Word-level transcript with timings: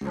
Vida! 0.00 0.10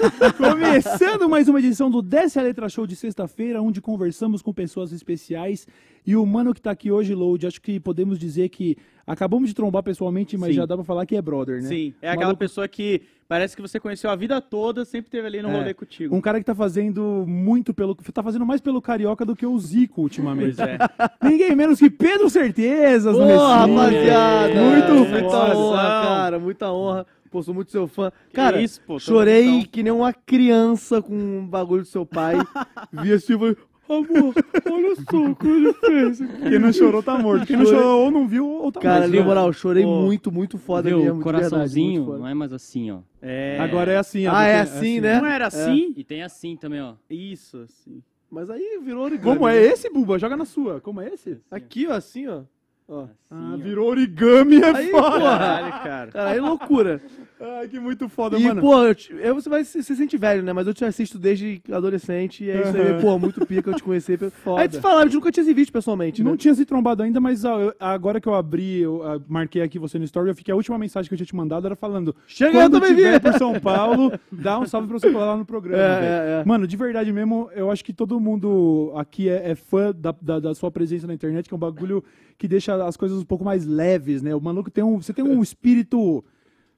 Começando 0.38 1.09
mais 1.40 1.48
uma 1.48 1.58
edição 1.58 1.90
do 1.90 2.02
Desce 2.02 2.38
a 2.38 2.42
Letra 2.42 2.68
Show 2.68 2.86
de 2.86 2.94
sexta-feira, 2.94 3.62
onde 3.62 3.80
conversamos 3.80 4.42
com 4.42 4.52
pessoas 4.52 4.92
especiais. 4.92 5.66
E 6.06 6.14
o 6.14 6.26
mano 6.26 6.52
que 6.52 6.60
tá 6.60 6.70
aqui 6.70 6.92
hoje, 6.92 7.14
Load, 7.14 7.46
acho 7.46 7.62
que 7.62 7.80
podemos 7.80 8.18
dizer 8.18 8.50
que 8.50 8.76
acabamos 9.06 9.48
de 9.48 9.54
trombar 9.54 9.82
pessoalmente, 9.82 10.36
mas 10.36 10.50
Sim. 10.50 10.56
já 10.56 10.66
dá 10.66 10.74
pra 10.76 10.84
falar 10.84 11.06
que 11.06 11.16
é 11.16 11.22
brother, 11.22 11.62
né? 11.62 11.68
Sim, 11.68 11.94
é 12.02 12.08
aquela 12.10 12.26
maluco- 12.26 12.40
pessoa 12.40 12.68
que 12.68 13.00
parece 13.26 13.56
que 13.56 13.62
você 13.62 13.80
conheceu 13.80 14.10
a 14.10 14.16
vida 14.16 14.38
toda, 14.38 14.84
sempre 14.84 15.10
teve 15.10 15.26
ali 15.26 15.40
no 15.40 15.48
É, 15.48 15.52
rolê 15.60 15.72
contigo. 15.72 16.14
Um 16.14 16.20
cara 16.20 16.38
que 16.38 16.44
tá 16.44 16.54
fazendo 16.54 17.24
muito 17.26 17.72
pelo. 17.72 17.94
Tá 17.94 18.22
fazendo 18.22 18.44
mais 18.44 18.60
pelo 18.60 18.82
Carioca 18.82 19.24
do 19.24 19.34
que 19.34 19.46
o 19.46 19.58
Zico 19.58 20.02
ultimamente. 20.02 20.56
Pois 20.56 20.68
é. 20.68 20.76
Ninguém 21.26 21.56
menos 21.56 21.78
que 21.78 21.88
Pedro 21.88 22.28
Certezas 22.28 23.14
no 23.16 23.20
Pô, 23.20 23.26
Recife. 23.26 23.48
rapaziada! 23.50 24.54
Muito 24.60 24.92
Muita 24.92 25.54
foda. 25.54 25.78
cara, 25.82 26.38
muita 26.38 26.70
honra. 26.70 27.06
Pô, 27.30 27.42
sou 27.42 27.54
muito 27.54 27.70
seu 27.70 27.86
fã. 27.86 28.10
Que 28.28 28.34
Cara, 28.34 28.60
isso, 28.60 28.80
pô, 28.86 28.98
chorei 28.98 29.44
juntão. 29.44 29.68
que 29.70 29.82
nem 29.82 29.92
uma 29.92 30.12
criança 30.12 31.00
com 31.00 31.14
um 31.14 31.46
bagulho 31.46 31.82
do 31.82 31.88
seu 31.88 32.04
pai. 32.04 32.34
Vi 32.92 33.12
assim 33.12 33.34
e 33.34 33.38
falei, 33.38 33.56
amor, 33.88 34.34
olha 34.70 34.96
só 35.08 35.16
o 35.24 35.36
que 35.36 35.46
ele 35.46 35.72
fez. 35.74 36.18
Quem 36.18 36.58
não 36.58 36.72
chorou 36.72 37.02
tá 37.02 37.16
morto. 37.18 37.46
Quem 37.46 37.56
não 37.56 37.64
chorou 37.66 38.04
ou 38.04 38.10
não 38.10 38.26
viu 38.26 38.46
ou 38.48 38.72
tá 38.72 38.80
Cara, 38.80 39.00
morto. 39.06 39.14
na 39.16 39.22
moral, 39.24 39.52
chorei 39.52 39.84
Pô. 39.84 40.02
muito, 40.02 40.32
muito 40.32 40.58
foda 40.58 40.88
Viu, 40.88 40.98
mesmo. 41.04 41.20
o 41.20 41.22
coraçãozinho 41.22 42.00
verdade, 42.02 42.20
não 42.20 42.28
é 42.28 42.34
mais 42.34 42.52
assim, 42.52 42.90
ó. 42.90 42.98
É. 43.22 43.58
Agora 43.60 43.92
é 43.92 43.96
assim, 43.96 44.26
ó. 44.26 44.32
Ah, 44.34 44.44
é 44.46 44.64
porque 44.64 44.76
assim, 44.78 45.00
né? 45.00 45.20
Não 45.20 45.26
era 45.26 45.46
assim? 45.46 45.94
E 45.96 46.02
tem 46.04 46.22
assim 46.24 46.56
também, 46.56 46.80
ó. 46.80 46.94
Isso, 47.08 47.58
assim. 47.58 48.02
Mas 48.30 48.48
aí 48.50 48.80
virou 48.82 49.04
origami. 49.04 49.36
Como 49.36 49.48
é 49.48 49.54
né? 49.54 49.66
esse, 49.66 49.90
Buba? 49.90 50.18
Joga 50.18 50.36
na 50.36 50.44
sua. 50.44 50.80
Como 50.80 51.00
é 51.00 51.08
esse? 51.14 51.38
Aqui, 51.50 51.86
ó, 51.88 51.92
assim, 51.94 52.28
ó. 52.28 52.42
ó. 52.86 53.02
Assim, 53.02 53.10
Ah, 53.28 53.50
ó. 53.54 53.56
virou 53.56 53.88
origami, 53.88 54.60
é 54.62 54.66
Aí, 54.72 54.90
foda. 54.92 55.10
porra. 55.18 55.38
Caralho, 55.38 55.72
cara. 55.82 56.12
Cara, 56.12 56.30
aí 56.30 56.38
loucura. 56.40 57.02
Ai, 57.42 57.68
que 57.68 57.80
muito 57.80 58.06
foda, 58.08 58.38
E, 58.38 58.44
mano. 58.44 58.60
pô, 58.60 58.82
eu, 58.84 58.94
eu- 59.18 59.34
você 59.34 59.48
vai 59.48 59.64
se, 59.64 59.82
se 59.82 59.96
sente 59.96 60.16
velho, 60.18 60.42
né? 60.42 60.52
Mas 60.52 60.66
eu 60.66 60.74
te 60.74 60.84
assisto 60.84 61.18
desde 61.18 61.62
adolescente 61.72 62.44
e 62.44 62.50
é 62.50 62.60
isso 62.62 62.76
aí, 62.76 62.90
Aham. 62.90 63.00
pô, 63.00 63.18
muito 63.18 63.46
pica 63.46 63.70
eu 63.70 63.74
te 63.74 63.82
conhecer. 63.82 64.18
Foda. 64.30 64.60
Aí 64.62 64.68
te 64.68 64.78
falar, 64.78 65.06
eu 65.06 65.10
nunca 65.12 65.32
tinha 65.32 65.44
se 65.44 65.54
visto 65.54 65.72
pessoalmente, 65.72 66.22
Não 66.22 66.32
né? 66.32 66.36
tinha 66.36 66.54
se 66.54 66.66
trombado 66.66 67.02
ainda, 67.02 67.18
mas 67.18 67.42
ó, 67.44 67.58
eu- 67.58 67.74
agora 67.80 68.20
que 68.20 68.28
eu 68.28 68.34
abri, 68.34 68.80
eu 68.80 69.02
marquei 69.26 69.62
aqui 69.62 69.78
você 69.78 69.98
no 69.98 70.04
story, 70.04 70.28
eu 70.28 70.34
fiquei 70.34 70.52
a 70.52 70.56
última 70.56 70.76
mensagem 70.78 71.08
que 71.08 71.14
eu 71.14 71.16
tinha 71.16 71.26
te 71.26 71.34
mandado 71.34 71.64
era 71.66 71.74
falando: 71.74 72.14
Chega, 72.26 72.50
eu 72.50 72.60
quando 72.60 72.72
também 72.74 72.90
vi! 72.94 73.02
tiver 73.04 73.20
por 73.20 73.32
São 73.34 73.54
Paulo, 73.60 74.12
dá 74.30 74.58
um 74.60 74.66
salve 74.66 74.88
pra 74.88 74.98
você 74.98 75.10
colar 75.10 75.26
lá 75.26 75.36
no 75.38 75.46
programa. 75.46 75.82
É, 75.82 76.04
é, 76.38 76.40
é. 76.42 76.44
Mano, 76.44 76.66
de 76.66 76.76
verdade 76.76 77.10
mesmo, 77.10 77.48
eu 77.54 77.70
acho 77.70 77.82
que 77.82 77.92
todo 77.94 78.20
mundo 78.20 78.92
aqui 78.96 79.30
é, 79.30 79.52
é 79.52 79.54
fã 79.54 79.94
da, 79.96 80.14
da, 80.20 80.38
da 80.40 80.54
sua 80.54 80.70
presença 80.70 81.06
na 81.06 81.14
internet, 81.14 81.48
que 81.48 81.54
é 81.54 81.56
um 81.56 81.60
bagulho 81.60 82.04
que 82.36 82.46
deixa 82.46 82.74
as 82.84 82.98
coisas 82.98 83.18
um 83.18 83.24
pouco 83.24 83.44
mais 83.44 83.64
leves, 83.64 84.20
né? 84.20 84.34
O 84.34 84.40
maluco 84.42 84.70
tem 84.70 84.84
um. 84.84 85.00
Você 85.00 85.14
tem 85.14 85.24
um 85.24 85.42
espírito 85.42 86.22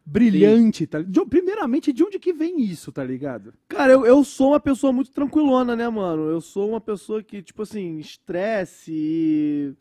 brilhante, 0.05 0.86
tá? 0.86 1.00
De- 1.03 1.25
primeiramente, 1.27 1.92
de 1.92 2.03
onde 2.03 2.19
que 2.19 2.33
vem 2.33 2.61
isso, 2.61 2.91
tá 2.92 3.05
ligado? 3.05 3.53
Cara, 3.69 3.92
eu, 3.92 4.05
eu 4.06 4.25
sou 4.25 4.50
uma 4.50 4.61
pessoa 4.61 4.92
muito 4.92 5.11
tranquilona, 5.12 5.75
né, 5.77 5.89
mano? 5.89 6.25
Eu 6.28 6.41
sou 6.41 6.70
uma 6.70 6.81
pessoa 6.81 7.22
que, 7.22 7.42
tipo 7.42 7.62
assim, 7.62 7.98
estresse 7.98 8.92
e. 8.95 9.75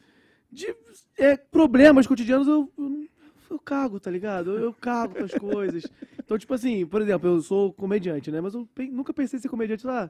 De, 0.52 0.76
é, 1.18 1.38
problemas 1.38 2.06
cotidianos 2.06 2.48
eu, 2.48 2.70
eu, 3.50 3.60
cago, 3.60 4.00
tá 4.00 4.12
ligado? 4.12 4.52
Eu, 4.52 4.60
eu 4.66 4.74
cago 4.74 5.16
com 5.16 5.24
as 5.24 5.34
coisas. 5.34 5.86
Então, 6.18 6.38
tipo 6.38 6.54
assim, 6.54 6.86
por 6.86 7.02
exemplo, 7.02 7.30
eu 7.30 7.42
sou 7.42 7.72
comediante, 7.74 8.30
né? 8.32 8.42
Mas 8.42 8.54
eu 8.54 8.66
pe- 8.76 8.90
nunca 8.90 9.14
pensei 9.14 9.38
em 9.40 9.42
ser 9.42 9.50
comediante 9.50 9.86
lá. 9.88 10.10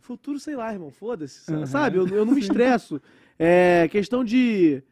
Futuro, 0.00 0.38
sei 0.38 0.56
lá, 0.56 0.72
irmão, 0.72 0.90
foda-se. 0.90 1.52
Aham. 1.52 1.66
Sabe? 1.66 1.98
Eu, 1.98 2.06
eu 2.08 2.24
não 2.24 2.34
me 2.34 2.40
estresso. 2.40 3.00
É 3.38 3.88
questão 3.88 4.24
de. 4.24 4.82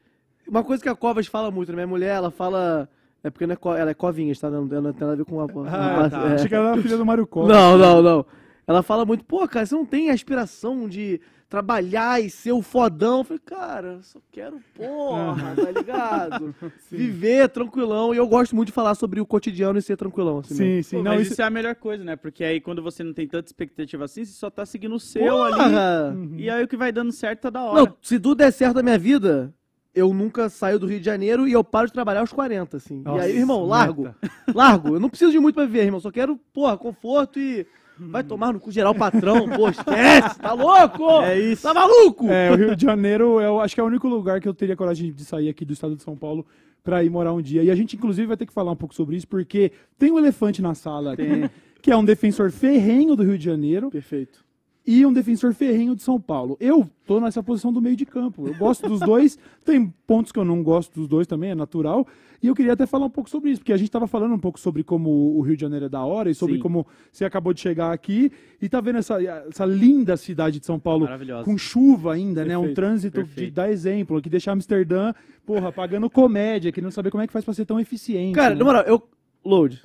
Uma 0.47 0.62
coisa 0.62 0.83
que 0.83 0.89
a 0.89 0.95
Covas 0.95 1.27
fala 1.27 1.50
muito, 1.50 1.71
né? 1.71 1.77
Minha 1.77 1.87
mulher, 1.87 2.15
ela 2.16 2.31
fala. 2.31 2.89
É 3.27 3.31
porque 3.31 3.45
não 3.45 3.55
é 3.55 3.57
co- 3.57 3.75
ela 3.75 3.91
é 3.91 3.95
covinhas, 3.95 4.39
tá? 4.39 4.49
Não, 4.49 4.65
não 4.65 4.69
tem 4.93 5.01
nada 5.01 5.13
a 5.15 5.17
ver 5.17 5.25
com 5.25 5.41
a. 5.41 5.45
Ah, 5.67 6.09
tá. 6.09 6.29
é. 6.29 6.35
Achei 6.35 6.49
que 6.49 6.55
ela 6.55 6.73
era 6.75 6.81
filha 6.83 6.97
do 6.97 7.05
Mario 7.05 7.27
Kart. 7.27 7.47
Não, 7.49 7.77
não, 7.77 8.01
não. 8.01 8.27
Ela 8.69 8.85
fala 8.85 9.05
muito, 9.05 9.25
pô, 9.25 9.47
cara, 9.49 9.67
você 9.67 9.75
não 9.75 9.85
tem 9.85 10.11
aspiração 10.11 10.89
de 10.89 11.21
trabalhar 11.49 12.23
e 12.23 12.31
ser 12.31 12.53
o 12.53 12.63
fodão. 12.63 13.19
Eu 13.19 13.25
falei, 13.25 13.43
cara, 13.45 13.89
eu 13.95 14.03
só 14.03 14.21
quero, 14.31 14.61
porra, 14.77 15.55
tá 15.57 15.71
ligado? 15.73 16.55
Viver 16.91 17.49
tranquilão. 17.49 18.15
E 18.15 18.17
eu 18.17 18.27
gosto 18.29 18.55
muito 18.55 18.69
de 18.69 18.73
falar 18.73 18.95
sobre 18.95 19.21
o 19.21 19.27
cotidiano 19.27 19.79
e 19.79 19.83
ser 19.83 19.97
tranquilão, 19.97 20.39
assim. 20.39 20.55
mesmo. 20.55 20.77
Sim, 20.77 20.83
sim. 20.83 20.97
Pô, 20.99 21.03
não, 21.03 21.13
mas 21.13 21.23
isso... 21.23 21.33
isso... 21.33 21.43
é 21.43 21.45
a 21.45 21.51
melhor 21.51 21.75
coisa, 21.75 22.05
né? 22.05 22.15
Porque 22.17 22.45
aí 22.45 22.61
quando 22.61 22.81
você 22.83 23.03
não 23.03 23.13
tem 23.13 23.27
tanta 23.27 23.49
expectativa 23.49 24.05
assim, 24.05 24.25
você 24.25 24.33
só 24.33 24.51
tá 24.51 24.65
seguindo 24.65 24.95
o 24.95 25.01
seu 25.01 25.43
ali. 25.43 25.55
Porra! 25.57 26.13
Uhum. 26.15 26.35
E 26.37 26.49
aí 26.49 26.63
o 26.63 26.69
que 26.69 26.77
vai 26.77 26.93
dando 26.93 27.11
certo 27.11 27.43
tá 27.43 27.51
da 27.51 27.63
hora. 27.65 27.81
Não, 27.81 27.97
se 28.03 28.19
tudo 28.21 28.37
der 28.37 28.53
certo 28.53 28.77
na 28.77 28.83
minha 28.85 28.99
vida, 28.99 29.53
eu 29.97 30.12
nunca 30.12 30.51
saio 30.51 30.79
do 30.79 30.87
Rio 30.87 31.01
de 31.01 31.07
Janeiro 31.07 31.49
e 31.49 31.53
eu 31.53 31.65
paro 31.65 31.87
de 31.87 31.93
trabalhar 31.95 32.21
aos 32.21 32.33
40, 32.33 32.77
assim. 32.77 33.01
Nossa, 33.03 33.27
e 33.27 33.33
aí, 33.33 33.39
irmão, 33.39 33.65
largo. 33.65 34.03
meta. 34.03 34.17
Largo. 34.55 34.95
Eu 34.95 35.01
não 35.01 35.09
preciso 35.09 35.33
de 35.33 35.41
muito 35.41 35.55
pra 35.55 35.65
viver, 35.65 35.84
irmão. 35.84 35.99
Só 35.99 36.11
quero, 36.11 36.39
porra, 36.53 36.77
conforto 36.77 37.41
e... 37.41 37.67
Vai 37.99 38.23
tomar 38.23 38.53
no 38.53 38.61
cu 38.61 38.71
geral 38.71 38.93
o 38.93 38.95
patrão, 38.95 39.49
pô, 39.49 39.71
esquece, 39.71 40.39
tá 40.39 40.53
louco? 40.53 41.23
É 41.23 41.41
isso. 41.41 41.62
Tá 41.62 41.73
maluco? 41.73 42.29
É, 42.29 42.53
o 42.53 42.55
Rio 42.55 42.77
de 42.77 42.84
Janeiro, 42.84 43.41
eu 43.41 43.59
acho 43.59 43.75
que 43.75 43.81
é 43.81 43.83
o 43.83 43.87
único 43.87 44.07
lugar 44.07 44.39
que 44.39 44.47
eu 44.47 44.53
teria 44.53 44.77
coragem 44.77 45.11
de 45.11 45.25
sair 45.25 45.49
aqui 45.49 45.65
do 45.65 45.73
estado 45.73 45.97
de 45.97 46.03
São 46.03 46.15
Paulo 46.15 46.45
pra 46.84 47.03
ir 47.03 47.09
morar 47.09 47.33
um 47.33 47.41
dia. 47.41 47.65
E 47.65 47.71
a 47.71 47.75
gente, 47.75 47.97
inclusive, 47.97 48.27
vai 48.27 48.37
ter 48.37 48.45
que 48.45 48.53
falar 48.53 48.71
um 48.71 48.77
pouco 48.77 48.95
sobre 48.95 49.17
isso, 49.17 49.27
porque 49.27 49.73
tem 49.99 50.13
um 50.13 50.19
elefante 50.19 50.61
na 50.61 50.75
sala 50.75 51.15
aqui, 51.15 51.51
que 51.81 51.91
é 51.91 51.97
um 51.97 52.05
defensor 52.05 52.51
ferrenho 52.51 53.17
do 53.17 53.23
Rio 53.23 53.39
de 53.39 53.45
Janeiro 53.45 53.91
Perfeito. 53.91 54.45
E 54.87 55.05
um 55.05 55.13
defensor 55.13 55.53
ferrenho 55.53 55.97
de 55.97 56.03
São 56.03 56.21
Paulo. 56.21 56.57
Eu 56.61 56.89
tô 57.05 57.19
nessa 57.19 57.43
posição 57.43 57.73
do 57.73 57.83
meio 57.83 57.97
de 57.97 58.07
campo. 58.07 58.47
Eu 58.47 58.55
gosto 58.55 58.89
dos 58.89 59.01
dois, 59.01 59.37
tem 59.65 59.93
pontos 60.07 60.31
que 60.31 60.39
eu 60.39 60.45
não 60.45 60.63
gosto 60.63 60.95
dos 60.95 61.09
dois 61.09 61.27
também, 61.27 61.51
é 61.51 61.55
natural. 61.55 62.07
E 62.43 62.47
eu 62.47 62.55
queria 62.55 62.75
até 62.75 62.87
falar 62.87 63.07
um 63.07 63.11
pouco 63.11 63.29
sobre 63.29 63.51
isso, 63.51 63.61
porque 63.61 63.73
a 63.73 63.77
gente 63.77 63.91
tava 63.91 64.07
falando 64.07 64.35
um 64.35 64.39
pouco 64.39 64.61
sobre 64.61 64.85
como 64.85 65.11
o 65.37 65.41
Rio 65.41 65.57
de 65.57 65.63
Janeiro 65.63 65.87
é 65.87 65.89
da 65.89 66.05
hora 66.05 66.31
e 66.31 66.35
sobre 66.35 66.57
Sim. 66.57 66.61
como 66.61 66.87
você 67.11 67.25
acabou 67.25 67.53
de 67.53 67.61
chegar 67.61 67.93
aqui 67.93 68.31
e 68.61 68.69
tá 68.69 68.81
vendo 68.81 68.99
essa, 68.99 69.21
essa 69.23 69.65
linda 69.65 70.17
cidade 70.17 70.61
de 70.61 70.67
São 70.67 70.79
Paulo 70.79 71.09
com 71.45 71.59
chuva 71.59 72.13
ainda, 72.13 72.45
né? 72.45 72.57
Um 72.57 72.63
Perfeito, 72.63 72.77
trânsito 72.77 73.23
de 73.23 73.27
perfeito. 73.29 73.55
dar 73.55 73.71
exemplo, 73.71 74.23
que 74.23 74.29
deixa 74.29 74.53
Amsterdã, 74.53 75.13
porra, 75.45 75.73
pagando 75.73 76.09
comédia, 76.09 76.71
que 76.71 76.81
não 76.81 76.91
saber 76.91 77.11
como 77.11 77.23
é 77.23 77.27
que 77.27 77.33
faz 77.33 77.45
pra 77.45 77.55
ser 77.55 77.65
tão 77.65 77.81
eficiente. 77.81 78.35
Cara, 78.35 78.55
né? 78.55 78.59
na 78.59 78.65
moral, 78.65 78.83
eu. 78.83 79.03
Load. 79.45 79.83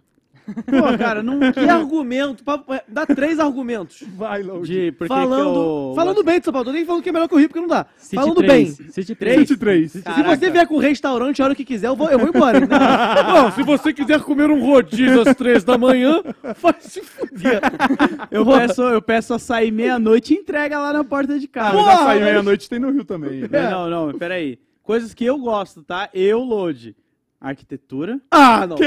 Pô, 0.53 0.97
cara, 0.97 1.21
não. 1.23 1.39
Que 1.51 1.59
argumento? 1.69 2.43
pa- 2.43 2.63
é, 2.69 2.83
Dá 2.87 3.05
três 3.05 3.39
argumentos. 3.39 4.03
vai, 4.15 4.41
Load. 4.43 4.93
Falando 5.07 5.35
que 5.53 5.57
eu... 5.57 5.93
falando 5.95 6.23
bem 6.23 6.39
de 6.39 6.45
São 6.45 6.53
Paulo. 6.53 6.65
Tô 6.65 6.71
nem 6.71 6.85
falando 6.85 7.03
que 7.03 7.09
é 7.09 7.11
melhor 7.11 7.27
que 7.27 7.35
o 7.35 7.37
Rio, 7.37 7.47
porque 7.49 7.61
não 7.61 7.67
dá. 7.67 7.85
City 7.97 8.15
falando 8.15 8.35
3, 8.37 8.77
bem. 8.77 8.89
City 8.91 9.15
3. 9.15 9.37
23. 9.39 9.91
Se 9.91 10.01
Caraca. 10.01 10.35
você 10.35 10.49
vier 10.49 10.67
com 10.67 10.77
restaurante 10.77 11.41
a 11.41 11.45
hora 11.45 11.55
que 11.55 11.65
quiser, 11.65 11.87
eu 11.87 11.95
vou, 11.95 12.09
eu 12.09 12.19
vou 12.19 12.29
embora. 12.29 12.57
hein? 12.59 12.67
Não, 13.33 13.51
se 13.51 13.63
você 13.63 13.93
quiser 13.93 14.21
comer 14.21 14.49
um 14.49 14.59
rodízio 14.65 15.21
às 15.27 15.35
três 15.35 15.63
da 15.63 15.77
manhã, 15.77 16.21
vai 16.61 16.75
se 16.79 17.01
fuder. 17.01 17.61
Eu 18.29 18.45
peço, 18.45 18.81
eu 18.81 19.01
peço 19.01 19.33
açaí 19.33 19.71
meia-noite 19.71 20.33
e 20.33 20.37
entrega 20.37 20.79
lá 20.79 20.93
na 20.93 21.03
porta 21.03 21.39
de 21.39 21.47
casa. 21.47 21.79
Açaí 21.79 22.19
mas- 22.19 22.21
meia-noite 22.23 22.69
tem 22.69 22.79
no 22.79 22.91
Rio 22.91 23.03
também. 23.05 23.41
né? 23.41 23.47
Não, 23.69 23.89
não, 23.89 24.07
não, 24.07 24.17
peraí. 24.17 24.59
Coisas 24.83 25.13
que 25.13 25.23
eu 25.23 25.37
gosto, 25.37 25.83
tá? 25.83 26.09
Eu, 26.13 26.39
Load. 26.41 26.95
Arquitetura. 27.41 28.19
Ah, 28.29 28.67
não. 28.67 28.75
Quê? 28.77 28.85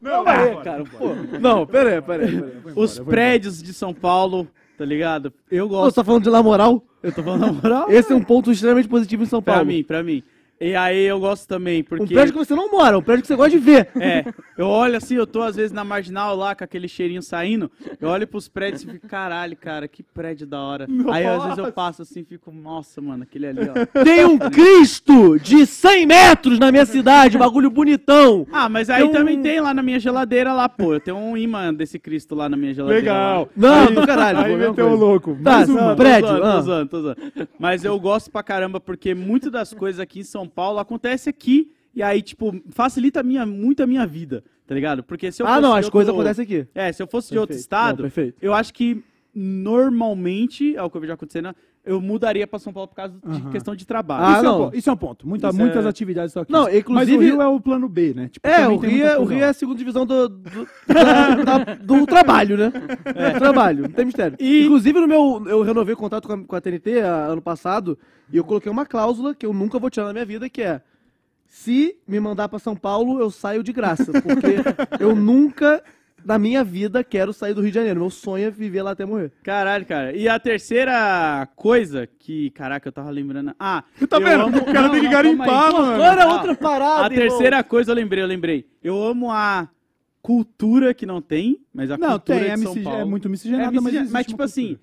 Não, 0.00 0.26
aí, 0.26 0.56
cara. 0.64 0.82
Pô. 0.84 1.10
Não, 1.38 1.66
pera 1.66 1.90
aí, 1.96 2.00
pera 2.02 2.24
aí. 2.24 2.40
Pera 2.40 2.46
aí. 2.66 2.72
Os 2.74 2.98
prédios 2.98 3.62
de 3.62 3.74
São 3.74 3.92
Paulo, 3.92 4.48
tá 4.78 4.84
ligado? 4.84 5.30
Eu 5.50 5.68
Pô, 5.68 5.74
Você 5.74 5.80
gosto. 5.82 5.96
tá 5.96 6.04
falando 6.04 6.22
de 6.22 6.30
lá 6.30 6.42
moral? 6.42 6.82
Eu 7.02 7.12
tô 7.12 7.22
falando 7.22 7.40
na 7.42 7.52
moral. 7.52 7.90
Esse 7.90 8.12
é 8.12 8.16
um 8.16 8.22
ponto 8.22 8.50
extremamente 8.50 8.88
positivo 8.88 9.24
em 9.24 9.26
São 9.26 9.42
Pra 9.42 9.54
Paulo. 9.56 9.68
mim, 9.68 9.84
pra 9.84 10.02
mim. 10.02 10.22
E 10.64 10.76
aí 10.76 11.02
eu 11.02 11.18
gosto 11.18 11.48
também, 11.48 11.80
Um 11.80 11.84
porque... 11.84 12.14
prédio 12.14 12.32
que 12.32 12.38
você 12.38 12.54
não 12.54 12.70
mora, 12.70 12.96
um 12.96 13.02
prédio 13.02 13.22
que 13.22 13.26
você 13.28 13.34
gosta 13.34 13.50
de 13.50 13.58
ver. 13.58 13.88
É, 13.96 14.24
eu 14.56 14.66
olho 14.68 14.96
assim, 14.96 15.16
eu 15.16 15.26
tô 15.26 15.42
às 15.42 15.56
vezes 15.56 15.72
na 15.72 15.82
marginal 15.82 16.36
lá 16.36 16.54
com 16.54 16.62
aquele 16.62 16.86
cheirinho 16.86 17.20
saindo, 17.20 17.68
eu 18.00 18.08
olho 18.08 18.26
pros 18.28 18.46
prédios 18.48 18.82
e 18.84 18.86
fico, 18.86 19.08
caralho, 19.08 19.56
cara, 19.56 19.88
que 19.88 20.02
prédio 20.04 20.46
da 20.46 20.60
hora. 20.60 20.86
Aí 21.10 21.26
às 21.26 21.42
vezes 21.42 21.58
eu 21.58 21.72
passo 21.72 22.02
assim 22.02 22.20
e 22.20 22.24
fico, 22.24 22.52
nossa, 22.52 23.00
mano, 23.00 23.24
aquele 23.24 23.46
ali, 23.48 23.60
ó. 23.68 24.04
Tem 24.04 24.24
um 24.24 24.38
Cristo 24.38 25.38
de 25.38 25.66
100 25.66 26.06
metros 26.06 26.58
na 26.60 26.70
minha 26.70 26.86
cidade, 26.86 27.36
bagulho 27.36 27.68
bonitão. 27.70 28.46
Ah, 28.52 28.68
mas 28.68 28.88
aí 28.88 29.00
Tem 29.02 29.10
um- 29.10 29.12
também 29.12 29.42
tem 29.42 29.60
lá 29.60 29.74
na 29.74 29.82
minha 29.82 29.98
geladeira 29.98 30.52
lá, 30.52 30.68
pô. 30.68 30.94
Eu 30.94 31.00
tenho 31.00 31.16
um 31.16 31.36
imã 31.36 31.74
desse 31.74 31.98
Cristo 31.98 32.34
lá 32.36 32.48
na 32.48 32.56
minha 32.56 32.72
geladeira. 32.72 33.00
Legal. 33.02 33.48
Não, 33.56 33.88
Aí- 33.88 33.94
do 33.94 34.06
caralho, 34.06 34.38
Aí 34.38 34.56
meteu 34.56 34.90
o 34.90 34.94
louco. 34.94 35.36
Tá, 35.42 35.66
não, 35.66 35.74
uma. 35.76 35.90
Tô 35.90 35.96
Prédio, 35.96 36.28
zoando, 36.28 36.44
ah. 36.46 36.52
tô 36.56 36.62
zoando, 36.62 36.88
tô 36.88 37.00
zoando. 37.02 37.18
Mas 37.58 37.84
eu 37.84 37.98
gosto 37.98 38.30
pra 38.30 38.42
caramba 38.44 38.78
porque 38.80 39.12
muitas 39.14 39.50
das 39.50 39.72
coisas 39.74 39.98
aqui 40.00 40.20
em 40.20 40.24
São 40.24 40.46
Paulo 40.54 40.78
acontecem 40.78 41.30
aqui 41.30 41.72
e 41.94 42.02
aí, 42.02 42.22
tipo, 42.22 42.54
facilita 42.70 43.22
minha, 43.22 43.44
muito 43.44 43.82
a 43.82 43.86
minha 43.86 44.06
vida, 44.06 44.42
tá 44.66 44.74
ligado? 44.74 45.02
Porque 45.02 45.30
se 45.32 45.42
eu 45.42 45.46
Ah, 45.46 45.60
não, 45.60 45.70
as 45.72 45.84
outro- 45.86 45.92
coisas 45.92 46.12
acontecem 46.14 46.44
aqui. 46.44 46.66
É, 46.74 46.92
se 46.92 47.02
eu 47.02 47.06
fosse 47.06 47.30
de 47.30 47.38
outro 47.38 47.48
Perfeito. 47.48 47.60
estado, 47.60 47.96
Não, 47.96 48.02
perfeito. 48.10 48.38
eu 48.40 48.54
acho 48.54 48.72
que 48.72 49.02
normalmente, 49.34 50.76
é 50.76 50.82
o 50.82 50.90
que 50.90 50.96
eu 50.96 51.00
vejo 51.00 51.12
acontecendo, 51.12 51.54
eu 51.84 52.00
mudaria 52.00 52.46
pra 52.46 52.58
São 52.60 52.72
Paulo 52.72 52.86
por 52.88 52.94
causa 52.94 53.12
de 53.14 53.40
Aham. 53.40 53.50
questão 53.50 53.74
de 53.74 53.84
trabalho. 53.84 54.24
Ah, 54.24 54.32
isso, 54.32 54.38
é 54.46 54.48
um 54.48 54.52
não. 54.52 54.58
ponto, 54.64 54.76
isso 54.76 54.90
é 54.90 54.92
um 54.92 54.96
ponto. 54.96 55.28
Muita- 55.28 55.48
Isso 55.48 55.58
muitas 55.58 55.84
é- 55.84 55.88
atividades 55.88 56.30
estão 56.30 56.42
aqui. 56.44 56.52
Não, 56.52 56.64
Mas 56.64 56.74
inclusive- 56.76 57.16
o 57.16 57.20
Rio 57.20 57.42
é 57.42 57.46
o 57.48 57.60
plano 57.60 57.88
B, 57.88 58.14
né? 58.14 58.28
Tipo, 58.28 58.46
É, 58.46 58.56
também 58.62 58.76
o 58.76 58.80
tem 58.80 58.90
Rio 58.90 58.98
muita 59.00 59.10
é, 59.10 59.14
o 59.14 59.18
confusão. 59.18 59.36
Rio 59.36 59.44
é 59.44 59.48
a 59.48 59.52
segunda 59.52 59.78
divisão 59.78 60.06
do, 60.06 60.28
do, 60.28 60.68
da- 60.86 61.34
da- 61.64 61.74
do 61.74 62.06
trabalho, 62.06 62.56
né? 62.56 62.70
Do 62.70 63.38
trabalho, 63.38 63.82
não 63.82 63.90
tem 63.90 64.04
mistério. 64.04 64.36
E- 64.38 64.64
Inclusive, 64.64 65.00
no 65.00 65.08
meu, 65.08 65.42
eu 65.48 65.62
renovei 65.62 65.94
o 65.94 65.96
contrato 65.96 66.28
com 66.28 66.34
a, 66.34 66.44
com 66.44 66.56
a 66.56 66.60
TNT 66.60 67.00
a- 67.00 67.26
ano 67.26 67.42
passado 67.42 67.98
e 68.32 68.36
eu 68.36 68.44
coloquei 68.44 68.70
uma 68.70 68.86
cláusula 68.86 69.34
que 69.34 69.44
eu 69.44 69.52
nunca 69.52 69.78
vou 69.78 69.90
tirar 69.90 70.06
na 70.06 70.12
minha 70.12 70.24
vida, 70.26 70.48
que 70.48 70.62
é 70.62 70.80
se 71.46 71.96
me 72.08 72.18
mandar 72.18 72.48
pra 72.48 72.58
São 72.58 72.74
Paulo, 72.76 73.20
eu 73.20 73.30
saio 73.30 73.62
de 73.62 73.72
graça. 73.72 74.06
Porque 74.12 74.22
eu 75.02 75.14
nunca, 75.14 75.82
na 76.24 76.38
minha 76.38 76.62
vida, 76.64 77.02
quero 77.04 77.32
sair 77.32 77.54
do 77.54 77.60
Rio 77.60 77.70
de 77.70 77.74
Janeiro. 77.76 78.00
Meu 78.00 78.10
sonho 78.10 78.46
é 78.46 78.50
viver 78.50 78.82
lá 78.82 78.92
até 78.92 79.04
morrer. 79.04 79.32
Caralho, 79.42 79.84
cara. 79.86 80.14
E 80.16 80.28
a 80.28 80.38
terceira 80.38 81.46
coisa 81.56 82.06
que, 82.06 82.50
caraca, 82.50 82.88
eu 82.88 82.92
tava 82.92 83.10
lembrando. 83.10 83.54
Ah, 83.58 83.84
Tá 84.08 84.16
eu 84.18 84.20
vendo? 84.24 84.42
amo- 84.44 84.58
O 84.58 84.64
cara 84.66 84.82
Não, 84.82 84.90
tem 84.90 85.00
que 85.00 85.06
não, 85.06 85.12
garimpar, 85.12 85.72
mano. 85.72 85.92
Agora 85.94 86.22
Ah, 86.24 86.32
outra 86.34 86.54
parada, 86.54 87.02
A 87.02 87.06
irmão. 87.12 87.18
terceira 87.28 87.62
coisa 87.64 87.90
eu 87.90 87.94
lembrei, 87.94 88.22
eu 88.22 88.26
lembrei. 88.28 88.66
Eu 88.82 89.02
amo 89.02 89.30
a 89.30 89.68
cultura 90.20 90.94
que 90.94 91.04
não 91.06 91.20
tem, 91.20 91.58
mas 91.74 91.90
a 91.90 91.96
Não, 91.98 92.10
cultura 92.10 92.38
tem, 92.38 92.48
é, 92.50 92.54
de 92.54 92.62
São 92.62 92.72
misci- 92.74 92.84
Paulo. 92.84 93.00
é 93.00 93.04
muito 93.04 93.28
É 93.28 93.30
miscigenada, 93.30 93.80
mas, 93.80 93.94
existe 93.94 94.12
mas 94.12 94.26
uma 94.26 94.30
tipo 94.30 94.42
assim, 94.42 94.78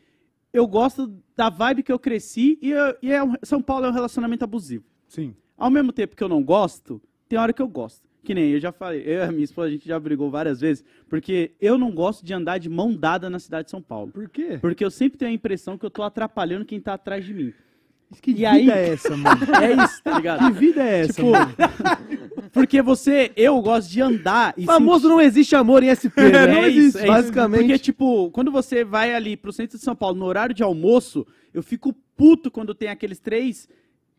eu 0.53 0.67
gosto 0.67 1.13
da 1.35 1.49
vibe 1.49 1.83
que 1.83 1.91
eu 1.91 1.99
cresci 1.99 2.57
e, 2.61 2.71
eu- 2.71 2.95
e 3.01 3.11
é 3.11 3.23
um- 3.23 3.35
São 3.43 3.61
Paulo 3.61 3.85
é 3.85 3.89
um 3.89 3.93
relacionamento 3.93 4.43
abusivo. 4.43 4.83
Sim. 5.07 5.33
Ao 5.57 5.69
mesmo 5.69 5.91
tempo 5.91 6.15
que 6.15 6.23
eu 6.23 6.29
não 6.29 6.43
gosto, 6.43 7.01
tem 7.27 7.37
hora 7.39 7.53
que 7.53 7.61
eu 7.61 7.67
gosto. 7.67 8.08
Que 8.23 8.33
nem 8.33 8.51
eu 8.51 8.59
já 8.59 8.71
falei, 8.71 9.01
eu 9.05 9.19
e 9.19 9.21
a 9.21 9.31
minha 9.31 9.43
esposa, 9.45 9.67
a 9.69 9.71
gente 9.71 9.87
já 9.87 9.97
brigou 9.99 10.29
várias 10.29 10.59
vezes, 10.59 10.83
porque 11.07 11.51
eu 11.59 11.77
não 11.77 11.89
gosto 11.91 12.25
de 12.25 12.33
andar 12.33 12.57
de 12.57 12.69
mão 12.69 12.93
dada 12.93 13.29
na 13.29 13.39
cidade 13.39 13.65
de 13.65 13.71
São 13.71 13.81
Paulo. 13.81 14.11
Por 14.11 14.27
quê? 14.29 14.57
Porque 14.61 14.83
eu 14.83 14.91
sempre 14.91 15.17
tenho 15.17 15.31
a 15.31 15.33
impressão 15.33 15.77
que 15.77 15.85
eu 15.85 15.89
tô 15.89 16.03
atrapalhando 16.03 16.65
quem 16.65 16.79
tá 16.81 16.93
atrás 16.95 17.23
de 17.25 17.33
mim. 17.33 17.53
Que 18.21 18.31
E 18.31 18.33
vida 18.33 18.49
aí- 18.51 18.69
é 18.69 18.89
essa, 18.89 19.15
mano? 19.15 19.39
É 19.61 19.85
isso, 19.85 20.03
tá 20.03 20.17
ligado? 20.17 20.45
Que 20.51 20.59
vida 20.59 20.81
é 20.83 20.99
essa, 21.01 21.13
Tipo, 21.13 21.31
mano? 21.31 21.53
Porque 22.51 22.81
você, 22.81 23.31
eu 23.35 23.61
gosto 23.61 23.89
de 23.89 24.01
andar 24.01 24.53
e 24.57 24.65
Famoso 24.65 25.07
não 25.07 25.21
existe 25.21 25.55
amor 25.55 25.83
em 25.83 25.93
SP, 25.93 26.17
né? 26.31 26.43
É 26.43 26.47
não 26.47 26.67
isso, 26.67 26.77
existe, 26.79 26.97
é 26.97 27.03
isso. 27.03 27.07
basicamente. 27.07 27.59
Porque, 27.61 27.77
tipo, 27.79 28.31
quando 28.31 28.51
você 28.51 28.83
vai 28.83 29.13
ali 29.13 29.37
pro 29.37 29.53
centro 29.53 29.77
de 29.77 29.83
São 29.83 29.95
Paulo 29.95 30.17
no 30.17 30.25
horário 30.25 30.55
de 30.55 30.63
almoço, 30.63 31.25
eu 31.53 31.61
fico 31.61 31.93
puto 32.17 32.49
quando 32.49 32.73
tem 32.73 32.89
aqueles 32.89 33.19
três, 33.19 33.69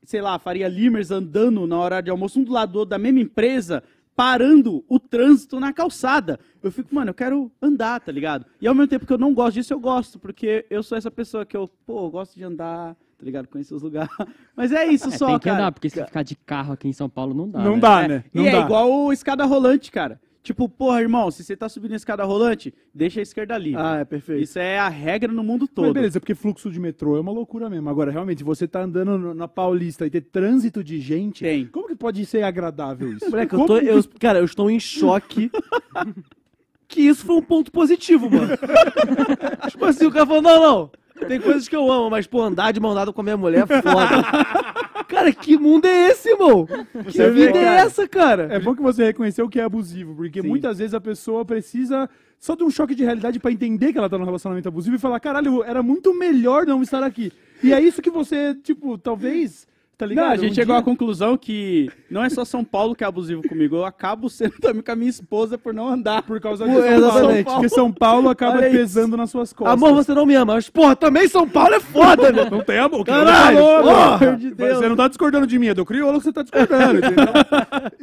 sei 0.04 0.20
lá, 0.20 0.38
Faria 0.38 0.68
Limers 0.68 1.10
andando 1.10 1.66
na 1.66 1.78
hora 1.78 2.00
de 2.00 2.10
almoço, 2.10 2.40
um 2.40 2.44
do 2.44 2.52
lado 2.52 2.72
do 2.72 2.78
outro 2.80 2.90
da 2.90 2.98
mesma 2.98 3.20
empresa, 3.20 3.82
parando 4.16 4.84
o 4.88 4.98
trânsito 4.98 5.58
na 5.58 5.72
calçada. 5.72 6.38
Eu 6.62 6.70
fico, 6.70 6.94
mano, 6.94 7.10
eu 7.10 7.14
quero 7.14 7.50
andar, 7.62 8.00
tá 8.00 8.12
ligado? 8.12 8.44
E 8.60 8.66
ao 8.66 8.74
mesmo 8.74 8.88
tempo 8.88 9.06
que 9.06 9.12
eu 9.12 9.18
não 9.18 9.32
gosto 9.32 9.54
disso, 9.54 9.72
eu 9.72 9.80
gosto, 9.80 10.18
porque 10.18 10.66
eu 10.68 10.82
sou 10.82 10.98
essa 10.98 11.10
pessoa 11.10 11.46
que 11.46 11.56
eu, 11.56 11.68
pô, 11.86 12.06
eu 12.06 12.10
gosto 12.10 12.34
de 12.34 12.44
andar, 12.44 12.94
tá 12.94 13.24
ligado? 13.24 13.46
Conhecer 13.48 13.74
os 13.74 13.82
lugares. 13.82 14.10
Mas 14.54 14.72
é 14.72 14.86
isso 14.86 15.08
É, 15.08 15.12
só, 15.16 15.26
tem 15.28 15.38
que 15.38 15.44
cara. 15.44 15.56
andar, 15.58 15.72
porque 15.72 15.88
se 15.88 16.04
ficar 16.04 16.22
de 16.22 16.34
carro 16.36 16.72
aqui 16.72 16.86
em 16.88 16.92
São 16.92 17.08
Paulo 17.08 17.32
não 17.34 17.48
dá. 17.48 17.60
Não 17.60 17.74
né? 17.74 17.80
dá, 17.80 18.02
É, 18.02 18.08
né? 18.08 18.24
E 18.34 18.38
Não 18.38 18.46
é 18.46 18.52
dá. 18.52 18.60
igual 18.60 18.90
o 18.92 19.12
escada 19.12 19.44
rolante, 19.44 19.90
cara. 19.90 20.20
Tipo, 20.42 20.70
porra, 20.70 21.02
irmão, 21.02 21.30
se 21.30 21.44
você 21.44 21.54
tá 21.54 21.68
subindo 21.68 21.92
a 21.92 21.96
escada 21.96 22.24
rolante, 22.24 22.72
deixa 22.94 23.20
a 23.20 23.22
esquerda 23.22 23.58
livre. 23.58 23.78
Ah, 23.82 23.98
é 23.98 24.04
perfeito. 24.06 24.42
Isso 24.42 24.58
é 24.58 24.78
a 24.78 24.88
regra 24.88 25.30
no 25.30 25.44
mundo 25.44 25.66
Mas 25.66 25.74
todo. 25.74 25.92
beleza, 25.92 26.18
porque 26.18 26.34
fluxo 26.34 26.70
de 26.70 26.80
metrô 26.80 27.14
é 27.16 27.20
uma 27.20 27.30
loucura 27.30 27.68
mesmo. 27.68 27.90
Agora, 27.90 28.10
realmente, 28.10 28.42
você 28.42 28.66
tá 28.66 28.80
andando 28.82 29.34
na 29.34 29.46
Paulista 29.46 30.06
e 30.06 30.10
ter 30.10 30.22
trânsito 30.22 30.82
de 30.82 30.98
gente, 30.98 31.44
Tem. 31.44 31.66
como 31.66 31.88
que 31.88 31.94
pode 31.94 32.24
ser 32.24 32.42
agradável 32.42 33.12
isso? 33.12 33.28
Moleque, 33.30 33.54
eu 33.54 33.66
tô, 33.66 33.78
que- 33.80 33.86
eu, 33.86 34.04
cara, 34.18 34.38
eu 34.38 34.44
estou 34.46 34.70
em 34.70 34.80
choque 34.80 35.50
que 36.88 37.02
isso 37.02 37.26
foi 37.26 37.36
um 37.36 37.42
ponto 37.42 37.70
positivo, 37.70 38.30
mano. 38.30 38.56
tipo 39.68 39.84
assim, 39.84 40.06
o 40.06 40.10
cara 40.10 40.24
falou, 40.26 40.40
não, 40.42 40.60
não, 40.62 40.90
tem 41.28 41.38
coisas 41.38 41.68
que 41.68 41.76
eu 41.76 41.92
amo, 41.92 42.08
mas, 42.08 42.26
pô, 42.26 42.40
andar 42.40 42.72
de 42.72 42.80
mão 42.80 42.94
dada 42.94 43.12
com 43.12 43.20
a 43.20 43.24
minha 43.24 43.36
mulher 43.36 43.66
é 43.68 43.82
foda. 43.82 44.24
cara, 45.10 45.32
que 45.32 45.58
mundo 45.58 45.86
é 45.86 46.10
esse, 46.10 46.30
irmão? 46.30 46.66
Que 46.66 47.12
Você 47.12 47.30
vê, 47.30 47.46
vida 47.46 47.58
é 47.58 47.64
cara. 47.64 47.80
essa, 47.80 48.08
cara? 48.08 48.48
É 48.50 48.60
bom 48.60 48.74
que 48.74 48.80
você 48.82 49.04
reconheceu 49.04 49.48
que 49.48 49.58
é 49.58 49.64
abusivo, 49.64 50.14
porque 50.14 50.40
Sim. 50.40 50.48
muitas 50.48 50.78
vezes 50.78 50.94
a 50.94 51.00
pessoa 51.00 51.44
precisa 51.44 52.08
só 52.38 52.54
de 52.54 52.62
um 52.62 52.70
choque 52.70 52.94
de 52.94 53.04
realidade 53.04 53.38
pra 53.38 53.50
entender 53.50 53.92
que 53.92 53.98
ela 53.98 54.08
tá 54.08 54.16
num 54.16 54.24
relacionamento 54.24 54.68
abusivo 54.68 54.96
e 54.96 54.98
falar, 54.98 55.20
caralho, 55.20 55.62
era 55.64 55.82
muito 55.82 56.16
melhor 56.16 56.64
não 56.64 56.82
estar 56.82 57.02
aqui. 57.02 57.32
E 57.62 57.72
é 57.72 57.80
isso 57.80 58.00
que 58.00 58.10
você, 58.10 58.54
tipo, 58.54 58.96
talvez, 58.96 59.66
tá 60.00 60.06
ligado? 60.06 60.24
Não, 60.26 60.32
a 60.32 60.36
gente 60.36 60.52
Um 60.52 60.54
chegou 60.54 60.74
dia- 60.74 60.80
à 60.80 60.82
conclusão 60.82 61.36
que 61.36 61.90
não 62.10 62.24
é 62.24 62.30
só 62.30 62.44
São 62.44 62.64
Paulo 62.64 62.94
que 62.94 63.04
é 63.04 63.06
abusivo 63.06 63.42
comigo, 63.46 63.76
eu 63.76 63.84
acabo 63.84 64.30
sendo 64.30 64.52
também 64.58 64.82
com 64.82 64.90
a 64.90 64.96
minha 64.96 65.10
esposa 65.10 65.58
por 65.58 65.74
não 65.74 65.88
andar. 65.88 66.22
Por 66.22 66.40
causa 66.40 66.64
Pô, 66.64 66.70
de 66.70 66.76
São 66.78 66.94
exatamente. 66.96 67.44
Paulo. 67.44 67.60
Porque 67.60 67.68
São 67.74 67.92
Paulo 67.92 68.28
acaba 68.30 68.56
Olha 68.56 68.68
isso. 68.68 68.76
pesando 68.78 69.16
nas 69.16 69.30
suas 69.30 69.52
costas. 69.52 69.74
Amor, 69.74 69.94
você 69.94 70.14
não 70.14 70.24
me 70.24 70.34
ama, 70.34 70.54
mas, 70.54 70.70
porra, 70.70 70.96
também 70.96 71.28
São 71.28 71.46
Paulo 71.48 71.74
é 71.74 71.80
foda, 71.80 72.32
né? 72.32 72.48
Não 72.50 72.62
tem 72.62 72.78
amor. 72.78 73.04
Caralho, 73.04 73.58
porra, 73.58 74.18
pelo 74.18 74.30
amor 74.30 74.36
de 74.38 74.54
Deus. 74.54 74.78
Você 74.78 74.88
não 74.88 74.96
tá 74.96 75.06
discordando 75.08 75.46
de 75.46 75.58
mim, 75.58 75.68
é 75.68 75.74
do 75.74 75.84
crioulo 75.84 76.18
que 76.18 76.24
você 76.24 76.32
tá 76.32 76.42
discordando, 76.42 76.96
entendeu? 77.04 77.32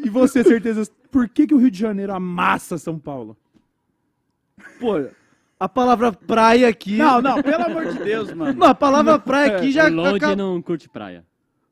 E 0.05 0.09
você, 0.09 0.43
certeza, 0.43 0.87
por 1.11 1.27
que, 1.27 1.47
que 1.47 1.53
o 1.53 1.57
Rio 1.57 1.71
de 1.71 1.79
Janeiro 1.79 2.13
amassa 2.13 2.77
São 2.77 2.99
Paulo? 2.99 3.35
Pô, 4.79 5.01
a 5.59 5.67
palavra 5.67 6.11
praia 6.11 6.67
aqui... 6.67 6.97
Não, 6.97 7.19
não, 7.21 7.41
pelo 7.41 7.63
amor 7.63 7.85
de 7.87 7.97
Deus, 7.99 8.31
mano. 8.31 8.53
Não, 8.53 8.67
a 8.67 8.75
palavra 8.75 9.17
praia 9.17 9.55
aqui 9.57 9.71
já... 9.71 9.87
O 9.87 9.93
Lodi 9.93 10.17
acaba- 10.17 10.35
não 10.35 10.61
curte 10.61 10.87
praia. 10.87 11.25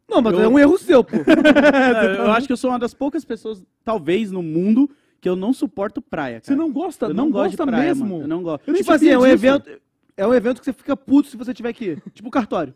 Não, 0.09 0.21
mas 0.21 0.33
Eu- 0.33 0.41
é 0.41 0.47
um 0.47 0.59
erro 0.59 0.77
seu, 0.77 1.03
pô. 1.03 1.15
eu 2.17 2.31
acho 2.31 2.47
que 2.47 2.53
eu 2.53 2.57
sou 2.57 2.69
uma 2.71 2.79
das 2.79 2.93
poucas 2.93 3.25
pessoas, 3.25 3.63
talvez, 3.83 4.31
no 4.31 4.41
mundo 4.43 4.89
que 5.19 5.27
eu 5.27 5.35
não 5.35 5.51
suporto 5.53 6.01
praia. 6.01 6.39
Você 6.41 6.49
Cara. 6.53 6.59
não 6.59 6.71
gosta, 6.71 7.05
eu 7.07 7.13
não, 7.13 7.31
gosto 7.31 7.51
gosta 7.57 7.65
de 7.65 7.71
praia, 7.71 7.87
mesmo? 7.87 8.05
mano. 8.05 8.21
Eu 8.23 8.27
não 8.27 8.43
gosto. 8.43 8.67
Eu 8.67 8.73
nem 8.73 8.81
tipo 8.81 8.93
assim, 8.93 9.09
é 9.09 9.17
um 9.17 9.25
evento... 9.25 9.69
É 10.17 10.25
um 10.25 10.33
evento 10.33 10.59
que 10.59 10.65
você 10.65 10.71
fica 10.73 10.95
puto 10.95 11.27
se 11.27 11.35
você 11.35 11.53
tiver 11.53 11.73
que 11.73 11.85
ir. 11.85 12.03
Tipo 12.13 12.29
cartório. 12.31 12.73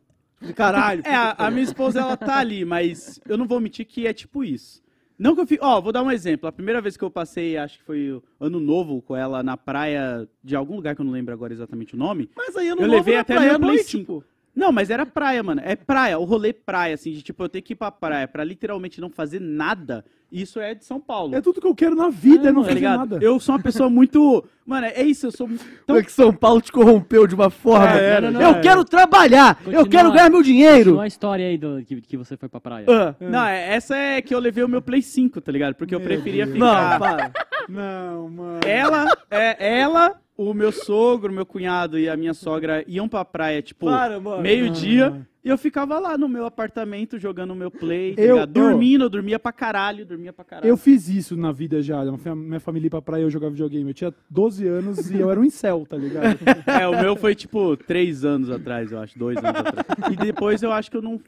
Caralho. 0.55 1.01
É, 1.05 1.15
a, 1.15 1.31
a 1.37 1.51
minha 1.51 1.63
esposa, 1.63 1.99
ela 2.01 2.17
tá 2.17 2.37
ali, 2.37 2.65
mas 2.65 3.19
eu 3.27 3.37
não 3.37 3.47
vou 3.47 3.59
mentir 3.61 3.85
que 3.85 4.05
é 4.07 4.11
tipo 4.13 4.43
isso. 4.43 4.81
Não 5.17 5.35
que 5.35 5.41
eu 5.41 5.47
fique. 5.47 5.63
Ó, 5.63 5.79
vou 5.79 5.91
dar 5.93 6.01
um 6.03 6.11
exemplo. 6.11 6.47
A 6.49 6.51
primeira 6.51 6.81
vez 6.81 6.97
que 6.97 7.03
eu 7.03 7.09
passei, 7.11 7.55
acho 7.57 7.77
que 7.77 7.83
foi 7.85 8.21
ano 8.39 8.59
novo 8.59 9.01
com 9.01 9.15
ela 9.15 9.41
na 9.43 9.55
praia 9.55 10.27
de 10.43 10.55
algum 10.55 10.75
lugar 10.77 10.95
que 10.95 11.01
eu 11.01 11.05
não 11.05 11.11
lembro 11.13 11.33
agora 11.33 11.53
exatamente 11.53 11.93
o 11.93 11.97
nome. 11.97 12.29
Mas 12.35 12.55
aí 12.57 12.67
eu 12.67 12.75
Eu 12.77 12.87
levei 12.87 13.15
até 13.17 13.35
praia 13.35 13.51
meu 13.51 13.59
Play 13.59 13.75
noite, 13.75 13.89
5. 13.91 14.05
pô. 14.05 14.23
Não, 14.59 14.71
mas 14.71 14.89
era 14.89 15.05
praia, 15.05 15.41
mano. 15.41 15.61
É 15.63 15.75
praia, 15.75 16.19
o 16.19 16.25
rolê 16.25 16.51
praia, 16.51 16.93
assim, 16.95 17.11
de 17.11 17.21
tipo, 17.21 17.41
eu 17.43 17.49
ter 17.49 17.61
que 17.61 17.73
ir 17.73 17.75
pra 17.77 17.89
praia 17.89 18.27
pra 18.27 18.43
literalmente 18.43 18.99
não 18.99 19.09
fazer 19.09 19.39
nada. 19.39 20.03
Isso 20.31 20.59
é 20.59 20.75
de 20.75 20.85
São 20.85 20.99
Paulo. 20.99 21.33
É 21.35 21.41
tudo 21.41 21.59
que 21.59 21.65
eu 21.65 21.73
quero 21.73 21.95
na 21.95 22.09
vida, 22.09 22.49
é, 22.49 22.51
não 22.51 22.61
tá 22.61 22.67
fazer 22.67 22.75
ligado? 22.79 22.99
nada. 22.99 23.19
Eu 23.19 23.39
sou 23.39 23.55
uma 23.55 23.61
pessoa 23.63 23.89
muito. 23.89 24.43
Mano, 24.63 24.85
é 24.85 25.01
isso, 25.01 25.25
eu 25.25 25.31
sou 25.31 25.47
muito. 25.47 25.65
Como 25.87 25.97
é 25.97 26.03
que 26.03 26.11
São 26.11 26.31
Paulo 26.31 26.61
te 26.61 26.71
corrompeu 26.71 27.25
de 27.25 27.33
uma 27.33 27.49
forma? 27.49 27.97
É, 27.97 28.21
não, 28.21 28.31
não, 28.31 28.41
eu 28.41 28.51
não. 28.53 28.61
quero 28.61 28.85
trabalhar, 28.85 29.57
eu 29.61 29.63
Continua- 29.71 29.87
quero 29.89 30.11
ganhar 30.11 30.29
meu 30.29 30.43
dinheiro. 30.43 30.77
Continua 30.83 31.03
a 31.05 31.07
história 31.07 31.47
aí 31.47 31.57
do, 31.57 31.81
que, 31.83 31.99
que 32.01 32.15
você 32.17 32.37
foi 32.37 32.47
pra 32.47 32.59
praia. 32.59 32.85
Ah. 32.87 33.15
Não, 33.19 33.43
é- 33.45 33.73
essa 33.73 33.95
é 33.95 34.21
que 34.21 34.35
eu 34.35 34.39
levei 34.39 34.63
o 34.63 34.67
meu 34.69 34.81
Play 34.83 35.01
5, 35.01 35.41
tá 35.41 35.51
ligado? 35.51 35.73
Porque 35.73 35.95
eu 35.95 35.99
Meu 35.99 36.07
preferia 36.07 36.45
Deus. 36.45 36.59
Não, 36.59 36.67
ficar. 36.75 36.99
para. 36.99 37.31
Não, 37.67 38.29
mano. 38.29 38.59
Ela, 38.67 39.07
é, 39.31 39.79
ela, 39.79 40.15
o 40.41 40.53
meu 40.53 40.71
sogro, 40.71 41.33
meu 41.33 41.45
cunhado 41.45 41.99
e 41.99 42.07
a 42.07 42.15
minha 42.15 42.33
sogra 42.33 42.83
iam 42.87 43.09
pra 43.09 43.25
praia, 43.25 43.61
tipo, 43.61 43.85
Para, 43.87 44.19
meio-dia. 44.41 45.27
E 45.43 45.47
eu 45.49 45.57
ficava 45.57 45.97
lá 45.99 46.17
no 46.17 46.27
meu 46.27 46.45
apartamento 46.45 47.17
jogando 47.17 47.55
meu 47.55 47.71
play, 47.71 48.13
tá 48.15 48.21
Eu- 48.21 48.37
eu- 48.39 48.47
dormindo, 48.47 49.05
eu 49.05 49.09
dormia 49.09 49.39
pra 49.39 49.51
caralho, 49.53 50.05
dormia 50.05 50.31
pra 50.33 50.43
caralho. 50.45 50.69
Eu 50.69 50.75
fiz 50.77 51.07
isso 51.09 51.35
na 51.37 51.51
vida 51.51 51.81
já. 51.81 52.03
Minha 52.03 52.17
fam- 52.17 52.35
Minha 52.35 52.59
família 52.59 52.87
ia 52.87 52.89
pra 52.89 53.01
praia, 53.01 53.21
eu 53.23 53.29
jogava 53.29 53.51
videogame. 53.51 53.89
Eu 53.89 53.93
tinha 53.93 54.13
12 54.29 54.67
anos 54.67 55.09
e 55.09 55.19
eu 55.19 55.29
era 55.31 55.39
um 55.39 55.43
incel, 55.45 55.85
tá 55.89 55.95
ligado? 55.97 56.37
É, 56.83 56.87
o 56.87 57.01
meu 57.01 57.15
foi 57.15 57.35
tipo 57.35 57.75
três 57.77 58.23
anos 58.25 58.49
atrás, 58.49 58.91
eu 58.91 58.99
acho, 58.99 59.17
dois 59.17 59.37
anos 59.37 59.59
atrás. 59.61 60.13
E 60.13 60.15
depois 60.17 60.61
eu 60.61 60.71
acho 60.71 60.91
que 60.91 60.97
eu 60.97 61.01
não. 61.01 61.19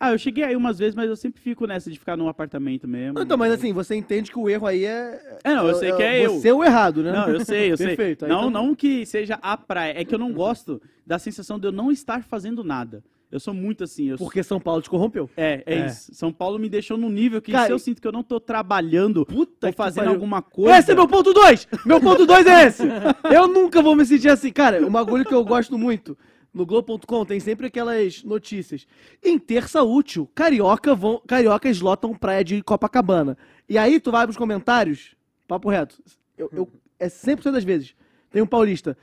Ah, 0.00 0.12
eu 0.12 0.18
cheguei 0.18 0.44
aí 0.44 0.54
umas 0.54 0.78
vezes, 0.78 0.94
mas 0.94 1.08
eu 1.08 1.16
sempre 1.16 1.40
fico 1.40 1.66
nessa 1.66 1.90
de 1.90 1.98
ficar 1.98 2.16
num 2.16 2.28
apartamento 2.28 2.86
mesmo. 2.86 3.20
Então, 3.20 3.36
mas 3.36 3.52
assim, 3.52 3.72
você 3.72 3.96
entende 3.96 4.30
que 4.30 4.38
o 4.38 4.48
erro 4.48 4.66
aí 4.66 4.84
é. 4.84 5.38
É, 5.42 5.54
não, 5.54 5.66
eu 5.66 5.74
sei 5.74 5.92
que 5.92 6.02
é 6.02 6.24
eu. 6.24 6.34
Você 6.38 6.48
é 6.48 6.54
o 6.54 6.62
errado, 6.62 7.02
né? 7.02 7.10
Não, 7.12 7.28
eu 7.28 7.44
sei, 7.44 7.72
eu 7.72 7.76
sei. 7.78 7.88
Perfeito, 7.88 8.24
aí 8.24 8.30
Não, 8.30 8.44
tá- 8.44 8.50
não 8.50 8.74
que 8.74 9.04
seja 9.04 9.38
a 9.42 9.56
praia. 9.56 9.94
É 10.00 10.04
que 10.04 10.14
eu 10.14 10.18
não 10.18 10.32
gosto 10.32 10.80
da 11.04 11.18
sensação 11.18 11.58
de 11.58 11.66
eu 11.66 11.72
não 11.72 11.90
estar 11.90 12.22
fazendo 12.22 12.62
nada. 12.62 13.02
Eu 13.30 13.38
sou 13.38 13.52
muito 13.52 13.84
assim. 13.84 14.14
Porque 14.16 14.42
São 14.42 14.58
Paulo 14.58 14.80
te 14.80 14.88
corrompeu. 14.88 15.28
É, 15.36 15.62
é, 15.66 15.74
É. 15.80 15.86
isso. 15.86 16.14
São 16.14 16.32
Paulo 16.32 16.58
me 16.58 16.68
deixou 16.68 16.96
num 16.96 17.10
nível 17.10 17.42
que 17.42 17.52
Cara, 17.52 17.66
se 17.66 17.72
eu 17.72 17.78
sinto 17.78 18.00
que 18.00 18.08
eu 18.08 18.12
não 18.12 18.22
tô 18.22 18.40
trabalhando 18.40 19.26
Puta 19.26 19.66
ou 19.66 19.72
fazendo 19.72 20.08
alguma 20.08 20.40
coisa. 20.40 20.78
Esse 20.78 20.92
é 20.92 20.94
meu 20.94 21.06
ponto 21.06 21.34
2! 21.34 21.68
Meu 21.84 22.00
ponto 22.00 22.24
2 22.24 22.46
é 22.46 22.64
esse! 22.66 22.84
Eu 23.30 23.46
nunca 23.46 23.82
vou 23.82 23.94
me 23.94 24.06
sentir 24.06 24.30
assim. 24.30 24.50
Cara, 24.50 24.86
um 24.86 24.90
bagulho 24.90 25.26
que 25.26 25.34
eu 25.34 25.44
gosto 25.44 25.76
muito. 25.76 26.16
No 26.58 26.66
Globo.com 26.66 27.24
tem 27.24 27.38
sempre 27.38 27.68
aquelas 27.68 28.24
notícias. 28.24 28.84
Em 29.22 29.38
terça 29.38 29.80
útil, 29.84 30.28
carioca 30.34 30.92
vão, 30.92 31.22
cariocas 31.24 31.80
lotam 31.80 32.12
praia 32.12 32.42
de 32.42 32.60
Copacabana. 32.64 33.38
E 33.68 33.78
aí 33.78 34.00
tu 34.00 34.10
vai 34.10 34.26
pros 34.26 34.36
comentários, 34.36 35.14
papo 35.46 35.68
reto. 35.70 36.02
Eu, 36.36 36.50
eu- 36.52 36.68
é 36.98 37.06
100% 37.08 37.52
das 37.52 37.62
vezes. 37.62 37.94
Tem 38.28 38.42
um 38.42 38.46
paulista. 38.46 38.98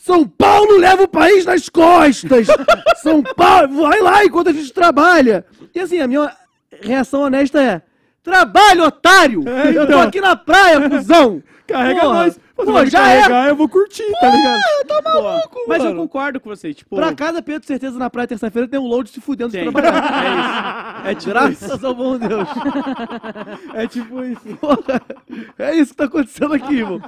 São 0.00 0.26
Paulo 0.26 0.78
leva 0.78 1.02
o 1.02 1.08
país 1.08 1.44
nas 1.44 1.68
costas! 1.68 2.46
São 3.02 3.22
Paulo, 3.22 3.82
vai 3.82 4.00
lá 4.00 4.24
enquanto 4.24 4.48
a 4.48 4.52
gente 4.54 4.72
trabalha! 4.72 5.44
E 5.74 5.80
assim, 5.80 6.00
a 6.00 6.06
minha 6.06 6.34
reação 6.80 7.20
honesta 7.20 7.62
é: 7.62 7.82
Trabalho, 8.28 8.84
otário! 8.84 9.44
Eu 9.74 9.86
tô 9.86 9.98
aqui 9.98 10.20
na 10.20 10.36
praia, 10.36 10.88
cuzão! 10.88 11.42
Carrega 11.66 12.00
Porra. 12.00 12.14
nós. 12.14 12.40
Pô, 12.56 12.64
Pô, 12.64 12.86
já 12.86 13.12
é. 13.12 13.50
eu 13.50 13.54
vou 13.54 13.68
curtir, 13.68 14.10
tá 14.20 14.28
ligado? 14.34 14.60
Pô, 15.52 15.64
mas 15.68 15.84
eu 15.84 15.94
concordo 15.94 16.40
com 16.40 16.48
você, 16.48 16.74
tipo... 16.74 16.96
Pra 16.96 17.14
cada 17.14 17.40
Pedro 17.40 17.64
Certeza 17.66 17.98
na 17.98 18.10
praia 18.10 18.26
terça-feira 18.26 18.66
tem 18.66 18.80
um 18.80 18.86
load 18.86 19.08
se 19.10 19.20
fudendo 19.20 19.52
de 19.52 19.62
trabalhar. 19.62 21.02
É 21.06 21.12
isso. 21.12 21.12
É 21.12 21.14
tipo 21.14 21.30
Graças 21.30 21.84
ao 21.84 21.94
bom 21.94 22.18
Deus. 22.18 22.48
É 23.74 23.86
tipo 23.86 24.24
isso. 24.24 24.56
Porra, 24.56 25.00
é 25.58 25.76
isso 25.76 25.92
que 25.92 25.96
tá 25.98 26.04
acontecendo 26.04 26.54
aqui, 26.54 26.78
irmão. 26.78 27.00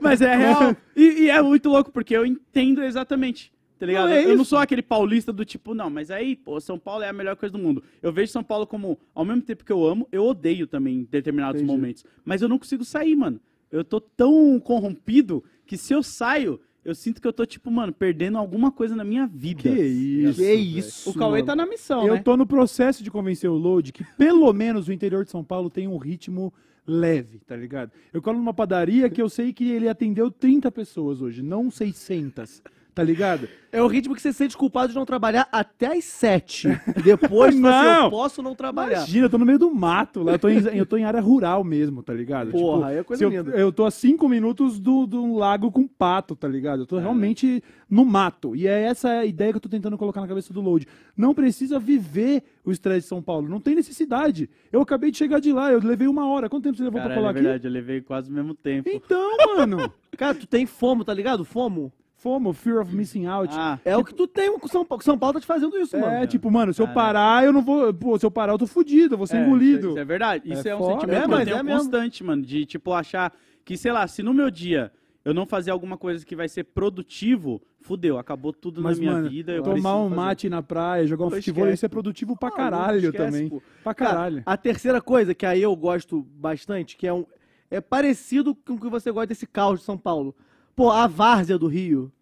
Mas 0.00 0.20
é 0.20 0.36
real. 0.36 0.76
E, 0.94 1.24
e 1.24 1.30
é 1.30 1.42
muito 1.42 1.68
louco, 1.68 1.90
porque 1.90 2.16
eu 2.16 2.24
entendo 2.24 2.84
exatamente. 2.84 3.50
Tá 3.78 3.84
ligado? 3.86 4.08
Não, 4.08 4.12
é 4.14 4.24
eu 4.24 4.36
não 4.36 4.44
sou 4.44 4.58
aquele 4.58 4.82
paulista 4.82 5.32
do 5.32 5.44
tipo, 5.44 5.74
não, 5.74 5.90
mas 5.90 6.10
aí, 6.10 6.34
pô, 6.34 6.58
São 6.60 6.78
Paulo 6.78 7.02
é 7.04 7.08
a 7.08 7.12
melhor 7.12 7.36
coisa 7.36 7.52
do 7.52 7.58
mundo. 7.62 7.82
Eu 8.02 8.10
vejo 8.12 8.32
São 8.32 8.42
Paulo 8.42 8.66
como, 8.66 8.98
ao 9.14 9.24
mesmo 9.24 9.42
tempo 9.42 9.64
que 9.64 9.72
eu 9.72 9.86
amo, 9.86 10.08
eu 10.10 10.24
odeio 10.24 10.66
também 10.66 11.00
em 11.00 11.04
determinados 11.04 11.60
Entendi. 11.60 11.72
momentos. 11.76 12.04
Mas 12.24 12.40
eu 12.40 12.48
não 12.48 12.58
consigo 12.58 12.84
sair, 12.84 13.14
mano. 13.14 13.38
Eu 13.70 13.84
tô 13.84 14.00
tão 14.00 14.58
corrompido 14.60 15.44
que 15.66 15.76
se 15.76 15.92
eu 15.92 16.02
saio, 16.02 16.58
eu 16.84 16.94
sinto 16.94 17.20
que 17.20 17.26
eu 17.28 17.32
tô, 17.32 17.44
tipo, 17.44 17.70
mano, 17.70 17.92
perdendo 17.92 18.38
alguma 18.38 18.70
coisa 18.70 18.96
na 18.96 19.04
minha 19.04 19.26
vida. 19.26 19.60
Que 19.62 19.68
isso. 19.68 20.34
Que 20.40 20.42
velho. 20.46 20.60
isso, 20.78 21.10
O 21.10 21.14
Cauê 21.14 21.32
mano. 21.40 21.46
tá 21.46 21.56
na 21.56 21.66
missão, 21.66 22.06
Eu 22.06 22.14
né? 22.14 22.22
tô 22.22 22.36
no 22.36 22.46
processo 22.46 23.02
de 23.04 23.10
convencer 23.10 23.50
o 23.50 23.54
Load 23.56 23.92
que 23.92 24.04
pelo 24.16 24.50
menos 24.52 24.88
o 24.88 24.92
interior 24.92 25.24
de 25.24 25.30
São 25.30 25.44
Paulo 25.44 25.68
tem 25.68 25.86
um 25.88 25.96
ritmo 25.98 26.50
leve, 26.86 27.40
tá 27.40 27.56
ligado? 27.56 27.90
Eu 28.12 28.22
colo 28.22 28.38
numa 28.38 28.54
padaria 28.54 29.10
que 29.10 29.20
eu 29.20 29.28
sei 29.28 29.52
que 29.52 29.68
ele 29.68 29.88
atendeu 29.88 30.30
30 30.30 30.70
pessoas 30.70 31.20
hoje, 31.20 31.42
não 31.42 31.68
600, 31.68 32.62
tá 32.96 33.02
ligado? 33.02 33.46
É 33.70 33.82
o 33.82 33.86
ritmo 33.86 34.14
que 34.14 34.22
você 34.22 34.32
se 34.32 34.38
sente 34.38 34.56
culpado 34.56 34.88
de 34.88 34.94
não 34.94 35.04
trabalhar 35.04 35.46
até 35.52 35.98
as 35.98 36.04
sete. 36.04 36.66
Depois, 37.04 37.54
você, 37.54 37.60
Não. 37.60 38.04
eu 38.04 38.10
posso 38.10 38.42
não 38.42 38.54
trabalhar. 38.54 38.96
Imagina, 38.96 39.26
eu 39.26 39.30
tô 39.30 39.36
no 39.36 39.44
meio 39.44 39.58
do 39.58 39.70
mato 39.70 40.22
lá, 40.22 40.32
eu 40.32 40.38
tô 40.38 40.48
em, 40.48 40.58
eu 40.74 40.86
tô 40.86 40.96
em 40.96 41.04
área 41.04 41.20
rural 41.20 41.62
mesmo, 41.62 42.02
tá 42.02 42.14
ligado? 42.14 42.52
Porra, 42.52 42.88
aí 42.88 42.96
é 42.96 43.04
coisa 43.04 43.18
se 43.18 43.24
eu, 43.24 43.28
linda. 43.28 43.50
eu 43.50 43.70
tô 43.70 43.84
a 43.84 43.90
cinco 43.90 44.26
minutos 44.30 44.80
do, 44.80 45.06
do 45.06 45.34
lago 45.36 45.70
com 45.70 45.86
pato, 45.86 46.34
tá 46.34 46.48
ligado? 46.48 46.82
Eu 46.82 46.86
tô 46.86 46.96
realmente 46.98 47.62
no 47.90 48.02
mato. 48.02 48.56
E 48.56 48.66
é 48.66 48.84
essa 48.84 49.10
a 49.10 49.26
ideia 49.26 49.52
que 49.52 49.58
eu 49.58 49.60
tô 49.60 49.68
tentando 49.68 49.98
colocar 49.98 50.22
na 50.22 50.28
cabeça 50.28 50.54
do 50.54 50.62
Load. 50.62 50.88
Não 51.14 51.34
precisa 51.34 51.78
viver 51.78 52.44
o 52.64 52.72
estresse 52.72 53.02
de 53.02 53.08
São 53.08 53.20
Paulo, 53.20 53.46
não 53.46 53.60
tem 53.60 53.74
necessidade. 53.74 54.48
Eu 54.72 54.80
acabei 54.80 55.10
de 55.10 55.18
chegar 55.18 55.38
de 55.38 55.52
lá, 55.52 55.70
eu 55.70 55.80
levei 55.80 56.08
uma 56.08 56.26
hora. 56.26 56.48
Quanto 56.48 56.64
tempo 56.64 56.78
você 56.78 56.84
levou 56.84 56.98
Caralho, 56.98 57.12
pra 57.12 57.20
colar 57.20 57.28
é 57.28 57.32
aqui? 57.32 57.42
verdade, 57.42 57.66
eu 57.68 57.72
levei 57.72 58.00
quase 58.00 58.30
o 58.30 58.32
mesmo 58.32 58.54
tempo. 58.54 58.88
Então, 58.90 59.36
mano, 59.54 59.92
Cara, 60.16 60.34
tu 60.34 60.46
tem 60.46 60.64
fomo, 60.64 61.04
tá 61.04 61.12
ligado? 61.12 61.44
Fomo. 61.44 61.92
FOMO, 62.26 62.52
Fear 62.52 62.80
of 62.82 62.92
Missing 62.94 63.26
Out. 63.26 63.54
Ah, 63.56 63.78
É 63.84 63.96
o 63.96 64.02
que 64.04 64.12
tu 64.12 64.26
tem 64.26 64.58
com 64.58 64.66
São 64.66 64.84
Paulo. 64.84 65.00
São 65.04 65.16
Paulo 65.16 65.34
tá 65.34 65.40
te 65.40 65.46
fazendo 65.46 65.76
isso, 65.78 65.94
é, 65.96 66.00
mano. 66.00 66.26
tipo, 66.26 66.50
mano, 66.50 66.74
se 66.74 66.82
eu 66.82 66.88
parar, 66.88 67.44
eu 67.44 67.52
não 67.52 67.62
vou. 67.62 67.94
Pô, 67.94 68.18
se 68.18 68.26
eu 68.26 68.30
parar, 68.32 68.52
eu 68.52 68.58
tô 68.58 68.66
fudido, 68.66 69.14
eu 69.14 69.18
vou 69.18 69.28
ser 69.28 69.36
É, 69.36 69.46
engolido. 69.46 69.90
Isso, 69.90 69.98
é 70.00 70.04
verdade. 70.04 70.52
Isso 70.52 70.66
é, 70.66 70.74
um 70.74 70.78
foda. 70.78 70.92
sentimento 70.94 71.18
É, 71.18 71.22
que 71.22 71.28
mas 71.28 71.38
eu 71.48 71.54
tenho 71.56 71.68
é 71.70 71.76
constante, 71.78 72.24
mano. 72.24 72.42
De, 72.42 72.66
tipo, 72.66 72.92
achar 72.92 73.32
que, 73.64 73.76
sei 73.76 73.92
lá, 73.92 74.04
se 74.08 74.24
no 74.24 74.34
meu 74.34 74.50
dia 74.50 74.90
eu 75.24 75.32
não 75.32 75.46
fazer 75.46 75.70
alguma 75.70 75.96
coisa 75.96 76.26
que 76.26 76.34
vai 76.34 76.48
ser 76.48 76.64
produtivo, 76.64 77.62
fudeu, 77.80 78.18
acabou 78.18 78.52
tudo 78.52 78.82
Mas, 78.82 78.98
na 78.98 79.00
minha 79.04 79.12
mano, 79.18 79.28
vida. 79.30 79.52
Eu 79.52 79.62
tomar 79.62 79.96
um 79.96 80.04
fazer. 80.08 80.14
mate 80.16 80.48
na 80.48 80.62
praia, 80.62 81.06
jogar 81.06 81.26
um 81.26 81.30
Pô, 81.30 81.36
futebol, 81.36 81.62
esquece, 81.66 81.74
isso 81.74 81.86
é 81.86 81.88
pô. 81.88 81.92
produtivo 81.94 82.36
pra 82.36 82.48
Ah, 82.48 82.50
não 82.50 82.56
caralho 82.56 82.96
esquece, 83.10 83.16
também. 83.18 83.48
pô. 83.48 83.62
Pra 83.84 83.94
Cara, 83.94 84.10
caralho. 84.10 84.42
a 84.44 84.56
terceira 84.56 85.00
coisa 85.00 85.32
que 85.32 85.46
aí 85.46 85.62
eu 85.62 85.76
gosto 85.76 86.26
bastante, 86.34 86.96
que 86.96 87.06
é 87.06 87.12
um. 87.12 87.24
É 87.70 87.80
parecido 87.80 88.52
com 88.52 88.72
o 88.74 88.80
que 88.80 88.88
você 88.88 89.12
gosta 89.12 89.28
desse 89.28 89.46
caos 89.46 89.78
de 89.78 89.84
São 89.84 89.96
Paulo. 89.96 90.34
Pô, 90.76 90.90
a 90.90 91.06
várzea 91.06 91.56
do 91.58 91.66
Rio. 91.68 92.12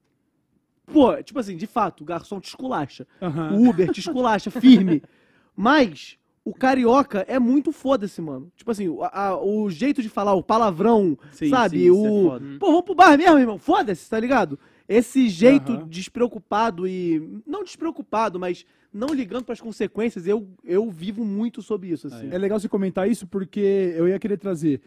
Pô, 0.93 1.17
tipo 1.23 1.39
assim, 1.39 1.57
de 1.57 1.67
fato, 1.67 2.03
o 2.03 2.05
garçom 2.05 2.39
te 2.41 2.49
esculacha. 2.49 3.07
O 3.53 3.69
Uber 3.71 3.91
te 3.91 4.01
esculacha, 4.01 4.51
firme. 4.51 5.03
Mas 5.57 6.19
o 6.45 6.53
carioca 6.53 7.25
é 7.29 7.39
muito 7.39 7.73
foda-se, 7.73 8.21
mano. 8.21 8.51
Tipo 8.57 8.71
assim, 8.71 8.89
o, 8.89 9.03
a- 9.03 9.41
o 9.43 9.71
jeito 9.71 10.03
de 10.03 10.09
falar, 10.09 10.35
o 10.35 10.43
palavrão, 10.43 11.17
Sim, 11.33 11.49
sabe? 11.49 11.79
sim, 11.79 11.89
é 11.89 11.91
o. 11.93 12.25
foda. 12.29 12.45
Pô, 12.59 12.67
vamos 12.67 12.83
pro 12.83 12.95
bar 12.95 13.17
mesmo, 13.17 13.39
irmão. 13.39 13.59
Foda-se, 13.59 14.09
tá 14.11 14.19
ligado? 14.21 14.59
Esse 14.89 15.29
jeito 15.29 15.87
despreocupado 15.87 16.87
e. 16.87 17.41
Não 17.47 17.65
despreocupado, 17.65 18.39
mas 18.39 18.67
não 18.93 19.09
ligando 19.09 19.45
pras 19.45 19.61
consequências, 19.61 20.27
eu, 20.27 20.47
eu 20.65 20.91
vivo 20.91 21.25
muito 21.25 21.63
sobre 21.63 21.89
isso, 21.89 22.07
assim. 22.09 22.29
É 22.31 22.37
legal 22.39 22.61
você 22.61 22.69
comentar 22.69 23.09
isso 23.11 23.27
porque 23.27 23.95
eu 23.97 24.07
ia 24.07 24.19
querer 24.19 24.37
trazer. 24.37 24.81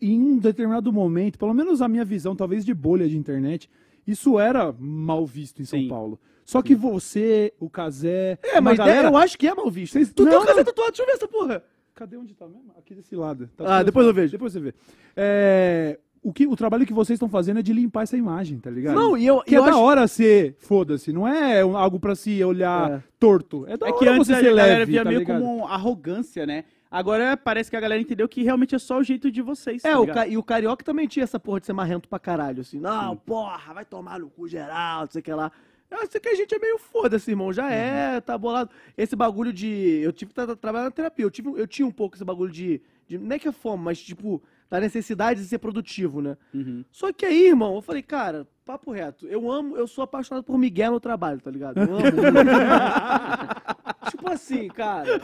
Em 0.00 0.20
um 0.20 0.38
determinado 0.38 0.92
momento, 0.92 1.38
pelo 1.38 1.54
menos 1.54 1.80
a 1.82 1.88
minha 1.88 2.04
visão, 2.04 2.34
talvez 2.36 2.64
de 2.64 2.72
bolha 2.74 3.08
de 3.08 3.16
internet, 3.16 3.68
isso 4.10 4.38
era 4.40 4.74
mal 4.78 5.24
visto 5.26 5.62
em 5.62 5.64
São 5.64 5.78
Sim. 5.78 5.88
Paulo. 5.88 6.18
Só 6.44 6.62
que 6.62 6.74
você, 6.74 7.52
o 7.60 7.68
Casé. 7.68 8.38
É, 8.42 8.60
mas 8.60 8.78
galera. 8.78 9.08
eu 9.08 9.16
acho 9.18 9.36
que 9.38 9.46
é 9.46 9.54
mal 9.54 9.70
visto. 9.70 9.92
Vocês- 9.92 10.10
Tu 10.12 10.22
Não, 10.24 10.30
tem 10.30 10.38
não. 10.40 10.46
caseta 10.46 10.64
tatuado, 10.64 10.90
deixa 10.92 11.02
eu 11.02 11.06
ver 11.06 11.12
essa 11.12 11.28
porra. 11.28 11.62
Cadê 11.94 12.16
onde 12.16 12.34
tá 12.34 12.46
mesmo? 12.48 12.72
Aqui 12.78 12.94
desse 12.94 13.14
lado. 13.14 13.50
Tá 13.56 13.78
Ah, 13.78 13.82
depois 13.82 14.06
eu 14.06 14.12
assim. 14.12 14.20
vejo. 14.20 14.32
Depois 14.32 14.52
você 14.52 14.60
vê. 14.60 14.74
É, 15.14 15.98
o, 16.22 16.32
que, 16.32 16.46
o 16.46 16.56
trabalho 16.56 16.86
que 16.86 16.92
vocês 16.92 17.16
estão 17.16 17.28
fazendo 17.28 17.58
é 17.58 17.62
de 17.62 17.72
limpar 17.72 18.04
essa 18.04 18.16
imagem, 18.16 18.58
tá 18.58 18.70
ligado? 18.70 18.94
Não, 18.94 19.16
e 19.18 19.26
eu, 19.26 19.40
Que 19.42 19.54
eu 19.56 19.62
é 19.62 19.66
da 19.66 19.72
acho. 19.72 19.80
hora 19.82 20.06
ser, 20.08 20.54
foda-se, 20.60 21.12
não 21.12 21.26
é 21.28 21.60
algo 21.60 21.98
pra 22.00 22.14
se 22.14 22.42
olhar 22.42 22.90
É. 22.90 23.02
torto. 23.18 23.64
É 23.66 23.76
da 23.76 23.86
É 23.86 23.90
hora 23.90 23.98
que 23.98 24.08
antes 24.08 24.26
você 24.28 24.32
a 24.32 24.36
ser 24.36 24.44
galera 24.44 24.78
leve, 24.78 24.92
via 24.92 25.02
tá 25.02 25.08
meio 25.10 25.18
ligado? 25.20 25.42
como 25.42 25.66
arrogância, 25.66 26.46
né? 26.46 26.64
Agora 26.90 27.36
parece 27.36 27.70
que 27.70 27.76
a 27.76 27.80
galera 27.80 28.00
entendeu 28.00 28.28
que 28.28 28.42
realmente 28.42 28.74
é 28.74 28.78
só 28.78 28.98
o 28.98 29.02
jeito 29.02 29.30
de 29.30 29.42
vocês. 29.42 29.84
É, 29.84 29.92
tá 29.92 30.00
o 30.00 30.06
ca... 30.06 30.26
e 30.26 30.36
o 30.36 30.42
carioca 30.42 30.84
também 30.84 31.06
tinha 31.06 31.24
essa 31.24 31.38
porra 31.38 31.60
de 31.60 31.66
ser 31.66 31.72
marrento 31.72 32.08
pra 32.08 32.18
caralho, 32.18 32.62
assim. 32.62 32.78
Não, 32.80 33.16
porra, 33.16 33.74
vai 33.74 33.84
tomar 33.84 34.18
no 34.18 34.30
cu 34.30 34.48
geral, 34.48 35.00
não 35.00 35.10
sei 35.10 35.20
o 35.20 35.22
que 35.22 35.32
lá. 35.32 35.52
Eu 35.90 36.06
sei 36.06 36.20
que 36.20 36.28
a 36.28 36.34
gente 36.34 36.54
é 36.54 36.58
meio 36.58 36.78
foda-se, 36.78 37.30
irmão. 37.30 37.50
Já 37.52 37.70
é, 37.70 38.20
tá 38.20 38.36
bolado. 38.36 38.70
Esse 38.96 39.16
bagulho 39.16 39.52
de. 39.52 40.00
Eu 40.02 40.12
tive 40.12 40.30
que 40.30 40.34
tra- 40.34 40.54
trabalhar 40.54 40.84
na 40.84 40.90
terapia. 40.90 41.24
Eu, 41.24 41.30
tive... 41.30 41.48
eu 41.56 41.66
tinha 41.66 41.86
um 41.86 41.90
pouco 41.90 42.14
esse 42.14 42.24
bagulho 42.24 42.52
de, 42.52 42.80
de. 43.06 43.16
Não 43.16 43.34
é 43.34 43.38
que 43.38 43.48
é 43.48 43.52
fome, 43.52 43.84
mas 43.84 43.98
tipo, 43.98 44.42
da 44.68 44.80
necessidade 44.80 45.40
de 45.40 45.46
ser 45.46 45.58
produtivo, 45.58 46.20
né? 46.20 46.36
Uhum. 46.52 46.84
Só 46.92 47.10
que 47.10 47.24
aí, 47.24 47.46
irmão, 47.48 47.74
eu 47.74 47.80
falei, 47.80 48.02
cara, 48.02 48.46
papo 48.66 48.92
reto. 48.92 49.26
Eu 49.28 49.50
amo, 49.50 49.76
eu 49.78 49.86
sou 49.86 50.04
apaixonado 50.04 50.44
por 50.44 50.58
Miguel 50.58 50.92
no 50.92 51.00
trabalho, 51.00 51.40
tá 51.40 51.50
ligado? 51.50 51.78
Eu 51.78 51.84
amo. 51.84 52.02
tipo 54.10 54.28
assim, 54.30 54.68
cara. 54.68 55.20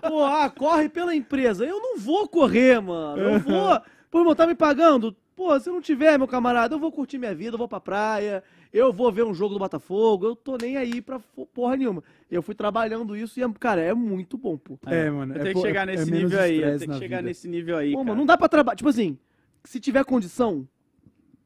Pô, 0.00 0.24
ah, 0.24 0.48
corre 0.50 0.88
pela 0.88 1.14
empresa. 1.14 1.64
Eu 1.64 1.80
não 1.80 1.98
vou 1.98 2.28
correr, 2.28 2.80
mano. 2.80 3.20
Eu 3.20 3.38
vou. 3.40 3.80
Pô, 4.10 4.18
irmão, 4.20 4.34
tá 4.34 4.46
me 4.46 4.54
pagando? 4.54 5.14
Pô, 5.36 5.58
se 5.60 5.70
não 5.70 5.80
tiver, 5.80 6.18
meu 6.18 6.26
camarada, 6.26 6.74
eu 6.74 6.80
vou 6.80 6.90
curtir 6.90 7.16
minha 7.16 7.32
vida, 7.32 7.54
eu 7.54 7.58
vou 7.58 7.68
pra 7.68 7.78
praia, 7.78 8.42
eu 8.72 8.92
vou 8.92 9.12
ver 9.12 9.22
um 9.24 9.32
jogo 9.32 9.54
do 9.54 9.60
Botafogo, 9.60 10.26
eu 10.26 10.34
tô 10.34 10.56
nem 10.60 10.76
aí 10.76 11.00
pra 11.00 11.20
porra 11.54 11.76
nenhuma. 11.76 12.02
Eu 12.28 12.42
fui 12.42 12.56
trabalhando 12.56 13.16
isso 13.16 13.38
e, 13.38 13.42
é- 13.44 13.52
cara, 13.60 13.80
é 13.80 13.94
muito 13.94 14.36
bom, 14.36 14.58
pô. 14.58 14.76
É, 14.86 15.08
mano. 15.08 15.36
Eu 15.36 15.46
é 15.46 15.54
que 15.54 15.60
chegar 15.60 15.82
é 15.88 15.92
nesse 15.92 16.10
menos 16.10 16.32
nível 16.32 16.40
aí. 16.40 16.78
Tenho 16.78 16.92
que 16.92 16.98
chegar 16.98 17.18
vida. 17.18 17.28
nesse 17.28 17.48
nível 17.48 17.76
aí. 17.76 17.92
Pô, 17.92 17.98
cara. 17.98 18.08
mano, 18.08 18.18
não 18.18 18.26
dá 18.26 18.36
pra 18.36 18.48
trabalhar. 18.48 18.74
Tipo 18.74 18.88
assim, 18.88 19.16
se 19.62 19.78
tiver 19.78 20.04
condição, 20.04 20.66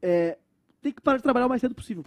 é, 0.01 0.37
tem 0.81 0.91
que 0.91 0.99
parar 1.01 1.17
de 1.17 1.23
trabalhar 1.23 1.45
o 1.45 1.49
mais 1.49 1.61
cedo 1.61 1.75
possível. 1.75 2.03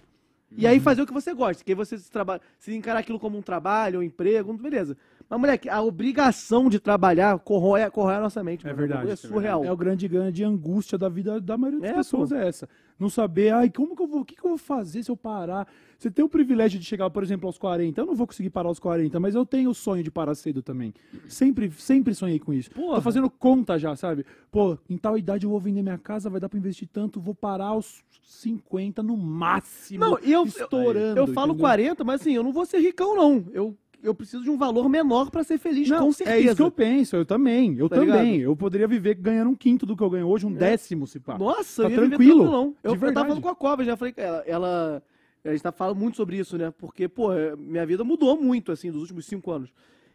E 0.51 0.65
Uhum. 0.65 0.71
aí 0.71 0.81
fazer 0.81 1.03
o 1.03 1.07
que 1.07 1.13
você 1.13 1.35
gosta. 1.35 1.65
Que 1.65 1.73
aí 1.73 1.77
você 1.77 1.99
se, 1.99 2.11
traba... 2.11 2.41
se 2.59 2.75
encarar 2.75 3.01
aquilo 3.01 3.19
como 3.19 3.37
um 3.39 3.43
trabalho, 3.43 4.01
um 4.01 4.03
emprego, 4.03 4.53
beleza. 4.55 4.97
Mas, 5.29 5.41
moleque, 5.41 5.69
a 5.69 5.83
obrigação 5.83 6.69
de 6.69 6.79
trabalhar 6.79 7.37
corrói, 7.41 7.89
corrói 7.91 8.15
a 8.15 8.21
nossa 8.21 8.45
mente. 8.45 8.65
É 8.65 8.69
mano. 8.69 8.79
verdade, 8.79 9.09
É 9.09 9.13
é 9.13 9.17
surreal. 9.17 9.65
É 9.65 9.73
o 9.73 9.77
grande 9.77 10.07
ganho 10.07 10.31
de 10.31 10.45
angústia 10.45 10.97
da 10.97 11.09
vida 11.09 11.41
da 11.41 11.57
maioria 11.59 11.81
das 11.81 11.91
É, 11.91 11.95
pessoas, 11.95 12.29
pô. 12.31 12.37
é 12.37 12.47
essa. 12.49 12.69
Não 12.99 13.11
saber, 13.11 13.53
ai, 13.53 13.69
como 13.69 13.95
que 13.95 14.03
eu 14.03 14.07
vou, 14.07 14.21
o 14.21 14.25
que, 14.25 14.35
que 14.37 14.45
eu 14.45 14.51
vou 14.51 14.59
fazer 14.59 15.03
se 15.03 15.11
eu 15.11 15.17
parar? 15.17 15.67
Você 15.99 16.11
tem 16.11 16.25
o 16.25 16.29
privilégio 16.29 16.79
de 16.79 16.85
chegar, 16.87 17.11
por 17.11 17.23
exemplo, 17.23 17.47
aos 17.47 17.59
40. 17.59 18.01
Eu 18.01 18.07
não 18.07 18.15
vou 18.15 18.27
conseguir 18.27 18.51
parar 18.51 18.69
aos 18.69 18.79
40, 18.79 19.19
mas 19.21 19.35
eu 19.35 19.45
tenho 19.45 19.69
o 19.71 19.75
sonho 19.75 20.03
de 20.03 20.11
parar 20.11 20.35
cedo 20.35 20.63
também. 20.63 20.95
Sempre, 21.29 21.71
sempre 21.73 22.15
sonhei 22.15 22.39
com 22.39 22.55
isso. 22.55 22.71
Porra. 22.71 22.95
Tô 22.97 23.03
fazendo 23.03 23.29
conta 23.29 23.79
já, 23.79 23.95
sabe? 23.97 24.25
Pô, 24.51 24.79
em 24.89 24.97
tal 24.97 25.19
idade 25.19 25.45
eu 25.45 25.51
vou 25.51 25.61
vender 25.61 25.83
minha 25.83 25.99
casa, 25.99 26.31
vai 26.31 26.41
dar 26.41 26.49
pra 26.49 26.59
investir 26.59 26.89
tanto, 26.91 27.21
vou 27.21 27.35
parar 27.35 27.67
aos 27.67 28.03
50 28.23 29.03
no 29.03 29.17
máximo. 29.17 30.01
Não, 30.05 30.19
e 30.23 30.33
eu, 30.33 30.45
estourando. 30.45 31.19
eu 31.21 31.27
falo 31.29 31.49
entendeu? 31.53 31.67
40, 31.67 32.05
mas 32.05 32.21
assim, 32.21 32.33
eu 32.33 32.43
não 32.43 32.53
vou 32.53 32.65
ser 32.67 32.79
ricão, 32.79 33.15
não. 33.15 33.45
Eu, 33.53 33.77
eu 34.09 34.15
preciso 34.15 34.43
de 34.43 34.51
um 34.51 34.57
valor 34.57 34.89
menor 34.89 35.31
pra 35.31 35.43
ser 35.45 35.59
feliz, 35.59 35.89
Não, 35.89 36.07
com 36.07 36.13
certeza. 36.13 36.39
É 36.39 36.41
isso 36.41 36.57
que 36.57 36.63
eu 36.63 36.71
penso, 36.71 37.17
eu 37.17 37.25
também. 37.27 37.77
Eu 37.79 37.89
Tá 37.89 37.97
também. 37.97 38.33
ligado? 38.37 38.43
Eu 38.51 38.57
poderia 38.57 38.87
viver 38.89 39.15
ganhando 39.15 39.51
um 39.51 39.55
quinto 39.55 39.85
do 39.87 39.97
que 39.97 40.03
eu 40.03 40.11
ganho 40.11 40.27
hoje, 40.29 40.47
um 40.47 40.53
décimo, 40.53 41.07
se 41.07 41.19
pá. 41.21 41.37
Nossa, 41.39 41.83
Tá 41.83 41.89
eu 41.89 41.91
ia 41.93 41.97
viver 41.97 42.09
tranquilo, 42.17 42.39
tranquilão. 42.41 42.69
de 42.71 42.77
Eu, 42.85 42.93
eu 42.95 43.15
tava 43.15 43.27
falando 43.29 43.43
com 43.43 43.49
a 43.49 43.55
Cova, 43.55 43.85
já 43.85 43.97
falei 43.97 44.13
que 44.13 44.21
ela, 44.21 44.43
ela. 44.47 45.03
A 45.45 45.51
gente 45.51 45.63
tá 45.63 45.71
falando 45.71 45.97
muito 45.99 46.17
sobre 46.17 46.37
isso, 46.39 46.59
né? 46.59 46.73
Porque, 46.77 47.07
pô, 47.07 47.33
é, 47.33 47.55
minha 47.57 47.87
vida 47.87 48.03
mudou 48.03 48.37
muito, 48.41 48.73
assim, 48.73 48.91
dos 48.91 49.01
últimos 49.03 49.27
cinco 49.27 49.51
anos. 49.53 49.71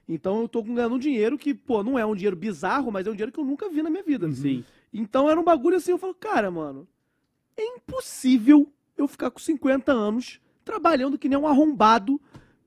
Então 0.10 0.42
eu 0.42 0.48
tô 0.50 0.62
ganhando 0.62 0.96
um 0.96 1.00
dinheiro 1.00 1.38
que, 1.38 1.54
pô, 1.54 1.82
não 1.84 1.98
é 1.98 2.06
um 2.06 2.14
dinheiro 2.16 2.36
bizarro, 2.36 2.92
mas 2.92 3.08
é 3.08 3.10
um 3.10 3.14
dinheiro 3.14 3.32
que 3.32 3.40
eu 3.40 3.46
nunca 3.46 3.70
vi 3.70 3.82
na 3.82 3.90
minha 3.90 4.04
vida. 4.04 4.30
Sim. 4.34 4.64
Então 4.94 5.30
era 5.30 5.40
um 5.40 5.44
bagulho 5.44 5.78
assim, 5.78 5.92
eu 5.92 5.98
falo, 5.98 6.14
cara, 6.14 6.52
mano, 6.52 6.86
é 7.56 7.64
impossível 7.78 8.68
eu 8.98 9.08
ficar 9.08 9.32
com 9.32 9.40
50 9.40 9.92
anos 9.92 10.42
trabalhando 10.66 11.18
que 11.18 11.30
nem 11.30 11.38
um 11.38 11.48
arrombado 11.48 12.20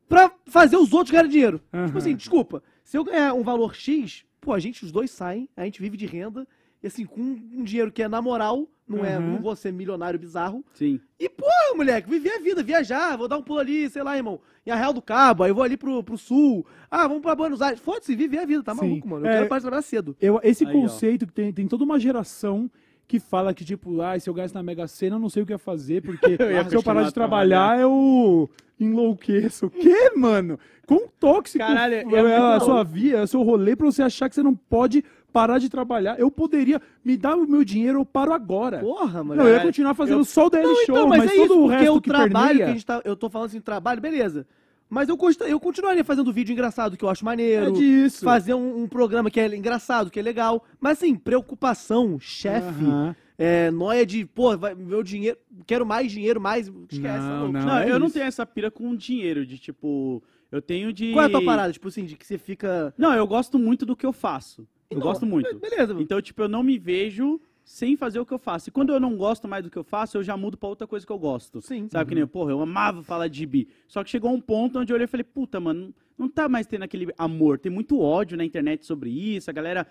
pra 0.09 0.31
fazer 0.47 0.77
os 0.77 0.93
outros 0.93 1.11
ganharem 1.11 1.31
dinheiro. 1.31 1.61
Aham. 1.73 1.87
Tipo 1.87 1.99
assim, 1.99 2.15
desculpa, 2.15 2.63
se 2.83 2.97
eu 2.97 3.05
ganhar 3.05 3.35
um 3.35 3.43
valor 3.43 3.75
X, 3.75 4.25
pô, 4.41 4.53
a 4.53 4.59
gente, 4.59 4.85
os 4.85 4.93
dois 4.93 5.11
saem, 5.11 5.49
a 5.57 5.65
gente 5.65 5.81
vive 5.81 5.97
de 5.97 6.07
renda 6.07 6.47
E 6.83 6.87
assim, 6.87 7.07
com 7.07 7.19
um 7.23 7.65
dinheiro 7.65 7.91
que 7.91 8.03
é 8.03 8.09
na 8.09 8.21
moral, 8.21 8.69
não 8.87 9.03
é, 9.03 9.17
Uhum. 9.19 9.33
não 9.33 9.41
vou 9.41 9.57
ser 9.57 9.73
milionário 9.73 10.19
bizarro. 10.19 10.63
Sim. 10.75 11.01
E, 11.19 11.31
porra, 11.31 11.75
moleque, 11.75 12.11
viver 12.11 12.33
a 12.33 12.39
vida, 12.41 12.63
viajar, 12.63 13.17
vou 13.17 13.27
dar 13.27 13.39
um 13.39 13.43
pulo 13.43 13.59
ali, 13.59 13.89
sei 13.89 14.03
lá, 14.03 14.15
irmão, 14.19 14.39
em 14.67 14.71
Arraial 14.71 14.93
do 14.93 15.01
Cabo, 15.01 15.45
aí 15.45 15.51
vou 15.51 15.63
ali 15.65 15.79
pro, 15.79 16.03
pro 16.05 16.19
sul. 16.19 16.67
Ah, 16.91 17.09
vamos 17.09 17.23
pra 17.23 17.35
Buenos 17.35 17.63
Aires. 17.63 17.81
Foda-se, 17.81 18.15
viver 18.15 18.37
a 18.41 18.45
vida, 18.45 18.63
tá 18.63 18.75
Sim. 18.75 18.83
maluco, 18.87 19.09
mano. 19.09 19.25
Eu 19.25 19.31
É. 19.31 19.35
quero 19.37 19.49
parar 19.49 19.59
de 19.61 19.63
trabalhar 19.63 19.81
cedo. 19.83 20.15
Eu, 20.21 20.39
esse 20.43 20.67
Aí, 20.67 20.77
ó. 20.77 20.81
conceito 20.83 21.27
que 21.27 21.33
tem, 21.33 21.51
tem 21.55 21.67
toda 21.67 21.85
uma 21.85 21.99
geração 21.99 22.71
que 23.07 23.21
fala 23.21 23.53
que, 23.53 23.65
tipo, 23.65 24.01
ah, 24.01 24.19
se 24.19 24.29
eu 24.29 24.35
gasto 24.35 24.55
na 24.55 24.63
Mega 24.63 24.87
Sena, 24.87 25.17
eu 25.17 25.21
não 25.21 25.29
sei 25.29 25.43
o 25.43 25.47
que 25.47 25.53
ia 25.53 25.59
fazer, 25.59 26.03
porque 26.03 26.37
Eu 26.41 26.51
ia 26.51 26.69
se 26.69 26.75
eu 26.75 26.83
parar 26.83 27.03
de 27.03 27.13
trabalhar, 27.13 27.79
eu 27.81 28.49
enlouqueço. 28.79 29.67
O 29.67 29.71
quê, 29.71 30.13
mano? 30.17 30.59
Quão 30.87 31.09
tóxico 31.19 31.65
Caralho, 31.65 31.95
é 31.95 32.03
é, 32.03 32.37
a 32.37 32.61
sua 32.61 32.83
vida, 32.83 33.19
é 33.19 33.23
o 33.23 33.27
seu 33.27 33.43
rolê 33.43 33.75
pra 33.75 33.87
você 33.87 34.03
achar 34.03 34.29
que 34.29 34.35
você 34.35 34.43
não 34.43 34.55
pode 34.55 35.05
parar 35.33 35.59
de 35.59 35.69
trabalhar. 35.69 36.19
Eu 36.19 36.31
poderia 36.31 36.81
me 37.05 37.17
dar 37.17 37.37
o 37.37 37.47
meu 37.47 37.65
dinheiro, 37.65 37.99
eu 38.01 38.05
paro 38.05 38.33
agora. 38.33 38.79
Porra, 38.79 39.25
mano. 39.25 39.37
não, 39.37 39.45
eu 39.45 39.49
ia 39.49 39.53
caralho. 39.55 39.69
continuar 39.69 39.95
fazendo 39.95 40.21
Eu- 40.21 40.25
só 40.25 40.47
o 40.47 40.51
DL 40.51 40.63
Não, 40.67 40.75
Show, 40.77 40.83
então, 40.97 41.09
mas, 41.09 41.19
mas, 41.19 41.31
é 41.33 41.35
todo 41.35 41.45
isso, 41.45 41.55
o 41.59 41.63
porque 41.63 41.77
resto 41.77 41.97
o 41.97 42.01
que 42.01 42.09
trabalho 42.11 42.57
que 42.59 42.63
a 42.63 42.67
gente 42.69 42.87
tá. 42.87 43.03
Eu 43.05 43.17
tô 43.17 43.29
falando 43.31 43.47
assim, 43.49 43.61
trabalho, 43.61 44.01
beleza. 44.01 44.47
Mas 44.95 45.09
eu, 45.09 45.17
consta- 45.17 45.45
eu 45.49 45.59
continuaria 45.59 46.05
fazendo 46.05 46.33
vídeo 46.33 46.53
engraçado, 46.53 46.97
que 46.97 47.05
eu 47.05 47.09
acho 47.09 47.25
É 47.25 47.27
maneiro. 47.27 47.73
disso. 47.73 48.25
fazer 48.25 48.55
um, 48.55 48.83
um 48.85 48.89
programa 48.89 49.31
que 49.31 49.41
é 49.41 49.47
engraçado, 49.55 50.11
que 50.11 50.21
é 50.21 50.23
legal. 50.23 50.65
Mas 50.81 50.99
assim, 50.99 51.17
preocupação, 51.17 52.19
chefe, 52.21 52.85
Aham. 52.85 53.17
é, 53.37 53.71
noia 53.71 54.07
de, 54.07 54.25
pô, 54.25 54.57
vai, 54.57 54.75
meu 54.75 55.03
dinheiro, 55.03 55.37
quero 55.67 55.85
mais 55.85 56.11
dinheiro, 56.13 56.41
mais. 56.41 56.69
Esquece, 56.91 57.19
tá 57.19 57.29
Não, 57.29 57.39
louco. 57.41 57.53
não. 57.53 57.67
Não, 57.67 57.79
é 57.79 57.91
eu 57.91 57.99
não 57.99 58.07
isso. 58.07 58.15
tenho 58.15 58.27
essa 58.27 58.47
pira 58.47 58.71
com 58.71 58.95
dinheiro, 58.95 59.45
de 59.45 59.59
tipo. 59.59 60.23
Eu 60.53 60.63
tenho 60.63 60.93
de. 60.93 61.11
Qual 61.13 61.25
é 61.25 61.27
a 61.27 61.31
tua 61.31 61.45
parada? 61.45 61.73
Tipo 61.73 61.89
assim, 61.89 62.05
de 62.05 62.17
que 62.17 62.25
você 62.27 62.39
fica. 62.39 62.95
Não, 62.97 63.13
eu 63.13 63.27
gosto 63.27 63.59
muito 63.59 63.85
do 63.85 63.97
que 63.97 64.07
eu 64.07 64.13
faço. 64.13 64.63
Eu 64.91 64.99
Então, 64.99 65.09
gosto 65.09 65.27
muito. 65.27 65.59
Beleza, 65.59 65.93
Então, 65.99 66.23
tipo, 66.23 66.41
eu 66.43 66.49
não 66.49 66.63
me 66.63 66.79
vejo 66.79 67.41
sem 67.65 67.97
fazer 67.97 68.21
o 68.21 68.27
que 68.27 68.33
eu 68.33 68.39
faço. 68.39 68.69
E 68.69 68.73
quando 68.73 68.93
eu 68.93 69.01
não 69.01 69.17
gosto 69.17 69.49
mais 69.49 69.65
do 69.65 69.71
que 69.71 69.77
eu 69.79 69.83
faço, 69.85 70.19
eu 70.19 70.23
já 70.23 70.37
mudo 70.37 70.57
pra 70.57 70.69
outra 70.69 70.87
coisa 70.87 71.05
que 71.07 71.11
eu 71.11 71.19
gosto. 71.19 71.63
Sim. 71.63 71.89
Sabe 71.91 72.11
que 72.11 72.15
nem, 72.15 72.27
porra, 72.27 72.51
eu 72.51 72.61
amava 72.61 73.03
falar 73.03 73.27
de 73.29 73.39
gibi. 73.39 73.69
Só 73.89 74.05
que 74.05 74.11
chegou 74.11 74.31
um 74.33 74.41
ponto 74.41 74.79
onde 74.79 74.93
eu 74.93 74.95
olhei 74.95 75.05
e 75.07 75.09
falei, 75.09 75.25
puta, 75.25 75.59
mano, 75.59 75.95
não 76.19 76.29
tá 76.29 76.49
mais 76.49 76.67
tendo 76.67 76.83
aquele 76.83 77.09
amor. 77.17 77.59
Tem 77.59 77.73
muito 77.73 77.99
ódio 78.01 78.37
na 78.37 78.45
internet 78.45 78.85
sobre 78.85 79.09
isso, 79.11 79.49
a 79.51 79.53
galera 79.53 79.87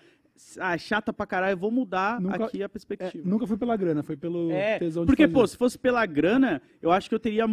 ah, 0.60 0.74
é 0.74 0.78
chata 0.78 1.12
pra 1.12 1.26
caralho. 1.26 1.54
Eu 1.54 1.58
vou 1.58 1.70
mudar 1.72 2.20
Nunca- 2.20 2.44
aqui 2.46 2.62
a 2.62 2.66
É, 2.66 2.68
perspectiva. 2.68 3.28
nunca 3.28 3.46
foi 3.46 3.56
pela 3.56 3.76
grana, 3.76 4.02
foi 4.04 4.16
pelo 4.16 4.50
É, 4.52 4.78
tesão 4.78 5.02
de 5.02 5.06
porque, 5.08 5.24
fazer. 5.24 5.34
pô, 5.34 5.46
se 5.46 5.56
fosse 5.56 5.78
pela 5.78 6.06
grana, 6.06 6.62
eu 6.80 6.92
acho 6.92 7.08
que 7.08 7.14
eu 7.14 7.20
teria 7.20 7.44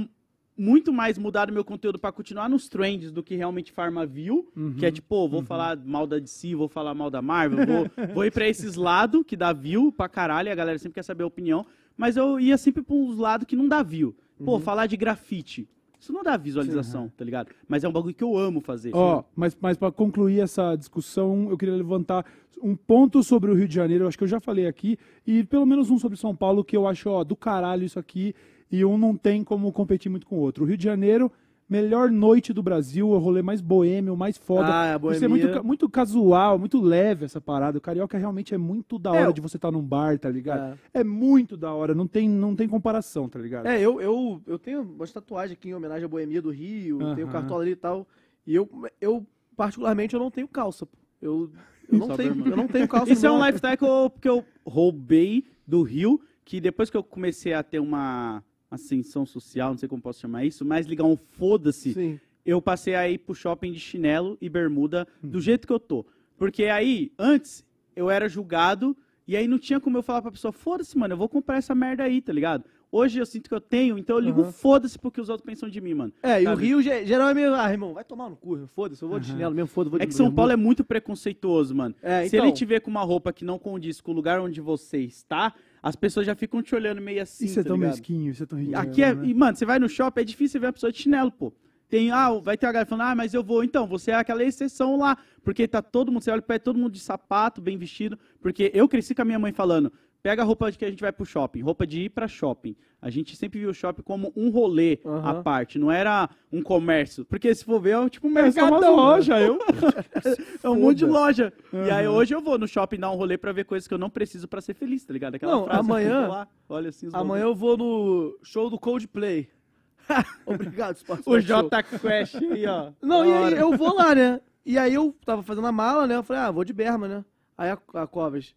muito 0.62 0.94
mais 0.94 1.18
mudado 1.18 1.52
meu 1.52 1.66
conteúdo 1.66 1.98
pra 1.98 2.12
continuar 2.12 2.48
nos 2.48 2.70
trends 2.70 3.12
do 3.12 3.24
que 3.24 3.36
realmente 3.36 3.72
Farma 3.72 4.06
View, 4.06 4.48
Uhum, 4.56 4.74
que 4.76 4.86
é 4.86 4.92
tipo, 4.92 5.28
vou 5.28 5.42
falar 5.42 5.76
mal 5.78 6.06
da 6.06 6.20
DC, 6.20 6.54
vou 6.56 6.68
falar 6.70 6.94
mal 6.94 7.10
da 7.10 7.22
Marvel, 7.22 7.66
vou, 7.66 7.88
vou 8.14 8.26
ir 8.26 8.32
pra 8.32 8.48
esses 8.48 8.76
lados 8.76 9.24
que 9.26 9.36
dá 9.36 9.52
view 9.52 9.92
pra 9.92 10.08
caralho, 10.08 10.50
e 10.50 10.52
a 10.52 10.56
galera 10.56 10.78
sempre 10.78 10.96
quer 10.96 11.04
saber 11.04 11.24
a 11.24 11.28
opinião, 11.28 11.66
mas 11.98 12.16
eu 12.18 12.40
ia 12.40 12.58
sempre 12.58 12.82
pra 12.84 12.96
uns 12.96 13.18
lados 13.18 13.46
que 13.48 13.56
não 13.56 13.68
dá 13.68 13.82
view. 13.82 14.16
Pô, 14.44 14.54
Uhum. 14.54 14.60
falar 14.60 14.88
de 14.88 14.98
grafite. 14.98 15.68
Isso 16.00 16.12
não 16.12 16.24
dá 16.24 16.36
visualização, 16.36 17.12
tá 17.16 17.24
ligado? 17.24 17.50
Mas 17.68 17.84
é 17.84 17.88
um 17.88 17.92
bagulho 17.92 18.16
que 18.16 18.24
eu 18.24 18.36
amo 18.36 18.60
fazer. 18.60 18.90
Ó, 18.96 19.24
mas, 19.36 19.56
mas 19.62 19.78
para 19.78 19.92
concluir 19.92 20.40
essa 20.40 20.76
discussão, 20.76 21.48
eu 21.52 21.58
queria 21.58 21.76
levantar 21.76 22.26
um 22.64 22.76
ponto 22.76 23.22
sobre 23.22 23.52
o 23.52 23.54
Rio 23.54 23.68
de 23.68 23.76
Janeiro, 23.76 24.04
eu 24.04 24.08
acho 24.08 24.18
que 24.18 24.24
eu 24.24 24.28
já 24.28 24.40
falei 24.40 24.66
aqui, 24.66 24.98
e 25.28 25.44
pelo 25.44 25.66
menos 25.66 25.92
um 25.92 26.00
sobre 26.00 26.18
São 26.18 26.36
Paulo, 26.36 26.64
que 26.64 26.76
eu 26.76 26.88
acho, 26.88 27.08
ó, 27.10 27.24
do 27.24 27.36
caralho 27.36 27.84
isso 27.84 28.00
aqui, 28.00 28.34
e 28.72 28.84
um 28.86 28.98
não 28.98 29.16
tem 29.16 29.44
como 29.44 29.72
competir 29.72 30.10
muito 30.10 30.26
com 30.26 30.36
o 30.38 30.40
outro. 30.40 30.64
O 30.64 30.68
Rio 30.68 30.78
de 30.78 30.84
Janeiro, 30.84 31.32
melhor 31.70 32.10
noite 32.12 32.52
do 32.54 32.62
Brasil, 32.64 33.08
o 33.10 33.18
rolê 33.18 33.42
mais 33.42 33.62
boêmio, 33.62 34.16
mais 34.18 34.38
foda. 34.38 34.68
Ah, 34.70 34.96
a 34.96 35.00
Por 35.00 35.16
ser 35.16 35.28
muito, 35.28 35.64
muito 35.66 35.90
casual, 35.90 36.58
muito 36.60 36.82
leve 36.82 37.26
essa 37.26 37.40
parada. 37.42 37.78
O 37.78 37.82
carioca 37.82 38.18
realmente 38.18 38.54
é 38.54 38.58
muito 38.58 38.98
da 39.00 39.10
É, 39.16 39.22
hora 39.22 39.30
o- 39.30 39.34
de 39.34 39.42
você 39.42 39.58
estar 39.58 39.72
num 39.72 39.82
bar, 39.82 40.18
tá 40.20 40.30
ligado? 40.30 40.78
É. 40.94 41.04
muito 41.04 41.56
da 41.58 41.74
hora, 41.74 41.94
não 41.96 42.08
tem, 42.08 42.28
não 42.30 42.56
tem 42.56 42.68
comparação, 42.68 43.28
tá 43.30 43.40
ligado? 43.40 43.66
É, 43.68 43.80
eu, 43.80 44.02
eu, 44.02 44.42
eu 44.48 44.60
tenho 44.60 44.82
umas 44.82 45.12
tatuagens 45.12 45.58
aqui 45.58 45.70
em 45.70 45.74
homenagem 45.74 46.06
à 46.06 46.08
Boemia 46.08 46.42
do 46.42 46.50
Rio, 46.52 46.98
tenho 47.16 47.28
Aham. 47.28 47.32
cartola 47.32 47.62
ali 47.64 47.72
e 47.72 47.76
tal. 47.76 48.08
E 48.46 48.56
eu, 48.56 48.70
eu, 49.00 49.26
particularmente, 49.56 50.14
eu 50.14 50.20
não 50.20 50.32
tenho 50.32 50.48
calça, 50.48 50.86
pô. 50.86 50.98
Eu, 51.22 51.52
eu, 51.88 52.00
não, 52.00 52.18
tenho, 52.18 52.48
eu 52.48 52.58
não 52.58 52.68
tenho 52.68 52.88
calça. 52.88 53.12
Esse 53.14 53.26
é 53.28 53.32
um 53.32 53.38
lifestyle 53.46 53.78
que 53.78 53.86
eu, 53.86 54.12
que 54.22 54.28
eu 54.28 54.44
roubei 54.66 55.46
do 55.68 55.84
Rio, 55.84 56.20
que 56.44 56.60
depois 56.60 56.90
que 56.90 56.98
eu 56.98 57.04
comecei 57.04 57.54
a 57.54 57.62
ter 57.62 57.80
uma 57.80 58.44
ascensão 58.76 59.26
social, 59.26 59.72
não 59.72 59.78
sei 59.78 59.90
como 59.90 60.02
posso 60.02 60.22
chamar 60.22 60.46
isso, 60.46 60.64
mais 60.66 60.88
ligar 60.88 61.04
um 61.06 61.18
foda-se, 61.18 62.20
eu 62.46 62.62
passei 62.62 62.96
a 62.96 63.08
ir 63.10 63.18
pro 63.20 63.36
shopping 63.36 63.72
de 63.74 63.80
chinelo 63.80 64.38
e 64.42 64.50
bermuda 64.50 65.06
do 65.22 65.36
Uhum. 65.36 65.42
jeito 65.42 65.68
que 65.68 65.74
eu 65.74 65.80
tô. 65.80 66.06
Porque 66.38 66.64
aí, 66.66 67.12
antes, 67.20 67.64
eu 67.96 68.10
era 68.10 68.28
julgado 68.30 68.96
e 69.28 69.36
aí 69.36 69.48
não 69.48 69.60
tinha 69.60 69.80
como 69.80 69.98
eu 69.98 70.02
falar 70.02 70.22
pra 70.22 70.32
pessoa, 70.32 70.52
foda-se, 70.52 70.98
mano, 70.98 71.14
eu 71.14 71.18
vou 71.18 71.30
comprar 71.30 71.58
essa 71.58 71.76
merda 71.76 72.04
aí, 72.04 72.22
tá 72.22 72.34
ligado? 72.34 72.64
Hoje 72.94 73.20
eu 73.20 73.26
sinto 73.26 73.48
que 73.48 73.54
eu 73.56 73.62
tenho, 73.62 73.98
então 73.98 74.18
eu 74.18 74.20
ligo 74.22 74.42
Aham. 74.42 74.52
foda-se 74.52 74.98
porque 75.00 75.22
os 75.22 75.30
outros 75.30 75.46
pensam 75.46 75.70
de 75.70 75.80
mim, 75.80 75.94
mano. 75.94 76.14
É, 76.24 76.44
e 76.44 76.48
o? 76.48 76.56
Rio 76.56 76.82
ge- 76.82 77.06
geral 77.06 77.30
é 77.30 77.34
meio, 77.34 77.54
ah, 77.54 77.70
irmão, 77.72 77.94
vai 77.94 78.04
tomar 78.04 78.30
no 78.30 78.36
cu, 78.36 78.68
foda-se, 78.68 79.02
eu 79.04 79.08
vou 79.08 79.20
de 79.20 79.28
chinelo 79.28 79.54
mesmo, 79.56 79.68
foda-se, 79.68 80.02
É 80.02 80.06
que 80.08 80.14
São 80.14 80.32
Paulo 80.32 80.52
é 80.52 80.58
muito 80.58 80.84
preconceituoso, 80.84 81.76
mano. 81.76 81.94
É, 82.02 82.28
Se 82.28 82.36
então, 82.36 82.46
ele 82.46 82.54
te 82.56 82.66
vê 82.66 82.80
com 82.80 82.90
uma 82.92 83.04
roupa 83.04 83.32
que 83.32 83.46
não 83.46 83.60
condiz 83.60 84.02
com 84.02 84.12
o 84.12 84.14
lugar 84.16 84.42
onde 84.42 84.60
você 84.60 84.98
está, 85.00 85.54
as 85.82 85.96
pessoas 85.96 86.26
já 86.26 86.36
ficam 86.36 86.62
te 86.62 86.76
olhando 86.76 87.02
meio 87.02 87.22
assim, 87.22 87.46
isso 87.46 87.60
é 87.60 87.64
tá 87.64 87.70
tão 87.70 87.78
ligado? 87.78 87.92
mesquinho, 87.92 88.32
isso 88.32 88.44
é 88.44 88.46
tão 88.46 88.60
ridículo. 88.60 88.82
Aqui 88.84 89.04
é, 89.04 89.16
né? 89.16 89.26
e, 89.26 89.34
mano, 89.34 89.58
você 89.58 89.66
vai 89.66 89.80
no 89.80 89.90
shopping, 89.90 90.22
é 90.22 90.24
difícil 90.24 90.62
ver 90.62 90.68
a 90.68 90.74
pessoa 90.74 90.92
de 90.92 91.00
chinelo, 91.00 91.32
pô. 91.32 91.54
Tem, 91.90 92.10
ah, 92.10 92.32
vai 92.42 92.58
ter 92.58 92.68
a 92.68 92.72
galera 92.72 92.86
falando, 92.88 93.10
ah, 93.10 93.16
mas 93.16 93.34
eu 93.34 93.44
vou. 93.44 93.66
Então, 93.66 93.86
você 93.86 94.12
é 94.12 94.16
aquela 94.16 94.42
exceção 94.42 94.98
lá. 94.98 95.18
Porque 95.44 95.68
tá 95.68 95.82
todo 95.82 96.10
mundo, 96.10 96.24
você 96.24 96.32
olha 96.32 96.42
pra 96.42 96.58
todo 96.58 96.80
mundo 96.80 96.94
de 96.94 97.02
sapato, 97.02 97.60
bem 97.60 97.78
vestido. 97.78 98.18
Porque 98.40 98.72
eu 98.74 98.88
cresci 98.88 99.14
com 99.14 99.24
a 99.24 99.26
minha 99.26 99.38
mãe 99.38 99.52
falando, 99.52 99.92
pega 100.24 100.42
a 100.42 100.46
roupa 100.46 100.72
de 100.72 100.78
que 100.78 100.86
a 100.86 100.90
gente 100.90 101.02
vai 101.02 101.12
pro 101.12 101.26
shopping, 101.26 101.62
roupa 101.62 101.86
de 101.88 102.02
ir 102.04 102.10
pra 102.10 102.28
shopping. 102.28 102.76
A 103.02 103.10
gente 103.10 103.36
sempre 103.36 103.60
viu 103.60 103.72
o 103.72 103.74
shopping 103.74 104.04
como 104.04 104.32
um 104.36 104.50
rolê 104.52 105.00
à 105.04 105.10
Aham. 105.10 105.44
parte, 105.44 105.80
não 105.80 105.92
era 105.92 106.30
um 106.52 106.62
comércio. 106.62 107.26
Porque 107.26 107.54
se 107.56 107.66
for 107.66 107.80
ver, 107.82 107.96
é 107.98 108.10
tipo 108.10 108.28
um 108.28 108.38
É 108.38 108.52
só 108.52 108.62
uma 108.62 108.72
mercadão. 108.72 108.96
loja, 108.96 109.40
eu... 109.40 109.58
É 110.64 110.70
um 110.70 110.80
monte 110.80 110.98
de 111.00 111.06
loja. 111.06 111.52
E 111.74 111.90
aí 111.90 112.08
hoje 112.08 112.36
eu 112.36 112.42
vou 112.42 112.60
no 112.60 112.68
shopping 112.68 113.00
dar 113.00 113.10
um 113.12 113.16
rolê 113.16 113.38
pra 113.40 113.52
ver 113.52 113.66
coisas 113.66 113.88
que 113.88 113.94
eu 113.94 113.98
não 113.98 114.10
preciso 114.10 114.48
pra 114.48 114.62
ser 114.62 114.76
feliz, 114.76 115.04
tá 115.04 115.12
ligado? 115.14 115.36
Aquela 115.36 115.52
Não, 115.54 115.64
frase 115.66 115.80
eu 115.80 115.86
amanhã- 115.86 116.28
lá, 116.28 116.48
olha 116.70 116.90
assim 116.90 117.08
os 117.08 117.14
amanhã 117.16 117.44
eu 117.44 117.56
vou 117.56 117.76
no 117.76 118.38
show 118.44 118.70
do 118.70 118.78
Coldplay. 118.80 119.50
Obrigado, 120.46 120.98
O. 121.26 121.40
J 121.40 121.84
Quest 121.84 122.36
aí, 122.36 122.66
ó. 122.68 122.92
Não, 123.02 123.26
e 123.26 123.32
aí 123.32 123.54
eu 123.60 123.76
vou 123.78 123.94
lá, 123.96 124.14
né? 124.14 124.42
E 124.66 124.78
aí 124.78 124.94
eu 124.94 125.16
tava 125.26 125.42
fazendo 125.42 125.66
a 125.68 125.72
mala, 125.72 126.06
né? 126.06 126.16
Eu 126.16 126.24
falei, 126.24 126.42
ah, 126.44 126.52
vou 126.52 126.64
de 126.64 126.74
berma, 126.74 127.08
né? 127.08 127.26
Aí 127.58 127.70
a, 127.70 127.78
a 127.96 128.06
Covas, 128.08 128.54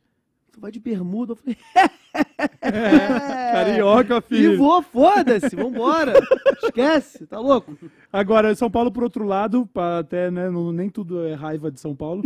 tu 0.54 0.60
vai 0.60 0.70
de 0.70 0.78
bermuda? 0.78 1.32
Eu 1.32 1.36
falei, 1.36 1.56
é. 2.60 3.52
Carioca, 3.52 4.18
E 4.18 4.22
filho. 4.22 4.58
vou, 4.58 4.82
foda-se, 4.82 5.54
vambora. 5.56 6.12
Esquece, 6.62 7.26
tá 7.26 7.38
louco? 7.38 7.76
Agora, 8.12 8.54
São 8.54 8.70
Paulo, 8.70 8.90
por 8.92 9.02
outro 9.04 9.24
lado, 9.24 9.68
até, 9.98 10.30
né, 10.30 10.50
não- 10.50 10.72
nem 10.72 10.88
tudo 10.88 11.24
é 11.26 11.34
raiva 11.34 11.70
de 11.70 11.80
São 11.80 11.94
Paulo. 11.94 12.22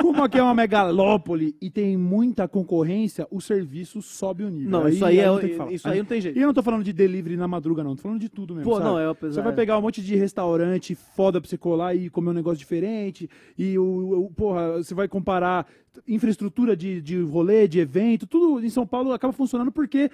Como 0.00 0.22
aqui 0.24 0.36
é 0.38 0.42
uma 0.42 0.54
megalópole 0.54 1.54
e 1.62 1.70
tem 1.70 1.96
muita 1.96 2.48
concorrência, 2.48 3.26
o 3.30 3.40
serviço 3.40 4.02
sobe 4.02 4.42
o 4.42 4.48
nível. 4.50 4.70
Não, 4.70 4.88
isso 4.88 5.04
aí, 5.04 5.24
não 5.24 5.38
tem 5.38 5.48
que 5.50 5.54
é, 5.54 5.58
falar. 5.58 5.72
isso 5.72 5.88
aí 5.88 5.98
não 5.98 6.04
tem 6.04 6.18
E 6.18 6.20
jeito. 6.22 6.38
eu 6.38 6.46
não 6.48 6.54
tô 6.54 6.62
falando 6.62 6.82
de 6.82 6.92
delivery 6.92 7.36
na 7.36 7.46
madruga, 7.46 7.84
não. 7.84 7.94
Tô 7.94 8.02
falando 8.02 8.18
de 8.20 8.28
tudo 8.28 8.54
mesmo, 8.54 8.68
Pô, 8.68 8.78
sabe? 8.78 8.88
não, 8.88 8.98
é 8.98 9.08
apesar... 9.08 9.34
Você 9.34 9.42
vai 9.42 9.52
pegar 9.54 9.78
um 9.78 9.82
monte 9.82 10.02
de 10.02 10.16
restaurante 10.16 10.94
foda 10.94 11.40
pra 11.40 11.48
você 11.48 11.56
colar 11.56 11.94
e 11.94 12.10
comer 12.10 12.30
um 12.30 12.34
negócio 12.34 12.58
diferente. 12.58 13.30
E 13.56 13.78
o, 13.78 14.24
o- 14.26 14.30
porra, 14.34 14.78
você 14.82 14.92
vai 14.94 15.06
comparar 15.06 15.66
infraestrutura 16.08 16.74
de, 16.74 17.00
de 17.02 17.20
rolê, 17.20 17.68
de 17.68 17.78
evento, 17.78 18.26
tudo 18.26 18.64
em 18.64 18.70
São 18.70 18.86
Paulo 18.86 19.12
acaba 19.12 19.32
funcionando 19.42 19.72
porque 19.72 20.10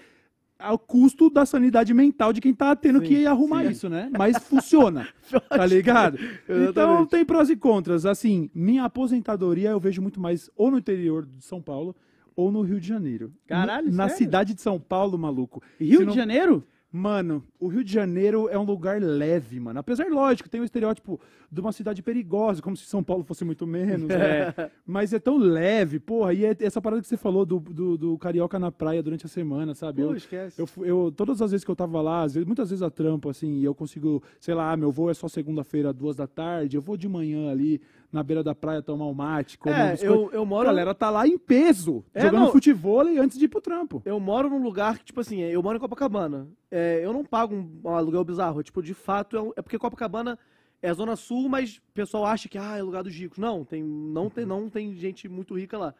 é 0.58 0.70
o 0.70 0.78
custo 0.78 1.30
da 1.30 1.46
sanidade 1.46 1.94
mental 1.94 2.32
de 2.32 2.40
quem 2.40 2.52
tá 2.52 2.74
tendo 2.74 2.98
Sim, 3.00 3.06
que 3.06 3.26
arrumar 3.26 3.64
sim. 3.64 3.70
isso, 3.70 3.88
né? 3.88 4.10
Mas 4.16 4.38
funciona, 4.38 5.06
tá 5.48 5.64
ligado? 5.64 6.18
Então 6.48 7.06
tem 7.06 7.24
prós 7.24 7.48
e 7.48 7.56
contras. 7.56 8.04
Assim, 8.04 8.50
minha 8.54 8.84
aposentadoria 8.84 9.70
eu 9.70 9.78
vejo 9.80 10.02
muito 10.02 10.20
mais 10.20 10.50
ou 10.56 10.70
no 10.70 10.78
interior 10.78 11.26
de 11.26 11.44
São 11.44 11.62
Paulo 11.62 11.94
ou 12.34 12.50
no 12.50 12.62
Rio 12.62 12.80
de 12.80 12.88
Janeiro. 12.88 13.32
Caralho, 13.46 13.92
Na 13.92 14.04
sério? 14.04 14.16
cidade 14.16 14.54
de 14.54 14.60
São 14.62 14.80
Paulo, 14.80 15.18
maluco. 15.18 15.62
Rio 15.78 16.06
de 16.06 16.14
Janeiro? 16.14 16.64
Mano, 16.90 17.44
o 17.61 17.68
Rio 17.68 17.85
de 17.85 17.92
Janeiro 17.92 18.48
é 18.48 18.59
um 18.59 18.62
lugar 18.64 18.98
leve, 19.03 19.61
mano. 19.61 19.79
Apesar, 19.79 20.07
lógico, 20.11 20.48
tem 20.48 20.59
o 20.59 20.64
estereótipo 20.64 21.20
de 21.53 21.61
uma 21.61 21.70
cidade 21.70 22.03
perigosa, 22.03 22.62
como 22.62 22.74
se 22.79 22.87
São 22.87 23.03
Paulo 23.05 23.22
fosse 23.24 23.44
muito 23.44 23.66
menos. 23.66 24.09
né? 24.09 24.55
Mas 24.87 25.12
é 25.12 25.18
tão 25.18 25.37
leve, 25.37 26.01
porra. 26.01 26.33
E 26.33 26.46
é 26.46 26.57
essa 26.61 26.81
parada 26.81 27.03
que 27.03 27.07
você 27.09 27.18
falou 27.18 27.44
do, 27.44 27.61
do, 27.61 27.98
do 27.98 28.16
carioca 28.18 28.59
na 28.59 28.72
praia 28.72 29.03
durante 29.03 29.27
a 29.27 29.29
semana, 29.29 29.74
sabe? 29.74 30.01
Pô, 30.03 30.09
Eu, 30.12 30.16
esquece. 30.16 30.61
eu, 30.62 30.68
eu- 30.85 31.12
todas 31.14 31.42
as 31.42 31.51
vezes 31.51 31.62
que 31.62 31.70
eu 31.70 31.77
tava 31.77 32.01
lá, 32.01 32.22
vezes- 32.22 32.46
muitas 32.46 32.70
vezes 32.70 32.83
a 32.83 32.88
trampo, 32.88 33.29
assim, 33.29 33.59
e 33.59 33.64
eu 33.64 33.74
consigo, 33.74 34.22
sei 34.40 34.55
lá, 34.55 34.74
meu 34.74 34.90
voo 34.90 35.11
é 35.11 35.14
só 35.14 35.29
segunda-feira, 35.29 35.92
duas 35.92 36.16
da 36.16 36.27
tarde, 36.27 36.77
eu 36.79 36.81
vou 36.81 36.96
de 36.96 37.07
manhã 37.07 37.51
ali 37.51 37.83
na 38.12 38.22
beira 38.22 38.42
da 38.42 38.54
praia 38.54 38.80
tomar 38.82 39.06
um 39.06 39.12
mate, 39.14 39.58
comer 39.58 39.74
um 39.74 39.78
É, 39.78 39.90
biscoito. 39.92 40.14
eu, 40.14 40.30
eu 40.32 40.42
A 40.42 40.46
moro... 40.46 40.64
galera 40.66 40.94
tá 40.94 41.10
lá 41.10 41.26
em 41.28 41.36
peso, 41.36 42.04
É, 42.14 42.22
jogando 42.22 42.44
não. 42.44 42.52
futebol 42.52 43.00
antes 43.06 43.38
de 43.38 43.44
ir 43.44 43.48
pro 43.48 43.60
trampo. 43.60 44.00
Eu 44.04 44.18
moro 44.18 44.48
num 44.48 44.62
lugar 44.62 44.98
que, 44.98 45.04
tipo 45.06 45.20
assim, 45.20 45.40
eu 45.40 45.62
moro 45.62 45.76
em 45.76 45.80
Copacabana. 45.80 46.48
É, 46.70 47.00
eu 47.04 47.12
não 47.12 47.24
pago 47.24 47.54
um, 47.54 47.80
um 47.84 47.90
aluguel 47.90 48.24
bizarro. 48.24 48.62
Tipo, 48.62 48.82
de 48.82 48.94
fato, 48.94 49.36
é, 49.36 49.42
um- 49.42 49.52
é 49.56 49.60
porque 49.62 49.78
Copacabana 49.78 50.38
é 50.80 50.92
zona 50.94 51.16
sul, 51.16 51.48
mas 51.48 51.76
o 51.76 51.82
pessoal 51.92 52.24
acha 52.24 52.48
que 52.48 52.56
ah, 52.56 52.76
é 52.78 52.82
lugar 52.82 53.02
dos 53.02 53.14
ricos. 53.14 53.36
Não, 53.38 53.64
tem, 53.64 53.82
não, 53.82 54.30
tem, 54.30 54.46
não 54.46 54.70
tem 54.70 54.94
gente 54.94 55.28
muito 55.28 55.54
rica 55.58 55.76
lá. 55.76 55.94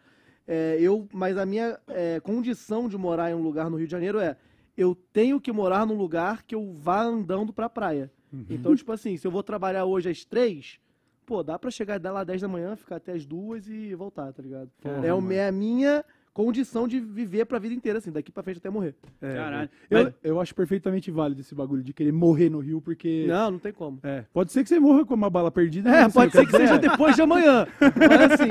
É, 0.47 0.79
eu, 0.81 1.07
mas 1.13 1.37
a 1.37 1.45
minha 1.45 1.79
é, 1.89 2.21
condição 2.21 2.89
de 2.89 2.97
morar 2.97 3.31
em 3.31 3.35
um 3.35 3.43
lugar 3.43 3.69
no 3.69 3.77
Rio 3.77 3.87
de 3.87 3.93
Janeiro 3.93 4.19
é 4.19 4.35
eu 4.77 4.95
tenho 5.13 5.39
que 5.41 5.53
morar 5.53 5.85
num 5.85 5.97
lugar 5.97 6.43
que 6.45 6.55
eu 6.55 6.73
vá 6.73 7.03
andando 7.03 7.53
pra 7.53 7.69
praia. 7.69 8.11
Uhum. 8.33 8.47
Então, 8.49 8.75
tipo 8.75 8.93
assim, 8.93 9.17
se 9.17 9.27
eu 9.27 9.31
vou 9.31 9.43
trabalhar 9.43 9.85
hoje 9.85 10.09
às 10.09 10.25
três, 10.25 10.79
pô, 11.29 11.43
dá 11.43 11.59
pra 11.59 11.71
chegar 11.71 12.01
lá 12.11 12.21
às 12.23 12.27
10 12.27 12.41
da 12.41 12.49
manhã, 12.49 12.75
ficar 12.75 12.97
até 12.97 13.13
às 13.13 13.27
duas 13.27 13.69
e 13.69 13.95
voltar, 13.95 14.33
tá 14.33 14.43
ligado? 14.43 14.71
Porra, 14.81 15.07
é, 15.07 15.13
o- 15.13 15.21
mano. 15.21 15.35
é 15.35 15.47
a 15.47 15.53
minha 15.53 16.03
condição 16.33 16.87
de 16.89 17.01
viver 17.01 17.45
pra 17.45 17.59
vida 17.59 17.75
inteira, 17.75 17.99
assim, 17.99 18.11
daqui 18.13 18.31
pra 18.33 18.43
frente 18.45 18.59
até 18.59 18.71
morrer. 18.71 18.95
É, 19.21 19.35
Caralho. 19.35 19.69
Eu, 19.91 20.15
eu 20.23 20.41
acho 20.41 20.55
perfeitamente 20.55 21.11
válido 21.11 21.41
esse 21.43 21.55
bagulho 21.55 21.83
de 21.83 21.93
querer 21.93 22.13
morrer 22.13 22.49
no 22.49 22.61
Rio, 22.61 22.81
porque. 22.81 23.27
Não, 23.29 23.51
não 23.51 23.59
tem 23.59 23.73
como. 23.73 23.99
É, 24.03 24.25
pode 24.33 24.53
ser 24.53 24.63
que 24.63 24.69
você 24.71 24.81
morra 24.81 25.05
com 25.05 25.13
uma 25.15 25.29
bala 25.29 25.51
perdida. 25.51 25.91
É, 25.91 26.03
mas, 26.05 26.15
pode 26.15 26.33
ser 26.33 26.47
que 26.47 26.53
seja 26.57 26.79
depois 26.79 27.15
de 27.15 27.23
amanhã. 27.23 27.67
Mas 28.09 28.33
assim, 28.41 28.49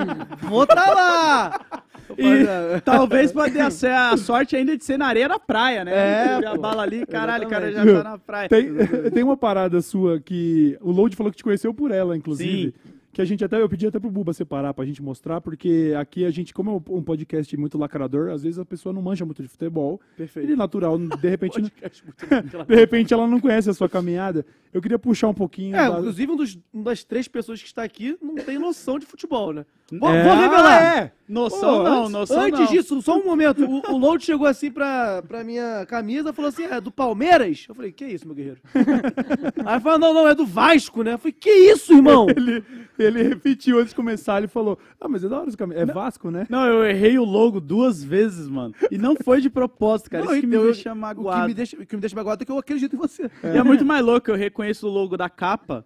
vou 0.47 0.67
tá 0.67 0.93
lá! 0.93 1.83
E 2.17 2.81
talvez 2.81 3.31
pode 3.31 3.53
ser 3.71 3.91
a 3.91 4.15
sorte 4.17 4.55
ainda 4.55 4.77
de 4.77 4.83
ser 4.83 4.97
na 4.97 5.07
areia 5.07 5.27
da 5.27 5.39
praia, 5.39 5.83
né? 5.83 5.91
É, 5.93 6.47
a 6.47 6.55
bala 6.55 6.83
ali, 6.83 7.05
caralho, 7.05 7.47
o 7.47 7.49
cara 7.49 7.71
já 7.71 7.85
tá 7.85 8.03
na 8.03 8.17
praia. 8.17 8.49
Tem, 8.49 8.73
tem 9.13 9.23
uma 9.23 9.37
parada 9.37 9.81
sua 9.81 10.19
que 10.19 10.77
o 10.81 10.91
Load 10.91 11.15
falou 11.15 11.31
que 11.31 11.37
te 11.37 11.43
conheceu 11.43 11.73
por 11.73 11.91
ela, 11.91 12.15
inclusive. 12.15 12.73
Que 13.17 13.21
a 13.21 13.25
gente 13.25 13.43
até, 13.43 13.59
eu 13.59 13.67
pedi 13.67 13.87
até 13.87 13.99
pro 13.99 14.11
Buba 14.11 14.31
separar 14.31 14.75
pra 14.75 14.85
gente 14.85 15.01
mostrar, 15.01 15.41
porque 15.41 15.91
aqui 15.99 16.23
a 16.23 16.29
gente, 16.29 16.53
como 16.53 16.69
é 16.69 16.93
um 16.93 17.01
podcast 17.01 17.57
muito 17.57 17.75
lacrador, 17.75 18.29
às 18.29 18.43
vezes 18.43 18.59
a 18.59 18.65
pessoa 18.65 18.93
não 18.93 19.01
manja 19.01 19.25
muito 19.25 19.41
de 19.41 19.47
futebol. 19.47 19.99
Perfeito. 20.15 20.51
E 20.51 20.55
natural, 20.55 20.99
de 20.99 21.27
repente, 21.27 21.59
de 22.67 22.75
repente 22.75 23.15
ela 23.15 23.25
não 23.25 23.39
conhece 23.39 23.71
a 23.71 23.73
sua 23.73 23.89
caminhada. 23.89 24.45
Eu 24.77 24.81
queria 24.81 24.99
puxar 24.99 25.27
um 25.27 25.33
pouquinho. 25.33 25.75
É, 25.75 25.89
da- 25.89 25.99
inclusive 25.99 26.31
um 26.31 26.35
dos, 26.35 26.57
uma 26.73 26.83
das 26.85 27.03
três 27.03 27.27
pessoas 27.27 27.59
que 27.61 27.67
está 27.67 27.83
aqui 27.83 28.17
não 28.21 28.35
tem 28.35 28.57
noção 28.59 28.99
de 28.99 29.05
futebol, 29.05 29.51
né? 29.53 29.65
Vou, 29.91 30.09
É, 30.09 30.21
vou 30.23 30.35
revelar. 30.35 30.81
ah, 30.81 30.97
é. 30.97 31.11
Noção 31.29 31.77
Pô, 31.77 31.83
não, 31.83 31.99
antes- 32.01 32.11
noção 32.11 32.41
Antes 32.41 32.59
não. 32.59 32.67
disso, 32.67 33.01
só 33.01 33.17
um 33.17 33.23
momento. 33.25 33.63
O, 33.65 33.93
o 33.93 33.97
Load 33.97 34.23
chegou 34.23 34.45
assim 34.47 34.69
pra, 34.71 35.21
pra 35.27 35.43
minha 35.45 35.85
camisa 35.85 36.29
e 36.29 36.33
falou 36.33 36.49
assim: 36.49 36.63
é 36.65 36.79
do 36.81 36.91
Palmeiras? 36.91 37.65
Eu 37.67 37.75
falei: 37.75 37.91
que 37.91 38.05
isso, 38.05 38.25
meu 38.25 38.35
guerreiro? 38.35 38.59
Aí 39.65 39.79
falou: 39.79 39.99
não, 39.99 40.13
não, 40.13 40.27
é 40.27 40.35
do 40.35 40.45
Vasco, 40.45 41.03
né? 41.03 41.13
Eu 41.13 41.17
falei: 41.17 41.31
que 41.33 41.49
isso, 41.49 41.93
irmão? 41.93 42.27
Ele, 42.37 42.63
ele 42.99 43.23
repetiu 43.23 43.77
antes 43.77 43.89
de 43.89 43.95
começar, 43.95 44.39
ele 44.39 44.47
falou: 44.47 44.77
Ah, 44.99 45.07
mas 45.07 45.23
é 45.23 45.29
da 45.29 45.37
hora 45.39 45.47
esse 45.47 45.55
caminho. 45.57 45.79
É 45.79 45.85
Vasco, 45.85 46.31
né? 46.31 46.47
Não, 46.49 46.65
eu 46.65 46.83
errei 46.85 47.17
o 47.19 47.23
logo 47.23 47.59
duas 47.61 48.03
vezes, 48.03 48.47
mano. 48.47 48.73
E 48.91 48.97
não 48.97 49.15
foi 49.15 49.39
de 49.41 49.49
propósito, 49.49 50.09
cara. 50.09 50.23
Não, 50.25 50.31
Isso 50.31 50.41
que 50.41 50.47
me 50.47 50.55
eu- 50.55 50.63
deixa 50.63 50.89
O 50.89 50.93
que 50.93 50.99
magoado. 50.99 51.47
me 51.47 51.53
deixa, 51.53 51.77
o 51.77 51.85
que 51.85 51.95
me 51.95 52.01
deixa 52.01 52.15
magoado 52.15 52.41
é 52.41 52.45
que 52.45 52.51
eu 52.51 52.57
acredito 52.57 52.95
em 52.95 52.99
você. 52.99 53.29
E 53.43 53.57
é 53.57 53.63
muito 53.63 53.85
mais 53.85 54.03
louco, 54.03 54.29
eu 54.31 54.35
reconheço 54.67 54.87
o 54.87 54.91
logo 54.91 55.15
da 55.17 55.29
capa 55.29 55.85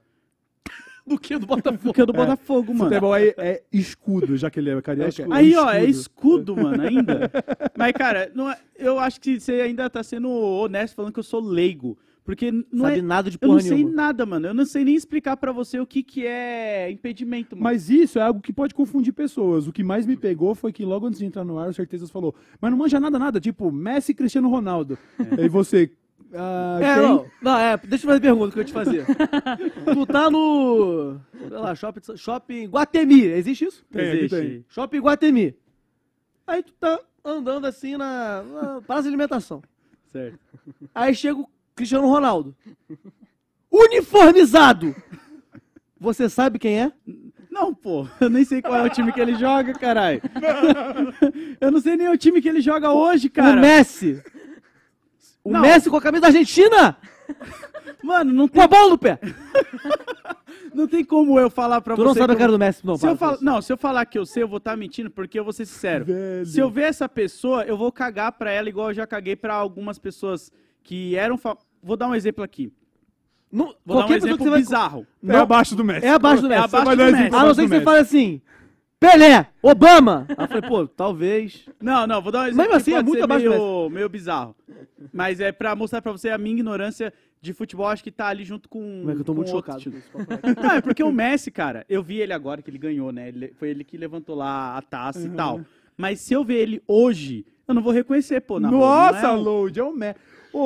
Do 1.06 1.18
que 1.20 1.38
do 1.38 1.48
Botafogo. 1.48 1.84
do 1.88 1.94
que 1.94 2.02
o 2.02 2.06
do 2.06 2.14
Botafogo, 2.14 2.74
mano. 2.74 2.90
Futebol 2.90 3.16
é, 3.16 3.34
é 3.38 3.64
escudo, 3.74 4.38
já 4.38 4.52
que 4.52 4.60
ele 4.60 4.70
é 4.70 4.82
carioca. 4.82 5.10
escudo. 5.10 5.34
Aí, 5.34 5.56
ó, 5.56 5.70
é 5.72 5.84
escudo, 5.86 6.56
mano, 6.56 6.82
ainda. 6.84 7.32
Mas, 7.76 7.92
cara, 7.94 8.32
não 8.36 8.50
é- 8.52 8.58
eu 8.78 9.00
acho 9.00 9.20
que 9.20 9.40
você 9.40 9.54
ainda 9.62 9.90
tá 9.90 10.04
sendo 10.04 10.30
honesto 10.30 10.96
falando 10.96 11.12
que 11.12 11.20
eu 11.20 11.24
sou 11.24 11.40
leigo. 11.42 11.98
Porque 12.24 12.52
não 12.52 12.86
Sabe 12.86 13.00
é. 13.00 13.02
nada 13.02 13.32
de 13.32 13.36
Eu 13.36 13.40
porra 13.40 13.54
não 13.56 13.62
sei 13.62 13.78
nenhuma. 13.78 13.96
nada, 13.96 14.26
mano. 14.28 14.46
Eu 14.48 14.54
não 14.54 14.64
sei 14.64 14.86
nem 14.86 14.94
explicar 14.96 15.36
pra 15.38 15.52
você 15.52 15.80
o 15.80 15.88
que, 15.88 16.04
que 16.04 16.24
é 16.26 16.92
impedimento, 16.92 17.56
mano. 17.56 17.64
Mas 17.64 17.90
isso 17.90 18.20
é 18.20 18.22
algo 18.22 18.40
que 18.40 18.54
pode 18.54 18.76
confundir 18.76 19.12
pessoas. 19.12 19.68
O 19.68 19.74
que 19.74 19.84
mais 19.84 20.06
me 20.06 20.16
pegou 20.16 20.54
foi 20.54 20.72
que 20.72 20.86
logo 20.86 21.08
antes 21.08 21.18
de 21.20 21.26
entrar 21.26 21.44
no 21.44 21.58
ar, 21.58 21.70
o 21.70 21.74
Certezas 21.74 22.12
falou, 22.12 22.36
mas 22.62 22.70
não 22.70 22.78
manja 22.78 23.00
nada, 23.00 23.18
nada, 23.18 23.40
tipo 23.40 23.72
Messi 23.72 24.12
e 24.12 24.16
Cristiano 24.16 24.50
Ronaldo. 24.50 25.00
Aí 25.36 25.50
você. 25.50 25.92
Ah, 26.34 26.80
É, 26.82 26.94
quem? 26.96 27.04
não, 27.04 27.26
não, 27.42 27.58
é, 27.58 27.78
deixa 27.78 28.06
eu 28.06 28.10
fazer 28.10 28.18
a 28.18 28.22
pergunta 28.22 28.52
que 28.54 28.60
eu 28.60 28.62
ia 28.62 28.66
te 28.68 28.74
fazer. 28.74 29.06
tu 29.94 30.06
tá 30.06 30.30
no. 30.30 31.20
Sei 31.38 31.50
lá, 31.58 31.76
shopping, 31.76 32.18
shopping 32.18 32.66
Guatemi, 32.68 33.24
existe 33.26 33.66
isso? 33.66 33.86
Tem, 33.92 34.10
Existe. 34.12 34.36
tem. 34.36 34.66
Shopping 34.70 35.00
Guatemi. 35.00 35.56
Aí 36.48 36.64
tu 36.64 36.74
tá 36.74 37.00
andando 37.24 37.66
assim 37.66 37.98
na, 37.98 38.42
na 38.44 38.82
praça 38.82 39.04
de 39.04 39.08
alimentação. 39.10 39.62
Certo. 40.12 40.40
Aí 40.94 41.14
chega 41.16 41.40
o 41.40 41.50
Cristiano 41.76 42.08
Ronaldo. 42.08 42.56
Uniformizado! 43.72 44.96
Você 46.00 46.28
sabe 46.30 46.60
quem 46.60 46.82
é? 46.82 46.92
Não, 47.50 47.74
pô. 47.74 48.08
Eu 48.20 48.30
nem 48.30 48.44
sei 48.44 48.62
qual 48.62 48.76
é 48.76 48.84
o 48.84 48.90
time 48.90 49.12
que 49.12 49.20
ele 49.22 49.36
joga, 49.36 49.74
caralho. 49.74 50.22
Eu 51.62 51.70
não 51.72 51.80
sei 51.80 51.96
nem 51.96 52.10
o 52.10 52.18
time 52.18 52.42
que 52.42 52.50
ele 52.50 52.62
joga 52.62 52.92
hoje, 52.92 53.30
cara. 53.30 53.58
O 53.58 53.62
Messi. 53.62 54.22
O 55.44 55.52
Não. 55.52 55.62
Messi 55.62 55.90
com 55.90 55.98
a 55.98 56.02
camisa 56.02 56.22
da 56.22 56.28
Argentina! 56.28 56.98
Mano, 58.04 58.34
não 58.34 58.48
Com 58.48 58.56
tem, 58.56 58.64
a 58.64 58.68
bola 58.68 58.90
no 58.90 58.98
pé! 58.98 59.20
não 60.74 60.88
tem 60.88 61.04
como 61.04 61.40
eu 61.40 61.50
falar 61.50 61.82
pra 61.82 61.96
Tu 61.96 62.02
você. 62.02 62.08
não 62.08 62.14
sabe 62.16 62.28
que 62.28 62.38
a 62.38 62.40
cara 62.40 62.52
do 62.52 62.60
Messi, 62.60 62.86
não. 62.86 62.98
Se 62.98 63.08
eu 63.08 63.18
com 63.18 63.32
isso. 63.34 63.44
não, 63.44 63.62
se 63.62 63.72
eu 63.74 63.78
falar 63.78 64.06
que 64.06 64.18
eu 64.18 64.26
sei, 64.26 64.44
eu 64.44 64.48
vou 64.48 64.58
estar 64.58 64.76
mentindo, 64.78 65.10
porque 65.10 65.40
eu 65.40 65.44
vou 65.44 65.54
ser 65.54 65.66
sincero. 65.66 66.06
Velho. 66.06 66.46
Se 66.46 66.60
eu 66.60 66.70
ver 66.70 66.84
essa 66.84 67.08
pessoa, 67.08 67.64
eu 67.64 67.78
vou 67.78 67.92
cagar 67.92 68.32
pra 68.34 68.52
ela 68.52 68.70
igual 68.70 68.90
eu 68.90 68.94
já 68.94 69.06
caguei 69.08 69.36
pra 69.36 69.54
algumas 69.54 69.98
pessoas 70.00 70.52
que 70.84 71.16
eram. 71.16 71.38
fa- 71.38 71.58
Vou 71.84 71.98
dar 71.98 72.08
um 72.08 72.16
exemplo 72.16 72.44
aqui. 72.44 72.72
Não, 73.52 73.76
Vou 73.86 73.98
dar 74.00 74.08
um 74.08 74.14
exemplo 74.16 74.38
você 74.44 74.50
vai- 74.50 74.60
bizarro. 74.60 75.06
É 75.28 75.36
abaixo 75.36 75.76
do 75.76 75.84
Messi. 75.84 76.06
É 76.06 76.12
abaixo 76.12 76.42
do 76.42 76.48
É 76.48 76.50
Messi. 76.50 76.64
abaixo 76.66 76.86
vai 76.86 76.96
do 76.96 77.04
Messi. 77.04 77.16
A 77.18 77.20
não 77.30 77.40
abaixo 77.40 77.56
ser 77.56 77.62
que 77.64 77.68
você 77.70 77.82
fale 77.82 78.00
assim: 78.00 78.42
Pelé, 79.02 79.48
Obama. 79.64 80.28
Aí 80.30 80.36
eu 80.44 80.48
falei, 80.48 80.70
pô, 80.70 80.88
talvez. 80.88 81.66
Não, 81.82 82.06
não, 82.06 82.22
vou 82.22 82.32
dar 82.32 82.42
um 82.42 82.44
exemplo 82.44 82.62
Mesmo 82.62 82.76
assim, 82.76 82.92
é 82.92 82.98
pode 82.98 83.08
muito 83.10 83.24
abaixo 83.24 83.50
meio, 83.50 83.90
meio 83.90 84.08
bizarro. 84.08 84.56
Mas 85.12 85.40
é 85.40 85.52
pra 85.52 85.76
mostrar 85.76 86.04
pra 86.04 86.12
você 86.12 86.30
a 86.30 86.38
minha 86.38 86.54
ignorância 86.54 87.12
de 87.42 87.52
futebol, 87.52 87.88
acho 87.88 88.04
que 88.04 88.12
tá 88.12 88.28
ali 88.28 88.44
junto 88.44 88.70
com. 88.70 88.80
Como 89.00 89.10
é 89.10 89.16
que 89.16 89.22
eu 89.22 89.26
tô 89.26 89.34
muito 89.34 89.50
chocado. 89.50 89.82
Não, 90.62 90.72
é 90.74 90.82
porque 90.82 91.02
o 91.02 91.12
Messi, 91.12 91.50
cara, 91.50 91.84
eu 91.90 92.04
vi 92.04 92.20
ele 92.20 92.32
agora 92.32 92.62
que 92.62 92.70
ele 92.70 92.78
ganhou, 92.78 93.12
né? 93.12 93.30
Ele- 93.30 93.52
foi 93.58 93.70
ele 93.70 93.84
que 93.84 93.98
levantou 93.98 94.36
lá 94.36 94.78
a 94.78 94.82
taça 94.84 95.26
e 95.26 95.30
tal. 95.30 95.62
Mas 95.98 96.20
se 96.20 96.36
eu 96.36 96.44
ver 96.46 96.60
ele 96.62 96.84
hoje, 96.88 97.44
eu 97.68 97.74
não 97.74 97.82
vou 97.82 97.92
reconhecer, 97.92 98.40
pô. 98.42 98.60
Na 98.60 98.70
rua, 98.70 98.80
Nossa, 99.12 99.26
é 99.28 99.32
um- 99.32 99.42
Load, 99.42 99.80
é 99.80 99.84
o 99.84 99.92
Messi. 99.92 100.20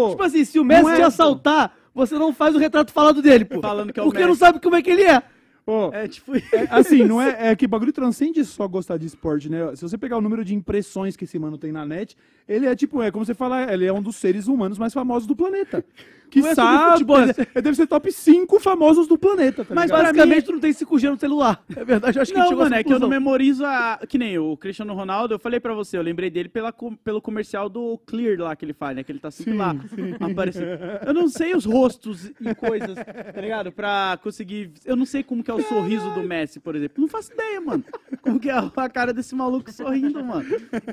Tipo 0.10 0.24
assim, 0.24 0.44
se 0.44 0.60
o 0.60 0.66
Messi 0.66 0.90
é, 0.90 0.96
te 0.96 1.00
pô. 1.02 1.08
assaltar, 1.08 1.74
você 1.94 2.16
não 2.20 2.34
faz 2.34 2.54
o 2.54 2.58
retrato 2.58 2.92
falado 2.92 3.22
dele, 3.22 3.46
pô. 3.46 3.62
Falando 3.62 3.94
que 3.94 4.00
é 4.02 4.04
o 4.04 4.08
Porque 4.08 4.18
Messi. 4.20 4.28
não 4.30 4.36
sabe 4.36 4.60
como 4.60 4.76
é 4.76 4.82
que 4.82 4.90
ele 4.90 5.04
é. 5.04 5.24
Ô, 5.66 5.92
É 5.94 6.08
tipo. 6.08 6.36
é, 6.36 6.68
assim, 6.70 7.04
não 7.04 7.22
é, 7.22 7.52
é 7.52 7.56
que 7.56 7.68
bagulho 7.68 7.94
transcende 7.94 8.44
só 8.46 8.68
gostar 8.68 8.98
de 8.98 9.06
esporte, 9.06 9.50
né? 9.50 9.76
Se 9.76 9.82
você 9.82 9.98
pegar 9.98 10.18
o 10.18 10.22
número 10.22 10.44
de 10.46 10.54
impressões 10.54 11.16
que 11.16 11.24
esse 11.26 11.38
mano 11.40 11.58
tem 11.58 11.72
na 11.72 11.86
net, 11.86 12.16
ele 12.48 12.66
é 12.66 12.76
tipo, 12.76 13.02
é 13.02 13.12
como 13.12 13.26
você 13.26 13.34
fala, 13.34 13.72
ele 13.74 13.86
é 13.86 13.94
um 13.94 14.02
dos 14.02 14.16
seres 14.16 14.48
humanos 14.48 14.78
mais 14.78 14.94
famosos 14.94 15.28
do 15.28 15.36
planeta. 15.36 15.84
Que 16.28 16.42
Não 16.42 16.50
é 16.50 16.56
sabe, 16.56 16.92
futebol, 16.94 17.22
ele, 17.22 17.34
ele 17.38 17.62
deve 17.62 17.76
ser 17.76 17.88
top 17.88 18.12
5 18.12 18.60
famosos 18.60 19.08
do 19.08 19.18
planeta, 19.18 19.64
tá 19.64 19.76
Mas 19.76 19.86
ligado? 19.86 20.02
Basicamente, 20.06 20.36
mim- 20.38 20.42
tu 20.42 20.52
não 20.54 20.60
tem 20.60 20.72
5G 20.74 21.10
no 21.12 21.20
celular. 21.20 21.64
É 21.74 21.86
verdade, 21.86 22.18
eu 22.18 22.22
acho 22.24 22.34
que 22.34 22.40
a 22.40 22.42
gente 22.42 22.52
Não, 22.52 22.58
mano, 22.60 22.76
é 22.76 22.84
que 22.84 22.92
eu 22.92 23.00
não 23.00 23.08
memorizo 23.08 23.64
a. 23.64 24.00
Que 24.10 24.18
nem 24.18 24.38
o 24.38 24.58
Cristiano 24.58 24.94
Ronaldo, 24.94 25.36
eu 25.36 25.40
falei 25.40 25.60
pra 25.60 25.74
você, 25.74 25.98
eu 25.98 26.02
lembrei 26.02 26.30
dele 26.32 26.50
pela, 26.50 26.74
pelo 27.04 27.22
comercial 27.22 27.70
do 27.70 27.98
Clear 28.08 28.40
lá 28.40 28.56
que 28.56 28.66
ele 28.66 28.74
faz, 28.74 28.96
né? 28.96 29.04
Que 29.04 29.12
ele 29.12 29.20
tá 29.20 29.30
sempre 29.30 29.54
Sim, 29.54 29.58
lá 29.60 29.76
aparecendo. 30.20 30.66
Eu 31.06 31.14
não 31.14 31.30
sei 31.30 31.56
os 31.56 31.64
rostos 31.64 32.26
e 32.42 32.56
coisas, 32.56 32.96
tá 32.96 33.40
ligado? 33.40 33.72
Pra 33.72 34.20
conseguir. 34.22 34.72
Eu 34.84 34.96
não 34.96 35.06
sei 35.06 35.24
como 35.24 35.44
que 35.44 35.52
é 35.52 35.54
o 35.54 35.62
sorriso 35.62 36.10
do 36.10 36.24
Messi, 36.24 36.60
por 36.60 36.76
exemplo. 36.76 37.02
Não 37.02 37.08
faço 37.08 37.32
ideia, 37.32 37.62
mano. 37.62 37.84
Como 38.22 38.40
que 38.40 38.50
é 38.50 38.54
a 38.76 38.90
cara 38.90 39.14
desse 39.14 39.36
maluco 39.36 39.72
sorrindo, 39.72 40.24
mano. 40.24 40.46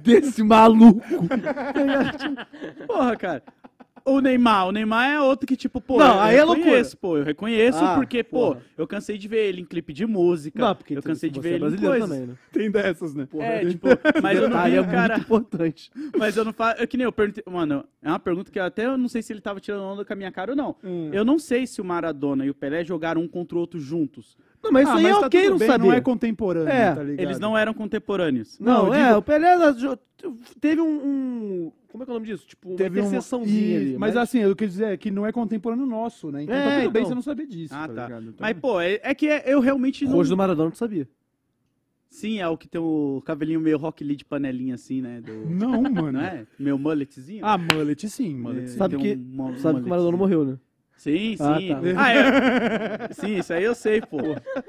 Desse 0.02 0.42
maluco. 0.42 1.02
Porra, 2.86 3.16
cara. 3.16 3.42
O 4.04 4.20
Neymar, 4.20 4.66
o 4.66 4.72
Neymar 4.72 5.08
é 5.12 5.20
outro 5.20 5.46
que, 5.46 5.56
tipo, 5.56 5.80
pô, 5.80 5.96
Não, 5.98 6.14
eu 6.16 6.20
aí 6.20 6.34
é 6.36 6.44
reconheço, 6.44 6.96
pô, 6.96 7.18
eu 7.18 7.22
reconheço 7.24 7.78
Ah, 7.78 7.94
porque, 7.94 8.24
pô, 8.24 8.48
porra. 8.48 8.62
eu 8.76 8.84
cansei 8.84 9.16
de 9.16 9.28
ver 9.28 9.46
ele 9.48 9.60
em 9.60 9.64
clipe 9.64 9.92
de 9.92 10.04
música, 10.04 10.58
Não, 10.58 10.74
porque 10.74 10.96
eu 10.98 11.02
cansei 11.02 11.30
de 11.30 11.38
ver 11.38 11.50
é 11.52 11.54
ele 11.54 11.66
em 11.66 11.78
coisas. 11.78 12.08
também, 12.10 12.26
né? 12.26 12.34
Tem 12.52 12.68
dessas, 12.68 13.14
né? 13.14 13.28
É, 13.38 13.64
tipo, 13.64 13.86
mas 14.20 14.38
eu 14.40 14.48
não 14.48 14.64
vi 14.64 14.74
é 14.74 14.80
o 14.80 14.84
cara. 14.88 15.14
muito 15.14 15.24
importante. 15.26 15.88
Mas 16.18 16.36
eu 16.36 16.44
não 16.44 16.52
faço. 16.52 16.82
É 16.82 16.86
que 16.86 16.96
nem 16.96 17.04
eu 17.04 17.12
perguntei. 17.12 17.44
Mano, 17.48 17.84
é 18.02 18.08
uma 18.08 18.18
pergunta 18.18 18.50
que 18.50 18.58
até 18.58 18.86
eu 18.86 18.98
não 18.98 19.08
sei 19.08 19.22
se 19.22 19.32
ele 19.32 19.40
tava 19.40 19.60
tirando 19.60 19.82
onda 19.84 20.04
com 20.04 20.12
a 20.12 20.16
minha 20.16 20.32
cara 20.32 20.50
ou 20.50 20.56
não. 20.56 20.74
Hum. 20.82 21.10
Eu 21.12 21.24
não 21.24 21.38
sei 21.38 21.64
se 21.64 21.80
o 21.80 21.84
Maradona 21.84 22.44
e 22.44 22.50
o 22.50 22.54
Pelé 22.54 22.84
jogaram 22.84 23.20
um 23.22 23.28
contra 23.28 23.56
o 23.56 23.60
outro 23.60 23.78
juntos. 23.78 24.36
Não, 24.62 24.70
mas 24.70 24.82
isso 24.88 24.92
Ah, 24.92 24.98
aí 24.98 25.06
é 25.06 25.10
tá 25.10 25.26
ok 25.26 25.50
não 25.50 25.58
bem, 25.58 25.68
saber. 25.68 25.84
Não 25.84 25.92
é 25.92 26.00
contemporâneo, 26.00 26.68
É, 26.72 26.94
tá 26.94 27.02
ligado? 27.02 27.26
Eles 27.26 27.38
não 27.40 27.58
eram 27.58 27.74
contemporâneos. 27.74 28.58
Não, 28.60 28.86
Não, 28.86 28.94
é, 28.94 29.06
digo- 29.08 29.18
o 29.18 29.22
Pelé 29.22 29.48
teve 30.60 30.80
um, 30.80 30.86
um- 30.86 31.72
Como 31.90 32.02
é 32.02 32.06
que 32.06 32.10
é 32.10 32.14
o 32.14 32.16
nome 32.16 32.26
disso? 32.26 32.46
Tipo, 32.46 32.68
uma 32.70 32.76
Teve 32.76 33.00
um... 33.00 33.04
interseçãozinha 33.06 33.78
Ih, 33.78 33.86
ali. 33.88 33.98
Mas 33.98 34.16
assim, 34.16 34.38
eu 34.38 34.54
queria 34.54 34.68
dizer 34.70 34.84
é 34.92 34.96
que 34.96 35.10
não 35.10 35.26
é 35.26 35.32
contemporâneo 35.32 35.84
nosso, 35.84 36.30
né? 36.30 36.44
Então 36.44 36.54
É, 36.54 36.62
tá 36.64 36.80
tudo 36.82 36.90
bem 36.92 37.00
então. 37.02 37.08
você 37.10 37.14
não 37.16 37.22
saber 37.22 37.46
disso, 37.46 37.74
Ah, 37.74 37.88
tá, 37.88 37.94
tá. 37.94 38.04
ligado? 38.04 38.22
Então- 38.22 38.36
Mas, 38.40 38.56
pô, 38.58 38.80
é, 38.80 39.00
é 39.02 39.14
que 39.14 39.28
é- 39.28 39.42
eu 39.46 39.60
realmente 39.60 40.04
O 40.04 40.08
não. 40.08 40.16
rosto 40.16 40.30
do 40.30 40.36
Maradona 40.36 40.70
tu 40.70 40.78
sabia. 40.78 41.08
Sim, 42.08 42.38
é 42.40 42.46
o 42.48 42.56
que 42.58 42.68
tem 42.68 42.80
o 42.80 43.22
cabelinho 43.24 43.58
meio 43.60 43.78
rock 43.78 44.04
lee 44.04 44.16
de 44.16 44.24
panelinha 44.24 44.74
assim, 44.74 45.00
né? 45.00 45.20
Do... 45.22 45.32
Não, 45.50 45.82
mano. 45.82 46.12
Não 46.12 46.20
é? 46.20 46.46
Meu 46.58 46.78
mulletzinho. 46.78 47.44
Ah, 47.44 47.56
mullet 47.56 48.08
sim, 48.08 48.34
mullet 48.36 48.64
É, 48.64 48.66
sim. 48.68 48.76
Sabe 48.78 48.96
que- 48.98 49.14
um 49.16 49.56
Sabe 49.56 49.80
que 49.80 49.86
o 49.86 49.88
Maradona 49.88 50.16
morreu, 50.16 50.44
né? 50.44 50.58
Sim, 51.02 51.36
sim. 51.36 51.42
Ah, 51.42 51.96
Ah, 51.96 52.04
tá. 52.04 53.08
é. 53.10 53.12
Sim, 53.12 53.38
isso 53.38 53.52
aí 53.52 53.64
eu 53.64 53.74
sei, 53.74 54.00
pô. 54.00 54.18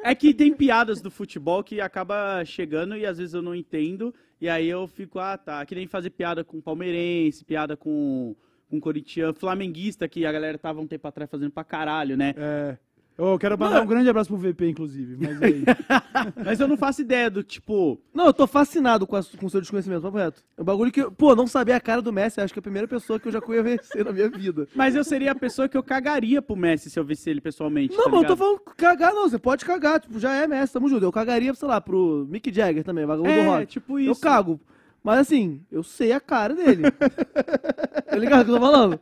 É 0.03 0.15
que 0.15 0.33
tem 0.33 0.51
piadas 0.51 0.99
do 0.99 1.11
futebol 1.11 1.63
que 1.63 1.79
acaba 1.79 2.43
chegando 2.43 2.97
e 2.97 3.05
às 3.05 3.19
vezes 3.19 3.35
eu 3.35 3.41
não 3.43 3.53
entendo. 3.53 4.11
E 4.41 4.49
aí 4.49 4.67
eu 4.67 4.87
fico, 4.87 5.19
ah, 5.19 5.37
tá. 5.37 5.63
Que 5.63 5.75
nem 5.75 5.85
fazer 5.85 6.09
piada 6.09 6.43
com 6.43 6.59
palmeirense, 6.59 7.45
piada 7.45 7.77
com, 7.77 8.35
com 8.67 8.79
corintiano, 8.79 9.31
flamenguista, 9.35 10.07
que 10.07 10.25
a 10.25 10.31
galera 10.31 10.57
tava 10.57 10.81
um 10.81 10.87
tempo 10.87 11.07
atrás 11.07 11.29
fazendo 11.29 11.51
pra 11.51 11.63
caralho, 11.63 12.17
né? 12.17 12.33
É. 12.35 12.77
Eu 13.15 13.37
quero 13.37 13.57
mandar 13.59 13.81
um 13.81 13.85
grande 13.85 14.09
abraço 14.09 14.27
pro 14.29 14.37
VP, 14.37 14.69
inclusive. 14.69 15.15
Mas 15.19 15.41
aí. 15.41 15.63
Mas 16.43 16.59
eu 16.59 16.67
não 16.67 16.75
faço 16.75 17.01
ideia 17.01 17.29
do 17.29 17.43
tipo. 17.43 17.99
Não, 18.13 18.25
eu 18.25 18.33
tô 18.33 18.47
fascinado 18.47 19.05
com, 19.05 19.15
a- 19.15 19.21
com 19.37 19.45
o 19.45 19.49
seu 19.49 19.61
desconhecimento, 19.61 20.01
papo 20.01 20.17
reto. 20.17 20.41
É 20.57 20.61
um 20.61 20.65
bagulho 20.65 20.91
que, 20.91 21.03
pô, 21.11 21.35
não 21.35 21.45
saber 21.45 21.73
a 21.73 21.79
cara 21.79 22.01
do 22.01 22.11
Messi, 22.11 22.41
acho 22.41 22.51
que 22.51 22.57
é 22.57 22.61
a 22.61 22.63
primeira 22.63 22.87
pessoa 22.87 23.19
que 23.19 23.27
eu 23.27 23.31
já 23.31 23.39
conheci 23.39 24.03
na 24.03 24.11
minha 24.11 24.29
vida. 24.29 24.67
Mas 24.73 24.95
eu 24.95 25.03
seria 25.03 25.31
a 25.31 25.35
pessoa 25.35 25.69
que 25.69 25.77
eu 25.77 25.83
cagaria 25.83 26.41
pro 26.41 26.55
Messi 26.55 26.89
se 26.89 26.99
eu 26.99 27.03
visse 27.05 27.29
ele 27.29 27.39
pessoalmente. 27.39 27.95
Não, 27.95 28.05
tá 28.05 28.09
mas 28.09 28.21
eu 28.21 28.27
tô 28.27 28.33
ligado? 28.33 28.37
falando 28.37 28.59
cagar, 28.77 29.13
não. 29.13 29.29
Você 29.29 29.37
pode 29.37 29.63
cagar, 29.63 29.99
tipo, 29.99 30.19
já 30.19 30.33
é 30.35 30.47
Messi, 30.47 30.73
tamo 30.73 30.89
junto. 30.89 31.05
Eu 31.05 31.11
cagaria, 31.11 31.53
sei 31.53 31.67
lá, 31.67 31.79
pro 31.79 32.25
Mick 32.29 32.51
Jagger 32.51 32.83
também, 32.83 33.05
vagabundo 33.05 33.31
do 33.33 33.39
É, 33.39 33.47
rock. 33.47 33.65
tipo 33.67 33.99
isso. 33.99 34.09
Eu 34.09 34.15
cago. 34.15 34.59
Mas 35.03 35.19
assim, 35.19 35.61
eu 35.71 35.83
sei 35.83 36.13
a 36.13 36.19
cara 36.19 36.55
dele. 36.55 36.83
tá 38.09 38.15
ligado 38.17 38.41
o 38.41 38.45
que 38.45 38.51
eu 38.51 38.55
tô 38.55 38.61
falando? 38.61 38.99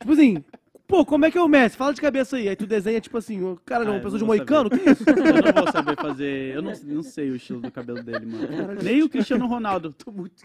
Tipo 0.00 0.12
assim, 0.12 0.44
pô, 0.86 1.04
como 1.04 1.24
é 1.24 1.30
que 1.30 1.38
é 1.38 1.42
o 1.42 1.48
Messi? 1.48 1.76
Fala 1.76 1.92
de 1.94 2.00
cabeça 2.00 2.36
aí. 2.36 2.48
Aí 2.48 2.56
tu 2.56 2.66
desenha, 2.66 3.00
tipo 3.00 3.16
assim, 3.18 3.42
o 3.42 3.58
cara, 3.64 3.82
Ah, 3.82 3.84
não, 3.86 3.92
uma 3.92 3.98
eu 3.98 4.02
pessoa 4.02 4.18
de 4.18 4.24
moicano? 4.24 4.68
saber. 4.70 4.82
Que 4.84 4.90
isso? 4.90 5.04
Eu 5.08 5.52
não 5.52 5.62
vou 5.64 5.72
saber 5.72 5.96
fazer. 5.96 6.54
Eu 6.54 6.62
não, 6.62 6.72
não 6.84 7.02
sei 7.02 7.30
o 7.30 7.36
estilo 7.36 7.60
do 7.60 7.70
cabelo 7.70 8.02
dele, 8.02 8.26
mano. 8.26 8.80
Nem 8.82 9.02
o 9.02 9.08
Cristiano 9.08 9.46
Ronaldo. 9.46 9.92
Tô 9.92 10.10
muito 10.10 10.42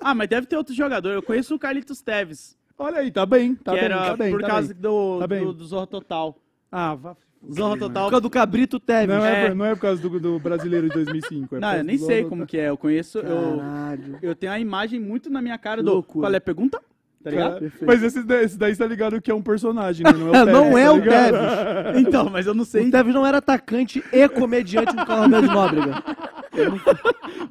Ah, 0.00 0.14
mas 0.14 0.28
deve 0.28 0.46
ter 0.46 0.56
outro 0.56 0.74
jogador. 0.74 1.10
Eu 1.10 1.22
conheço 1.22 1.54
o 1.54 1.58
Carlitos 1.58 2.00
Teves. 2.02 2.56
Olha 2.78 2.98
aí, 2.98 3.10
tá 3.10 3.24
bem, 3.24 3.54
tá 3.54 3.72
que 3.72 3.76
bem, 3.78 3.84
era 3.86 4.04
tá 4.10 4.16
bem. 4.16 4.30
por 4.32 4.40
tá 4.42 4.46
causa 4.48 4.68
bem. 4.74 4.82
do, 4.82 5.18
Tá 5.20 5.26
bem. 5.26 5.44
do, 5.44 5.52
do 5.54 5.64
Zorro 5.64 5.86
Total. 5.86 6.36
Ah, 6.70 6.94
vá. 6.94 7.16
Zorro 7.52 7.74
Por 7.74 7.78
Total. 7.88 8.10
causa 8.10 8.20
do 8.20 8.30
Cabrito 8.30 8.78
Teves. 8.80 9.16
Não 9.16 9.24
é, 9.24 9.44
É. 9.44 9.48
por- 9.48 9.54
não 9.56 9.64
é 9.64 9.74
por 9.74 9.80
causa 9.80 10.02
do, 10.02 10.20
do 10.20 10.38
brasileiro 10.38 10.88
de 10.88 10.94
2005. 10.94 11.44
É 11.44 11.48
por 11.48 11.60
Não, 11.60 11.74
eu 11.76 11.84
nem 11.84 11.96
do 11.96 12.04
sei 12.04 12.24
como 12.24 12.46
que 12.46 12.58
é. 12.58 12.68
Eu 12.68 12.76
conheço. 12.76 13.18
Eu, 13.18 13.58
Caralho. 13.58 14.18
eu 14.20 14.34
tenho 14.34 14.52
a 14.52 14.58
imagem 14.60 15.00
muito 15.00 15.30
na 15.30 15.40
minha 15.40 15.56
cara 15.56 15.82
do. 15.82 15.90
Loucura. 15.92 16.26
Qual 16.26 16.34
é 16.34 16.36
a 16.36 16.40
pergunta? 16.40 16.80
Tá 17.26 17.30
ligado? 17.32 17.72
Mas 17.82 18.02
esse, 18.04 18.22
daí- 18.22 18.44
esse 18.44 18.56
daí 18.56 18.76
tá 18.76 18.86
ligado 18.86 19.20
que 19.20 19.32
é 19.32 19.34
um 19.34 19.42
personagem, 19.42 20.04
né? 20.04 20.12
Não 20.12 20.28
é 20.32 20.42
o 20.42 20.44
Tevez, 20.46 20.62
Não 20.62 20.78
é 20.78 20.84
tá 21.32 21.92
o. 21.92 21.98
Então, 21.98 22.30
mas 22.30 22.46
eu 22.46 22.54
não 22.54 22.64
sei. 22.64 22.86
O 22.86 22.90
Teves 22.92 23.12
não 23.12 23.26
era 23.26 23.38
atacante 23.38 24.00
e 24.12 24.28
comediante 24.28 24.94
no 24.94 25.04
Carlos 25.04 25.40
de 25.40 25.46
Nóbrega. 25.48 26.04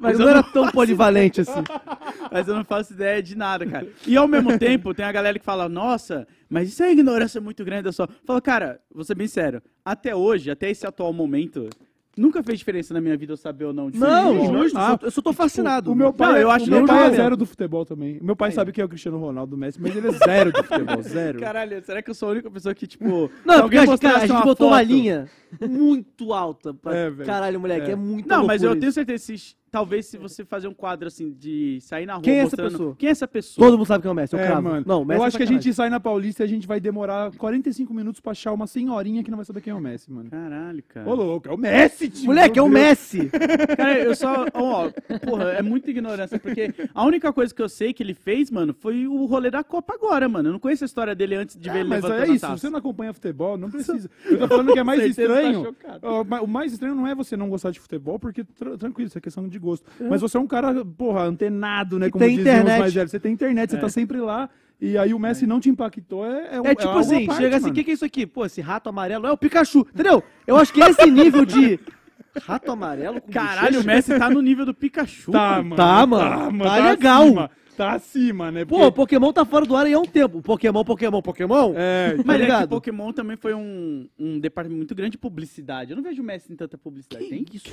Mas 0.00 0.18
eu 0.18 0.24
não 0.24 0.30
era 0.32 0.42
tão 0.42 0.68
polivalente 0.70 1.40
assim. 1.42 1.62
Mas 2.32 2.48
eu 2.48 2.56
não 2.56 2.64
faço 2.64 2.92
ideia 2.92 3.22
de 3.22 3.36
nada, 3.36 3.64
cara. 3.64 3.86
E 4.04 4.16
ao 4.16 4.26
mesmo 4.26 4.58
tempo, 4.58 4.92
tem 4.92 5.04
a 5.04 5.12
galera 5.12 5.38
que 5.38 5.44
fala, 5.44 5.68
nossa, 5.68 6.26
mas 6.50 6.70
isso 6.70 6.82
é 6.82 6.90
ignorância 6.90 7.40
muito 7.40 7.64
grande 7.64 7.84
da 7.84 7.92
sua. 7.92 8.08
Fala, 8.24 8.40
cara, 8.40 8.80
vou 8.92 9.04
ser 9.04 9.14
bem 9.14 9.28
sério. 9.28 9.62
Até 9.84 10.14
hoje, 10.16 10.50
até 10.50 10.70
esse 10.70 10.84
atual 10.86 11.12
momento, 11.12 11.68
nunca 12.16 12.42
fez 12.42 12.58
diferença 12.58 12.94
na 12.94 13.00
minha 13.00 13.16
vida 13.16 13.32
eu 13.32 13.36
saber 13.36 13.64
ou 13.66 13.72
não 13.72 13.90
de 13.90 13.98
Não. 13.98 14.34
Ah, 14.74 14.98
eu 15.02 15.10
só 15.10 15.20
tô 15.20 15.32
fascinado. 15.32 15.92
O 15.92 15.94
meu 15.94 16.12
pai, 16.12 16.32
Não, 16.32 16.38
eu 16.38 16.50
é- 16.50 16.54
acho 16.54 16.70
meu 16.70 16.78
nem 16.78 16.86
pai 16.86 17.06
é 17.08 17.10
zero 17.10 17.36
do 17.36 17.44
futebol 17.46 17.84
também. 17.84 18.18
Meu 18.22 18.34
pai 18.34 18.50
sabe 18.52 18.72
que 18.72 18.80
é 18.80 18.84
o 18.84 18.88
Cristiano 18.88 19.18
Ronaldo 19.18 19.50
do 19.50 19.56
Messi, 19.56 19.80
mas 19.80 19.94
ele 19.94 20.08
é 20.08 20.12
zero 20.12 20.52
do 20.52 20.62
futebol, 20.62 21.02
zero. 21.02 21.38
Caralho, 21.40 21.82
será 21.84 22.02
que 22.02 22.10
eu 22.10 22.14
sou 22.14 22.28
a 22.28 22.32
única 22.32 22.50
pessoa 22.50 22.74
que, 22.74 22.86
tipo. 22.86 23.30
Não, 23.44 23.54
se 23.56 23.60
porque 23.62 23.76
a 23.76 23.80
gente, 23.80 23.88
mostrasse 23.90 24.00
cara, 24.14 24.16
a 24.24 24.26
gente 24.26 24.36
uma 24.36 24.44
botou 24.44 24.68
uma 24.68 24.78
foto- 24.78 24.88
linha 24.88 25.28
muito 25.68 26.32
alta. 26.32 26.74
Pra... 26.74 26.94
É, 26.96 27.10
velho. 27.10 27.26
Caralho, 27.26 27.60
moleque, 27.60 27.90
é, 27.90 27.92
É. 27.92 27.96
muito 27.96 28.28
Não, 28.28 28.46
mas 28.46 28.62
eu 28.62 28.78
tenho 28.78 28.92
certeza, 28.92 29.24
se, 29.24 29.56
talvez 29.76 30.06
se 30.06 30.16
você 30.16 30.42
fazer 30.42 30.68
um 30.68 30.72
quadro 30.72 31.06
assim, 31.06 31.32
de 31.38 31.78
sair 31.82 32.06
na 32.06 32.14
rua 32.14 32.22
Quem 32.22 32.32
é 32.32 32.36
essa 32.38 32.44
mostrando- 32.44 32.70
pessoa? 32.70 32.96
Quem 32.98 33.08
é 33.10 33.12
essa 33.12 33.28
pessoa? 33.28 33.66
Todo 33.66 33.76
mundo 33.76 33.86
sabe 33.86 34.00
que 34.00 34.08
é 34.08 34.10
o 34.10 34.14
Messi, 34.14 34.34
eu 34.34 34.40
É, 34.40 34.46
cravo. 34.46 34.62
mano. 34.62 34.84
Não, 34.86 35.02
o 35.02 35.04
Messi 35.04 35.18
eu 35.20 35.24
é 35.24 35.26
acho 35.26 35.36
que 35.36 35.42
a 35.42 35.46
sacanagem. 35.46 35.62
gente 35.70 35.74
sai 35.76 35.90
na 35.90 36.00
Paulista 36.00 36.42
e 36.42 36.44
a 36.44 36.48
gente 36.48 36.66
vai 36.66 36.80
demorar 36.80 37.30
45 37.36 37.92
minutos 37.92 38.20
pra 38.22 38.32
achar 38.32 38.54
uma 38.54 38.66
senhorinha 38.66 39.22
que 39.22 39.30
não 39.30 39.36
vai 39.36 39.44
saber 39.44 39.60
quem 39.60 39.70
é 39.70 39.76
o 39.76 39.80
Messi, 39.80 40.10
mano. 40.10 40.30
Caralho, 40.30 40.82
cara. 40.88 41.06
Ô, 41.08 41.14
louco, 41.14 41.46
é 41.48 41.52
o 41.52 41.58
Messi, 41.58 42.08
tio! 42.08 42.26
Moleque, 42.26 42.58
é 42.58 42.62
meu 42.62 42.70
o 42.70 42.74
Deus. 42.74 42.88
Messi. 42.88 43.30
Cara, 43.76 43.98
eu 43.98 44.14
só. 44.16 44.46
Ó, 44.54 44.90
porra, 45.26 45.44
é 45.50 45.60
muita 45.62 45.90
ignorância, 45.90 46.38
porque 46.38 46.72
a 46.94 47.04
única 47.04 47.32
coisa 47.32 47.54
que 47.54 47.60
eu 47.60 47.68
sei 47.68 47.92
que 47.92 48.02
ele 48.02 48.14
fez, 48.14 48.50
mano, 48.50 48.72
foi 48.72 49.06
o 49.06 49.26
rolê 49.26 49.50
da 49.50 49.62
Copa 49.62 49.92
agora, 49.94 50.26
mano. 50.28 50.48
Eu 50.48 50.52
não 50.54 50.58
conheço 50.58 50.84
a 50.84 50.86
história 50.86 51.14
dele 51.14 51.34
antes 51.34 51.56
de 51.58 51.68
ver 51.68 51.76
É, 51.78 51.80
ele 51.80 51.88
mas 51.90 52.02
levantando 52.02 52.26
é 52.26 52.30
a 52.30 52.34
isso, 52.34 52.40
taça. 52.46 52.56
você 52.56 52.70
não 52.70 52.78
acompanha 52.78 53.12
futebol, 53.12 53.58
não 53.58 53.70
precisa. 53.70 54.08
Eu 54.24 54.38
tô 54.38 54.48
falando 54.48 54.72
que 54.72 54.78
é 54.78 54.82
mais 54.84 55.00
Certeza 55.02 55.28
tá 55.34 55.42
estranho. 55.42 55.64
chocado. 55.66 55.98
Ó, 56.02 56.24
ma- 56.24 56.40
O 56.40 56.46
mais 56.46 56.72
estranho 56.72 56.94
não 56.94 57.06
é 57.06 57.14
você 57.14 57.36
não 57.36 57.50
gostar 57.50 57.70
de 57.72 57.80
futebol, 57.80 58.18
porque 58.18 58.44
tra- 58.44 58.76
tranquilo, 58.78 59.08
isso 59.08 59.18
é 59.18 59.20
questão 59.20 59.48
de 59.48 59.58
gosto. 59.66 59.86
Mas 60.00 60.20
você 60.20 60.36
é 60.36 60.40
um 60.40 60.46
cara, 60.46 60.84
porra, 60.84 61.22
antenado, 61.24 61.98
né? 61.98 62.06
Que 62.06 62.12
Como 62.12 62.24
tem 62.24 62.36
diziam 62.36 62.52
internet. 62.54 62.74
os 62.74 62.80
mais 62.80 62.94
velhos. 62.94 63.10
Você 63.10 63.20
tem 63.20 63.32
internet, 63.32 63.70
você 63.70 63.76
É. 63.76 63.80
tá 63.80 63.88
sempre 63.88 64.18
lá. 64.18 64.48
E 64.80 64.96
aí 64.98 65.14
o 65.14 65.18
Messi 65.18 65.46
não 65.46 65.58
te 65.58 65.70
impactou, 65.70 66.26
é, 66.26 66.48
é, 66.52 66.70
É 66.70 66.74
tipo 66.74 66.90
à 66.90 67.00
assim, 67.00 67.24
parte, 67.26 67.40
chega 67.40 67.56
assim, 67.56 67.70
o 67.70 67.72
que, 67.72 67.82
que 67.82 67.90
é 67.92 67.94
isso 67.94 68.04
aqui? 68.04 68.26
Pô, 68.26 68.44
esse 68.44 68.60
rato 68.60 68.88
amarelo 68.90 69.26
é 69.26 69.32
o 69.32 69.36
Pikachu, 69.36 69.80
entendeu? 69.92 70.22
Eu 70.46 70.56
acho 70.56 70.70
que 70.72 70.80
esse 70.82 71.10
nível 71.10 71.46
de 71.46 71.80
rato 72.46 72.70
amarelo 72.70 73.20
com 73.20 73.32
Caralho, 73.32 73.80
o 73.80 73.84
Messi 73.84 74.18
tá 74.18 74.28
no 74.28 74.42
nível 74.42 74.66
do 74.66 74.74
Pikachu. 74.74 75.32
Tá, 75.32 75.62
mano. 75.62 75.68
mano. 75.70 75.76
Tá, 75.76 76.06
mano. 76.06 76.64
Tá 76.64 76.90
legal. 76.90 77.22
Acima, 77.24 77.50
tá 77.76 77.92
acima, 77.92 78.50
né? 78.50 78.64
Pô, 78.64 78.86
o 78.86 78.92
Pokémon 78.92 79.32
tá 79.32 79.44
fora 79.44 79.66
do 79.66 79.76
ar 79.76 79.86
aí 79.86 79.92
há 79.92 79.98
um 79.98 80.04
tempo. 80.04 80.40
Pokémon, 80.42 80.82
Pokémon, 80.84 81.20
Pokémon. 81.22 81.72
é, 81.76 82.14
Tá 82.16 82.22
Mas 82.24 82.36
é 82.36 82.38
que 82.38 82.44
ligado? 82.44 82.68
Pokémon 82.70 83.12
também 83.12 83.36
foi 83.36 83.54
um, 83.54 84.08
um 84.18 84.40
departamento 84.40 84.78
muito 84.78 84.94
grande 84.94 85.12
de 85.12 85.18
publicidade. 85.18 85.90
Eu 85.92 85.96
não 85.96 86.02
vejo 86.02 86.22
o 86.22 86.24
Messi 86.24 86.52
em 86.52 86.56
tanta 86.56 86.78
publicidade. 86.78 87.28
Tem? 87.28 87.44
isso? 87.52 87.66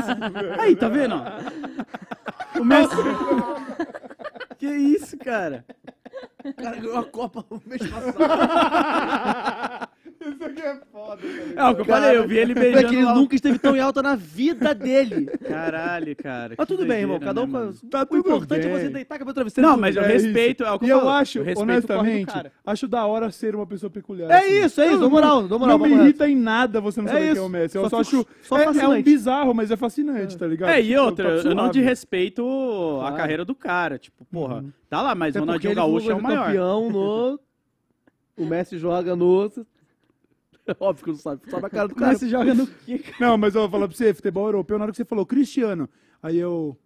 Aí, 0.58 0.76
tá 0.76 0.88
vendo? 0.88 1.14
ó? 1.16 2.60
O 2.60 2.64
Messi. 2.64 2.94
que 4.58 4.66
isso, 4.66 5.18
cara? 5.18 5.64
O 6.44 6.54
cara 6.54 6.76
ganhou 6.76 6.96
a 6.98 7.04
Copa 7.04 7.44
no 7.50 7.60
mês 7.66 7.82
passado. 7.86 8.16
Isso 10.20 10.44
aqui 10.44 10.62
é 10.62 10.80
foda, 10.92 11.22
É 11.56 11.64
o 11.64 11.74
que 11.74 11.80
eu 11.80 11.84
falei, 11.84 12.16
eu 12.16 12.26
vi 12.28 12.38
ele 12.38 12.54
beijando 12.54 12.92
ele 12.94 13.04
lá. 13.04 13.14
nunca 13.14 13.34
esteve 13.34 13.58
tão 13.58 13.76
em 13.76 13.80
alta 13.80 14.02
na 14.02 14.14
vida 14.16 14.74
dele. 14.74 15.26
Caralho, 15.26 16.14
cara. 16.16 16.54
Mas 16.58 16.66
que 16.66 16.74
tudo 16.76 16.86
bem, 16.86 17.00
irmão. 17.00 17.18
Cada 17.20 17.42
um 17.42 17.46
né, 17.46 17.72
com 17.80 17.88
Tá 17.88 18.02
O 18.02 18.06
tudo 18.06 18.18
importante 18.20 18.66
é 18.66 18.70
bem. 18.70 18.80
você 18.80 18.88
deitar 18.90 19.18
com 19.18 19.28
a 19.28 19.32
travesseiro. 19.34 19.68
Não, 19.68 19.76
mas 19.76 19.96
eu 19.96 20.02
bem. 20.02 20.12
respeito, 20.12 20.64
é 20.64 20.70
o 20.72 20.78
que 20.78 20.86
E 20.86 20.88
eu 20.88 20.96
eu 20.96 21.00
falo. 21.04 21.10
acho, 21.12 21.38
respeito 21.42 21.60
o 21.62 21.64
do 21.66 21.72
honestamente, 21.72 22.26
cara. 22.32 22.52
acho 22.66 22.88
da 22.88 23.06
hora 23.06 23.30
ser 23.30 23.54
uma 23.54 23.66
pessoa 23.66 23.90
peculiar. 23.90 24.30
É 24.30 24.38
assim. 24.38 24.64
isso, 24.64 24.80
é 24.80 24.86
isso, 24.86 24.94
Eu 24.96 25.00
na 25.00 25.08
moral, 25.08 25.42
na 25.42 25.58
moral, 25.58 25.78
Não 25.78 25.86
me 25.86 25.94
irrita 25.94 26.28
em 26.28 26.36
nada 26.36 26.80
você 26.80 27.00
não 27.00 27.08
É 27.08 27.12
saber 27.12 27.22
quem 27.22 27.32
isso. 27.32 27.40
é 27.40 27.44
o 27.44 27.48
Messi. 27.48 27.76
Eu 27.76 27.82
Só 27.84 27.88
só, 27.88 28.00
acho. 28.00 28.26
só 28.42 28.58
é, 28.58 28.64
é 28.64 28.88
um 28.88 29.02
bizarro, 29.02 29.54
mas 29.54 29.70
é 29.70 29.76
fascinante, 29.76 30.36
tá 30.36 30.46
ligado? 30.46 30.70
É, 30.70 30.80
e 30.80 30.88
Tipo, 30.88 31.00
outra, 31.02 31.28
eu 31.28 31.44
não 31.54 31.64
suave. 31.64 31.72
desrespeito 31.80 33.00
a 33.04 33.12
carreira 33.12 33.44
do 33.44 33.54
cara. 33.54 33.98
Tipo, 33.98 34.24
porra, 34.26 34.64
tá 34.88 35.00
lá, 35.02 35.14
mas 35.14 35.32
porque 35.32 35.38
Ronaldinho 35.40 35.74
Gaúcho 35.74 36.10
é 36.10 36.14
o 36.14 36.22
maior. 36.22 36.46
campeão 36.46 36.90
no... 36.90 37.40
O 38.36 38.46
Messi 38.46 38.78
joga 38.78 39.14
no... 39.14 39.50
Óbvio 40.80 41.04
que 41.04 41.10
não 41.10 41.18
sabe. 41.18 41.42
Sabe 41.48 41.66
a 41.66 41.70
cara 41.70 41.88
do 41.88 41.94
cara. 41.94 42.12
Mas 42.12 42.20
você 42.20 42.28
joga 42.28 42.54
no 42.54 42.66
quê? 42.86 43.02
Não, 43.18 43.36
mas 43.36 43.54
eu 43.54 43.62
vou 43.62 43.70
falar 43.70 43.88
pra 43.88 43.96
você, 43.96 44.14
futebol 44.14 44.46
europeu, 44.46 44.78
na 44.78 44.84
hora 44.84 44.92
que 44.92 44.96
você 44.96 45.04
falou 45.04 45.26
Cristiano, 45.26 45.88
aí 46.22 46.38
eu. 46.38 46.76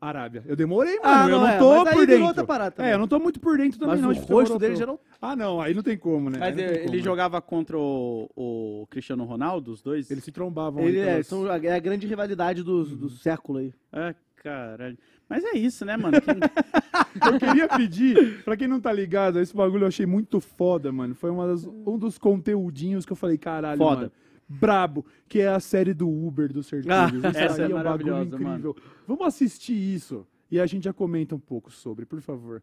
Arábia. 0.00 0.44
Eu 0.46 0.54
demorei, 0.54 0.98
mano. 1.00 1.02
Ah, 1.04 1.24
eu 1.24 1.30
não 1.30 1.40
não 1.40 1.48
é, 1.48 1.58
tô 1.58 1.84
por 1.86 2.06
dentro. 2.06 2.82
É, 2.82 2.92
eu 2.92 2.98
não 2.98 3.08
tô 3.08 3.18
muito 3.18 3.40
por 3.40 3.56
dentro 3.56 3.78
também, 3.78 4.02
Mas 4.02 4.18
não. 4.18 4.22
o 4.22 4.38
rosto 4.38 4.58
dele 4.58 4.76
já 4.76 4.84
não... 4.84 5.00
Ah, 5.18 5.34
não, 5.34 5.62
aí 5.62 5.72
não 5.72 5.82
tem 5.82 5.96
como, 5.96 6.28
né? 6.28 6.38
Mas 6.38 6.54
não 6.54 6.62
ele 6.62 6.78
como, 6.80 6.96
né? 6.96 7.02
jogava 7.02 7.40
contra 7.40 7.78
o, 7.78 8.28
o 8.36 8.86
Cristiano 8.90 9.24
Ronaldo, 9.24 9.72
os 9.72 9.80
dois? 9.80 10.10
Eles 10.10 10.22
se 10.22 10.30
trombavam. 10.30 10.86
Ele 10.86 11.00
aí 11.00 11.20
é, 11.20 11.22
são, 11.22 11.50
é 11.50 11.74
a 11.74 11.78
grande 11.78 12.06
rivalidade 12.06 12.62
do, 12.62 12.84
do 12.84 13.08
século 13.08 13.60
aí. 13.60 13.72
Ah, 13.90 14.14
caralho. 14.36 14.98
Mas 15.34 15.42
é 15.44 15.56
isso, 15.58 15.84
né, 15.84 15.96
mano? 15.96 16.20
Quem- 16.20 16.34
Eu 17.34 17.38
queria 17.40 17.68
pedir, 17.68 18.42
pra 18.44 18.56
quem 18.56 18.68
não 18.68 18.80
tá 18.80 18.92
ligado, 18.92 19.40
esse 19.40 19.54
bagulho 19.54 19.82
eu 19.84 19.88
achei 19.88 20.06
muito 20.06 20.40
foda, 20.40 20.92
mano. 20.92 21.14
Foi 21.14 21.30
das- 21.48 21.64
um 21.66 21.98
dos 21.98 22.18
conteúdinhos 22.18 23.04
que 23.04 23.10
eu 23.12 23.16
falei, 23.16 23.36
caralho, 23.36 23.78
Foda. 23.78 23.96
mano. 23.96 24.12
Brabo, 24.48 25.04
que 25.28 25.40
é 25.40 25.48
a 25.48 25.58
série 25.58 25.92
do 25.94 26.08
Uber 26.08 26.52
do 26.52 26.62
Sertões. 26.62 26.94
Ah, 26.94 27.10
Isso 27.12 27.26
essa 27.38 27.64
aí 27.64 27.72
é 27.72 27.74
um 27.74 27.82
bagulho 27.82 28.22
incrível. 28.22 28.76
Vamos 29.08 29.26
assistir 29.26 29.72
isso 29.74 30.24
e 30.50 30.60
a 30.60 30.66
gente 30.66 30.84
já 30.84 30.92
comenta 30.92 31.34
um 31.34 31.38
pouco 31.40 31.70
sobre, 31.72 32.04
por 32.04 32.20
favor. 32.20 32.62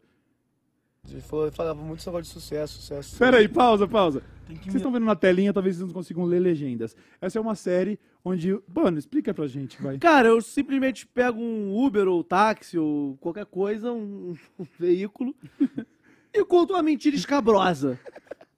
Ele 1.10 1.20
falou, 1.20 1.46
ele 1.46 1.54
falava 1.54 1.82
muito 1.82 1.98
esse 1.98 2.06
negócio 2.06 2.24
de 2.24 2.30
sucesso, 2.30 2.74
sucesso. 2.80 3.18
Pera 3.18 3.38
aí, 3.38 3.48
pausa, 3.48 3.88
pausa. 3.88 4.22
Vocês 4.48 4.76
estão 4.76 4.92
vendo 4.92 5.04
na 5.04 5.16
telinha, 5.16 5.52
talvez 5.52 5.76
vocês 5.76 5.86
não 5.86 5.94
consigam 5.94 6.24
ler 6.24 6.38
legendas. 6.38 6.94
Essa 7.20 7.38
é 7.38 7.42
uma 7.42 7.54
série 7.54 7.98
onde. 8.24 8.56
Mano, 8.72 8.98
explica 8.98 9.34
pra 9.34 9.46
gente, 9.48 9.80
vai. 9.82 9.98
Cara, 9.98 10.28
eu 10.28 10.40
simplesmente 10.40 11.06
pego 11.06 11.40
um 11.40 11.76
Uber 11.76 12.06
ou 12.06 12.22
táxi 12.22 12.78
ou 12.78 13.16
qualquer 13.16 13.46
coisa, 13.46 13.92
um, 13.92 14.36
um 14.58 14.66
veículo, 14.78 15.34
e 16.32 16.44
conto 16.44 16.74
uma 16.74 16.82
mentira 16.82 17.16
escabrosa. 17.16 17.98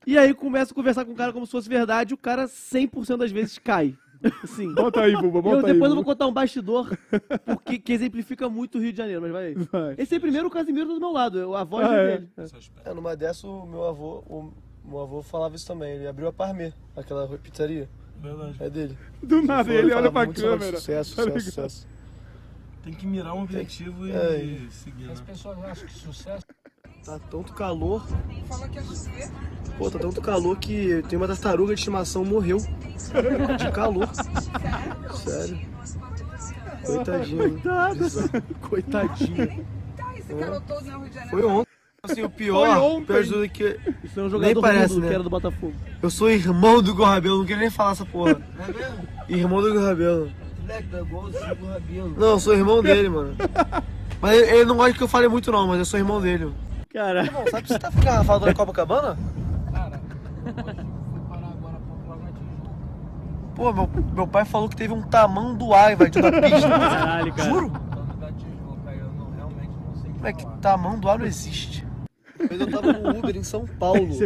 E 0.06 0.18
aí 0.18 0.34
começo 0.34 0.72
a 0.72 0.74
conversar 0.74 1.04
com 1.06 1.12
o 1.12 1.16
cara 1.16 1.32
como 1.32 1.46
se 1.46 1.52
fosse 1.52 1.68
verdade 1.68 2.12
e 2.12 2.14
o 2.14 2.18
cara 2.18 2.44
100% 2.44 3.16
das 3.16 3.32
vezes 3.32 3.58
cai. 3.58 3.96
Assim. 4.42 4.72
Bota 4.74 5.00
aí, 5.02 5.12
Buba, 5.14 5.38
eu, 5.38 5.42
bota 5.42 5.66
aí. 5.66 5.72
depois 5.72 5.90
eu 5.90 5.94
vou 5.96 6.04
contar 6.04 6.26
um 6.26 6.32
bastidor 6.32 6.96
porque, 7.44 7.78
que 7.78 7.92
exemplifica 7.92 8.48
muito 8.48 8.78
o 8.78 8.80
Rio 8.80 8.92
de 8.92 8.98
Janeiro, 8.98 9.20
mas 9.22 9.32
vai 9.32 9.46
aí. 9.48 9.54
Vai. 9.54 9.94
Esse 9.98 10.14
aí 10.14 10.20
primeiro 10.20 10.48
o 10.48 10.50
Casimiro 10.50 10.86
do 10.94 11.00
meu 11.00 11.12
lado, 11.12 11.54
a 11.54 11.64
voz 11.64 11.86
Ah, 11.86 11.94
é? 11.94 12.06
dele. 12.18 12.30
É, 12.84 12.94
numa 12.94 13.14
dessa, 13.16 13.46
o 13.46 13.66
meu 13.66 13.84
avô, 13.84 14.22
o 14.28 14.52
meu 14.84 15.00
avô 15.00 15.22
falava 15.22 15.54
isso 15.56 15.66
também. 15.66 15.92
Ele 15.96 16.06
abriu 16.06 16.28
a 16.28 16.32
Parmê, 16.32 16.72
aquela 16.96 17.26
pizzaria. 17.38 17.88
Verdade. 18.22 18.56
É 18.60 18.70
dele. 18.70 18.98
Do 19.22 19.42
nada, 19.42 19.70
Ele 19.72 19.92
olha 19.92 20.10
pra 20.10 20.26
câmera. 20.26 20.76
Sucesso, 20.78 21.16
Tá 21.16 21.22
sucesso, 21.24 21.44
sucesso. 21.44 21.86
Tem 22.82 22.94
que 22.94 23.06
mirar 23.06 23.34
um 23.34 23.42
objetivo 23.42 24.06
e 24.06 24.12
É. 24.12 24.68
seguir, 24.70 25.10
As 25.10 25.20
né? 25.20 25.26
pessoas 25.26 25.58
acham 25.64 25.86
que 25.86 25.92
sucesso 25.94 26.44
Tá 27.04 27.18
tanto 27.18 27.52
calor. 27.52 28.02
Pô, 29.78 29.90
tá 29.90 29.98
tanto 29.98 30.20
calor 30.20 30.56
que 30.56 31.02
tem 31.08 31.16
uma 31.16 31.26
das 31.26 31.38
tarugas 31.38 31.74
de 31.76 31.80
estimação 31.80 32.24
morreu. 32.24 32.58
De 33.58 33.70
calor. 33.72 34.08
Sério. 35.14 35.58
Coitadinho. 36.84 37.50
Bizarro. 37.50 38.42
Coitadinho. 38.60 39.66
Foi 41.30 41.44
ontem. 41.44 41.74
Assim, 42.02 42.22
o 42.22 42.28
pior, 42.28 42.78
Foi 42.78 43.00
o 43.00 43.00
pior 43.06 43.24
tudo 43.24 43.44
é 43.46 43.48
que 43.48 43.80
Isso 44.04 44.20
é 44.20 44.22
um 44.24 44.28
jogador 44.28 44.60
parece, 44.60 44.92
mudo 44.92 45.02
né? 45.04 45.08
que 45.08 45.14
era 45.14 45.22
do 45.22 45.30
Botafogo. 45.30 45.72
eu 46.02 46.10
sou 46.10 46.28
irmão 46.30 46.82
do 46.82 46.90
Igor 46.90 47.06
Rabelo, 47.06 47.38
não 47.38 47.46
queria 47.46 47.62
nem 47.62 47.70
falar 47.70 47.92
essa 47.92 48.04
porra. 48.04 48.38
Irmão 49.26 49.62
do 49.62 49.70
Igor 49.70 49.82
Rabelo. 49.82 50.30
Moleque, 50.60 50.88
tá 50.88 51.00
igualzinho 51.00 51.42
o 51.62 51.66
Rabelo. 51.66 52.14
Não, 52.18 52.26
eu 52.32 52.38
sou 52.40 52.52
irmão 52.54 52.82
dele, 52.82 53.08
mano. 53.08 53.34
Mas 54.20 54.36
ele, 54.36 54.50
ele 54.50 54.64
não 54.66 54.76
gosta 54.76 54.92
que 54.92 55.02
eu 55.02 55.08
fale 55.08 55.28
muito 55.28 55.50
não, 55.50 55.66
mas 55.66 55.78
eu 55.78 55.84
sou 55.86 55.98
irmão 55.98 56.20
dele. 56.20 56.52
Cara, 56.92 57.24
Irmão, 57.24 57.42
sabe 57.50 57.66
se 57.68 57.72
você 57.72 57.78
tá 57.78 57.90
ficando 57.90 58.04
garrafado 58.04 58.46
na 58.46 58.54
Copacabana? 58.54 59.18
Pô, 63.54 63.72
meu, 63.72 63.88
meu 64.14 64.26
pai 64.26 64.44
falou 64.44 64.68
que 64.68 64.76
teve 64.76 64.92
um 64.92 65.02
tamanho 65.02 65.54
do 65.54 65.72
ar 65.72 65.92
invadindo 65.92 66.26
a 66.26 66.32
pista. 66.32 66.68
caralho, 66.68 67.32
cara. 67.32 67.48
Juro? 67.48 67.70
Da 67.70 68.32
Tijuca, 68.32 68.90
eu 68.90 69.12
não, 69.12 69.30
realmente 69.30 69.70
não 69.86 69.94
sei 69.94 70.10
o 70.10 70.36
que 70.36 70.46
tamanho 70.60 70.98
do 71.00 71.08
ar 71.08 71.18
não 71.18 71.26
existe. 71.26 71.86
Mas 72.50 72.60
eu 72.60 72.68
tava 72.70 72.92
no 72.92 73.18
Uber 73.18 73.36
em 73.36 73.44
São 73.44 73.64
Paulo. 73.64 74.08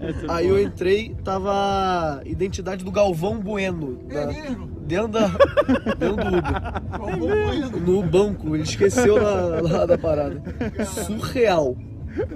Essa 0.00 0.34
Aí 0.34 0.48
eu 0.48 0.60
entrei, 0.60 1.14
tava 1.22 1.52
a 1.52 2.20
identidade 2.24 2.84
do 2.84 2.90
Galvão 2.90 3.38
Bueno. 3.38 4.00
É 4.10 4.26
na- 4.26 4.32
mesmo? 4.32 4.66
dentro, 4.66 5.08
da, 5.08 5.28
dentro 5.96 6.16
do 6.16 6.38
Uber. 6.38 7.80
No 7.86 8.02
banco, 8.02 8.54
ele 8.56 8.64
esqueceu 8.64 9.14
lá, 9.22 9.60
lá 9.62 9.86
da 9.86 9.96
parada. 9.96 10.42
Surreal. 10.84 11.76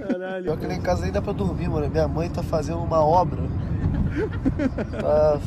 Caralho. 0.07 0.43
Pior 0.43 0.57
que 0.57 0.65
lá 0.67 0.73
em 0.73 0.81
casa 0.81 1.03
nem 1.03 1.11
dá 1.11 1.21
pra 1.21 1.33
dormir, 1.33 1.69
mano. 1.69 1.89
Minha 1.89 2.07
mãe 2.07 2.29
tá 2.29 2.41
fazendo 2.43 2.79
uma 2.79 2.99
obra. 3.05 3.41
Tá- 4.99 5.39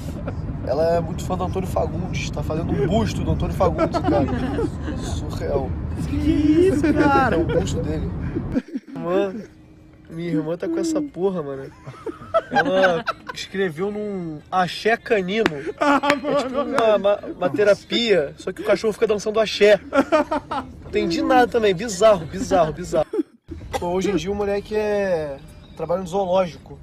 Ela 0.67 0.97
é 0.97 1.01
muito 1.01 1.25
fã 1.25 1.37
do 1.37 1.45
Antônio 1.45 1.69
Fagundes. 1.69 2.31
Tá 2.31 2.43
fazendo 2.43 2.71
um 2.73 2.87
busto 2.87 3.23
do 3.25 3.31
Antônio 3.33 3.55
Fagundes, 3.55 3.99
cara. 3.99 4.27
Surreal. 4.99 5.71
Que 6.09 6.17
isso, 6.17 6.83
Cara, 6.93 7.03
cara? 7.09 7.39
o 7.39 7.45
busto 7.45 7.81
dele. 7.83 8.11
Mano, 8.95 9.43
minha 10.11 10.29
irmã 10.31 10.57
tá 10.57 10.69
com 10.69 10.79
essa 10.79 11.01
porra, 11.01 11.43
mano. 11.43 11.65
Ela 12.51 13.05
escreveu 13.35 13.91
num 13.91 14.39
axé 14.51 14.97
canino. 14.97 15.45
É 15.57 16.35
tipo 16.43 16.61
uma, 16.61 16.97
uma, 16.97 17.17
uma 17.37 17.51
terapia, 17.51 18.35
só 18.37 18.53
que 18.53 18.63
o 18.63 18.65
cachorro 18.65 18.93
fica 18.93 19.07
dançando 19.07 19.41
axé. 19.41 19.81
Entendi 20.87 21.23
nada 21.23 21.47
também, 21.49 21.75
bizarro, 21.75 22.25
bizarro, 22.27 22.73
bizarro. 22.73 23.07
Pô, 23.79 23.87
hoje 23.89 24.11
em 24.11 24.17
dia 24.17 24.31
o 24.31 24.35
moleque 24.35 24.75
é. 24.77 25.39
trabalha 25.77 26.01
no 26.03 26.07
zoológico. 26.07 26.79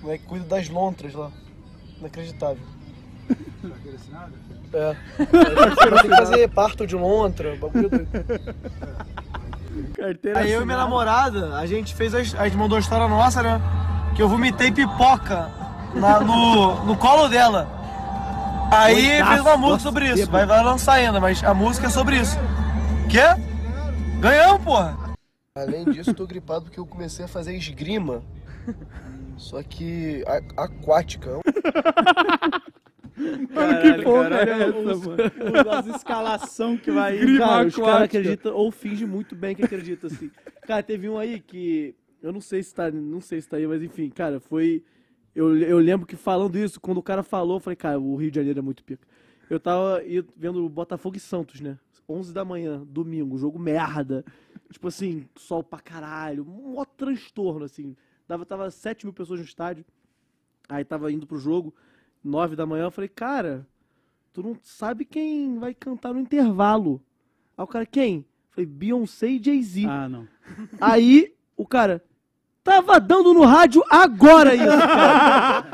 O 0.00 0.02
moleque 0.04 0.24
cuida 0.26 0.44
das 0.46 0.68
lontras 0.68 1.12
lá. 1.14 1.30
Inacreditável. 2.00 2.62
É. 4.72 4.96
Ele 5.18 6.00
tem 6.00 6.10
que 6.10 6.16
fazer 6.16 6.48
parto 6.50 6.86
de 6.86 6.94
lontra, 6.96 7.56
bagulho 7.56 7.88
doido. 7.88 8.08
Carteira 9.96 10.38
Aí 10.40 10.52
eu 10.52 10.62
e 10.62 10.64
minha 10.64 10.76
assinada. 10.76 10.82
namorada, 10.82 11.56
a 11.56 11.66
gente 11.66 11.94
fez, 11.94 12.14
as- 12.14 12.34
a 12.34 12.44
gente 12.44 12.56
mandou 12.56 12.76
a 12.76 12.80
história 12.80 13.06
nossa, 13.08 13.42
né? 13.42 13.60
Que 14.14 14.22
eu 14.22 14.28
vomitei 14.28 14.70
pipoca 14.70 15.50
na- 15.94 16.20
no, 16.20 16.84
no 16.84 16.96
colo 16.96 17.28
dela. 17.28 17.68
Aí 18.70 19.06
Doidaço, 19.08 19.30
fez 19.30 19.40
uma 19.42 19.56
música 19.56 19.80
sobre 19.80 20.06
isso. 20.12 20.30
Vai, 20.30 20.46
vai 20.46 20.62
lançar 20.62 20.94
ainda, 20.94 21.20
mas 21.20 21.42
a 21.44 21.54
música 21.54 21.86
é 21.86 21.90
sobre 21.90 22.16
isso. 22.20 22.38
Quê? 23.08 23.22
Ganhamos, 24.20 24.62
porra! 24.62 24.96
Além 25.56 25.86
disso, 25.86 26.12
tô 26.14 26.26
gripado 26.26 26.66
porque 26.66 26.78
eu 26.78 26.84
comecei 26.86 27.24
a 27.24 27.28
fazer 27.28 27.56
esgrima. 27.56 28.22
Só 29.38 29.62
que 29.62 30.22
a- 30.26 30.64
aquática. 30.64 31.40
Caralho, 33.54 34.02
porra 34.04 34.28
cara, 34.28 34.50
é 34.50 34.68
essa, 34.68 34.76
os- 34.78 35.06
mano? 35.06 35.22
os- 35.24 35.68
As 35.72 35.86
escalação 35.96 36.76
que 36.76 36.90
vai 36.90 37.16
Grima 37.16 37.38
Cara, 37.38 37.66
os 37.66 37.74
caras 37.76 38.02
acreditam 38.02 38.54
ou 38.54 38.70
fingem 38.70 39.06
muito 39.06 39.34
bem 39.34 39.54
que 39.54 39.64
acreditam, 39.64 40.10
assim. 40.12 40.30
Cara, 40.66 40.82
teve 40.82 41.08
um 41.08 41.18
aí 41.18 41.40
que. 41.40 41.94
Eu 42.22 42.30
não 42.32 42.40
sei 42.42 42.62
se 42.62 42.74
tá. 42.74 42.90
Não 42.90 43.20
sei 43.22 43.40
se 43.40 43.48
tá 43.48 43.56
aí, 43.56 43.66
mas 43.66 43.82
enfim, 43.82 44.10
cara, 44.10 44.38
foi. 44.38 44.84
Eu, 45.34 45.56
eu 45.58 45.78
lembro 45.78 46.06
que 46.06 46.16
falando 46.16 46.56
isso, 46.58 46.78
quando 46.80 46.98
o 46.98 47.02
cara 47.02 47.22
falou, 47.22 47.56
eu 47.56 47.60
falei, 47.60 47.76
cara, 47.76 47.98
o 47.98 48.16
Rio 48.16 48.30
de 48.30 48.36
Janeiro 48.36 48.58
é 48.58 48.62
muito 48.62 48.84
pica. 48.84 49.06
Eu 49.48 49.60
tava 49.60 50.02
vendo 50.36 50.64
o 50.64 50.68
Botafogo 50.68 51.16
e 51.16 51.20
Santos, 51.20 51.60
né? 51.60 51.78
11 52.08 52.32
da 52.34 52.44
manhã, 52.44 52.82
domingo, 52.86 53.36
jogo 53.38 53.58
merda. 53.58 54.24
Tipo 54.72 54.88
assim, 54.88 55.26
sol 55.36 55.62
pra 55.62 55.78
caralho, 55.78 56.44
um 56.48 56.74
mó 56.74 56.84
transtorno, 56.84 57.64
assim. 57.64 57.96
Dava, 58.26 58.44
tava 58.44 58.70
7 58.70 59.06
mil 59.06 59.12
pessoas 59.12 59.38
no 59.40 59.46
estádio. 59.46 59.84
Aí 60.68 60.84
tava 60.84 61.12
indo 61.12 61.26
pro 61.26 61.38
jogo, 61.38 61.72
9 62.24 62.56
da 62.56 62.66
manhã, 62.66 62.84
eu 62.84 62.90
falei, 62.90 63.08
cara, 63.08 63.66
tu 64.32 64.42
não 64.42 64.56
sabe 64.62 65.04
quem 65.04 65.58
vai 65.58 65.72
cantar 65.72 66.12
no 66.12 66.18
intervalo. 66.20 67.00
Aí 67.56 67.62
o 67.64 67.66
cara, 67.68 67.86
quem? 67.86 68.16
Eu 68.18 68.24
falei, 68.50 68.66
Beyoncé 68.66 69.28
e 69.28 69.42
Jay-Z. 69.42 69.86
Ah, 69.86 70.08
não. 70.08 70.26
Aí 70.80 71.32
o 71.56 71.64
cara, 71.64 72.02
tava 72.64 72.98
dando 72.98 73.32
no 73.32 73.44
rádio 73.44 73.84
agora 73.88 74.54
isso, 74.56 74.66
cara. 74.66 75.66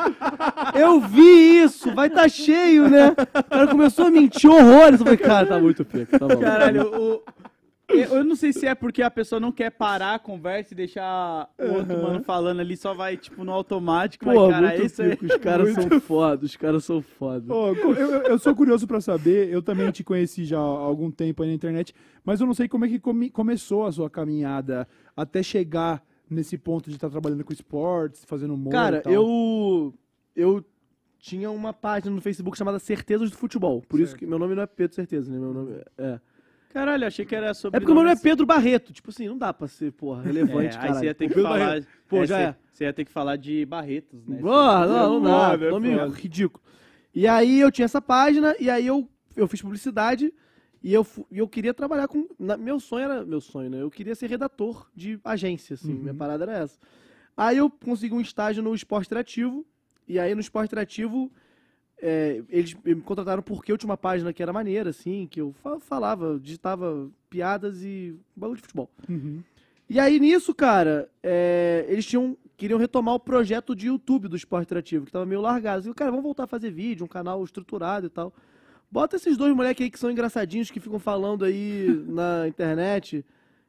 Eu 0.78 1.00
vi 1.00 1.62
isso, 1.62 1.94
vai 1.94 2.10
tá 2.10 2.28
cheio, 2.28 2.88
né? 2.90 3.10
O 3.10 3.44
cara 3.44 3.66
começou 3.68 4.06
a 4.06 4.10
mentir 4.10 4.50
horrores. 4.50 5.00
Eu 5.00 5.06
falei, 5.06 5.16
cara, 5.18 5.46
tá 5.46 5.58
muito 5.58 5.84
pica, 5.84 6.18
tá 6.18 6.28
bom. 6.28 6.38
Caralho, 6.40 6.86
o- 6.94 7.22
eu, 7.94 8.16
eu 8.18 8.24
não 8.24 8.34
sei 8.36 8.52
se 8.52 8.66
é 8.66 8.74
porque 8.74 9.02
a 9.02 9.10
pessoa 9.10 9.38
não 9.40 9.50
quer 9.52 9.70
parar 9.70 10.14
a 10.14 10.18
conversa 10.18 10.72
e 10.72 10.76
deixar 10.76 11.48
o 11.58 11.74
outro 11.74 11.96
mano 12.02 12.22
falando 12.22 12.60
ali, 12.60 12.76
só 12.76 12.92
vai, 12.94 13.16
tipo, 13.16 13.44
no 13.44 13.52
automático, 13.52 14.24
Pô, 14.24 14.32
mas, 14.34 14.50
cara, 14.50 14.68
muito 14.68 14.82
isso 14.86 15.02
é... 15.02 15.10
pica, 15.16 15.26
os 15.26 15.36
caras 15.36 15.72
são 15.74 16.00
foda, 16.00 16.44
os 16.46 16.56
caras 16.56 16.84
são 16.84 17.02
foda. 17.02 17.52
Ô, 17.52 17.74
co- 17.74 17.92
eu, 17.94 18.10
eu- 18.22 18.38
sou 18.38 18.54
curioso 18.54 18.86
pra 18.86 19.00
saber, 19.00 19.48
eu 19.48 19.62
também 19.62 19.90
te 19.90 20.02
conheci 20.04 20.44
já 20.44 20.58
há 20.58 20.60
algum 20.60 21.10
tempo 21.10 21.42
aí 21.42 21.48
na 21.48 21.54
internet, 21.54 21.94
mas 22.24 22.40
eu 22.40 22.46
não 22.46 22.54
sei 22.54 22.68
como 22.68 22.84
é 22.84 22.88
que 22.88 22.98
come- 22.98 23.30
começou 23.30 23.86
a 23.86 23.92
sua 23.92 24.08
caminhada 24.10 24.86
até 25.16 25.42
chegar 25.42 26.02
nesse 26.28 26.56
ponto 26.56 26.88
de 26.88 26.96
estar 26.96 27.10
trabalhando 27.10 27.44
com 27.44 27.52
esportes, 27.52 28.24
fazendo 28.24 28.54
humor 28.54 28.70
e 28.70 28.76
Cara, 28.76 29.02
eu. 29.06 29.94
Eu 30.34 30.64
tinha 31.18 31.50
uma 31.50 31.72
página 31.72 32.14
no 32.14 32.20
Facebook 32.20 32.56
chamada 32.56 32.78
Certezas 32.78 33.30
do 33.30 33.36
Futebol. 33.36 33.82
Por 33.88 34.00
isso 34.00 34.16
que 34.16 34.26
meu 34.26 34.38
nome 34.38 34.54
não 34.54 34.62
é 34.62 34.66
Pedro 34.66 34.94
Certeza, 34.96 35.30
né? 35.30 35.38
Meu 35.38 35.52
nome 35.52 35.80
é. 35.98 36.18
Caralho, 36.72 37.06
achei 37.06 37.24
que 37.24 37.34
era 37.34 37.52
sobre... 37.54 37.76
É 37.76 37.80
porque 37.80 37.92
o 37.92 37.94
meu 37.94 38.04
nome 38.04 38.16
é 38.16 38.20
Pedro 38.20 38.46
Barreto. 38.46 38.92
Tipo 38.92 39.10
assim, 39.10 39.28
não 39.28 39.36
dá 39.36 39.52
pra 39.52 39.68
ser, 39.68 39.92
porra, 39.92 40.22
relevante, 40.24 40.76
É, 40.76 40.80
cara. 40.80 40.92
aí 40.92 40.98
você 40.98 41.04
ia 41.06 41.14
ter 41.14 41.28
que 41.28 41.40
falar... 41.42 41.82
Pô, 42.08 42.22
é, 42.22 42.26
já 42.26 42.36
você, 42.36 42.42
é. 42.44 42.56
Você 42.72 42.84
ia 42.84 42.92
ter 42.92 43.04
que 43.04 43.10
falar 43.12 43.36
de 43.36 43.64
Barretos, 43.66 44.26
né? 44.26 44.40
Ah, 44.44 44.86
não, 44.86 45.20
não 45.20 45.22
dá. 45.22 45.50
Foda, 45.50 45.66
é 45.66 45.70
Nome 45.70 45.96
ridículo. 46.14 46.62
E 47.14 47.28
aí 47.28 47.60
eu 47.60 47.70
tinha 47.70 47.84
essa 47.84 48.00
página, 48.00 48.54
e 48.58 48.70
aí 48.70 48.86
eu, 48.86 49.06
eu 49.36 49.46
fiz 49.46 49.60
publicidade, 49.60 50.32
e 50.82 50.92
eu, 50.94 51.06
e 51.30 51.38
eu 51.38 51.46
queria 51.46 51.74
trabalhar 51.74 52.08
com. 52.08 52.26
na- 52.38 52.56
meu 52.56 52.80
sonho 52.80 53.04
era. 53.04 53.24
Meu 53.24 53.40
sonho, 53.40 53.68
né? 53.68 53.82
Eu 53.82 53.90
queria 53.90 54.14
ser 54.14 54.28
redator 54.30 54.90
de 54.96 55.20
agência, 55.22 55.74
assim. 55.74 55.92
Minha 55.92 56.14
parada 56.14 56.44
era 56.44 56.52
essa. 56.58 56.78
Aí 57.36 57.58
eu 57.58 57.68
consegui 57.70 58.14
um 58.14 58.20
estágio 58.20 58.62
no 58.62 58.74
esporte 58.74 59.06
interativo, 59.06 59.64
e 60.08 60.18
aí 60.18 60.34
no 60.34 60.40
esporte 60.40 60.68
interativo. 60.68 61.30
É, 62.02 62.42
eles 62.50 62.74
me 62.84 62.96
contrataram 62.96 63.42
porque 63.42 63.70
eu 63.70 63.78
tinha 63.78 63.88
uma 63.88 63.96
página 63.96 64.32
que 64.32 64.42
era 64.42 64.52
maneira, 64.52 64.90
assim, 64.90 65.28
que 65.30 65.40
eu 65.40 65.54
fa- 65.62 65.78
falava, 65.78 66.38
digitava 66.42 67.08
piadas 67.30 67.82
e 67.84 68.14
bagulho 68.34 68.56
de 68.56 68.62
futebol. 68.62 68.90
Uhum. 69.08 69.40
E 69.88 70.00
aí 70.00 70.18
nisso, 70.18 70.52
cara, 70.54 71.08
é, 71.22 71.86
eles 71.88 72.04
tinham 72.04 72.36
queriam 72.56 72.78
retomar 72.78 73.14
o 73.14 73.20
projeto 73.20 73.74
de 73.74 73.86
YouTube 73.86 74.28
do 74.28 74.36
Esporte 74.36 74.64
Interativo, 74.66 75.06
que 75.06 75.12
tava 75.12 75.26
meio 75.26 75.40
largado. 75.40 75.78
Eu 75.78 75.82
falei, 75.82 75.94
cara, 75.94 76.10
vamos 76.10 76.24
voltar 76.24 76.44
a 76.44 76.46
fazer 76.46 76.70
vídeo, 76.70 77.04
um 77.04 77.08
canal 77.08 77.42
estruturado 77.42 78.06
e 78.06 78.10
tal. 78.10 78.32
Bota 78.90 79.16
esses 79.16 79.36
dois 79.36 79.54
moleques 79.54 79.82
aí 79.84 79.90
que 79.90 79.98
são 79.98 80.10
engraçadinhos, 80.10 80.70
que 80.70 80.78
ficam 80.80 80.98
falando 80.98 81.44
aí 81.44 81.86
na 82.06 82.46
internet. 82.46 83.24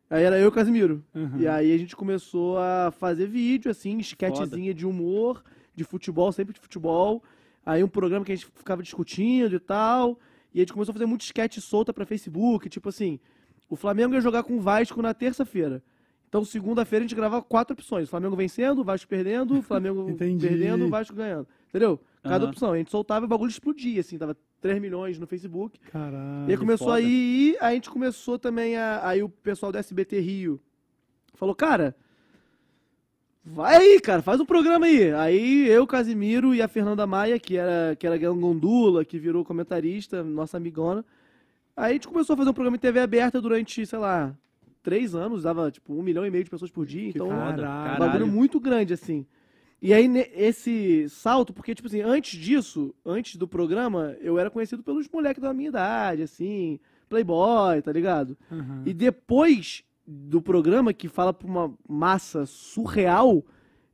Aí 0.09 0.23
era 0.23 0.37
eu 0.37 0.45
e 0.45 0.47
o 0.47 0.51
Casimiro. 0.51 1.03
Uhum. 1.15 1.39
E 1.39 1.47
aí 1.47 1.73
a 1.73 1.77
gente 1.77 1.95
começou 1.95 2.57
a 2.59 2.91
fazer 2.91 3.25
vídeo, 3.27 3.71
assim, 3.71 3.97
esquetezinha 3.97 4.73
de 4.73 4.85
humor, 4.85 5.43
de 5.75 5.83
futebol, 5.83 6.31
sempre 6.31 6.53
de 6.53 6.59
futebol. 6.59 7.23
Aí 7.65 7.83
um 7.83 7.87
programa 7.87 8.25
que 8.25 8.31
a 8.31 8.35
gente 8.35 8.47
ficava 8.55 8.83
discutindo 8.83 9.55
e 9.55 9.59
tal. 9.59 10.19
E 10.53 10.59
a 10.59 10.61
gente 10.61 10.73
começou 10.73 10.91
a 10.91 10.93
fazer 10.93 11.05
muito 11.05 11.21
esquete 11.21 11.59
solta 11.59 11.91
pra 11.91 12.05
Facebook, 12.05 12.69
tipo 12.69 12.89
assim, 12.89 13.19
o 13.69 13.75
Flamengo 13.75 14.13
ia 14.13 14.21
jogar 14.21 14.43
com 14.43 14.55
o 14.55 14.61
Vasco 14.61 15.01
na 15.01 15.13
terça-feira. 15.13 15.81
Então, 16.29 16.43
segunda-feira 16.43 17.05
a 17.05 17.07
gente 17.07 17.15
gravava 17.15 17.43
quatro 17.43 17.73
opções. 17.73 18.09
Flamengo 18.09 18.35
vencendo, 18.35 18.83
Vasco 18.83 19.07
perdendo, 19.07 19.61
Flamengo 19.61 20.05
perdendo, 20.17 20.89
Vasco 20.89 21.15
ganhando. 21.15 21.47
Entendeu? 21.69 21.99
Cada 22.23 22.45
Aham. 22.45 22.49
opção. 22.49 22.71
A 22.71 22.77
gente 22.77 22.89
soltava 22.89 23.25
e 23.25 23.27
o 23.27 23.29
bagulho 23.29 23.49
explodia, 23.49 23.99
assim. 23.99 24.17
Tava 24.17 24.35
3 24.61 24.81
milhões 24.81 25.19
no 25.19 25.27
Facebook. 25.27 25.79
Caralho. 25.91 26.47
E 26.47 26.51
aí 26.51 26.57
começou 26.57 26.87
foda. 26.87 26.97
a 26.97 27.01
ir, 27.01 27.57
aí 27.59 27.71
a 27.71 27.73
gente 27.73 27.89
começou 27.89 28.39
também 28.39 28.75
a. 28.75 29.07
Aí 29.07 29.21
o 29.21 29.29
pessoal 29.29 29.71
do 29.71 29.77
SBT 29.77 30.19
Rio 30.19 30.59
falou, 31.35 31.53
cara. 31.53 31.95
Vai 33.45 33.75
aí, 33.75 33.99
cara, 33.99 34.21
faz 34.21 34.39
um 34.39 34.45
programa 34.45 34.85
aí. 34.85 35.13
Aí 35.13 35.67
eu, 35.67 35.85
Casimiro 35.85 36.55
e 36.55 36.61
a 36.61 36.67
Fernanda 36.67 37.05
Maia, 37.05 37.37
que 37.37 37.57
era, 37.57 37.95
que 37.95 38.07
era 38.07 38.17
Gandula, 38.17 39.03
que 39.03 39.19
virou 39.19 39.43
comentarista, 39.43 40.23
nossa 40.23 40.55
amigona. 40.57 41.03
Aí 41.75 41.89
a 41.89 41.93
gente 41.93 42.07
começou 42.07 42.35
a 42.35 42.37
fazer 42.37 42.49
um 42.49 42.53
programa 42.53 42.77
em 42.77 42.79
TV 42.79 43.01
aberta 43.01 43.41
durante, 43.41 43.85
sei 43.85 43.99
lá, 43.99 44.33
três 44.81 45.13
anos, 45.13 45.43
dava 45.43 45.69
tipo 45.69 45.93
um 45.93 46.01
milhão 46.01 46.25
e 46.25 46.29
meio 46.29 46.45
de 46.45 46.49
pessoas 46.49 46.71
por 46.71 46.85
dia. 46.85 47.09
Então, 47.09 47.27
foda. 47.27 47.39
um 47.41 47.65
Caralho. 47.65 47.99
bagulho 47.99 48.27
muito 48.27 48.59
grande, 48.59 48.93
assim. 48.93 49.25
E 49.81 49.93
aí, 49.93 50.07
esse 50.33 51.09
salto, 51.09 51.51
porque, 51.51 51.75
tipo 51.75 51.89
assim, 51.89 52.01
antes 52.01 52.39
disso, 52.39 52.95
antes 53.05 53.35
do 53.35 53.45
programa, 53.45 54.15
eu 54.21 54.39
era 54.39 54.49
conhecido 54.49 54.81
pelos 54.81 55.09
moleques 55.09 55.41
da 55.41 55.53
minha 55.53 55.67
idade, 55.67 56.21
assim, 56.21 56.79
playboy, 57.09 57.81
tá 57.81 57.91
ligado? 57.91 58.37
Uhum. 58.49 58.83
E 58.85 58.93
depois 58.93 59.83
do 60.05 60.41
programa 60.41 60.93
que 60.93 61.07
fala 61.07 61.33
pra 61.33 61.47
uma 61.47 61.73
massa 61.87 62.45
surreal, 62.45 63.43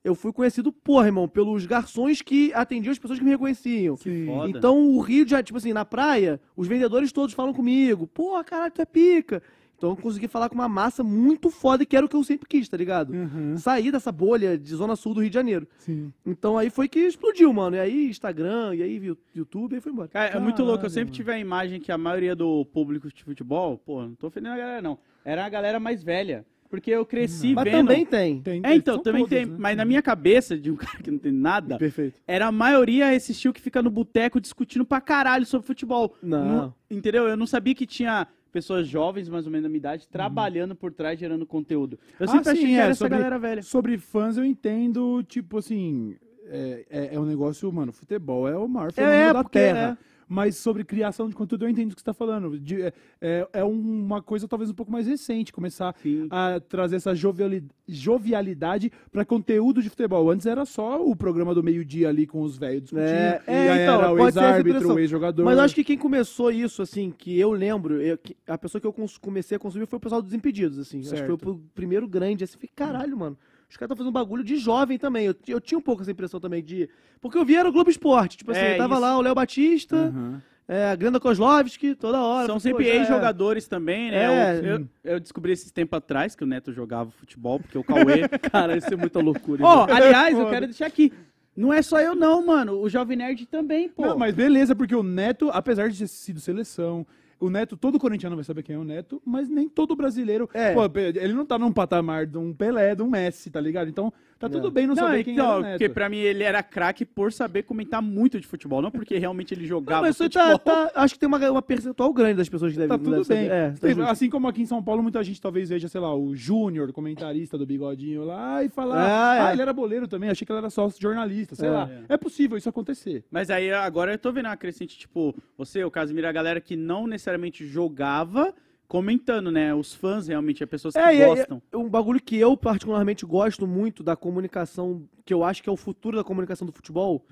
eu 0.04 0.16
fui 0.16 0.32
conhecido, 0.32 0.72
porra, 0.72 1.08
irmão, 1.08 1.28
pelos 1.28 1.66
garçons 1.66 2.22
que 2.22 2.54
atendiam 2.54 2.92
as 2.92 3.00
pessoas 3.00 3.20
que 3.20 3.26
me 3.26 3.32
reconheciam. 3.32 3.98
Sim. 3.98 4.26
Foda. 4.26 4.50
Então 4.50 4.96
o 4.96 5.00
Rio 5.02 5.26
de 5.26 5.32
Janeiro, 5.32 5.48
tipo 5.48 5.58
assim, 5.58 5.74
na 5.74 5.86
praia, 5.86 6.40
os 6.56 6.68
vendedores 6.68 7.12
todos 7.12 7.36
falam 7.36 7.54
comigo. 7.54 8.08
Porra, 8.08 8.44
caralho, 8.44 8.72
tu 8.72 8.82
é 8.82 8.86
pica. 8.86 9.44
Então 9.80 9.92
eu 9.92 9.96
consegui 9.96 10.28
falar 10.28 10.50
com 10.50 10.56
uma 10.56 10.68
massa 10.68 11.06
muito 11.06 11.50
foda 11.50 11.86
que 11.86 11.96
era 11.96 12.06
o 12.06 12.10
que 12.10 12.16
eu 12.16 12.24
sempre 12.24 12.50
quis, 12.50 12.68
tá 12.68 12.76
ligado? 12.76 13.14
Uhum. 13.14 13.58
Sair 13.58 13.94
dessa 13.94 14.12
bolha 14.12 14.58
de 14.58 14.76
Zona 14.76 14.94
Sul 14.98 15.14
do 15.14 15.22
Rio 15.22 15.30
de 15.30 15.34
Janeiro. 15.34 15.66
Sim. 15.78 16.12
Então 16.26 16.58
aí 16.58 16.70
foi 16.70 16.90
que 16.90 17.00
explodiu, 17.00 17.54
mano. 17.54 17.78
E 17.78 17.80
aí 17.80 18.10
Instagram, 18.10 18.76
e 18.76 18.84
aí 18.84 19.16
YouTube, 19.34 19.72
e 19.72 19.76
aí 19.76 19.82
foi 19.82 19.94
embora. 19.94 20.10
Cara, 20.10 20.36
é 20.36 20.40
muito 20.40 20.64
louco. 20.64 20.86
Eu 20.86 20.90
sempre 20.90 21.06
mano. 21.06 21.16
tive 21.16 21.32
a 21.32 21.40
imagem 21.40 21.80
que 21.80 21.94
a 21.94 21.98
maioria 21.98 22.36
do 22.36 22.66
público 22.66 23.08
de 23.08 23.24
futebol, 23.24 23.78
pô, 23.78 24.02
não 24.02 24.16
tô 24.16 24.28
ofendendo 24.28 24.56
a 24.56 24.58
galera, 24.58 24.82
não. 24.82 25.00
Era 25.30 25.46
a 25.46 25.50
galera 25.50 25.80
mais 25.80 26.04
velha. 26.04 26.46
Porque 26.70 26.92
eu 26.92 27.04
cresci 27.04 27.54
Mas 27.56 27.64
vendo. 27.64 27.88
também 27.88 28.06
tem. 28.06 28.42
Tem- 28.42 28.62
É, 28.64 28.76
então, 28.76 28.96
são 28.96 29.04
também 29.04 29.24
todos, 29.24 29.36
tem. 29.38 29.46
né? 29.48 29.56
Mas 29.58 29.76
na 29.76 29.84
minha 29.86 30.04
cabeça, 30.04 30.56
de 30.56 30.70
um 30.72 30.76
cara 30.78 31.02
que 31.02 31.10
não 31.10 31.18
tem 31.18 31.32
nada, 31.32 31.78
Perfeito. 31.80 32.20
era 32.28 32.46
a 32.48 32.52
maioria 32.52 33.14
esse 33.14 33.32
estilo 33.32 33.54
que 33.54 33.60
fica 33.62 33.82
no 33.82 33.90
boteco 33.90 34.40
discutindo 34.40 34.86
pra 34.86 35.02
caralho 35.02 35.46
sobre 35.48 35.66
futebol. 35.66 36.16
Não. 36.22 36.74
entendeu? 36.90 37.28
Eu 37.28 37.36
não 37.36 37.48
sabia 37.48 37.74
que 37.74 37.88
tinha 37.88 38.28
pessoas 38.52 38.88
jovens, 38.88 39.28
mais 39.30 39.46
ou 39.46 39.52
menos 39.52 39.64
da 39.64 39.70
minha 39.70 39.78
idade, 39.80 40.08
trabalhando 40.08 40.76
por 40.76 40.92
trás, 40.94 41.20
gerando 41.20 41.46
conteúdo. 41.46 41.98
Eu 42.20 42.26
Ah, 42.26 42.32
sempre 42.32 42.50
achei 42.52 42.62
sim, 42.64 42.68
que 42.70 42.74
é, 42.76 42.80
era 42.82 42.90
essa 42.92 42.98
sobre- 43.00 43.18
galera 43.18 43.40
velha. 43.40 43.62
Sobre 43.64 43.98
fãs 43.98 44.38
eu 44.38 44.46
entendo, 44.46 45.24
tipo 45.24 45.58
assim, 45.58 46.16
é, 46.48 46.86
é, 46.90 47.16
é 47.16 47.20
um 47.20 47.26
negócio, 47.26 47.72
mano, 47.72 47.92
futebol 47.92 48.48
é 48.48 48.56
o 48.56 48.68
maior 48.68 48.92
fenômeno 48.92 49.22
é, 49.22 49.34
da 49.34 49.44
Terra. 49.44 49.98
Mas 50.32 50.58
sobre 50.58 50.84
criação 50.84 51.28
de 51.28 51.34
conteúdo 51.36 51.66
eu 51.66 51.70
entendo 51.70 51.92
o 51.92 51.96
que 51.96 52.02
você 52.02 52.06
tá 52.06 52.14
falando. 52.14 52.60
De- 52.60 52.84
é, 52.84 52.94
é, 53.20 53.48
é 53.54 53.64
uma 53.64 54.22
coisa 54.22 54.48
talvez 54.48 54.70
um 54.70 54.76
pouco 54.76 54.92
mais 54.92 55.08
recente, 55.08 55.52
começar 55.52 55.96
Sim. 56.04 56.28
a 56.30 56.60
trazer 56.60 56.98
essa 56.98 57.16
joviali- 57.16 57.64
jovialidade 57.88 58.92
pra 59.12 59.26
conteúdo 59.26 59.82
de 59.82 59.90
futebol. 59.90 60.30
Antes 60.30 60.46
era 60.46 60.66
só 60.66 61.04
o 61.04 61.16
programa 61.16 61.56
do 61.56 61.64
meio-dia 61.64 62.10
ali 62.10 62.28
com 62.28 62.42
os 62.42 62.58
velhos 62.58 62.84
discutindo. 62.84 63.08
É, 63.08 63.42
e 63.48 63.52
é, 63.52 63.72
aí 63.72 63.84
então, 63.84 63.96
era 63.96 64.14
o 64.14 64.20
ex-árbitro, 64.26 64.94
o 64.94 65.00
ex-jogador. 65.00 65.44
Mas 65.46 65.58
eu 65.58 65.64
acho 65.64 65.76
que 65.76 65.84
quem 65.84 65.98
começou 65.98 66.52
isso, 66.52 66.82
assim, 66.82 67.12
que 67.18 67.38
eu 67.40 67.52
lembro, 67.52 68.02
eu- 68.02 68.20
a 68.48 68.58
pessoa 68.58 68.80
que 68.80 68.86
eu 68.88 68.94
comecei 69.22 69.56
a 69.58 69.60
consumir 69.60 69.86
foi 69.88 69.98
o 69.98 70.00
pessoal 70.02 70.22
dos 70.22 70.34
Impedidos, 70.34 70.78
assim. 70.78 71.00
Acho 71.00 71.10
que 71.10 71.18
foi 71.18 71.28
Certo. 71.28 71.50
o 71.52 71.62
primeiro 71.74 72.08
grande, 72.08 72.44
assim. 72.44 72.58
Falei, 72.58 72.70
caralho, 72.76 73.18
mano. 73.18 73.38
Os 73.70 73.78
caras 73.78 73.88
estão 73.92 73.98
fazendo 73.98 74.10
um 74.10 74.14
bagulho 74.14 74.44
de 74.44 74.58
jovem 74.58 74.98
também. 74.98 75.26
Eu, 75.28 75.36
eu 75.48 75.62
tinha 75.62 75.78
um 75.78 75.82
pouco 75.82 76.02
essa 76.02 76.12
impressão 76.12 76.40
também 76.40 76.64
de. 76.64 76.90
Porque 77.22 77.38
eu 77.38 77.46
via 77.46 77.60
era 77.60 77.70
o 77.70 77.72
Globo 77.72 77.90
Esporte. 77.90 78.38
Tipo 78.38 78.52
assim, 78.52 78.62
É, 78.62 78.78
tava 78.78 78.96
isso. 78.96 79.02
lá 79.04 79.18
o 79.18 79.22
Léo 79.22 79.36
Batista, 79.36 79.96
Aham. 79.96 80.42
é, 80.68 80.86
a 80.90 80.96
Granda 80.96 81.20
Kozlovski, 81.20 81.94
toda 81.94 82.20
hora. 82.20 82.48
São 82.48 82.60
sempre 82.60 82.90
é. 82.90 82.96
ex-jogadores 82.98 83.68
também, 83.68 84.10
né? 84.10 84.56
É. 84.56 84.60
Eu, 84.60 84.64
eu- 84.80 84.88
eu 85.04 85.20
descobri 85.20 85.52
esses 85.52 85.72
tempo 85.72 85.96
atrás 85.96 86.36
que 86.36 86.44
o 86.44 86.48
Neto 86.48 86.74
jogava 86.74 87.12
futebol, 87.12 87.60
porque 87.60 87.78
o 87.78 87.84
Cauê. 87.84 88.28
Cara, 88.52 88.76
isso 88.76 88.92
é 88.92 88.98
muita 88.98 89.20
loucura. 89.20 89.64
Ó, 89.64 89.86
hein? 89.88 89.94
aliás, 89.96 90.38
eu 90.38 90.50
quero 90.50 90.66
deixar 90.66 90.88
aqui. 90.88 91.14
Não 91.56 91.72
é 91.74 91.82
só 91.82 92.00
eu, 92.00 92.16
não, 92.16 92.46
mano. 92.46 92.80
O 92.82 92.90
Jovem 92.90 93.18
Nerd 93.18 93.46
também, 93.46 93.90
pô. 93.90 94.02
Não, 94.06 94.18
mas 94.18 94.34
beleza, 94.34 94.74
porque 94.76 94.96
o 94.96 95.04
Neto, 95.04 95.50
apesar 95.52 95.90
de 95.90 95.98
ter 96.00 96.08
sido 96.08 96.40
seleção, 96.40 97.06
o 97.40 97.50
Neto, 97.50 97.78
todo 97.78 97.98
corintiano 98.00 98.36
vai 98.36 98.44
saber 98.44 98.64
quem 98.64 98.76
é 98.76 98.80
o 98.80 98.84
Neto, 98.84 99.22
mas 99.26 99.48
nem 99.50 99.68
todo 99.70 99.96
brasileiro. 99.96 100.50
É. 100.54 100.74
Pô, 100.74 100.82
ele 100.98 101.34
não 101.34 101.46
tá 101.46 101.58
num 101.58 101.72
patamar 101.72 102.26
de 102.26 102.38
um 102.38 102.54
Pelé, 102.54 102.96
de 102.96 103.02
um 103.02 103.10
Messi, 103.10 103.50
tá 103.50 103.62
ligado? 103.62 103.88
Então, 103.90 104.12
tá 104.38 104.50
tudo 104.50 104.66
Não. 104.66 104.72
bem 104.72 104.88
não, 104.88 104.96
Não, 104.96 105.04
saber 105.04 105.24
quem 105.24 105.34
então, 105.34 105.54
é 105.54 105.58
o 105.58 105.62
Neto. 105.62 105.72
porque 105.72 105.90
pra 105.90 106.10
mim 106.10 106.18
ele 106.18 106.44
era 106.44 106.62
craque 106.64 107.06
por 107.06 107.32
saber 107.32 107.64
comentar 107.64 108.02
muito 108.02 108.40
de 108.40 108.48
futebol, 108.48 108.82
não 108.82 108.92
porque 108.92 109.18
realmente 109.18 109.54
ele 109.54 109.62
Não, 109.62 109.68
jogava 109.70 110.02
mas 110.02 110.16
isso 110.16 110.24
aí 110.24 110.30
futebol. 110.30 110.60
tá, 110.60 110.88
tá- 110.88 110.92
Acho 111.02 111.14
que 111.14 111.20
tem 111.20 111.28
uma, 111.28 111.38
uma 111.52 111.62
percentual 111.62 112.12
grande 112.14 112.36
das 112.36 112.50
pessoas 112.50 112.72
que 112.72 112.78
devem 112.78 112.90
Tá 112.90 112.98
não 112.98 113.04
tudo 113.20 113.28
devem 113.28 113.50
bem. 113.50 113.58
É, 113.58 113.72
tá 114.06 114.12
assim 114.12 114.30
como 114.30 114.48
aqui 114.48 114.62
em 114.62 114.66
São 114.66 114.84
Paulo, 114.84 115.02
muita 115.02 115.24
gente 115.24 115.42
talvez 115.42 115.70
veja, 115.70 115.88
sei 115.88 116.02
lá, 116.02 116.14
o 116.16 116.36
Júnior, 116.36 116.92
comentarista 116.92 117.58
do 117.58 117.66
bigodinho 117.66 118.24
lá, 118.26 118.64
e 118.64 118.70
falar, 118.70 118.98
Ah, 119.02 119.46
ah, 119.48 119.50
é. 119.50 119.54
ele 119.54 119.62
era 119.62 119.72
boleiro 119.74 120.08
também, 120.08 120.30
achei 120.30 120.46
que 120.46 120.52
ele 120.52 120.60
era 120.60 120.70
só 120.70 120.90
jornalista, 121.00 121.56
sei 121.56 121.68
É. 121.68 121.72
lá. 121.72 121.90
É 122.10 122.18
possível 122.18 122.58
isso 122.58 122.68
acontecer. 122.70 123.24
Mas 123.32 123.50
aí 123.50 123.72
agora 123.72 124.14
eu 124.14 124.18
tô 124.18 124.32
vendo 124.32 124.48
uma 124.48 124.58
crescente, 124.58 124.98
tipo, 124.98 125.34
você, 125.58 125.84
o 125.84 125.92
Casimiro, 125.92 126.28
a 126.28 126.32
galera 126.32 126.60
que 126.60 126.76
não 126.76 127.08
necessariamente 127.08 127.29
jogava, 127.66 128.54
comentando, 128.88 129.52
né? 129.52 129.74
Os 129.74 129.94
fãs 129.94 130.28
realmente, 130.28 130.64
as 130.64 130.70
pessoas 130.70 130.94
que 130.94 131.00
É, 131.00 131.14
e- 131.16 131.22
e- 131.22 131.26
gostam. 131.36 131.62
um 131.76 131.88
bagulho 131.90 132.20
que 132.22 132.36
eu 132.38 132.58
particularmente 132.58 133.26
gosto 133.26 133.68
muito 133.68 134.02
da 134.04 134.16
comunicação, 134.16 135.04
que 135.24 135.34
eu 135.34 135.44
acho 135.44 135.62
que 135.62 135.70
é 135.70 135.72
o 135.72 135.78
futuro 135.78 136.18
da 136.18 136.24
comunicação 136.24 136.66
do 136.66 136.72
futebol, 136.74 137.24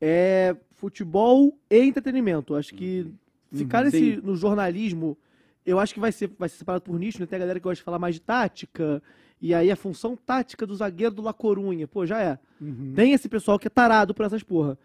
é 0.00 0.56
futebol 0.72 1.56
e 1.70 1.78
entretenimento. 1.80 2.54
Acho 2.54 2.74
que 2.74 3.06
ficar 3.52 3.84
nesse, 3.84 4.16
Sim. 4.16 4.20
no 4.22 4.36
jornalismo, 4.36 5.16
eu 5.64 5.78
acho 5.78 5.94
que 5.94 6.00
vai 6.00 6.12
ser, 6.12 6.30
vai 6.38 6.48
ser 6.48 6.58
separado 6.58 6.82
por 6.84 6.98
nicho, 6.98 7.20
né? 7.20 7.26
Tem 7.26 7.36
a 7.36 7.40
galera 7.40 7.58
que 7.60 7.64
gosta 7.64 7.76
de 7.76 7.82
falar 7.84 7.98
mais 7.98 8.14
de 8.14 8.20
tática, 8.20 9.02
e 9.40 9.54
aí 9.54 9.70
a 9.70 9.76
função 9.76 10.16
tática 10.16 10.66
do 10.66 10.74
zagueiro 10.74 11.14
do 11.14 11.22
La 11.22 11.32
Corunha, 11.32 11.86
pô, 11.86 12.04
já 12.06 12.20
é. 12.20 12.38
Uhum. 12.60 12.92
Tem 12.94 13.12
esse 13.12 13.28
pessoal 13.28 13.58
que 13.58 13.66
é 13.68 13.70
tarado 13.70 14.12
por 14.14 14.24
essas 14.26 14.42
porra. 14.42 14.76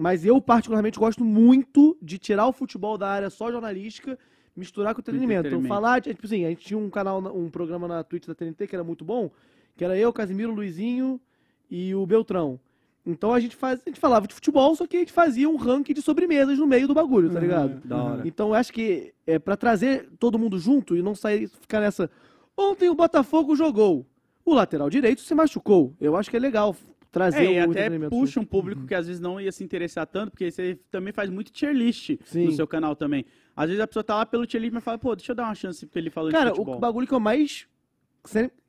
Mas 0.00 0.24
eu, 0.24 0.40
particularmente, 0.40 0.96
gosto 0.98 1.24
muito 1.24 1.96
de 2.00 2.18
tirar 2.18 2.46
o 2.46 2.52
futebol 2.52 2.96
da 2.96 3.08
área 3.08 3.28
só 3.30 3.50
jornalística, 3.50 4.16
misturar 4.56 4.94
com 4.94 5.00
o 5.00 5.02
entretenimento. 5.02 5.48
Então, 5.48 5.68
falar, 5.68 5.98
de- 5.98 6.14
tipo 6.14 6.24
assim, 6.24 6.44
a 6.44 6.50
gente 6.50 6.64
tinha 6.64 6.78
um 6.78 6.88
canal, 6.88 7.20
na- 7.20 7.32
um 7.32 7.50
programa 7.50 7.88
na 7.88 8.04
Twitch 8.04 8.26
da 8.26 8.34
TNT 8.34 8.68
que 8.68 8.76
era 8.76 8.84
muito 8.84 9.04
bom, 9.04 9.28
que 9.76 9.84
era 9.84 9.98
eu, 9.98 10.12
Casimiro, 10.12 10.54
Luizinho 10.54 11.20
e 11.68 11.92
o 11.96 12.06
Beltrão. 12.06 12.60
Então 13.04 13.32
a 13.32 13.40
gente, 13.40 13.56
faz, 13.56 13.80
a 13.84 13.88
gente 13.90 13.98
falava 13.98 14.28
de 14.28 14.34
futebol, 14.34 14.74
só 14.76 14.86
que 14.86 14.96
a 14.96 15.00
gente 15.00 15.12
fazia 15.12 15.48
um 15.48 15.56
ranking 15.56 15.94
de 15.94 16.02
sobremesas 16.02 16.58
no 16.58 16.66
meio 16.66 16.86
do 16.86 16.94
bagulho, 16.94 17.28
tá 17.30 17.40
ligado? 17.40 17.80
Da 17.84 17.96
hora. 18.02 18.28
Então 18.28 18.48
eu 18.48 18.54
acho 18.54 18.72
que 18.72 19.12
é 19.26 19.38
para 19.38 19.56
trazer 19.56 20.08
todo 20.18 20.38
mundo 20.38 20.58
junto 20.58 20.94
e 20.96 21.02
não 21.02 21.14
sair 21.14 21.48
ficar 21.48 21.80
nessa. 21.80 22.08
Ontem 22.56 22.88
o 22.88 22.94
Botafogo 22.94 23.56
jogou. 23.56 24.06
O 24.44 24.54
lateral 24.54 24.90
direito 24.90 25.22
se 25.22 25.34
machucou. 25.34 25.94
Eu 26.00 26.16
acho 26.16 26.28
que 26.30 26.36
é 26.36 26.40
legal 26.40 26.76
trazer 27.10 27.54
É, 27.54 27.66
o 27.66 27.70
até 27.70 27.88
puxa 28.08 28.38
um 28.40 28.44
público 28.44 28.86
que 28.86 28.94
às 28.94 29.06
vezes 29.06 29.20
não 29.20 29.40
ia 29.40 29.50
se 29.52 29.64
interessar 29.64 30.06
tanto, 30.06 30.30
porque 30.32 30.50
você 30.50 30.78
também 30.90 31.12
faz 31.12 31.30
muito 31.30 31.50
tier 31.50 31.72
list 31.74 32.10
Sim. 32.24 32.46
no 32.46 32.52
seu 32.52 32.66
canal 32.66 32.94
também. 32.94 33.24
Às 33.56 33.66
vezes 33.68 33.80
a 33.82 33.86
pessoa 33.86 34.04
tá 34.04 34.14
lá 34.16 34.26
pelo 34.26 34.46
tier 34.46 34.60
list, 34.62 34.72
mas 34.74 34.84
fala, 34.84 34.98
pô, 34.98 35.14
deixa 35.16 35.32
eu 35.32 35.36
dar 35.36 35.44
uma 35.44 35.54
chance 35.54 35.84
porque 35.86 35.98
ele 35.98 36.10
falou 36.10 36.30
Cara, 36.30 36.50
de 36.50 36.56
futebol. 36.56 36.76
o 36.76 36.78
bagulho 36.80 37.06
que 37.06 37.14
eu 37.14 37.20
mais. 37.20 37.66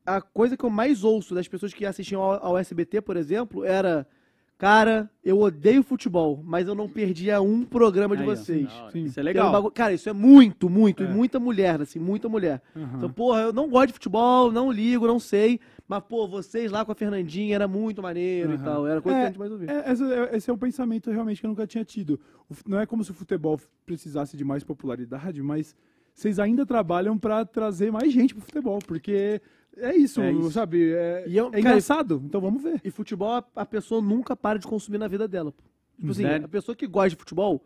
A 0.06 0.22
coisa 0.22 0.58
que 0.58 0.64
eu 0.64 0.70
mais 0.70 1.04
ouço 1.04 1.36
das 1.36 1.48
pessoas 1.48 1.74
que 1.74 1.86
assistiam 1.86 2.22
ao, 2.22 2.44
ao 2.48 2.58
SBT, 2.58 3.02
por 3.02 3.18
exemplo, 3.18 3.64
era. 3.64 4.08
Cara, 4.58 5.10
eu 5.24 5.40
odeio 5.40 5.82
futebol, 5.82 6.42
mas 6.44 6.68
eu 6.68 6.76
não 6.76 6.90
perdia 6.90 7.42
um 7.42 7.64
programa 7.64 8.18
de 8.18 8.24
Aí, 8.24 8.28
vocês. 8.28 8.68
Isso 8.94 9.18
é 9.18 9.22
um 9.22 9.26
legal. 9.26 9.52
bagulho- 9.54 9.72
Cara, 9.74 9.94
isso 9.94 10.10
é 10.10 10.14
muito, 10.14 10.70
muito. 10.70 11.02
É. 11.02 11.06
E 11.06 11.10
muita 11.10 11.40
mulher, 11.40 11.80
assim, 11.82 11.98
muita 11.98 12.28
mulher. 12.28 12.62
Aham. 12.76 12.98
Então, 12.98 13.10
porra, 13.10 13.40
eu 13.40 13.54
não 13.54 13.70
gosto 13.70 13.88
de 13.88 13.94
futebol, 13.94 14.52
não 14.52 14.70
ligo, 14.70 15.08
não 15.08 15.18
sei. 15.18 15.62
Mas, 15.90 16.04
pô, 16.08 16.28
vocês 16.28 16.72
lá 16.72 16.86
com 16.86 16.92
a 16.92 16.96
Fernandinha 16.96 17.56
era 17.56 17.68
muito 17.68 18.00
maneiro 18.00 18.52
e 18.52 18.56
Aham. 18.56 18.64
tal. 18.64 18.88
Era 18.88 19.02
coisa 19.02 19.18
que 19.18 19.22
É, 19.22 19.26
a 19.26 19.28
gente 19.30 19.40
mais 19.40 19.52
ouvia. 19.52 19.72
É, 19.72 19.92
esse, 19.92 20.04
é- 20.14 20.38
esse 20.38 20.50
é 20.50 20.54
um 20.54 20.58
pensamento 20.58 21.10
realmente 21.10 21.42
que 21.42 21.48
eu 21.48 21.50
nunca 21.50 21.66
tinha 21.66 21.84
tido. 21.84 22.20
Não 22.68 22.80
é 22.80 22.86
como 22.86 23.04
se 23.04 23.10
o 23.10 23.14
futebol 23.16 23.60
precisasse 23.88 24.38
de 24.38 24.46
mais 24.46 24.64
popularidade, 24.64 25.42
mas 25.42 25.76
vocês 26.14 26.38
ainda 26.38 26.64
trabalham 26.64 27.18
pra 27.18 27.44
trazer 27.44 27.92
mais 27.92 28.14
gente 28.14 28.36
pro 28.36 28.44
futebol, 28.44 28.78
porque 28.86 29.42
é 29.78 29.96
isso, 29.96 30.22
É 30.22 30.32
isso. 30.32 30.52
sabe? 30.52 30.92
É, 30.94 31.24
E 31.28 31.36
eu- 31.36 31.48
é 31.48 31.50
cara, 31.54 31.60
engraçado, 31.60 32.22
então 32.24 32.40
vamos 32.40 32.62
ver. 32.62 32.80
E 32.84 32.92
futebol, 32.92 33.32
a- 33.32 33.44
a 33.56 33.66
pessoa 33.66 34.00
nunca 34.00 34.36
para 34.36 34.60
de 34.60 34.68
consumir 34.68 35.00
na 35.00 35.08
vida 35.08 35.28
dela. 35.28 35.52
Tipo 36.00 36.12
assim, 36.12 36.22
Sério? 36.22 36.46
a 36.46 36.50
pessoa 36.50 36.76
que 36.76 36.86
gosta 36.86 37.10
de 37.10 37.16
futebol, 37.16 37.64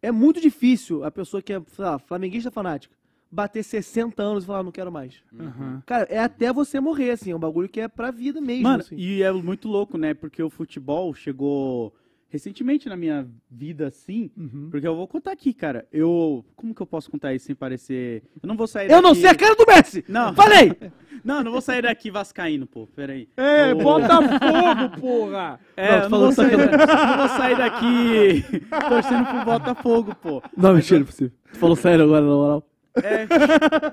é 0.00 0.10
muito 0.10 0.40
difícil 0.40 1.04
a 1.04 1.10
pessoa 1.10 1.42
que 1.42 1.52
é, 1.52 1.60
sei 1.68 1.84
lá, 1.84 1.98
flamenguista 1.98 2.50
fanática, 2.50 2.96
bater 3.32 3.62
60 3.64 4.22
anos 4.22 4.44
e 4.44 4.46
falar, 4.46 4.62
não 4.62 4.70
quero 4.70 4.92
mais. 4.92 5.22
Aham. 5.40 5.82
Cara, 5.86 6.06
é 6.10 6.18
até 6.18 6.52
você 6.52 6.78
morrer, 6.78 7.10
assim, 7.12 7.30
é 7.30 7.36
um 7.36 7.40
bagulho 7.40 7.68
que 7.68 7.80
é 7.80 7.88
pra 7.88 8.10
vida 8.10 8.40
mesmo, 8.42 8.64
Mano, 8.64 8.80
assim. 8.82 8.94
e 8.96 9.22
é 9.22 9.32
muito 9.32 9.66
louco, 9.68 9.96
né? 9.96 10.12
Porque 10.12 10.42
o 10.42 10.50
futebol 10.50 11.14
chegou 11.14 11.94
recentemente 12.28 12.88
na 12.88 12.96
minha 12.96 13.26
vida, 13.50 13.86
assim. 13.88 14.30
Uhum. 14.36 14.68
Porque 14.70 14.86
eu 14.86 14.94
vou 14.96 15.06
contar 15.08 15.32
aqui, 15.32 15.52
cara. 15.52 15.86
Eu. 15.92 16.44
Como 16.56 16.74
que 16.74 16.80
eu 16.80 16.86
posso 16.86 17.10
contar 17.10 17.34
isso 17.34 17.44
sem 17.46 17.54
parecer. 17.54 18.22
Eu 18.42 18.46
não 18.46 18.56
vou 18.56 18.66
sair 18.66 18.90
Eu 18.90 19.02
não 19.02 19.10
daqui- 19.10 19.20
sei 19.22 19.30
a 19.30 19.34
cara 19.34 19.54
do 19.54 19.66
Messi! 19.66 20.04
Não. 20.08 20.34
Falei! 20.34 20.72
Não, 21.24 21.40
não 21.44 21.52
vou 21.52 21.60
sair 21.60 21.82
daqui 21.82 22.10
vascaíno, 22.10 22.66
pô. 22.66 22.84
Pera 22.96 23.12
aí. 23.12 23.28
É, 23.36 23.70
Eu- 23.70 23.76
Botafogo, 23.76 24.90
porra! 25.00 25.60
É, 25.76 25.88
Não, 25.90 25.94
eu 25.94 26.00
tu 26.00 26.02
não, 26.02 26.10
falou 26.10 26.24
vou 26.26 26.32
sair, 26.32 26.56
da- 26.56 27.06
não 27.06 27.16
vou 27.18 27.28
sair 27.28 27.56
daqui 27.56 28.44
torcendo 28.88 29.26
pro 29.26 29.44
Botafogo, 29.44 30.14
pô. 30.20 30.42
Não, 30.56 30.74
mentira, 30.74 31.04
possível. 31.04 31.32
Tu 31.52 31.58
falou 31.60 31.76
sério 31.76 32.04
agora, 32.06 32.22
na 32.22 32.26
moral. 32.26 32.68
É, 32.96 33.26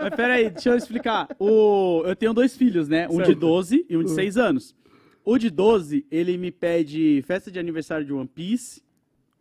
mas 0.03 0.15
peraí, 0.15 0.49
deixa 0.49 0.69
eu 0.69 0.75
explicar. 0.77 1.27
O, 1.39 2.03
eu 2.05 2.15
tenho 2.15 2.33
dois 2.33 2.55
filhos, 2.57 2.87
né? 2.87 3.07
Um 3.07 3.17
de 3.19 3.27
Certo. 3.27 3.39
12 3.39 3.85
e 3.89 3.95
um 3.97 4.03
de 4.03 4.11
6 4.11 4.37
anos. 4.37 4.75
O 5.23 5.37
de 5.37 5.49
12, 5.49 6.05
ele 6.11 6.37
me 6.37 6.51
pede 6.51 7.21
festa 7.25 7.49
de 7.51 7.59
aniversário 7.59 8.05
de 8.05 8.11
One 8.13 8.27
Piece. 8.27 8.81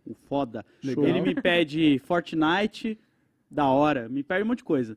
O 0.07 0.15
foda. 0.15 0.65
Legal. 0.83 1.07
Ele 1.07 1.21
me 1.21 1.35
pede 1.35 1.99
Fortnite. 2.05 2.99
Da 3.51 3.67
hora. 3.67 4.09
Me 4.09 4.23
pede 4.23 4.45
um 4.45 4.47
monte 4.49 4.59
de 4.59 4.65
coisa. 4.65 4.97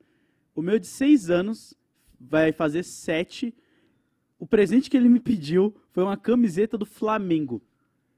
O 0.55 0.61
meu 0.61 0.77
de 0.77 0.85
6 0.87 1.29
anos 1.29 1.73
vai 2.19 2.51
fazer 2.51 2.83
7. 2.83 3.53
O 4.37 4.45
presente 4.45 4.89
que 4.89 4.97
ele 4.97 5.07
me 5.07 5.19
pediu 5.19 5.73
foi 5.91 6.03
uma 6.03 6.17
camiseta 6.17 6.77
do 6.77 6.85
Flamengo. 6.85 7.61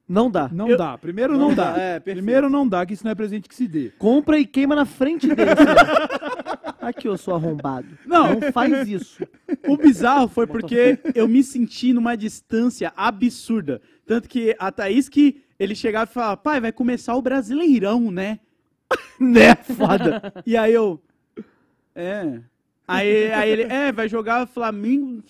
Não 0.07 0.29
dá. 0.29 0.49
Não 0.51 0.67
Eu- 0.69 0.77
dá, 0.77 0.97
primeiro 0.97 1.33
não, 1.33 1.49
Não 1.49 1.55
dá. 1.55 1.71
dá, 1.73 1.77
é, 1.81 1.99
perfeito. 1.99 2.17
primeiro 2.17 2.49
não 2.49 2.67
dá, 2.67 2.85
que 2.85 2.93
isso 2.93 3.03
não 3.05 3.11
é 3.11 3.15
presente 3.15 3.47
que 3.47 3.55
se 3.55 3.67
dê. 3.67 3.89
Compra 3.97 4.37
e 4.39 4.45
queima 4.45 4.75
na 4.75 4.85
frente 4.85 5.27
dele. 5.27 5.51
Aqui, 6.87 7.07
eu 7.07 7.17
sou 7.17 7.33
arrombado. 7.35 7.87
Não. 8.05 8.39
Não 8.39 8.51
faz 8.51 8.87
isso. 8.87 9.23
O 9.67 9.77
bizarro 9.77 10.27
foi 10.27 10.45
porque 10.47 10.99
eu 11.15 11.27
me 11.27 11.43
senti 11.43 11.93
numa 11.93 12.15
distância 12.15 12.91
absurda. 12.95 13.81
Tanto 14.05 14.27
que 14.27 14.55
a 14.59 14.71
Thaís 14.71 15.07
que 15.09 15.41
ele 15.59 15.75
chegava 15.75 16.09
e 16.09 16.13
falava, 16.13 16.37
pai, 16.37 16.59
vai 16.59 16.71
começar 16.71 17.15
o 17.15 17.21
Brasileirão, 17.21 18.11
né? 18.11 18.39
Né? 19.19 19.55
Foda. 19.55 20.33
E 20.45 20.55
aí 20.57 20.73
eu. 20.73 21.01
É. 21.95 22.39
Aí, 22.87 23.31
aí 23.31 23.49
ele, 23.49 23.61
é, 23.63 23.91
vai 23.91 24.09
jogar 24.09 24.45
Flamengo. 24.45 25.23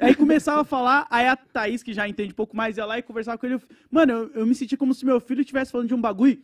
Aí 0.00 0.14
começava 0.14 0.62
a 0.62 0.64
falar, 0.64 1.06
aí 1.10 1.26
a 1.26 1.36
Thaís, 1.36 1.82
que 1.82 1.92
já 1.92 2.08
entende 2.08 2.32
um 2.32 2.36
pouco 2.36 2.56
mais, 2.56 2.78
ia 2.78 2.86
lá 2.86 2.98
e 2.98 3.02
conversava 3.02 3.36
com 3.36 3.44
ele. 3.46 3.56
eu- 3.56 3.62
Mano, 3.90 4.12
eu, 4.12 4.30
eu 4.36 4.46
me 4.46 4.54
senti 4.54 4.76
como 4.76 4.94
se 4.94 5.04
meu 5.04 5.20
filho 5.20 5.42
estivesse 5.42 5.70
falando 5.70 5.88
de 5.88 5.94
um 5.94 6.00
bagulho 6.00 6.38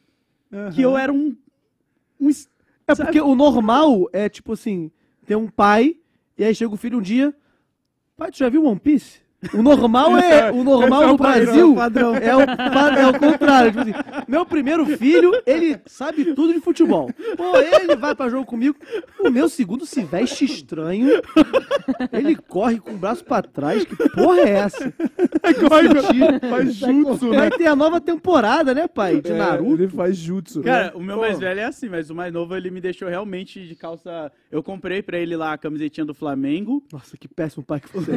que 0.75 0.83
eu 0.83 0.97
era 0.99 1.13
um. 1.13 1.35
um 2.21 2.29
É 2.87 2.95
sabe? 2.95 3.09
porque 3.09 3.21
o 3.21 3.35
normal 3.35 4.09
é 4.13 4.29
tipo 4.29 4.53
assim: 4.53 4.91
tem 5.27 5.37
um 5.37 5.49
pai, 5.49 5.97
e 6.39 6.45
aí 6.45 6.55
chega 6.55 6.73
o 6.73 6.77
filho 6.77 6.99
um 6.99 7.03
dia. 7.03 7.35
Pai, 8.17 8.31
tu 8.31 8.39
já 8.39 8.49
viu 8.49 8.65
One 8.65 8.79
Piece? 8.79 9.21
O 9.53 9.63
normal 9.63 10.17
é. 10.19 10.51
O 10.51 10.65
normal 10.65 11.03
Esse 11.03 11.03
é 11.03 11.07
o 11.07 11.13
no 11.13 11.19
Brasil 11.19 11.75
padrão. 11.75 12.15
é 12.17 12.35
o, 12.37 12.41
é 12.41 13.07
o 13.09 13.19
contrário. 13.19 13.71
Tipo 13.71 13.81
assim, 13.83 13.93
meu 14.27 14.47
primeiro 14.47 14.87
filho, 14.97 15.31
ele 15.47 15.79
sabe 15.87 16.35
tudo 16.35 16.53
de 16.55 16.61
futebol. 16.61 17.11
Pô, 17.37 17.57
ele 17.59 17.95
vai 17.97 18.15
pra 18.15 18.29
jogo 18.29 18.47
comigo. 18.47 18.77
O 19.21 19.31
meu 19.31 19.49
segundo 19.49 19.85
se 19.85 20.03
veste 20.03 20.45
estranho. 20.47 21.21
Ele 22.13 22.35
corre 22.35 22.79
com 22.79 22.93
o 22.93 22.97
braço 22.99 23.25
pra 23.25 23.43
trás. 23.43 23.85
Que 23.85 23.95
porra 24.11 24.41
é 24.41 24.51
essa? 24.51 24.93
Corre, 25.69 26.41
faz 26.49 26.75
jutsu, 26.75 27.31
né? 27.31 27.37
Vai 27.39 27.51
ter 27.51 27.67
a 27.67 27.77
nova 27.77 28.01
temporada, 28.01 28.75
né, 28.75 28.89
pai? 28.89 29.21
De 29.21 29.33
É, 29.33 29.37
Naruto. 29.37 29.83
Ele 29.83 29.89
faz 29.89 30.17
jutsu. 30.17 30.63
Cara, 30.63 30.93
o 30.97 31.01
meu 31.03 31.17
Pô. 31.17 31.21
mais 31.23 31.39
velho 31.39 31.61
é 31.61 31.65
assim, 31.65 31.89
mas 31.89 32.11
o 32.11 32.15
mais 32.15 32.33
novo 32.33 32.57
ele 32.57 32.71
me 32.71 32.81
deixou 32.81 33.09
realmente 33.09 33.67
de 33.67 33.75
calça. 33.77 34.33
Eu 34.57 34.63
comprei 34.63 35.03
pra 35.03 35.19
ele 35.19 35.37
lá 35.37 35.53
a 35.53 35.59
camisetinha 35.59 36.05
do 36.07 36.15
Flamengo. 36.15 36.83
Nossa, 36.91 37.15
que 37.19 37.29
péssimo 37.29 37.63
pai 37.63 37.79
que 37.79 37.93
você 37.93 38.13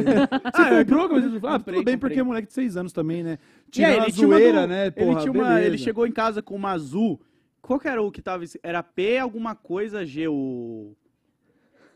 Ah, 0.54 0.84
comprou? 0.84 1.08
Mas, 1.10 1.24
ah, 1.26 1.28
Comprei, 1.30 1.38
tudo 1.40 1.64
bem, 1.64 1.74
comprei. 1.74 1.96
porque 1.98 2.18
é 2.20 2.22
moleque 2.22 2.48
de 2.48 2.54
6 2.54 2.76
anos 2.78 2.92
também, 2.94 3.22
né? 3.22 3.38
E 3.68 3.70
Tirando 3.72 3.90
aí, 3.92 3.98
a 3.98 4.02
ele 4.04 4.12
tinha 4.12 4.26
uma 4.26 4.36
zoeira, 4.38 4.60
do- 4.62 4.66
né? 4.68 4.82
ele, 4.86 4.90
Porra, 4.92 5.20
tinha 5.20 5.32
uma- 5.32 5.44
beleza. 5.48 5.66
ele 5.66 5.76
chegou 5.78 6.06
em 6.06 6.12
casa 6.12 6.40
com 6.40 6.54
uma 6.56 6.70
azul. 6.70 7.20
Qual 7.60 7.78
que 7.78 7.86
era 7.88 8.00
o 8.00 8.10
que 8.10 8.22
tava. 8.22 8.42
Era 8.62 8.82
P 8.82 9.18
alguma 9.18 9.54
coisa 9.54 10.04
G, 10.06 10.28
o. 10.28 10.96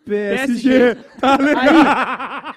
PSG. 0.04 0.94
Tá 1.18 1.38
legal. 1.38 2.54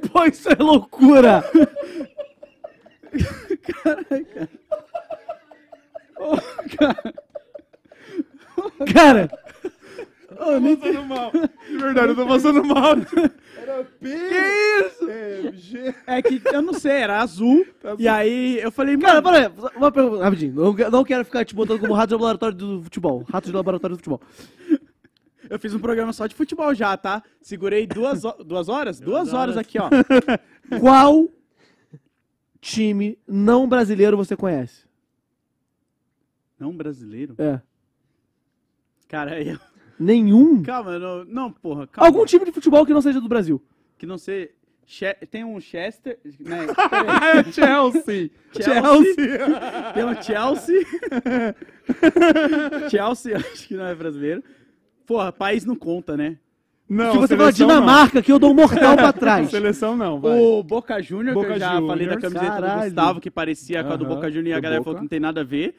Pô, 0.12 0.24
isso 0.24 0.48
é 0.48 0.54
loucura! 0.62 1.42
Cara, 6.78 7.14
Eu 10.40 10.60
tô 10.60 10.76
passando 10.78 11.04
mal. 11.04 11.32
De 11.32 11.76
verdade, 11.76 12.08
eu 12.08 12.16
tô 12.16 12.26
passando 12.26 12.64
mal. 12.64 12.92
Era 13.56 13.84
P. 13.84 14.08
Que 14.08 14.86
isso? 14.86 15.10
É, 15.10 15.52
G. 15.52 15.94
É 16.06 16.22
que 16.22 16.40
eu 16.46 16.62
não 16.62 16.72
sei, 16.72 16.92
era 16.92 17.20
azul. 17.20 17.66
e 17.98 18.08
aí 18.08 18.58
eu 18.60 18.70
falei, 18.72 18.96
cara, 18.96 19.20
mano. 19.20 19.36
pera 19.36 19.48
aí, 19.48 19.70
uma 19.76 19.92
pergunta, 19.92 20.24
rapidinho. 20.24 20.54
Não, 20.54 20.72
não 20.90 21.04
quero 21.04 21.24
ficar 21.24 21.44
te 21.44 21.54
botando 21.54 21.80
como 21.80 21.92
rato 21.92 22.08
de 22.08 22.14
laboratório 22.14 22.56
do 22.56 22.82
futebol. 22.82 23.24
Rato 23.28 23.50
de 23.50 23.54
laboratório 23.54 23.96
do 23.96 23.98
futebol. 23.98 24.20
Eu 25.48 25.58
fiz 25.58 25.74
um 25.74 25.80
programa 25.80 26.12
só 26.12 26.26
de 26.26 26.34
futebol 26.34 26.72
já, 26.74 26.96
tá? 26.96 27.22
Segurei 27.42 27.86
duas, 27.86 28.22
duas 28.46 28.68
horas? 28.68 29.00
Duas 29.00 29.32
horas 29.32 29.56
aqui, 29.56 29.78
ó. 29.78 29.90
Qual 30.78 31.28
time 32.60 33.18
não 33.26 33.68
brasileiro 33.68 34.16
você 34.16 34.36
conhece? 34.36 34.84
Não 36.58 36.76
brasileiro? 36.76 37.34
É. 37.36 37.60
Cara, 39.10 39.32
aí. 39.34 39.48
eu- 39.50 39.58
Nenhum? 39.98 40.62
Calma, 40.62 40.98
não, 40.98 41.24
não, 41.26 41.52
porra. 41.52 41.86
Calma. 41.86 42.08
Algum 42.08 42.24
time 42.24 42.46
de 42.46 42.52
futebol 42.52 42.86
que 42.86 42.92
não 42.94 43.02
seja 43.02 43.20
do 43.20 43.28
Brasil. 43.28 43.60
Que 43.98 44.06
não 44.06 44.16
sei. 44.16 44.50
Che- 44.86 45.14
Tem 45.30 45.44
um 45.44 45.60
Chester. 45.60 46.18
Né? 46.40 46.66
É 47.46 47.52
Chelsea. 47.52 48.30
Chelsea. 48.52 49.92
Tem 49.94 50.04
um 50.04 50.22
Chelsea. 50.22 50.86
Chelsea, 52.90 53.36
acho 53.36 53.68
que 53.68 53.74
não 53.74 53.86
é 53.86 53.94
brasileiro. 53.94 54.42
Porra, 55.06 55.32
país 55.32 55.64
não 55.64 55.74
conta, 55.76 56.16
né? 56.16 56.38
Não, 56.88 57.12
Se 57.12 57.18
você 57.18 57.36
falar 57.36 57.52
Dinamarca, 57.52 58.20
que 58.20 58.32
eu 58.32 58.38
dou 58.38 58.50
um 58.50 58.54
mortal 58.54 58.94
pra 58.96 59.06
não. 59.06 59.12
trás. 59.20 59.48
Seleção 59.50 59.96
não, 59.96 60.20
vai. 60.20 60.38
O 60.40 60.62
Boca 60.62 61.00
Júnior, 61.00 61.34
que 61.38 61.52
eu 61.52 61.58
já 61.58 61.74
Juniors, 61.74 61.86
falei 61.86 62.06
da 62.08 62.16
camiseta 62.16 62.46
caralho. 62.46 62.80
do 62.80 62.84
Gustavo, 62.86 63.20
que 63.20 63.30
parecia 63.30 63.84
com 63.84 63.92
a 63.92 63.96
do 63.96 64.06
Boca 64.06 64.28
Júnior 64.30 64.48
e 64.48 64.52
a 64.54 64.60
galera 64.60 64.80
Boca. 64.80 64.84
falou 64.84 64.96
que 64.96 65.02
não 65.04 65.08
tem 65.08 65.20
nada 65.20 65.42
a 65.42 65.44
ver. 65.44 65.76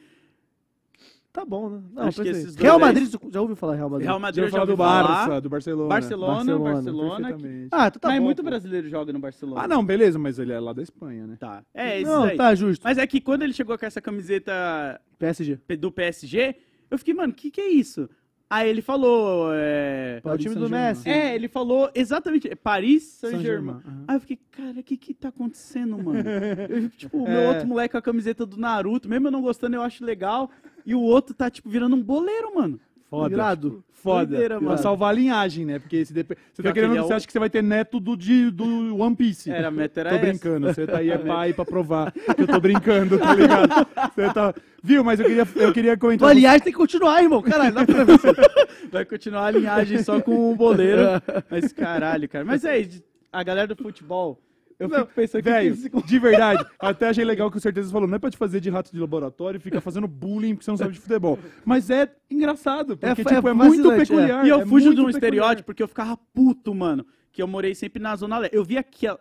Tá 1.32 1.46
bom, 1.46 1.70
né? 1.70 1.80
Não, 1.94 2.02
Acho 2.02 2.22
que 2.22 2.28
esses 2.28 2.44
dois 2.54 2.56
Real 2.56 2.78
Madrid, 2.78 3.10
já 3.30 3.40
ouviu 3.40 3.56
falar 3.56 3.74
Real 3.76 3.88
Madrid? 3.88 4.04
Real 4.06 4.16
Já 4.16 4.20
Madrid 4.20 4.44
eu 4.44 4.48
já 4.48 4.50
falar 4.50 4.62
ouvi 4.64 4.72
do 4.72 4.76
falar. 4.76 5.02
Barça, 5.02 5.40
do 5.40 5.48
Barcelona. 5.48 5.88
Barcelona, 5.88 6.34
Barcelona, 6.58 7.20
Barcelona. 7.30 7.68
Ah, 7.72 7.90
tu 7.90 7.98
tá 7.98 8.08
mas 8.08 8.18
bom. 8.18 8.24
muito 8.26 8.42
pô. 8.42 8.50
brasileiro 8.50 8.88
joga 8.90 9.12
no 9.14 9.18
Barcelona. 9.18 9.62
Ah, 9.62 9.66
não, 9.68 9.82
beleza, 9.82 10.18
mas 10.18 10.38
ele 10.38 10.52
é 10.52 10.60
lá 10.60 10.74
da 10.74 10.82
Espanha, 10.82 11.26
né? 11.26 11.36
Tá. 11.40 11.62
É, 11.72 12.00
isso 12.00 12.10
Não, 12.10 12.24
aí. 12.24 12.36
tá 12.36 12.54
justo. 12.54 12.82
Mas 12.84 12.98
é 12.98 13.06
que 13.06 13.18
quando 13.18 13.42
ele 13.42 13.54
chegou 13.54 13.78
com 13.78 13.86
essa 13.86 14.00
camiseta 14.02 15.00
PSG. 15.18 15.58
do 15.78 15.90
PSG, 15.90 16.54
eu 16.90 16.98
fiquei, 16.98 17.14
mano, 17.14 17.32
o 17.32 17.36
que, 17.36 17.50
que 17.50 17.62
é 17.62 17.68
isso? 17.70 18.10
Aí 18.50 18.68
ele 18.68 18.82
falou. 18.82 19.48
É... 19.54 20.20
É 20.22 20.30
o 20.30 20.36
time 20.36 20.54
do. 20.54 20.68
Messi. 20.68 21.08
é, 21.08 21.34
ele 21.34 21.48
falou 21.48 21.90
exatamente. 21.94 22.46
é 22.50 22.54
Paris 22.54 23.04
Saint-Germain. 23.04 23.80
Saint-Germain, 23.80 23.98
aham. 24.00 24.04
Aí 24.08 24.16
eu 24.16 24.20
fiquei, 24.20 24.38
cara, 24.50 24.78
o 24.80 24.82
que 24.82 24.96
que 24.98 25.14
tá 25.14 25.28
acontecendo, 25.28 25.96
mano? 25.96 26.18
Eu, 26.68 26.90
tipo, 26.90 27.16
o 27.16 27.22
meu 27.26 27.40
É. 27.40 27.48
outro 27.48 27.66
moleque 27.66 27.92
com 27.92 27.96
a 27.98 28.02
camiseta 28.02 28.44
do 28.44 28.58
Naruto, 28.58 29.08
mesmo 29.08 29.28
eu 29.28 29.30
não 29.32 29.40
gostando, 29.40 29.74
eu 29.76 29.80
acho 29.80 30.04
legal. 30.04 30.50
E 30.86 30.94
o 30.94 31.00
outro 31.00 31.34
tá, 31.34 31.50
tipo, 31.50 31.68
virando 31.68 31.96
um 31.96 32.02
boleiro, 32.02 32.54
mano. 32.54 32.78
Foda. 33.08 33.34
Irado. 33.34 33.84
Foda. 33.92 34.26
Doideira, 34.26 34.56
Pra 34.58 34.64
mano. 34.66 34.78
salvar 34.78 35.10
a 35.10 35.12
linhagem, 35.12 35.64
né? 35.66 35.78
Porque 35.78 36.04
se 36.04 36.12
dep- 36.12 36.36
você 36.52 36.62
tá 36.62 36.72
querendo, 36.72 36.96
é 36.96 37.00
você 37.02 37.12
o- 37.12 37.16
acha 37.16 37.26
que 37.26 37.32
você 37.32 37.38
vai 37.38 37.50
ter 37.50 37.62
neto 37.62 38.00
do, 38.00 38.16
de, 38.16 38.50
do 38.50 38.96
One 38.98 39.14
Piece. 39.14 39.48
Era, 39.50 39.68
a 39.68 39.70
meta 39.70 40.00
era 40.00 40.10
Tô 40.10 40.16
essa. 40.16 40.26
brincando, 40.26 40.66
você 40.66 40.86
tá 40.86 40.96
aí 40.98 41.10
é 41.10 41.18
pai 41.18 41.52
pra 41.52 41.64
provar 41.64 42.10
que 42.10 42.42
eu 42.42 42.46
tô 42.48 42.58
brincando, 42.58 43.16
tá 43.18 43.34
ligado? 43.34 43.86
Você 44.14 44.32
tá... 44.32 44.54
Viu, 44.82 45.04
mas 45.04 45.20
eu 45.20 45.26
queria, 45.26 45.46
eu 45.56 45.72
queria 45.72 45.96
comentar... 45.96 46.30
aliás, 46.30 46.60
tem 46.62 46.72
que 46.72 46.78
continuar, 46.78 47.22
irmão. 47.22 47.40
Caralho, 47.42 47.72
dá 47.74 47.84
pra 47.86 48.02
ver. 48.02 48.18
Vai 48.90 49.04
continuar 49.04 49.46
a 49.46 49.50
linhagem 49.52 50.02
só 50.02 50.20
com 50.20 50.50
o 50.50 50.56
boleiro. 50.56 51.02
Mas 51.48 51.72
caralho, 51.72 52.28
cara. 52.28 52.44
Mas 52.44 52.64
é, 52.64 52.88
a 53.32 53.42
galera 53.44 53.68
do 53.68 53.76
futebol, 53.76 54.36
eu 54.82 54.88
Não, 54.88 54.98
fico 55.00 55.12
pensando 55.14 55.42
Velho, 55.44 55.76
que... 55.76 55.90
que- 55.90 56.02
de 56.06 56.18
verdade, 56.18 56.64
até 56.78 57.08
achei 57.08 57.24
legal 57.24 57.50
que 57.50 57.56
o 57.56 57.60
Certeza 57.60 57.90
falou, 57.90 58.08
não 58.08 58.16
é 58.16 58.18
pra 58.18 58.30
te 58.30 58.36
fazer 58.36 58.60
de 58.60 58.70
rato 58.70 58.92
de 58.92 58.98
laboratório 58.98 59.58
e 59.58 59.60
ficar 59.60 59.80
fazendo 59.80 60.06
bullying 60.08 60.54
porque 60.54 60.64
você 60.64 60.70
não 60.70 60.78
sabe 60.78 60.92
de 60.92 61.00
futebol. 61.00 61.38
Mas 61.64 61.90
é 61.90 62.10
engraçado, 62.30 62.96
porque 62.96 63.06
É, 63.06 63.14
tipo, 63.24 63.48
é 63.48 63.50
é, 63.50 63.54
muito 63.54 63.70
fascinante, 63.82 63.94
é. 63.94 64.04
peculiar. 64.06 64.46
E 64.46 64.48
eu 64.48 64.66
fujo 64.66 64.84
de 64.94 65.00
um 65.00 65.06
peculiar. 65.06 65.10
estereótipo 65.10 65.66
porque 65.66 65.82
eu 65.82 65.88
ficava 65.88 66.16
puto, 66.34 66.74
mano. 66.74 67.04
Que 67.32 67.40
eu 67.42 67.46
morei 67.46 67.74
sempre 67.74 68.02
na 68.02 68.14
Zona 68.16 68.38
Leste. 68.38 68.54
Eu 68.56 68.64
vi 68.64 68.76
aquela... 68.76 69.18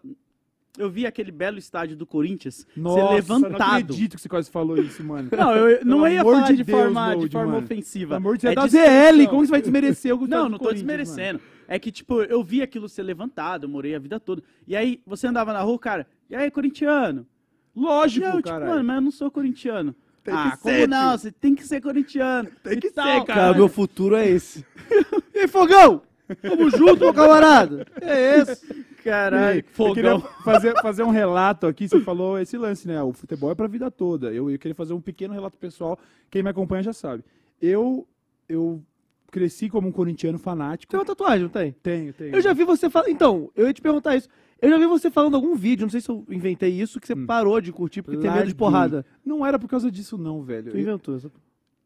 Eu 0.77 0.89
vi 0.89 1.05
aquele 1.05 1.33
belo 1.33 1.57
estádio 1.57 1.97
do 1.97 2.05
Corinthians 2.05 2.65
Nossa, 2.77 2.95
ser 2.95 3.01
não 3.03 3.11
levantado. 3.13 3.61
acredito 3.83 4.15
que 4.15 4.21
você 4.21 4.29
quase 4.29 4.49
falou 4.49 4.77
isso, 4.77 5.03
mano. 5.03 5.27
Não, 5.37 5.53
eu 5.53 5.83
não 5.85 6.07
ia 6.07 6.23
falar 6.23 6.43
de 6.47 6.55
de, 6.55 6.63
Deus, 6.63 6.79
forma, 6.79 7.15
de 7.17 7.29
forma 7.29 7.51
mano. 7.51 7.65
ofensiva. 7.65 8.07
Pelo 8.15 8.17
amor 8.17 8.37
de 8.37 8.47
Deus, 8.47 8.73
É 8.73 8.77
é 8.79 9.11
da. 9.11 9.11
ZL, 9.17 9.27
como 9.29 9.45
você 9.45 9.51
vai 9.51 9.61
desmerecer 9.61 10.15
o 10.15 10.25
Não, 10.25 10.47
não 10.47 10.57
tô 10.57 10.71
desmerecendo. 10.71 11.41
É 11.71 11.79
que, 11.79 11.89
tipo, 11.89 12.21
eu 12.23 12.43
vi 12.43 12.61
aquilo 12.61 12.89
ser 12.89 13.01
levantado, 13.01 13.63
eu 13.63 13.69
morei 13.69 13.95
a 13.95 13.99
vida 13.99 14.19
toda. 14.19 14.43
E 14.67 14.75
aí, 14.75 15.01
você 15.05 15.27
andava 15.27 15.53
na 15.53 15.61
rua, 15.61 15.79
cara, 15.79 16.05
e 16.29 16.35
aí, 16.35 16.51
corintiano? 16.51 17.25
Lógico, 17.73 18.25
eu, 18.25 18.35
tipo, 18.35 18.49
cara. 18.49 18.65
mano, 18.65 18.83
mas 18.83 18.95
eu 18.97 19.01
não 19.01 19.09
sou 19.09 19.31
corintiano. 19.31 19.95
Tem 20.21 20.33
ah, 20.33 20.51
que 20.51 20.63
como 20.63 20.75
ser, 20.75 20.85
não? 20.89 21.11
tio. 21.11 21.19
Você 21.19 21.31
tem 21.31 21.55
que 21.55 21.65
ser 21.65 21.79
corintiano. 21.79 22.49
Tem 22.61 22.77
que 22.77 22.91
tal. 22.91 23.21
ser, 23.21 23.25
Cara, 23.25 23.53
meu 23.53 23.69
futuro 23.69 24.17
é 24.17 24.27
esse. 24.27 24.65
e 25.33 25.39
aí, 25.39 25.47
Fogão? 25.47 26.01
Tamo 26.41 26.69
junto, 26.71 26.99
meu 26.99 27.13
camarada. 27.13 27.87
É 28.01 28.39
esse. 28.39 28.85
Caralho, 29.01 29.63
eu 29.79 29.93
queria 29.93 30.19
fogão. 30.19 30.43
fazer, 30.43 30.81
fazer 30.81 31.03
um 31.03 31.09
relato 31.09 31.67
aqui. 31.67 31.87
Você 31.87 32.01
falou 32.01 32.37
esse 32.37 32.57
lance, 32.57 32.85
né? 32.85 33.01
O 33.01 33.13
futebol 33.13 33.49
é 33.49 33.55
pra 33.55 33.67
vida 33.67 33.89
toda. 33.89 34.29
Eu, 34.33 34.51
eu 34.51 34.59
queria 34.59 34.75
fazer 34.75 34.93
um 34.93 34.99
pequeno 34.99 35.33
relato 35.33 35.57
pessoal. 35.57 35.97
Quem 36.29 36.43
me 36.43 36.49
acompanha 36.49 36.83
já 36.83 36.91
sabe. 36.91 37.23
Eu, 37.61 38.05
eu 38.49 38.83
cresci 39.31 39.69
como 39.69 39.87
um 39.87 39.91
corintiano 39.91 40.37
fanático. 40.37 40.91
Tem 40.91 40.99
uma 40.99 41.05
tatuagem, 41.05 41.43
não 41.43 41.49
tem? 41.49 41.71
Tenho, 41.81 42.13
tenho. 42.13 42.35
Eu 42.35 42.41
já 42.41 42.53
vi 42.53 42.63
você 42.65 42.89
falar. 42.89 43.09
Então, 43.09 43.49
eu 43.55 43.65
ia 43.67 43.73
te 43.73 43.81
perguntar 43.81 44.15
isso. 44.15 44.27
Eu 44.61 44.69
já 44.69 44.77
vi 44.77 44.85
você 44.85 45.09
falando 45.09 45.33
algum 45.35 45.55
vídeo, 45.55 45.83
não 45.83 45.89
sei 45.89 46.01
se 46.01 46.09
eu 46.09 46.23
inventei 46.29 46.69
isso, 46.69 46.99
que 46.99 47.07
você 47.07 47.15
parou 47.15 47.59
de 47.59 47.71
curtir 47.71 48.03
porque 48.03 48.17
tem 48.19 48.29
medo 48.29 48.33
de 48.33 48.39
Larguei. 48.39 48.53
porrada. 48.55 49.05
Não 49.25 49.43
era 49.43 49.57
por 49.57 49.67
causa 49.67 49.89
disso, 49.89 50.17
não, 50.19 50.43
velho. 50.43 50.69
Tu 50.71 50.77
inventou. 50.77 51.15
essa- 51.15 51.31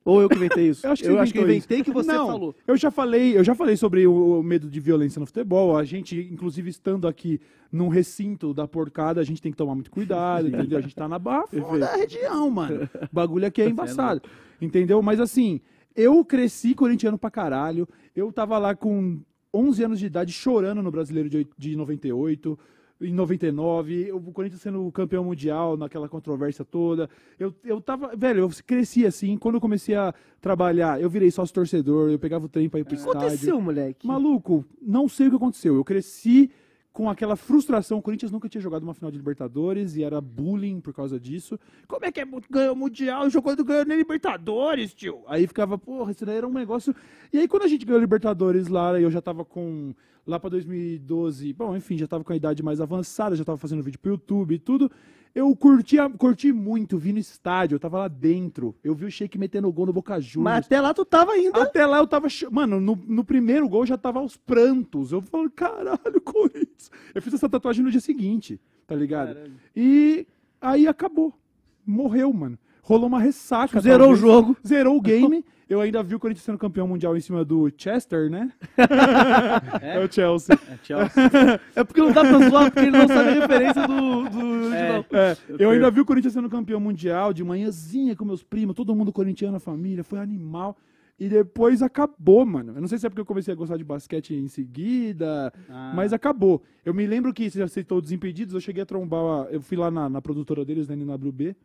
Ou 0.04 0.22
eu 0.22 0.28
que 0.28 0.36
inventei 0.36 0.68
isso? 0.70 0.86
Eu 0.86 0.92
acho 0.92 1.02
que, 1.04 1.10
eu 1.10 1.20
acho 1.20 1.32
que 1.34 1.40
eu 1.40 1.44
inventei 1.44 1.78
isso. 1.78 1.86
que 1.86 1.92
você 1.92 2.12
Não, 2.12 2.28
falou. 2.28 2.56
Eu 2.68 2.76
já 2.76 2.92
falei, 2.92 3.38
eu 3.38 3.44
já 3.46 3.56
falei 3.56 3.78
sobre 3.78 4.06
o, 4.06 4.40
o 4.40 4.44
medo 4.44 4.70
de 4.70 4.80
violência 4.80 5.20
no 5.20 5.26
futebol. 5.26 5.78
A 5.78 5.84
gente, 5.86 6.20
inclusive, 6.32 6.70
estando 6.70 7.08
aqui 7.08 7.40
num 7.72 7.88
recinto 7.88 8.54
da 8.54 8.68
porcada, 8.68 9.22
a 9.22 9.24
gente 9.24 9.42
tem 9.42 9.52
que 9.52 9.58
tomar 9.58 9.74
muito 9.74 9.90
cuidado, 9.90 10.48
entendeu? 10.50 10.78
A 10.78 10.82
gente 10.82 10.94
tá 10.96 11.08
na 11.08 11.18
barra 11.18 11.46
da 11.80 11.96
região, 11.96 12.50
mano. 12.52 12.90
O 13.02 13.08
bagulho 13.12 13.48
aqui 13.48 13.62
é 13.62 13.70
embaçado. 13.70 14.22
Entendeu? 14.62 15.02
Mas 15.02 15.20
assim, 15.20 15.60
eu 15.96 16.24
cresci 16.26 16.74
corintiano 16.76 17.18
pra 17.18 17.32
caralho. 17.32 17.88
Eu 18.16 18.32
tava 18.32 18.58
lá 18.58 18.76
com 18.76 19.20
11 19.54 19.84
anos 19.84 20.00
de 20.00 20.06
idade 20.08 20.32
chorando 20.34 20.82
no 20.84 20.92
Brasileiro 20.92 21.30
de, 21.30 21.48
de 21.58 21.76
98. 21.76 22.58
em 23.02 23.14
99, 23.14 24.12
o 24.14 24.20
Corinthians 24.32 24.62
sendo 24.62 24.90
campeão 24.92 25.24
mundial 25.26 25.76
naquela 25.78 26.08
controvérsia 26.08 26.64
toda. 26.64 27.10
Eu, 27.38 27.54
eu 27.64 27.82
tava, 27.82 28.16
velho, 28.16 28.40
eu 28.40 28.50
cresci 28.66 29.06
assim, 29.06 29.38
quando 29.38 29.56
eu 29.56 29.62
comecei 29.62 29.96
a 29.96 30.14
trabalhar, 30.40 31.02
eu 31.02 31.10
virei 31.10 31.30
sócio 31.30 31.54
torcedor, 31.54 32.10
eu 32.10 32.18
pegava 32.20 32.46
o 32.46 32.50
trem 32.50 32.70
pra 32.70 32.80
ir 32.80 32.84
pro 32.86 32.94
O 32.94 32.96
que 32.98 33.02
estádio. 33.02 33.28
aconteceu, 33.28 33.60
moleque? 33.62 34.08
Maluco, 34.08 34.66
não 34.82 35.10
sei 35.10 35.28
o 35.28 35.30
que 35.32 35.36
aconteceu. 35.36 35.76
Eu 35.76 35.84
cresci 35.84 36.50
com 36.96 37.10
aquela 37.10 37.36
frustração. 37.36 37.98
O 37.98 38.02
Corinthians 38.02 38.32
nunca 38.32 38.48
tinha 38.48 38.62
jogado 38.62 38.84
uma 38.84 38.94
final 38.94 39.12
de 39.12 39.18
Libertadores 39.18 39.98
e 39.98 40.04
era 40.04 40.22
bullying 40.22 40.80
por 40.80 40.94
causa 40.94 41.20
disso. 41.20 41.60
Como 41.90 42.06
é 42.06 42.10
que 42.10 42.22
é 42.22 42.26
ganhar 42.50 42.72
o 42.72 42.76
Mundial 42.76 43.30
jogou 43.30 43.54
ganhando 43.54 43.90
nem 43.90 43.98
Libertadores, 43.98 44.94
tio? 44.94 45.22
Aí 45.28 45.46
ficava, 45.46 45.78
porra, 45.78 46.14
isso 46.14 46.26
daí 46.26 46.38
era 46.38 46.48
um 46.48 46.54
negócio. 46.54 46.96
E 47.34 47.38
aí 47.38 47.50
quando 47.50 47.64
a 47.64 47.68
gente 47.68 47.86
ganhou 47.86 48.00
Libertadores 48.00 48.70
lá, 48.70 48.98
eu 48.98 49.12
já 49.12 49.22
tava 49.22 49.44
com. 49.44 49.94
Lá 50.26 50.40
pra 50.40 50.50
2012, 50.50 51.54
bom, 51.54 51.76
enfim, 51.76 51.98
já 51.98 52.08
tava 52.08 52.24
com 52.24 52.34
a 52.34 52.36
idade 52.36 52.64
mais 52.64 52.82
avançada, 52.82 53.36
já 53.36 53.44
tava 53.44 53.60
fazendo 53.60 53.84
vídeo 53.84 54.00
pro 54.00 54.12
YouTube 54.12 54.56
e 54.56 54.60
tudo. 54.60 54.92
Eu 55.36 55.54
curti, 55.54 55.98
curti 56.18 56.54
muito, 56.54 56.98
vi 56.98 57.12
no 57.12 57.20
estádio, 57.20 57.76
eu 57.76 57.80
tava 57.80 58.00
lá 58.00 58.08
dentro. 58.08 58.74
Eu 58.82 58.96
vi 58.96 59.06
o 59.06 59.12
Sheik 59.12 59.38
metendo 59.38 59.72
gol 59.72 59.86
no 59.86 59.94
Boca 59.94 60.20
Juniors. 60.20 60.44
Mas 60.44 60.66
até 60.66 60.80
lá 60.80 60.94
tu 60.94 61.04
tava 61.04 61.34
ainda. 61.34 61.62
Até 61.62 61.86
lá 61.86 61.98
eu 61.98 62.08
tava. 62.08 62.30
Mano, 62.50 62.80
no, 62.80 62.98
no 63.06 63.24
primeiro 63.24 63.68
gol 63.68 63.82
eu 63.82 63.88
já 63.88 63.98
tava 63.98 64.20
aos 64.20 64.38
prantos. 64.38 65.12
Eu 65.12 65.22
falei, 65.22 65.50
caralho, 65.50 66.22
Corinthians. 66.24 66.90
Eu 67.14 67.22
fiz 67.22 67.34
essa 67.34 67.50
tatuagem 67.50 67.84
no 67.84 67.92
dia 67.92 68.00
seguinte, 68.00 68.60
tá 68.88 68.96
ligado? 68.96 69.52
E 69.76 70.26
aí 70.62 70.88
acabou. 70.88 71.38
Morreu, 71.86 72.32
mano. 72.32 72.58
Rolou 72.82 73.08
uma 73.08 73.20
ressaca. 73.20 73.80
Zerou 73.82 74.14
o 74.14 74.18
talvez. 74.18 74.20
jogo. 74.20 74.58
Zerou 74.66 74.96
o 74.96 75.02
game. 75.02 75.44
Eu 75.68 75.82
ainda 75.82 76.04
vi 76.04 76.14
o 76.16 76.20
Corinthians 76.20 76.44
sendo 76.44 76.58
campeão 76.58 76.88
mundial 76.88 77.18
em 77.18 77.20
cima 77.20 77.44
do 77.44 77.72
Chester, 77.76 78.30
né? 78.30 78.52
É, 79.82 80.04
o 80.04 80.12
Chelsea. 80.12 80.58
É, 80.70 80.78
Chelsea. 80.84 81.24
É 81.76 81.84
porque 81.84 82.02
não 82.02 82.12
dá 82.12 82.22
pra 82.22 82.50
zoar, 82.50 82.66
porque 82.72 82.88
ele 82.88 82.98
não 82.98 83.08
sabe 83.08 83.30
a 83.30 83.34
referência 83.34 83.88
do, 83.88 84.30
do 84.30 84.40
original. 84.40 85.06
É, 85.12 85.38
eu 85.60 85.70
ainda 85.72 85.90
vi 85.92 86.02
o 86.02 86.06
Corinthians 86.06 86.34
sendo 86.34 86.50
campeão 86.50 86.80
mundial 86.80 87.34
de 87.34 87.44
manhãzinha 87.44 88.16
com 88.16 88.26
meus 88.26 88.44
primos, 88.44 88.76
todo 88.76 88.96
mundo 88.96 89.12
corintiano 89.12 89.54
na 89.54 89.60
família, 89.60 90.04
foi 90.04 90.20
animal. 90.20 90.78
E 91.18 91.30
depois 91.30 91.82
acabou, 91.82 92.46
mano. 92.46 92.74
Eu 92.76 92.82
não 92.82 92.88
sei 92.90 92.98
se 92.98 93.06
é 93.08 93.10
porque 93.10 93.22
eu 93.22 93.26
comecei 93.26 93.54
a 93.54 93.56
gostar 93.56 93.78
de 93.78 93.86
basquete 93.86 94.34
em 94.36 94.50
seguida, 94.50 95.52
Ah. 95.70 95.94
mas 95.96 96.12
acabou. 96.12 96.62
Eu 96.84 96.94
me 96.94 97.08
lembro 97.08 97.34
que 97.34 97.50
você 97.50 97.62
aceitou 97.62 98.02
Desimpedidos, 98.02 98.54
eu 98.54 98.60
cheguei 98.60 98.84
a 98.84 98.86
trombar, 98.86 99.48
eu 99.50 99.62
fui 99.62 99.78
lá 99.78 99.90
na, 99.90 100.10
na 100.10 100.22
produtora 100.22 100.66
deles, 100.66 100.90
na 100.90 100.94
NWB, 100.96 101.56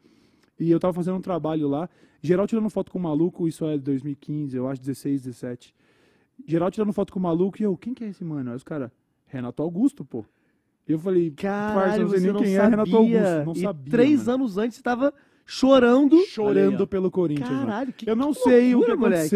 e 0.60 0.70
eu 0.70 0.78
tava 0.78 0.92
fazendo 0.92 1.16
um 1.16 1.20
trabalho 1.20 1.66
lá. 1.68 1.88
Geral 2.22 2.46
tirando 2.46 2.68
foto 2.68 2.92
com 2.92 2.98
o 2.98 3.02
maluco, 3.02 3.48
isso 3.48 3.64
é 3.64 3.78
2015, 3.78 4.56
eu 4.56 4.68
acho 4.68 4.80
16, 4.80 5.22
17. 5.22 5.74
Geral 6.46 6.70
tirando 6.70 6.92
foto 6.92 7.12
com 7.12 7.18
o 7.18 7.22
maluco, 7.22 7.60
e 7.60 7.64
eu, 7.64 7.76
quem 7.76 7.94
que 7.94 8.04
é 8.04 8.08
esse 8.08 8.22
mano? 8.22 8.50
Aí 8.50 8.56
os 8.56 8.62
caras, 8.62 8.90
Renato 9.26 9.62
Augusto, 9.62 10.04
pô. 10.04 10.24
E 10.86 10.92
eu 10.92 10.98
falei, 10.98 11.30
Caralho, 11.30 12.02
não 12.02 12.08
sei 12.10 12.20
nem 12.20 12.32
não 12.32 12.40
quem 12.40 12.54
sabia. 12.54 12.66
é 12.66 12.68
Renato 12.68 12.96
Augusto. 12.96 13.44
Não 13.46 13.52
e 13.52 13.60
sabia. 13.60 13.90
três 13.90 14.26
mano. 14.26 14.32
anos 14.32 14.58
antes 14.58 14.76
você 14.76 14.82
tava 14.82 15.14
chorando. 15.46 16.16
chorando 16.26 16.76
Olha 16.76 16.86
pelo 16.86 17.10
Corinthians. 17.10 17.48
Caralho, 17.48 17.92
que 17.92 18.08
Eu 18.08 18.16
não 18.16 18.32
que 18.32 18.40
sei 18.40 18.74
loucura, 18.74 18.94
o 18.94 18.96
que 18.96 19.02
moleque. 19.02 19.28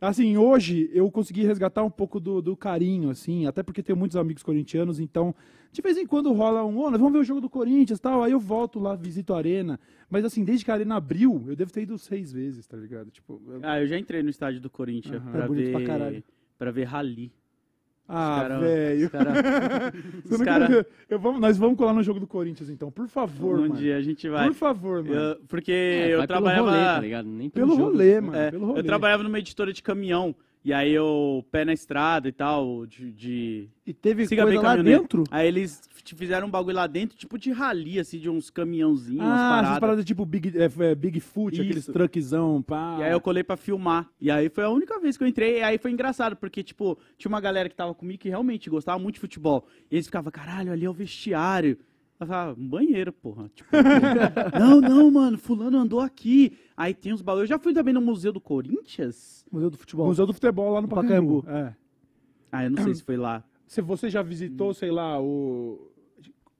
Assim, 0.00 0.36
hoje 0.36 0.88
eu 0.92 1.10
consegui 1.10 1.44
resgatar 1.44 1.82
um 1.82 1.90
pouco 1.90 2.20
do, 2.20 2.40
do 2.40 2.56
carinho, 2.56 3.10
assim, 3.10 3.46
até 3.46 3.64
porque 3.64 3.82
tenho 3.82 3.98
muitos 3.98 4.16
amigos 4.16 4.44
corintianos, 4.44 5.00
então, 5.00 5.34
de 5.72 5.82
vez 5.82 5.96
em 5.98 6.06
quando 6.06 6.32
rola 6.32 6.64
um, 6.64 6.88
nós 6.88 7.00
vamos 7.00 7.12
ver 7.12 7.18
o 7.18 7.24
jogo 7.24 7.40
do 7.40 7.50
Corinthians 7.50 7.98
e 7.98 8.02
tal, 8.02 8.22
aí 8.22 8.30
eu 8.30 8.38
volto 8.38 8.78
lá, 8.78 8.94
visito 8.94 9.34
a 9.34 9.38
arena. 9.38 9.78
Mas 10.08 10.24
assim, 10.24 10.44
desde 10.44 10.64
que 10.64 10.70
a 10.70 10.74
arena 10.74 10.94
abriu, 10.96 11.44
eu 11.48 11.56
devo 11.56 11.72
ter 11.72 11.82
ido 11.82 11.98
seis 11.98 12.32
vezes, 12.32 12.64
tá 12.64 12.76
ligado? 12.76 13.10
Tipo, 13.10 13.42
eu- 13.48 13.60
Ah, 13.62 13.80
eu 13.80 13.88
já 13.88 13.98
entrei 13.98 14.22
no 14.22 14.30
estádio 14.30 14.60
do 14.60 14.70
Corinthians 14.70 15.20
Aham. 15.20 15.32
pra, 15.32 15.44
É 15.44 15.48
ver, 15.48 15.72
pra 15.72 16.22
pra 16.58 16.70
ver 16.70 16.84
rally. 16.84 17.32
Ah, 18.08 18.58
velho. 18.60 19.04
Os 19.06 19.12
cara- 19.12 19.32
Você 20.24 20.34
os 20.34 20.38
não 20.38 20.44
cara- 20.46 20.66
quer 20.66 20.72
ver? 20.74 20.86
Eu 21.10 21.18
vamos, 21.18 21.40
nós 21.40 21.58
vamos 21.58 21.76
colar 21.76 21.92
no 21.92 22.02
jogo 22.02 22.18
do 22.18 22.26
Corinthians, 22.26 22.70
então, 22.70 22.90
por 22.90 23.06
favor, 23.08 23.58
um 23.58 23.62
mano. 23.62 23.74
dia 23.76 23.96
a 23.96 24.00
gente 24.00 24.28
vai. 24.28 24.46
Por 24.46 24.54
favor, 24.54 25.04
mano. 25.04 25.14
Eu- 25.14 25.36
porque 25.46 25.72
É, 25.72 26.14
eu 26.14 26.18
vai 26.18 26.26
pelo 26.26 26.40
trabalhava. 26.42 26.70
rolê, 26.70 26.84
tá 26.84 27.00
ligado? 27.00 27.28
Nem 27.28 27.50
pelo, 27.50 27.66
Pelo 27.66 27.78
jogo. 27.78 27.90
rolê, 27.92 28.20
mano. 28.20 28.36
É, 28.38 28.50
pelo 28.50 28.66
rolê. 28.66 28.80
eu 28.80 28.84
trabalhava 28.84 29.22
numa 29.22 29.38
editora 29.38 29.72
de 29.72 29.82
caminhão. 29.82 30.34
E 30.64 30.72
aí 30.72 30.92
eu, 30.92 31.44
pé 31.50 31.64
na 31.64 31.72
estrada 31.72 32.28
e 32.28 32.32
tal, 32.32 32.84
de. 32.84 33.12
de- 33.12 33.68
E 33.86 33.92
teve 33.94 34.26
Siga 34.26 34.42
coisa 34.42 34.60
lá 34.60 34.76
dentro? 34.76 35.24
Aí 35.30 35.46
eles 35.48 35.80
fizeram 36.16 36.46
um 36.46 36.50
bagulho 36.50 36.76
lá 36.76 36.86
dentro, 36.86 37.16
tipo 37.16 37.38
de 37.38 37.50
rally, 37.52 37.98
assim, 37.98 38.18
de 38.18 38.28
uns 38.28 38.50
caminhãozinhos, 38.50 39.20
umas 39.24 39.30
Ah, 39.40 39.44
essas 39.44 39.48
paradas. 39.48 39.78
paradas 39.78 40.04
tipo 40.04 40.26
Big, 40.26 40.52
é, 40.58 40.64
é, 40.64 40.94
Bigfoot, 40.94 41.58
aqueles 41.60 41.84
Isso. 41.84 41.92
truckzão, 41.92 42.60
pá. 42.60 42.96
E 43.00 43.04
aí 43.04 43.12
eu 43.12 43.20
colei 43.20 43.42
pra 43.42 43.56
filmar. 43.56 44.08
E 44.20 44.30
aí 44.30 44.48
foi 44.50 44.64
a 44.64 44.68
única 44.70 44.98
vez 45.00 45.16
que 45.16 45.24
eu 45.24 45.28
entrei. 45.28 45.58
E 45.58 45.62
aí 45.62 45.78
foi 45.78 45.90
engraçado, 45.90 46.36
porque, 46.36 46.62
tipo, 46.62 46.98
tinha 47.16 47.28
uma 47.30 47.40
galera 47.40 47.68
que 47.68 47.74
tava 47.76 47.94
comigo 47.94 48.18
que 48.18 48.28
realmente 48.28 48.68
gostava 48.68 48.98
muito 48.98 49.14
de 49.14 49.20
futebol. 49.20 49.66
E 49.90 49.94
eles 49.96 50.06
ficavam, 50.06 50.30
caralho, 50.30 50.72
ali 50.72 50.84
é 50.84 50.90
o 50.90 50.92
vestiário. 50.92 51.78
Eu 52.20 52.26
falava, 52.26 52.60
um 52.60 52.66
banheiro, 52.66 53.12
porra. 53.12 53.48
Tipo, 53.54 53.70
não, 54.58 54.80
não, 54.80 55.10
mano, 55.10 55.38
fulano 55.38 55.78
andou 55.78 56.00
aqui. 56.00 56.58
Aí 56.76 56.92
tem 56.92 57.12
uns 57.12 57.22
bagulhos. 57.22 57.48
Eu 57.48 57.56
já 57.56 57.58
fui 57.58 57.72
também 57.72 57.94
no 57.94 58.00
Museu 58.00 58.32
do 58.32 58.40
Corinthians? 58.40 59.44
Museu 59.50 59.70
do 59.70 59.76
Futebol. 59.76 60.06
Museu 60.06 60.26
do 60.26 60.32
Futebol 60.32 60.72
lá 60.72 60.80
no 60.80 60.88
No 60.88 60.94
Pacaembu. 60.94 61.42
Pacaembu. 61.42 61.68
É. 61.68 61.76
Ah, 62.50 62.64
eu 62.64 62.70
não 62.70 62.82
sei 62.82 62.94
se 62.94 63.02
foi 63.04 63.16
lá. 63.16 63.44
Se 63.66 63.80
você 63.80 64.10
já 64.10 64.22
visitou, 64.22 64.74
sei 64.74 64.90
lá, 64.90 65.20
o, 65.20 65.92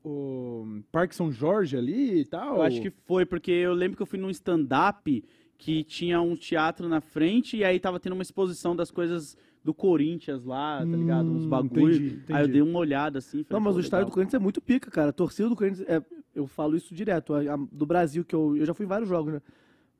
o 0.04 0.82
Parque 0.92 1.14
São 1.14 1.32
Jorge 1.32 1.76
ali 1.76 2.20
e 2.20 2.24
tal? 2.24 2.56
Eu 2.56 2.62
acho 2.62 2.80
que 2.80 2.90
foi, 2.90 3.24
porque 3.26 3.50
eu 3.50 3.72
lembro 3.72 3.96
que 3.96 4.02
eu 4.02 4.06
fui 4.06 4.18
num 4.18 4.30
stand-up 4.30 5.24
que 5.56 5.82
tinha 5.82 6.20
um 6.20 6.36
teatro 6.36 6.88
na 6.88 7.00
frente 7.00 7.56
e 7.56 7.64
aí 7.64 7.80
tava 7.80 7.98
tendo 7.98 8.12
uma 8.12 8.22
exposição 8.22 8.76
das 8.76 8.90
coisas 8.90 9.36
do 9.64 9.74
Corinthians 9.74 10.44
lá, 10.44 10.78
tá 10.78 10.84
ligado? 10.84 11.30
Uns 11.30 11.44
Hum, 11.44 11.48
bagulho. 11.48 11.94
entendi, 11.94 12.14
entendi. 12.14 12.32
Aí 12.32 12.44
eu 12.44 12.48
dei 12.48 12.62
uma 12.62 12.78
olhada 12.78 13.18
assim. 13.18 13.38
Não, 13.38 13.44
falei, 13.44 13.64
mas 13.64 13.72
pô, 13.74 13.78
o 13.78 13.80
estádio 13.80 14.06
do. 14.06 14.12
Corinthians 14.12 14.34
é 14.40 14.42
muito 14.42 14.60
pica, 14.60 14.90
cara. 14.90 15.10
A 15.10 15.12
torcida 15.12 15.48
do 15.48 15.56
Corinthians, 15.56 15.86
é, 15.88 16.02
eu 16.34 16.46
falo 16.46 16.76
isso 16.76 16.94
direto. 16.94 17.34
A, 17.34 17.54
a 17.54 17.56
do 17.70 17.84
Brasil, 17.86 18.24
que 18.24 18.34
eu, 18.34 18.56
eu 18.56 18.64
já 18.64 18.72
fui 18.74 18.86
em 18.86 18.88
vários 18.88 19.08
jogos, 19.08 19.32
né? 19.34 19.42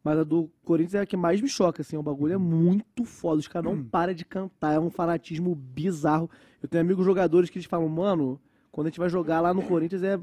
Mas 0.03 0.19
a 0.21 0.25
do 0.25 0.49
Corinthians 0.65 0.95
é 0.95 1.01
a 1.01 1.07
que 1.07 1.17
mais 1.17 1.41
me 1.41 1.49
choca, 1.49 1.83
assim. 1.83 1.97
O 1.97 2.03
bagulho 2.03 2.33
é 2.33 2.39
muito 2.39 3.05
foda. 3.05 3.41
Os 3.41 3.49
caras 3.49 3.71
não 3.71 3.83
param 3.85 4.15
de 4.15 4.25
cantar. 4.25 4.75
É 4.75 4.79
um 4.81 4.91
fanatismo 4.91 5.55
bizarro. 5.55 6.31
Eu 6.63 6.69
tenho 6.69 6.83
amigos 6.83 7.05
jogadores 7.05 7.51
que 7.51 7.59
eles 7.59 7.67
falam, 7.67 7.89
mano, 7.89 8.41
quando 8.71 8.87
a 8.87 8.91
gente 8.91 9.01
vai 9.01 9.09
jogar 9.11 9.41
lá 9.41 9.53
no 9.53 9.63
Corinthians 9.63 10.03
é. 10.03 10.19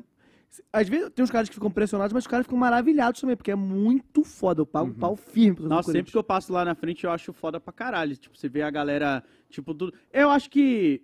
Às 0.71 0.87
vezes 0.89 1.09
tem 1.13 1.23
uns 1.23 1.31
caras 1.31 1.47
que 1.49 1.55
ficam 1.55 1.71
pressionados, 1.71 2.13
mas 2.13 2.23
os 2.23 2.27
caras 2.27 2.45
ficam 2.45 2.57
maravilhados 2.57 3.21
também, 3.21 3.35
porque 3.35 3.51
é 3.51 3.55
muito 3.55 4.23
foda. 4.23 4.61
Eu 4.61 4.65
pago 4.65 4.93
pau 4.93 5.15
firme 5.15 5.55
pro 5.55 5.67
Nossa, 5.67 5.91
sempre 5.91 6.11
que 6.11 6.17
eu 6.17 6.23
passo 6.23 6.51
lá 6.53 6.63
na 6.65 6.75
frente 6.75 7.03
eu 7.03 7.11
acho 7.11 7.33
foda 7.33 7.59
pra 7.59 7.73
caralho. 7.73 8.15
Tipo, 8.15 8.37
você 8.37 8.47
vê 8.49 8.61
a 8.61 8.69
galera, 8.69 9.23
tipo, 9.49 9.73
do... 9.73 9.93
Eu 10.11 10.29
acho 10.29 10.49
que. 10.49 11.01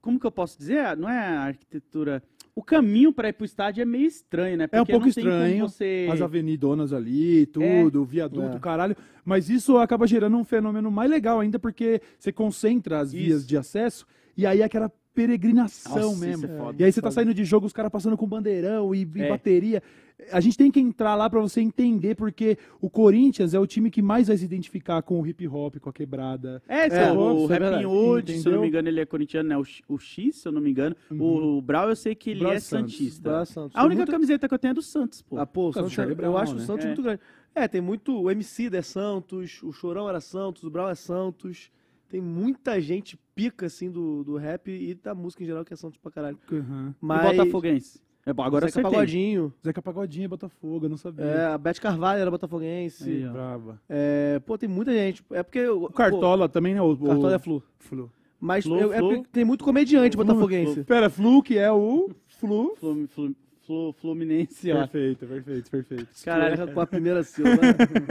Como 0.00 0.18
que 0.18 0.26
eu 0.26 0.32
posso 0.32 0.56
dizer? 0.56 0.96
Não 0.96 1.08
é 1.08 1.18
a 1.18 1.40
arquitetura. 1.42 2.22
O 2.54 2.62
caminho 2.62 3.12
pra 3.12 3.28
ir 3.28 3.32
pro 3.34 3.44
estádio 3.44 3.82
é 3.82 3.84
meio 3.84 4.06
estranho, 4.06 4.56
né? 4.56 4.64
É 4.72 4.80
um 4.80 4.84
Porque 4.84 4.92
pouco 4.92 5.08
estranho, 5.08 5.68
Você... 5.68 6.08
As 6.10 6.20
avenidonas 6.20 6.92
ali, 6.92 7.46
tudo, 7.46 8.02
o 8.02 8.04
viaduto, 8.04 8.56
É. 8.56 8.58
caralho. 8.58 8.96
Mas 9.24 9.48
isso 9.48 9.76
acaba 9.78 10.06
gerando 10.06 10.36
um 10.36 10.44
fenômeno 10.44 10.90
mais 10.90 11.10
legal 11.10 11.40
ainda, 11.40 11.58
porque 11.58 12.00
você 12.18 12.32
concentra 12.32 12.98
as 12.98 13.12
vias 13.12 13.40
Isso. 13.40 13.48
de 13.48 13.56
acesso 13.56 14.06
e 14.36 14.46
aí 14.46 14.62
é 14.62 14.64
aquela 14.64 14.90
peregrinação 15.14 16.10
Nossa, 16.12 16.26
mesmo. 16.26 16.44
isso 16.44 16.54
é 16.54 16.58
foda, 16.58 16.82
e 16.82 16.84
aí 16.84 16.92
você 16.92 17.00
tá 17.00 17.06
foda. 17.08 17.14
saindo 17.14 17.34
de 17.34 17.44
jogo, 17.44 17.66
os 17.66 17.72
caras 17.72 17.90
passando 17.90 18.16
com 18.16 18.26
bandeirão 18.26 18.94
e, 18.94 19.08
e 19.14 19.22
É. 19.22 19.28
bateria. 19.28 19.82
A 20.30 20.38
gente 20.38 20.58
tem 20.58 20.70
que 20.70 20.78
entrar 20.78 21.14
lá 21.14 21.30
pra 21.30 21.40
você 21.40 21.62
entender, 21.62 22.14
porque 22.14 22.58
o 22.78 22.90
Corinthians 22.90 23.54
é 23.54 23.58
o 23.58 23.66
time 23.66 23.90
que 23.90 24.02
mais 24.02 24.28
vai 24.28 24.36
se 24.36 24.44
identificar 24.44 25.00
com 25.00 25.18
o 25.18 25.26
hip 25.26 25.48
hop, 25.48 25.76
com 25.78 25.88
a 25.88 25.92
quebrada. 25.94 26.62
É, 26.68 26.80
É, 26.88 27.04
é, 27.08 27.12
o 27.12 27.44
isso 27.44 27.52
é 27.54 27.56
Rapping. 27.58 27.86
Hood, 27.86 28.38
se 28.38 28.46
eu 28.46 28.52
não 28.52 28.60
me 28.60 28.68
engano, 28.68 28.86
ele 28.88 29.00
é 29.00 29.06
corintiano, 29.06 29.48
né? 29.48 29.56
O, 29.56 29.64
X- 29.64 29.80
o 29.88 29.98
X, 29.98 30.36
se 30.36 30.46
eu 30.46 30.52
não 30.52 30.60
me 30.60 30.70
engano. 30.70 30.94
O 31.10 31.62
Brau, 31.62 31.88
eu 31.88 31.96
sei 31.96 32.14
que 32.14 32.30
ele 32.32 32.40
Brau 32.40 32.52
é 32.52 32.56
é 32.56 32.60
Santos. 32.60 32.92
Santista. 32.98 33.30
Brau 33.30 33.40
é 33.42 33.44
Santos. 33.46 33.70
A 33.74 33.80
única 33.80 33.88
Tem 33.88 33.96
muita- 33.96 34.12
camiseta 34.12 34.46
que 34.46 34.52
eu 34.54 34.58
tenho 34.58 34.72
é 34.72 34.74
do 34.74 34.82
Santos, 34.82 35.22
pô. 35.22 35.38
Ah, 35.38 35.46
pô, 35.46 35.68
o 35.70 35.72
Santos, 35.72 35.96
eu 35.96 36.14
Brown, 36.14 36.36
acho 36.36 36.52
o 36.52 36.56
né? 36.58 36.64
Santos 36.66 36.84
É. 36.84 36.88
muito 36.88 37.02
grande. 37.02 37.20
É, 37.54 37.66
tem 37.66 37.80
muito. 37.80 38.20
O 38.20 38.30
MC 38.30 38.68
é 38.76 38.82
Santos, 38.82 39.62
o 39.62 39.72
Chorão 39.72 40.06
era 40.06 40.20
Santos, 40.20 40.64
o 40.64 40.70
Brau 40.70 40.90
é 40.90 40.94
Santos. 40.94 41.70
Tem 42.10 42.20
muita 42.20 42.80
gente 42.80 43.16
pica, 43.36 43.66
assim, 43.66 43.88
do, 43.90 44.24
do 44.24 44.36
rap 44.36 44.68
e 44.68 44.94
da 44.94 45.14
música 45.14 45.42
em 45.44 45.46
geral 45.46 45.64
que 45.64 45.72
é 45.72 45.76
Santos 45.76 45.96
pra 45.96 46.10
caralho. 46.10 46.36
Uhum. 46.50 46.92
Mas. 47.00 47.32
E 47.32 47.36
Botafoguense. 47.36 48.02
É 48.26 48.30
agora 48.32 48.66
Zeca 48.66 48.80
acertei. 48.80 48.82
Pagodinho. 48.90 49.54
Zeca 49.64 49.80
Pagodinho, 49.80 50.28
Botafogo, 50.28 50.84
eu 50.84 50.90
não 50.90 50.96
sabia. 50.96 51.24
É, 51.24 51.46
a 51.46 51.56
Beth 51.56 51.80
Carvalho 51.80 52.20
era 52.20 52.30
botafoguense. 52.30 53.08
Aí. 53.08 53.28
Brava. 53.28 53.80
É, 53.88 54.40
pô, 54.44 54.58
tem 54.58 54.68
muita 54.68 54.92
gente. 54.92 55.24
É 55.30 55.42
porque. 55.42 55.66
O 55.68 55.88
Cartola 55.88 56.48
também, 56.48 56.74
né? 56.74 56.82
O, 56.82 56.94
Pô, 56.96 57.06
Cartola 57.06 57.30
o... 57.30 57.34
é 57.34 57.38
Flu. 57.38 57.62
Flu. 57.78 58.10
Mas 58.38 58.64
Flu, 58.64 58.78
eu- 58.78 58.92
é 58.92 58.98
Flu. 58.98 59.08
porque 59.08 59.28
tem 59.32 59.44
muito 59.44 59.62
comediante 59.64 60.16
Flu, 60.16 60.24
botafoguense. 60.24 60.74
Flu. 60.74 60.84
Pera, 60.84 61.08
Flu, 61.08 61.42
que 61.42 61.56
é 61.56 61.70
o 61.70 62.10
Flu. 62.26 62.74
Flu, 62.76 63.06
Flu, 63.08 63.36
Flu, 63.66 63.92
Fluminense, 63.94 64.70
ó. 64.72 64.78
Perfeito, 64.80 65.26
perfeito, 65.26 65.70
perfeito. 65.70 66.08
Caralho, 66.24 66.74
com 66.74 66.80
a 66.80 66.86
primeira 66.86 67.22
sílaba. 67.24 67.56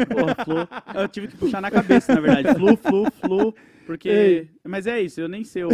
porra, 0.08 0.36
Flu. 0.46 1.02
Eu 1.02 1.08
tive 1.08 1.28
que 1.28 1.38
puxar 1.38 1.62
na 1.62 1.70
cabeça, 1.70 2.14
na 2.16 2.22
verdade. 2.22 2.58
Flu, 2.58 2.78
Flu, 2.78 3.12
Flu. 3.12 3.56
Porque. 3.90 4.08
Ei. 4.08 4.50
Mas 4.64 4.86
é 4.86 5.02
isso, 5.02 5.20
eu 5.20 5.28
nem 5.28 5.44
sei 5.44 5.64
o, 5.64 5.70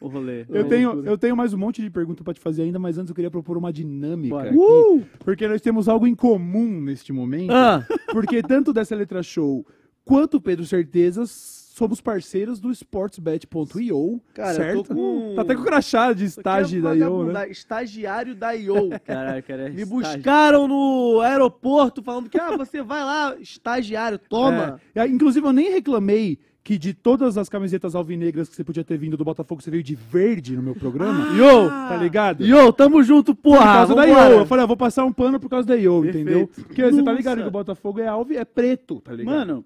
o 0.00 0.08
rolê. 0.08 0.44
Eu 0.50 0.62
Não, 0.62 0.68
tenho, 0.68 0.88
loucura. 0.88 1.10
eu 1.12 1.16
tenho 1.16 1.36
mais 1.36 1.54
um 1.54 1.58
monte 1.58 1.80
de 1.80 1.88
perguntas 1.88 2.24
pra 2.24 2.34
te 2.34 2.40
fazer 2.40 2.62
ainda, 2.62 2.76
mas 2.76 2.98
antes 2.98 3.08
eu 3.10 3.14
queria 3.14 3.30
propor 3.30 3.56
uma 3.56 3.72
dinâmica. 3.72 4.34
Bora. 4.34 4.48
aqui, 4.50 4.58
Uh! 4.58 5.02
Porque 5.20 5.46
nós 5.46 5.60
temos 5.60 5.88
algo 5.88 6.08
em 6.08 6.14
comum 6.16 6.80
neste 6.80 7.12
momento. 7.12 7.52
Ah, 7.52 7.86
Porque 8.10 8.42
tanto 8.42 8.72
dessa 8.72 8.96
letra 8.96 9.22
show 9.22 9.64
quanto 10.04 10.38
o 10.38 10.40
Pedro 10.40 10.66
Certezas 10.66 11.30
somos 11.76 12.00
parceiros 12.00 12.58
do 12.58 12.70
sportsbet.io, 12.72 14.20
Cara, 14.34 14.50
eu 14.50 14.54
certo? 14.56 14.82
tô 14.84 14.94
com- 14.94 15.34
Tá 15.36 15.42
até 15.42 15.54
com 15.54 15.62
crachá 15.62 16.12
de 16.12 16.24
estágio 16.24 16.82
da 16.82 16.94
IO, 16.94 17.24
né? 17.32 17.48
Estagiário 17.50 18.34
da 18.34 18.52
IO. 18.54 18.90
Caralho, 19.04 19.42
cara. 19.42 19.68
Me 19.70 19.84
buscaram 19.84 20.66
no 20.66 21.20
aeroporto 21.20 22.02
falando 22.02 22.28
que, 22.30 22.40
ah, 22.40 22.56
você 22.56 22.82
vai 22.82 23.04
lá, 23.04 23.36
estagiário, 23.38 24.18
toma. 24.18 24.80
É. 24.94 25.06
E, 25.06 25.10
Inclusive, 25.10 25.46
eu 25.46 25.52
nem 25.52 25.70
reclamei 25.70 26.38
que 26.66 26.76
de 26.76 26.92
todas 26.92 27.38
as 27.38 27.48
camisetas 27.48 27.94
alvinegras 27.94 28.48
que 28.48 28.56
você 28.56 28.64
podia 28.64 28.82
ter 28.82 28.98
vindo 28.98 29.16
do 29.16 29.24
Botafogo, 29.24 29.62
você 29.62 29.70
veio 29.70 29.84
de 29.84 29.94
verde 29.94 30.56
no 30.56 30.62
meu 30.64 30.74
programa. 30.74 31.24
Yo! 31.38 31.68
Tá 31.68 31.96
ligado? 31.96 32.44
Yo, 32.44 32.72
tamo 32.72 33.04
junto, 33.04 33.36
Por 33.36 33.52
porra. 33.52 33.72
causa 33.86 33.94
da. 33.94 34.04
IO. 34.04 34.40
Eu 34.40 34.46
falei, 34.46 34.64
ah, 34.64 34.66
vou 34.66 34.76
passar 34.76 35.04
um 35.04 35.12
pano 35.12 35.38
por 35.38 35.48
causa 35.48 35.64
da 35.68 35.76
IO, 35.76 36.02
Perfeito. 36.02 36.28
entendeu? 36.28 36.48
Porque 36.48 36.82
você 36.82 36.90
tá 36.96 37.02
Nossa. 37.02 37.12
ligado 37.12 37.42
que 37.42 37.46
o 37.46 37.50
Botafogo 37.52 38.00
é 38.00 38.08
alvo, 38.08 38.32
é 38.32 38.44
preto, 38.44 39.00
tá 39.00 39.12
ligado? 39.12 39.32
Mano, 39.36 39.64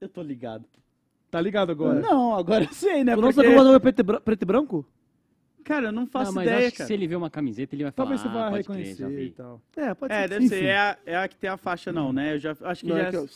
eu 0.00 0.08
tô 0.08 0.22
ligado. 0.22 0.64
Tá 1.30 1.42
ligado 1.42 1.72
agora? 1.72 2.00
Não, 2.00 2.34
agora 2.34 2.64
eu 2.64 2.72
sei, 2.72 3.04
né? 3.04 3.14
O 3.14 3.20
nosso 3.20 3.38
acomodador 3.42 3.74
é 3.74 3.78
preto 3.78 4.00
e 4.00 4.20
preto 4.20 4.42
e 4.42 4.46
branco? 4.46 4.86
Cara, 5.62 5.88
eu 5.88 5.92
não 5.92 6.06
faço 6.06 6.30
Não, 6.30 6.36
mas 6.36 6.46
ideia, 6.46 6.60
acho 6.62 6.70
que 6.72 6.78
cara. 6.78 6.88
se 6.88 6.94
ele 6.94 7.06
ver 7.06 7.16
uma 7.16 7.28
camiseta, 7.28 7.74
ele 7.74 7.82
vai 7.82 7.92
falar. 7.92 8.06
Talvez 8.08 8.22
você 8.22 8.28
ah, 8.28 8.44
vá 8.44 8.50
pode 8.50 8.64
crer, 8.64 8.76
já 8.96 9.06
reconhecer 9.06 9.08
vi. 9.14 9.26
e 9.26 9.30
tal. 9.32 9.60
É, 9.76 9.92
pode 9.92 10.14
É, 10.14 10.22
ser. 10.22 10.28
deve 10.30 10.48
ser. 10.48 10.56
Enfim. 10.56 10.64
É 10.64 10.78
a, 10.78 10.96
é 11.04 11.16
a 11.18 11.28
que 11.28 11.36
tem 11.36 11.50
a 11.50 11.58
faixa, 11.58 11.92
não, 11.92 12.14
né? 12.14 12.32
Eu 12.36 12.38
já 12.38 12.56
acho 12.62 12.82
que 12.82 12.88
Não, 12.88 12.96
já. 12.96 13.02
é 13.02 13.10
que 13.10 13.16
eu- 13.16 13.28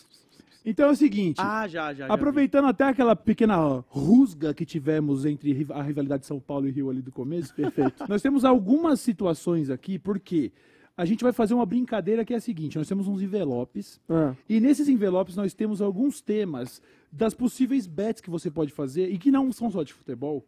Então 0.64 0.88
é 0.88 0.90
o 0.92 0.96
seguinte. 0.96 1.40
Ah, 1.40 1.66
já, 1.66 1.92
já. 1.92 2.06
já 2.06 2.14
Aproveitando 2.14 2.66
até 2.66 2.84
aquela 2.84 3.16
pequena 3.16 3.56
rusga 3.88 4.54
que 4.54 4.64
tivemos 4.64 5.24
entre 5.24 5.66
a 5.70 5.82
rivalidade 5.82 6.20
de 6.20 6.26
São 6.26 6.38
Paulo 6.38 6.68
e 6.68 6.70
Rio 6.70 6.88
ali 6.88 7.02
do 7.02 7.10
começo, 7.10 7.54
perfeito. 7.54 8.04
nós 8.08 8.22
temos 8.22 8.44
algumas 8.44 9.00
situações 9.00 9.70
aqui, 9.70 9.98
porque 9.98 10.52
a 10.96 11.04
gente 11.04 11.24
vai 11.24 11.32
fazer 11.32 11.54
uma 11.54 11.66
brincadeira 11.66 12.24
que 12.24 12.32
é 12.32 12.36
a 12.36 12.40
seguinte: 12.40 12.78
nós 12.78 12.88
temos 12.88 13.08
uns 13.08 13.20
envelopes, 13.20 14.00
Ah, 14.08 14.34
e 14.48 14.60
nesses 14.60 14.88
envelopes 14.88 15.36
nós 15.36 15.52
temos 15.54 15.80
alguns 15.80 16.20
temas 16.20 16.80
das 17.10 17.34
possíveis 17.34 17.86
bets 17.86 18.20
que 18.20 18.30
você 18.30 18.50
pode 18.50 18.72
fazer, 18.72 19.10
e 19.10 19.18
que 19.18 19.30
não 19.30 19.50
são 19.52 19.70
só 19.70 19.82
de 19.82 19.92
futebol, 19.92 20.46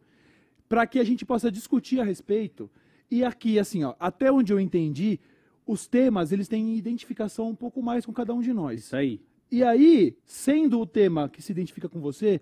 para 0.69 0.87
que 0.87 0.99
a 0.99 1.03
gente 1.03 1.25
possa 1.25 1.51
discutir 1.51 1.99
a 1.99 2.03
respeito. 2.03 2.69
E 3.09 3.23
aqui, 3.23 3.59
assim, 3.59 3.83
ó, 3.83 3.93
até 3.99 4.31
onde 4.31 4.51
eu 4.51 4.59
entendi, 4.59 5.19
os 5.65 5.87
temas 5.87 6.31
eles 6.31 6.47
têm 6.47 6.75
identificação 6.75 7.49
um 7.49 7.55
pouco 7.55 7.81
mais 7.81 8.05
com 8.05 8.13
cada 8.13 8.33
um 8.33 8.41
de 8.41 8.53
nós. 8.53 8.79
Isso 8.79 8.95
aí. 8.95 9.19
E 9.55 9.63
aí, 9.63 10.17
sendo 10.25 10.81
o 10.81 10.85
tema 10.85 11.29
que 11.29 11.41
se 11.41 11.49
identifica 11.49 11.87
com 11.87 12.01
você, 12.01 12.41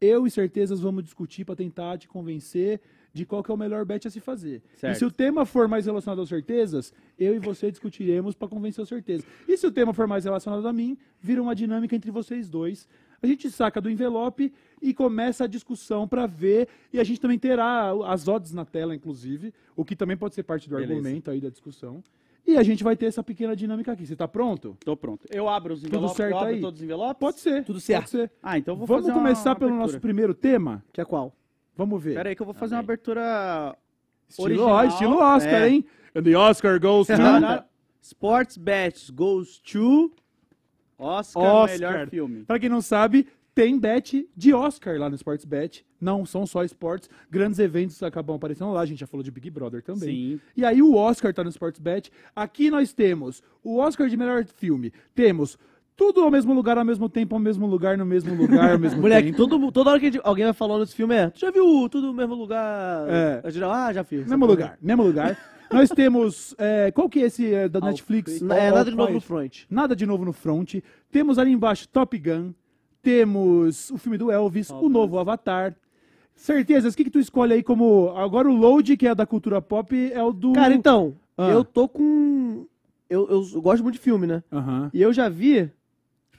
eu 0.00 0.26
e 0.26 0.30
certezas 0.30 0.80
vamos 0.80 1.04
discutir 1.04 1.44
para 1.44 1.54
tentar 1.54 1.96
te 1.98 2.08
convencer 2.08 2.80
de 3.12 3.24
qual 3.24 3.44
que 3.44 3.50
é 3.52 3.54
o 3.54 3.56
melhor 3.56 3.84
bet 3.84 4.08
a 4.08 4.10
se 4.10 4.18
fazer. 4.18 4.60
Certo. 4.74 4.96
E 4.96 4.98
se 4.98 5.04
o 5.04 5.10
tema 5.12 5.46
for 5.46 5.68
mais 5.68 5.86
relacionado 5.86 6.20
às 6.20 6.28
certezas, 6.28 6.92
eu 7.16 7.32
e 7.32 7.38
você 7.38 7.70
discutiremos 7.70 8.34
para 8.34 8.48
convencer 8.48 8.82
as 8.82 8.88
certezas. 8.88 9.24
E 9.46 9.56
se 9.56 9.68
o 9.68 9.70
tema 9.70 9.94
for 9.94 10.08
mais 10.08 10.24
relacionado 10.24 10.66
a 10.66 10.72
mim, 10.72 10.98
vira 11.20 11.40
uma 11.40 11.54
dinâmica 11.54 11.94
entre 11.94 12.10
vocês 12.10 12.48
dois. 12.48 12.88
A 13.22 13.26
gente 13.28 13.48
saca 13.52 13.80
do 13.80 13.88
envelope 13.88 14.52
e 14.82 14.92
começa 14.92 15.44
a 15.44 15.46
discussão 15.46 16.08
para 16.08 16.26
ver. 16.26 16.66
E 16.92 16.98
a 16.98 17.04
gente 17.04 17.20
também 17.20 17.38
terá 17.38 17.92
as 18.04 18.26
odds 18.26 18.52
na 18.52 18.64
tela, 18.64 18.96
inclusive, 18.96 19.54
o 19.76 19.84
que 19.84 19.94
também 19.94 20.16
pode 20.16 20.34
ser 20.34 20.42
parte 20.42 20.68
do 20.68 20.74
Beleza. 20.74 20.92
argumento 20.92 21.30
aí 21.30 21.40
da 21.40 21.50
discussão. 21.50 22.02
E 22.50 22.56
a 22.56 22.62
gente 22.62 22.82
vai 22.82 22.96
ter 22.96 23.04
essa 23.06 23.22
pequena 23.22 23.54
dinâmica 23.54 23.92
aqui. 23.92 24.06
Você 24.06 24.16
tá 24.16 24.26
pronto? 24.26 24.74
Tô 24.82 24.96
pronto. 24.96 25.26
Eu 25.30 25.48
abro 25.50 25.74
os 25.74 25.84
envelopes. 25.84 26.16
certo 26.16 26.32
eu 26.32 26.38
abro 26.38 26.48
aí? 26.54 26.60
todos 26.62 26.80
os 26.80 26.84
envelopes? 26.84 27.20
Pode 27.20 27.40
ser. 27.40 27.62
Tudo 27.64 27.78
certo. 27.78 28.00
Pode 28.00 28.10
ser. 28.10 28.32
Ah, 28.42 28.56
então 28.56 28.72
eu 28.72 28.78
vou 28.78 28.86
Vamos 28.86 29.02
fazer 29.02 29.12
uma 29.12 29.22
começar 29.22 29.54
pelo 29.54 29.70
abertura. 29.70 29.86
nosso 29.92 30.00
primeiro 30.00 30.32
tema? 30.34 30.82
que 30.90 31.00
é 31.00 31.04
qual? 31.04 31.36
Vamos 31.76 32.02
ver. 32.02 32.14
Pera 32.14 32.30
aí 32.30 32.34
que 32.34 32.40
eu 32.40 32.46
vou 32.46 32.54
fazer 32.54 32.70
Tá 32.70 32.76
uma 32.76 32.82
bem. 32.82 32.94
abertura 32.94 33.76
estilo, 34.28 34.46
original. 34.48 34.70
ó, 34.70 34.84
estilo 34.84 35.16
Oscar, 35.18 35.62
É. 35.62 35.68
hein? 35.68 35.84
And 36.14 36.22
the 36.22 36.34
Oscar 36.36 36.80
goes 36.80 37.06
to... 37.06 37.12
Sports 38.00 38.56
Bets 38.56 39.10
goes 39.10 39.58
to 39.60 40.10
Oscar, 40.98 41.42
Oscar. 41.42 41.78
melhor 41.78 42.08
filme. 42.08 42.44
Pra 42.44 42.58
quem 42.58 42.70
não 42.70 42.80
sabe, 42.80 43.28
tem 43.54 43.78
bet 43.78 44.26
de 44.34 44.54
Oscar 44.54 44.98
lá 44.98 45.10
no 45.10 45.16
Sports 45.16 45.44
Bet. 45.44 45.84
Não 46.00 46.24
são 46.24 46.46
só 46.46 46.62
esportes. 46.64 47.08
Grandes 47.30 47.58
eventos 47.58 48.02
acabam 48.02 48.36
aparecendo 48.36 48.72
lá. 48.72 48.80
A 48.80 48.86
gente 48.86 49.00
já 49.00 49.06
falou 49.06 49.22
de 49.24 49.30
Big 49.30 49.50
Brother 49.50 49.82
também. 49.82 50.08
Sim. 50.36 50.40
E 50.56 50.64
aí 50.64 50.80
o 50.82 50.94
Oscar 50.94 51.32
tá 51.34 51.42
no 51.42 51.50
Sports 51.50 51.80
Bet. 51.80 52.10
Aqui 52.36 52.70
nós 52.70 52.92
temos 52.92 53.42
o 53.64 53.78
Oscar 53.78 54.08
de 54.08 54.16
melhor 54.16 54.44
filme. 54.44 54.92
Temos 55.14 55.58
tudo 55.96 56.20
ao 56.22 56.30
mesmo 56.30 56.54
lugar, 56.54 56.78
ao 56.78 56.84
mesmo 56.84 57.08
tempo, 57.08 57.34
ao 57.34 57.40
mesmo 57.40 57.66
lugar, 57.66 57.98
no 57.98 58.06
mesmo 58.06 58.32
lugar, 58.32 58.70
ao 58.74 58.78
mesmo 58.78 59.00
Moleque, 59.02 59.32
tempo. 59.32 59.48
todo, 59.48 59.72
toda 59.72 59.90
hora 59.90 59.98
que 59.98 60.06
gente- 60.06 60.20
alguém 60.22 60.44
vai 60.44 60.54
falando 60.54 60.80
nesse 60.80 60.94
filme 60.94 61.14
é. 61.16 61.30
Tu 61.30 61.40
já 61.40 61.50
viu 61.50 61.88
tudo 61.88 62.06
no 62.06 62.14
mesmo 62.14 62.34
lugar? 62.36 63.08
É. 63.08 63.42
Ah, 63.64 63.92
já 63.92 64.04
fiz. 64.04 64.24
Mesmo 64.28 64.46
lugar, 64.46 64.78
mesmo 64.80 65.02
lugar. 65.02 65.36
Nós 65.70 65.90
temos. 65.90 66.54
é, 66.56 66.90
qual 66.92 67.10
que 67.10 67.18
é 67.20 67.26
esse 67.26 67.52
é, 67.52 67.68
da 67.68 67.80
Netflix? 67.80 68.40
É, 68.40 68.68
All 68.68 68.74
nada 68.76 68.90
de 68.90 68.96
novo 68.96 69.12
no 69.12 69.20
front. 69.20 69.64
Nada 69.68 69.94
de 69.96 70.06
novo 70.06 70.24
no 70.24 70.32
front. 70.32 70.76
Temos 71.10 71.36
ali 71.38 71.50
embaixo 71.50 71.88
Top 71.88 72.16
Gun. 72.16 72.52
Temos 73.02 73.90
o 73.90 73.98
filme 73.98 74.16
do 74.18 74.30
Elvis, 74.30 74.70
o 74.70 74.88
novo 74.88 75.18
Avatar. 75.18 75.74
Certezas, 76.38 76.94
o 76.94 76.96
que, 76.96 77.04
que 77.04 77.10
tu 77.10 77.18
escolhe 77.18 77.52
aí 77.52 77.62
como. 77.62 78.10
Agora 78.16 78.48
o 78.48 78.54
Load, 78.56 78.96
que 78.96 79.08
é 79.08 79.14
da 79.14 79.26
cultura 79.26 79.60
pop, 79.60 79.94
é 80.12 80.22
o 80.22 80.32
do. 80.32 80.52
Cara, 80.52 80.72
então, 80.72 81.16
Ah. 81.36 81.48
eu 81.50 81.64
tô 81.64 81.88
com. 81.88 82.64
Eu, 83.10 83.28
eu 83.28 83.60
gosto 83.60 83.82
muito 83.82 83.94
de 83.96 84.00
filme, 84.00 84.26
né? 84.26 84.42
Aham. 84.52 84.88
E 84.94 85.02
eu 85.02 85.12
já 85.12 85.28
vi 85.28 85.68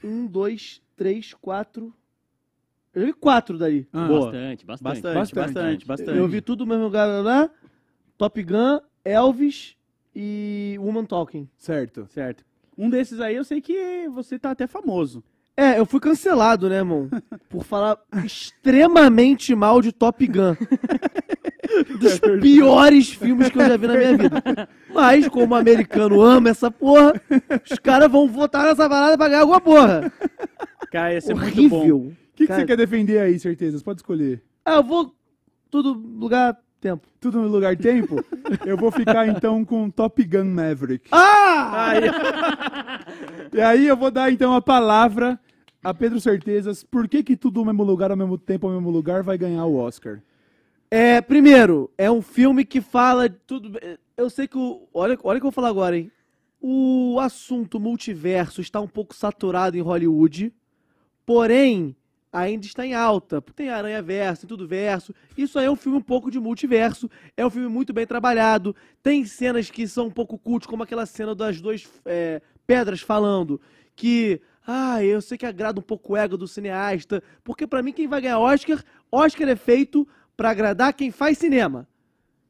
um, 0.02 0.26
dois, 0.26 0.80
três, 0.96 1.34
quatro. 1.34 1.92
Eu 2.94 3.02
já 3.02 3.06
vi 3.08 3.12
quatro 3.12 3.58
daí. 3.58 3.86
Ah, 3.92 4.08
bastante. 4.08 4.64
Bastante, 4.66 5.02
Bastante. 5.02 5.34
bastante, 5.34 5.86
bastante. 5.86 6.18
Eu 6.18 6.26
vi 6.26 6.40
tudo 6.40 6.60
no 6.64 6.70
mesmo 6.70 6.84
lugar 6.84 7.06
lá. 7.22 7.50
Top 8.16 8.42
Gun, 8.42 8.80
Elvis 9.04 9.76
e 10.16 10.76
Woman 10.80 11.04
Talking. 11.04 11.46
Certo. 11.58 12.06
Certo. 12.08 12.44
Um 12.76 12.88
desses 12.88 13.20
aí 13.20 13.36
eu 13.36 13.44
sei 13.44 13.60
que 13.60 14.08
você 14.08 14.38
tá 14.38 14.50
até 14.50 14.66
famoso. 14.66 15.22
É, 15.60 15.78
eu 15.78 15.84
fui 15.84 16.00
cancelado, 16.00 16.68
né, 16.70 16.76
irmão? 16.76 17.08
Por 17.50 17.62
falar 17.64 17.98
extremamente 18.24 19.54
mal 19.54 19.82
de 19.82 19.92
Top 19.92 20.26
Gun. 20.26 20.56
Dos 22.00 22.18
piores 22.40 23.10
filmes 23.10 23.50
que 23.50 23.58
eu 23.58 23.66
já 23.68 23.76
vi 23.76 23.86
na 23.86 23.94
minha 23.94 24.16
vida. 24.16 24.68
Mas, 24.92 25.28
como 25.28 25.54
o 25.54 25.58
americano 25.58 26.20
ama 26.22 26.48
essa 26.50 26.70
porra, 26.70 27.12
os 27.70 27.78
caras 27.78 28.10
vão 28.10 28.26
votar 28.26 28.64
nessa 28.64 28.88
parada 28.88 29.18
pra 29.18 29.28
ganhar 29.28 29.40
alguma 29.42 29.60
porra. 29.60 30.10
Cara, 30.90 31.12
ia 31.12 31.20
ser 31.20 31.34
muito 31.34 31.68
bom. 31.68 31.76
Horrível. 31.76 31.96
O 31.98 32.10
que, 32.34 32.44
que 32.44 32.46
Cara- 32.46 32.60
você 32.60 32.66
quer 32.66 32.76
defender 32.76 33.18
aí, 33.20 33.38
certezas? 33.38 33.82
Pode 33.82 34.00
escolher. 34.00 34.42
Ah, 34.64 34.76
eu 34.76 34.82
vou. 34.82 35.14
Tudo 35.70 35.92
lugar, 35.92 36.56
tempo. 36.80 37.06
Tudo 37.20 37.38
no 37.40 37.48
lugar 37.48 37.76
tempo? 37.76 38.24
Eu 38.64 38.76
vou 38.78 38.90
ficar 38.90 39.28
então 39.28 39.62
com 39.64 39.90
Top 39.90 40.24
Gun 40.24 40.46
Maverick. 40.46 41.06
Ah! 41.12 41.90
Aí, 41.90 42.00
E 43.52 43.60
aí 43.60 43.86
eu 43.86 43.96
vou 43.96 44.10
dar 44.10 44.32
então 44.32 44.54
a 44.54 44.60
palavra 44.62 45.38
a 45.82 45.94
Pedro 45.94 46.20
Certezas. 46.20 46.84
Por 46.84 47.08
que, 47.08 47.22
que 47.22 47.36
tudo 47.36 47.60
no 47.60 47.66
mesmo 47.66 47.82
lugar, 47.82 48.10
ao 48.10 48.16
mesmo 48.16 48.36
tempo, 48.38 48.66
ao 48.66 48.74
mesmo 48.74 48.90
lugar 48.90 49.22
vai 49.22 49.38
ganhar 49.38 49.64
o 49.64 49.76
Oscar? 49.76 50.20
É, 50.90 51.20
primeiro, 51.20 51.90
é 51.96 52.10
um 52.10 52.20
filme 52.20 52.64
que 52.64 52.80
fala 52.80 53.28
tudo. 53.28 53.78
Eu 54.16 54.28
sei 54.28 54.48
que 54.48 54.58
o. 54.58 54.88
Olha, 54.92 55.18
olha 55.22 55.38
o 55.38 55.40
que 55.40 55.46
eu 55.46 55.50
vou 55.50 55.52
falar 55.52 55.68
agora, 55.68 55.96
hein? 55.96 56.10
O 56.60 57.18
assunto 57.20 57.80
multiverso 57.80 58.60
está 58.60 58.80
um 58.80 58.88
pouco 58.88 59.14
saturado 59.14 59.78
em 59.78 59.80
Hollywood, 59.80 60.52
porém, 61.24 61.96
ainda 62.32 62.66
está 62.66 62.84
em 62.84 62.92
alta. 62.92 63.40
Tem 63.40 63.70
Aranha 63.70 64.02
Verso, 64.02 64.42
tem 64.42 64.48
tudo 64.48 64.66
verso. 64.66 65.14
Isso 65.38 65.58
aí 65.58 65.66
é 65.66 65.70
um 65.70 65.76
filme 65.76 65.98
um 65.98 66.02
pouco 66.02 66.30
de 66.30 66.38
multiverso. 66.38 67.08
É 67.36 67.46
um 67.46 67.50
filme 67.50 67.68
muito 67.68 67.92
bem 67.92 68.06
trabalhado. 68.06 68.74
Tem 69.02 69.24
cenas 69.24 69.70
que 69.70 69.86
são 69.88 70.06
um 70.06 70.10
pouco 70.10 70.36
cult, 70.38 70.66
como 70.66 70.82
aquela 70.82 71.06
cena 71.06 71.34
das 71.34 71.60
duas 71.60 71.88
é, 72.04 72.42
pedras 72.66 73.00
falando. 73.00 73.60
Que. 73.94 74.40
Ah, 74.66 75.02
eu 75.04 75.20
sei 75.20 75.36
que 75.38 75.46
agrada 75.46 75.80
um 75.80 75.82
pouco 75.82 76.12
o 76.12 76.16
ego 76.16 76.36
do 76.36 76.46
cineasta. 76.46 77.22
Porque 77.42 77.66
pra 77.66 77.82
mim, 77.82 77.92
quem 77.92 78.06
vai 78.06 78.20
ganhar 78.20 78.38
Oscar, 78.38 78.82
Oscar 79.10 79.48
é 79.48 79.56
feito 79.56 80.06
pra 80.36 80.50
agradar 80.50 80.92
quem 80.92 81.10
faz 81.10 81.38
cinema. 81.38 81.88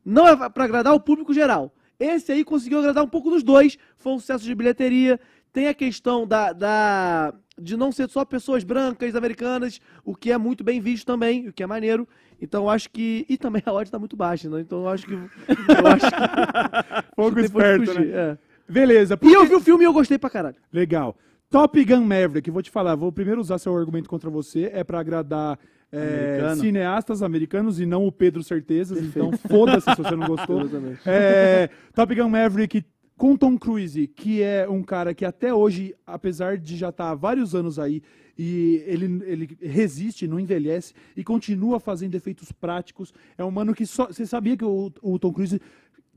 Não 0.04 0.26
é 0.26 0.48
pra 0.48 0.64
agradar 0.64 0.94
o 0.94 1.00
público 1.00 1.32
geral. 1.32 1.74
Esse 1.98 2.32
aí 2.32 2.44
conseguiu 2.44 2.78
agradar 2.78 3.04
um 3.04 3.08
pouco 3.08 3.30
dos 3.30 3.42
dois. 3.42 3.76
Foi 3.96 4.12
um 4.12 4.18
sucesso 4.18 4.44
de 4.44 4.54
bilheteria. 4.54 5.20
Tem 5.52 5.68
a 5.68 5.74
questão 5.74 6.26
da, 6.26 6.52
da- 6.52 7.34
de 7.60 7.76
não 7.76 7.90
ser 7.92 8.08
só 8.08 8.24
pessoas 8.24 8.64
brancas, 8.64 9.14
americanas, 9.14 9.80
o 10.04 10.14
que 10.14 10.30
é 10.32 10.38
muito 10.38 10.62
bem 10.64 10.80
visto 10.80 11.04
também, 11.06 11.48
o 11.48 11.52
que 11.52 11.62
é 11.62 11.66
maneiro. 11.66 12.08
Então 12.40 12.64
eu 12.64 12.70
acho 12.70 12.88
que. 12.90 13.26
E 13.28 13.36
também 13.36 13.62
a 13.66 13.72
odd 13.72 13.90
tá 13.90 13.98
muito 13.98 14.16
baixa, 14.16 14.48
né? 14.48 14.60
Então 14.60 14.80
eu 14.82 14.88
acho 14.88 15.06
que. 15.06 15.12
Eu 15.12 15.86
acho 15.86 16.06
que. 16.06 17.10
Pouco 17.16 17.38
esperto, 17.40 17.92
né? 17.94 18.06
é. 18.08 18.38
Beleza. 18.72 19.18
E 19.20 19.32
eu 19.32 19.44
vi 19.44 19.54
o 19.54 19.60
filme 19.60 19.84
e 19.84 19.86
eu 19.86 19.92
gostei 19.92 20.16
pra 20.18 20.30
caralho. 20.30 20.56
Legal. 20.72 21.16
Top 21.50 21.84
Gun 21.84 22.02
Maverick, 22.02 22.48
vou 22.48 22.62
te 22.62 22.70
falar, 22.70 22.94
vou 22.94 23.10
primeiro 23.10 23.40
usar 23.40 23.58
seu 23.58 23.76
argumento 23.76 24.08
contra 24.08 24.30
você, 24.30 24.70
é 24.72 24.84
pra 24.84 25.00
agradar 25.00 25.58
é, 25.90 26.36
Americano. 26.38 26.60
cineastas 26.60 27.22
americanos 27.24 27.80
e 27.80 27.86
não 27.86 28.06
o 28.06 28.12
Pedro 28.12 28.40
Certezas, 28.44 29.02
então 29.02 29.32
foda-se 29.48 29.90
se 29.90 29.96
você 29.96 30.14
não 30.14 30.28
gostou. 30.28 30.60
É, 31.04 31.68
Top 31.92 32.14
Gun 32.14 32.28
Maverick 32.28 32.84
com 33.16 33.36
Tom 33.36 33.58
Cruise, 33.58 34.06
que 34.06 34.40
é 34.42 34.68
um 34.68 34.82
cara 34.82 35.12
que 35.12 35.24
até 35.24 35.52
hoje, 35.52 35.92
apesar 36.06 36.56
de 36.56 36.76
já 36.76 36.90
estar 36.90 37.10
há 37.10 37.14
vários 37.16 37.52
anos 37.52 37.80
aí, 37.80 38.00
e 38.38 38.82
ele, 38.86 39.22
ele 39.26 39.58
resiste, 39.60 40.26
não 40.26 40.40
envelhece 40.40 40.94
e 41.14 41.22
continua 41.22 41.78
fazendo 41.78 42.14
efeitos 42.14 42.50
práticos. 42.50 43.12
É 43.36 43.44
um 43.44 43.50
mano 43.50 43.74
que 43.74 43.84
só. 43.84 44.06
Você 44.06 44.24
sabia 44.24 44.56
que 44.56 44.64
o, 44.64 44.90
o 45.02 45.18
Tom 45.18 45.30
Cruise 45.30 45.60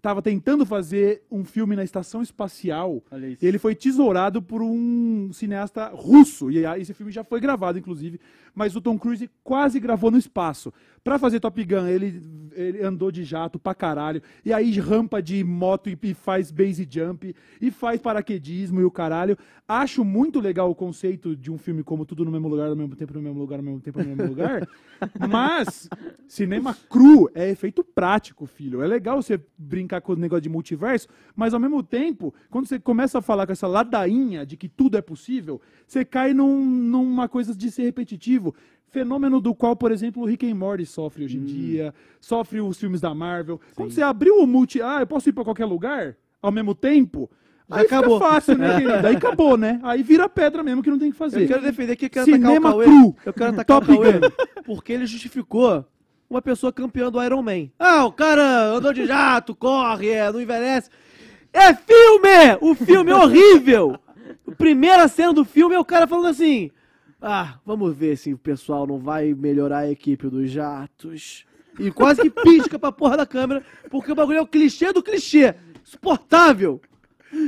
estava 0.04 0.22
tentando 0.22 0.66
fazer 0.66 1.24
um 1.32 1.46
filme 1.46 1.78
na 1.78 1.84
estação 1.84 2.22
espacial. 2.22 3.02
E 3.42 3.48
ele 3.48 3.58
foi 3.58 3.74
tesourado 3.74 4.42
por 4.42 4.62
um 4.62 5.32
cineasta 5.32 5.88
russo. 5.94 6.52
E 6.52 6.58
esse 6.78 6.94
filme 6.94 7.10
já 7.10 7.24
foi 7.24 7.40
gravado, 7.40 7.80
inclusive. 7.80 8.20
Mas 8.54 8.76
o 8.76 8.82
Tom 8.82 9.00
Cruise 9.00 9.30
quase 9.46 9.80
gravou 9.80 10.12
no 10.12 10.18
espaço. 10.18 10.74
Pra 11.04 11.20
fazer 11.20 11.42
Top 11.42 11.62
Gun, 11.66 11.86
ele, 11.86 12.22
ele 12.54 12.82
andou 12.82 13.12
de 13.12 13.26
jato 13.26 13.60
pra 13.60 13.76
caralho. 13.76 14.22
E 14.46 14.54
aí 14.54 14.72
rampa 14.80 15.22
de 15.22 15.44
moto 15.44 15.90
e, 15.90 15.98
e 16.02 16.14
faz 16.14 16.50
base 16.50 16.88
jump. 16.90 17.36
E 17.60 17.72
faz 17.72 18.00
paraquedismo 18.00 18.80
e 18.80 18.86
o 18.86 18.92
caralho. 18.92 19.38
Acho 19.68 20.06
muito 20.06 20.40
legal 20.40 20.72
o 20.72 20.76
conceito 20.76 21.36
de 21.36 21.52
um 21.52 21.58
filme 21.58 21.84
como 21.84 22.06
Tudo 22.06 22.24
no 22.24 22.32
mesmo 22.32 22.48
lugar, 22.48 22.70
ao 22.70 22.76
mesmo 22.76 22.96
tempo, 22.96 23.14
no 23.14 23.22
mesmo 23.22 23.38
lugar, 23.38 23.60
ao 23.60 23.66
mesmo 23.66 23.82
tempo, 23.82 24.00
no 24.00 24.06
mesmo 24.06 24.28
lugar. 24.28 24.66
Mas 25.30 25.90
cinema 26.26 26.74
cru 26.90 27.30
é 27.36 27.50
efeito 27.50 27.84
prático, 27.84 28.46
filho. 28.46 28.82
É 28.82 28.88
legal 28.88 29.22
você 29.22 29.38
brincar 29.58 30.00
com 30.00 30.14
o 30.14 30.16
negócio 30.16 30.42
de 30.44 30.50
multiverso, 30.50 31.08
mas 31.36 31.54
ao 31.54 31.60
mesmo 31.60 31.84
tempo, 31.84 32.34
quando 32.50 32.68
você 32.68 32.80
começa 32.80 33.20
a 33.20 33.22
falar 33.22 33.46
com 33.46 33.52
essa 33.52 33.68
ladainha 33.68 34.46
de 34.46 34.56
que 34.56 34.70
tudo 34.70 34.98
é 34.98 35.02
possível, 35.02 35.60
você 35.86 36.06
cai 36.06 36.34
num- 36.34 36.64
numa 36.64 37.28
coisa 37.28 37.54
de 37.54 37.70
ser 37.70 37.84
repetitivo. 37.84 38.56
Fenômeno 38.94 39.42
do 39.42 39.56
qual, 39.56 39.76
por 39.76 39.92
exemplo, 39.92 40.22
o 40.22 40.26
Rick 40.26 40.50
and 40.50 40.54
Morty 40.54 40.86
sofre 40.86 41.26
hoje 41.26 41.38
em 41.38 41.44
dia, 41.44 41.94
sofre 42.22 42.62
os 42.62 42.78
filmes 42.80 43.02
da 43.02 43.14
Marvel. 43.14 43.60
Quando 43.76 43.92
você 43.92 44.04
abriu 44.04 44.38
o 44.38 44.46
multi. 44.46 44.80
Ah, 44.84 45.00
eu 45.00 45.08
posso 45.08 45.28
ir 45.30 45.34
pra 45.34 45.44
qualquer 45.44 45.66
lugar 45.66 46.16
ao 46.40 46.52
mesmo 46.52 46.76
tempo? 46.76 47.28
Já 47.68 47.78
aí 47.78 47.86
acabou. 47.88 48.20
fácil, 48.20 48.56
né, 48.56 48.76
querido? 48.80 49.08
Aí 49.08 49.16
acabou, 49.16 49.58
né? 49.58 49.80
Aí 49.82 50.04
vira 50.04 50.30
pedra 50.30 50.62
mesmo 50.62 50.84
que 50.84 50.92
não 50.92 51.00
tem 51.00 51.10
o 51.10 51.12
que 51.12 51.18
fazer. 51.18 51.42
Eu 51.42 51.48
quero 51.48 51.64
defender 51.64 51.94
aqui, 51.94 52.06
eu 52.06 52.10
quero 52.12 52.26
Cinema 52.26 52.70
atacar 52.70 52.70
o 52.70 52.72
Cauê. 52.72 52.86
cru. 52.86 53.16
Eu 53.26 53.34
quero 53.34 53.50
atacar 53.54 53.80
Top 53.80 53.92
o 53.92 54.00
Cauê, 54.00 54.14
porque 54.64 54.94
ele 54.94 55.08
justificou 55.08 55.84
uma 56.30 56.42
pessoa 56.42 56.72
campeã 56.72 57.10
do 57.10 57.24
Iron 57.24 57.42
Man. 57.42 57.70
Ah, 57.80 58.06
o 58.06 58.12
cara 58.12 58.76
andou 58.76 58.94
de 58.94 59.08
jato, 59.08 59.56
corre, 59.56 60.10
é, 60.10 60.32
não 60.32 60.40
envelhece. 60.40 60.88
É 61.52 61.74
filme! 61.74 62.58
O 62.62 62.76
filme 62.76 63.10
é 63.10 63.16
horrível! 63.16 63.98
A 64.48 64.52
primeira 64.56 65.08
cena 65.08 65.34
do 65.34 65.44
filme 65.44 65.74
é 65.74 65.80
o 65.80 65.86
cara 65.86 66.06
falando 66.06 66.28
assim: 66.28 66.70
Ah, 67.26 67.58
vamos 67.66 67.96
ver 67.96 68.18
se 68.18 68.34
o 68.34 68.38
pessoal 68.38 68.86
não 68.86 69.00
vai 69.00 69.34
melhorar 69.34 69.80
a 69.80 69.90
equipe 69.92 70.28
dos 70.28 70.52
jatos. 70.52 71.46
E 71.80 71.90
quase 71.90 72.22
que 72.22 72.30
pisca 72.30 72.78
pra 72.78 72.92
porra 72.92 73.16
da 73.18 73.26
câmera, 73.26 73.64
porque 73.90 74.12
o 74.12 74.16
bagulho 74.16 74.40
é 74.40 74.42
o 74.42 74.46
clichê 74.48 74.92
do 74.92 75.02
clichê. 75.02 75.56
Insuportável! 75.82 76.82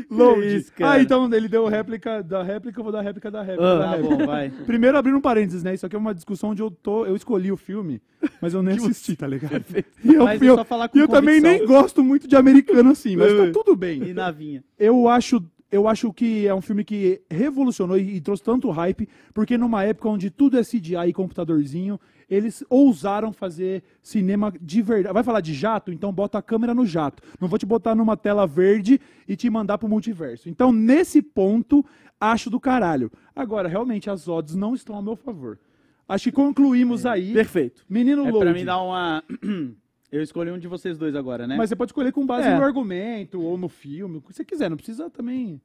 Load. 0.10 0.56
isso, 0.58 0.74
cara. 0.74 0.94
ah, 0.94 1.02
então 1.02 1.32
ele 1.32 1.48
deu 1.48 1.68
réplica 1.68 2.24
da 2.24 2.42
réplica, 2.42 2.80
eu 2.80 2.84
vou 2.84 2.92
dar 2.92 3.02
réplica 3.02 3.30
da 3.30 3.44
réplica 3.44 3.64
Ah, 3.72 3.78
da 3.78 3.84
Tá 3.86 3.92
réplica. 3.92 4.16
bom, 4.18 4.26
vai. 4.26 4.50
Primeiro 4.50 4.98
abrindo 4.98 5.18
um 5.18 5.22
parênteses, 5.22 5.62
né? 5.62 5.76
Isso 5.76 5.86
aqui 5.86 5.96
é 5.96 6.00
uma 6.00 6.16
discussão 6.16 6.50
onde 6.52 6.62
eu 6.64 6.72
tô. 6.72 7.06
Eu 7.06 7.16
escolhi 7.16 7.52
o 7.52 7.58
filme, 7.58 8.02
mas 8.42 8.56
eu 8.56 8.64
nem 8.64 8.76
assisti, 8.78 9.16
tá 9.16 9.28
ligado? 9.28 9.64
E 10.04 10.14
eu, 10.14 10.24
Mas 10.24 10.42
é 10.42 10.50
eu, 10.50 10.56
só 10.56 10.64
falar 10.66 10.90
com 10.90 10.98
e 10.98 11.02
eu 11.02 11.08
também 11.08 11.40
nem 11.40 11.64
gosto 11.68 12.04
muito 12.04 12.28
de 12.28 12.36
americano 12.36 12.90
assim, 12.92 13.16
mas 13.16 13.32
tá 13.32 13.52
tudo 13.54 13.76
bem. 13.76 14.02
E 14.04 14.12
navinha. 14.14 14.64
Eu 14.80 15.08
acho, 15.08 15.40
eu 15.72 15.88
acho 15.88 16.12
que 16.14 16.48
é 16.48 16.54
um 16.54 16.62
filme 16.62 16.84
que 16.84 17.22
revolucionou 17.30 17.98
e, 17.98 18.18
e 18.18 18.22
trouxe 18.22 18.44
tanto 18.44 18.70
hype, 18.70 19.08
porque 19.34 19.58
numa 19.58 19.84
época 19.84 20.10
onde 20.10 20.30
tudo 20.30 20.58
é 20.58 20.62
CGI 20.64 21.10
e 21.10 21.14
computadorzinho, 21.14 22.00
eles 22.30 22.64
ousaram 22.70 23.32
fazer 23.32 23.84
cinema 24.02 24.52
de 24.62 24.82
verdade. 24.82 25.14
Vai 25.14 25.24
falar 25.24 25.42
de 25.42 25.54
jato? 25.54 25.92
Então 25.92 26.12
bota 26.12 26.38
a 26.38 26.42
câmera 26.42 26.74
no 26.74 26.86
jato. 26.86 27.22
Não 27.40 27.48
vou 27.48 27.60
te 27.60 27.66
botar 27.66 27.94
numa 27.94 28.18
tela 28.18 28.48
verde 28.48 29.00
e 29.28 29.36
te 29.36 29.50
mandar 29.50 29.78
pro 29.78 29.88
multiverso. 29.90 30.50
Então, 30.50 30.72
nesse 30.72 31.22
ponto, 31.22 31.86
acho 32.20 32.50
do 32.50 32.60
caralho. 32.60 33.12
Agora, 33.36 33.68
realmente, 33.68 34.10
as 34.10 34.28
odds 34.28 34.56
não 34.56 34.74
estão 34.74 34.98
a 34.98 35.02
meu 35.02 35.16
favor. 35.16 35.60
Acho 36.08 36.26
que 36.26 36.32
concluímos 36.32 37.06
aí. 37.06 37.34
Perfeito. 37.34 37.84
Menino 37.90 38.26
É 38.28 38.32
Load. 38.32 38.40
pra 38.46 38.54
mim 38.54 38.66
dar 38.66 38.82
uma. 38.82 39.24
Eu 40.16 40.22
escolhi 40.22 40.50
um 40.50 40.58
de 40.58 40.68
vocês 40.68 40.98
dois 40.98 41.14
agora, 41.14 41.46
né? 41.46 41.58
Mas 41.58 41.70
você 41.70 41.76
pode 41.76 41.90
escolher 41.90 42.14
com 42.14 42.26
base 42.26 42.48
É. 42.48 42.56
no 42.58 42.64
argumento 42.64 43.42
ou 43.42 43.58
no 43.58 43.68
filme, 43.68 44.18
o 44.18 44.22
que 44.22 44.34
você 44.34 44.46
quiser. 44.46 44.70
Não 44.70 44.78
precisa 44.78 45.10
também. 45.10 45.60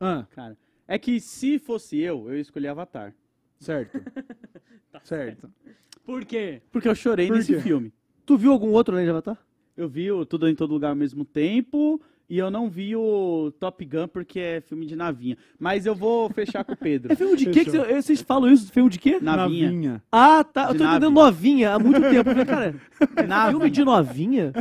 Ah, 0.00 0.26
Cara, 0.30 0.56
é 0.88 0.98
que 0.98 1.20
se 1.20 1.58
fosse 1.60 1.96
eu, 1.98 2.28
eu 2.28 2.40
escolhi 2.40 2.66
Avatar. 2.66 3.14
certo. 3.60 4.00
certo. 5.04 5.48
Por 6.04 6.24
quê? 6.24 6.60
Porque 6.72 6.88
eu 6.88 6.94
chorei 6.94 7.28
Por 7.28 7.36
nesse 7.36 7.54
quê? 7.54 7.60
filme. 7.60 7.92
Tu 8.26 8.36
viu 8.36 8.50
algum 8.50 8.70
outro 8.72 8.94
além 8.94 9.04
de 9.04 9.10
Avatar? 9.10 9.38
Eu 9.76 9.88
vi 9.88 10.10
o 10.10 10.26
Tudo 10.26 10.48
em 10.48 10.54
Todo 10.56 10.72
Lugar 10.72 10.88
ao 10.90 10.96
mesmo 10.96 11.24
tempo 11.24 12.00
e 12.30 12.36
eu 12.38 12.50
não 12.50 12.68
vi 12.68 12.94
o 12.94 13.50
Top 13.58 13.84
Gun 13.84 14.06
porque 14.08 14.38
é 14.38 14.60
filme 14.60 14.84
de 14.84 14.94
navinha. 14.94 15.36
Mas 15.58 15.86
eu 15.86 15.94
vou 15.94 16.28
fechar 16.30 16.62
com 16.64 16.72
o 16.72 16.76
Pedro. 16.76 17.12
É 17.12 17.16
filme 17.16 17.36
de 17.36 17.46
quê? 17.50 17.64
que 17.64 17.70
cê- 17.70 18.02
vocês 18.02 18.20
falam 18.20 18.50
isso? 18.52 18.70
Filme 18.70 18.90
de 18.90 18.98
quê? 18.98 19.18
Navinha. 19.20 20.02
Ah, 20.12 20.44
tá. 20.44 20.64
Eu 20.68 20.72
De 20.72 20.78
tô 20.78 20.84
nave. 20.84 20.96
entendendo 20.98 21.14
novinha 21.14 21.74
há 21.74 21.78
muito 21.78 22.00
tempo. 22.00 22.28
Eu 22.30 22.34
falei, 22.34 22.44
cara, 22.44 22.74
Nave. 23.26 23.50
filme 23.52 23.70
de 23.70 23.84
novinha? 23.84 24.52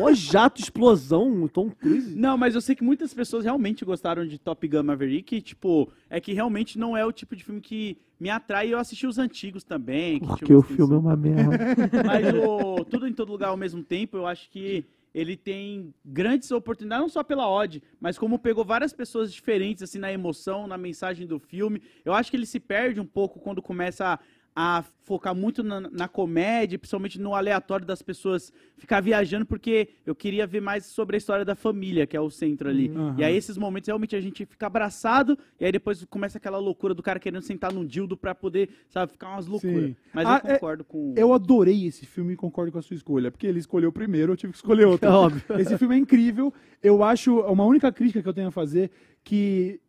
Mó 0.00 0.12
jato, 0.12 0.60
explosão, 0.60 1.46
Tom 1.48 1.70
Cruise. 1.70 2.16
Não, 2.16 2.38
mas 2.38 2.54
eu 2.54 2.60
sei 2.60 2.74
que 2.74 2.84
muitas 2.84 3.12
pessoas 3.12 3.44
realmente 3.44 3.84
gostaram 3.84 4.26
de 4.26 4.38
Top 4.38 4.66
Gun 4.66 4.82
Maverick. 4.82 5.36
e, 5.36 5.40
Tipo, 5.42 5.90
é 6.08 6.20
que 6.20 6.32
realmente 6.32 6.78
não 6.78 6.96
é 6.96 7.04
o 7.04 7.12
tipo 7.12 7.36
de 7.36 7.44
filme 7.44 7.60
que 7.60 7.98
me 8.18 8.30
atrai. 8.30 8.72
Eu 8.72 8.78
assisti 8.78 9.06
os 9.06 9.18
antigos 9.18 9.62
também. 9.62 10.20
que 10.20 10.26
Porque 10.26 10.54
o 10.54 10.62
filme 10.62 10.94
é 10.94 10.98
uma 10.98 11.16
merda. 11.16 11.58
Mas 12.06 12.26
o 12.34 12.84
Tudo 12.84 13.06
em 13.06 13.12
Todo 13.12 13.30
Lugar 13.32 13.48
ao 13.50 13.56
mesmo 13.56 13.82
tempo, 13.82 14.16
eu 14.16 14.26
acho 14.26 14.50
que 14.50 14.84
ele 15.18 15.36
tem 15.36 15.92
grandes 16.04 16.48
oportunidades, 16.52 17.02
não 17.02 17.08
só 17.08 17.24
pela 17.24 17.50
odd, 17.50 17.82
mas 18.00 18.16
como 18.16 18.38
pegou 18.38 18.64
várias 18.64 18.92
pessoas 18.92 19.32
diferentes, 19.32 19.82
assim, 19.82 19.98
na 19.98 20.12
emoção, 20.12 20.68
na 20.68 20.78
mensagem 20.78 21.26
do 21.26 21.40
filme. 21.40 21.82
Eu 22.04 22.14
acho 22.14 22.30
que 22.30 22.36
ele 22.36 22.46
se 22.46 22.60
perde 22.60 23.00
um 23.00 23.04
pouco 23.04 23.40
quando 23.40 23.60
começa 23.60 24.14
a, 24.14 24.18
a 24.60 24.82
focar 25.04 25.36
muito 25.36 25.62
na, 25.62 25.80
na 25.82 26.08
comédia, 26.08 26.76
principalmente 26.76 27.20
no 27.20 27.32
aleatório 27.32 27.86
das 27.86 28.02
pessoas 28.02 28.52
ficar 28.76 29.00
viajando, 29.00 29.46
porque 29.46 29.90
eu 30.04 30.16
queria 30.16 30.48
ver 30.48 30.60
mais 30.60 30.84
sobre 30.84 31.14
a 31.14 31.18
história 31.18 31.44
da 31.44 31.54
família, 31.54 32.08
que 32.08 32.16
é 32.16 32.20
o 32.20 32.28
centro 32.28 32.68
ali. 32.68 32.88
Uhum. 32.88 33.14
E 33.16 33.22
aí, 33.22 33.36
esses 33.36 33.56
momentos, 33.56 33.86
realmente, 33.86 34.16
a 34.16 34.20
gente 34.20 34.44
fica 34.44 34.66
abraçado, 34.66 35.38
e 35.60 35.64
aí 35.64 35.70
depois 35.70 36.04
começa 36.06 36.38
aquela 36.38 36.58
loucura 36.58 36.92
do 36.92 37.04
cara 37.04 37.20
querendo 37.20 37.40
sentar 37.42 37.72
num 37.72 37.86
dildo 37.86 38.16
pra 38.16 38.34
poder, 38.34 38.68
sabe, 38.88 39.12
ficar 39.12 39.28
umas 39.28 39.46
loucuras. 39.46 39.90
Sim. 39.90 39.96
Mas 40.12 40.26
Ah, 40.26 40.40
eu 40.42 40.50
é- 40.50 40.54
concordo 40.54 40.82
com... 40.82 41.14
Eu 41.16 41.32
adorei 41.32 41.86
esse 41.86 42.04
filme 42.04 42.32
e 42.32 42.36
concordo 42.36 42.72
com 42.72 42.78
a 42.80 42.82
sua 42.82 42.96
escolha, 42.96 43.30
porque 43.30 43.46
ele 43.46 43.60
escolheu 43.60 43.90
o 43.90 43.92
primeiro, 43.92 44.32
eu 44.32 44.36
tive 44.36 44.52
que 44.52 44.58
escolher 44.58 44.86
outro. 44.86 45.06
É 45.08 45.12
óbvio. 45.12 45.40
Esse 45.60 45.78
filme 45.78 45.94
é 45.94 45.98
incrível. 45.98 46.52
Eu 46.82 47.04
acho 47.04 47.38
uma 47.42 47.64
única 47.64 47.92
crítica 47.92 48.20
que 48.20 48.28
eu 48.28 48.34
tenho 48.34 48.48
a 48.48 48.50
fazer 48.50 48.90
que 49.22 49.80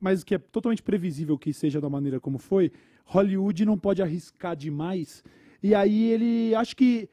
mas 0.00 0.22
que 0.22 0.34
é 0.34 0.38
totalmente 0.38 0.82
previsível 0.82 1.36
que 1.36 1.52
seja 1.52 1.80
da 1.80 1.90
maneira 1.90 2.20
como 2.20 2.38
foi, 2.38 2.70
Hollywood 3.08 3.64
não 3.64 3.78
pode 3.78 4.02
arriscar 4.02 4.54
demais. 4.54 5.24
E 5.62 5.74
aí 5.74 6.12
ele 6.12 6.54
acho 6.54 6.76
que 6.76 7.08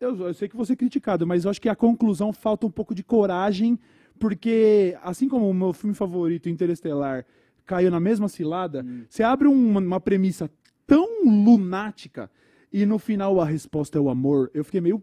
eu, 0.00 0.16
eu 0.26 0.34
sei 0.34 0.48
que 0.48 0.56
vou 0.56 0.64
ser 0.64 0.76
criticado, 0.76 1.26
mas 1.26 1.44
eu 1.44 1.50
acho 1.50 1.60
que 1.60 1.68
a 1.68 1.76
conclusão 1.76 2.32
falta 2.32 2.66
um 2.66 2.70
pouco 2.70 2.94
de 2.94 3.04
coragem, 3.04 3.78
porque 4.18 4.96
assim 5.02 5.28
como 5.28 5.48
o 5.48 5.54
meu 5.54 5.72
filme 5.72 5.94
favorito, 5.94 6.48
Interestelar, 6.48 7.24
caiu 7.66 7.90
na 7.90 8.00
mesma 8.00 8.28
cilada, 8.28 8.84
você 9.08 9.22
abre 9.22 9.46
uma, 9.46 9.80
uma 9.80 10.00
premissa 10.00 10.50
tão 10.86 11.24
lunática 11.24 12.30
e 12.72 12.84
no 12.84 12.98
final 12.98 13.40
a 13.40 13.44
resposta 13.44 13.98
é 13.98 14.00
o 14.00 14.08
amor. 14.10 14.50
Eu 14.52 14.64
fiquei 14.64 14.80
meio, 14.80 15.00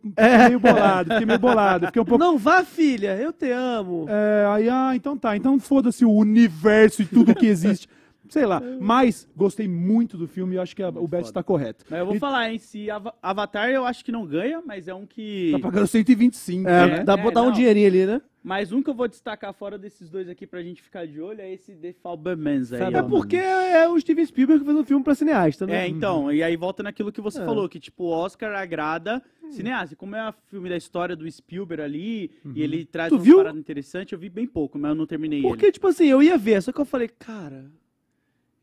meio 0.48 0.60
bolado, 0.60 1.12
fiquei 1.12 1.26
meio 1.26 1.40
bolado, 1.40 1.86
fiquei 1.86 2.02
um 2.02 2.06
pouco 2.06 2.24
Não 2.24 2.38
vá, 2.38 2.66
filha, 2.66 3.16
eu 3.16 3.32
te 3.32 3.50
amo. 3.52 4.08
é, 4.10 4.46
aí, 4.50 4.70
ah, 4.70 4.92
então 4.96 5.16
tá. 5.18 5.38
Então 5.38 5.60
foda-se 5.60 6.04
o 6.04 6.12
universo 6.12 7.04
e 7.04 7.06
tudo 7.06 7.34
que 7.34 7.46
existe. 7.46 7.88
Sei 8.32 8.46
lá. 8.46 8.62
Mas 8.80 9.28
gostei 9.36 9.68
muito 9.68 10.18
do 10.18 10.26
filme 10.28 10.56
e 10.56 10.58
acho 10.58 10.74
que 10.76 10.82
a- 10.82 10.88
o 10.90 11.06
Bet 11.08 11.26
está 11.26 11.44
correto. 11.44 11.84
Mas 11.90 12.00
eu 12.00 12.06
vou 12.06 12.16
E 12.16 12.20
falar, 12.20 12.50
hein? 12.50 12.58
Se 12.58 12.90
Ava- 12.90 13.14
Avatar 13.22 13.70
eu 13.70 13.86
acho 13.86 14.06
que 14.06 14.12
não 14.12 14.26
ganha, 14.26 14.62
mas 14.66 14.88
é 14.88 14.94
um 14.94 15.06
que. 15.06 15.50
Tá 15.52 15.60
pagando 15.60 15.86
125. 15.88 16.68
É, 16.68 16.88
né? 16.88 17.04
dá 17.04 17.14
é, 17.14 17.16
pra 17.18 17.24
botar 17.26 17.42
um 17.42 17.48
não. 17.48 17.52
dinheirinho 17.52 17.88
ali, 17.88 18.06
né? 18.06 18.22
Mas 18.44 18.72
um 18.72 18.82
que 18.82 18.90
eu 18.90 18.94
vou 18.96 19.08
destacar 19.08 19.54
fora 19.54 19.78
desses 19.78 20.10
dois 20.10 20.28
aqui 20.28 20.48
pra 20.48 20.64
gente 20.64 20.82
ficar 20.82 21.06
de 21.06 21.22
olho 21.22 21.42
é 21.42 21.54
esse 21.54 21.76
The 21.76 21.94
Fablemans 22.02 22.74
aí. 22.74 22.82
É 22.82 23.00
ó. 23.00 23.04
porque 23.04 23.36
é 23.36 23.88
o 23.88 24.00
Steven 24.00 24.26
Spielberg 24.26 24.66
fazendo 24.66 24.84
filme 24.84 25.04
pra 25.04 25.14
cineasta, 25.14 25.68
né? 25.68 25.84
É, 25.86 25.88
então, 25.88 26.32
e 26.32 26.42
aí 26.42 26.56
volta 26.58 26.82
naquilo 26.82 27.12
que 27.12 27.22
você 27.22 27.40
É. 27.40 27.46
falou, 27.46 27.70
que 27.70 27.80
tipo, 27.80 28.06
o 28.06 28.10
Oscar 28.10 28.56
agrada 28.60 29.22
cineasta. 29.52 29.94
E 29.94 29.98
Como 29.98 30.16
é 30.16 30.28
um 30.30 30.34
filme 30.48 30.70
da 30.70 30.78
história 30.78 31.16
do 31.16 31.30
Spielberg 31.30 31.84
ali, 31.84 32.32
e 32.56 32.64
ele 32.64 32.84
traz 32.84 33.10
Tu 33.10 33.16
uma 33.16 33.24
viu? 33.24 33.38
parada 33.38 33.60
interessante, 33.60 34.14
eu 34.14 34.18
vi 34.20 34.28
bem 34.30 34.48
pouco, 34.48 34.80
mas 34.80 34.90
eu 34.90 34.96
não 34.96 35.06
terminei 35.06 35.44
Porque, 35.44 35.66
ele. 35.66 35.72
tipo 35.74 35.86
assim, 35.88 36.06
eu 36.08 36.24
ia 36.24 36.36
ver, 36.38 36.64
só 36.64 36.72
que 36.72 36.82
eu 36.82 36.86
falei, 36.86 37.10
cara, 37.10 37.70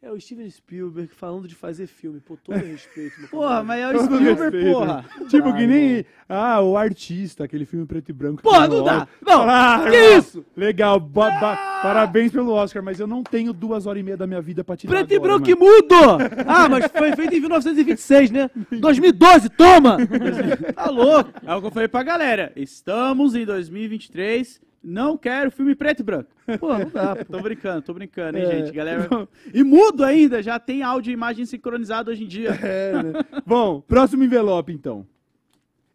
é 0.01 0.13
o 0.13 0.21
Steven 0.21 0.49
Spielberg 0.49 1.13
falando 1.13 1.49
de 1.49 1.57
fazer 1.57 1.87
filme, 1.89 2.21
por 2.21 2.39
todo 2.39 2.55
respeito. 2.57 3.19
meu 3.19 3.29
Porra, 3.31 3.65
mas 3.65 3.81
é 3.81 3.89
o 3.89 3.93
Todo 3.93 4.05
Spielberg, 4.05 4.41
respeito. 4.57 4.73
porra. 4.73 5.05
Tipo, 5.29 5.49
Ah, 5.49 5.53
que 5.57 5.67
nem. 5.67 6.05
Ah, 6.29 6.61
o 6.61 6.77
artista, 6.77 7.45
aquele 7.45 7.65
filme 7.67 7.85
preto 7.85 8.09
e 8.11 8.13
branco. 8.13 8.41
Porra, 8.43 8.69
não 8.69 8.85
dá! 8.85 9.09
Não! 9.21 9.43
Ah, 9.43 9.87
que 9.91 9.97
irmão, 9.97 10.19
isso? 10.19 10.45
Legal, 10.57 11.01
ba- 11.01 11.31
ba- 11.41 11.81
parabéns 11.83 12.31
pelo 12.31 12.53
Oscar, 12.53 12.81
mas 12.83 13.01
eu 13.01 13.07
não 13.09 13.23
tenho 13.25 13.53
duas 13.53 13.87
horas 13.87 14.01
e 14.01 14.05
meia 14.05 14.17
da 14.17 14.27
minha 14.27 14.41
vida 14.41 14.63
pra 14.63 14.77
te 14.77 14.87
dar 14.87 14.93
Preto 14.93 15.13
e 15.13 15.17
agora, 15.17 15.33
branco 15.39 15.51
e 15.51 15.55
mano. 15.55 15.67
mudo! 15.73 16.45
Ah, 16.47 16.69
mas 16.69 16.87
foi 16.93 17.17
feito 17.17 17.35
em 17.35 17.41
1926, 17.41 18.31
né? 18.31 18.51
2012, 18.71 19.49
toma! 19.51 19.97
Tá 20.77 20.91
louco! 20.91 21.31
É 21.45 21.55
o 21.55 21.61
que 21.61 21.67
eu 21.67 21.71
falei 21.73 21.89
pra 21.89 22.03
galera. 22.05 22.53
Estamos 22.55 23.35
em 23.35 23.45
2023, 23.45 24.61
não 24.83 25.17
quero 25.17 25.51
filme 25.51 25.75
preto 25.75 26.01
e 26.01 26.03
branco. 26.03 26.31
Pô, 26.59 26.77
não 26.79 26.89
dá, 26.89 27.17
pô. 27.25 27.25
Tô 27.25 27.41
brincando, 27.43 27.83
tô 27.83 27.95
brincando, 27.95 28.39
hein, 28.39 28.45
É. 28.45 28.51
gente? 28.59 28.73
Galera. 28.73 29.09
E 29.53 29.63
mudo 29.63 30.05
ainda, 30.05 30.43
já 30.43 30.59
tem 30.59 30.83
áudio 30.83 31.11
e 31.11 31.15
imagem 31.15 31.45
sincronizado 31.47 32.11
hoje 32.11 32.25
em 32.25 32.29
dia. 32.29 32.51
É, 32.63 32.93
né? 33.03 33.13
Bom, 33.47 33.81
próximo 33.81 34.25
envelope, 34.25 34.73
então. 34.73 35.07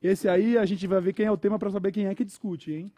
Esse 0.01 0.27
aí 0.27 0.57
a 0.57 0.65
gente 0.65 0.86
vai 0.86 0.99
ver 0.99 1.13
quem 1.13 1.25
é 1.25 1.31
o 1.31 1.38
tema 1.38 1.57
pra 1.57 1.69
saber 1.71 1.91
quem 1.91 2.07
é 2.07 2.13
que 2.15 2.25
discute, 2.25 2.71
hein? 2.73 2.91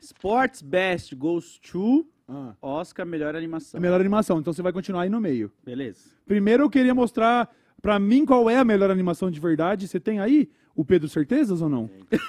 Sports 0.00 0.62
Best 0.62 1.14
goes 1.14 1.58
to 1.58 2.06
Ah. 2.28 2.54
Oscar 2.62 3.04
Melhor 3.06 3.36
Animação. 3.36 3.80
Melhor 3.80 4.00
animação, 4.00 4.38
então 4.40 4.52
você 4.52 4.62
vai 4.62 4.72
continuar 4.72 5.02
aí 5.02 5.10
no 5.10 5.20
meio. 5.20 5.52
Beleza. 5.64 6.08
Primeiro 6.26 6.62
eu 6.64 6.70
queria 6.70 6.94
mostrar 6.94 7.54
pra 7.82 7.98
mim 7.98 8.24
qual 8.24 8.48
é 8.48 8.56
a 8.56 8.64
melhor 8.64 8.90
animação 8.90 9.30
de 9.30 9.38
verdade. 9.38 9.86
Você 9.86 10.00
tem 10.00 10.18
aí 10.20 10.48
o 10.76 10.84
Pedro 10.84 11.08
Certezas 11.08 11.60
ou 11.62 11.68
não? 11.68 11.88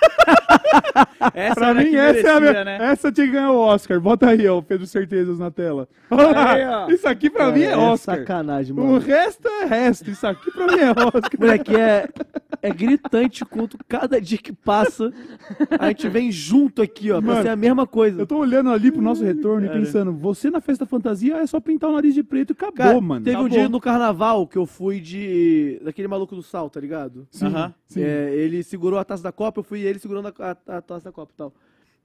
Essa 1.33 1.55
Pra 1.55 1.73
mim, 1.73 1.95
essa 1.95 2.27
é 2.27 2.31
a 2.31 2.39
merecia, 2.39 2.39
minha, 2.39 2.63
né? 2.65 2.77
essa 2.91 3.11
tinha 3.11 3.25
que 3.27 3.33
ganhar 3.33 3.51
o 3.51 3.57
Oscar. 3.57 3.99
Bota 3.99 4.29
aí, 4.29 4.47
ó, 4.47 4.57
o 4.59 4.63
Pedro 4.63 4.85
Certezas 4.85 5.39
na 5.39 5.49
tela. 5.51 5.87
Aí, 6.09 6.65
ó. 6.65 6.87
Isso 6.91 7.07
aqui 7.07 7.29
pra 7.29 7.51
mim 7.51 7.63
é 7.63 7.75
Oscar. 7.75 8.17
sacanagem, 8.19 8.73
O 8.73 8.77
mano. 8.77 8.97
resto 8.99 9.47
é 9.47 9.65
resto. 9.65 10.09
Isso 10.09 10.25
aqui 10.27 10.51
pra 10.51 10.67
mim 10.67 10.79
é 10.79 10.91
Oscar. 10.91 11.39
Moleque, 11.39 11.75
é, 11.75 12.07
é 12.61 12.69
gritante 12.71 13.43
quanto 13.45 13.77
cada 13.87 14.19
dia 14.21 14.37
que 14.37 14.53
passa 14.53 15.11
a 15.79 15.87
gente 15.87 16.07
vem 16.07 16.31
junto 16.31 16.81
aqui, 16.81 17.11
ó, 17.11 17.19
pra 17.21 17.27
Mano, 17.31 17.41
ser 17.43 17.49
a 17.49 17.55
mesma 17.55 17.87
coisa. 17.87 18.21
Eu 18.21 18.27
tô 18.27 18.37
olhando 18.37 18.69
ali 18.69 18.91
pro 18.91 19.01
nosso 19.01 19.23
retorno 19.23 19.65
e 19.65 19.69
pensando, 19.69 20.11
você 20.13 20.49
na 20.49 20.61
festa 20.61 20.85
fantasia 20.85 21.37
é 21.37 21.47
só 21.47 21.59
pintar 21.59 21.89
o 21.89 21.93
nariz 21.93 22.13
de 22.13 22.23
preto 22.23 22.51
e 22.51 22.53
acabou, 22.53 22.73
Cara, 22.75 23.01
mano. 23.01 23.23
teve 23.25 23.37
um 23.37 23.41
Acabou. 23.41 23.57
dia 23.57 23.69
no 23.69 23.79
carnaval 23.81 24.47
que 24.47 24.57
eu 24.57 24.65
fui 24.65 24.99
de. 24.99 25.79
daquele 25.83 26.07
maluco 26.07 26.35
do 26.35 26.43
sal, 26.43 26.69
tá 26.69 26.79
ligado? 26.79 27.27
Sim, 27.31 27.47
Aham. 27.47 27.73
sim. 27.87 28.01
É, 28.03 28.34
ele 28.35 28.63
segurou 28.63 28.99
a 28.99 29.05
taça 29.05 29.23
da 29.23 29.31
Copa, 29.31 29.59
eu 29.59 29.63
fui 29.63 29.81
ele 29.81 29.99
segurando 29.99 30.27
a, 30.27 30.51
a- 30.67 30.77
a 30.77 30.81
taça 30.81 31.05
da 31.05 31.11
Copa 31.11 31.31
e 31.33 31.37
tal. 31.37 31.53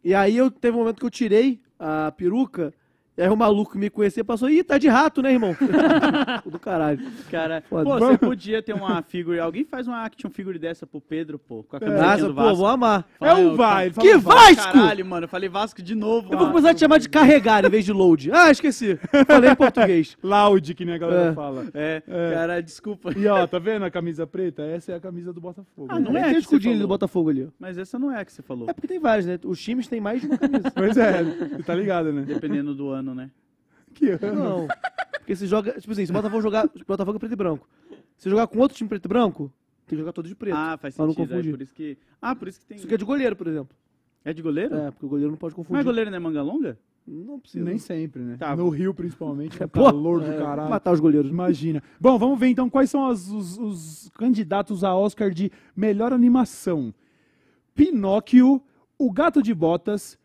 E 0.03 0.15
aí 0.15 0.37
eu 0.37 0.51
teve 0.51 0.77
um 0.77 0.81
momento 0.81 0.99
que 1.01 1.07
eu 1.07 1.11
tirei 1.11 1.61
a 1.79 2.13
peruca, 2.13 2.73
e 3.17 3.23
aí 3.23 3.29
o 3.29 3.37
maluco 3.37 3.77
me 3.79 3.91
conhecia 3.91 4.25
passou, 4.25 4.49
ih, 4.49 4.63
tá 4.65 4.79
de 4.79 4.89
rato, 4.89 5.21
né, 5.23 5.33
irmão? 5.33 5.55
do 6.47 6.59
caralho. 6.59 7.01
Cara, 7.31 7.63
Foda. 7.69 7.85
pô, 7.85 7.99
você 7.99 8.19
podia 8.19 8.63
ter 8.63 8.73
uma 8.73 9.03
figure. 9.03 9.39
Alguém 9.39 9.65
faz 9.65 9.87
uma 9.87 10.03
action 10.05 10.31
figure 10.31 10.59
dessa 10.59 10.87
pro 10.87 11.01
Pedro, 11.01 11.39
pô, 11.39 11.63
com 11.63 11.77
a 11.77 11.81
camisetinha 11.81 12.11
Nossa, 12.13 12.29
do 12.29 12.35
pô, 12.35 12.43
Vasco. 12.43 12.57
vou 12.57 12.67
amar. 12.67 13.07
É 13.21 13.35
um 13.35 13.55
vai. 13.57 13.91
fala 13.91 14.07
Que? 14.09 14.17
Vasco! 14.17 14.73
Caralho, 14.73 15.05
mano, 15.07 15.25
eu 15.25 15.29
falei 15.29 15.49
Vasco 15.49 15.83
de 15.83 15.95
novo. 15.95 16.33
Eu 16.33 16.39
vou 16.39 16.47
ah. 16.47 16.51
começar 16.51 16.71
a 16.71 16.75
te 16.75 16.81
chamar 16.81 16.99
de 16.99 17.09
carregar 17.09 17.65
em 17.65 17.69
vez 17.71 17.85
de 17.85 17.93
load. 17.93 18.31
Ah, 18.33 18.51
esqueci. 18.51 18.99
Falei 19.27 19.51
em 19.51 19.57
português. 19.57 20.17
Loud, 20.23 20.75
que 20.75 20.85
nem 20.85 20.95
a 20.95 20.99
galera 20.99 21.31
É. 21.31 21.35
fala. 21.35 21.67
É, 21.75 22.03
É. 22.07 22.31
cara, 22.35 22.61
desculpa. 22.63 23.13
E 23.17 23.27
ó, 23.27 23.47
tá 23.47 23.59
vendo 23.59 23.85
a 23.85 23.91
camisa 23.91 24.27
preta? 24.27 24.63
Essa 24.63 24.93
é 24.93 24.95
a 24.97 25.01
camisa 25.01 25.33
do 25.33 25.41
Botafogo. 25.41 25.89
Ah, 25.89 25.99
não 25.99 26.13
Não 26.13 26.17
é 26.19 26.21
é 26.21 26.23
a 26.23 26.27
tem 26.27 26.35
que 26.35 26.41
escudinho 26.41 26.79
do. 26.79 26.89
Botafogo 26.89 27.31
ali. 27.31 27.49
Mas 27.59 27.79
essa 27.79 27.99
não 27.99 28.11
é 28.11 28.21
a 28.21 28.25
que 28.25 28.33
você 28.33 28.43
falou. 28.43 28.69
É 28.69 28.73
porque 28.73 28.89
tem 28.89 28.99
vários, 28.99 29.27
né? 29.27 29.39
Os 29.45 29.61
times 29.63 29.87
têm 29.87 30.01
mais 30.01 30.21
de 30.21 30.27
uma 30.27 30.37
camisa. 30.39 30.71
Pois 30.75 30.97
é, 30.97 31.23
você 31.23 31.63
tá 31.63 31.75
ligado, 31.75 32.13
né? 32.13 32.23
Dependendo 32.27 32.75
do 32.75 32.91
ano, 32.91 33.00
né? 33.03 33.31
Que 33.95 34.11
ano. 34.11 34.35
Não. 34.45 34.69
Porque 35.19 35.35
se 35.37 35.47
joga. 35.47 35.73
Tipo 35.81 35.93
assim, 35.93 36.05
se 36.07 36.11
o 36.13 36.15
Botafogo 36.15 36.43
jogar. 36.43 36.67
o 36.67 36.85
Botafogo 36.87 37.17
é 37.17 37.19
preto 37.19 37.33
e 37.33 37.37
branco. 37.37 37.69
Se 38.17 38.29
jogar 38.31 38.47
com 38.47 38.59
outro 38.59 38.77
time 38.77 38.89
preto 38.89 39.07
e 39.07 39.09
branco, 39.09 39.53
tem 39.87 39.97
que 39.97 39.97
jogar 39.97 40.13
todo 40.13 40.29
de 40.29 40.35
preto. 40.35 40.55
Ah, 40.57 40.77
faz 40.77 40.95
Pra 40.95 41.07
não 41.07 41.13
sentido. 41.13 41.33
É 41.33 41.37
confundir. 41.37 41.53
por 41.53 41.63
isso 41.63 41.75
que. 41.75 41.99
Ah, 42.21 42.37
por 42.37 42.49
isso 42.49 42.61
que 42.61 42.67
tem. 42.67 42.77
Isso 42.77 42.87
aqui 42.87 42.95
é 42.95 42.99
de 42.99 43.05
goleiro, 43.05 43.35
por 43.37 43.47
exemplo. 43.47 43.77
É 44.25 44.33
de 44.33 44.43
goleiro? 44.43 44.75
É, 44.77 44.91
porque 44.91 45.07
o 45.07 45.09
goleiro 45.09 45.31
não 45.31 45.39
pode 45.39 45.55
confundir. 45.55 45.77
Mas 45.79 45.85
goleiro 45.85 46.11
não 46.11 46.17
é 46.17 46.21
manga 46.21 46.43
longa? 46.43 46.79
Não 47.07 47.41
precisa. 47.41 47.65
Nem 47.65 47.79
sempre, 47.79 48.23
né? 48.23 48.37
Tá. 48.37 48.55
No 48.55 48.69
Rio, 48.69 48.93
principalmente, 48.95 49.59
Pô, 49.69 49.85
calor 49.85 50.21
do 50.21 50.31
é, 50.31 50.37
caralho. 50.39 50.69
Matar 50.71 50.93
os 50.93 51.01
goleiros. 51.01 51.31
Imagina. 51.31 51.83
Bom, 51.99 52.19
vamos 52.19 52.39
ver 52.39 52.49
então 52.49 52.69
quais 52.71 52.91
são 52.91 53.07
as- 53.07 53.29
os, 53.31 53.59
os 53.59 54.11
candidatos 54.11 54.85
a 54.85 54.95
Oscar 54.95 55.31
de 55.31 55.51
melhor 55.75 56.13
animação: 56.13 56.95
Pinóquio, 57.75 58.63
O 58.99 59.11
Gato 59.11 59.43
de 59.43 59.55
Botas, 59.55 60.19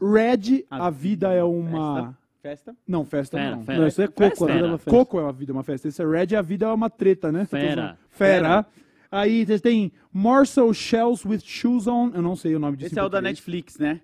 Red, 0.00 0.64
A, 0.70 0.90
Vida 0.90 1.32
é 1.32 1.42
uma. 1.42 2.16
Festa? 2.42 2.76
Não, 2.86 3.04
festa 3.04 3.36
Fera, 3.38 3.56
não. 3.56 3.64
fera. 3.64 3.80
Não, 3.80 3.86
isso 3.88 4.02
é 4.02 4.06
coco, 4.06 4.20
Festa. 4.20 4.44
a 4.44 4.46
vida 4.52 4.60
é 4.60 4.68
uma 4.68 4.78
festa. 4.78 4.90
Coco 4.90 5.18
é 5.18 5.22
uma 5.22 5.32
vida, 5.32 5.50
é 5.50 5.54
uma 5.54 5.62
festa. 5.64 5.88
Esse 5.88 6.02
é 6.02 6.06
Red, 6.06 6.36
a 6.36 6.42
vida 6.42 6.66
é 6.66 6.72
uma 6.72 6.88
treta, 6.88 7.32
né? 7.32 7.44
Fera. 7.44 7.98
Fera. 8.08 8.66
Aí 9.10 9.44
você 9.44 9.58
tem 9.58 9.92
Morsel 10.12 10.72
Shells 10.72 11.26
with 11.26 11.40
Shoes 11.40 11.86
On. 11.86 12.10
Eu 12.14 12.22
não 12.22 12.36
sei 12.36 12.54
o 12.54 12.58
nome 12.58 12.76
disso. 12.76 12.92
Esse 12.92 12.98
é 12.98 13.02
o 13.02 13.08
da. 13.08 13.20
Netflix, 13.20 13.78
né? 13.78 14.00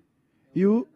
E 0.53 0.65
o. 0.65 0.87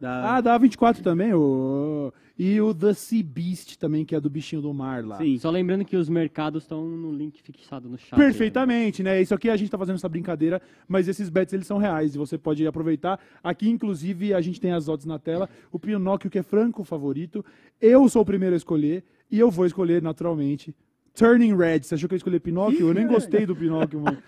Da... 0.00 0.36
Ah, 0.36 0.40
da 0.40 0.58
A24 0.58 1.02
também. 1.02 1.32
O... 1.34 2.12
E 2.38 2.60
o 2.60 2.74
The 2.74 2.92
Sea 2.92 3.24
Beast 3.24 3.78
também, 3.78 4.04
que 4.04 4.14
é 4.14 4.20
do 4.20 4.28
bichinho 4.28 4.60
do 4.60 4.72
mar 4.72 5.02
lá. 5.02 5.16
Sim. 5.16 5.38
Só 5.38 5.48
lembrando 5.48 5.86
que 5.86 5.96
os 5.96 6.08
mercados 6.08 6.64
estão 6.64 6.86
no 6.86 7.10
link 7.10 7.40
fixado 7.42 7.88
no 7.88 7.96
chat. 7.96 8.14
Perfeitamente, 8.14 9.02
né? 9.02 9.22
Isso 9.22 9.34
aqui 9.34 9.48
a 9.48 9.56
gente 9.56 9.70
tá 9.70 9.78
fazendo 9.78 9.96
essa 9.96 10.08
brincadeira, 10.08 10.60
mas 10.86 11.08
esses 11.08 11.30
bets 11.30 11.54
eles 11.54 11.66
são 11.66 11.78
reais 11.78 12.14
e 12.14 12.18
você 12.18 12.36
pode 12.36 12.66
aproveitar. 12.66 13.18
Aqui, 13.42 13.70
inclusive, 13.70 14.34
a 14.34 14.40
gente 14.42 14.60
tem 14.60 14.72
as 14.72 14.86
odds 14.86 15.06
na 15.06 15.18
tela. 15.18 15.48
O 15.72 15.78
Pinóquio, 15.78 16.30
que 16.30 16.38
é 16.38 16.42
franco 16.42 16.84
favorito. 16.84 17.42
Eu 17.80 18.06
sou 18.08 18.20
o 18.20 18.26
primeiro 18.26 18.54
a 18.54 18.58
escolher 18.58 19.02
e 19.30 19.38
eu 19.38 19.50
vou 19.50 19.64
escolher 19.64 20.02
naturalmente. 20.02 20.74
Turning 21.14 21.56
Red. 21.56 21.84
Você 21.84 21.94
achou 21.94 22.06
que 22.06 22.14
eu 22.14 22.16
ia 22.16 22.18
escolher 22.18 22.40
Pinóquio? 22.40 22.88
Eu 22.88 22.92
nem 22.92 23.06
gostei 23.08 23.46
do 23.46 23.56
Pinóquio, 23.56 23.98
mano. 23.98 24.18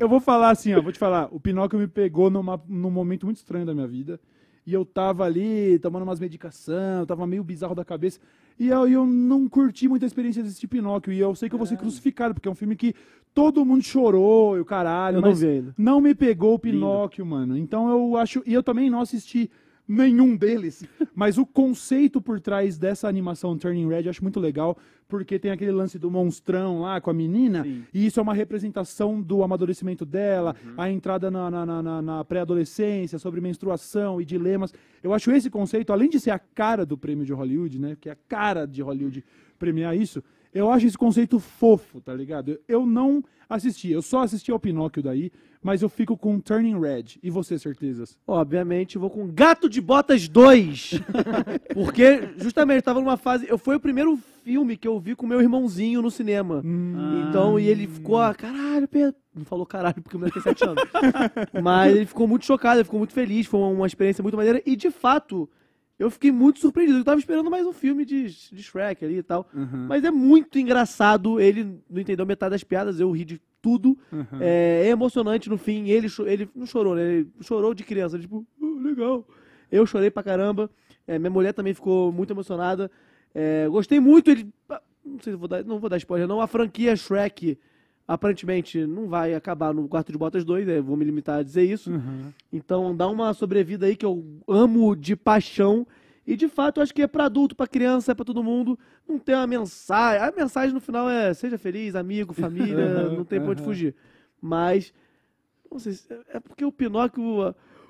Eu 0.00 0.08
vou 0.08 0.18
falar 0.18 0.50
assim, 0.50 0.74
ó. 0.74 0.82
Vou 0.82 0.90
te 0.90 0.98
falar. 0.98 1.28
O 1.30 1.38
Pinóquio 1.38 1.78
me 1.78 1.86
pegou 1.86 2.28
numa, 2.28 2.60
num 2.68 2.90
momento 2.90 3.24
muito 3.24 3.36
estranho 3.36 3.64
da 3.64 3.72
minha 3.72 3.86
vida. 3.86 4.20
E 4.66 4.72
eu 4.72 4.84
tava 4.84 5.24
ali 5.24 5.78
tomando 5.78 6.02
umas 6.02 6.18
medicação, 6.18 7.00
eu 7.00 7.06
tava 7.06 7.26
meio 7.26 7.44
bizarro 7.44 7.74
da 7.74 7.84
cabeça. 7.84 8.18
E 8.58 8.68
eu, 8.68 8.88
eu 8.88 9.06
não 9.06 9.48
curti 9.48 9.86
muito 9.86 10.02
a 10.02 10.06
experiência 10.06 10.42
desse 10.42 10.66
Pinóquio. 10.66 11.12
E 11.12 11.20
eu 11.20 11.34
sei 11.34 11.48
que 11.48 11.54
eu 11.54 11.58
vou 11.58 11.66
ser 11.66 11.76
crucificado, 11.76 12.34
porque 12.34 12.48
é 12.48 12.50
um 12.50 12.54
filme 12.54 12.74
que 12.74 12.94
todo 13.32 13.64
mundo 13.64 13.82
chorou 13.82 14.56
e 14.56 14.60
o 14.60 14.64
caralho. 14.64 15.18
Eu 15.18 15.20
não 15.20 15.34
vi 15.34 15.46
ainda. 15.46 15.74
não 15.78 16.00
me 16.00 16.14
pegou 16.14 16.54
o 16.54 16.58
Pinóquio, 16.58 17.24
mano. 17.24 17.56
Então 17.56 17.88
eu 17.90 18.16
acho. 18.16 18.42
E 18.46 18.52
eu 18.52 18.62
também 18.62 18.90
não 18.90 19.00
assisti 19.00 19.50
nenhum 19.88 20.36
deles. 20.36 20.84
Mas 21.14 21.38
o 21.38 21.46
conceito 21.46 22.20
por 22.20 22.40
trás 22.40 22.76
dessa 22.78 23.08
animação 23.08 23.56
Turning 23.56 23.88
Red 23.88 24.02
eu 24.04 24.10
acho 24.10 24.22
muito 24.22 24.40
legal, 24.40 24.76
porque 25.08 25.38
tem 25.38 25.50
aquele 25.50 25.70
lance 25.70 25.98
do 25.98 26.10
monstrão 26.10 26.80
lá 26.80 27.00
com 27.00 27.08
a 27.10 27.14
menina, 27.14 27.62
Sim. 27.62 27.84
e 27.94 28.06
isso 28.06 28.18
é 28.18 28.22
uma 28.22 28.34
representação 28.34 29.22
do 29.22 29.42
amadurecimento 29.44 30.04
dela, 30.04 30.56
a 30.76 30.90
entrada 30.90 31.30
na, 31.30 31.48
na- 31.50 31.82
na- 31.82 32.02
na- 32.02 32.24
pré-adolescência, 32.24 33.18
sobre 33.18 33.40
menstruação 33.40 34.20
e 34.20 34.24
dilemas. 34.24 34.72
Eu 35.02 35.12
acho 35.14 35.30
esse 35.30 35.48
conceito, 35.50 35.92
além 35.92 36.08
de 36.10 36.18
ser 36.18 36.30
a 36.30 36.38
cara 36.38 36.84
do 36.84 36.98
prêmio 36.98 37.24
de 37.24 37.32
Hollywood, 37.32 37.78
né? 37.78 37.96
Que 38.00 38.08
é 38.08 38.12
a 38.12 38.16
cara 38.28 38.66
de 38.66 38.82
Hollywood 38.82 39.24
premiar 39.58 39.96
isso, 39.96 40.22
eu 40.52 40.70
acho 40.70 40.86
esse 40.86 40.98
conceito 40.98 41.38
fofo, 41.38 42.00
tá 42.00 42.14
ligado? 42.14 42.58
Eu 42.66 42.84
não 42.86 43.22
assisti, 43.48 43.90
eu 43.90 44.02
só 44.02 44.22
assisti 44.22 44.50
ao 44.50 44.58
Pinóquio 44.58 45.02
daí, 45.02 45.30
mas 45.66 45.82
eu 45.82 45.88
fico 45.88 46.16
com 46.16 46.38
Turning 46.38 46.78
Red. 46.78 47.18
E 47.20 47.28
você, 47.28 47.58
certezas? 47.58 48.16
Obviamente, 48.24 48.96
vou 48.96 49.10
com 49.10 49.26
Gato 49.26 49.68
de 49.68 49.80
Botas 49.80 50.28
2. 50.28 51.00
Porque, 51.74 52.28
justamente, 52.36 52.76
eu 52.76 52.82
tava 52.84 53.00
numa 53.00 53.16
fase. 53.16 53.48
Eu, 53.48 53.58
foi 53.58 53.74
o 53.74 53.80
primeiro 53.80 54.16
filme 54.44 54.76
que 54.76 54.86
eu 54.86 55.00
vi 55.00 55.16
com 55.16 55.26
meu 55.26 55.40
irmãozinho 55.40 56.00
no 56.00 56.08
cinema. 56.08 56.62
Ah. 56.64 57.26
Então, 57.28 57.58
e 57.58 57.66
ele 57.66 57.88
ficou, 57.88 58.16
ah, 58.16 58.32
caralho, 58.32 58.86
Pedro. 58.86 59.16
Não 59.34 59.44
falou 59.44 59.66
caralho 59.66 60.00
porque 60.00 60.14
o 60.14 60.20
moleque 60.20 60.40
tem 60.40 60.54
7 60.54 60.64
anos. 60.68 60.84
Mas 61.60 61.96
ele 61.96 62.06
ficou 62.06 62.28
muito 62.28 62.46
chocado, 62.46 62.76
ele 62.76 62.84
ficou 62.84 63.00
muito 63.00 63.12
feliz. 63.12 63.48
Foi 63.48 63.58
uma 63.58 63.88
experiência 63.88 64.22
muito 64.22 64.36
maneira. 64.36 64.62
E, 64.64 64.76
de 64.76 64.92
fato, 64.92 65.50
eu 65.98 66.10
fiquei 66.10 66.30
muito 66.30 66.58
surpreendido. 66.60 66.98
Eu 66.98 67.04
tava 67.04 67.18
esperando 67.18 67.50
mais 67.50 67.66
um 67.66 67.72
filme 67.72 68.04
de, 68.04 68.24
de 68.26 68.62
Shrek 68.62 69.04
ali 69.04 69.18
e 69.18 69.22
tal. 69.22 69.48
Mas 69.88 70.04
é 70.04 70.10
muito 70.10 70.58
engraçado. 70.58 71.40
Ele 71.40 71.78
não 71.88 72.00
entendeu 72.00 72.26
metade 72.26 72.50
das 72.50 72.62
piadas, 72.64 73.00
eu 73.00 73.10
ri 73.10 73.24
de 73.24 73.40
tudo. 73.62 73.98
É, 74.40 74.82
é 74.86 74.88
emocionante 74.88 75.48
no 75.48 75.56
fim. 75.58 75.88
Ele, 75.88 76.08
ele 76.26 76.48
não 76.54 76.66
chorou, 76.66 76.94
né? 76.94 77.02
Ele 77.02 77.28
chorou 77.40 77.72
de 77.74 77.82
criança. 77.84 78.18
Tipo, 78.18 78.46
"Ah, 78.62 78.82
legal. 78.82 79.26
Eu 79.72 79.84
chorei 79.86 80.10
pra 80.10 80.22
caramba. 80.22 80.70
É, 81.06 81.18
minha 81.18 81.30
mulher 81.30 81.52
também 81.52 81.72
ficou 81.74 82.12
muito 82.12 82.32
emocionada. 82.32 82.90
É, 83.34 83.66
gostei 83.68 83.98
muito. 84.00 84.30
Ele. 84.30 84.48
ah, 84.68 84.80
Não 85.04 85.18
sei 85.20 85.32
se 85.32 85.38
vou 85.38 85.48
dar. 85.48 85.64
Não 85.64 85.78
vou 85.78 85.88
dar 85.90 85.96
spoiler, 85.96 86.28
não. 86.28 86.40
A 86.40 86.46
franquia 86.46 86.94
Shrek 86.94 87.58
aparentemente 88.06 88.86
não 88.86 89.08
vai 89.08 89.34
acabar 89.34 89.74
no 89.74 89.88
Quarto 89.88 90.12
de 90.12 90.18
Botas 90.18 90.44
2, 90.44 90.66
né? 90.66 90.80
vou 90.80 90.96
me 90.96 91.04
limitar 91.04 91.38
a 91.38 91.42
dizer 91.42 91.64
isso. 91.64 91.90
Então 92.52 92.94
dá 92.96 93.06
uma 93.08 93.32
sobrevida 93.34 93.86
aí 93.86 93.96
que 93.96 94.06
eu 94.06 94.24
amo 94.48 94.94
de 94.94 95.16
paixão. 95.16 95.86
E 96.26 96.34
de 96.36 96.48
fato, 96.48 96.78
eu 96.78 96.82
acho 96.82 96.92
que 96.92 97.02
é 97.02 97.06
pra 97.06 97.26
adulto, 97.26 97.54
pra 97.54 97.68
criança, 97.68 98.10
é 98.10 98.14
pra 98.14 98.24
todo 98.24 98.42
mundo. 98.42 98.76
Não 99.08 99.16
tem 99.18 99.34
uma 99.34 99.46
mensagem. 99.46 100.20
A 100.26 100.32
mensagem 100.36 100.74
no 100.74 100.80
final 100.80 101.08
é 101.08 101.32
seja 101.32 101.56
feliz, 101.56 101.94
amigo, 101.94 102.32
família, 102.34 103.08
não 103.10 103.24
tem 103.24 103.40
pra 103.40 103.50
onde 103.50 103.62
fugir. 103.62 103.94
Mas, 104.40 104.92
não 105.70 105.78
sei, 105.78 105.92
se- 105.92 106.08
é 106.32 106.40
porque 106.40 106.64
o 106.64 106.72
Pinóquio. 106.72 107.22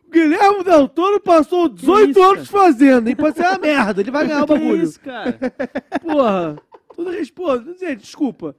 O 0.07 0.11
Guilherme 0.11 0.63
Del 0.63 0.87
Toro 0.87 1.19
passou 1.19 1.69
18 1.69 2.11
isso, 2.11 2.23
anos 2.23 2.49
fazendo, 2.49 3.09
e 3.11 3.17
pode 3.17 3.37
ser 3.37 3.43
uma 3.49 3.59
merda, 3.59 4.01
ele 4.01 4.11
vai 4.13 4.25
ganhar 4.29 4.45
o 4.45 4.47
Que 4.47 4.53
bagulho. 4.53 4.83
isso, 4.85 5.01
cara? 5.01 5.37
Porra, 6.01 6.57
tudo 6.95 7.11
responde. 7.11 7.77
Gente, 7.79 8.01
desculpa. 8.03 8.55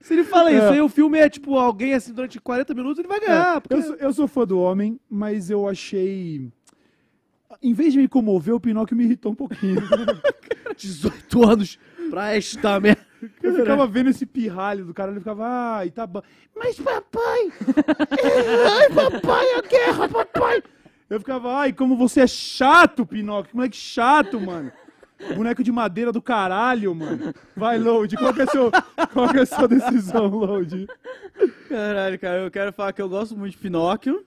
Se 0.00 0.14
ele 0.14 0.24
fala 0.24 0.52
isso, 0.52 0.66
É. 0.66 0.70
aí 0.74 0.80
o 0.80 0.88
filme 0.88 1.18
é 1.18 1.28
tipo 1.28 1.58
alguém 1.58 1.92
assim 1.94 2.12
durante 2.12 2.40
40 2.40 2.72
minutos, 2.74 2.98
ele 3.00 3.08
vai 3.08 3.20
ganhar. 3.20 3.60
porque 3.60 3.74
Eu 3.74 3.82
sou, 3.82 3.94
eu 3.96 4.12
sou 4.12 4.28
fã 4.28 4.46
do 4.46 4.58
homem, 4.60 4.98
mas 5.10 5.50
eu 5.50 5.68
achei. 5.68 6.48
Em 7.62 7.72
vez 7.72 7.92
de 7.92 7.98
me 7.98 8.06
comover, 8.08 8.54
o 8.54 8.60
Pinóquio 8.60 8.96
me 8.96 9.04
irritou 9.04 9.32
um 9.32 9.34
pouquinho. 9.34 9.80
18 10.76 11.48
anos 11.48 11.78
pra 12.10 12.34
esta 12.36 12.78
merda. 12.78 13.06
Eu 13.42 13.56
ficava 13.56 13.84
vendo 13.86 14.10
esse 14.10 14.24
pirralho 14.24 14.84
do 14.84 14.94
cara, 14.94 15.10
ele 15.10 15.18
ficava, 15.18 15.44
ai, 15.78 15.90
tá 15.90 16.06
bom. 16.06 16.22
Mas 16.54 16.78
papai! 16.78 17.50
ai, 18.78 18.88
papai, 18.94 19.46
a 19.54 19.62
guerra, 19.62 20.08
papai! 20.08 20.62
Eu 21.10 21.18
ficava, 21.18 21.52
ai, 21.56 21.72
como 21.72 21.96
você 21.96 22.20
é 22.20 22.26
chato, 22.28 23.04
Pinóquio, 23.04 23.50
que 23.50 23.56
moleque 23.56 23.76
chato, 23.76 24.40
mano. 24.40 24.70
Boneco 25.34 25.62
de 25.64 25.72
madeira 25.72 26.12
do 26.12 26.22
caralho, 26.22 26.94
mano. 26.94 27.34
Vai, 27.56 27.78
Load, 27.78 28.16
qual 28.16 28.32
que 28.32 28.42
é, 28.42 28.46
seu, 28.46 28.70
qual 29.12 29.28
que 29.30 29.38
é 29.38 29.42
a 29.42 29.46
sua 29.46 29.66
decisão, 29.66 30.26
Load? 30.28 30.86
Caralho, 31.68 32.18
cara, 32.18 32.38
eu 32.42 32.50
quero 32.50 32.72
falar 32.72 32.92
que 32.92 33.02
eu 33.02 33.08
gosto 33.08 33.36
muito 33.36 33.52
de 33.52 33.58
Pinóquio. 33.58 34.24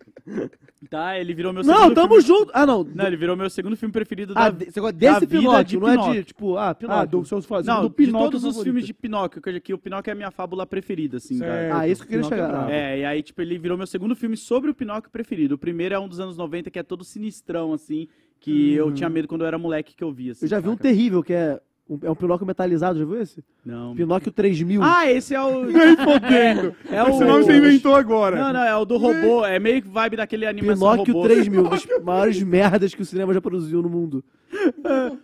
Tá, 0.90 1.18
ele 1.18 1.34
virou 1.34 1.54
meu 1.54 1.64
Não, 1.64 1.76
segundo 1.78 1.94
tamo 1.96 2.08
filme... 2.22 2.24
junto. 2.24 2.52
Ah, 2.54 2.66
não. 2.66 2.84
Não, 2.84 3.06
ele 3.06 3.16
virou 3.16 3.36
meu 3.38 3.50
segundo 3.50 3.78
filme 3.78 3.94
preferido 3.94 4.34
Ah, 4.36 4.50
da... 4.50 4.66
de- 4.66 4.72
você 4.72 4.80
gosta 4.82 4.98
da 4.98 5.14
desse 5.14 5.26
vida 5.28 5.40
Pinóquio, 5.40 5.64
de 5.66 5.78
não 5.80 5.88
é 5.88 5.92
de, 5.92 5.98
Pinóquio. 6.02 6.24
tipo, 6.24 6.58
ah, 6.58 6.74
Pinóquio. 6.76 7.02
Ah, 7.02 7.06
do 7.06 7.26
seus 7.26 7.46
fãs. 7.46 7.66
Não, 7.66 7.84
do 7.84 7.90
de 7.90 7.96
Pinóquio 7.96 8.26
todos 8.32 8.44
os 8.44 8.50
favorito. 8.50 8.64
filmes 8.64 8.86
de 8.88 8.94
Pinóquio, 8.94 9.42
que 9.42 9.60
que 9.60 9.74
o 9.74 9.78
Pinóquio 9.78 10.10
é 10.10 10.14
a 10.14 10.16
minha 10.16 10.32
fábula 10.32 10.66
preferida, 10.66 11.18
assim. 11.18 11.38
da- 11.38 11.46
Certo, 11.46 11.76
Ah, 11.76 11.88
isso 11.88 12.02
que 12.06 12.16
eu 12.16 12.22
queria 12.22 12.30
Pinóquio 12.30 12.44
é 12.44 12.48
chegar. 12.48 12.58
brabo. 12.58 12.72
É, 12.72 13.00
e 13.00 13.06
aí, 13.06 13.24
tipo, 13.24 13.42
ele 13.42 13.58
virou 13.60 13.78
meu 13.78 13.88
segundo 13.88 14.16
filme 14.16 14.36
sobre 14.36 14.72
o 14.72 14.74
Pinóquio 14.74 15.12
preferido. 15.12 15.56
O 15.56 15.58
primeiro 15.58 15.94
é 15.96 16.00
um 16.00 16.08
dos 16.08 16.20
anos 16.20 16.36
90, 16.36 16.72
que 16.72 16.80
é 16.80 16.84
todo 16.84 17.04
sinistrão, 17.04 17.74
assim, 17.74 18.08
que 18.42 18.74
eu 18.74 18.92
tinha 18.92 19.08
medo 19.08 19.28
quando 19.28 19.42
eu 19.42 19.48
era 19.48 19.58
moleque 19.58 19.96
que 19.96 20.04
eu 20.04 20.12
via, 20.12 20.32
assim. 20.34 20.46
Eu 20.46 20.50
já 20.50 20.60
vi 20.60 20.68
um 20.68 20.76
terrível, 20.76 21.24
que 21.24 21.32
é 21.32 21.62
um, 21.88 22.00
é 22.02 22.10
um 22.10 22.16
Pinóquio 22.16 22.48
metalizado, 22.48 22.98
já 22.98 23.06
viu 23.06 23.22
esse? 23.22 23.44
Não. 23.64 23.94
Pinóquio 23.94 24.32
3000. 24.32 24.82
Ah, 24.82 25.10
esse 25.10 25.36
é 25.36 25.42
o... 25.42 25.66
Nem 25.70 25.96
fodendo. 25.96 26.76
É, 26.90 26.96
é 26.96 27.04
o... 27.04 27.10
Esse 27.10 27.24
nome 27.24 27.44
você 27.44 27.58
inventou 27.58 27.96
agora. 27.96 28.38
Não, 28.38 28.54
não, 28.54 28.64
é 28.64 28.76
o 28.76 28.84
do 28.84 28.98
robô. 28.98 29.46
É 29.46 29.60
meio 29.60 29.82
que 29.82 29.88
vibe 29.88 30.18
daquele 30.18 30.48
animação 30.48 30.92
Pinóquio 30.92 31.14
robô. 31.14 31.28
3000, 31.28 31.64
das 31.70 31.88
maiores 32.04 32.42
merdas 32.42 32.96
que 32.96 33.02
o 33.04 33.06
cinema 33.06 33.32
já 33.34 33.42
produziu 33.42 33.82
no 33.82 33.90
mundo. 33.90 34.24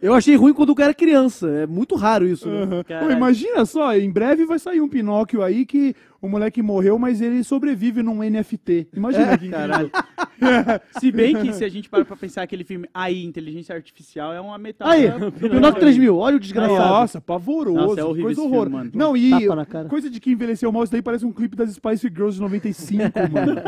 Eu 0.01 0.13
achei 0.13 0.35
ruim 0.35 0.53
quando 0.53 0.75
eu 0.77 0.83
era 0.83 0.93
criança. 0.93 1.49
É 1.49 1.65
muito 1.65 1.95
raro 1.95 2.27
isso, 2.27 2.47
né? 2.47 2.63
Aham. 2.63 2.83
Pô, 2.83 3.11
imagina 3.11 3.65
só, 3.65 3.95
em 3.95 4.11
breve 4.11 4.45
vai 4.45 4.59
sair 4.59 4.79
um 4.79 4.87
Pinóquio 4.87 5.41
aí 5.41 5.65
que 5.65 5.95
o 6.27 6.29
moleque 6.29 6.61
morreu, 6.61 6.99
mas 6.99 7.21
ele 7.21 7.43
sobrevive 7.43 8.03
num 8.03 8.19
NFT. 8.23 8.89
Imagina 8.95 9.37
que 9.37 9.49
Caralho. 9.49 9.89
Se 10.99 11.11
bem 11.11 11.35
que 11.35 11.51
se 11.53 11.63
a 11.63 11.69
gente 11.69 11.89
para 11.89 12.05
pra 12.05 12.15
pensar 12.15 12.43
aquele 12.43 12.63
filme 12.63 12.87
aí, 12.93 13.23
Inteligência 13.25 13.73
Artificial, 13.73 14.31
é 14.33 14.39
uma 14.39 14.55
Aí, 14.55 14.61
metáfora. 14.61 15.31
Pinóquio 15.31 15.79
3000, 15.79 16.15
olha 16.17 16.35
o 16.37 16.39
desgraçado. 16.39 16.77
Nossa, 16.89 17.19
pavoroso. 17.21 17.75
Nossa, 17.75 17.99
é 18.01 18.03
horrível 18.03 18.23
coisa 18.25 18.41
esse 18.41 18.47
horror. 18.47 18.61
filme, 18.65 18.77
mano. 18.77 18.91
Não, 18.93 19.17
e 19.17 19.31
Tapa 19.31 19.55
na 19.55 19.65
cara. 19.65 19.89
coisa 19.89 20.09
de 20.09 20.19
que 20.19 20.31
envelheceu 20.31 20.71
mal, 20.71 20.83
isso 20.83 20.91
daí 20.91 21.01
parece 21.01 21.25
um 21.25 21.31
clipe 21.31 21.55
das 21.55 21.71
Spice 21.71 22.07
Girls 22.07 22.35
de 22.35 22.41
95, 22.41 23.03
mano. 23.31 23.61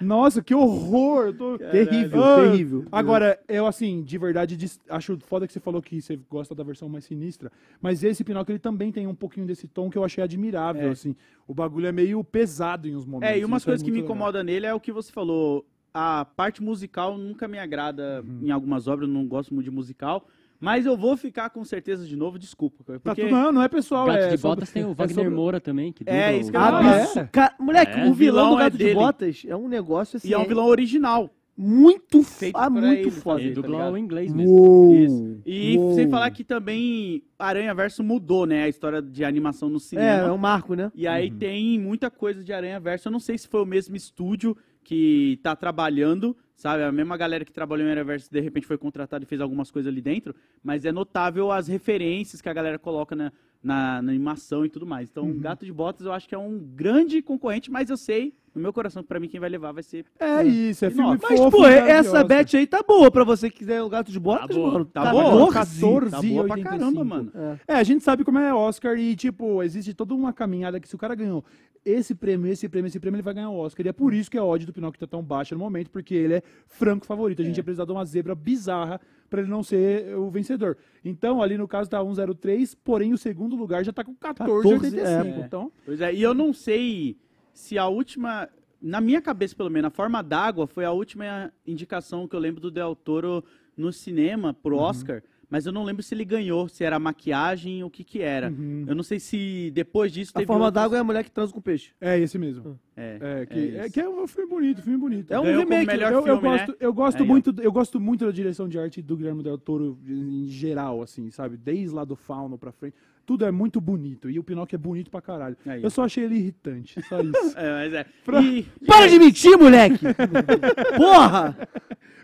Nossa, 0.00 0.42
que 0.42 0.54
horror. 0.54 1.26
eu 1.26 1.34
tô- 1.36 1.58
Terrível, 1.58 2.22
Ah, 2.24 2.36
terrível. 2.42 2.84
Agora, 2.90 3.38
eu 3.48 3.66
assim, 3.66 4.02
de 4.02 4.18
verdade, 4.18 4.56
acho 4.90 5.18
foda 5.26 5.46
que 5.46 5.52
você 5.52 5.60
falou 5.60 5.80
que 5.82 6.00
você 6.00 6.18
gosta 6.28 6.54
da 6.54 6.64
versão 6.64 6.88
mais 6.88 7.04
sinistra, 7.04 7.50
mas 7.80 8.02
esse 8.02 8.24
Pinóquio 8.24 8.52
ele 8.52 8.58
também 8.58 8.90
tem 8.90 9.06
um 9.06 9.14
pouquinho 9.14 9.46
desse 9.46 9.66
tom 9.68 9.88
que 9.90 9.96
eu 9.98 10.04
achei 10.04 10.22
admirável, 10.22 10.88
É. 10.88 10.90
assim. 10.90 11.14
O 11.46 11.54
bagulho 11.54 11.86
é 11.86 11.92
meio 11.92 12.22
pesado 12.24 12.88
em 12.88 12.96
uns 12.96 13.06
momentos. 13.06 13.34
É, 13.34 13.38
e 13.38 13.44
umas 13.44 13.60
isso 13.62 13.66
coisas 13.66 13.82
que 13.82 13.90
me 13.90 13.98
muito 13.98 14.04
legal. 14.12 14.16
nele 14.44 14.66
é 14.66 14.74
o 14.74 14.80
que 14.80 14.90
você 14.92 15.12
falou. 15.12 15.64
A 15.94 16.24
parte 16.24 16.62
musical 16.62 17.16
nunca 17.16 17.46
me 17.48 17.58
agrada 17.58 18.22
Uhum. 18.26 18.40
em 18.42 18.50
algumas 18.50 18.86
obras, 18.88 19.08
eu 19.08 19.14
não 19.14 19.26
gosto 19.26 19.54
muito 19.54 19.64
de 19.64 19.70
musical. 19.70 20.26
Mas 20.58 20.86
eu 20.86 20.96
vou 20.96 21.16
ficar 21.18 21.50
com 21.50 21.62
certeza 21.64 22.06
de 22.06 22.16
novo, 22.16 22.38
desculpa. 22.38 22.82
cara, 22.82 22.98
Tá 22.98 23.10
Porque 23.10 23.22
tudo, 23.28 23.34
não, 23.34 23.52
não 23.52 23.62
é 23.62 23.68
pessoal, 23.68 24.06
Gato 24.06 24.18
é 24.18 24.28
de 24.30 24.38
sobre- 24.38 24.56
Botas 24.56 24.72
tem 24.72 24.84
o 24.84 24.90
é 24.90 24.94
Wagner 24.94 25.14
sobre- 25.14 25.30
Moura 25.30 25.60
também, 25.60 25.92
que 25.92 26.02
É, 26.06 26.36
isso 26.38 26.50
que 26.50 26.56
eu. 26.56 26.60
Ah, 26.60 26.96
é? 27.16 27.24
Ca- 27.30 27.54
Moleque, 27.60 27.92
É. 27.92 28.06
o 28.06 28.12
vilão 28.12 28.12
do 28.12 28.14
vilão 28.14 28.60
é 28.60 28.64
Gato 28.64 28.72
de 28.72 28.84
dele. 28.84 28.94
Botas 28.94 29.42
é 29.46 29.54
um 29.54 29.68
negócio 29.68 30.16
assim. 30.16 30.28
E 30.28 30.32
é 30.34 30.38
um 30.38 30.46
vilão 30.46 30.66
original. 30.66 31.30
Muito, 31.56 32.22
Feito 32.22 32.56
ah, 32.56 32.68
muito 32.68 32.86
ele 32.86 33.10
foda. 33.10 33.36
fazer. 33.38 33.46
Ele 33.46 33.54
tá 33.54 33.60
dubla 33.62 33.76
ligado? 33.78 33.94
o 33.94 33.98
inglês 33.98 34.32
mesmo. 34.34 34.52
Uou, 34.52 34.94
Isso. 34.94 35.40
E 35.46 35.78
uou. 35.78 35.94
sem 35.94 36.08
falar 36.10 36.30
que 36.30 36.44
também 36.44 37.22
Aranha 37.38 37.74
Verso 37.74 38.02
mudou, 38.04 38.44
né? 38.46 38.64
A 38.64 38.68
história 38.68 39.00
de 39.00 39.24
animação 39.24 39.68
no 39.68 39.76
É, 39.76 39.80
cinema. 39.80 40.28
é 40.28 40.32
um 40.32 40.36
marco, 40.38 40.74
né? 40.74 40.92
E 40.94 41.06
aí 41.06 41.30
tem 41.30 41.78
muita 41.78 42.10
coisa 42.10 42.44
de 42.44 42.52
Aranha 42.52 42.78
Verso. 42.78 43.08
Eu 43.08 43.12
não 43.12 43.20
sei 43.20 43.38
se 43.38 43.48
foi 43.48 43.62
o 43.62 43.66
mesmo 43.66 43.96
estúdio 43.96 44.56
que 44.84 45.40
tá 45.42 45.56
trabalhando, 45.56 46.36
sabe? 46.54 46.82
A 46.84 46.92
mesma 46.92 47.16
galera 47.16 47.44
que 47.44 47.52
trabalhou 47.52 47.86
em 47.86 47.90
Aranha 47.90 48.04
Verso 48.04 48.30
de 48.30 48.40
repente 48.40 48.66
foi 48.66 48.78
contratada 48.78 49.24
e 49.24 49.26
fez 49.26 49.40
algumas 49.40 49.70
coisas 49.70 49.90
ali 49.90 50.00
dentro. 50.02 50.34
Mas 50.62 50.84
é 50.84 50.92
notável 50.92 51.50
as 51.50 51.68
referências 51.68 52.40
que 52.42 52.48
a 52.48 52.52
galera 52.52 52.78
coloca 52.78 53.16
na, 53.16 53.32
na, 53.62 54.02
na 54.02 54.12
animação 54.12 54.64
e 54.64 54.68
tudo 54.68 54.86
mais. 54.86 55.08
Então, 55.10 55.32
Gato 55.38 55.64
de 55.64 55.72
Botas 55.72 56.06
eu 56.06 56.12
acho 56.12 56.28
que 56.28 56.34
é 56.34 56.38
um 56.38 56.58
grande 56.58 57.20
concorrente, 57.22 57.70
mas 57.70 57.90
eu 57.90 57.96
sei, 57.96 58.32
no 58.56 58.62
meu 58.62 58.72
coração, 58.72 59.02
que 59.02 59.08
pra 59.08 59.20
mim 59.20 59.28
quem 59.28 59.38
vai 59.38 59.50
levar 59.50 59.70
vai 59.70 59.82
ser. 59.82 60.06
É 60.18 60.42
isso, 60.42 60.84
é 60.86 60.90
filme. 60.90 61.18
Mas, 61.22 61.38
fofo. 61.38 61.58
pô, 61.58 61.66
essa 61.66 62.24
bet 62.24 62.56
aí 62.56 62.66
tá 62.66 62.82
boa 62.82 63.10
pra 63.10 63.22
você 63.22 63.50
que 63.50 63.58
quiser 63.58 63.82
o 63.82 63.88
Gato 63.88 64.10
de 64.10 64.18
Botas, 64.18 64.56
boa, 64.56 64.72
mano. 64.72 64.84
tá 64.86 65.10
boa. 65.12 65.52
14. 65.52 66.10
Tá 66.10 66.22
boa 66.22 66.44
pra 66.46 66.56
14,85. 66.56 66.62
caramba, 66.62 67.04
mano. 67.04 67.32
É. 67.68 67.74
É, 67.74 67.76
a 67.76 67.82
gente 67.82 68.02
sabe 68.02 68.24
como 68.24 68.38
é 68.38 68.54
Oscar 68.54 68.98
e, 68.98 69.14
tipo, 69.14 69.62
existe 69.62 69.92
toda 69.92 70.14
uma 70.14 70.32
caminhada 70.32 70.80
que 70.80 70.88
se 70.88 70.94
o 70.94 70.98
cara 70.98 71.14
ganhou 71.14 71.44
esse 71.84 72.14
prêmio, 72.14 72.50
esse 72.50 72.68
prêmio, 72.68 72.88
esse 72.88 72.98
prêmio, 72.98 73.16
ele 73.16 73.22
vai 73.22 73.34
ganhar 73.34 73.50
o 73.50 73.58
Oscar. 73.58 73.84
E 73.86 73.90
é 73.90 73.92
por 73.92 74.12
isso 74.12 74.30
que 74.30 74.38
a 74.38 74.44
odd 74.44 74.66
do 74.66 74.72
Pinóquio 74.72 74.98
tá 74.98 75.06
tão 75.06 75.22
baixa 75.22 75.54
no 75.54 75.60
momento, 75.60 75.90
porque 75.90 76.14
ele 76.14 76.34
é 76.34 76.42
franco 76.66 77.06
favorito. 77.06 77.42
A 77.42 77.44
gente 77.44 77.58
ia 77.58 77.62
precisar 77.62 77.84
de 77.84 77.92
uma 77.92 78.04
zebra 78.04 78.34
bizarra 78.34 79.00
pra 79.30 79.40
ele 79.40 79.50
não 79.50 79.62
ser 79.62 80.16
o 80.16 80.30
vencedor. 80.30 80.76
Então, 81.04 81.40
ali 81.40 81.56
no 81.56 81.68
caso 81.68 81.88
tá 81.88 82.02
103, 82.02 82.74
porém 82.74 83.12
o 83.12 83.18
segundo 83.18 83.54
lugar 83.54 83.84
já 83.84 83.92
tá 83.92 84.02
com 84.02 84.14
14,85. 84.14 84.16
14, 84.16 84.98
é. 84.98 85.44
Então, 85.46 85.70
Pois 85.84 86.00
é, 86.00 86.12
e 86.12 86.22
eu 86.22 86.34
não 86.34 86.52
sei 86.52 87.16
se 87.56 87.78
a 87.78 87.86
última. 87.88 88.48
Na 88.80 89.00
minha 89.00 89.20
cabeça, 89.22 89.56
pelo 89.56 89.70
menos, 89.70 89.88
a 89.88 89.90
forma 89.90 90.22
d'água 90.22 90.66
foi 90.66 90.84
a 90.84 90.92
última 90.92 91.50
indicação 91.66 92.28
que 92.28 92.36
eu 92.36 92.40
lembro 92.40 92.60
do 92.60 92.70
Del 92.70 92.94
Toro 92.94 93.42
no 93.76 93.90
cinema 93.92 94.52
pro 94.54 94.76
Uhum. 94.76 94.82
Oscar. 94.82 95.22
Mas 95.48 95.64
eu 95.64 95.72
não 95.72 95.84
lembro 95.84 96.02
se 96.02 96.12
ele 96.12 96.24
ganhou, 96.24 96.68
se 96.68 96.82
era 96.82 96.98
maquiagem 96.98 97.80
ou 97.82 97.88
o 97.88 97.90
que 97.90 98.02
que 98.02 98.20
era. 98.20 98.50
Uhum. 98.50 98.84
Eu 98.88 98.96
não 98.96 99.02
sei 99.04 99.20
se 99.20 99.70
depois 99.72 100.10
disso 100.12 100.32
A 100.34 100.42
forma 100.42 100.70
d'água 100.72 100.98
é 100.98 101.00
a 101.00 101.04
mulher 101.04 101.22
que 101.22 101.30
transa 101.30 101.52
com 101.52 101.60
peixe. 101.60 101.92
é 102.00 102.18
esse 102.18 102.36
mesmo. 102.36 102.78
É, 102.96 103.18
É, 103.42 103.46
que 103.46 103.58
é 103.58 103.76
é, 103.86 103.90
que 103.90 104.00
é 104.00 104.08
um 104.08 104.26
filme 104.26 104.50
bonito, 104.50 104.82
filme 104.82 104.98
bonito. 104.98 105.32
É 105.32 105.38
um 105.38 105.44
Ganhou 105.44 105.62
como 105.62 105.72
remake. 105.72 105.86
melhor 105.92 106.12
eu, 106.12 106.18
eu 106.18 106.24
filme, 106.24 106.42
né? 106.42 106.58
gosto, 106.58 106.76
eu 106.80 106.92
gosto 106.92 107.16
Aí, 107.22 107.22
ó. 107.22 107.26
muito, 107.32 107.54
eu 107.62 107.72
gosto 107.72 108.00
muito 108.00 108.26
da 108.26 108.32
direção 108.32 108.68
de 108.68 108.76
arte 108.78 109.00
do 109.00 109.16
Guilherme 109.16 109.42
Del 109.42 109.56
Toro 109.56 109.96
em 110.06 110.46
geral, 110.48 111.00
assim, 111.00 111.30
sabe? 111.30 111.56
Desde 111.56 111.94
lá 111.94 112.04
do 112.04 112.16
Fauno 112.16 112.58
pra 112.58 112.72
frente, 112.72 112.96
tudo 113.26 113.44
é 113.44 113.50
muito 113.50 113.80
bonito 113.80 114.30
e 114.30 114.38
o 114.38 114.44
Pinóquio 114.44 114.76
é 114.76 114.78
bonito 114.78 115.10
pra 115.10 115.20
caralho. 115.20 115.56
Aí, 115.66 115.80
ó. 115.82 115.86
eu 115.86 115.90
só 115.90 116.04
achei 116.04 116.24
ele 116.24 116.36
irritante, 116.36 117.02
só 117.08 117.20
isso. 117.20 117.58
É, 117.58 117.70
mas 117.72 117.92
é. 117.92 118.06
Pra- 118.24 118.40
E, 118.40 118.62
Para 118.86 119.08
de 119.08 119.18
mentir, 119.18 119.58
moleque! 119.58 119.98
Porra! 120.96 121.56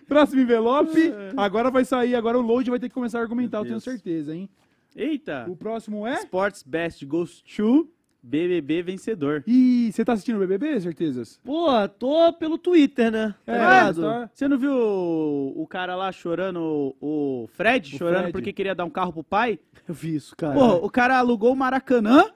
Próximo 0.07 0.41
envelope, 0.43 1.13
agora 1.37 1.71
vai 1.71 1.85
sair, 1.85 2.15
agora 2.15 2.39
o 2.39 2.43
Load 2.43 2.71
vai 2.71 2.79
ter 2.79 2.89
que 2.89 2.95
começar 2.95 3.19
a 3.19 3.23
argumentar, 3.23 3.59
eu 3.59 3.65
tenho 3.65 3.81
certeza, 3.81 4.35
hein? 4.35 4.49
Eita! 4.95 5.47
O 5.49 5.57
próximo 5.57 6.07
é 6.07 6.15
Sports 6.21 6.63
Best 6.63 7.05
Goes 7.07 7.41
to 7.57 7.89
BBB 8.23 8.83
vencedor. 8.83 9.43
Ih, 9.47 9.91
você 9.93 10.05
tá 10.05 10.13
assistindo 10.13 10.37
o 10.37 10.39
BBB, 10.47 10.81
certezas? 10.81 11.41
Pô, 11.45 11.67
tô 11.89 12.33
pelo 12.35 12.57
Twitter, 12.57 13.11
né? 13.11 13.35
Tá 13.45 13.53
É, 13.53 13.59
ligado? 13.59 14.03
tá. 14.03 14.31
Você 14.33 14.47
não 14.49 14.59
viu 14.59 14.73
o, 14.73 15.63
o 15.63 15.67
cara 15.67 15.97
lá 15.97 16.13
chorando, 16.13 16.95
o 17.01 17.49
Fred, 17.53 17.95
O 17.95 17.99
chorando 17.99 18.19
Fred. 18.23 18.33
porque 18.33 18.53
queria 18.53 18.75
dar 18.75 18.85
um 18.85 18.91
carro 18.91 19.13
pro 19.13 19.25
pai? 19.25 19.59
Eu 19.89 19.95
vi 19.95 20.15
isso, 20.15 20.37
cara. 20.37 20.55
Pô, 20.55 20.87
o 20.87 20.91
cara 20.91 21.19
alugou 21.19 21.53
o 21.53 21.57
Maracanã 21.57 22.31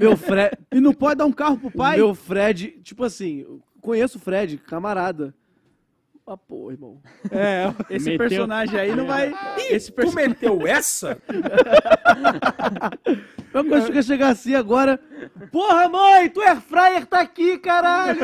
meu 0.00 0.16
Fred. 0.16 0.58
e 0.72 0.80
não 0.80 0.92
pode 0.92 1.16
dar 1.18 1.26
um 1.26 1.32
carro 1.32 1.58
pro 1.58 1.70
pai? 1.70 1.96
Meu 1.96 2.14
Fred, 2.14 2.80
tipo 2.82 3.04
assim, 3.04 3.46
conheço 3.80 4.18
o 4.18 4.20
Fred, 4.20 4.58
camarada. 4.58 5.32
Ah, 6.26 6.38
pô, 6.38 6.70
irmão. 6.72 7.02
É, 7.30 7.70
Esse 7.90 8.06
Meteu- 8.10 8.28
personagem 8.28 8.80
aí 8.80 8.96
não 8.96 9.06
vai. 9.06 9.34
Esse 9.70 9.92
personagem. 9.92 10.30
meteu 10.30 10.66
essa? 10.66 11.18
Coisa 13.68 13.92
que 13.92 14.02
chegar 14.02 14.30
assim 14.30 14.54
agora. 14.54 14.98
Porra, 15.52 15.88
mãe, 15.88 16.28
tu 16.28 16.40
air 16.40 16.60
fryer 16.60 17.06
tá 17.06 17.20
aqui, 17.20 17.56
caralho! 17.58 18.18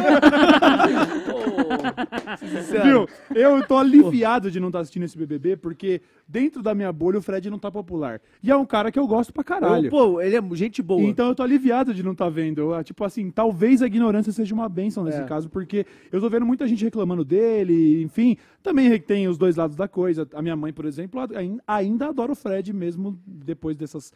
Pô, 1.27 2.37
sincero. 2.37 2.83
viu? 2.83 3.09
Eu 3.35 3.63
tô 3.67 3.77
aliviado 3.79 4.51
de 4.51 4.59
não 4.59 4.69
estar 4.69 4.81
assistindo 4.81 5.05
esse 5.05 5.17
BBB, 5.17 5.57
porque 5.57 6.01
dentro 6.27 6.63
da 6.63 6.75
minha 6.75 6.93
bolha 6.93 7.19
o 7.19 7.23
Fred 7.23 7.49
não 7.49 7.59
tá 7.61 7.71
popular. 7.71 8.21
E 8.43 8.51
é 8.51 8.57
um 8.57 8.67
cara 8.67 8.91
que 8.91 8.99
eu 8.99 9.07
gosto 9.07 9.33
pra 9.33 9.45
caralho. 9.45 9.87
Eu, 9.87 9.91
pô, 9.91 10.21
ele 10.21 10.37
é 10.37 10.43
gente 10.55 10.83
boa. 10.83 11.01
Então 11.03 11.29
eu 11.29 11.35
tô 11.35 11.43
aliviado 11.45 11.95
de 11.95 12.03
não 12.03 12.13
estar 12.13 12.29
vendo. 12.29 12.59
Eu, 12.75 12.83
Tipo 12.83 13.05
assim, 13.05 13.31
talvez 13.31 13.83
a 13.83 13.87
ignorância 13.87 14.33
seja 14.33 14.53
uma 14.55 14.69
benção 14.69 15.05
nesse 15.05 15.21
É. 15.21 15.25
caso, 15.25 15.49
porque 15.49 15.87
eu 16.11 16.21
tô 16.21 16.29
vendo 16.29 16.45
muita 16.45 16.67
gente 16.67 16.85
reclamando 16.85 17.25
dele, 17.25 17.73
enfim. 18.03 18.37
Também 18.63 18.99
tem 19.01 19.27
os 19.27 19.39
dois 19.39 19.57
lados 19.57 19.77
da 19.77 19.89
coisa. 19.89 20.29
A 20.35 20.43
minha 20.43 20.55
mãe, 20.57 20.73
por 20.73 20.85
exemplo, 20.85 21.21
ain- 21.35 21.59
ainda 21.67 22.09
adora 22.09 22.33
o 22.33 22.35
Fred, 22.35 22.73
mesmo 22.73 23.19
depois 23.27 23.77
dessas 23.77 24.13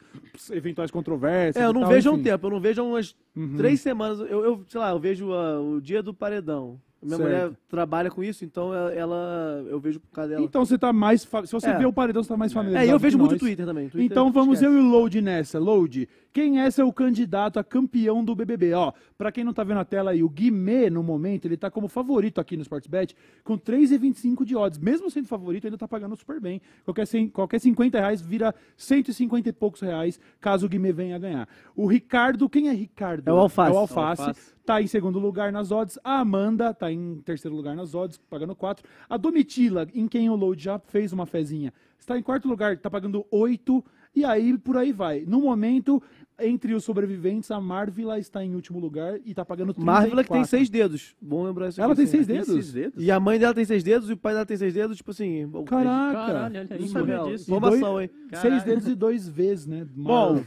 eventuais 0.50 0.90
controvérsias. 0.90 1.62
é, 1.62 1.66
eu 1.66 1.72
não 1.72 1.80
tal, 1.82 1.90
vejo 1.90 2.10
há 2.10 2.12
um 2.12 2.22
tempo, 2.22 2.46
eu 2.46 2.50
não 2.50 2.60
vejo 2.60 2.84
umas 2.84 3.16
Uhum. 3.34 3.56
três 3.56 3.80
semanas. 3.80 4.20
Eu, 4.20 4.44
eu, 4.44 4.64
sei 4.68 4.80
lá, 4.80 4.90
eu 4.90 4.98
vejo 4.98 5.32
ah, 5.32 5.60
o 5.60 5.80
dia 5.80 6.02
do 6.02 6.12
paredão. 6.12 6.78
Minha 7.04 7.16
Certo. 7.18 7.28
mulher 7.30 7.50
trabalha 7.68 8.10
com 8.10 8.24
isso, 8.24 8.44
então 8.44 8.72
ela, 8.74 9.62
eu 9.68 9.78
vejo 9.78 10.00
por 10.00 10.10
causa 10.10 10.30
dela. 10.30 10.42
Então 10.44 10.64
você 10.64 10.78
tá 10.78 10.92
mais. 10.92 11.20
Se 11.20 11.52
você 11.52 11.68
É. 11.68 11.76
vê 11.78 11.84
o 11.84 11.92
paredão, 11.92 12.22
você 12.22 12.28
tá 12.30 12.36
mais 12.36 12.50
É, 12.50 12.54
familiarizado. 12.54 12.88
e 12.90 12.94
eu 12.94 12.98
vejo 12.98 13.18
muito 13.18 13.32
nós. 13.32 13.40
Twitter 13.40 13.66
também. 13.66 13.88
Twitter 13.90 14.10
Então 14.10 14.32
vamos 14.32 14.54
esquece. 14.60 14.74
eu 14.74 14.80
e 14.80 14.82
o 14.82 14.88
Load 14.88 15.20
nessa. 15.20 15.58
Load, 15.58 16.08
quem 16.32 16.60
é 16.60 16.70
seu 16.70 16.90
candidato 16.92 17.58
a 17.58 17.64
campeão 17.64 18.24
do 18.24 18.34
BBB? 18.34 18.72
Ó, 18.72 18.92
pra 19.18 19.30
quem 19.30 19.44
não 19.44 19.52
tá 19.52 19.62
vendo 19.62 19.80
a 19.80 19.84
tela 19.84 20.12
aí, 20.12 20.22
o 20.22 20.28
Guimê, 20.30 20.88
no 20.88 21.02
momento, 21.02 21.44
ele 21.44 21.56
tá 21.58 21.70
como 21.70 21.88
favorito 21.88 22.40
aqui 22.40 22.56
no 22.56 22.62
Sportsbet, 22.62 23.14
com 23.44 23.58
3,25 23.58 24.44
de 24.44 24.56
odds. 24.56 24.78
Mesmo 24.78 25.10
sendo 25.10 25.28
favorito, 25.28 25.66
ainda 25.66 25.76
tá 25.76 25.86
pagando 25.86 26.16
super 26.16 26.40
bem. 26.40 26.60
Qualquer, 26.84 27.06
100, 27.06 27.28
qualquer 27.28 27.58
50 27.60 27.98
reais 27.98 28.22
vira 28.22 28.54
150 28.76 29.48
e 29.48 29.52
poucos 29.52 29.80
reais, 29.82 30.18
caso 30.40 30.66
o 30.66 30.68
Guimê 30.68 30.90
venha 30.92 31.16
a 31.16 31.18
ganhar. 31.18 31.48
O 31.76 31.86
Ricardo, 31.86 32.48
quem 32.48 32.68
é 32.68 32.72
Ricardo? 32.72 33.28
É 33.28 33.32
o 33.32 33.36
Alface. 33.36 33.70
É 33.70 33.74
o 33.74 33.78
Alface. 33.78 34.22
Alface. 34.22 34.53
Tá 34.64 34.80
em 34.80 34.86
segundo 34.86 35.18
lugar 35.18 35.52
nas 35.52 35.70
odds. 35.70 35.98
A 36.02 36.20
Amanda 36.20 36.72
tá 36.72 36.90
em 36.90 37.16
terceiro 37.24 37.54
lugar 37.54 37.76
nas 37.76 37.94
odds, 37.94 38.18
pagando 38.30 38.54
4. 38.56 38.82
A 39.08 39.16
Domitila, 39.16 39.86
em 39.94 40.08
quem 40.08 40.30
o 40.30 40.34
Load 40.34 40.62
já 40.62 40.78
fez 40.78 41.12
uma 41.12 41.26
fezinha, 41.26 41.72
está 41.98 42.18
em 42.18 42.22
quarto 42.22 42.48
lugar, 42.48 42.78
tá 42.78 42.88
pagando 42.88 43.26
8. 43.30 43.84
E 44.16 44.24
aí, 44.24 44.56
por 44.56 44.76
aí 44.76 44.92
vai. 44.92 45.24
No 45.26 45.40
momento, 45.40 46.00
entre 46.40 46.72
os 46.72 46.84
sobreviventes, 46.84 47.50
a 47.50 47.60
Marvila 47.60 48.16
está 48.18 48.44
em 48.44 48.54
último 48.54 48.78
lugar 48.78 49.18
e 49.24 49.34
tá 49.34 49.44
pagando 49.44 49.74
34. 49.74 49.84
Marvel 49.84 50.24
que 50.24 50.30
tem 50.32 50.44
seis 50.44 50.70
dedos. 50.70 51.16
Bom 51.20 51.42
lembrar 51.44 51.68
isso. 51.68 51.80
Ela 51.82 51.92
aqui, 51.92 51.96
tem 51.96 52.04
assim. 52.04 52.12
seis 52.18 52.26
Tem 52.28 52.36
dedos? 52.36 52.56
esses 52.56 52.72
dedos? 52.72 53.04
E 53.04 53.10
a 53.10 53.18
mãe 53.18 53.38
dela 53.40 53.52
tem 53.52 53.64
seis 53.64 53.82
dedos 53.82 54.08
e 54.08 54.12
o 54.12 54.16
pai 54.16 54.32
dela 54.32 54.46
tem 54.46 54.56
seis 54.56 54.72
dedos, 54.72 54.96
tipo 54.96 55.10
assim. 55.10 55.50
Caraca. 55.66 56.14
Caralho, 56.14 56.58
olha 56.60 56.68
aí, 56.70 56.80
Não 56.80 56.88
sabia 56.88 57.16
mano. 57.18 57.28
disso. 57.32 57.50
Informação, 57.50 58.00
hein? 58.00 58.08
Seis 58.40 58.62
dedos 58.62 58.86
e 58.86 58.94
dois 58.94 59.28
Vs, 59.28 59.66
né? 59.66 59.84
Bom. 59.94 60.42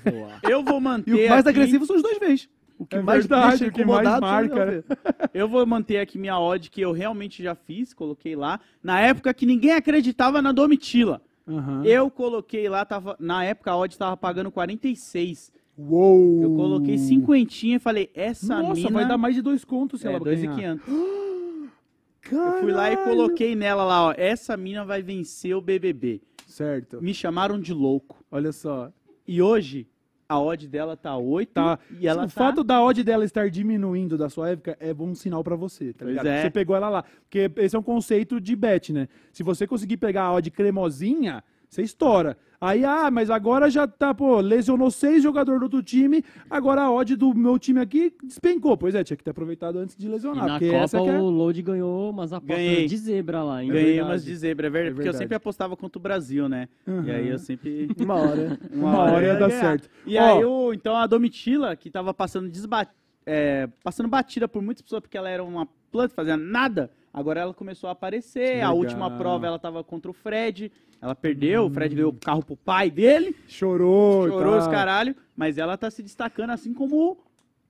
Eu 0.50 0.64
vou 0.64 0.80
manter 0.80 1.12
E 1.12 1.26
o 1.26 1.30
mais 1.30 1.46
aqui- 1.46 1.60
agressivo 1.60 1.86
são 1.86 1.98
os 1.98 2.02
dois 2.02 2.18
vezes. 2.20 2.50
O 2.80 2.86
que 2.86 2.96
É 2.96 3.02
mais 3.02 3.26
verdade, 3.26 3.60
deixa 3.60 3.68
o 3.68 3.72
que 3.72 3.84
mais 3.84 4.20
marca, 4.20 4.66
né? 4.66 4.84
Eu 5.34 5.50
vou 5.50 5.66
manter 5.66 5.98
aqui 5.98 6.18
minha 6.18 6.40
odd 6.40 6.70
que 6.70 6.80
eu 6.80 6.92
realmente 6.92 7.42
já 7.42 7.56
fiz, 7.56 7.94
coloquei 7.94 8.36
lá. 8.36 8.60
Na 8.84 9.00
época 9.00 9.34
que 9.34 9.46
ninguém 9.46 9.72
acreditava 9.72 10.42
na 10.42 10.52
Domitila. 10.52 11.22
Aham. 11.48 11.84
Eu 11.86 12.12
coloquei 12.12 12.70
lá, 12.70 12.86
tava, 12.86 13.16
na 13.20 13.44
época 13.44 13.72
a 13.72 13.78
odd 13.78 13.98
tava 13.98 14.16
pagando 14.16 14.52
46. 14.52 15.52
Uou! 15.78 16.42
Eu 16.42 16.56
coloquei 16.56 16.98
cinquentinha 16.98 17.78
e 17.78 17.80
falei, 17.80 18.10
essa 18.14 18.62
Nossa, 18.62 18.74
mina... 18.74 18.92
vai 18.92 19.08
dar 19.08 19.18
mais 19.18 19.36
de 19.36 19.42
dois 19.42 19.64
contos 19.64 20.02
se 20.02 20.08
é, 20.08 20.12
ela 20.12 20.20
dois 20.20 20.44
e 20.44 20.48
ganhar. 20.48 20.78
500. 20.78 20.88
Eu 22.30 22.60
fui 22.60 22.74
lá 22.74 22.92
e 22.92 22.98
coloquei 22.98 23.56
nela 23.56 23.86
lá, 23.86 24.08
ó, 24.08 24.14
essa 24.18 24.58
mina 24.58 24.84
vai 24.84 25.02
vencer 25.02 25.56
o 25.56 25.62
BBB. 25.62 26.22
Certo. 26.46 27.02
Me 27.02 27.14
chamaram 27.14 27.58
de 27.58 27.74
louco. 27.74 28.22
Olha 28.30 28.52
só. 28.52 28.92
E 29.26 29.42
hoje, 29.42 29.88
a 30.30 30.40
odd 30.40 30.68
dela 30.68 30.98
tá 30.98 31.16
8 31.16 31.54
Tá. 31.54 31.80
e 32.00 32.08
ela 32.08 32.24
o 32.24 32.28
tá... 32.28 32.32
fato 32.32 32.64
da 32.64 32.84
odd 32.84 33.02
dela 33.04 33.24
estar 33.24 33.50
diminuindo 33.50 34.18
da 34.18 34.30
sua 34.30 34.50
época 34.50 34.76
é 34.80 34.94
bom 34.94 35.14
sinal 35.16 35.44
pra 35.44 35.56
você, 35.56 35.94
tá 35.94 36.06
ligado? 36.06 36.28
é. 36.28 36.42
Você 36.42 36.50
pegou 36.50 36.76
ela 36.76 36.90
lá. 36.90 37.04
Porque 37.24 37.50
esse 37.58 37.76
é 37.76 37.80
um 37.80 37.84
conceito 37.84 38.40
de 38.42 38.56
bet, 38.56 38.92
né? 38.92 39.08
Se 39.32 39.42
você 39.44 39.66
conseguir 39.66 39.98
pegar 39.98 40.24
a 40.24 40.34
odd 40.34 40.52
cremosinha, 40.52 41.44
você 41.70 41.82
estoura. 41.82 42.38
Aí, 42.60 42.84
ah, 42.84 43.12
mas 43.12 43.30
agora 43.30 43.70
já 43.70 43.86
tá, 43.86 44.16
pô, 44.16 44.40
lesionou 44.40 44.90
seis 44.90 45.22
jogadores 45.22 45.60
do 45.60 45.64
outro 45.66 45.84
time, 45.84 46.24
agora 46.50 46.82
a 46.82 46.92
odd 46.92 47.16
do 47.16 47.32
meu 47.36 47.60
time 47.60 47.80
aqui 47.80 48.12
despencou. 48.24 48.76
Pois 48.76 48.96
é, 48.96 49.04
tinha 49.04 49.16
que 49.16 49.24
ter 49.24 49.30
aproveitado 49.30 49.78
antes 49.78 49.96
de 49.96 50.08
E 50.08 50.10
lesionar. 50.10 50.44
na 50.48 50.52
porque 50.54 50.72
Copa 50.72 50.84
essa 50.84 51.00
que 51.00 51.08
é... 51.08 51.20
o 51.20 51.30
Load 51.30 51.62
ganhou 51.62 52.10
umas 52.10 52.34
apostas 52.34 52.58
Ganhei. 52.58 52.88
de 52.88 52.98
zebra 52.98 53.44
lá, 53.44 53.62
hein? 53.64 53.70
Ganhei 53.70 53.86
verdade. 53.94 54.10
umas 54.12 54.26
de 54.26 54.36
zebra, 54.36 54.68
é 54.68 54.70
verdade, 54.72 54.88
É 54.92 54.96
porque 54.96 55.02
eu 55.02 55.12
verdade. 55.12 55.24
sempre 55.24 55.36
apostava 55.36 55.78
contra 55.78 56.00
o 56.00 56.02
Brasil, 56.02 56.50
né? 56.50 56.68
Uhum. 56.88 57.04
E 57.04 57.12
aí 57.12 57.28
eu 57.30 57.38
sempre... 57.38 57.90
Uma 58.02 58.16
hora. 58.16 58.60
Uma 58.74 58.98
hora 59.12 59.28
ia 59.28 59.36
dar 59.36 59.52
certo. 59.52 59.88
E 60.04 60.18
Ó. 60.18 60.24
aí, 60.38 60.44
o, 60.44 60.74
então, 60.74 60.96
a 60.96 61.06
Domitila, 61.06 61.76
que 61.76 61.92
tava 61.92 62.12
passando 62.12 62.50
desba- 62.50 62.88
é, 63.24 63.70
passando 63.84 64.10
batida 64.10 64.48
por 64.48 64.64
muitas 64.64 64.82
pessoas, 64.82 65.02
porque 65.02 65.18
ela 65.18 65.30
era 65.30 65.44
uma 65.44 65.68
planta, 65.92 66.16
fazia 66.16 66.36
nada, 66.36 66.90
agora 67.18 67.42
ela 67.42 67.54
começou 67.54 67.88
a 67.88 67.92
aparecer. 67.92 68.62
A 68.62 68.70
Legal. 68.70 68.78
última 68.78 69.18
prova, 69.18 69.48
ela 69.48 69.58
tava 69.60 69.84
contra 69.84 70.12
o 70.12 70.14
Fred, 70.14 70.72
ela 71.02 71.16
perdeu, 71.16 71.66
o 71.66 71.70
Fred 71.70 71.96
ganhou 71.96 72.12
o 72.12 72.16
carro 72.16 72.44
pro 72.44 72.56
pai 72.56 72.90
dele, 72.90 73.36
Chorou. 73.48 74.28
chorou 74.28 74.54
tá. 74.54 74.60
os 74.60 74.68
caralho, 74.68 75.16
mas 75.36 75.58
ela 75.58 75.78
tá 75.78 75.90
se 75.90 76.02
destacando 76.04 76.52
assim 76.52 76.74
como... 76.74 77.18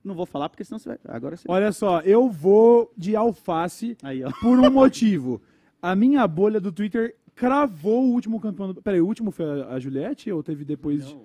Não 0.04 0.16
vou 0.16 0.26
falar, 0.26 0.48
porque 0.48 0.64
senão 0.64 0.80
você 0.80 0.90
vai... 0.90 0.98
Agora 1.08 1.36
você... 1.36 1.46
Olha 1.50 1.72
só, 1.72 2.00
eu 2.02 2.30
vou 2.30 2.92
de 2.98 3.16
alface 3.16 3.98
Aí, 4.02 4.22
por 4.42 4.58
um 4.60 4.70
motivo. 4.70 5.42
A 5.82 5.96
minha 5.96 6.26
bolha 6.28 6.60
do 6.62 6.72
Twitter 6.72 7.16
cravou 7.36 8.04
o 8.06 8.12
último 8.14 8.40
campeão. 8.40 8.74
Do... 8.74 8.82
Peraí, 8.82 9.02
o 9.02 9.06
último 9.06 9.32
foi 9.32 9.46
a 9.62 9.76
a 9.76 9.80
Juliette 9.80 10.32
ou 10.32 10.42
teve 10.42 10.64
depois? 10.64 11.06
de- 11.06 11.14
Não, 11.14 11.22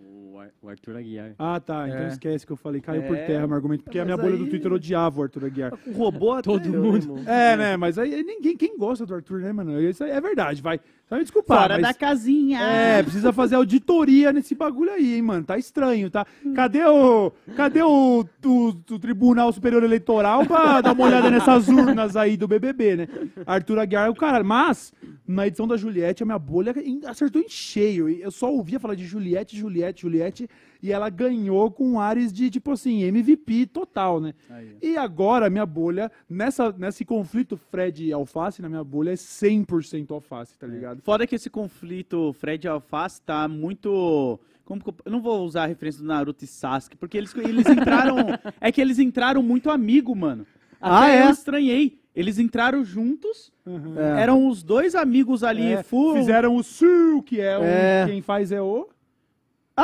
o 0.63 0.69
Ar- 0.69 0.69
o 0.69 0.69
Arthur 0.71 0.97
Aguiar. 0.97 1.35
Ah, 1.39 1.59
tá. 1.61 1.89
Então 1.89 2.01
É. 2.03 2.09
esquece 2.09 2.47
que 2.47 2.53
eu 2.53 2.57
falei. 2.57 2.81
Caiu 2.81 3.03
por 3.03 3.17
É. 3.17 3.25
terra 3.27 3.47
meu 3.47 3.57
argumento. 3.57 3.83
Porque 3.85 3.99
a 3.99 4.05
minha 4.05 4.17
Mas 4.17 4.25
bolha 4.25 4.37
aí- 4.39 4.45
do 4.45 4.49
Twitter 4.51 4.73
odiava 4.73 5.21
o 5.21 5.23
Arthur 5.23 5.45
Aguiar. 5.45 5.73
O 5.87 5.93
robô 5.93 6.33
até 6.33 6.43
Todo 6.43 6.65
eu, 6.67 6.83
mundo. 6.83 7.19
É, 7.29 7.57
né? 7.57 7.77
Mas 7.77 7.99
aí 7.99 8.15
aí 8.15 8.23
ninguém. 8.23 8.57
Quem 8.57 8.77
gosta 8.79 9.05
do 9.05 9.15
Arthur, 9.15 9.41
né, 9.41 9.53
mano? 9.53 9.81
Isso 9.81 10.05
aí 10.05 10.11
é 10.11 10.21
verdade, 10.21 10.63
vai. 10.63 10.81
Vai 11.09 11.19
me 11.19 11.25
desculpar. 11.25 11.63
Fora 11.63 11.75
mas... 11.75 11.83
da 11.83 11.95
casinha! 11.95 12.61
É, 12.61 13.03
precisa 13.03 13.33
fazer 13.33 13.57
auditoria 13.57 14.33
nesse 14.33 14.55
bagulho 14.55 14.91
aí, 14.91 15.17
hein, 15.17 15.23
mano. 15.23 15.45
Tá 15.45 15.59
estranho, 15.59 16.11
tá? 16.11 16.27
Cadê 16.55 16.85
o. 16.85 17.31
Cadê 17.55 17.83
o, 17.83 18.25
o, 18.45 18.69
o 18.69 18.99
Tribunal 18.99 19.53
Superior 19.53 19.83
Eleitoral 19.83 20.47
pra 20.47 20.81
dar 20.81 20.93
uma 20.93 21.05
olhada 21.05 21.31
nessas 21.31 21.69
urnas 21.69 22.17
aí 22.17 22.37
do 22.37 22.49
BBB, 22.49 22.97
né? 22.97 23.09
Arthur 23.47 23.79
Aguiar 23.81 24.07
é 24.07 24.11
o 24.11 24.15
cara. 24.15 24.43
Mas, 24.43 24.93
na 25.27 25.47
edição 25.47 25.69
da 25.69 25.77
Juliette, 25.77 26.23
a 26.23 26.27
minha 26.27 26.39
bolha 26.39 26.75
acertou 27.07 27.43
em 27.43 27.49
cheio. 27.49 28.09
Eu 28.09 28.31
só 28.31 28.51
ouvia 28.51 28.81
falar 28.81 28.95
de 28.95 29.05
Juliette, 29.05 29.57
Juliette, 29.57 30.03
Juliette. 30.03 30.49
E 30.83 30.91
ela 30.91 31.09
ganhou 31.09 31.71
com 31.71 32.01
ares 32.01 32.33
de, 32.33 32.51
tipo 32.51 32.73
assim, 32.73 33.03
MVP 33.05 33.67
total, 33.67 34.21
né? 34.21 34.35
Aí. 34.51 34.77
E 34.83 34.97
agora, 34.97 35.49
minha 35.49 35.65
bolha, 35.65 36.11
nessa, 36.29 36.75
nesse 36.77 37.05
conflito 37.05 37.57
Fred 37.57 38.05
e 38.05 38.13
Alface, 38.13 38.61
na 38.61 38.69
minha 38.69 38.83
bolha, 38.83 39.11
é 39.11 39.15
100% 39.15 40.11
Alface, 40.11 40.59
tá 40.59 40.67
ligado? 40.67 41.01
Foda 41.03 41.25
que 41.27 41.37
esse 41.37 41.49
conflito 41.49 42.33
Fred 42.33 42.67
e 42.67 42.69
Alface 42.69 43.23
tá 43.23 43.47
muito. 43.47 44.41
Como 44.65 44.83
que 44.83 44.91
eu, 44.91 45.13
não 45.13 45.21
vou 45.23 45.45
usar 45.45 45.65
a 45.65 45.67
referência 45.67 46.01
do 46.03 46.07
Naruto 46.09 46.45
e 46.45 46.49
Sasuke, 46.49 46.97
porque 46.97 47.17
eles, 47.17 47.33
eles 47.37 47.67
entraram. 47.69 48.17
é 48.61 48.73
que 48.73 48.81
eles 48.81 48.99
entraram 48.99 49.43
muito 49.43 49.71
amigo, 49.71 50.15
mano. 50.17 50.45
Até 50.81 50.95
Ah, 50.97 51.09
é? 51.11 51.27
eu 51.27 51.31
estranhei. 51.31 52.01
Eles 52.15 52.39
entraram 52.39 52.85
juntos, 52.85 53.53
Uhum. 53.65 53.99
É. 53.99 54.21
eram 54.23 54.49
os 54.49 54.63
dois 54.65 54.95
amigos 54.97 55.45
ali, 55.45 55.75
É, 55.75 55.83
full. 55.83 56.15
Fizeram 56.15 56.57
o 56.57 56.63
Sul, 56.65 57.23
que 57.23 57.41
é, 57.41 57.57
o. 57.57 57.63
É. 57.63 58.05
Quem 58.07 58.21
faz 58.21 58.51
é 58.53 58.61
o. 58.61 58.89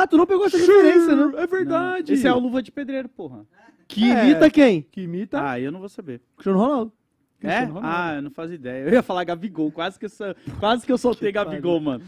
Ah, 0.01 0.07
tu 0.07 0.17
não 0.17 0.25
pegou 0.25 0.45
essa 0.45 0.57
referência, 0.57 1.15
né? 1.15 1.33
É 1.37 1.47
verdade. 1.47 2.13
Esse 2.13 2.27
é 2.27 2.33
o 2.33 2.39
Luva 2.39 2.61
de 2.61 2.71
Pedreiro, 2.71 3.09
porra. 3.09 3.45
Que 3.87 4.11
É. 4.11 4.25
imita 4.29 4.49
quem? 4.49 4.81
Que 4.83 5.01
imita. 5.01 5.41
Ah, 5.51 5.59
eu 5.59 5.71
não 5.71 5.79
vou 5.79 5.89
saber. 5.89 6.21
Cristiano 6.35 6.59
Ronaldo. 6.59 6.93
É? 7.41 7.47
Cristiano 7.47 7.73
Ronaldo. 7.75 7.97
Ah, 7.97 8.15
eu 8.15 8.21
não 8.21 8.31
fazia 8.31 8.55
ideia. 8.55 8.83
Eu 8.85 8.93
ia 8.93 9.01
falar 9.03 9.23
Gabigol, 9.23 9.71
quase 9.71 9.97
que 9.97 10.05
eu, 10.05 10.09
sou- 10.09 10.35
quase 10.59 10.85
que 10.85 10.91
eu 10.91 10.97
soltei 10.97 11.31
Gabigol, 11.31 11.79
mano. 11.79 12.03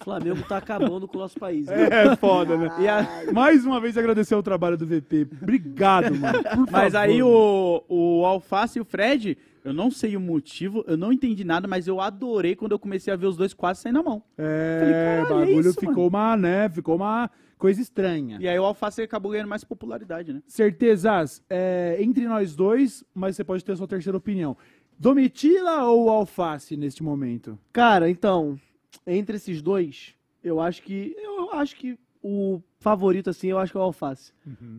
O 0.00 0.04
Flamengo 0.04 0.42
tá 0.48 0.56
acabando 0.58 1.06
com 1.08 1.16
o 1.18 1.20
nosso 1.20 1.38
país. 1.38 1.66
É 1.68 2.14
foda, 2.16 2.56
né? 2.56 2.70
E 2.80 2.88
a- 2.88 3.32
Mais 3.32 3.64
uma 3.66 3.80
vez 3.80 3.96
agradecer 3.98 4.34
o 4.34 4.42
trabalho 4.42 4.76
do 4.76 4.86
VP. 4.86 5.26
Obrigado, 5.42 6.14
mano. 6.14 6.42
Por 6.42 6.70
Mas 6.70 6.92
favor. 6.92 6.96
aí 7.10 7.22
o, 7.22 7.84
o 7.88 8.24
Alface 8.26 8.78
e 8.78 8.82
o 8.82 8.84
Fred, 8.84 9.36
eu 9.66 9.74
não 9.74 9.90
sei 9.90 10.16
o 10.16 10.20
motivo, 10.20 10.84
eu 10.86 10.96
não 10.96 11.12
entendi 11.12 11.44
nada, 11.44 11.66
mas 11.68 11.86
eu 11.88 12.00
adorei 12.00 12.54
quando 12.56 12.72
eu 12.72 12.78
comecei 12.78 13.12
a 13.12 13.16
ver 13.16 13.26
os 13.26 13.36
dois 13.36 13.52
quase 13.52 13.80
sair 13.82 13.92
na 13.92 14.02
mão. 14.02 14.22
É, 14.38 15.22
o 15.24 15.28
bagulho 15.28 15.56
é 15.56 15.60
isso, 15.60 15.80
ficou 15.80 16.08
uma, 16.08 16.36
né? 16.36 16.68
Ficou 16.68 16.96
uma 16.96 17.30
coisa 17.58 17.80
estranha. 17.80 18.38
E 18.40 18.48
aí 18.48 18.58
o 18.58 18.64
Alface 18.64 19.02
acabou 19.02 19.32
ganhando 19.32 19.48
mais 19.48 19.64
popularidade, 19.64 20.32
né? 20.32 20.42
Certezas, 20.46 21.42
é, 21.50 21.96
entre 22.00 22.26
nós 22.26 22.54
dois, 22.54 23.04
mas 23.14 23.36
você 23.36 23.44
pode 23.44 23.64
ter 23.64 23.72
a 23.72 23.76
sua 23.76 23.88
terceira 23.88 24.16
opinião. 24.16 24.56
Domitila 24.98 25.84
ou 25.84 26.08
Alface 26.08 26.76
neste 26.76 27.02
momento? 27.02 27.58
Cara, 27.72 28.08
então, 28.08 28.58
entre 29.06 29.36
esses 29.36 29.60
dois, 29.60 30.14
eu 30.42 30.60
acho 30.60 30.82
que. 30.82 31.14
Eu 31.18 31.52
acho 31.52 31.76
que 31.76 31.98
o 32.22 32.60
favorito, 32.80 33.30
assim, 33.30 33.48
eu 33.48 33.58
acho 33.58 33.72
que 33.72 33.76
é 33.78 33.80
o 33.80 33.84
Alface. 33.84 34.32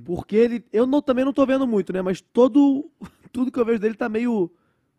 Porque 0.03 0.35
ele. 0.35 0.65
Eu 0.73 0.85
não- 0.87 1.01
também 1.01 1.23
não 1.23 1.31
tô 1.33 1.45
vendo 1.45 1.67
muito, 1.67 1.93
né? 1.93 2.01
Mas 2.01 2.19
todo. 2.21 2.89
Tudo 3.31 3.51
que 3.51 3.59
eu 3.59 3.65
vejo 3.65 3.79
dele 3.79 3.93
tá 3.93 4.09
meio 4.09 4.49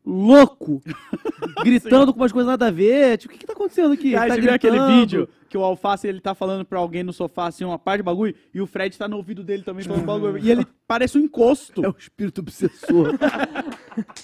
louco. 0.09 0.83
gritando 1.63 2.13
com 2.13 2.21
umas 2.21 2.33
coisas 2.33 2.51
nada 2.51 2.69
a 2.69 2.71
ver. 2.71 3.19
Tipo, 3.19 3.33
o 3.33 3.37
que, 3.37 3.41
que 3.41 3.47
tá 3.47 3.53
acontecendo 3.53 3.93
aqui? 3.93 4.09
Ele 4.09 4.17
tá 4.17 4.29
você 4.35 4.41
viu 4.41 4.55
aquele 4.55 4.79
gritando. 4.79 5.01
vídeo 5.01 5.29
que 5.49 5.59
o 5.59 5.63
Alface 5.63 6.07
ele 6.07 6.21
tá 6.21 6.35
falando 6.35 6.65
pra 6.65 6.79
alguém 6.79 7.03
no 7.03 7.13
sofá 7.13 7.47
assim, 7.47 7.65
uma 7.65 7.79
parte 7.79 7.99
de 7.99 8.03
bagulho, 8.05 8.35
e 8.53 8.61
o 8.61 8.67
Fred 8.67 8.97
tá 8.99 9.09
no 9.09 9.17
ouvido 9.17 9.43
dele 9.43 9.63
também 9.63 9.85
falando 9.85 10.05
bagulho. 10.05 10.39
E 10.39 10.51
ele 10.51 10.67
parece 10.87 11.19
um 11.19 11.23
encosto. 11.23 11.83
É 11.85 11.89
o 11.89 11.95
espírito 11.99 12.41
obsessor. 12.41 13.15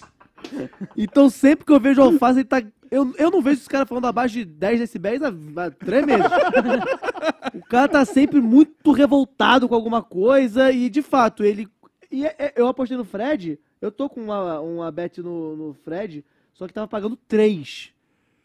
então, 0.97 1.31
sempre 1.31 1.65
que 1.65 1.73
eu 1.73 1.81
vejo 1.81 2.01
o 2.01 2.05
Alface, 2.05 2.41
ele 2.41 2.49
tá. 2.49 2.63
Eu, 2.91 3.13
eu 3.19 3.31
não 3.31 3.43
vejo 3.43 3.61
esse 3.61 3.69
cara 3.69 3.87
falando 3.87 4.07
abaixo 4.07 4.35
de 4.35 4.45
10 4.45 4.81
decibéis 4.81 5.21
há, 5.23 5.29
há 5.29 5.71
três 5.71 6.07
meses. 6.07 6.27
o 7.55 7.65
cara 7.67 7.89
tá 7.89 8.05
sempre 8.05 8.41
muito 8.41 8.93
revoltado 8.93 9.69
com 9.69 9.75
alguma 9.75 10.03
coisa 10.03 10.71
e, 10.71 10.89
de 10.89 11.03
fato, 11.03 11.43
ele. 11.43 11.67
E 12.11 12.25
é- 12.25 12.35
é- 12.39 12.53
eu 12.57 12.69
apostei 12.69 12.97
no 12.97 13.05
Fred, 13.05 13.59
eu 13.87 13.93
tô 13.93 14.09
com 14.09 14.21
uma, 14.21 14.61
uma 14.61 14.91
bet 14.91 15.21
no, 15.23 15.57
no 15.57 15.75
Fred, 15.75 16.25
só 16.53 16.67
que 16.67 16.73
tava 16.73 16.89
pagando 16.89 17.17
3. 17.29 17.93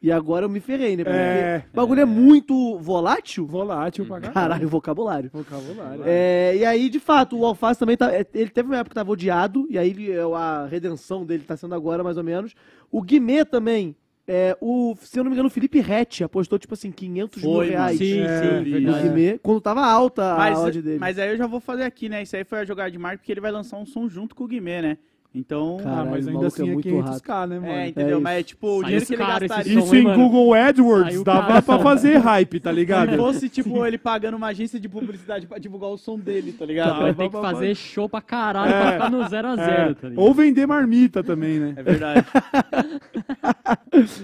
E 0.02 0.12
agora 0.14 0.46
eu 0.46 0.50
me 0.50 0.62
ferrei, 0.62 0.96
né? 0.96 1.04
Porque 1.04 1.18
É. 1.18 1.64
o 1.74 1.76
bagulho 1.76 2.00
é 2.02 2.06
muito 2.06 2.78
volátil. 2.80 3.46
Volátil 3.46 4.06
pra 4.06 4.16
caralho. 4.22 4.34
Caralho, 4.34 4.70
vocabulário. 4.70 5.30
Vocabulário. 5.34 6.04
É, 6.06 6.56
e 6.56 6.64
aí, 6.64 6.90
de 6.90 7.02
fato, 7.02 7.38
o 7.38 7.46
Alface 7.46 7.78
também 7.78 7.98
tá. 7.98 8.10
é, 8.14 8.26
Ele 8.34 8.50
teve 8.50 8.70
uma 8.70 8.78
época 8.78 8.92
que 8.92 8.96
tava 8.96 9.12
odiado, 9.12 9.68
e 9.70 9.78
aí 9.78 9.90
ele- 9.90 10.12
é, 10.14 10.22
a 10.22 10.66
redenção 10.68 11.26
dele 11.26 11.44
tá 11.46 11.58
sendo 11.58 11.76
agora, 11.76 12.02
mais 12.02 12.16
ou 12.16 12.24
menos. 12.24 12.56
O 12.90 13.02
Guimê 13.02 13.44
também. 13.44 13.94
É, 14.26 14.56
o, 14.62 14.96
se 15.02 15.20
eu 15.20 15.24
não 15.24 15.32
me 15.32 15.36
engano, 15.36 15.48
o 15.48 15.52
Felipe 15.52 15.80
Rett 15.82 16.24
apostou, 16.24 16.58
tipo 16.60 16.76
assim, 16.76 16.92
500 16.92 17.42
Foi, 17.42 17.66
mil 17.66 17.74
reais 17.76 17.98
Sim, 17.98 18.22
É, 18.22 18.64
sim, 18.64 18.80
no. 18.80 19.02
Guimê, 19.02 19.40
quando 19.40 19.60
tava 19.60 19.84
alta 19.84 20.34
a 20.34 20.38
Mas, 20.38 20.60
odd 20.60 20.82
dele. 20.84 21.00
mas 21.00 21.18
aí 21.20 21.32
eu 21.32 21.38
já 21.38 21.48
vou 21.48 21.60
fazer 21.60 21.84
aqui, 21.84 22.08
né? 22.08 22.22
Isso 22.22 22.36
aí 22.38 22.44
foi 22.46 22.60
a 22.60 22.64
jogada 22.64 22.92
de 22.92 22.98
marketing, 23.00 23.22
porque 23.22 23.32
ele 23.34 23.42
vai 23.42 23.52
lançar 23.52 23.78
um 23.78 23.88
som 23.88 24.08
junto 24.08 24.36
com 24.36 24.44
o 24.44 24.48
Guimê, 24.48 24.82
né? 24.84 24.98
Então, 25.34 25.78
Ah, 25.82 25.84
Caralho, 25.84 26.10
mas 26.10 26.26
o 26.26 26.30
ainda 26.30 26.42
maluco 26.42 26.46
assim 26.48 26.64
é 26.64 26.70
é 26.70 26.74
muito 26.74 26.90
500k, 26.90 27.48
né, 27.48 27.60
mano? 27.60 27.72
é, 27.72 27.88
entendeu? 27.90 28.10
isso. 28.18 28.22
Mas 28.22 28.40
é 28.40 28.44
tipo, 28.44 28.68
o 28.80 28.84
dinheiro 28.84 29.06
que 29.06 29.14
ele 29.14 29.24
gastaria. 29.24 29.80
Isso 29.80 29.96
em 29.96 30.02
mano? 30.02 30.24
Google 30.24 30.54
AdWords 30.56 31.14
Saiu 31.14 31.24
dava 31.24 31.62
pra 31.62 31.78
fazer 31.78 32.18
hype, 32.18 32.60
tá 32.60 32.72
Se 32.74 32.76
ligado? 32.76 33.16
fosse, 33.16 33.48
tipo, 33.48 33.86
ele 33.86 34.00
pagando 34.00 34.38
uma 34.38 34.48
agência 34.48 34.80
de 34.80 34.90
publicidade 34.90 35.46
pra 35.46 35.60
divulgar 35.60 35.92
o 35.92 35.98
som 36.00 36.18
dele, 36.18 36.52
tá 36.52 36.66
ligado? 36.66 37.00
Vai 37.00 37.14
ter 37.14 37.30
que 37.30 37.40
fazer 37.42 37.76
show 37.76 38.10
pra 38.10 38.22
caralho 38.22 38.72
É. 38.74 38.82
pra 38.82 38.92
ficar 38.94 39.12
no 39.12 39.30
0 39.30 39.48
a 39.50 39.56
0 39.56 39.72
É, 39.72 39.94
tá 39.94 40.10
ligado? 40.10 40.20
Ou 40.26 40.34
vender 40.34 40.66
marmita 40.66 41.24
também, 41.24 41.60
né? 41.60 41.74
É 41.78 41.84
verdade. 41.84 42.26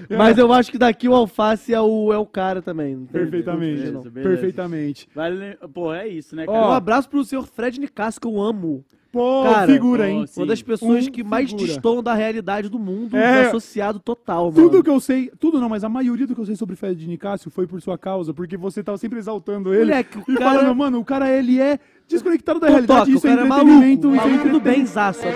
Mas 0.09 0.37
eu 0.37 0.51
acho 0.51 0.71
que 0.71 0.77
daqui 0.77 1.07
o 1.07 1.15
Alface 1.15 1.73
é 1.73 1.81
o, 1.81 2.11
é 2.11 2.17
o 2.17 2.25
cara 2.25 2.61
também. 2.61 3.05
Perfeitamente. 3.11 3.75
Beleza, 3.77 3.91
não. 3.91 4.01
beleza. 4.09 4.29
Perfeitamente. 4.29 5.07
Vale, 5.13 5.57
pô, 5.73 5.93
é 5.93 6.07
isso, 6.07 6.35
né, 6.35 6.45
Ó, 6.47 6.51
cara? 6.53 6.67
Um 6.67 6.71
abraço 6.71 7.09
pro 7.09 7.23
senhor 7.23 7.45
Fred 7.45 7.79
Nicasso, 7.79 8.19
que 8.19 8.27
eu 8.27 8.41
amo. 8.41 8.83
Pô, 9.15 9.43
Cara, 9.43 9.65
figura, 9.65 10.09
hein? 10.09 10.25
Uma 10.35 10.45
das 10.45 10.61
pessoas 10.61 11.07
Um 11.07 11.09
que 11.09 11.23
mais 11.23 11.49
figura. 11.49 11.67
destoam 11.67 12.03
da 12.03 12.13
realidade 12.13 12.67
do 12.67 12.77
mundo, 12.77 13.15
É. 13.15 13.45
associado 13.47 13.97
total, 13.97 14.51
mano. 14.51 14.55
Tudo 14.69 14.83
que 14.83 14.89
eu 14.89 14.99
sei, 14.99 15.31
tudo 15.39 15.57
não, 15.57 15.69
mas 15.69 15.85
a 15.85 15.89
maioria 15.89 16.27
do 16.27 16.35
que 16.35 16.41
eu 16.41 16.45
sei 16.45 16.57
sobre 16.57 16.75
Fred 16.75 17.07
Nicásio 17.07 17.49
foi 17.49 17.65
por 17.65 17.81
sua 17.81 17.97
causa, 17.97 18.33
porque 18.33 18.57
você 18.57 18.83
tava 18.83 18.97
sempre 18.97 19.17
exaltando 19.17 19.73
ele. 19.73 19.85
Moleque, 19.85 20.17
o 20.17 20.23
e 20.27 20.35
cara- 20.35 20.51
falando, 20.59 20.75
mano, 20.75 20.99
o 20.99 21.05
cara, 21.05 21.31
ele 21.31 21.61
é 21.61 21.79
desconectado 22.09 22.59
da 22.59 22.67
realidade, 22.67 23.09
o 23.09 23.15
isso 23.15 23.25
é 23.25 23.29
cara 23.29 23.41
é 23.43 23.45
entretenimento, 23.45 24.07
maluco, 24.09 24.21
isso 24.21 24.27
é 24.27 24.29
maluco 24.37 24.49
do 24.49 24.57
entretenimento. 24.57 24.79
benzaço, 24.81 25.21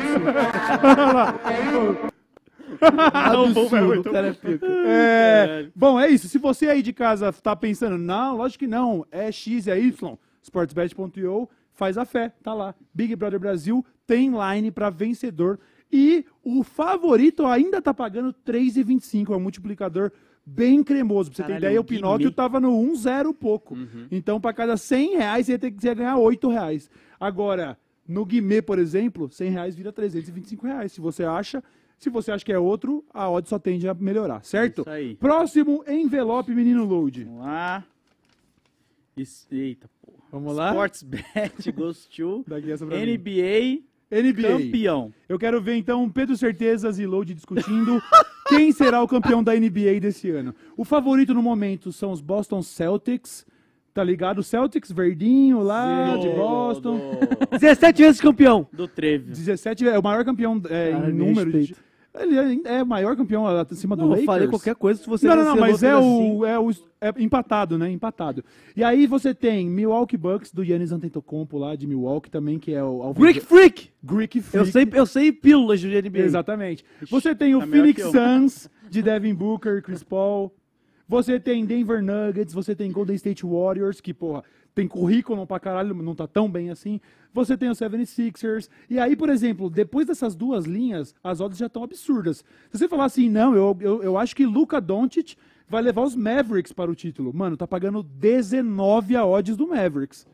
bom, 2.79 3.45
é 3.45 3.47
absurdo. 3.49 3.85
muito 3.85 4.09
o 4.09 4.11
cara 4.11 4.27
é 4.27 4.33
pica. 4.33 4.65
É, 4.85 5.67
bom, 5.75 5.99
é 5.99 6.07
isso. 6.09 6.27
Se 6.27 6.37
você 6.37 6.67
aí 6.67 6.81
de 6.81 6.93
casa 6.93 7.31
tá 7.31 7.55
pensando, 7.55 7.97
não, 7.97 8.37
lógico 8.37 8.59
que 8.59 8.67
não, 8.67 9.05
é 9.11 9.31
X 9.31 9.67
e 9.67 9.71
é 9.71 9.79
Y, 9.79 10.17
sportsbet.io, 10.43 11.49
faz 11.79 11.97
a 11.97 12.03
fé, 12.05 12.33
tá 12.43 12.53
lá. 12.53 12.75
Big 12.93 13.15
Brother 13.15 13.39
Brasil 13.39 13.83
tem 14.05 14.31
line 14.31 14.69
pra 14.69 14.89
vencedor 14.89 15.57
e 15.91 16.25
o 16.43 16.61
favorito 16.61 17.45
ainda 17.45 17.81
tá 17.81 17.93
pagando 17.93 18.33
3,25, 18.45 19.31
é 19.33 19.37
um 19.37 19.39
multiplicador 19.39 20.11
bem 20.45 20.83
cremoso. 20.83 21.29
Pra 21.31 21.37
você 21.37 21.43
ter 21.43 21.47
Caralho, 21.47 21.65
ideia, 21.65 21.79
o 21.79 21.81
o 21.81 21.85
Pinóquio 21.85 22.31
tava 22.31 22.59
no 22.59 22.69
1,0 22.71 23.33
pouco. 23.33 23.77
Então, 24.11 24.41
pra 24.41 24.51
cada 24.53 24.75
100 24.75 25.15
reais, 25.17 25.45
você 25.45 25.53
ia 25.53 25.59
ter 25.59 25.71
que 25.71 25.77
ganhar 25.95 26.17
8 26.17 26.49
reais. 26.49 26.89
Agora, 27.19 27.77
no 28.07 28.25
Guimê, 28.25 28.61
por 28.61 28.77
exemplo, 28.77 29.29
100 29.31 29.51
reais 29.51 29.75
vira 29.75 29.91
325 29.93 30.65
reais. 30.67 30.91
Se 30.91 30.99
você 30.99 31.23
acha, 31.23 31.63
se 31.97 32.09
você 32.09 32.31
acha 32.31 32.43
que 32.43 32.51
é 32.51 32.59
outro, 32.59 33.05
a 33.13 33.29
odd 33.29 33.47
só 33.47 33.57
tende 33.57 33.87
a 33.87 33.93
melhorar, 33.93 34.43
certo? 34.43 34.81
Isso 34.81 34.89
aí. 34.89 35.15
Próximo 35.15 35.83
envelope, 35.87 36.53
menino 36.53 36.83
load. 36.83 37.23
Vamos 37.23 37.41
lá. 37.45 37.83
Isso- 39.15 39.47
Eita. 39.51 39.89
Vamos 40.31 40.55
lá? 40.55 40.69
Sportsbet 40.69 41.71
pra 42.85 42.97
mim. 42.97 43.17
NBA 43.17 43.89
NBA. 44.11 44.47
campeão. 44.47 45.13
Eu 45.27 45.37
quero 45.37 45.61
ver 45.61 45.75
então 45.75 46.09
Pedro 46.09 46.35
Certezas 46.35 46.97
e 46.97 47.05
Load 47.05 47.33
discutindo 47.33 48.01
quem 48.49 48.71
será 48.71 49.01
o 49.03 49.07
campeão 49.07 49.43
da 49.43 49.53
NBA 49.53 49.99
desse 50.01 50.31
ano. 50.31 50.53
O 50.75 50.83
favorito 50.83 51.33
no 51.33 51.43
momento 51.43 51.91
são 51.91 52.11
os 52.11 52.21
Boston 52.21 52.61
Celtics. 52.61 53.45
Tá 53.91 54.03
ligado? 54.03 54.43
Celtics, 54.43 54.91
verdinho 54.91 55.61
lá 55.61 56.15
de 56.15 56.29
Boston. 56.29 57.19
17 57.59 58.01
vezes 58.03 58.21
campeão. 58.21 58.67
Do 58.71 58.87
Treve. 58.87 59.31
17 59.31 59.87
é 59.87 59.99
o 59.99 60.03
maior 60.03 60.23
campeão 60.23 60.61
é, 60.69 60.91
Cara, 60.91 61.09
em 61.09 61.13
me 61.13 61.25
número. 61.25 61.51
De. 61.51 61.75
Ele 62.19 62.61
é, 62.65 62.77
é 62.77 62.83
o 62.83 62.85
maior 62.85 63.15
campeão 63.15 63.45
acima 63.45 63.95
do 63.95 64.01
Não, 64.01 64.07
eu 64.07 64.11
Lakers. 64.11 64.25
falei 64.25 64.47
qualquer 64.47 64.75
coisa 64.75 65.01
se 65.01 65.07
você 65.07 65.27
não, 65.27 65.35
não, 65.35 65.43
não, 65.45 65.57
mas 65.57 65.83
é 65.83 65.95
o, 65.95 66.45
é 66.45 66.59
o 66.59 66.71
é 67.01 67.13
empatado, 67.17 67.77
né? 67.77 67.89
Empatado. 67.89 68.43
E 68.75 68.83
aí 68.83 69.07
você 69.07 69.33
tem 69.33 69.69
Milwaukee 69.69 70.17
Bucks 70.17 70.51
do 70.51 70.63
Yannis 70.63 70.91
Antetokounmpo 70.91 71.57
lá 71.57 71.75
de 71.75 71.87
Milwaukee 71.87 72.29
também, 72.29 72.59
que 72.59 72.73
é 72.73 72.83
o 72.83 73.03
assim. 73.03 73.21
Greek 73.21 73.39
Freak! 73.39 73.89
Greek 74.03 74.41
Freak. 74.41 74.57
Eu 74.57 74.71
sei, 74.71 74.89
eu 74.93 75.05
sei 75.05 75.31
pílulas 75.31 75.79
de 75.79 75.87
NBA. 75.87 76.19
Exatamente. 76.19 76.83
Você 77.09 77.33
tem 77.33 77.55
o 77.55 77.59
tá 77.59 77.67
Phoenix 77.67 78.01
eu. 78.01 78.11
Suns 78.11 78.69
de 78.89 79.01
Devin 79.01 79.33
Booker, 79.33 79.81
Chris 79.81 80.03
Paul. 80.03 80.53
Você 81.07 81.39
tem 81.39 81.65
Denver 81.65 82.03
Nuggets, 82.03 82.53
você 82.53 82.75
tem 82.75 82.91
Golden 82.91 83.15
State 83.15 83.43
Warriors, 83.43 83.99
que, 83.99 84.13
porra, 84.13 84.43
tem 84.73 84.87
currículo 84.87 85.45
pra 85.45 85.59
caralho, 85.59 85.93
não 85.95 86.15
tá 86.15 86.27
tão 86.27 86.49
bem 86.49 86.69
assim. 86.69 86.99
Você 87.33 87.57
tem 87.57 87.69
o 87.69 87.73
76ers. 87.73 88.69
E 88.89 88.99
aí, 88.99 89.15
por 89.15 89.29
exemplo, 89.29 89.69
depois 89.69 90.07
dessas 90.07 90.35
duas 90.35 90.65
linhas, 90.65 91.13
as 91.23 91.41
odds 91.41 91.57
já 91.57 91.67
estão 91.67 91.83
absurdas. 91.83 92.43
Se 92.71 92.77
você 92.77 92.87
falar 92.87 93.05
assim, 93.05 93.29
não, 93.29 93.55
eu, 93.55 93.77
eu, 93.81 94.03
eu 94.03 94.17
acho 94.17 94.35
que 94.35 94.45
Luka 94.45 94.79
Doncic 94.81 95.35
vai 95.67 95.81
levar 95.81 96.01
os 96.03 96.15
Mavericks 96.15 96.71
para 96.73 96.89
o 96.89 96.95
título. 96.95 97.33
Mano, 97.33 97.55
tá 97.57 97.67
pagando 97.67 98.01
19 98.01 99.15
a 99.15 99.25
odds 99.25 99.55
do 99.57 99.67
Mavericks. 99.67 100.25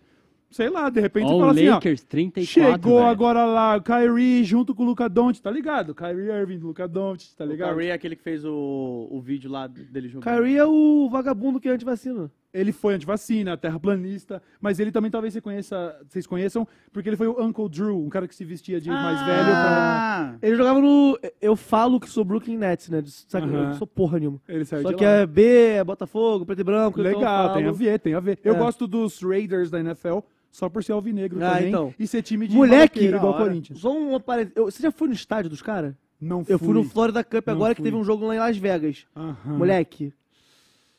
Sei 0.49 0.70
lá, 0.70 0.90
de 0.90 1.02
repente 1.02 1.26
Ó, 1.26 1.30
você 1.30 1.36
o 1.36 1.40
fala 1.40 1.52
assim, 1.52 1.68
ó, 1.68 1.74
Lakers, 1.74 2.03
34, 2.03 2.45
Chegou 2.45 2.99
velho. 2.99 3.07
agora 3.10 3.45
lá 3.45 3.76
o 3.76 3.82
Kyrie 3.82 4.44
junto 4.45 4.74
com 4.74 4.84
o 4.84 4.86
Luka 4.86 5.10
Doncic, 5.10 5.44
tá 5.44 5.52
ligado? 5.52 5.94
Kyrie 5.94 6.30
Irving, 6.32 6.60
Luka 6.60 6.88
Doncic, 6.88 7.36
tá 7.36 7.44
O 7.44 7.48
ligado? 7.48 7.74
Kyrie 7.74 7.90
é 7.90 7.94
aquele 7.94 8.16
que 8.16 8.22
fez 8.24 8.45
o, 8.45 9.07
o 9.12 9.20
vídeo 9.20 9.52
lá 9.52 9.68
dele 9.68 10.07
jogando. 10.07 10.34
Kyrie 10.34 10.56
é 10.56 10.64
o 10.66 11.10
vagabundo 11.10 11.60
que 11.60 11.68
é 11.68 11.72
antivacina. 11.72 12.32
Ele 12.57 12.72
foi 12.72 12.94
antivacina, 12.95 13.57
terraplanista, 13.57 14.41
mas 14.61 14.80
ele 14.80 14.91
também 14.91 15.11
talvez 15.11 15.34
você 15.34 15.41
conheça, 15.41 15.95
vocês 16.07 16.26
conheçam, 16.26 16.65
porque 16.94 17.10
ele 17.10 17.18
foi 17.18 17.27
o 17.27 17.41
Uncle 17.44 17.68
Drew, 17.69 18.03
um 18.03 18.10
cara 18.10 18.27
que 18.27 18.34
se 18.36 18.45
vestia 18.45 18.80
de 18.80 18.90
mais 18.90 19.19
velho 19.26 19.44
pra... 19.44 19.98
Ah, 20.32 20.36
Ele 20.41 20.56
jogava 20.56 20.80
no. 20.80 21.19
Eu 21.41 21.56
falo 21.56 21.99
que 21.99 22.10
sou 22.10 22.23
Brooklyn 22.23 22.57
Nets, 22.57 22.90
né? 22.90 23.03
Sabe. 23.27 23.48
Eu 23.48 23.52
não 23.64 23.73
sou 23.73 23.86
porra 23.86 24.18
nenhuma. 24.19 24.40
Ele 24.48 24.64
saiu 24.65 24.82
Só 24.84 24.90
de 24.91 24.95
que 24.95 25.03
lá. 25.06 25.11
é 25.11 25.26
B, 25.27 25.44
é 25.73 25.84
Botafogo, 25.84 26.45
preto 26.45 26.61
e 26.61 26.64
branco. 26.64 26.99
então 27.02 27.11
Legal, 27.14 27.53
tem 27.53 27.65
a 27.68 27.72
ver, 27.72 27.99
tem 27.99 28.14
a 28.14 28.19
ver. 28.19 28.40
Eu 28.44 28.56
É. 28.56 28.57
gosto 28.57 28.88
dos 28.88 29.22
Raiders 29.22 29.69
da 29.69 29.80
NFL 29.80 30.19
só 30.52 30.69
por 30.69 30.82
ser 30.84 30.94
alvinegro 30.94 31.44
Ah, 31.44 31.56
também 31.56 31.68
então. 31.68 31.94
e 31.99 32.07
ser 32.07 32.22
time 32.22 32.48
de 32.48 32.56
Moleque, 32.56 33.03
igual 33.06 33.26
o 33.26 33.27
hora. 33.36 33.44
Corinthians. 33.44 33.80
Só 33.80 33.91
um 33.91 34.18
Você 34.64 34.82
já 34.84 34.91
foi 34.91 35.10
no 35.10 35.14
estádio 35.14 35.49
dos 35.49 35.61
caras? 35.61 35.94
Não 36.22 36.45
fui. 36.45 36.53
Eu 36.53 36.60
fui 36.60 36.73
no 36.73 36.84
Florida 36.86 37.22
Cup 37.23 37.45
Não 37.48 37.53
agora 37.53 37.76
que 37.76 37.82
fui. 37.82 37.91
teve 37.91 37.98
um 38.02 38.03
jogo 38.06 38.26
lá 38.26 38.36
em 38.36 38.40
Las 38.40 38.56
Vegas. 38.57 39.06
Aham. 39.14 39.57
Moleque, 39.57 40.14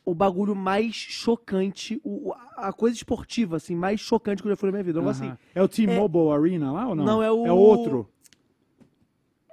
o 0.06 0.14
bagulho 0.14 0.54
mais 0.54 0.94
chocante, 0.94 2.00
o- 2.04 2.32
a 2.56 2.72
coisa 2.72 2.96
esportiva, 2.96 3.56
assim, 3.56 3.74
mais 3.76 4.00
chocante 4.00 4.40
que 4.40 4.48
eu 4.48 4.52
já 4.52 4.56
fui 4.56 4.68
na 4.68 4.72
minha 4.72 4.84
vida. 4.84 5.00
Um 5.00 5.02
Aham. 5.02 5.10
assim. 5.10 5.32
É 5.54 5.60
o 5.62 5.68
T-Mobile 5.68 6.30
Arena 6.30 6.72
lá 6.72 6.88
ou 6.88 6.94
não? 6.94 7.04
Não, 7.04 7.22
é 7.22 7.30
o- 7.30 7.44
É 7.46 7.52
outro. 7.52 8.08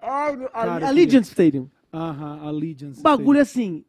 Ai, 0.02 0.36
meu- 0.36 0.50
Cara, 0.50 0.86
a 0.86 0.90
Allegiant 0.90 1.24
Stadium. 1.26 1.68
Aham, 1.92 2.40
Allegiance. 2.48 3.02
Bagulho 3.02 3.40
assim, 3.42 3.84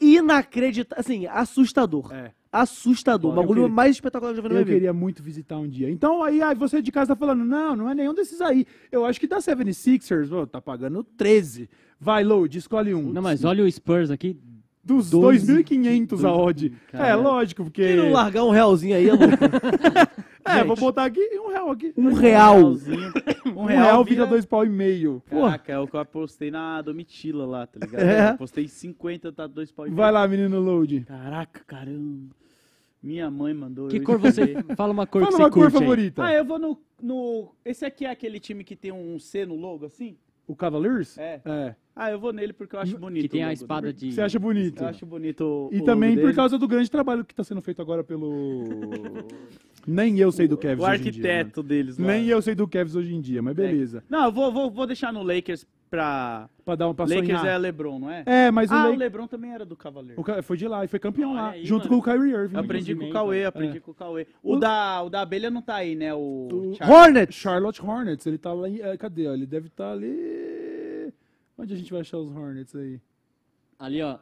inacreditável, 0.00 1.00
assim, 1.00 1.26
assustador. 1.26 2.12
É. 2.12 2.32
Assustador. 2.52 3.30
O 3.30 3.32
Eu 3.32 3.36
bagulho 3.36 3.60
queria- 3.62 3.74
mais 3.76 3.96
espetacular 3.96 4.32
que 4.32 4.38
eu 4.40 4.42
já 4.42 4.48
vi 4.48 4.48
na 4.48 4.54
Eu 4.54 4.56
minha 4.56 4.64
vida. 4.64 4.76
queria 4.76 4.92
muito 4.92 5.22
visitar 5.22 5.56
um 5.58 5.68
dia. 5.68 5.88
Então, 5.90 6.22
aí, 6.22 6.42
aí 6.42 6.54
você 6.54 6.82
de 6.82 6.90
casa 6.90 7.14
tá 7.14 7.16
falando, 7.16 7.44
não, 7.44 7.76
não 7.76 7.88
é 7.88 7.94
nenhum 7.94 8.12
desses 8.14 8.40
aí. 8.40 8.66
Eu 8.90 9.04
acho 9.04 9.20
que 9.20 9.26
da 9.28 9.38
76ers, 9.40 10.32
ó, 10.32 10.46
tá 10.46 10.60
pagando 10.60 11.04
13. 11.04 11.68
Vai, 11.98 12.24
Load, 12.24 12.56
escolhe 12.58 12.92
um. 12.94 13.12
Não, 13.12 13.22
mas 13.22 13.44
olha 13.44 13.62
o 13.64 13.70
Spurs 13.70 14.10
aqui. 14.10 14.36
Dos 14.82 15.10
12. 15.10 15.62
2.500 15.62 16.24
a 16.24 16.34
odd. 16.34 16.72
É, 16.88 16.96
Caralho. 16.96 17.22
lógico, 17.22 17.64
porque... 17.64 17.86
Quem 17.86 17.96
não 17.96 18.12
largar 18.12 18.44
um 18.44 18.50
realzinho 18.50 18.96
aí, 18.96 19.08
é 19.08 19.12
louco. 19.12 19.24
É, 20.42 20.54
Gente. 20.54 20.68
vou 20.68 20.76
botar 20.76 21.04
aqui 21.04 21.20
um 21.38 21.48
real 21.48 21.70
aqui. 21.70 21.92
Um 21.96 22.14
real. 22.14 22.54
realzinho. 22.54 23.12
Um 23.54 23.62
Um 23.62 23.64
real 23.66 24.02
vira 24.04 24.24
vira 24.24 24.26
dois 24.26 24.46
pau 24.46 24.64
e 24.64 24.70
meio. 24.70 25.22
Caraca, 25.28 25.72
é 25.72 25.78
o 25.78 25.86
que 25.86 25.94
eu 25.94 26.00
apostei 26.00 26.50
na 26.50 26.80
Domitila 26.80 27.44
lá, 27.44 27.66
tá 27.66 27.78
ligado? 27.84 28.00
É. 28.00 28.30
Eu 28.32 28.38
postei 28.38 28.66
50, 28.66 29.32
tá 29.32 29.46
dois 29.46 29.70
pau 29.70 29.86
e 29.86 29.90
Vai 29.90 30.06
meio. 30.10 30.14
lá, 30.14 30.26
menino 30.28 30.60
Load. 30.60 31.00
Caraca, 31.00 31.60
caramba. 31.66 32.34
Minha 33.02 33.30
mãe 33.30 33.52
mandou. 33.52 33.88
Que 33.88 34.00
cor 34.00 34.18
você. 34.18 34.54
Fala 34.76 34.92
uma 34.92 35.06
cor 35.06 35.20
Fala 35.22 35.32
que 35.32 35.36
você 35.36 35.42
uma 35.42 35.50
cor 35.50 35.62
curte 35.64 35.76
aí. 35.76 35.82
favorita. 35.82 36.24
Ah, 36.24 36.32
eu 36.32 36.44
vou 36.44 36.58
no, 36.58 36.78
no. 37.02 37.54
Esse 37.64 37.84
aqui 37.84 38.06
é 38.06 38.10
aquele 38.10 38.40
time 38.40 38.64
que 38.64 38.76
tem 38.76 38.92
um 38.92 39.18
C 39.18 39.44
no 39.44 39.56
logo, 39.56 39.84
assim? 39.86 40.16
O 40.46 40.56
Cavaliers? 40.56 41.18
É. 41.18 41.40
É. 41.44 41.74
Ah, 42.02 42.10
eu 42.10 42.18
vou 42.18 42.32
nele 42.32 42.52
porque 42.54 42.74
eu 42.74 42.80
acho 42.80 42.96
bonito. 42.96 43.22
Que 43.24 43.28
tem 43.28 43.44
o 43.44 43.48
a 43.48 43.52
espada 43.52 43.92
de. 43.92 44.10
Você 44.12 44.22
acha 44.22 44.38
bonito. 44.38 44.82
Eu 44.82 44.88
acho 44.88 45.04
bonito 45.04 45.42
o 45.44 45.70
E 45.70 45.80
o 45.80 45.84
também 45.84 46.14
por 46.14 46.22
dele. 46.22 46.34
causa 46.34 46.56
do 46.58 46.66
grande 46.66 46.90
trabalho 46.90 47.24
que 47.24 47.34
tá 47.34 47.44
sendo 47.44 47.60
feito 47.60 47.82
agora 47.82 48.02
pelo... 48.02 48.64
Nem 49.86 50.18
eu 50.18 50.30
sei 50.30 50.46
do 50.46 50.56
Kevs 50.58 50.82
O 50.84 50.88
hoje 50.88 51.08
em 51.08 51.10
dia. 51.10 51.22
mano. 51.22 51.32
arquiteto 51.38 51.62
deles 51.62 51.98
lá. 51.98 52.06
Nem 52.06 52.26
eu 52.26 52.40
sei 52.42 52.54
do 52.54 52.68
Kevs 52.68 52.94
hoje 52.96 53.14
em 53.14 53.20
dia, 53.20 53.40
mas 53.42 53.54
beleza. 53.54 54.02
Não, 54.10 54.26
eu 54.26 54.32
vou, 54.32 54.52
vou, 54.52 54.70
vou 54.70 54.86
deixar 54.86 55.12
no 55.12 55.22
Lakers 55.22 55.66
pra. 55.90 56.48
Pra 56.64 56.74
dar 56.74 56.88
um 56.88 56.94
pra 56.94 57.04
Lakers 57.06 57.26
sonhar. 57.40 57.46
é 57.46 57.58
LeBron, 57.58 57.98
não 57.98 58.10
é? 58.10 58.22
É, 58.26 58.50
mas 58.50 58.70
o, 58.70 58.74
ah, 58.74 58.84
La- 58.84 58.90
o 58.90 58.94
LeBron 58.94 59.26
também 59.26 59.52
era 59.52 59.64
do 59.64 59.74
Cavaleiro. 59.76 60.20
o 60.20 60.24
Ca- 60.24 60.42
foi 60.42 60.56
de 60.56 60.68
lá 60.68 60.84
e 60.84 60.88
foi 60.88 60.98
campeão 60.98 61.32
Olha 61.32 61.40
lá, 61.40 61.50
aí, 61.50 61.64
junto 61.64 61.88
mano. 61.90 62.02
com 62.02 62.10
o 62.10 62.14
Kyrie 62.14 62.32
Irving. 62.34 62.56
Aprendi 62.56 62.94
com 62.94 63.04
o 63.06 63.10
Cauê, 63.10 63.44
aprendi 63.44 63.78
É. 63.78 63.80
com 63.80 63.90
o 63.90 63.94
Cauê. 63.94 64.26
O, 64.42 64.54
O- 64.54 64.58
da, 64.58 65.02
o 65.02 65.10
da 65.10 65.22
abelha 65.22 65.50
não 65.50 65.62
tá 65.62 65.76
aí, 65.76 65.94
né? 65.94 66.14
O. 66.14 66.48
O-. 66.52 66.74
Hornets! 66.90 67.34
Charlotte 67.34 67.82
Hornets, 67.84 68.26
ele 68.26 68.38
tá 68.38 68.52
lá 68.52 68.68
em... 68.68 68.80
é, 68.80 68.96
Cadê? 68.96 69.26
ó? 69.28 69.32
Ele 69.34 69.46
deve 69.46 69.68
estar 69.68 69.92
ali... 69.92 70.69
Onde 71.60 71.74
a 71.74 71.76
gente 71.76 71.92
vai 71.92 72.00
achar 72.00 72.16
os 72.16 72.34
Hornets 72.34 72.74
aí? 72.74 72.98
Ali, 73.78 74.00
ó. 74.00 74.18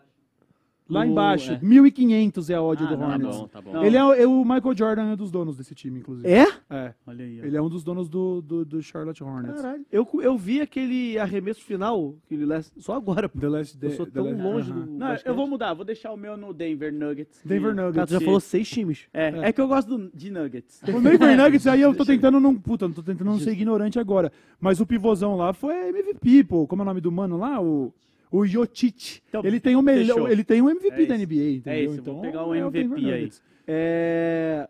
Lá 0.88 1.06
embaixo. 1.06 1.52
é. 1.52 1.58
1.500 1.60 2.48
é 2.50 2.54
a 2.54 2.62
odd 2.62 2.82
Ah, 2.82 2.86
do 2.86 2.96
tá 2.96 3.06
Hornets. 3.06 3.36
bom, 3.36 3.48
tá 3.48 3.60
bom. 3.60 3.72
Não. 3.72 3.84
Ele 3.84 3.96
é, 3.96 4.04
o- 4.04 4.12
é 4.14 4.26
o 4.26 4.42
Michael 4.44 4.74
Jordan 4.76 5.02
é 5.02 5.12
um 5.12 5.16
dos 5.16 5.30
donos 5.30 5.56
desse 5.56 5.74
time, 5.74 5.98
inclusive. 6.00 6.28
É? 6.28 6.46
É. 6.70 6.94
Olha 7.06 7.24
aí. 7.24 7.40
ó. 7.42 7.44
Ele 7.44 7.56
é 7.56 7.60
um 7.62 7.68
dos 7.68 7.84
donos 7.84 8.08
do, 8.08 8.40
do, 8.40 8.64
do 8.64 8.82
Charlotte 8.82 9.22
Hornets. 9.22 9.60
Caralho. 9.60 9.84
Eu, 9.92 10.08
eu 10.22 10.36
vi 10.38 10.60
aquele 10.62 11.18
arremesso 11.18 11.62
final, 11.62 12.14
aquele 12.24 12.46
last- 12.46 12.72
só 12.80 12.94
agora. 12.94 13.28
pô. 13.28 13.38
The 13.38 13.48
Last 13.48 13.74
Eu 13.74 13.80
Day- 13.88 13.96
sou 13.96 14.06
The 14.06 14.12
tão 14.12 14.24
Last- 14.30 14.42
longe 14.42 14.70
Aham. 14.70 14.80
do. 14.80 14.90
Não, 14.92 14.98
basquete. 15.08 15.26
eu 15.28 15.34
vou 15.34 15.46
mudar, 15.46 15.74
vou 15.74 15.84
deixar 15.84 16.12
o 16.12 16.16
meu 16.16 16.36
no 16.36 16.54
Denver 16.54 16.92
Nuggets. 16.92 17.40
Denver 17.44 17.74
Cara, 17.74 17.86
Nuggets. 17.88 18.06
tu 18.08 18.12
já 18.14 18.20
falou 18.20 18.40
seis 18.40 18.68
times. 18.68 19.06
É, 19.12 19.48
é 19.48 19.52
que 19.52 19.60
eu 19.60 19.68
gosto 19.68 19.88
do- 19.98 20.10
de 20.16 20.30
Nuggets. 20.30 20.80
O 20.88 21.00
Denver 21.00 21.18
Nuggets 21.36 21.66
aí 21.66 21.82
eu 21.82 21.94
tô 21.94 22.04
tentando 22.06 22.40
não. 22.40 22.54
Puta, 22.56 22.86
eu 22.86 22.92
tô 22.94 23.02
tentando 23.02 23.26
não 23.30 23.38
ser 23.38 23.52
ignorante 23.52 23.98
agora. 23.98 24.32
Mas 24.60 24.80
o 24.80 24.86
pivôzão 24.86 25.36
lá 25.36 25.52
foi 25.52 25.88
MVP, 25.90 26.44
pô. 26.44 26.66
Como 26.66 26.80
é 26.80 26.84
o 26.84 26.86
nome 26.86 27.00
do 27.02 27.12
mano 27.12 27.36
lá? 27.36 27.60
O. 27.60 27.92
O 28.30 28.46
Jotic. 28.46 29.20
Então, 29.28 29.42
ele 29.44 29.58
tem 29.60 29.74
o 29.76 29.82
melhor. 29.82 30.14
fechou. 30.14 30.28
Ele 30.30 30.44
tem 30.44 30.60
o 30.62 30.68
MVP 30.70 31.02
É 31.02 31.06
da 31.06 31.16
isso. 31.16 31.26
NBA, 31.26 31.50
entendeu? 31.50 31.72
É 31.72 31.82
isso, 31.84 32.00
então, 32.00 32.14
vou 32.14 32.22
pegar 32.22 32.44
o 32.46 32.54
é 32.54 32.58
MVP 32.58 33.12
aí. 33.12 33.30
É... 33.66 34.68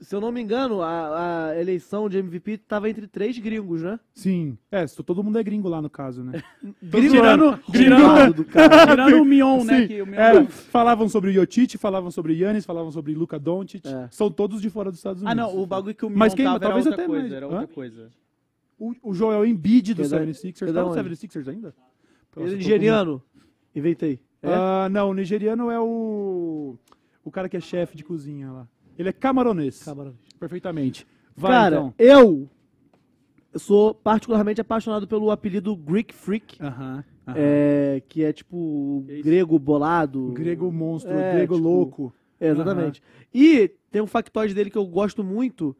Se 0.00 0.14
eu 0.14 0.20
não 0.20 0.30
me 0.30 0.40
engano, 0.42 0.82
a, 0.82 1.48
a 1.50 1.58
eleição 1.60 2.10
de 2.10 2.18
MVP 2.18 2.58
tava 2.58 2.90
entre 2.90 3.06
três 3.06 3.38
gringos, 3.38 3.80
né? 3.82 3.98
Sim. 4.12 4.58
É, 4.70 4.84
todo 4.86 5.22
mundo 5.24 5.38
é 5.38 5.42
gringo 5.42 5.66
lá 5.68 5.80
no 5.80 5.88
caso, 5.88 6.22
né? 6.22 6.42
Gringo, 6.82 7.14
tirando- 7.14 7.58
tirando- 7.72 8.14
Gringo 8.18 8.34
do 8.34 8.44
cara. 8.44 8.84
Tirando 8.86 9.22
o 9.22 9.24
Mion, 9.24 9.64
né? 9.64 9.86
Que 9.86 10.02
o 10.02 10.06
Mion 10.06 10.18
é, 10.18 10.44
falavam 10.46 11.08
sobre 11.08 11.30
o 11.30 11.32
Jotic, 11.32 11.78
falavam 11.78 12.10
sobre 12.10 12.34
Yannis, 12.34 12.66
falavam 12.66 12.90
sobre 12.90 13.14
Luka 13.14 13.38
Doncic. 13.38 13.86
É. 13.86 14.08
São 14.10 14.30
todos 14.30 14.60
de 14.60 14.68
fora 14.68 14.90
dos 14.90 14.98
Estados 14.98 15.22
Ah, 15.24 15.30
Unidos. 15.32 15.54
não, 15.54 15.62
o 15.62 15.66
bagulho 15.66 15.94
que 15.94 16.04
o 16.04 16.10
Mion 16.10 16.18
Mas 16.18 16.34
quem- 16.34 16.44
tava 16.44 16.56
era 16.56 16.66
talvez 16.66 16.86
outra 16.86 17.00
até 17.02 17.06
coisa, 17.06 17.22
mais- 17.22 17.32
era 17.32 17.46
Hã? 17.46 17.50
outra 17.60 17.66
coisa. 17.68 18.10
O, 18.78 18.92
o 19.04 19.14
Joel 19.14 19.46
Embiid 19.46 19.94
do 19.94 20.02
Que 20.02 20.06
é 20.06 20.10
da- 20.10 20.18
76ers. 20.26 20.58
que 20.58 20.64
é 20.64 20.66
da 20.66 20.72
Tá 20.74 20.80
no 20.82 20.88
onde? 20.90 20.98
76ers 21.16 21.48
ainda? 21.48 21.74
Ele 22.36 22.44
Nossa, 22.44 22.54
é 22.54 22.58
nigeriano. 22.58 23.22
Inventei. 23.74 24.20
É? 24.42 24.48
Ah, 24.52 24.88
não, 24.90 25.10
o 25.10 25.14
nigeriano 25.14 25.70
é 25.70 25.80
o. 25.80 26.76
O 27.24 27.30
cara 27.30 27.48
que 27.48 27.56
é 27.56 27.60
chefe 27.60 27.96
de 27.96 28.04
cozinha 28.04 28.50
lá. 28.52 28.68
Ele 28.98 29.08
é 29.08 29.12
camaronês. 29.12 29.82
Camarões. 29.82 30.16
Perfeitamente. 30.38 31.06
Vai, 31.36 31.50
Cara, 31.52 31.76
então. 31.76 31.94
eu 31.98 32.48
sou 33.56 33.94
particularmente 33.94 34.60
apaixonado 34.60 35.06
pelo 35.08 35.30
apelido 35.30 35.74
Greek 35.76 36.14
Freak, 36.14 36.62
Aham. 36.62 37.04
aham. 37.26 37.34
é, 37.36 38.02
que 38.08 38.22
é 38.22 38.32
tipo 38.32 39.04
isso? 39.08 39.24
grego 39.24 39.58
bolado. 39.58 40.32
Grego 40.32 40.70
monstro, 40.70 41.12
É, 41.12 41.34
grego 41.36 41.54
tipo, 41.56 41.66
louco. 41.68 42.14
É, 42.40 42.48
exatamente. 42.48 43.02
E 43.32 43.68
tem 43.90 44.02
um 44.02 44.06
factoide 44.06 44.54
dele 44.54 44.70
que 44.70 44.78
eu 44.78 44.86
gosto 44.86 45.24
muito, 45.24 45.74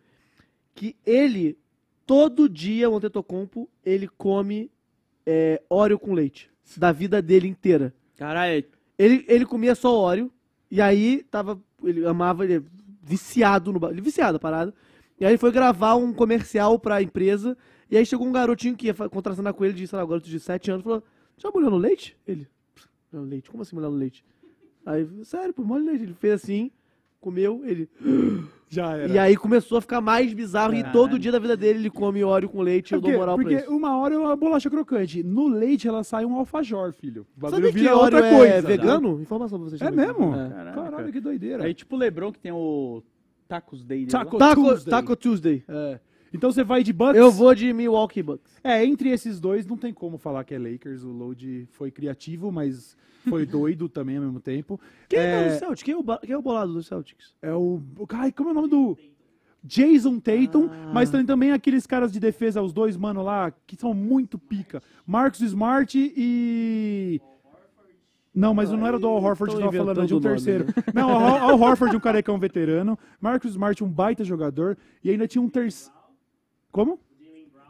que 0.75 0.97
ele, 1.05 1.59
todo 2.07 2.49
dia, 2.49 2.89
o 2.89 2.97
Antetokounmpo, 2.97 3.69
ele 3.85 4.09
come 4.09 4.71
é, 5.27 5.63
Oreo 5.69 5.99
com 5.99 6.13
leite. 6.13 6.51
Da 6.77 6.93
vida 6.93 7.21
dele 7.21 7.49
inteira. 7.49 7.95
Caralho, 8.17 8.65
Ele, 8.99 9.25
ele 9.29 9.45
comia 9.45 9.75
só 9.75 9.95
Oreo, 9.99 10.31
e 10.71 10.81
aí 10.81 11.23
tava, 11.31 11.61
ele 11.83 12.07
amava, 12.07 12.45
ele 12.45 12.57
é 12.57 12.63
viciado 13.03 13.73
no... 13.73 13.89
Ele 13.89 14.01
é 14.01 14.03
viciado 14.03 14.37
a 14.37 14.41
parada. 14.41 14.75
E 15.19 15.25
aí 15.25 15.33
ele 15.33 15.39
foi 15.39 15.53
gravar 15.53 15.95
um 15.95 16.13
comercial 16.13 16.79
pra 16.79 17.03
empresa, 17.03 17.57
e 17.91 17.97
aí 17.97 18.05
chegou 18.07 18.27
um 18.27 18.33
garotinho 18.33 18.77
que 18.77 18.87
ia 18.87 18.95
contracenar 18.95 19.55
com 19.55 19.65
ele, 19.65 19.75
de, 19.75 19.87
sei 19.87 19.97
lá, 19.99 20.05
um 20.05 20.09
garoto 20.09 20.29
de 20.29 20.41
7 20.41 20.71
anos, 20.71 20.83
falou, 20.83 21.03
já 21.37 21.51
molhou 21.51 21.71
no 21.71 21.77
leite? 21.77 22.17
Ele, 22.27 22.49
molhou 23.13 23.27
no 23.27 23.31
leite? 23.31 23.51
Como 23.51 23.63
assim 23.63 23.77
molhar 23.77 23.91
no 23.91 23.97
leite? 23.97 24.25
Aí, 24.87 25.09
sério, 25.25 25.53
pô, 25.55 25.63
molha 25.63 25.85
no 25.85 25.91
leite. 25.91 26.05
Ele 26.05 26.15
fez 26.15 26.35
assim, 26.35 26.71
comeu, 27.25 27.63
ele... 27.65 27.89
Já 28.67 28.97
era. 28.97 29.13
E 29.13 29.19
aí 29.19 29.37
começou 29.37 29.79
a 29.79 29.81
ficar 29.81 30.01
mais 30.01 30.33
bizarro, 30.35 30.75
e 30.75 30.83
todo 30.91 31.17
dia 31.17 31.31
da 31.31 31.39
vida 31.39 31.57
dele 31.57 31.79
ele 31.79 31.91
come 31.91 32.25
Oreo 32.25 32.49
com 32.49 32.61
leite, 32.61 32.93
É 32.93 32.97
eu 32.97 33.01
dou 33.01 33.09
porque, 33.11 33.19
moral 33.21 33.37
pra 33.37 33.45
porque 33.45 33.57
isso. 33.63 33.71
uma 33.73 33.97
hora 33.99 34.15
é 34.15 34.19
uma 34.19 34.35
bolacha 34.35 34.69
crocante. 34.69 35.23
No 35.23 35.47
leite 35.47 35.87
ela 35.87 36.03
sai 36.03 36.25
um 36.25 36.35
alfajor, 36.35 36.93
filho. 36.93 37.25
O 37.37 37.41
bagulho 37.41 37.63
Sabe 37.63 37.73
que 37.73 37.79
vira 37.79 37.95
outra 37.95 38.27
é 38.27 38.37
coisa. 38.37 38.67
vegano? 38.67 39.21
Informação 39.21 39.61
pra 39.61 39.69
vocês 39.69 39.81
É 39.81 39.85
também. 39.85 40.07
mesmo? 40.09 40.35
É. 40.35 40.49
Caraca. 40.51 40.83
Caralho, 40.83 41.13
que 41.13 41.21
doideira. 41.21 41.63
aí 41.65 41.73
tipo 41.75 41.95
o 41.95 41.99
Lebron 41.99 42.33
que 42.33 42.41
tem 42.41 42.51
o 42.51 43.01
Tacos 43.47 43.85
Day 43.85 43.99
dele 44.01 44.11
Taco-. 44.11 44.39
Taco 44.39 44.63
Tuesday. 44.65 44.91
Taco 44.91 45.17
Tuesday. 45.17 45.65
É. 45.69 46.01
Então 46.35 46.51
você 46.53 46.65
vai 46.65 46.83
de 46.83 46.93
Bucks. 46.93 47.17
Eu 47.17 47.31
vou 47.31 47.55
de 47.55 47.73
Milwaukee 47.73 48.23
Bucks. 48.23 48.53
É, 48.63 48.85
entre 48.85 49.09
esses 49.11 49.39
dois 49.41 49.65
não 49.67 49.77
tem 49.77 49.95
como 49.95 50.19
falar 50.19 50.43
que 50.45 50.53
é 50.55 50.59
Lakers. 50.59 51.05
O 51.05 51.13
Load 51.13 51.67
foi 51.71 51.91
criativo, 51.93 52.51
mas 52.51 52.97
foi 53.29 53.47
doido 53.47 53.89
também 53.89 54.17
ao 54.17 54.23
mesmo 54.25 54.41
tempo. 54.41 54.81
Quem 55.09 55.19
é, 55.21 55.45
é, 55.45 55.55
o 55.55 55.59
Celtics? 55.59 55.83
Quem 55.85 55.95
é 55.95 55.97
o, 55.97 56.03
ba- 56.03 56.19
quem 56.19 56.33
é 56.33 56.37
o 56.37 56.43
bolado 56.43 56.73
do 56.73 56.83
Celtics? 56.83 57.33
é 57.41 57.53
o. 57.55 57.81
Ai, 58.11 58.33
como 58.33 58.49
é 58.51 58.53
o 58.53 58.55
nome 58.55 58.69
do. 58.69 58.99
Jason 59.67 60.19
Tatum, 60.21 60.69
Ah. 60.71 60.91
mas 60.93 61.09
tem 61.09 61.25
também 61.25 61.51
aqueles 61.53 61.87
caras 61.87 62.13
de 62.13 62.21
defesa, 62.21 62.61
os 62.61 62.71
dois, 62.73 62.99
mano, 62.99 63.23
lá, 63.23 63.51
que 63.67 63.77
são 63.77 63.95
muito 63.95 64.39
pica. 64.39 64.83
Marcus 65.07 65.41
Smart 65.41 65.97
e. 66.15 67.19
Não, 68.35 68.53
mas 68.53 68.71
não 68.71 68.85
era 68.85 68.99
do 68.99 69.07
Al 69.07 69.23
Horford 69.23 69.55
que 69.55 69.61
tava 69.61 69.73
falando, 69.73 70.07
de 70.07 70.13
um 70.13 70.17
inventando 70.19 70.21
o 70.21 70.29
nome, 70.29 70.45
terceiro. 70.45 70.93
Não, 70.93 71.09
Al 71.09 71.51
Al 71.51 71.61
Horford, 71.61 71.97
um 71.97 72.01
carecão 72.01 72.37
veterano. 72.39 72.99
Marcus 73.21 73.53
Smart, 73.53 73.83
um 73.85 73.89
baita 73.89 74.25
jogador. 74.25 74.77
E 75.05 75.11
ainda 75.11 75.29
tinha 75.29 75.41
um 75.41 75.49
terceiro. 75.49 75.95
Como? 76.75 76.99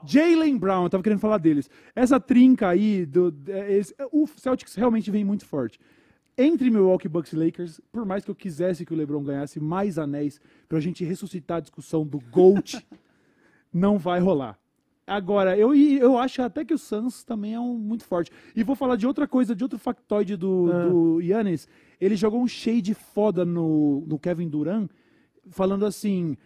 Jalen 0.07 0.57
Brown, 0.57 0.85
eu 0.85 0.91
tava 0.91 1.03
querendo 1.03 1.19
falar 1.19 1.37
deles. 1.39 1.69
Essa 1.95 2.19
trinca 2.19 2.69
aí, 2.69 3.05
do, 3.07 3.35
é, 3.49 3.77
esse- 3.77 3.95
o 4.11 4.27
Celtics 4.27 4.75
realmente 4.75 5.11
vem 5.11 5.23
muito 5.25 5.45
forte. 5.47 5.79
Entre 6.37 6.71
Milwaukee 6.71 7.07
Bucks 7.09 7.33
e 7.33 7.37
Lakers, 7.37 7.81
por 7.93 8.05
mais 8.07 8.25
que 8.25 8.31
eu 8.31 8.35
quisesse 8.35 8.85
que 8.87 8.93
o 8.93 8.97
LeBron 8.97 9.23
ganhasse 9.23 9.61
mais 9.61 9.99
anéis 9.99 10.41
pra 10.69 10.81
gente 10.81 11.05
ressuscitar 11.05 11.59
a 11.59 11.61
discussão 11.61 12.05
do 12.07 12.19
GOAT, 12.31 12.75
não 13.73 13.99
vai 13.99 14.21
rolar. 14.21 14.59
Agora, 15.07 15.57
eu, 15.57 15.75
eu 15.75 16.17
acho 16.19 16.41
até 16.41 16.65
que 16.65 16.73
o 16.73 16.79
Suns 16.79 17.23
também 17.25 17.53
é 17.55 17.61
um 17.61 17.77
muito 17.77 18.05
forte. 18.05 18.31
E 18.57 18.63
vou 18.65 18.75
falar 18.75 18.97
de 18.97 19.07
outra 19.07 19.29
coisa, 19.29 19.55
de 19.55 19.63
outro 19.63 19.79
factoide 19.79 20.35
do, 20.35 20.71
Ah. 20.73 20.87
do 20.89 21.21
Yannis. 21.21 21.69
Ele 22.01 22.17
jogou 22.17 22.41
um 22.43 22.49
shade 22.49 22.95
foda 22.95 23.45
no, 23.45 24.01
no 24.07 24.19
Kevin 24.19 24.49
Durant, 24.49 24.91
falando 25.51 25.85
assim, 25.85 26.37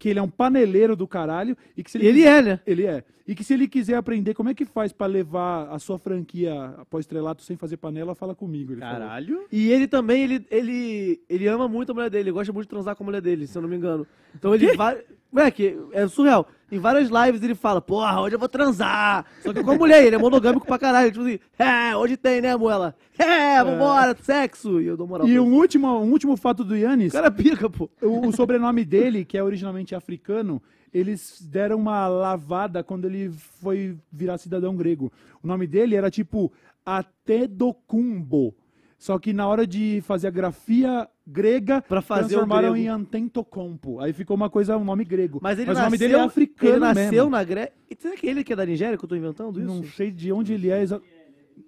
que 0.00 0.08
ele 0.08 0.18
é 0.18 0.22
um 0.22 0.30
paneleiro 0.30 0.96
do 0.96 1.06
caralho 1.06 1.54
e 1.76 1.84
que 1.84 1.90
se 1.90 1.98
ele, 1.98 2.08
Ele 2.08 2.24
é, 2.24 2.40
né? 2.40 2.60
ele 2.66 2.86
é. 2.86 3.04
E 3.28 3.34
que 3.34 3.44
se 3.44 3.52
ele 3.52 3.68
quiser 3.68 3.96
aprender 3.96 4.32
como 4.32 4.48
é 4.48 4.54
que 4.54 4.64
faz 4.64 4.92
pra 4.92 5.06
levar 5.06 5.68
a 5.68 5.78
sua 5.78 5.98
franquia 5.98 6.74
após 6.78 7.04
estrelato 7.04 7.42
sem 7.42 7.54
fazer 7.54 7.76
panela, 7.76 8.14
fala 8.14 8.34
comigo. 8.34 8.72
Ele 8.72 8.80
falou. 8.80 8.98
Caralho. 8.98 9.44
E 9.52 9.70
ele 9.70 9.86
também, 9.86 10.24
ele, 10.24 10.46
ele, 10.50 11.20
ele 11.28 11.46
ama 11.46 11.68
muito 11.68 11.92
a 11.92 11.94
mulher 11.94 12.08
dele, 12.08 12.24
ele 12.24 12.32
gosta 12.32 12.50
muito 12.50 12.64
de 12.64 12.70
transar 12.70 12.96
com 12.96 13.04
a 13.04 13.06
mulher 13.06 13.20
dele, 13.20 13.46
se 13.46 13.56
eu 13.56 13.60
não 13.60 13.68
me 13.68 13.76
engano. 13.76 14.06
Então 14.34 14.54
ele 14.54 14.74
vai. 14.74 15.04
Moleque, 15.32 15.78
é 15.92 16.06
surreal. 16.08 16.46
Em 16.72 16.78
várias 16.78 17.08
lives 17.10 17.42
ele 17.42 17.54
fala, 17.56 17.80
porra, 17.80 18.20
hoje 18.20 18.36
eu 18.36 18.38
vou 18.38 18.48
transar. 18.48 19.24
Só 19.42 19.52
que 19.52 19.62
com 19.62 19.72
a 19.72 19.74
mulher, 19.76 20.04
ele 20.04 20.14
é 20.14 20.18
monogâmico 20.18 20.64
pra 20.66 20.78
caralho. 20.78 21.10
Tipo 21.10 21.24
assim, 21.24 21.38
é, 21.58 21.96
hoje 21.96 22.16
tem, 22.16 22.40
né, 22.40 22.56
moela? 22.56 22.94
É, 23.18 23.62
vambora, 23.62 24.16
sexo. 24.22 24.80
E 24.80 24.86
eu 24.86 24.96
dou 24.96 25.06
moral 25.06 25.26
E 25.26 25.32
pra 25.32 25.42
um 25.42 25.46
ele. 25.46 25.56
último, 25.56 25.88
um 26.00 26.10
último 26.12 26.36
fato 26.36 26.62
do 26.62 26.76
Yannis, 26.76 27.12
O 27.12 27.16
cara 27.16 27.30
pica, 27.30 27.68
pô. 27.68 27.90
o, 28.00 28.28
o 28.28 28.32
sobrenome 28.32 28.84
dele, 28.84 29.24
que 29.24 29.36
é 29.36 29.42
originalmente 29.42 29.94
africano, 29.96 30.62
eles 30.94 31.40
deram 31.42 31.76
uma 31.76 32.06
lavada 32.06 32.84
quando 32.84 33.04
ele 33.04 33.30
foi 33.60 33.96
virar 34.12 34.38
cidadão 34.38 34.76
grego. 34.76 35.12
O 35.42 35.46
nome 35.48 35.66
dele 35.66 35.96
era 35.96 36.08
tipo 36.10 36.52
Atedocumbo. 36.86 38.54
Só 39.00 39.18
que 39.18 39.32
na 39.32 39.48
hora 39.48 39.66
de 39.66 40.00
fazer 40.02 40.26
a 40.28 40.30
grafia 40.30 41.08
grega, 41.26 41.80
Pra 41.80 42.02
fazer 42.02 42.26
o 42.26 42.28
transformaram 42.28 42.72
grego. 42.74 42.84
em 42.84 42.88
Antentocompo. 42.88 43.98
Aí 43.98 44.12
ficou 44.12 44.36
uma 44.36 44.50
coisa, 44.50 44.76
um 44.76 44.84
nome 44.84 45.04
grego. 45.06 45.38
Mas 45.42 45.58
ele 45.58 45.70
o 45.70 45.72
nasceu, 45.72 45.84
nome 45.86 45.96
dele 45.98 46.14
é 46.14 46.20
africano 46.20 46.72
ele 46.72 46.78
nasceu 46.80 47.10
mesmo. 47.10 47.30
na 47.30 47.42
Grécia. 47.42 47.72
Será 47.98 48.14
que 48.14 48.26
ele 48.26 48.44
que 48.44 48.52
é 48.52 48.56
da 48.56 48.66
Nigéria 48.66 48.98
que 48.98 49.04
eu 49.04 49.08
tô 49.08 49.16
inventando 49.16 49.58
isso? 49.58 49.66
Não 49.66 49.82
sei 49.84 50.10
de 50.10 50.30
onde 50.30 50.52
ele 50.52 50.68
é. 50.70 50.82
exa- 50.82 51.00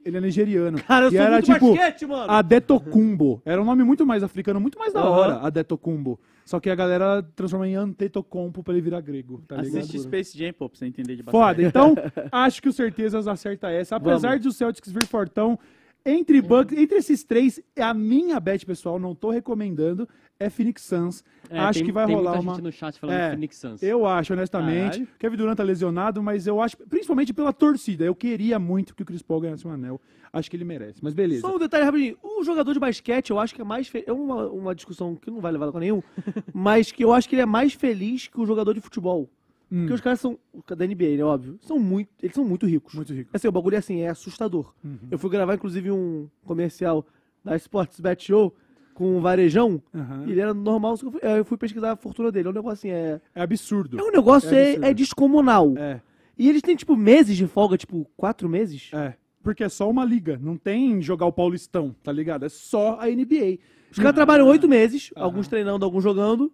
Ele 0.05 0.17
é 0.17 0.21
nigeriano. 0.21 0.79
Cara, 0.83 1.07
eu 1.07 1.09
e 1.09 1.13
sou 1.13 1.21
era 1.21 1.33
muito 1.33 1.53
tipo 1.53 1.75
basquete, 1.75 2.07
mano. 2.07 2.31
Adetokumbo. 2.33 3.43
Era 3.45 3.61
um 3.63 3.65
nome 3.65 3.83
muito 3.85 4.05
mais 4.07 4.23
africano, 4.23 4.61
muito 4.61 4.79
mais 4.79 4.93
da 4.93 5.05
hora, 5.05 5.37
Adetokumbo. 5.41 6.19
Só 6.45 6.59
que 6.61 6.69
a 6.69 6.75
galera 6.75 7.23
transformou 7.37 7.67
em 7.67 7.77
Antetokounmpo 7.77 8.63
pra 8.65 8.75
ele 8.75 8.83
virar 8.83 9.01
grego, 9.01 9.43
tá 9.47 9.57
ligado? 9.57 9.79
Assiste 9.79 9.99
Space 10.01 10.37
Jam, 10.37 10.53
pô, 10.53 10.69
pra 10.69 10.79
você 10.79 10.87
entender 10.87 11.15
de 11.17 11.23
basquete. 11.23 11.41
Foda. 11.41 11.63
Então, 11.63 11.95
acho 12.33 12.61
que 12.61 12.69
o 12.69 12.73
Certezas 12.73 13.29
acerta 13.29 13.71
essa. 13.71 13.97
Apesar 13.97 14.29
Vamos. 14.31 14.43
de 14.43 14.49
o 14.49 14.53
Celtics 14.53 14.91
vir 14.93 15.07
fortão, 15.07 15.59
entre 16.05 16.41
Bucks, 16.43 16.77
entre 16.77 16.99
esses 16.99 17.23
três, 17.25 17.61
a 17.79 17.95
minha 17.95 18.39
bet, 18.41 18.65
pessoal, 18.67 18.99
não 18.99 19.15
tô 19.15 19.31
recomendando, 19.31 20.09
é 20.39 20.51
Phoenix 20.51 20.83
Suns. 20.83 21.25
É, 21.49 21.59
acho 21.59 21.81
tem- 21.81 21.87
que 21.87 21.93
vai 21.93 22.07
tem 22.07 22.15
rolar 22.15 22.33
muita 22.33 22.43
uma... 22.43 22.55
gente 22.55 22.65
no 22.65 22.73
chat 22.73 22.99
falando 22.99 23.17
É, 23.17 23.31
Phoenix 23.31 23.57
Suns. 23.57 23.83
Eu 23.83 24.07
acho, 24.07 24.33
honestamente. 24.33 25.01
Caralho. 25.01 25.09
Kevin 25.19 25.37
Durant 25.37 25.57
tá 25.57 25.63
lesionado, 25.63 26.23
mas 26.23 26.47
eu 26.47 26.61
acho, 26.61 26.77
principalmente 26.77 27.33
pela 27.33 27.53
torcida, 27.53 28.05
eu 28.05 28.15
queria 28.15 28.59
muito 28.59 28.95
que 28.95 29.03
o 29.03 29.07
Chris 29.07 29.23
Paul 29.23 29.41
ganhasse 29.41 29.67
um 29.67 29.71
anel. 29.71 30.01
Acho 30.33 30.51
que 30.51 30.57
ele 30.57 30.65
merece, 30.65 30.99
mas 31.03 31.13
beleza. 31.13 31.43
Só 31.43 31.55
um 31.55 31.59
detalhe 31.59 31.85
rapidinho. 31.85 32.17
O 32.23 32.43
jogador 32.43 32.73
de 32.73 32.81
basquete, 32.81 33.31
eu 33.31 33.39
acho 33.39 33.55
que 33.55 33.61
é 33.61 33.65
mais. 33.65 33.87
Fe... 33.87 34.03
É 34.07 34.13
uma, 34.13 34.47
uma 34.49 34.75
discussão 34.75 35.15
que 35.15 35.31
não 35.31 35.41
vai 35.41 35.53
levar 35.53 35.69
a 35.69 35.79
nenhum, 35.79 36.03
mas 36.55 36.91
que 36.91 37.05
eu 37.05 37.13
acho 37.13 37.29
que 37.29 37.35
ele 37.35 37.43
é 37.43 37.47
mais 37.47 37.75
feliz 37.75 38.29
que 38.29 38.41
o 38.41 38.47
jogador 38.47 38.73
de 38.73 38.81
futebol. 38.81 39.29
Hum, 39.73 39.81
Porque 39.81 39.95
os 39.95 40.01
caras 40.03 40.21
são. 40.21 40.39
Da 40.77 40.87
NBA, 40.87 41.17
né? 41.17 41.25
Óbvio. 41.25 41.59
São 41.63 41.79
muito, 41.79 42.11
eles 42.23 42.35
são 42.35 42.45
muito 42.45 42.67
ricos. 42.67 42.95
muito 42.95 43.15
rico. 43.15 43.31
Assim, 43.33 43.49
o 43.49 43.53
bagulho 43.53 43.75
é 43.77 43.79
assim, 43.79 44.01
é 44.01 44.09
assustador. 44.11 44.75
Uhum. 44.85 44.99
Eu 45.11 45.19
fui 45.19 45.31
gravar, 45.31 45.55
inclusive, 45.55 45.91
um 45.91 46.29
comercial 46.45 47.07
da 47.43 47.57
Sports 47.57 47.99
Bet 47.99 48.23
Show 48.23 48.55
com 48.93 49.17
o 49.17 49.21
Varejão. 49.23 49.83
E 50.27 50.33
ele 50.33 50.41
era 50.43 50.53
normal, 50.53 50.93
eu 51.03 51.11
fui, 51.11 51.21
eu 51.23 51.45
fui 51.47 51.57
pesquisar 51.57 51.93
a 51.93 51.97
fortuna 51.97 52.31
dele. 52.31 52.49
É 52.49 52.51
um 52.51 52.55
negócio 52.55 52.73
assim, 52.73 52.91
é. 52.91 53.21
É 53.35 53.41
absurdo. 53.41 53.99
É 53.99 54.03
um 54.03 54.11
negócio, 54.11 54.55
É 54.55 54.75
é, 54.75 54.91
é 54.91 54.95
descomunal. 54.95 55.73
É, 55.79 56.03
E 56.39 56.49
eles 56.51 56.61
têm, 56.61 56.77
tipo, 56.77 56.95
meses 56.95 57.35
de 57.35 57.47
folga, 57.47 57.79
tipo, 57.79 58.07
quatro 58.17 58.49
meses. 58.51 58.91
é. 58.93 59.15
porque 59.43 59.65
é 59.65 59.69
só 59.71 59.89
uma 59.91 60.05
liga. 60.05 60.39
Não 60.41 60.57
tem 60.57 61.01
jogar 61.01 61.25
o 61.27 61.33
Paulistão, 61.33 61.97
tá 62.03 62.13
ligado? 62.13 62.45
É 62.45 62.49
só 62.49 62.99
a 63.01 63.07
NBA. 63.07 63.59
Os 63.91 63.97
caras 63.97 64.15
trabalham 64.15 64.47
oito 64.47 64.69
meses, 64.69 65.11
alguns 65.17 65.49
treinando, 65.49 65.85
alguns 65.85 66.05
jogando, 66.05 66.53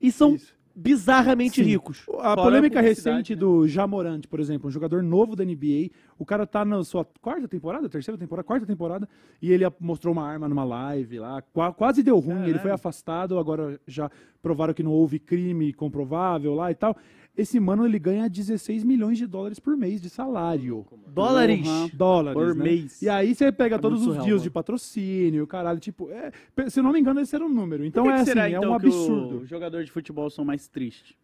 e 0.00 0.10
são 0.10 0.34
Isso. 0.34 0.54
Bizarramente 0.76 1.62
Sim. 1.64 1.70
ricos. 1.70 2.02
A 2.18 2.34
Fora 2.34 2.42
polêmica 2.42 2.78
a 2.78 2.82
recente 2.82 3.34
né? 3.34 3.40
do 3.40 3.66
Jamorant, 3.66 4.20
por 4.28 4.38
exemplo, 4.38 4.68
um 4.68 4.70
jogador 4.70 5.02
novo 5.02 5.34
da 5.34 5.42
NBA. 5.44 5.88
O 6.18 6.24
cara 6.26 6.46
tá 6.46 6.64
na 6.64 6.84
sua 6.84 7.04
quarta 7.22 7.48
temporada, 7.48 7.88
terceira 7.88 8.18
temporada, 8.18 8.46
quarta 8.46 8.66
temporada, 8.66 9.08
e 9.40 9.50
ele 9.50 9.64
mostrou 9.80 10.12
uma 10.12 10.26
arma 10.28 10.46
numa 10.48 10.64
live 10.64 11.18
lá. 11.18 11.40
qua- 11.52 11.72
quase 11.72 12.02
deu 12.02 12.18
ruim, 12.18 12.46
ele 12.48 12.58
foi 12.58 12.70
afastado. 12.70 13.38
Agora 13.38 13.80
já 13.86 14.10
provaram 14.42 14.74
que 14.74 14.82
não 14.82 14.92
houve 14.92 15.18
crime 15.18 15.72
comprovável 15.72 16.54
lá 16.54 16.70
e 16.70 16.74
tal. 16.74 16.94
Esse 17.36 17.60
mano 17.60 17.84
ele 17.84 17.98
ganha 17.98 18.28
16 18.30 18.82
milhões 18.82 19.18
de 19.18 19.26
dólares 19.26 19.58
por 19.58 19.76
mês 19.76 20.00
de 20.00 20.08
salário. 20.08 20.86
Dólares. 21.08 21.60
Porra. 21.66 21.90
Dólares, 21.92 22.38
Por 22.42 22.54
né? 22.56 22.64
mês. 22.64 23.02
E 23.02 23.08
aí 23.10 23.34
você 23.34 23.52
pega 23.52 23.76
É 23.76 23.78
todos 23.78 23.98
os 24.00 24.04
surreal, 24.06 24.24
dias 24.24 24.36
mano. 24.36 24.42
de 24.44 24.50
patrocínio, 24.50 25.46
caralho, 25.46 25.78
tipo, 25.78 26.10
é, 26.10 26.32
se 26.70 26.80
eu 26.80 26.84
não 26.84 26.92
me 26.92 26.98
engano, 27.00 27.20
esse 27.20 27.34
era 27.34 27.44
o 27.44 27.48
número. 27.48 27.84
Então 27.84 28.04
que 28.04 28.08
é 28.10 28.14
que 28.14 28.20
assim, 28.22 28.30
será, 28.30 28.48
é 28.48 28.52
então, 28.52 28.72
um 28.72 28.78
que 28.78 28.86
absurdo. 28.86 29.36
os 29.40 29.48
jogadores 29.48 29.86
de 29.86 29.92
futebol 29.92 30.30
são 30.30 30.44
mais 30.46 30.66
tristes? 30.66 31.14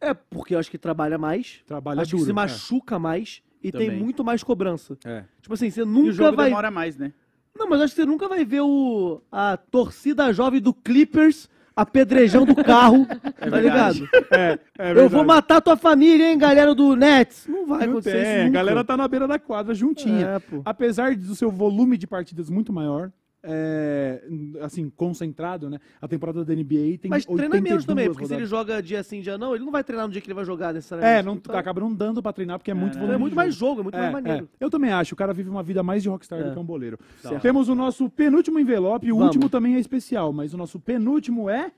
É, 0.00 0.12
porque 0.12 0.54
eu 0.54 0.58
acho 0.58 0.70
que 0.70 0.78
trabalha 0.78 1.18
mais, 1.18 1.60
Trabalha 1.66 2.02
acho 2.02 2.10
duro. 2.12 2.22
que 2.22 2.24
se 2.26 2.30
é. 2.30 2.34
machuca 2.34 2.98
mais 2.98 3.40
e 3.62 3.70
tem 3.70 3.86
Também. 3.88 4.02
muito 4.02 4.24
mais 4.24 4.42
cobrança. 4.42 4.96
É. 5.04 5.24
Tipo 5.40 5.54
assim, 5.54 5.70
você 5.70 5.80
E 5.80 5.82
o 5.84 5.86
nunca 5.86 6.12
jogo 6.12 6.36
vai. 6.36 6.46
demora 6.46 6.70
mais, 6.70 6.96
né? 6.96 7.12
Não, 7.56 7.68
mas 7.68 7.80
acho 7.80 7.94
que 7.94 8.00
você 8.02 8.06
nunca 8.06 8.28
vai 8.28 8.44
ver 8.44 8.60
o 8.60 9.20
a 9.30 9.56
torcida 9.56 10.32
jovem 10.32 10.60
do 10.60 10.72
Clippers 10.74 11.48
apedrejando 11.78 12.50
o 12.52 12.64
carro, 12.64 13.06
tá 13.38 13.48
verdade. 13.48 14.00
ligado? 14.00 14.26
É, 14.32 14.58
é 14.78 14.90
Eu 14.92 15.08
vou 15.08 15.24
matar 15.24 15.60
tua 15.60 15.76
família, 15.76 16.28
hein, 16.30 16.36
galera 16.36 16.74
do 16.74 16.96
Nets. 16.96 17.46
Não 17.46 17.66
vai 17.66 17.86
Não 17.86 17.92
acontecer 17.94 18.12
tem, 18.16 18.22
isso 18.22 18.32
a 18.32 18.44
nunca. 18.46 18.50
galera 18.52 18.84
tá 18.84 18.96
na 18.96 19.06
beira 19.06 19.28
da 19.28 19.38
quadra 19.38 19.72
juntinha. 19.72 20.26
É. 20.52 20.60
Apesar 20.64 21.14
do 21.14 21.36
seu 21.36 21.50
volume 21.52 21.96
de 21.96 22.04
partidas 22.06 22.50
muito 22.50 22.72
maior, 22.72 23.12
é, 23.42 24.22
assim, 24.62 24.90
concentrado, 24.90 25.70
né? 25.70 25.78
A 26.00 26.08
temporada 26.08 26.44
da 26.44 26.54
NBA 26.54 26.98
tem 27.00 27.08
Mas 27.08 27.24
treina 27.24 27.54
82 27.54 27.62
menos 27.62 27.84
também, 27.84 28.06
porque 28.10 28.26
se 28.26 28.32
ele 28.34 28.44
rodadas. 28.44 28.50
joga 28.50 28.82
dia 28.82 29.02
sim, 29.02 29.20
dia 29.20 29.38
não, 29.38 29.54
ele 29.54 29.64
não 29.64 29.70
vai 29.72 29.84
treinar 29.84 30.06
no 30.06 30.12
dia 30.12 30.20
que 30.20 30.26
ele 30.26 30.34
vai 30.34 30.44
jogar 30.44 30.74
necessariamente. 30.74 31.20
É, 31.20 31.22
não, 31.22 31.34
Então, 31.34 31.56
acaba 31.56 31.80
não 31.80 31.92
dando 31.94 32.20
pra 32.22 32.32
treinar 32.32 32.58
porque 32.58 32.70
é 32.70 32.74
muito 32.74 32.96
É, 32.96 33.00
volume 33.00 33.14
É 33.14 33.18
muito 33.18 33.36
mais 33.36 33.54
jogo, 33.54 33.80
é 33.80 33.82
muito 33.84 33.94
É, 33.96 34.00
mais 34.00 34.12
maneiro. 34.12 34.48
é. 34.60 34.64
Eu 34.64 34.68
também 34.70 34.90
acho. 34.90 35.14
O 35.14 35.16
cara 35.16 35.32
vive 35.32 35.48
uma 35.48 35.62
vida 35.62 35.82
mais 35.82 36.02
de 36.02 36.08
rockstar 36.08 36.40
É. 36.40 36.42
do 36.44 36.52
que 36.52 36.58
um 36.58 36.64
boleiro. 36.64 36.98
Certo. 37.22 37.40
Temos 37.40 37.68
o 37.68 37.74
nosso 37.74 38.08
penúltimo 38.10 38.58
envelope. 38.58 39.06
O 39.10 39.16
Vamos. 39.16 39.26
último 39.34 39.48
também 39.48 39.74
é 39.76 39.78
especial, 39.78 40.32
mas 40.32 40.52
o 40.52 40.56
nosso 40.56 40.80
penúltimo 40.80 41.48
é... 41.48 41.70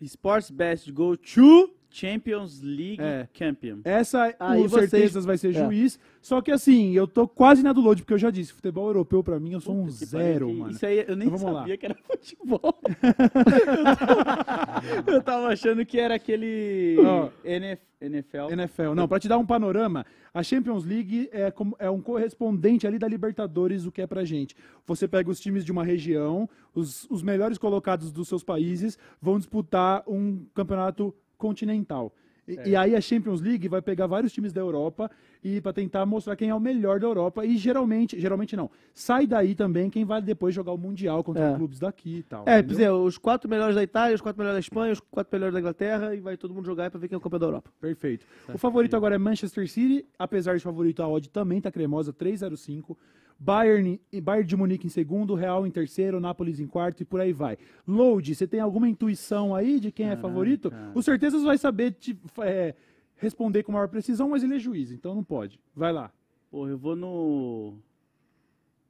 Sports 0.00 0.50
Best 0.50 0.90
Go 0.92 1.16
to 1.16 1.70
Champions 1.90 2.60
League 2.62 3.00
É. 3.00 3.28
Champion. 3.32 3.78
Essa, 3.84 4.34
Aí 4.38 4.62
com 4.62 4.68
vocês- 4.68 4.90
certezas, 4.90 5.24
vai 5.24 5.36
ser 5.36 5.50
é. 5.50 5.52
juiz. 5.64 5.98
Só 6.22 6.40
que 6.40 6.50
assim, 6.52 6.92
eu 6.92 7.08
tô 7.08 7.26
quase 7.26 7.62
na 7.62 7.72
do 7.72 7.80
load, 7.80 8.02
porque 8.02 8.14
eu 8.14 8.18
já 8.18 8.30
disse, 8.30 8.52
futebol 8.52 8.86
europeu 8.86 9.24
pra 9.24 9.40
mim, 9.40 9.52
eu 9.52 9.60
sou 9.60 9.74
um 9.74 9.86
Que 9.86 9.92
zero, 10.04 10.48
que- 10.48 10.52
mano. 10.54 10.70
Isso 10.72 10.86
aí 10.86 11.04
eu 11.08 11.16
nem 11.16 11.26
Então 11.28 11.38
vamos 11.38 11.54
lá. 11.54 11.60
sabia 11.60 11.76
que 11.76 11.86
era 11.86 11.94
futebol. 11.94 12.78
eu 15.06 15.22
tava 15.22 15.48
achando 15.48 15.84
que 15.84 15.98
era 15.98 16.14
aquele. 16.14 16.96
NF 17.44 17.82
NFL. 18.00 18.50
NFL. 18.50 18.94
Não, 18.94 19.06
pra 19.06 19.20
te 19.20 19.28
dar 19.28 19.36
um 19.36 19.44
panorama, 19.44 20.06
a 20.32 20.42
Champions 20.42 20.86
League 20.86 21.28
é, 21.32 21.50
como- 21.50 21.76
é 21.78 21.90
um 21.90 22.00
correspondente 22.00 22.86
ali 22.86 22.98
da 22.98 23.06
Libertadores, 23.06 23.84
o 23.84 23.92
que 23.92 24.00
é 24.00 24.06
pra 24.06 24.24
gente. 24.24 24.56
Você 24.86 25.06
pega 25.06 25.30
os 25.30 25.38
times 25.38 25.66
de 25.66 25.72
uma 25.72 25.84
região, 25.84 26.48
os, 26.74 27.06
os 27.10 27.22
melhores 27.22 27.58
colocados 27.58 28.10
dos 28.10 28.26
seus 28.26 28.42
países 28.42 28.98
vão 29.20 29.36
disputar 29.38 30.02
um 30.06 30.46
campeonato 30.54 31.14
continental. 31.40 32.12
E, 32.46 32.70
e 32.70 32.76
aí 32.76 32.96
a 32.96 33.00
Champions 33.00 33.40
League 33.40 33.68
vai 33.68 33.80
pegar 33.80 34.06
vários 34.06 34.32
times 34.32 34.52
da 34.52 34.60
Europa 34.60 35.08
e 35.42 35.60
para 35.60 35.72
tentar 35.72 36.04
mostrar 36.04 36.34
quem 36.34 36.48
é 36.50 36.54
o 36.54 36.58
melhor 36.58 36.98
da 36.98 37.06
Europa 37.06 37.44
e 37.46 37.56
geralmente, 37.56 38.18
geralmente 38.18 38.56
não, 38.56 38.68
sai 38.92 39.24
daí 39.26 39.54
também 39.54 39.88
quem 39.88 40.04
vai 40.04 40.20
depois 40.20 40.52
jogar 40.54 40.72
o 40.72 40.78
mundial 40.78 41.22
contra 41.22 41.50
É. 41.50 41.54
clubes 41.54 41.78
daqui 41.78 42.18
e 42.18 42.22
tal. 42.24 42.44
É, 42.48 42.58
exemplo, 42.58 43.04
os 43.04 43.16
quatro 43.16 43.48
melhores 43.48 43.76
da 43.76 43.82
Itália, 43.82 44.14
os 44.16 44.20
quatro 44.20 44.38
melhores 44.38 44.56
da 44.56 44.60
Espanha, 44.60 44.92
os 44.92 45.00
quatro 45.00 45.30
melhores 45.32 45.54
da 45.54 45.60
Inglaterra, 45.60 46.14
e 46.14 46.20
vai 46.20 46.36
todo 46.36 46.52
mundo 46.52 46.66
jogar 46.66 46.90
pra 46.90 46.98
ver 46.98 47.06
quem 47.08 47.14
é 47.14 47.18
o 47.18 47.20
campeão 47.20 47.38
da 47.40 47.46
Europa. 47.46 47.70
Perfeito. 47.80 48.26
O 48.52 48.58
favorito 48.58 48.96
agora 48.96 49.14
é 49.14 49.18
Manchester 49.18 49.68
City, 49.70 50.04
apesar 50.18 50.56
de 50.56 50.62
favorito 50.62 51.02
a 51.02 51.08
odd 51.08 51.28
também 51.30 51.60
tá 51.60 51.70
cremosa, 51.70 52.12
3,05. 52.12 52.96
Bayern, 53.42 53.98
Bayern 54.22 54.46
de 54.46 54.54
Munique 54.54 54.86
em 54.86 54.90
segundo, 54.90 55.34
Real 55.34 55.66
em 55.66 55.70
terceiro, 55.70 56.20
Nápoles 56.20 56.60
em 56.60 56.66
quarto 56.66 57.00
e 57.00 57.06
por 57.06 57.22
aí 57.22 57.32
vai. 57.32 57.56
Load, 57.88 58.34
você 58.34 58.46
tem 58.46 58.60
alguma 58.60 58.86
intuição 58.86 59.54
aí 59.54 59.80
de 59.80 59.90
quem 59.90 60.10
é 60.10 60.16
favorito? 60.16 60.70
O 60.94 61.02
Certezas 61.02 61.42
vai 61.42 61.56
saber 61.56 61.92
te, 61.92 62.18
é, 62.42 62.74
responder 63.16 63.62
com 63.62 63.72
maior 63.72 63.88
precisão, 63.88 64.28
mas 64.28 64.42
ele 64.44 64.56
é 64.56 64.58
juiz, 64.58 64.92
então 64.92 65.14
não 65.14 65.24
pode. 65.24 65.58
Vai 65.74 65.90
lá. 65.90 66.12
Pô, 66.50 66.68
eu 66.68 66.76
vou 66.76 66.94
no. 66.94 67.78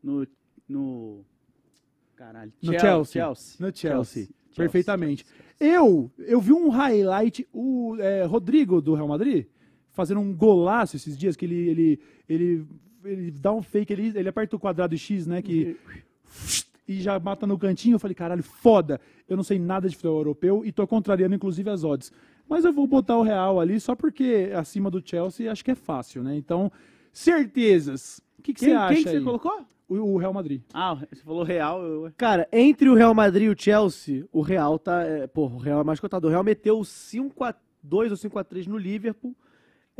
No. 0.02 0.27
No. 0.68 1.24
Caralho. 2.16 2.52
No 2.60 2.72
Chel- 2.72 2.81
Chelsea. 2.81 3.22
Chelsea. 3.22 3.56
No 3.60 3.66
Chelsea. 3.77 4.24
Chelsea. 4.24 4.35
Perfeitamente. 4.56 5.24
Eu, 5.60 6.10
eu 6.18 6.40
vi 6.40 6.52
um 6.52 6.70
highlight, 6.70 7.47
o 7.52 7.94
é, 8.01 8.24
Rodrigo 8.24 8.81
do 8.81 8.94
Real 8.94 9.06
Madrid, 9.06 9.47
fazendo 9.93 10.20
um 10.20 10.35
golaço 10.35 10.97
esses 10.97 11.16
dias, 11.16 11.36
que 11.36 11.44
ele, 11.44 11.68
ele, 11.68 12.01
ele, 12.28 12.66
ele 13.05 13.31
dá 13.31 13.52
um 13.52 13.62
fake, 13.62 13.93
ele, 13.93 14.12
ele 14.14 14.28
aperta 14.28 14.56
o 14.56 14.60
quadrado 14.60 14.97
X, 14.97 15.27
né, 15.27 15.43
que... 15.43 15.77
E 16.86 17.01
já 17.01 17.20
mata 17.20 17.47
no 17.47 17.56
cantinho, 17.56 17.94
eu 17.94 17.98
falei, 18.01 18.16
caralho, 18.16 18.43
foda. 18.43 19.01
Eu 19.28 19.36
não 19.36 19.44
sei 19.44 19.60
nada 19.60 19.89
de 19.89 19.94
futebol 19.94 20.18
europeu 20.18 20.64
e 20.64 20.72
tô 20.72 20.85
contrariando, 20.89 21.36
inclusive, 21.36 21.70
as 21.70 21.85
odds. 21.85 22.10
Mas 22.48 22.64
eu 22.64 22.72
vou 22.72 22.85
botar 22.85 23.16
o 23.16 23.22
Real 23.22 23.60
ali 23.60 23.78
só 23.78 23.94
porque 23.94 24.51
acima 24.56 24.90
do 24.90 25.01
Chelsea 25.01 25.51
acho 25.52 25.64
que 25.64 25.70
é 25.70 25.77
fácil, 25.77 26.24
né? 26.24 26.35
Então, 26.36 26.70
certezas. 27.12 28.20
O 28.36 28.43
que, 28.43 28.52
que 28.52 28.60
Quem, 28.60 28.70
você 28.70 28.74
acha 28.74 28.94
quem 28.94 29.05
que 29.05 29.10
você 29.10 29.16
aí? 29.18 29.22
colocou? 29.22 29.64
O, 29.89 30.14
o 30.14 30.16
Real 30.18 30.32
Madrid. 30.32 30.62
Ah, 30.74 30.97
você 30.97 31.22
falou 31.22 31.44
Real. 31.44 31.81
Eu... 31.81 32.12
Cara, 32.16 32.48
entre 32.51 32.89
o 32.89 32.94
Real 32.94 33.14
Madrid 33.14 33.47
e 33.47 33.51
o 33.51 33.56
Chelsea, 33.56 34.27
o 34.32 34.40
Real 34.40 34.77
tá. 34.77 35.05
É, 35.05 35.28
pô, 35.28 35.47
o 35.47 35.59
Real 35.59 35.81
é 35.81 35.85
mais 35.85 36.01
cotado. 36.01 36.27
O 36.27 36.31
Real 36.31 36.43
meteu 36.43 36.81
5x2 36.81 37.55
ou 38.10 38.16
5x3 38.16 38.66
no 38.66 38.77
Liverpool. 38.77 39.36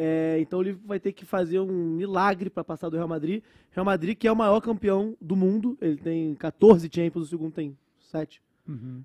É, 0.03 0.39
então 0.41 0.63
ele 0.63 0.73
vai 0.87 0.99
ter 0.99 1.13
que 1.13 1.27
fazer 1.27 1.61
um 1.61 1.67
milagre 1.91 2.49
pra 2.49 2.65
passar 2.65 2.89
do 2.89 2.97
Real 2.97 3.07
Madrid. 3.09 3.43
Real 3.71 3.85
Madrid, 3.85 4.17
que 4.17 4.27
é 4.27 4.33
o 4.33 4.37
maior 4.37 4.59
campeão 4.63 5.15
do 5.21 5.37
mundo. 5.37 5.77
Ele 5.79 5.97
tem 5.99 6.35
14 6.37 6.89
Champions, 6.91 7.27
o 7.27 7.29
segundo 7.29 7.53
tem 7.53 7.77
7. 8.11 8.41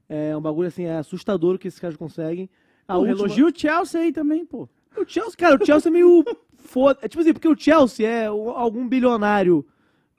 É 0.08 0.38
um 0.38 0.42
bagulho 0.42 0.68
assim, 0.70 0.84
é 0.84 0.98
assustador 0.98 1.56
o 1.56 1.60
que 1.60 1.68
esses 1.68 1.80
caras 1.80 1.98
conseguem. 1.98 2.50
Ah, 2.88 2.98
última- 2.98 3.18
elogio 3.18 3.48
o 3.48 3.52
Chelsea 3.54 4.00
aí 4.00 4.14
também, 4.14 4.46
pô. 4.46 4.70
O 4.96 5.04
Chelsea, 5.06 5.36
cara, 5.36 5.62
o 5.62 5.66
Chelsea 5.66 5.90
é 5.90 5.92
meio 5.92 6.24
foda. 6.56 7.00
É 7.02 7.08
tipo 7.10 7.20
assim, 7.22 7.34
porque 7.34 7.48
o 7.48 7.58
Chelsea 7.58 8.08
é 8.08 8.32
o- 8.32 8.52
algum 8.52 8.88
bilionário 8.88 9.66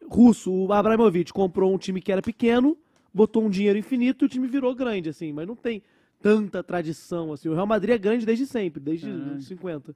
russo, 0.09 0.53
o 0.53 0.73
Abramovich, 0.73 1.33
comprou 1.33 1.73
um 1.75 1.79
time 1.79 2.01
que 2.03 2.13
era 2.13 2.21
pequeno, 2.21 2.77
botou 3.15 3.43
um 3.45 3.49
dinheiro 3.51 3.79
infinito 3.79 4.25
e 4.25 4.27
o 4.27 4.29
time 4.29 4.47
virou 4.47 4.75
grande, 4.75 5.09
assim, 5.09 5.33
mas 5.33 5.47
não 5.47 5.57
tem 5.57 5.83
tanta 6.21 6.63
tradição, 6.63 7.33
assim. 7.33 7.49
O 7.49 7.55
Real 7.55 7.67
Madrid 7.67 7.95
é 7.95 7.99
grande 7.99 8.27
desde 8.27 8.47
sempre, 8.47 8.81
desde 8.81 9.09
Ah. 9.09 9.37
os 9.39 9.47
50. 9.47 9.95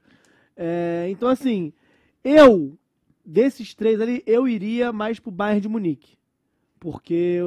É, 0.63 1.07
então, 1.09 1.27
assim, 1.31 1.73
eu, 2.23 2.79
desses 3.25 3.75
três 3.75 3.99
ali, 3.99 4.23
eu 4.27 4.47
iria 4.47 4.93
mais 4.93 5.19
pro 5.19 5.31
Bayern 5.31 5.63
de 5.63 5.69
Munique. 5.71 6.19
Porque 6.79 7.39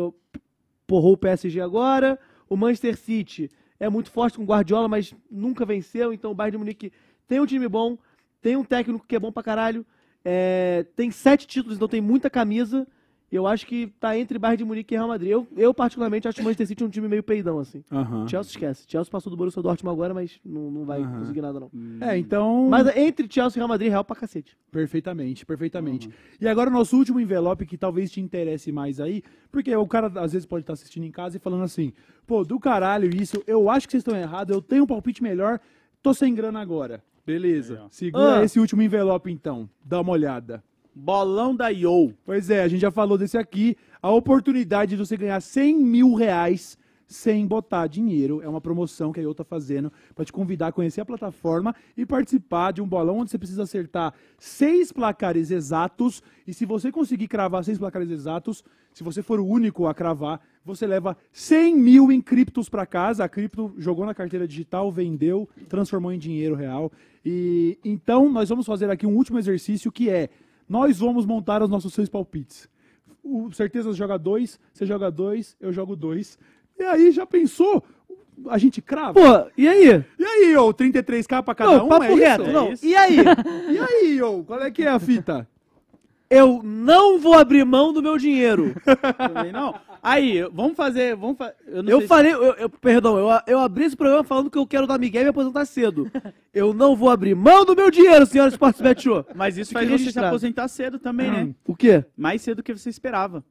porrou 0.88 1.14
o 1.14 1.18
PSG 1.18 1.62
agora, 1.62 2.20
o 2.50 2.58
Manchester 2.58 2.98
City 2.98 3.52
é 3.80 3.88
muito 3.88 4.10
forte 4.10 4.38
com 4.38 4.44
o 4.44 4.48
Guardiola, 4.48 4.88
mas 4.88 5.14
nunca 5.30 5.64
venceu, 5.64 6.12
então 6.12 6.32
o 6.32 6.34
Bayern 6.34 6.54
de 6.54 6.58
Munique 6.58 6.92
tem 7.28 7.40
um 7.40 7.46
time 7.46 7.68
bom, 7.68 8.00
tem 8.42 8.56
um 8.56 8.64
técnico 8.64 9.06
que 9.08 9.16
é 9.16 9.20
bom 9.20 9.32
pra 9.32 9.44
caralho, 9.44 9.86
é, 10.26 10.84
tem 10.96 11.12
sete 11.12 11.46
títulos, 11.46 11.76
então 11.76 11.88
tem 11.88 12.02
muita 12.02 12.32
camisa. 12.32 12.88
Eu 13.36 13.48
acho 13.48 13.66
que 13.66 13.88
tá 14.00 14.18
entre 14.18 14.38
Bayern 14.38 14.58
de 14.58 14.64
Munique 14.66 14.94
e 14.94 14.98
Real 14.98 15.08
Madrid. 15.08 15.32
Eu, 15.32 15.48
eu 15.58 15.74
particularmente, 15.74 16.28
acho 16.28 16.40
o 16.40 16.44
Manchester 16.44 16.68
City 16.68 16.84
um 16.84 16.90
time 16.90 17.08
meio 17.08 17.24
peidão, 17.24 17.58
assim. 17.58 17.84
Aham. 17.92 18.28
Chelsea 18.28 18.52
esquece. 18.52 18.86
Chelsea 18.88 19.10
passou 19.12 19.32
do 19.32 19.36
Borussia 19.36 19.62
Dortmund 19.62 19.94
agora, 19.96 20.14
mas 20.14 20.40
não, 20.46 20.70
não 20.70 20.86
vai 20.86 21.02
conseguir 21.04 21.42
nada, 21.42 21.60
não. 21.60 21.72
É, 22.00 22.18
então... 22.18 22.68
Mas 22.70 22.96
entre 22.96 23.28
Chelsea 23.30 23.58
e 23.58 23.60
Real 23.60 23.68
Madrid, 23.68 23.90
Real 23.90 24.04
pra 24.04 24.16
cacete. 24.16 24.56
Perfeitamente, 24.72 25.46
perfeitamente. 25.46 26.10
E 26.40 26.48
agora 26.48 26.70
o 26.70 26.74
nosso 26.74 26.96
último 26.96 27.20
envelope 27.20 27.66
que 27.66 27.78
talvez 27.78 28.12
te 28.12 28.22
interesse 28.22 28.72
mais 28.72 29.00
aí, 29.00 29.24
porque 29.52 29.76
o 29.76 29.88
cara 29.88 30.12
às 30.22 30.34
vezes 30.34 30.46
pode 30.46 30.62
estar 30.64 30.74
assistindo 30.74 31.04
em 31.04 31.12
casa 31.12 31.38
e 31.38 31.40
falando 31.40 31.64
assim, 31.64 31.92
pô, 32.28 32.44
do 32.44 32.60
caralho 32.60 33.10
isso, 33.16 33.42
eu 33.48 33.70
acho 33.70 33.88
que 33.88 33.92
vocês 33.94 34.02
estão 34.02 34.16
errados, 34.16 34.54
eu 34.54 34.62
tenho 34.62 34.84
um 34.84 34.88
palpite 34.88 35.24
melhor, 35.24 35.60
tô 36.02 36.14
sem 36.14 36.36
grana 36.36 36.60
agora. 36.60 37.04
Beleza, 37.26 37.86
segura 37.90 38.40
Ah. 38.40 38.44
esse 38.44 38.60
último 38.60 38.82
envelope 38.82 39.32
então, 39.32 39.70
dá 39.84 40.02
uma 40.02 40.12
olhada. 40.12 40.64
Bolão 40.96 41.56
da 41.56 41.70
Yo. 41.70 42.14
Pois 42.26 42.50
é, 42.50 42.64
a 42.64 42.68
gente 42.68 42.82
já 42.82 42.92
falou 42.92 43.18
desse 43.18 43.38
aqui, 43.38 43.76
a 44.02 44.12
oportunidade 44.12 44.96
de 44.96 44.98
você 44.98 45.18
ganhar 45.18 45.42
100 45.42 45.76
mil 45.78 46.14
reais 46.14 46.78
sem 47.08 47.46
botar 47.46 47.88
dinheiro. 47.88 48.42
É 48.42 48.48
uma 48.48 48.60
promoção 48.60 49.12
que 49.12 49.20
a 49.20 49.24
IO 49.24 49.34
tá 49.34 49.44
fazendo 49.44 49.92
para 50.16 50.26
te 50.26 50.34
convidar 50.34 50.68
a 50.68 50.72
conhecer 50.72 51.02
a 51.02 51.06
plataforma 51.06 51.76
e 51.96 52.06
participar 52.06 52.72
de 52.72 52.82
um 52.82 52.88
bolão 52.88 53.20
onde 53.20 53.32
você 53.32 53.38
precisa 53.38 53.64
acertar 53.64 54.14
seis 54.40 54.92
placares 54.92 55.52
exatos. 55.52 56.24
E 56.48 56.54
se 56.54 56.66
você 56.66 56.92
conseguir 56.92 57.28
cravar 57.28 57.64
seis 57.64 57.78
placares 57.78 58.10
exatos, 58.10 58.64
se 58.94 59.04
você 59.04 59.22
for 59.22 59.40
o 59.40 59.46
único 59.46 59.88
a 59.88 59.94
cravar, 59.94 60.42
você 60.66 60.88
leva 60.88 61.16
100 61.32 61.76
mil 61.76 62.12
em 62.12 62.22
criptos 62.22 62.68
para 62.68 62.86
casa. 62.86 63.24
A 63.24 63.30
cripto 63.30 63.74
jogou 63.78 64.06
na 64.06 64.14
carteira 64.14 64.48
digital, 64.48 64.92
vendeu, 64.92 65.48
transformou 65.70 66.12
em 66.12 66.20
dinheiro 66.20 66.56
real. 66.56 66.92
E 67.26 67.78
então 67.84 68.30
nós 68.30 68.50
vamos 68.50 68.66
fazer 68.66 68.90
aqui 68.90 69.06
um 69.06 69.16
último 69.16 69.38
exercício 69.38 69.92
que 69.92 70.10
é 70.10 70.30
Nós 70.74 70.98
vamos 70.98 71.24
montar 71.24 71.62
os 71.62 71.70
nossos 71.70 71.94
seis 71.94 72.10
palpites. 72.10 72.68
O 73.24 73.52
Certeza 73.52 73.94
joga 73.94 74.18
dois, 74.18 74.60
você 74.74 74.88
joga 74.88 75.12
dois, 75.12 75.56
eu 75.62 75.72
jogo 75.72 75.96
dois. 75.96 76.40
E 76.80 76.84
aí, 76.84 77.12
já 77.12 77.28
pensou? 77.28 77.84
A 78.48 78.58
gente 78.58 78.82
crava? 78.82 79.14
Pô, 79.14 79.52
e 79.56 79.68
aí? 79.68 80.04
E 80.18 80.26
aí, 80.26 80.58
ô, 80.58 80.74
33k 80.74 81.44
pra 81.44 81.54
cada 81.54 81.78
não, 81.78 81.86
um? 81.86 81.90
papo 81.90 82.06
é 82.06 82.16
reto. 82.16 82.42
isso? 82.42 82.52
não. 82.52 82.72
isso? 82.72 82.84
E 82.88 82.96
aí? 82.96 83.18
E 83.70 83.78
aí, 83.78 84.22
ô, 84.24 84.44
qual 84.44 84.64
é 84.64 84.72
que 84.72 84.82
é 84.82 84.88
a 84.88 84.98
fita? 84.98 85.48
Eu 86.28 86.62
não 86.64 87.20
vou 87.20 87.36
abrir 87.36 87.64
mão 87.64 87.94
do 87.94 88.02
meu 88.02 88.18
dinheiro. 88.18 88.74
Também 89.32 89.52
não. 89.52 89.76
Aí, 90.06 90.44
vamos 90.52 90.76
fazer. 90.76 91.16
Vamos 91.16 91.38
fa... 91.38 91.54
Eu, 91.66 91.82
não 91.82 91.90
Eu 91.92 91.98
sei 92.00 92.02
se- 92.02 92.08
falei, 92.10 92.34
eu, 92.34 92.44
eu- 92.56 92.70
perdão, 92.70 93.18
eu, 93.18 93.30
eu 93.48 93.60
abri 93.60 93.86
esse 93.86 93.96
programa 93.96 94.24
falando 94.26 94.52
que 94.52 94.58
eu 94.58 94.68
quero 94.68 94.86
dar 94.86 95.00
Miguel 95.00 95.22
e 95.22 95.24
me 95.26 95.30
aposentar 95.30 95.64
cedo. 95.66 96.12
Eu 96.54 96.72
não 96.74 96.96
vou 96.96 97.10
abrir 97.10 97.34
mão 97.34 97.66
do 97.66 97.76
meu 97.76 97.90
dinheiro, 97.90 98.26
senhora 98.28 98.52
Sportsbet 98.52 99.02
Show. 99.02 99.26
Mas 99.34 99.58
isso 99.58 99.72
faz 99.72 99.90
você 99.90 100.12
se 100.12 100.20
aposentar 100.20 100.68
cedo 100.68 101.00
também, 101.00 101.32
né? 101.32 101.56
O 101.66 101.76
quê? 101.76 102.06
Mais 102.16 102.42
cedo 102.44 102.58
do 102.58 102.64
que 102.64 102.76
você 102.78 102.90
esperava. 102.92 103.44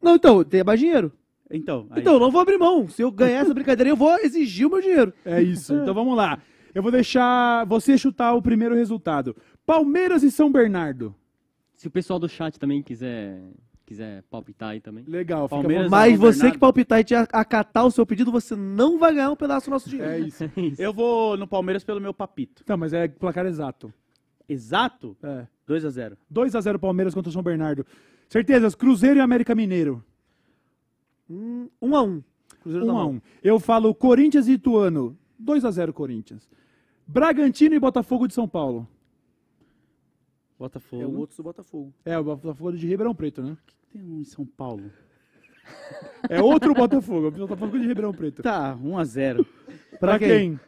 Não, 0.00 0.14
então, 0.14 0.44
tem 0.44 0.62
mais 0.62 0.78
dinheiro. 0.78 1.10
Então, 1.50 1.86
aí- 1.90 2.00
Então, 2.02 2.14
eu 2.14 2.20
não 2.20 2.30
vou 2.30 2.40
abrir 2.40 2.58
mão. 2.58 2.86
Se 2.88 3.02
eu 3.02 3.10
ganhar 3.10 3.40
essa 3.40 3.52
brincadeira, 3.54 3.88
eu 3.90 3.96
vou 3.96 4.14
exigir 4.18 4.66
o 4.66 4.70
meu 4.70 4.80
dinheiro. 4.80 5.12
É 5.24 5.42
isso. 5.42 5.74
Então 5.82 5.94
vamos 5.94 6.16
lá. 6.16 6.38
Eu 6.74 6.82
vou 6.82 6.92
deixar 6.92 7.64
você 7.66 7.96
chutar 7.98 8.34
o 8.34 8.42
primeiro 8.42 8.74
resultado. 8.74 9.34
Palmeiras 9.66 10.22
e 10.22 10.30
São 10.30 10.52
Bernardo. 10.52 11.14
Se 11.74 11.88
o 11.88 11.90
pessoal 11.90 12.18
do 12.20 12.28
chat 12.28 12.58
também 12.60 12.82
quiser, 12.82 13.40
quiser 13.84 14.22
palpitar 14.30 14.70
aí 14.70 14.80
também. 14.80 15.04
Legal, 15.06 15.48
fica 15.48 15.60
Palmeiras-. 15.60 15.90
Mas 15.90 16.18
você 16.18 16.38
Bernardo. 16.38 16.52
que 16.54 16.58
palpitar 16.58 17.00
e 17.00 17.04
te 17.04 17.14
acatar 17.14 17.86
o 17.86 17.90
seu 17.90 18.06
pedido, 18.06 18.32
você 18.32 18.56
não 18.56 18.98
vai 18.98 19.14
ganhar 19.14 19.30
um 19.30 19.36
pedaço 19.36 19.66
do 19.66 19.70
nosso 19.70 19.88
dinheiro. 19.88 20.12
É 20.12 20.20
isso. 20.20 20.44
eu 20.78 20.92
vou 20.92 21.36
no 21.36 21.46
Palmeiras 21.46 21.84
pelo 21.84 22.00
meu 22.00 22.14
papito. 22.14 22.64
Não, 22.66 22.76
mas 22.76 22.92
é 22.92 23.08
placar 23.08 23.46
exato. 23.46 23.92
Exato? 24.48 25.16
É. 25.22 25.46
2 25.66 25.84
a 25.84 25.90
0 25.90 26.18
2x0 26.32 26.78
Palmeiras 26.78 27.14
contra 27.14 27.30
o 27.30 27.32
São 27.32 27.42
Bernardo. 27.42 27.86
Certezas, 28.28 28.74
Cruzeiro 28.74 29.18
e 29.18 29.20
América 29.20 29.54
Mineiro. 29.54 30.04
Hum, 31.28 31.68
um 31.80 31.96
a 31.96 32.02
um. 32.02 32.22
Cruzeiro 32.60 32.84
1 32.84 32.86
da 32.86 32.92
a 32.92 32.96
mão. 32.96 33.10
1 33.12 33.20
Eu 33.42 33.58
falo 33.58 33.94
Corinthians 33.94 34.46
e 34.46 34.52
Ituano. 34.52 35.16
2x0 35.42 35.92
Corinthians. 35.92 36.48
Bragantino 37.06 37.74
e 37.74 37.78
Botafogo 37.78 38.26
de 38.26 38.34
São 38.34 38.48
Paulo. 38.48 38.88
Botafogo. 40.58 41.02
É 41.02 41.06
o 41.06 41.18
outro 41.18 41.36
do 41.36 41.42
Botafogo. 41.42 41.94
É, 42.04 42.18
o 42.18 42.24
Botafogo 42.24 42.72
de 42.72 42.86
Ribeirão 42.86 43.14
Preto, 43.14 43.42
né? 43.42 43.56
Tem 43.92 44.02
um 44.02 44.20
em 44.20 44.24
São 44.24 44.44
Paulo. 44.44 44.90
É 46.28 46.42
outro 46.42 46.74
Botafogo, 46.74 47.28
o 47.28 47.30
Botafogo 47.30 47.78
de 47.78 47.86
Ribeirão 47.86 48.12
Preto. 48.12 48.42
Tá, 48.42 48.76
1 48.82 48.98
a 48.98 49.04
0 49.04 49.46
Pra 49.98 50.18
quem? 50.18 50.58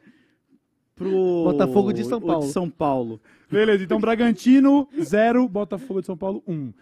Pro 0.95 1.45
Botafogo 1.45 1.93
de 1.93 2.05
São 2.05 2.19
o 2.19 2.23
Paulo. 2.23 2.47
de 2.47 2.53
São 2.53 2.71
Paulo. 2.71 3.21
Beleza, 3.51 3.85
então 3.85 4.01
Bragantino, 4.01 4.89
0, 4.99 5.47
Botafogo 5.49 6.01
de 6.01 6.07
São 6.07 6.17
Paulo, 6.17 6.43
1. 6.49 6.73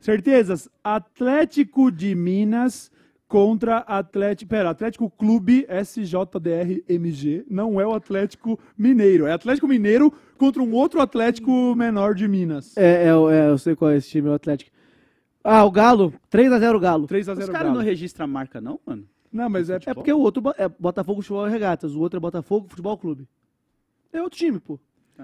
Certezas? 0.00 0.68
Atlético 0.82 1.90
de 1.90 2.14
Minas 2.14 2.90
contra 3.32 3.78
Atlético. 3.78 4.50
Pera, 4.50 4.68
Atlético 4.68 5.08
Clube 5.08 5.66
SJDRMG. 5.66 7.46
Não 7.48 7.80
é 7.80 7.86
o 7.86 7.94
Atlético 7.94 8.60
Mineiro. 8.76 9.24
É 9.24 9.32
Atlético 9.32 9.66
Mineiro 9.66 10.12
contra 10.36 10.62
um 10.62 10.70
outro 10.74 11.00
Atlético 11.00 11.74
menor 11.74 12.14
de 12.14 12.28
Minas. 12.28 12.76
É, 12.76 13.04
é, 13.04 13.08
é, 13.08 13.48
eu 13.48 13.56
sei 13.56 13.74
qual 13.74 13.90
é 13.90 13.96
esse 13.96 14.10
time, 14.10 14.28
o 14.28 14.34
Atlético. 14.34 14.70
Ah, 15.42 15.64
o 15.64 15.70
Galo. 15.70 16.12
3x0 16.30 16.78
Galo. 16.78 17.06
3x0 17.06 17.38
Os 17.38 17.48
caras 17.48 17.68
Galo. 17.68 17.74
não 17.74 17.80
registram 17.80 18.24
a 18.24 18.26
marca, 18.26 18.60
não, 18.60 18.78
mano? 18.84 19.08
Não, 19.32 19.48
mas 19.48 19.70
é. 19.70 19.78
É 19.86 19.94
porque 19.94 20.12
o 20.12 20.18
outro 20.18 20.42
é 20.58 20.68
Botafogo 20.68 21.22
Futebol 21.22 21.48
e 21.48 21.50
Regatas, 21.50 21.94
o 21.94 22.00
outro 22.00 22.18
é 22.18 22.20
Botafogo 22.20 22.66
Futebol 22.68 22.98
Clube. 22.98 23.26
É 24.12 24.20
outro 24.20 24.38
time, 24.38 24.60
pô. 24.60 24.78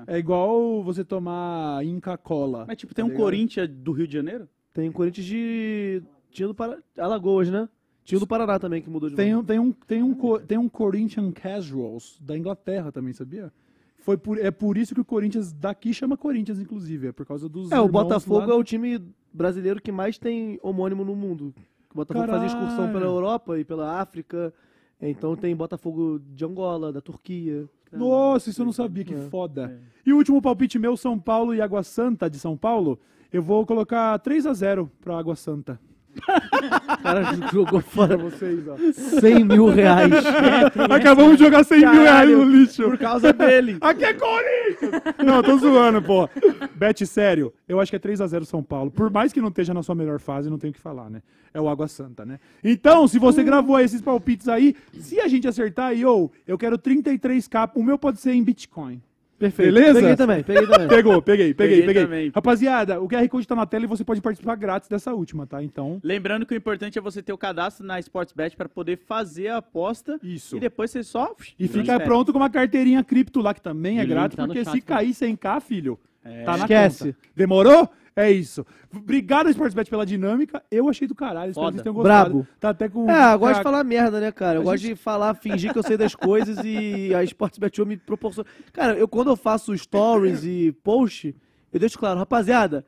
É 0.06 0.16
igual 0.16 0.82
você 0.82 1.04
tomar 1.04 1.84
Inca 1.84 2.16
Cola. 2.16 2.64
Mas, 2.66 2.78
tipo, 2.78 2.94
tem 2.94 3.06
Tá 3.06 3.12
um? 3.12 3.14
Corinthians 3.14 3.68
do 3.68 3.92
Rio 3.92 4.06
de 4.06 4.14
Janeiro? 4.14 4.48
Tem 4.72 4.88
o 4.88 4.92
Corinthians 4.92 5.26
de. 5.26 6.02
Tinha 6.30 6.48
do 6.48 6.54
Para... 6.54 6.78
Alagoas, 6.96 7.50
né? 7.50 7.68
Tinha 8.08 8.16
o 8.16 8.20
do 8.20 8.26
Paraná 8.26 8.58
também 8.58 8.80
que 8.80 8.88
mudou 8.88 9.10
de 9.10 9.16
Tem, 9.16 9.32
nome. 9.34 9.42
um- 9.42 9.44
tem, 9.44 9.58
um, 9.60 9.72
tem, 9.72 10.02
um, 10.02 10.38
tem 10.38 10.56
um 10.58 10.66
Corinthians 10.66 11.30
Casuals 11.34 12.18
da 12.22 12.38
Inglaterra 12.38 12.90
também, 12.90 13.12
sabia? 13.12 13.52
Foi 13.98 14.16
por, 14.16 14.38
é 14.38 14.50
por 14.50 14.78
isso 14.78 14.94
que 14.94 15.00
o 15.02 15.04
Corinthians 15.04 15.52
daqui 15.52 15.92
chama 15.92 16.16
Corinthians, 16.16 16.58
inclusive. 16.58 17.08
É 17.08 17.12
por 17.12 17.26
causa 17.26 17.50
dos. 17.50 17.70
É, 17.70 17.78
o 17.78 17.86
Botafogo 17.86 18.46
lá- 18.46 18.54
é 18.54 18.56
o 18.56 18.64
time 18.64 18.98
brasileiro 19.30 19.78
que 19.82 19.92
mais 19.92 20.16
tem 20.16 20.58
homônimo 20.62 21.04
no 21.04 21.14
mundo. 21.14 21.52
O 21.92 21.96
Botafogo 21.96 22.26
fazia 22.26 22.46
excursão 22.46 22.76
Caralho. 22.76 22.92
pela 22.94 23.04
Europa 23.04 23.58
e 23.58 23.64
pela 23.64 24.00
África. 24.00 24.54
Então 25.02 25.36
tem 25.36 25.54
Botafogo 25.54 26.18
de 26.34 26.42
Angola, 26.46 26.90
da 26.90 27.02
Turquia. 27.02 27.68
Nossa, 27.92 28.48
isso 28.48 28.62
eu 28.62 28.64
não 28.66 28.72
sabia, 28.72 29.04
que 29.04 29.12
É. 29.14 29.18
foda. 29.28 29.78
E 30.06 30.14
o 30.14 30.16
último 30.16 30.40
palpite 30.40 30.78
meu, 30.78 30.96
São 30.96 31.18
Paulo 31.18 31.54
e 31.54 31.60
Água 31.60 31.82
Santa 31.82 32.30
de 32.30 32.38
São 32.38 32.56
Paulo, 32.56 32.98
eu 33.30 33.42
vou 33.42 33.66
colocar 33.66 34.18
3 34.20 34.46
a 34.46 34.54
0 34.54 34.90
pra 35.02 35.18
Água 35.18 35.36
Santa. 35.36 35.78
O 36.18 36.98
cara 37.02 37.22
jogou 37.52 37.80
Pra 37.80 37.90
fora 37.90 38.16
vocês, 38.16 38.66
ó. 38.66 38.76
100 39.20 39.44
mil 39.44 39.66
reais. 39.66 40.12
Acabamos 40.90 41.36
de 41.36 41.44
jogar 41.44 41.64
100 41.64 41.80
mil 41.80 42.02
reais 42.02 42.30
no 42.30 42.44
lixo. 42.44 42.82
Por 42.84 42.98
causa 42.98 43.32
dele. 43.32 43.78
Aqui 43.82 44.04
é 44.04 44.14
Corinthians! 44.14 45.02
Não, 45.24 45.42
tô 45.42 45.56
zoando, 45.58 46.02
pô. 46.02 46.28
Bet, 46.74 47.06
sério, 47.06 47.52
eu 47.68 47.80
acho 47.80 47.90
que 47.90 47.96
é 47.96 47.98
3x0 47.98 48.44
São 48.44 48.62
Paulo. 48.62 48.90
Por 48.90 49.10
mais 49.10 49.32
que 49.32 49.40
não 49.40 49.48
esteja 49.48 49.72
na 49.72 49.82
sua 49.82 49.94
melhor 49.94 50.18
fase, 50.18 50.50
não 50.50 50.58
tem 50.58 50.70
o 50.70 50.72
que 50.72 50.80
falar, 50.80 51.08
né? 51.10 51.22
É 51.52 51.60
o 51.60 51.68
Água 51.68 51.88
Santa, 51.88 52.24
né? 52.26 52.38
Então, 52.62 53.08
se 53.08 53.18
você 53.18 53.42
gravou 53.42 53.76
aí 53.76 53.84
esses 53.84 54.02
palpites 54.02 54.48
aí, 54.48 54.74
se 54.92 55.20
a 55.20 55.28
gente 55.28 55.48
acertar 55.48 55.86
aí, 55.86 56.04
ô, 56.04 56.30
eu 56.46 56.58
quero 56.58 56.78
33k, 56.78 57.70
o 57.74 57.82
meu 57.82 57.98
pode 57.98 58.20
ser 58.20 58.32
em 58.32 58.42
Bitcoin. 58.42 59.00
Perfeito. 59.38 59.72
Beleza? 59.72 60.00
Peguei 60.00 60.16
também, 60.16 60.42
peguei 60.42 60.66
também. 60.66 60.88
Pegou, 60.88 61.22
peguei, 61.22 61.54
peguei, 61.54 61.76
Peguei 61.76 61.86
peguei. 61.86 62.02
também. 62.04 62.32
Rapaziada, 62.34 63.00
o 63.00 63.08
QR 63.08 63.28
Code 63.28 63.46
tá 63.46 63.54
na 63.54 63.66
tela 63.66 63.84
e 63.84 63.86
você 63.86 64.02
pode 64.04 64.20
participar 64.20 64.56
grátis 64.56 64.88
dessa 64.88 65.14
última, 65.14 65.46
tá? 65.46 65.62
Então, 65.62 66.00
Lembrando 66.02 66.44
que 66.44 66.54
o 66.54 66.56
importante 66.56 66.98
é 66.98 67.00
você 67.00 67.22
ter 67.22 67.32
o 67.32 67.38
cadastro 67.38 67.86
na 67.86 68.00
Sportsbet 68.00 68.56
para 68.56 68.68
poder 68.68 68.96
fazer 69.06 69.48
a 69.48 69.58
aposta 69.58 70.18
isso. 70.22 70.56
e 70.56 70.60
depois 70.60 70.90
você 70.90 71.02
só. 71.04 71.34
E 71.58 71.68
fica 71.68 72.00
pronto 72.00 72.32
com 72.32 72.38
uma 72.38 72.50
carteirinha 72.50 73.04
cripto 73.04 73.40
lá, 73.40 73.54
que 73.54 73.62
também 73.62 73.98
é 73.98 74.02
link 74.02 74.10
grátis, 74.10 74.36
tá 74.36 74.44
porque 74.46 74.64
chat 74.64 74.72
se 74.74 74.80
também. 74.82 75.14
cair 75.14 75.14
100k, 75.14 75.60
filho, 75.60 75.98
É. 76.24 76.42
tá 76.42 76.52
na 76.56 76.64
Esquece. 76.64 77.04
conta. 77.12 77.18
Demorou? 77.36 77.88
É 78.20 78.30
isso. 78.32 78.66
Obrigado, 78.94 79.48
Sportsbet, 79.50 79.88
pela 79.88 80.04
dinâmica. 80.04 80.62
Eu 80.70 80.88
achei 80.88 81.06
do 81.06 81.14
caralho. 81.14 81.50
Espero 81.50 81.66
que 81.68 81.72
vocês 81.74 81.82
tenham 81.84 81.94
gostado. 81.94 82.30
Brabo. 82.30 82.46
Tá 82.58 82.70
até 82.70 82.88
com... 82.88 83.08
É, 83.08 83.32
eu 83.34 83.38
gosto 83.38 83.56
de 83.58 83.62
falar 83.62 83.84
merda, 83.84 84.18
né, 84.18 84.32
cara? 84.32 84.56
Eu 84.58 84.62
A 84.62 84.64
gosto 84.64 84.78
gente- 84.82 84.96
de 84.96 85.00
falar, 85.00 85.34
fingir 85.34 85.72
que 85.72 85.78
eu 85.78 85.82
sei 85.84 85.96
das 85.96 86.14
coisas 86.16 86.58
e 86.64 87.14
a 87.14 87.22
Sportsbet 87.22 87.84
me 87.84 87.96
proporciona. 87.96 88.48
Cara, 88.72 88.94
eu 88.98 89.06
quando 89.06 89.28
eu 89.30 89.36
faço 89.36 89.76
stories 89.78 90.42
e 90.44 90.72
post, 90.82 91.34
eu 91.72 91.78
deixo 91.78 91.98
claro, 91.98 92.18
rapaziada, 92.18 92.84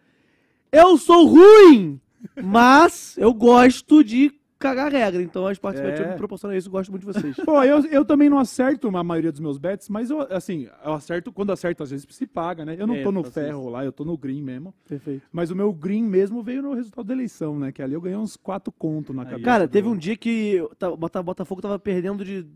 eu 0.73 0.97
sou 0.99 1.27
ruim, 1.27 2.01
mas 2.43 3.17
eu 3.19 3.33
gosto 3.33 4.03
de 4.03 4.33
cagar 4.61 4.93
regra. 4.93 5.21
Então 5.23 5.47
a 5.47 5.53
Sportsbet 5.53 6.01
É. 6.03 6.11
Me 6.11 6.17
proporciona 6.17 6.55
isso, 6.57 6.69
eu 6.69 6.73
gosto 6.73 6.91
muito 6.91 7.05
de 7.05 7.13
vocês. 7.13 7.35
Pô, 7.45 7.61
eu, 7.65 7.85
eu 7.87 8.05
também 8.05 8.29
não 8.31 8.39
acerto 8.39 8.95
a 8.97 9.03
maioria 9.03 9.33
dos 9.33 9.41
meus 9.41 9.59
bets, 9.59 9.89
mas 9.89 10.11
eu, 10.11 10.21
assim, 10.33 10.69
eu 10.85 10.93
acerto, 10.93 11.33
quando 11.33 11.51
acerto, 11.51 11.83
às 11.83 11.91
vezes 11.91 12.07
se 12.09 12.27
paga, 12.27 12.65
né? 12.65 12.77
Eu 12.79 12.87
não 12.87 12.95
É, 12.95 13.03
tô 13.03 13.11
no 13.11 13.25
ferro 13.25 13.69
lá, 13.71 13.85
eu 13.85 13.91
tô 13.91 14.05
no 14.05 14.17
green 14.17 14.43
mesmo. 14.43 14.73
Perfeito. 14.89 15.23
Mas 15.33 15.51
o 15.51 15.57
meu 15.57 15.73
green 15.73 16.05
mesmo 16.05 16.43
veio 16.43 16.63
no 16.63 16.75
resultado 16.75 17.07
da 17.07 17.15
eleição, 17.15 17.59
né? 17.59 17.73
Que 17.73 17.83
ali 17.83 17.95
eu 17.95 18.01
ganhei 18.01 18.19
uns 18.19 18.37
4 18.37 18.71
conto 18.71 19.13
na 19.13 19.25
cabeça. 19.25 19.43
Cara, 19.45 19.67
do- 19.67 19.71
teve 19.73 19.89
um 19.89 19.97
dia 19.97 20.17
que 20.17 20.63
Bota- 20.99 21.23
Botafogo 21.23 21.61
tava 21.63 21.79
perdendo 21.79 22.25
de 22.25 22.47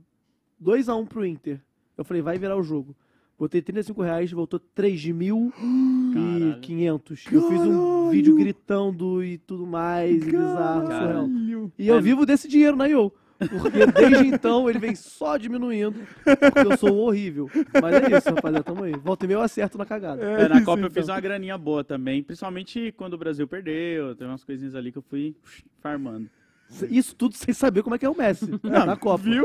2x1 0.63 1.07
pro 1.07 1.25
Inter. 1.27 1.61
Eu 1.97 2.05
falei, 2.05 2.23
vai 2.23 2.37
virar 2.39 2.57
o 2.57 2.63
jogo. 2.63 2.95
Botei 3.39 3.61
35 3.61 4.01
reais, 4.01 4.31
voltou 4.31 4.61
3.500. 4.77 7.33
Eu 7.33 7.49
fiz 7.49 7.61
um 7.61 8.11
vídeo 8.11 8.37
gritando 8.37 9.25
e 9.25 9.39
tudo 9.39 9.67
mais, 9.67 10.23
e 10.23 10.31
bizarro, 10.31 10.83
surreal. 10.83 10.89
Caralho. 10.89 11.73
E 11.77 11.89
eu 11.89 12.01
vivo 12.01 12.25
desse 12.25 12.47
dinheiro 12.47 12.77
na 12.77 12.87
IO. 12.87 13.13
Porque 13.37 13.85
desde 13.87 14.29
então 14.29 14.71
ele 14.71 14.79
vem 14.79 14.95
só 14.95 15.37
diminuindo, 15.37 15.99
porque 16.23 16.73
eu 16.73 16.77
sou 16.79 16.97
horrível. 16.97 17.51
Mas 17.83 17.95
é 17.95 18.17
isso, 18.17 18.31
rapaziada, 18.31 18.63
tamo 18.63 18.85
aí. 18.85 18.93
Volta 18.93 19.25
e 19.25 19.29
meio 19.29 19.39
eu 19.39 19.43
acerto 19.43 19.77
na 19.77 19.85
cagada. 19.85 20.23
É, 20.23 20.49
na 20.49 20.57
isso, 20.57 20.65
Copa 20.65 20.83
eu 20.83 20.87
então. 20.87 21.03
fiz 21.03 21.09
uma 21.09 21.21
graninha 21.21 21.59
boa 21.59 21.83
também, 21.83 22.23
principalmente 22.23 22.95
quando 22.97 23.15
o 23.15 23.19
Brasil 23.19 23.49
perdeu. 23.49 24.15
Tem 24.15 24.25
umas 24.27 24.45
coisinhas 24.45 24.77
ali 24.77 24.93
que 24.93 24.99
eu 24.99 25.03
fui 25.03 25.35
farmando. 25.81 26.31
Isso 26.91 27.15
tudo 27.15 27.37
sem 27.37 27.55
saber 27.55 27.83
como 27.83 27.95
é 27.95 27.99
que 27.99 28.07
é 28.07 28.11
o 28.11 28.17
Messi 28.17 28.49
na 28.63 28.97
Copa. 28.97 29.23
Viu? 29.23 29.45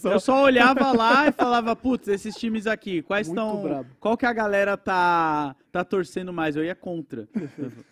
Só. 0.00 0.12
Eu 0.12 0.20
só 0.20 0.42
olhava 0.42 0.92
lá 0.92 1.28
e 1.28 1.32
falava, 1.32 1.74
putz, 1.74 2.08
esses 2.08 2.34
times 2.36 2.66
aqui, 2.66 3.02
quais 3.02 3.28
estão. 3.28 3.84
Qual 3.98 4.16
que 4.16 4.26
a 4.26 4.32
galera 4.32 4.76
tá, 4.76 5.56
tá 5.72 5.84
torcendo 5.84 6.32
mais? 6.32 6.56
Eu 6.56 6.64
ia 6.64 6.74
contra. 6.74 7.28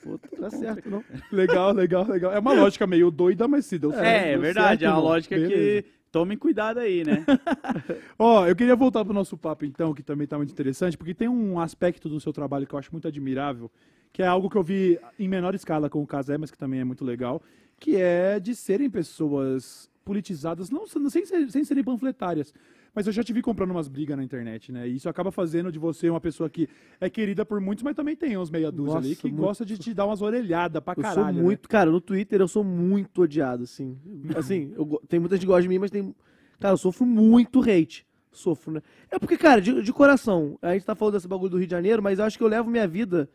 Pô, 0.03 0.19
tá 0.19 0.51
certo, 0.51 0.91
não. 0.91 1.03
Legal, 1.33 1.73
legal, 1.73 2.07
legal. 2.07 2.33
É 2.33 2.39
uma 2.39 2.53
lógica 2.53 2.87
meio 2.87 3.11
doida, 3.11 3.49
mas 3.49 3.67
se 3.67 3.79
deu 3.79 3.93
certo. 3.93 4.05
É, 4.05 4.33
é 4.33 4.39
verdade. 4.39 4.81
certo, 4.81 4.83
a 4.83 4.89
irmão. 4.89 5.05
lógica 5.05 5.35
é 5.35 5.39
Beleza. 5.39 5.83
que. 5.83 5.97
Tomem 6.13 6.39
cuidado 6.39 6.79
aí, 6.79 7.05
né? 7.05 7.27
Ó, 8.19 8.47
eu 8.47 8.57
queria 8.57 8.75
voltar 8.75 9.05
pro 9.05 9.13
nosso 9.13 9.37
papo, 9.37 9.67
então, 9.67 9.93
que 9.93 10.03
também 10.03 10.27
tá 10.27 10.39
muito 10.39 10.51
interessante, 10.51 10.97
porque 10.97 11.13
tem 11.13 11.29
um 11.29 11.61
aspecto 11.61 12.09
do 12.09 12.19
seu 12.19 12.33
trabalho 12.33 12.67
que 12.67 12.75
eu 12.75 12.79
acho 12.79 12.91
muito 12.91 13.07
admirável, 13.07 13.71
que 14.15 14.23
é 14.23 14.27
algo 14.27 14.49
que 14.49 14.57
eu 14.57 14.63
vi 14.63 14.99
em 15.19 15.29
menor 15.29 15.55
escala 15.55 15.91
com 15.91 16.03
o 16.03 16.07
Casé, 16.07 16.39
mas 16.39 16.51
que 16.51 16.57
também 16.57 16.81
é 16.81 16.85
muito 16.85 17.05
legal, 17.05 17.43
que 17.79 17.97
é 17.97 18.41
de 18.41 18.55
serem 18.55 18.89
pessoas 18.91 19.91
politizadas, 20.05 20.71
não 20.71 20.87
sem, 20.87 21.25
sem 21.27 21.65
serem 21.65 21.83
panfletárias, 21.83 22.55
Mas 22.95 23.07
eu 23.07 23.13
já 23.13 23.23
te 23.23 23.31
vi 23.33 23.43
comprando 23.43 23.73
umas 23.73 23.89
brigas 23.89 24.17
na 24.17 24.25
internet, 24.25 24.73
né? 24.73 24.89
E 24.89 24.95
isso 24.97 25.07
acaba 25.07 25.31
fazendo 25.31 25.71
de 25.71 25.79
você 25.79 26.09
uma 26.09 26.21
pessoa 26.21 26.49
que 26.49 26.67
é 26.99 27.11
querida 27.11 27.45
por 27.45 27.61
muitos, 27.61 27.83
mas 27.85 27.95
também 27.95 28.17
tem 28.17 28.39
uns 28.39 28.51
meia 28.51 28.73
dúzia 28.73 28.97
ali 28.97 29.09
Nossa, 29.11 29.21
que 29.21 29.29
muito. 29.29 29.43
gosta 29.43 29.67
de 29.67 29.77
te 29.77 29.93
dar 29.93 30.07
umas 30.07 30.23
orelhadas 30.23 30.83
pra 30.83 30.95
Eu 30.97 31.03
caralho. 31.03 31.25
sou 31.27 31.35
né? 31.35 31.43
muito, 31.43 31.69
cara, 31.69 31.91
no 31.91 32.01
Twitter 32.01 32.41
eu 32.41 32.49
sou 32.49 32.65
muito 32.65 33.21
odiado, 33.21 33.65
assim. 33.65 33.99
Assim, 34.35 34.73
eu, 34.75 35.03
tem 35.07 35.21
muita 35.21 35.37
gente 35.37 35.43
que 35.43 35.47
gosta 35.49 35.63
de 35.63 35.69
mim, 35.69 35.79
mas 35.79 35.91
tem. 35.91 36.15
Cara, 36.59 36.73
eu 36.73 36.79
sofro 36.79 37.05
muito 37.05 37.61
hate. 37.61 38.07
Sofro, 38.33 38.73
né? 38.73 38.83
É 39.11 39.19
porque, 39.19 39.37
cara, 39.37 39.61
de, 39.61 39.83
de 39.83 39.93
coração, 39.93 40.59
a 40.63 40.73
gente 40.73 40.87
tá 40.87 40.95
falando 40.95 41.15
desse 41.15 41.29
bagulho 41.29 41.51
do 41.51 41.59
Rio 41.59 41.67
de 41.67 41.71
Janeiro, 41.73 42.03
mas 42.03 42.19
eu 42.19 42.25
acho 42.25 42.39
que 42.39 42.45
eu 42.45 42.49
levo 42.49 42.71
minha 42.71 42.87
vida. 42.89 43.29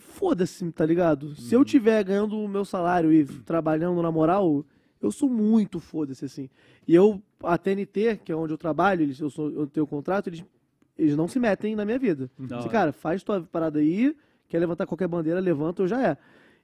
Foda-se, 0.00 0.70
tá 0.72 0.84
ligado? 0.84 1.34
Se 1.36 1.54
Uhum. 1.54 1.60
eu 1.60 1.64
tiver 1.64 2.02
ganhando 2.04 2.38
o 2.38 2.48
meu 2.48 2.64
salário 2.64 3.12
e 3.12 3.24
trabalhando 3.24 4.00
na 4.02 4.10
moral, 4.10 4.64
eu 5.00 5.10
sou 5.12 5.28
muito 5.28 5.78
foda-se, 5.78 6.24
assim. 6.24 6.48
E 6.86 6.94
eu, 6.94 7.22
a 7.42 7.56
TNT, 7.56 8.20
que 8.24 8.32
é 8.32 8.36
onde 8.36 8.52
eu 8.52 8.58
trabalho, 8.58 9.02
eles, 9.02 9.20
eu, 9.20 9.30
sou, 9.30 9.50
eu 9.50 9.66
tenho 9.66 9.86
contrato, 9.86 10.28
eles, 10.28 10.44
eles 10.98 11.16
não 11.16 11.28
se 11.28 11.38
metem 11.38 11.76
na 11.76 11.84
minha 11.84 11.98
vida. 11.98 12.30
Da 12.38 12.58
Assim, 12.58 12.68
cara, 12.68 12.92
faz 12.92 13.22
tua 13.22 13.40
parada 13.42 13.78
aí, 13.78 14.14
quer 14.48 14.58
levantar 14.58 14.86
qualquer 14.86 15.06
bandeira, 15.08 15.38
levanta, 15.40 15.82
eu 15.82 15.88
já 15.88 16.02
é. 16.06 16.16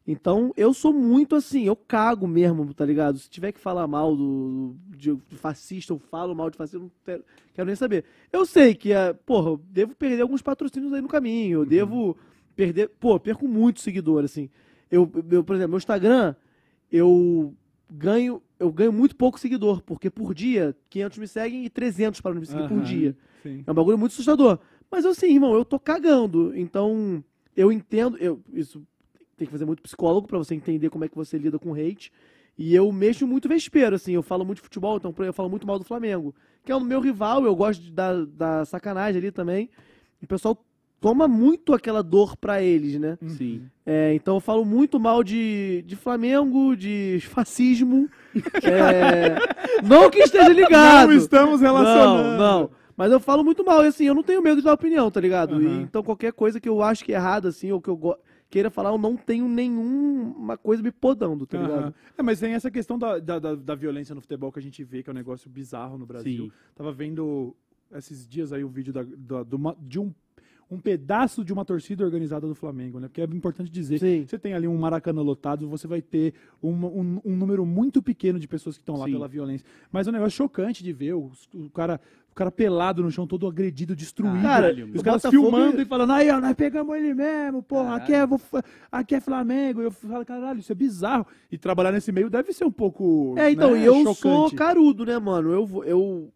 Então, 0.08 0.52
eu 0.56 0.72
sou 0.72 0.92
muito 0.92 1.34
assim, 1.34 1.64
eu 1.64 1.74
cago 1.74 2.28
mesmo, 2.28 2.72
tá 2.72 2.84
ligado? 2.84 3.18
Se 3.18 3.28
tiver 3.28 3.50
que 3.50 3.58
falar 3.58 3.88
mal 3.88 4.14
do, 4.16 4.76
de, 4.88 5.16
de 5.28 5.36
fascista, 5.36 5.92
eu 5.92 5.98
falo 5.98 6.32
mal 6.34 6.48
de 6.48 6.56
fascista, 6.56 6.76
eu 6.76 6.82
não 6.82 6.90
quero, 7.04 7.24
quero 7.54 7.66
nem 7.66 7.74
saber. 7.74 8.04
Eu 8.32 8.46
sei 8.46 8.72
que, 8.74 8.92
é, 8.92 9.12
porra, 9.12 9.50
eu 9.50 9.60
devo 9.68 9.94
perder 9.96 10.22
alguns 10.22 10.42
patrocínios 10.42 10.92
aí 10.92 11.00
no 11.00 11.08
caminho, 11.08 11.60
eu 11.62 11.66
devo 11.66 12.16
perder, 12.56 12.88
pô, 12.98 13.14
eu 13.14 13.20
perco 13.20 13.46
muito 13.46 13.80
seguidor, 13.80 14.24
assim. 14.24 14.48
Eu, 14.90 15.10
eu, 15.30 15.44
por 15.44 15.54
exemplo, 15.54 15.70
meu 15.70 15.78
Instagram, 15.78 16.34
eu 16.90 17.54
ganho, 17.92 18.42
eu 18.58 18.72
ganho 18.72 18.92
muito 18.92 19.14
pouco 19.14 19.38
seguidor, 19.38 19.82
porque 19.82 20.08
por 20.10 20.34
dia, 20.34 20.74
500 20.88 21.18
me 21.18 21.28
seguem 21.28 21.64
e 21.64 21.70
300 21.70 22.20
para 22.20 22.34
me 22.34 22.46
seguir 22.46 22.66
por 22.66 22.78
Aham. 22.78 22.84
dia. 22.84 23.16
Sim. 23.42 23.62
É 23.66 23.70
um 23.70 23.74
bagulho 23.74 23.98
muito 23.98 24.12
assustador. 24.12 24.58
Mas 24.90 25.04
assim, 25.04 25.26
irmão, 25.34 25.54
eu 25.54 25.64
tô 25.64 25.78
cagando. 25.78 26.56
Então, 26.56 27.22
eu 27.54 27.70
entendo. 27.70 28.16
Eu, 28.16 28.40
isso 28.52 28.82
tem 29.36 29.46
que 29.46 29.52
fazer 29.52 29.66
muito 29.66 29.82
psicólogo 29.82 30.26
pra 30.26 30.38
você 30.38 30.54
entender 30.54 30.88
como 30.88 31.04
é 31.04 31.08
que 31.08 31.16
você 31.16 31.36
lida 31.36 31.58
com 31.58 31.74
hate. 31.74 32.10
E 32.58 32.74
eu 32.74 32.90
mexo 32.90 33.26
muito 33.26 33.48
vespeiro, 33.48 33.96
assim. 33.96 34.12
Eu 34.12 34.22
falo 34.22 34.44
muito 34.44 34.58
de 34.58 34.62
futebol, 34.62 34.96
então 34.96 35.14
eu 35.18 35.32
falo 35.32 35.50
muito 35.50 35.66
mal 35.66 35.78
do 35.78 35.84
Flamengo. 35.84 36.34
Que 36.64 36.72
é 36.72 36.76
o 36.76 36.80
meu 36.80 37.00
rival, 37.00 37.44
eu 37.44 37.54
gosto 37.54 37.82
de, 37.82 37.92
da, 37.92 38.24
da 38.24 38.64
sacanagem 38.64 39.20
ali 39.20 39.30
também. 39.30 39.68
E 40.22 40.24
o 40.24 40.28
pessoal 40.28 40.56
toma 41.00 41.28
muito 41.28 41.72
aquela 41.72 42.02
dor 42.02 42.36
pra 42.36 42.62
eles, 42.62 42.98
né? 42.98 43.18
Sim. 43.26 43.62
É, 43.84 44.14
então 44.14 44.36
eu 44.36 44.40
falo 44.40 44.64
muito 44.64 44.98
mal 44.98 45.22
de, 45.22 45.82
de 45.86 45.96
Flamengo, 45.96 46.76
de 46.76 47.20
fascismo. 47.28 48.08
É, 48.62 49.36
não 49.82 50.10
que 50.10 50.18
esteja 50.18 50.52
ligado. 50.52 51.08
Não 51.08 51.16
estamos 51.16 51.62
relacionando. 51.62 52.38
Não, 52.38 52.60
não. 52.60 52.70
Mas 52.96 53.12
eu 53.12 53.20
falo 53.20 53.44
muito 53.44 53.64
mal, 53.64 53.84
e 53.84 53.88
assim, 53.88 54.04
eu 54.04 54.14
não 54.14 54.22
tenho 54.22 54.42
medo 54.42 54.56
de 54.56 54.64
dar 54.64 54.72
opinião, 54.72 55.10
tá 55.10 55.20
ligado? 55.20 55.62
E, 55.62 55.66
Aham. 55.66 55.82
então 55.82 56.02
qualquer 56.02 56.32
coisa 56.32 56.60
que 56.60 56.68
eu 56.68 56.82
acho 56.82 57.04
que 57.04 57.12
é 57.12 57.16
errada, 57.16 57.48
assim, 57.48 57.70
ou 57.70 57.80
que 57.80 57.88
eu 57.88 58.16
queira 58.48 58.70
falar, 58.70 58.90
eu 58.90 58.98
não 58.98 59.16
tenho 59.16 59.48
nenhuma 59.48 60.56
coisa 60.56 60.82
me 60.82 60.90
podando, 60.90 61.46
tá 61.46 61.60
ligado? 61.60 61.94
É, 62.16 62.22
mas 62.22 62.40
tem 62.40 62.54
essa 62.54 62.70
questão 62.70 62.98
da, 62.98 63.18
da, 63.18 63.38
da, 63.38 63.74
violência 63.74 64.14
no 64.14 64.20
futebol 64.20 64.50
que 64.50 64.58
a 64.58 64.62
gente 64.62 64.82
vê, 64.82 65.02
que 65.02 65.10
é 65.10 65.12
um 65.12 65.16
negócio 65.16 65.50
bizarro 65.50 65.98
no 65.98 66.06
Brasil. 66.06 66.46
Sim. 66.46 66.52
Tava 66.74 66.92
vendo 66.92 67.54
esses 67.92 68.26
dias 68.26 68.52
aí 68.52 68.64
o 68.64 68.68
vídeo 68.68 68.92
da, 68.92 69.02
da- 69.02 69.76
de 69.80 69.98
um, 69.98 70.12
um 70.70 70.78
pedaço 70.80 71.44
de 71.44 71.52
uma 71.52 71.64
torcida 71.64 72.04
organizada 72.04 72.46
do 72.46 72.54
Flamengo, 72.54 72.98
né? 72.98 73.06
Porque 73.06 73.20
é 73.20 73.24
importante 73.24 73.70
dizer. 73.70 73.98
Sim. 74.00 74.24
Você 74.26 74.36
tem 74.38 74.52
ali 74.52 74.66
um 74.66 74.76
Maracanã 74.76 75.22
lotado, 75.22 75.68
você 75.68 75.86
vai 75.86 76.02
ter 76.02 76.34
uma- 76.60 76.88
um, 76.88 77.20
um 77.24 77.36
número 77.36 77.64
muito 77.64 78.02
pequeno 78.02 78.38
de 78.40 78.48
pessoas 78.48 78.76
que 78.76 78.82
estão 78.82 78.96
lá 78.96 79.06
Sim. 79.06 79.12
pela 79.12 79.28
violência. 79.28 79.64
Mas 79.92 80.06
é 80.06 80.10
um 80.10 80.12
negócio 80.12 80.36
chocante 80.36 80.82
de 80.82 80.92
ver 80.92 81.14
o, 81.14 81.30
o 81.54 81.70
cara. 81.70 82.00
O 82.30 82.34
cara 82.36 82.50
pelado 82.50 83.02
no 83.02 83.10
chão, 83.10 83.26
todo 83.26 83.46
agredido, 83.46 83.96
destruído. 83.96 84.42
Cara, 84.42 84.66
Caralho, 84.68 84.90
os 84.94 85.00
caras 85.00 85.22
Botafogo- 85.22 85.42
filmando 85.50 85.80
e 85.80 85.86
falando, 85.86 86.12
aí, 86.12 86.28
ó, 86.30 86.38
nós 86.38 86.52
pegamos 86.52 86.94
ele 86.94 87.14
mesmo, 87.14 87.62
porra, 87.62 87.96
aqui 87.96 88.12
é, 88.12 88.16
Caralho. 88.26 88.36
vo- 88.36 88.62
aqui 88.92 89.14
é 89.14 89.20
Flamengo. 89.22 89.80
E 89.80 89.84
eu 89.86 89.90
falo, 89.90 90.22
caralho, 90.26 90.58
isso 90.58 90.70
é 90.70 90.74
bizarro. 90.74 91.26
E 91.50 91.56
trabalhar 91.56 91.92
nesse 91.92 92.12
meio 92.12 92.28
deve 92.28 92.52
ser 92.52 92.66
um 92.66 92.70
pouco. 92.70 93.34
É, 93.38 93.50
então, 93.50 93.70
né, 93.72 93.80
e 93.80 93.84
eu 93.86 93.94
chocante. 94.02 94.18
sou 94.20 94.50
carudo, 94.52 95.06
né, 95.06 95.18
mano? 95.18 95.50
Eu, 95.50 95.64
vou- 95.64 95.82
eu, 95.84 96.30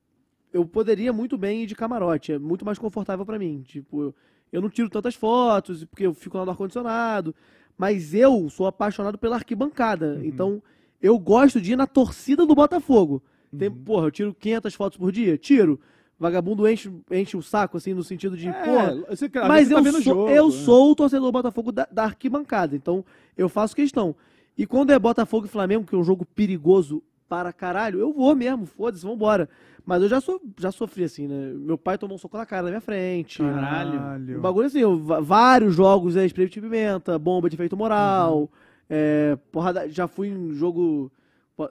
eu 0.52 0.64
poderia 0.66 1.12
muito 1.12 1.36
bem 1.39 1.62
ir 1.62 1.66
de 1.66 1.74
camarote, 1.74 2.32
é 2.32 2.39
muito 2.39 2.64
mais 2.64 2.78
confortável 2.78 3.24
pra 3.24 3.39
mim. 3.39 3.62
Tipo, 3.66 4.02
eu, 4.02 4.14
eu 4.52 4.60
não 4.60 4.68
tiro 4.68 4.89
tantas 4.89 5.14
fotos, 5.14 5.85
porque 5.85 6.06
eu 6.06 6.14
fico 6.14 6.36
lá 6.39 6.44
no 6.44 6.51
ar-condicionado. 6.51 7.35
Mas 7.78 8.12
eu 8.14 8.48
sou 8.51 8.66
apaixonado 8.66 9.16
pela 9.16 9.36
arquibancada. 9.36 10.16
Uhum. 10.16 10.24
Então, 10.24 10.62
eu 11.01 11.18
gosto 11.18 11.60
de 11.60 11.72
ir 11.72 11.77
na 11.77 11.86
torcida 11.86 12.44
do 12.44 12.55
Botafogo. 12.55 13.22
Tem, 13.56 13.68
Uhum. 13.68 13.74
Porra, 13.85 14.06
eu 14.06 14.10
tiro 14.10 14.35
500 14.35 14.74
fotos 14.74 14.98
por 14.98 15.10
dia? 15.10 15.39
Tiro. 15.39 15.81
Vagabundo 16.18 16.68
enche, 16.68 16.93
enche 17.10 17.35
o 17.35 17.43
saco, 17.43 17.78
assim, 17.78 17.94
no 17.94 18.05
sentido 18.05 18.36
de, 18.36 18.47
É, 18.48 18.52
porra, 18.52 18.94
você, 19.09 19.24
às 19.24 19.48
mas 19.48 19.68
você 19.68 19.74
eu, 19.74 19.82
tá 19.82 19.93
sou, 19.93 20.01
jogo, 20.02 20.28
eu 20.28 20.47
né? 20.48 20.52
sou 20.52 20.90
o 20.90 20.94
torcedor 20.94 21.28
do 21.28 21.32
Botafogo 21.32 21.72
da, 21.72 21.89
da 21.90 22.05
arquibancada, 22.05 22.77
então 22.77 23.02
eu 23.39 23.48
faço 23.48 23.74
questão. 23.74 24.14
E 24.59 24.66
quando 24.66 24.90
é 24.90 24.98
Botafogo 24.98 25.47
e 25.47 25.48
Flamengo, 25.48 25.86
que 25.86 25.94
é 25.94 25.98
um 25.98 26.05
jogo 26.05 26.27
perigoso 26.27 27.02
para 27.27 27.51
caralho, 27.55 27.98
eu 28.01 28.12
vou 28.12 28.36
mesmo, 28.36 28.66
foda-se, 28.66 29.02
vambora. 29.02 29.48
Mas 29.91 30.03
eu 30.05 30.09
já, 30.09 30.21
so, 30.21 30.41
já 30.57 30.71
sofri 30.71 31.03
assim, 31.03 31.27
né? 31.27 31.53
Meu 31.53 31.77
pai 31.77 31.99
tomou 31.99 32.15
um 32.15 32.19
soco 32.19 32.37
na 32.39 32.47
cara 32.47 32.62
na 32.62 32.69
minha 32.69 32.81
frente. 32.81 33.39
Caralho. 33.43 34.39
Um 34.39 34.41
bagulho 34.41 34.69
assim, 34.69 34.79
eu- 34.79 34.97
vários 35.21 35.75
jogos 35.75 36.15
é 36.17 36.25
spray 36.27 36.49
de 36.49 36.61
pimenta, 36.61 37.19
bomba 37.19 37.51
de 37.51 37.57
efeito 37.57 37.77
moral, 37.77 38.43
Uhum. 38.43 38.49
é, 38.89 39.37
porrada, 39.51 39.89
já 39.89 40.07
fui 40.07 40.29
em 40.29 40.53
jogo 40.55 41.11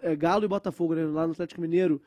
é, 0.02 0.14
Galo 0.18 0.44
e 0.44 0.48
Botafogo, 0.50 0.96
né, 0.96 1.06
lá 1.06 1.26
no 1.26 1.32
Atlético 1.32 1.62
Mineiro, 1.62 2.02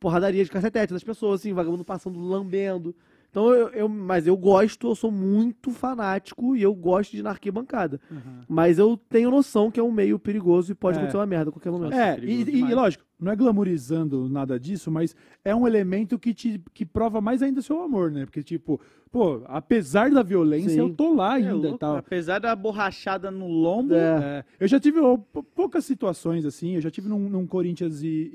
porradaria 0.00 0.42
de 0.42 0.50
cacetete 0.50 0.94
das 0.94 1.04
pessoas, 1.04 1.40
assim, 1.42 1.52
vagabundo 1.52 1.84
passando, 1.84 2.18
lambendo. 2.18 2.94
Então, 3.30 3.50
eu, 3.52 3.68
eu- 3.68 3.88
mas 3.88 4.26
eu 4.26 4.36
gosto, 4.36 4.88
eu 4.88 4.94
sou 4.94 5.10
muito 5.12 5.70
fanático 5.70 6.56
e 6.56 6.62
eu 6.62 6.74
gosto 6.74 7.12
de 7.12 7.18
ir 7.18 7.22
na 7.22 7.30
arquibancada. 7.30 8.00
Uhum. 8.10 8.42
Mas 8.48 8.78
eu 8.78 8.96
tenho 9.08 9.30
noção 9.30 9.70
que 9.70 9.78
é 9.78 9.82
um 9.82 9.92
meio 9.92 10.18
perigoso 10.18 10.72
e 10.72 10.74
pode 10.74 10.96
É. 10.96 11.00
acontecer 11.00 11.18
uma 11.18 11.26
merda 11.26 11.50
a 11.50 11.52
qualquer 11.52 11.70
momento. 11.70 11.92
É, 11.92 12.14
perigoso 12.14 12.38
e, 12.38 12.40
e, 12.42 12.56
demais. 12.56 12.74
lógico, 12.74 13.04
não 13.20 13.30
é 13.32 13.36
glamorizando 13.36 14.28
nada 14.28 14.58
disso, 14.58 14.90
mas 14.90 15.14
é 15.44 15.54
um 15.54 15.66
elemento 15.66 16.18
que 16.18 16.32
te 16.32 16.60
que 16.72 16.86
prova 16.86 17.20
mais 17.20 17.42
ainda 17.42 17.60
seu 17.60 17.82
amor, 17.82 18.10
né? 18.10 18.24
Porque, 18.24 18.42
tipo, 18.42 18.80
pô, 19.10 19.42
apesar 19.46 20.10
da 20.10 20.22
violência, 20.22 20.70
Sim. 20.70 20.78
eu 20.78 20.90
tô 20.94 21.14
lá 21.14 21.34
É 21.34 21.42
ainda 21.42 21.50
e 21.50 21.52
louco, 21.54 21.78
tal. 21.78 21.96
Apesar 21.96 22.38
da 22.38 22.56
borrachada 22.56 23.30
no 23.30 23.46
lombo, 23.46 23.94
É. 23.94 23.98
É, 24.58 24.64
eu 24.64 24.68
já 24.68 24.80
tive 24.80 25.00
ó, 25.00 25.16
poucas 25.54 25.84
situações 25.84 26.44
assim. 26.46 26.76
Eu 26.76 26.80
já 26.80 26.90
tive 26.90 27.08
num, 27.08 27.28
num 27.28 27.46
Corinthians 27.46 28.02
e, 28.02 28.30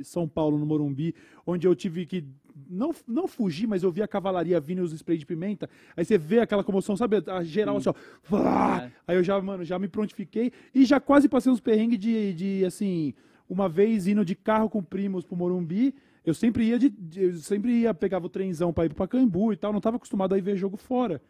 e 0.00 0.04
São 0.04 0.28
Paulo, 0.28 0.56
no 0.58 0.64
Morumbi, 0.66 1.14
onde 1.46 1.66
eu 1.66 1.74
tive 1.74 2.06
que 2.06 2.24
não, 2.68 2.94
não 3.06 3.26
fugir, 3.28 3.66
mas 3.66 3.82
eu 3.82 3.90
vi 3.92 4.02
a 4.02 4.08
cavalaria 4.08 4.58
vindo 4.58 4.78
e 4.78 4.82
os 4.82 4.92
spray 4.92 5.18
de 5.18 5.26
pimenta. 5.26 5.68
Aí 5.96 6.04
você 6.04 6.16
vê 6.16 6.40
aquela 6.40 6.64
comoção, 6.64 6.96
sabe? 6.96 7.22
A 7.26 7.42
geral 7.44 7.76
assim, 7.76 7.90
ó. 7.90 7.94
Vá! 8.28 8.82
É. 8.84 8.92
Aí 9.06 9.16
eu 9.16 9.22
já, 9.22 9.40
mano, 9.40 9.64
já 9.64 9.78
me 9.78 9.88
prontifiquei 9.88 10.52
e 10.74 10.84
já 10.84 10.98
quase 10.98 11.28
passei 11.28 11.52
uns 11.52 11.60
perrengues 11.60 11.98
de, 11.98 12.32
de 12.32 12.64
assim. 12.64 13.12
Uma 13.48 13.68
vez 13.68 14.06
indo 14.06 14.24
de 14.24 14.34
carro 14.34 14.68
com 14.68 14.82
primos 14.82 15.24
pro 15.24 15.34
Morumbi, 15.36 15.94
eu 16.24 16.34
sempre 16.34 16.64
ia 16.64 16.78
de, 16.78 16.90
de- 16.90 17.22
eu 17.22 17.34
sempre 17.36 17.72
ia 17.72 17.94
pegava 17.94 18.26
o 18.26 18.28
trenzão 18.28 18.72
pra 18.72 18.84
ir 18.84 18.88
pro 18.90 18.98
Pacaembu 18.98 19.52
e 19.52 19.56
tal, 19.56 19.72
não 19.72 19.80
tava 19.80 19.96
acostumado 19.96 20.34
a 20.34 20.38
ir 20.38 20.42
ver 20.42 20.56
jogo 20.56 20.76
fora. 20.76 21.22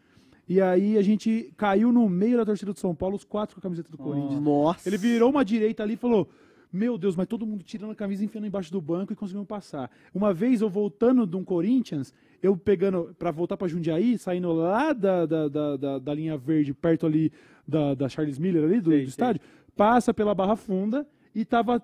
E 0.47 0.59
aí 0.59 0.97
a 0.97 1.01
gente 1.01 1.53
caiu 1.55 1.91
no 1.93 2.09
meio 2.09 2.35
da 2.35 2.43
torcida 2.45 2.73
do 2.73 2.79
São 2.79 2.93
Paulo, 2.95 3.15
os 3.15 3.23
quatro 3.23 3.55
com 3.55 3.59
a 3.59 3.63
camiseta 3.63 3.89
do 3.89 3.97
Corinthians. 3.97 4.41
Nossa. 4.41 4.89
Ele 4.89 4.97
virou 4.97 5.29
uma 5.29 5.45
direita 5.45 5.83
ali 5.83 5.93
e 5.93 5.97
falou: 5.97 6.27
Meu 6.71 6.97
Deus, 6.99 7.15
mas 7.15 7.25
todo 7.27 7.45
mundo 7.47 7.63
tirando 7.63 7.91
a 7.91 7.95
camisa 7.95 8.23
enfiando 8.23 8.45
embaixo 8.45 8.71
do 8.71 8.79
banco 8.79 9.11
e 9.11 9.15
conseguimos 9.15 9.47
passar. 9.47 9.89
Uma 10.13 10.31
vez 10.33 10.61
eu 10.61 10.69
voltando 10.69 11.25
de 11.25 11.35
um 11.35 11.43
Corinthians, 11.43 12.13
eu 12.43 12.55
pegando 12.55 13.15
pra 13.17 13.31
voltar 13.31 13.57
pra 13.57 13.67
Jundiaí, 13.67 14.17
saindo 14.19 14.51
lá 14.53 14.93
da, 14.93 15.25
da, 15.25 15.47
da, 15.47 15.77
da- 15.77 15.99
da 15.99 16.13
linha 16.13 16.37
verde, 16.37 16.73
perto 16.73 17.07
ali 17.07 17.31
da, 17.67 17.95
da 17.95 18.07
Charles 18.07 18.37
Miller, 18.37 18.63
ali 18.63 18.79
do, 18.79 18.89
Sei, 18.91 18.99
do 18.99 19.01
sei. 19.01 19.09
estádio, 19.09 19.41
passa 19.75 20.13
pela 20.13 20.35
Barra 20.35 20.55
Funda 20.55 21.07
e 21.33 21.43
tava 21.43 21.81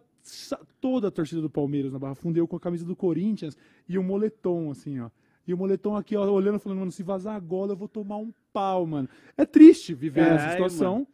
toda 0.79 1.07
a 1.07 1.11
torcida 1.11 1.41
do 1.41 1.49
Palmeiras 1.49 1.91
na 1.91 1.97
Barra 1.99 2.15
Funda, 2.15 2.37
eu 2.37 2.47
com 2.47 2.55
a 2.55 2.59
camisa 2.59 2.85
do 2.85 2.95
Corinthians 2.95 3.57
e 3.89 3.97
o 3.97 4.03
moletom, 4.03 4.69
assim, 4.69 4.99
ó. 4.99 5.09
E 5.47 5.53
o 5.53 5.57
moletom 5.57 5.95
aqui, 5.95 6.15
ó, 6.15 6.27
olhando, 6.31 6.57
falando, 6.59 6.79
mano, 6.79 6.91
se 6.91 7.03
vazar 7.03 7.35
agora 7.35 7.71
eu 7.71 7.75
vou 7.75 7.87
tomar 7.87 8.17
um 8.17 8.31
pau, 8.51 8.85
mano. 8.87 9.07
É 9.37 9.45
triste 9.45 9.93
viver 9.93 10.21
essa 10.21 10.37
Caralho, 10.37 10.51
situação, 10.51 11.07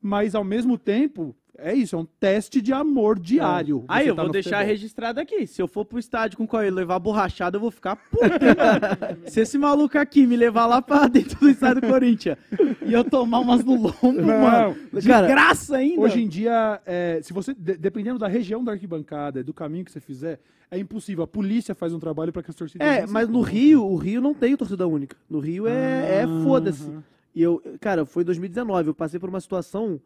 mas 0.00 0.34
ao 0.34 0.44
mesmo 0.44 0.78
tempo, 0.78 1.34
é 1.60 1.74
isso, 1.74 1.96
é 1.96 1.98
um 1.98 2.04
teste 2.20 2.60
de 2.62 2.72
amor 2.72 3.18
diário. 3.18 3.84
Aí 3.88 4.06
eu 4.06 4.14
tá 4.14 4.22
vou 4.22 4.30
deixar 4.30 4.50
futebol. 4.58 4.66
registrado 4.68 5.18
aqui. 5.20 5.44
Se 5.46 5.60
eu 5.60 5.66
for 5.66 5.84
pro 5.84 5.98
estádio 5.98 6.38
com 6.38 6.44
o 6.44 6.48
Cauê 6.48 6.70
levar 6.70 6.98
borrachada, 7.00 7.56
eu 7.56 7.60
vou 7.60 7.70
ficar 7.72 7.96
puto. 7.96 8.24
Se 9.26 9.40
esse 9.40 9.58
maluco 9.58 9.98
aqui 9.98 10.24
me 10.26 10.36
levar 10.36 10.66
lá 10.66 10.80
pra 10.80 11.08
dentro 11.08 11.38
do 11.40 11.50
estádio 11.50 11.82
do 11.82 11.88
Corinthians 11.88 12.38
e 12.86 12.92
eu 12.92 13.02
tomar 13.02 13.40
umas 13.40 13.64
no 13.64 13.74
lombo, 13.74 14.12
Não, 14.12 14.40
mano. 14.40 14.76
De 14.92 15.08
cara, 15.08 15.26
graça 15.26 15.76
ainda. 15.78 16.00
Hoje 16.00 16.22
em 16.22 16.28
dia, 16.28 16.80
é, 16.86 17.20
se 17.22 17.32
você, 17.32 17.52
de- 17.52 17.76
dependendo 17.76 18.18
da 18.20 18.28
região 18.28 18.62
da 18.62 18.70
arquibancada, 18.72 19.42
do 19.42 19.52
caminho 19.52 19.84
que 19.84 19.90
você 19.90 20.00
fizer, 20.00 20.38
é 20.70 20.78
impossível. 20.78 21.24
A 21.24 21.26
polícia 21.26 21.74
faz 21.74 21.92
um 21.92 21.98
trabalho 21.98 22.32
para 22.32 22.42
que 22.42 22.50
as 22.50 22.54
torcidas. 22.56 22.86
É, 22.86 23.04
mas 23.06 23.28
no. 23.28 23.40
Rio, 23.40 23.84
o 23.84 23.96
Rio 23.96 24.20
não 24.20 24.32
tem 24.34 24.56
torcida 24.56 24.86
única. 24.86 25.16
No 25.28 25.40
Rio 25.40 25.66
é, 25.66 26.20
é 26.20 26.22
Ah, 26.22 26.42
foda-se. 26.44 26.84
aham. 26.88 27.02
E 27.38 27.42
eu, 27.42 27.62
cara, 27.80 28.04
foi 28.04 28.24
em 28.24 28.26
2019, 28.26 28.88
eu 28.88 28.94
passei 28.94 29.20
por 29.20 29.28
uma 29.28 29.40
situação 29.40 30.00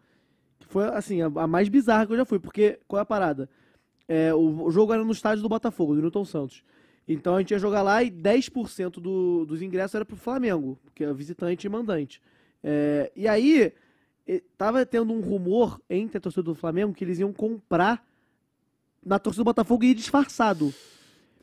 que 0.59 0.67
foi, 0.67 0.85
assim, 0.89 1.23
a, 1.23 1.27
a 1.35 1.47
mais 1.47 1.67
bizarra 1.67 2.07
que 2.07 2.13
eu 2.13 2.17
já 2.19 2.27
fui, 2.27 2.39
porque, 2.39 2.79
qual 2.87 2.99
é 2.99 3.03
a 3.03 3.07
parada? 3.07 3.49
É, 4.07 4.35
o, 4.35 4.65
o 4.65 4.71
jogo 4.71 4.93
era 4.93 5.03
no 5.03 5.13
estádio 5.13 5.43
do 5.43 5.49
Botafogo, 5.49 5.95
do 5.95 6.03
Newton 6.03 6.27
Santos. 6.27 6.63
Então 7.09 7.35
a 7.35 7.39
gente 7.39 7.53
ia 7.53 7.59
jogar 7.59 7.81
lá 7.81 8.03
e 8.03 8.11
10% 8.11 9.01
do, 9.01 9.47
dos 9.47 9.63
ingressos 9.63 9.95
era 9.95 10.05
pro 10.05 10.15
Flamengo, 10.15 10.79
que 10.95 11.05
é 11.05 11.15
visitante 11.15 11.67
e 11.67 11.71
mandante. 11.71 12.21
É, 12.63 13.11
e 13.17 13.27
aí, 13.27 13.73
tava 14.59 14.85
tendo 14.85 15.11
um 15.11 15.21
rumor 15.21 15.81
entre 15.89 16.19
a 16.19 16.21
torcida 16.21 16.43
do 16.43 16.55
Flamengo 16.55 16.93
que 16.93 17.03
eles 17.03 17.19
iam 17.19 17.33
comprar 17.33 18.07
na 19.03 19.19
torcida 19.19 19.43
do 19.43 19.47
Botafogo 19.47 19.85
e 19.85 19.93
ir 19.93 19.95
disfarçado. 19.95 20.71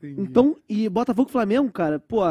Então, 0.03 0.55
e 0.69 0.87
Botafogo 0.87 1.29
e 1.29 1.31
Flamengo, 1.31 1.71
cara, 1.71 1.97
pô, 1.97 2.21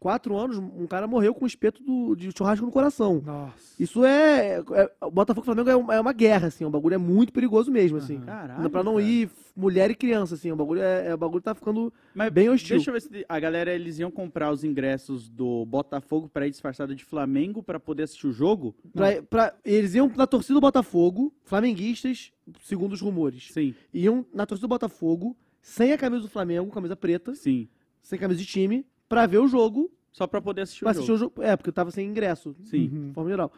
quatro 0.00 0.34
anos 0.36 0.56
um 0.58 0.86
cara 0.86 1.06
morreu 1.06 1.34
com 1.34 1.44
um 1.44 1.46
espeto 1.46 1.82
do, 1.82 2.16
de 2.16 2.30
churrasco 2.36 2.64
no 2.64 2.72
coração. 2.72 3.22
Nossa. 3.24 3.74
Isso 3.78 4.02
é, 4.04 4.56
é- 4.72 5.10
Botafogo 5.12 5.44
e 5.44 5.46
Flamengo 5.46 5.68
é, 5.70 5.76
um- 5.76 5.92
é 5.92 6.00
uma 6.00 6.12
guerra, 6.14 6.48
assim, 6.48 6.64
o 6.64 6.70
bagulho 6.70 6.94
é 6.94 6.98
muito 6.98 7.32
perigoso 7.32 7.70
mesmo, 7.70 7.98
assim. 7.98 8.18
Caralho, 8.20 8.70
pra 8.70 8.82
não 8.82 8.94
cara. 8.94 9.04
ir 9.06 9.30
mulher 9.54 9.90
e 9.90 9.94
criança, 9.94 10.34
assim, 10.36 10.50
o 10.50 10.56
bagulho, 10.56 10.80
é, 10.80 11.08
é- 11.08 11.14
o 11.14 11.18
bagulho 11.18 11.42
tá 11.42 11.54
ficando 11.54 11.92
Mas 12.14 12.32
bem 12.32 12.48
hostil. 12.48 12.76
Deixa 12.76 12.90
eu 12.90 12.94
ver 12.94 13.00
se 13.02 13.24
a 13.28 13.38
galera 13.38 13.74
eles 13.74 13.98
iam 13.98 14.10
comprar 14.10 14.50
os 14.50 14.64
ingressos 14.64 15.28
do 15.28 15.66
Botafogo 15.66 16.30
pra 16.32 16.46
ir 16.46 16.50
disfarçado 16.50 16.94
de 16.94 17.04
Flamengo 17.04 17.62
pra 17.62 17.78
poder 17.78 18.04
assistir 18.04 18.26
o 18.26 18.32
jogo? 18.32 18.74
Pra, 18.94 19.22
pra- 19.22 19.54
eles 19.62 19.94
iam 19.94 20.10
na 20.16 20.26
torcida 20.26 20.54
do 20.54 20.60
Botafogo, 20.62 21.30
flamenguistas, 21.44 22.32
segundo 22.64 22.94
os 22.94 23.00
rumores. 23.02 23.48
Sim, 23.52 23.74
Iam 23.92 24.24
na 24.32 24.46
torcida 24.46 24.66
do 24.66 24.70
Botafogo, 24.70 25.36
sem 25.60 25.92
a 25.92 25.98
camisa 25.98 26.22
do 26.22 26.28
Flamengo, 26.28 26.70
camisa 26.70 26.96
preta, 26.96 27.34
sim. 27.34 27.68
sem 28.02 28.18
camisa 28.18 28.40
de 28.40 28.46
time, 28.46 28.86
pra 29.10 29.26
ver 29.26 29.38
o 29.38 29.46
jogo, 29.48 29.90
Só 30.12 30.26
pra 30.26 30.40
poder 30.40 30.62
assistir 30.62 30.80
pra 30.80 30.88
o 30.88 30.90
assistir 30.92 31.06
jogo. 31.08 31.16
o 31.16 31.18
jogo. 31.18 31.42
É, 31.42 31.54
porque 31.56 31.68
eu 31.68 31.72
tava 31.74 31.90
sem 31.90 32.08
ingresso, 32.08 32.56
Sim. 32.64 32.88
de 33.08 33.12
forma 33.12 33.28
geral. 33.28 33.52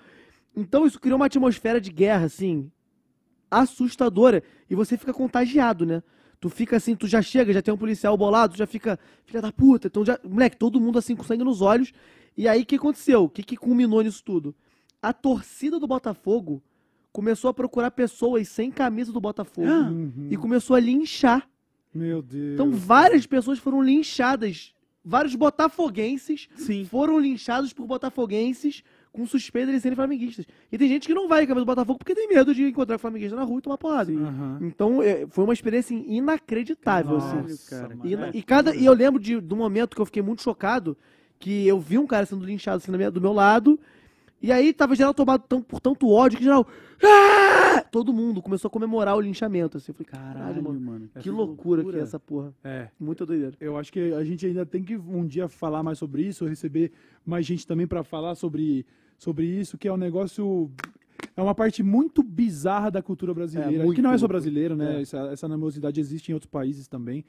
Então 0.57 0.85
isso 0.87 0.99
criou 0.99 1.17
uma 1.17 1.27
atmosfera 1.27 1.81
de 1.81 1.91
guerra, 1.93 2.25
assim, 2.27 2.71
assustadora. 3.51 4.43
E 4.69 4.75
você 4.75 4.97
fica 4.97 5.13
contagiado, 5.13 5.87
né? 5.87 6.03
Tu 6.41 6.49
fica 6.51 6.77
assim, 6.77 6.97
tu 6.97 7.07
já 7.07 7.23
chega, 7.23 7.53
já 7.53 7.63
tem 7.63 7.73
um 7.73 7.77
policial 7.79 8.17
bolado, 8.17 8.55
tu 8.55 8.59
já 8.59 8.67
fica, 8.67 8.99
filha 9.25 9.41
da 9.41 9.53
puta. 9.53 9.87
Então 9.87 10.05
já, 10.05 10.19
moleque, 10.25 10.57
todo 10.57 10.81
mundo 10.81 10.99
assim 10.99 11.15
com 11.15 11.23
sangue 11.23 11.45
nos 11.45 11.61
olhos. 11.63 11.93
E 12.37 12.49
aí 12.49 12.63
o 12.63 12.67
que 12.67 12.77
aconteceu? 12.77 13.25
O 13.25 13.29
que, 13.29 13.43
que 13.43 13.57
culminou 13.57 14.03
nisso 14.03 14.25
tudo? 14.25 14.55
A 15.01 15.13
torcida 15.13 15.79
do 15.79 15.87
Botafogo 15.87 16.63
começou 17.13 17.49
a 17.51 17.55
procurar 17.55 17.91
pessoas 17.93 18.49
sem 18.49 18.71
camisa 18.71 19.13
do 19.13 19.21
Botafogo 19.21 19.69
Uhum. 19.69 20.29
e 20.31 20.37
começou 20.37 20.75
a 20.75 20.81
linchar. 20.81 21.49
Meu 21.95 22.23
Deus. 22.23 22.55
Então 22.55 22.73
várias 22.73 23.27
pessoas 23.27 23.59
foram 23.59 23.81
linchadas. 23.83 24.75
Vários 25.05 25.35
botafoguenses 25.35 26.49
Sim. 26.57 26.85
foram 26.85 27.19
linchados 27.19 27.73
por 27.73 27.87
botafoguenses 27.87 28.85
com 29.13 29.27
suspeita 29.27 29.71
de 29.73 29.81
serem 29.81 29.97
flamenguistas. 29.97 30.47
E 30.71 30.79
tem 30.79 30.89
gente 30.89 31.07
que 31.07 31.13
não 31.13 31.29
vai 31.29 31.43
em 31.43 31.47
camisa 31.47 31.65
do 31.65 31.67
Botafogo 31.69 31.99
porque 31.99 32.15
tem 32.15 32.29
medo 32.29 32.55
de 32.55 32.63
encontrar 32.63 32.97
flamenguista 32.99 33.37
na 33.37 33.43
rua 33.43 33.59
e 33.59 33.63
tomar 33.63 33.77
porrada. 33.77 34.11
Aham. 34.13 34.59
Então, 34.63 35.03
é, 35.03 35.27
foi 35.29 35.45
uma 35.45 35.53
experiência 35.53 35.95
inacreditável, 35.95 37.17
assim. 37.17 37.37
Nossa, 37.43 37.71
cara. 37.83 37.95
mano. 37.97 38.31
E, 38.33 38.43
cada, 38.43 38.75
e 38.75 38.85
eu 38.87 38.93
lembro 38.95 39.21
de, 39.21 39.39
do 39.41 39.55
momento 39.57 39.95
que 39.95 40.01
eu 40.01 40.07
fiquei 40.07 40.23
muito 40.23 40.41
chocado, 40.43 40.97
que 41.39 41.67
eu 41.67 41.79
vi 41.79 41.99
um 41.99 42.07
cara 42.07 42.25
sendo 42.25 42.45
linchado 42.45 42.79
assim 42.79 42.91
na 42.91 42.97
minha- 42.97 43.11
do 43.11 43.21
meu 43.21 43.33
lado, 43.33 43.79
e 44.43 44.51
aí 44.53 44.73
tava 44.73 44.95
geral 44.97 45.15
tomado 45.15 45.43
tão- 45.49 45.63
por 45.63 45.81
tanto 45.81 46.09
ódio 46.11 46.39
que 46.39 46.45
geral. 46.45 46.67
"Ah!" 47.03 47.85
Todo 47.91 48.13
mundo 48.13 48.41
começou 48.43 48.69
a 48.69 48.71
comemorar 48.71 49.17
o 49.17 49.21
linchamento. 49.21 49.77
Assim. 49.77 49.93
Eu 49.93 49.95
falei, 49.95 50.07
caralho, 50.11 50.63
mano. 50.63 50.81
mano. 50.81 51.09
Que 51.21 51.31
loucura, 51.31 51.81
que 51.81 51.85
loucura. 51.87 51.99
é 51.99 52.03
essa 52.03 52.19
porra. 52.19 52.55
É. 52.65 52.89
Muita 52.99 53.25
doideira. 53.27 53.55
Eu 53.61 53.77
acho 53.77 53.93
que 53.93 54.13
a 54.13 54.25
gente 54.25 54.47
ainda 54.47 54.65
tem 54.65 54.83
que 54.83 54.97
um 54.97 55.27
dia 55.27 55.49
falar 55.49 55.83
mais 55.83 55.99
sobre 55.99 56.23
isso, 56.23 56.45
receber 56.47 56.91
mais 57.25 57.45
gente 57.47 57.67
também 57.67 57.87
para 57.87 58.03
falar 58.03 58.35
sobre, 58.35 58.87
sobre 59.19 59.47
isso, 59.47 59.77
que 59.79 59.89
é 59.89 59.93
um 59.93 59.97
negócio. 59.97 60.71
É 61.37 61.43
uma 61.43 61.55
parte 61.55 61.83
muito 61.83 62.23
bizarra 62.23 62.91
da 62.91 63.03
cultura 63.03 63.33
brasileira. 63.33 63.85
muito 63.85 63.97
que 63.97 64.03
não 64.03 64.11
é 64.13 64.19
só 64.19 64.23
louco. 64.23 64.33
brasileiro, 64.33 64.75
né? 64.77 64.99
É. 64.99 65.03
Essa, 65.03 65.19
essa 65.33 65.47
animosidade 65.47 66.01
existe 66.01 66.31
em 66.31 66.35
outros 66.35 66.51
países 66.51 66.89
também. 66.89 67.25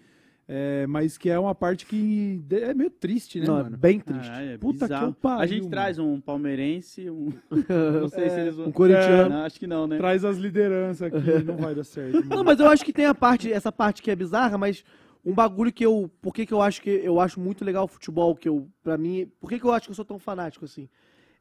É, 0.45 0.85
mas 0.87 1.17
que 1.17 1.29
é 1.29 1.39
uma 1.39 1.55
parte 1.55 1.85
que 1.85 2.43
é 2.51 2.73
meio 2.73 2.89
triste, 2.89 3.39
né, 3.39 3.47
Não, 3.47 3.59
é 3.59 3.63
mano? 3.63 3.77
bem 3.77 3.97
triste. 3.99 4.27
Caralho, 4.27 4.49
é 4.51 4.57
Puta 4.57 4.79
que 4.79 4.83
bizarro. 4.85 5.07
eu 5.07 5.13
pariu, 5.13 5.39
A 5.39 5.45
gente 5.45 5.59
mano. 5.59 5.69
traz 5.71 5.99
um 5.99 6.19
palmeirense, 6.19 7.09
um. 7.09 7.31
Não 8.01 8.09
sei 8.09 8.29
se 8.29 8.39
eles 8.41 8.55
vão. 8.55 8.67
um 8.67 8.71
corintiano. 8.71 9.35
Acho 9.37 9.57
que 9.57 9.65
não, 9.67 9.87
né? 9.87 9.97
Traz 9.97 10.25
as 10.25 10.37
lideranças 10.37 11.01
aqui, 11.13 11.15
não 11.45 11.55
vai 11.55 11.73
dar 11.73 11.85
certo. 11.85 12.15
mano. 12.15 12.25
Não, 12.27 12.43
mas 12.43 12.59
eu 12.59 12.67
acho 12.67 12.83
que 12.83 12.91
tem 12.91 13.05
a 13.05 13.15
parte, 13.15 13.51
essa 13.53 13.71
parte 13.71 14.01
que 14.01 14.11
é 14.11 14.15
bizarra, 14.17 14.57
mas 14.57 14.83
um 15.25 15.33
bagulho 15.33 15.71
que 15.71 15.85
eu, 15.85 16.11
por 16.21 16.33
que 16.33 16.45
que 16.45 16.53
eu 16.53 16.61
acho 16.61 16.81
que 16.81 16.89
eu 16.89 17.21
acho 17.21 17.39
muito 17.39 17.63
legal 17.63 17.85
o 17.85 17.87
futebol, 17.87 18.35
que 18.35 18.49
eu, 18.49 18.67
pra 18.83 18.97
mim, 18.97 19.31
por 19.39 19.49
que 19.49 19.57
que 19.57 19.65
eu 19.65 19.71
acho 19.71 19.85
que 19.87 19.91
eu 19.91 19.95
sou 19.95 20.03
tão 20.05 20.19
fanático 20.19 20.65
assim? 20.65 20.89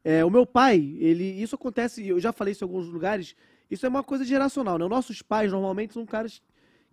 É, 0.01 0.23
o 0.23 0.29
meu 0.29 0.45
pai, 0.45 0.95
ele, 0.99 1.23
isso 1.25 1.55
acontece, 1.55 2.07
eu 2.07 2.19
já 2.21 2.31
falei 2.31 2.53
isso 2.53 2.63
em 2.63 2.67
alguns 2.67 2.87
lugares, 2.87 3.35
isso 3.69 3.85
é 3.85 3.89
uma 3.89 4.03
coisa 4.03 4.23
geracional, 4.23 4.77
né? 4.77 4.85
Os 4.85 4.89
nossos 4.89 5.21
pais 5.21 5.51
normalmente 5.51 5.93
são 5.93 6.05
caras 6.05 6.41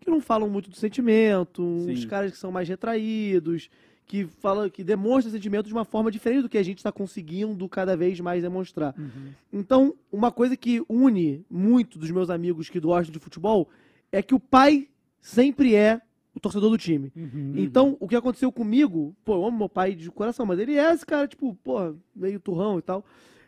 que 0.01 0.11
não 0.11 0.21
falam 0.21 0.49
muito 0.49 0.71
do 0.71 0.77
sentimento, 0.77 1.63
uns 1.63 2.01
Sim. 2.01 2.09
caras 2.09 2.33
que 2.33 2.39
são 2.39 2.51
mais 2.51 2.69
retraídos, 2.69 3.71
que 4.07 4.25
falam, 4.25 4.69
que 4.69 4.83
demonstram 4.83 5.33
sentimento 5.33 5.67
de 5.67 5.73
uma 5.73 5.85
forma 5.85 6.11
diferente 6.11 6.43
do 6.43 6.49
que 6.49 6.59
a 6.59 6.63
gente 6.63 6.79
está 6.79 6.91
conseguindo 6.91 7.69
cada 7.69 7.97
vez 7.97 8.19
mais 8.19 8.43
demonstrar. 8.43 8.93
Uhum. 8.99 9.33
Então, 9.53 9.95
uma 10.11 10.33
coisa 10.33 10.57
que 10.57 10.83
une 10.89 11.45
muito 11.49 11.99
dos 11.99 12.11
meus 12.11 12.29
amigos 12.29 12.69
que 12.69 12.81
gostam 12.81 13.13
de 13.13 13.21
futebol 13.21 13.69
é 14.11 14.21
que 14.21 14.35
o 14.35 14.41
pai 14.41 14.89
sempre 15.21 15.77
é 15.77 16.01
o 16.35 16.41
torcedor 16.41 16.71
do 16.71 16.79
time. 16.79 17.13
Uhum. 17.15 17.53
Então, 17.57 17.97
o 18.01 18.09
que 18.09 18.17
aconteceu 18.17 18.51
comigo, 18.51 19.15
pô, 19.25 19.35
eu 19.35 19.47
amo 19.47 19.59
meu 19.59 19.69
pai 19.69 19.95
de 19.95 20.11
coração, 20.11 20.47
mas 20.47 20.59
ele 20.59 20.77
é 20.77 20.93
esse 20.93 21.05
cara, 21.05 21.29
tipo, 21.29 21.55
pô, 21.63 21.95
meio 22.15 22.41
turrão 22.41 22.79
e 22.79 22.83
tal. 22.83 23.05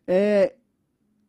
É, 0.07 0.55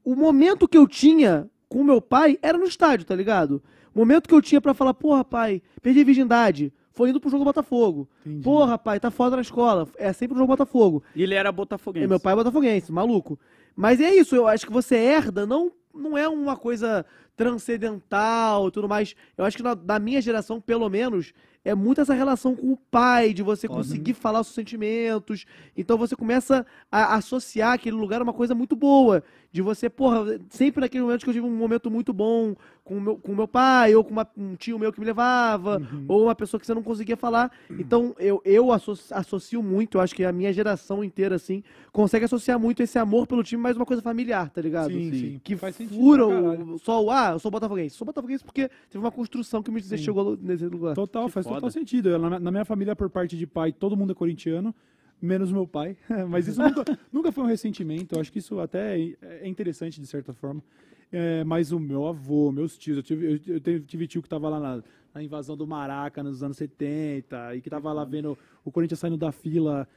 o 0.03 0.15
momento 0.15 0.67
que 0.67 0.77
eu 0.77 0.87
tinha 0.87 1.49
com 1.67 1.83
meu 1.83 2.01
pai 2.01 2.37
era 2.41 2.57
no 2.57 2.65
estádio, 2.65 3.05
tá 3.05 3.15
ligado? 3.15 3.63
Momento 3.93 4.27
que 4.27 4.33
eu 4.33 4.41
tinha 4.41 4.59
pra 4.59 4.73
falar, 4.73 4.93
porra, 4.93 5.23
pai, 5.23 5.61
perdi 5.81 6.01
a 6.01 6.03
virgindade, 6.03 6.73
foi 6.91 7.09
indo 7.09 7.19
pro 7.19 7.29
jogo 7.29 7.43
Botafogo. 7.43 8.07
Entendi. 8.25 8.43
Porra, 8.43 8.77
pai, 8.77 8.99
tá 8.99 9.11
foda 9.11 9.35
na 9.35 9.41
escola, 9.41 9.87
é 9.97 10.11
sempre 10.13 10.35
o 10.35 10.37
jogo 10.37 10.47
Botafogo. 10.47 11.03
E 11.15 11.23
ele 11.23 11.35
era 11.35 11.51
botafoguense. 11.51 12.05
E 12.05 12.07
meu 12.07 12.19
pai 12.19 12.33
é 12.33 12.35
botafoguense, 12.35 12.91
maluco. 12.91 13.39
Mas 13.75 13.99
é 13.99 14.13
isso, 14.13 14.35
eu 14.35 14.47
acho 14.47 14.65
que 14.65 14.71
você 14.71 14.95
herda, 14.95 15.45
não, 15.45 15.71
não 15.93 16.17
é 16.17 16.27
uma 16.27 16.55
coisa 16.55 17.05
transcendental 17.35 18.67
e 18.67 18.71
tudo 18.71 18.87
mais. 18.87 19.15
Eu 19.37 19.45
acho 19.45 19.57
que 19.57 19.63
na, 19.63 19.75
na 19.75 19.99
minha 19.99 20.21
geração, 20.21 20.61
pelo 20.61 20.87
menos, 20.89 21.33
é 21.65 21.73
muito 21.73 22.01
essa 22.01 22.13
relação 22.13 22.55
com 22.55 22.73
o 22.73 22.77
pai, 22.77 23.33
de 23.33 23.41
você 23.43 23.67
conseguir 23.67 24.13
falar 24.13 24.41
os 24.41 24.47
seus 24.47 24.55
sentimentos. 24.55 25.45
Então 25.77 25.97
você 25.97 26.15
começa 26.15 26.65
a 26.91 27.15
associar 27.15 27.73
aquele 27.73 27.95
lugar 27.95 28.19
a 28.19 28.23
uma 28.23 28.33
coisa 28.33 28.53
muito 28.53 28.75
boa. 28.75 29.23
De 29.51 29.61
você, 29.61 29.87
porra, 29.87 30.39
sempre 30.49 30.81
naquele 30.81 31.03
momento 31.03 31.23
que 31.23 31.29
eu 31.29 31.33
tive 31.33 31.45
um 31.45 31.55
momento 31.55 31.89
muito 31.91 32.11
bom 32.11 32.55
com 32.83 32.97
o 32.97 33.01
meu, 33.01 33.15
com 33.17 33.35
meu 33.35 33.47
pai, 33.47 33.93
ou 33.95 34.03
com 34.03 34.09
uma- 34.11 34.27
um 34.35 34.55
tio 34.55 34.79
meu 34.79 34.91
que 34.91 34.99
me 34.99 35.05
levava, 35.05 35.79
ou 36.07 36.23
uma 36.23 36.33
pessoa 36.35 36.59
que 36.59 36.65
você 36.65 36.73
não 36.73 36.81
conseguia 36.81 37.15
falar. 37.15 37.51
Então 37.69 38.15
eu, 38.17 38.41
eu 38.43 38.71
asso- 38.71 38.97
associo 39.11 39.61
muito, 39.61 39.97
eu 39.97 40.01
acho 40.01 40.15
que 40.15 40.25
a 40.25 40.31
minha 40.31 40.51
geração 40.51 41.03
inteira, 41.03 41.35
assim, 41.35 41.63
consegue 41.91 42.25
associar 42.25 42.59
muito 42.59 42.81
esse 42.81 42.97
amor 42.97 43.27
pelo 43.27 43.43
time, 43.43 43.61
mais 43.61 43.77
uma 43.77 43.85
coisa 43.85 44.01
familiar, 44.01 44.49
tá 44.49 44.59
ligado? 44.59 44.91
Sim, 44.91 45.11
sim. 45.13 45.41
Que 45.43 45.55
Faz 45.55 45.77
fura 45.77 46.25
o, 46.27 46.79
só 46.79 47.03
o, 47.03 47.11
ah, 47.11 47.29
eu 47.33 47.39
sou 47.39 47.51
botafoguense. 47.51 47.95
Sou 47.95 48.05
botafoguense 48.05 48.43
porque 48.43 48.67
teve 48.89 48.97
uma 49.03 49.11
construção 49.11 49.61
que 49.61 49.69
me 49.69 49.79
chegou 49.97 50.35
nesse 50.41 50.65
lugar. 50.65 50.95
Total, 50.95 51.29
faz 51.29 51.45
foda. 51.53 51.61
total 51.61 51.71
sentido. 51.71 52.17
Na, 52.17 52.39
na 52.39 52.51
minha 52.51 52.65
família, 52.65 52.95
por 52.95 53.09
parte 53.09 53.37
de 53.37 53.45
pai, 53.47 53.71
todo 53.71 53.95
mundo 53.97 54.11
é 54.11 54.15
corintiano, 54.15 54.73
menos 55.21 55.51
meu 55.51 55.65
pai. 55.67 55.95
Mas 56.29 56.47
isso 56.47 56.61
nunca, 56.61 56.83
nunca 57.11 57.31
foi 57.31 57.43
um 57.43 57.47
ressentimento. 57.47 58.15
Eu 58.15 58.21
acho 58.21 58.31
que 58.31 58.39
isso 58.39 58.59
até 58.59 58.99
é, 58.99 59.15
é 59.21 59.47
interessante, 59.47 59.99
de 60.01 60.07
certa 60.07 60.33
forma. 60.33 60.61
É, 61.15 61.43
mas 61.43 61.71
o 61.71 61.79
meu 61.79 62.07
avô, 62.07 62.51
meus 62.51 62.75
tios, 62.75 62.97
eu 62.97 63.03
tive, 63.03 63.25
eu, 63.45 63.53
eu 63.53 63.79
tive- 63.81 64.07
tio 64.07 64.19
que 64.19 64.27
tava 64.27 64.49
lá 64.49 64.59
na, 64.59 64.83
na 65.13 65.21
invasão 65.21 65.55
do 65.55 65.67
Maraca 65.67 66.23
nos 66.23 66.41
anos 66.41 66.57
70 66.57 67.55
e 67.55 67.61
que 67.61 67.69
tava 67.69 67.93
lá 67.93 68.03
vendo 68.03 68.35
o 68.65 68.71
Corinthians 68.71 68.99
saindo 68.99 69.15
da 69.15 69.31
fila, 69.31 69.87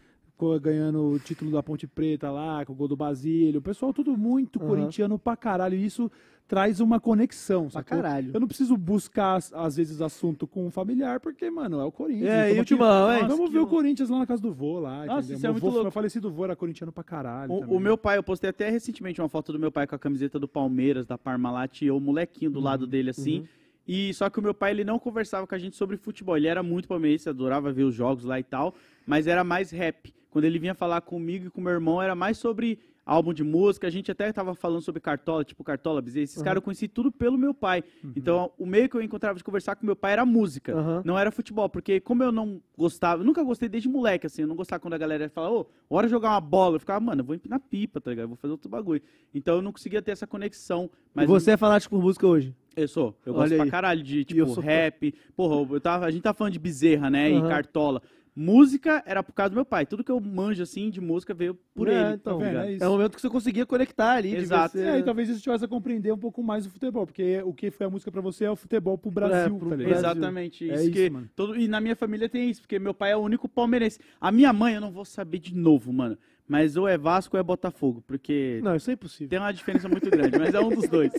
ganhando 0.60 1.02
o 1.12 1.18
título 1.18 1.50
da 1.50 1.62
Ponte 1.62 1.86
Preta 1.86 2.30
lá, 2.30 2.64
com 2.64 2.72
o 2.72 2.76
gol 2.76 2.88
do 2.88 2.96
Basílio. 2.96 3.58
O 3.58 3.62
pessoal 3.62 3.92
tudo 3.92 4.16
muito 4.16 4.58
Aham. 4.58 4.68
corintiano 4.68 5.18
pra 5.18 5.36
caralho. 5.36 5.76
E 5.76 5.84
isso 5.84 6.10
traz 6.46 6.78
uma 6.78 7.00
conexão, 7.00 7.62
Pra 7.62 7.70
sacou? 7.82 7.96
caralho. 7.96 8.30
Eu 8.32 8.38
não 8.38 8.46
preciso 8.46 8.76
buscar, 8.76 9.38
às 9.52 9.76
vezes, 9.76 10.00
assunto 10.00 10.46
com 10.46 10.66
um 10.66 10.70
familiar, 10.70 11.18
porque, 11.18 11.50
mano, 11.50 11.80
é 11.80 11.84
o 11.84 11.90
Corinthians. 11.90 12.28
É, 12.28 12.42
Tamo 12.42 12.54
e 12.54 12.58
o 12.58 12.60
aqui- 12.60 12.64
Timão, 12.74 13.12
hein? 13.12 13.26
Vamos 13.26 13.50
ver 13.50 13.58
o 13.58 13.66
Corinthians 13.66 14.08
lá 14.10 14.18
na 14.18 14.26
casa 14.26 14.42
do 14.42 14.52
vô 14.52 14.78
lá. 14.78 15.04
Nossa, 15.06 15.18
entendeu? 15.20 15.36
isso 15.38 15.46
é 15.46 15.50
muito 15.50 15.62
vô, 15.62 15.68
louco. 15.68 15.82
meu 15.84 15.90
falecido 15.90 16.30
vô 16.30 16.44
era 16.44 16.54
corintiano 16.54 16.92
pra 16.92 17.02
caralho. 17.02 17.52
O, 17.52 17.60
também. 17.60 17.76
o 17.76 17.80
meu 17.80 17.96
pai, 17.98 18.18
eu 18.18 18.22
postei 18.22 18.50
até 18.50 18.68
recentemente 18.70 19.20
uma 19.20 19.28
foto 19.28 19.52
do 19.52 19.58
meu 19.58 19.72
pai 19.72 19.86
com 19.88 19.96
a 19.96 19.98
camiseta 19.98 20.38
do 20.38 20.46
Palmeiras, 20.46 21.04
da 21.06 21.18
Parmalat, 21.18 21.82
e 21.82 21.90
o 21.90 21.98
molequinho 21.98 22.50
do 22.50 22.60
lado 22.60 22.86
dele 22.86 23.10
assim. 23.10 23.44
E 23.88 24.12
só 24.14 24.28
que 24.28 24.38
o 24.38 24.42
meu 24.42 24.52
pai, 24.54 24.72
ele 24.72 24.82
não 24.84 24.98
conversava 24.98 25.46
com 25.46 25.54
a 25.54 25.58
gente 25.58 25.76
sobre 25.76 25.96
futebol. 25.96 26.36
Ele 26.36 26.48
era 26.48 26.60
muito 26.62 26.86
palmeirense, 26.88 27.28
adorava 27.28 27.72
ver 27.72 27.84
os 27.84 27.94
jogos 27.94 28.24
lá 28.24 28.38
e 28.38 28.42
tal, 28.44 28.74
mas 29.06 29.26
era 29.28 29.42
mais 29.44 29.70
rap. 29.70 30.12
Quando 30.36 30.44
ele 30.44 30.58
vinha 30.58 30.74
falar 30.74 31.00
comigo 31.00 31.46
e 31.46 31.50
com 31.50 31.62
meu 31.62 31.72
irmão, 31.72 32.02
era 32.02 32.14
mais 32.14 32.36
sobre 32.36 32.78
álbum 33.06 33.32
de 33.32 33.42
música. 33.42 33.86
A 33.86 33.90
gente 33.90 34.12
até 34.12 34.30
tava 34.34 34.54
falando 34.54 34.82
sobre 34.82 35.00
Cartola, 35.00 35.42
tipo 35.42 35.64
Cartola, 35.64 36.02
Bezerra. 36.02 36.24
Esses 36.24 36.42
caras 36.42 36.56
eu 36.56 36.62
conheci 36.62 36.86
tudo 36.86 37.10
pelo 37.10 37.38
meu 37.38 37.54
pai. 37.54 37.82
Então, 38.14 38.52
o 38.58 38.66
meio 38.66 38.86
que 38.86 38.94
eu 38.94 39.00
encontrava 39.00 39.38
de 39.38 39.42
conversar 39.42 39.76
com 39.76 39.86
meu 39.86 39.96
pai 39.96 40.12
era 40.12 40.26
música. 40.26 40.76
Aham. 40.76 41.02
Não 41.06 41.18
era 41.18 41.32
futebol, 41.32 41.70
porque 41.70 42.00
como 42.00 42.22
eu 42.22 42.30
não 42.30 42.60
gostava, 42.76 43.22
eu 43.22 43.24
nunca 43.24 43.42
gostei 43.42 43.66
desde 43.66 43.88
moleque, 43.88 44.26
assim, 44.26 44.42
eu 44.42 44.48
não 44.48 44.56
gostava 44.56 44.78
quando 44.78 44.92
a 44.92 44.98
galera 44.98 45.26
falava, 45.30 45.54
ô, 45.54 45.66
hora 45.88 46.06
de 46.06 46.10
jogar 46.10 46.28
uma 46.28 46.40
bola. 46.42 46.76
Eu 46.76 46.80
ficava, 46.80 47.00
mano, 47.00 47.22
eu 47.22 47.24
vou 47.24 47.34
empinar 47.34 47.58
pipa, 47.58 47.98
tá 47.98 48.10
ligado? 48.10 48.24
Eu 48.24 48.28
vou 48.28 48.36
fazer 48.36 48.52
outro 48.52 48.68
bagulho. 48.68 49.00
Então 49.32 49.56
eu 49.56 49.62
não 49.62 49.72
conseguia 49.72 50.02
ter 50.02 50.10
essa 50.10 50.26
conexão. 50.26 50.90
Mas 51.14 51.24
e 51.24 51.28
você 51.28 51.52
é 51.52 51.56
fanático 51.56 51.96
por 51.96 52.02
música 52.02 52.26
hoje? 52.26 52.54
eu 52.76 52.86
sou. 52.86 53.16
Eu 53.24 53.32
Olha 53.32 53.40
gosto 53.40 53.54
pra 53.54 53.64
aí. 53.64 53.70
caralho 53.70 54.02
de, 54.02 54.18
eu 54.18 54.24
tipo, 54.24 54.60
rap. 54.60 55.14
Porra, 55.34 55.74
eu 55.74 55.80
tava, 55.80 56.04
a 56.04 56.10
gente 56.10 56.22
tá 56.22 56.34
falando 56.34 56.52
de 56.52 56.58
Bezerra, 56.58 57.08
né? 57.08 57.30
E 57.30 57.40
Cartola. 57.48 58.02
Música 58.38 59.02
era 59.06 59.22
por 59.22 59.32
causa 59.32 59.48
do 59.50 59.54
meu 59.54 59.64
pai. 59.64 59.86
Tudo 59.86 60.04
que 60.04 60.12
eu 60.12 60.20
manjo, 60.20 60.62
assim, 60.62 60.90
de 60.90 61.00
música 61.00 61.32
veio 61.32 61.54
por 61.74 61.88
É, 61.88 61.92
ele. 62.08 62.14
então, 62.16 62.38
tá 62.38 62.44
ligado? 62.46 62.64
é 62.66 62.72
isso. 62.74 62.84
É 62.84 62.88
o 62.88 62.90
momento 62.92 63.14
que 63.16 63.20
você 63.22 63.30
conseguia 63.30 63.64
conectar 63.64 64.12
ali. 64.12 64.36
Exato. 64.36 64.76
você- 64.76 64.84
É, 64.84 64.98
e 64.98 65.02
talvez 65.02 65.30
isso 65.30 65.40
te 65.40 65.48
faça 65.48 65.66
compreender 65.66 66.12
um 66.12 66.18
pouco 66.18 66.42
mais 66.42 66.66
o 66.66 66.70
futebol, 66.70 67.06
porque 67.06 67.40
o 67.46 67.54
que 67.54 67.70
foi 67.70 67.86
a 67.86 67.90
música 67.90 68.12
pra 68.12 68.20
você 68.20 68.44
é 68.44 68.50
o 68.50 68.54
futebol 68.56 68.98
pro 68.98 69.10
Brasil, 69.10 69.56
pro 69.56 69.70
tá? 69.70 69.76
Brasil. 69.76 69.94
Exatamente. 69.96 70.70
É 70.70 70.74
Isso 70.82 70.90
que 70.90 71.08
mano. 71.08 71.30
todo- 71.34 71.56
e 71.56 71.66
na 71.66 71.80
minha 71.80 71.96
família 71.96 72.28
tem 72.28 72.50
isso, 72.50 72.60
porque 72.60 72.78
meu 72.78 72.92
pai 72.92 73.12
é 73.12 73.16
o 73.16 73.20
único 73.20 73.48
palmeirense. 73.48 73.98
A 74.20 74.30
minha 74.30 74.52
mãe, 74.52 74.74
eu 74.74 74.80
não 74.82 74.90
vou 74.92 75.06
saber 75.06 75.38
de 75.38 75.54
novo, 75.54 75.90
mano. 75.90 76.18
Mas 76.46 76.76
ou 76.76 76.86
é 76.86 76.98
Vasco 76.98 77.36
ou 77.36 77.40
é 77.40 77.42
Botafogo, 77.42 78.04
porque 78.06 78.60
Não, 78.62 78.76
isso 78.76 78.90
é 78.90 78.92
impossível. 78.92 79.28
tem 79.30 79.38
uma 79.38 79.50
diferença 79.52 79.88
muito 79.88 80.08
grande, 80.10 80.38
mas 80.38 80.54
é 80.54 80.60
um 80.60 80.68
dos 80.68 80.86
dois. 80.88 81.12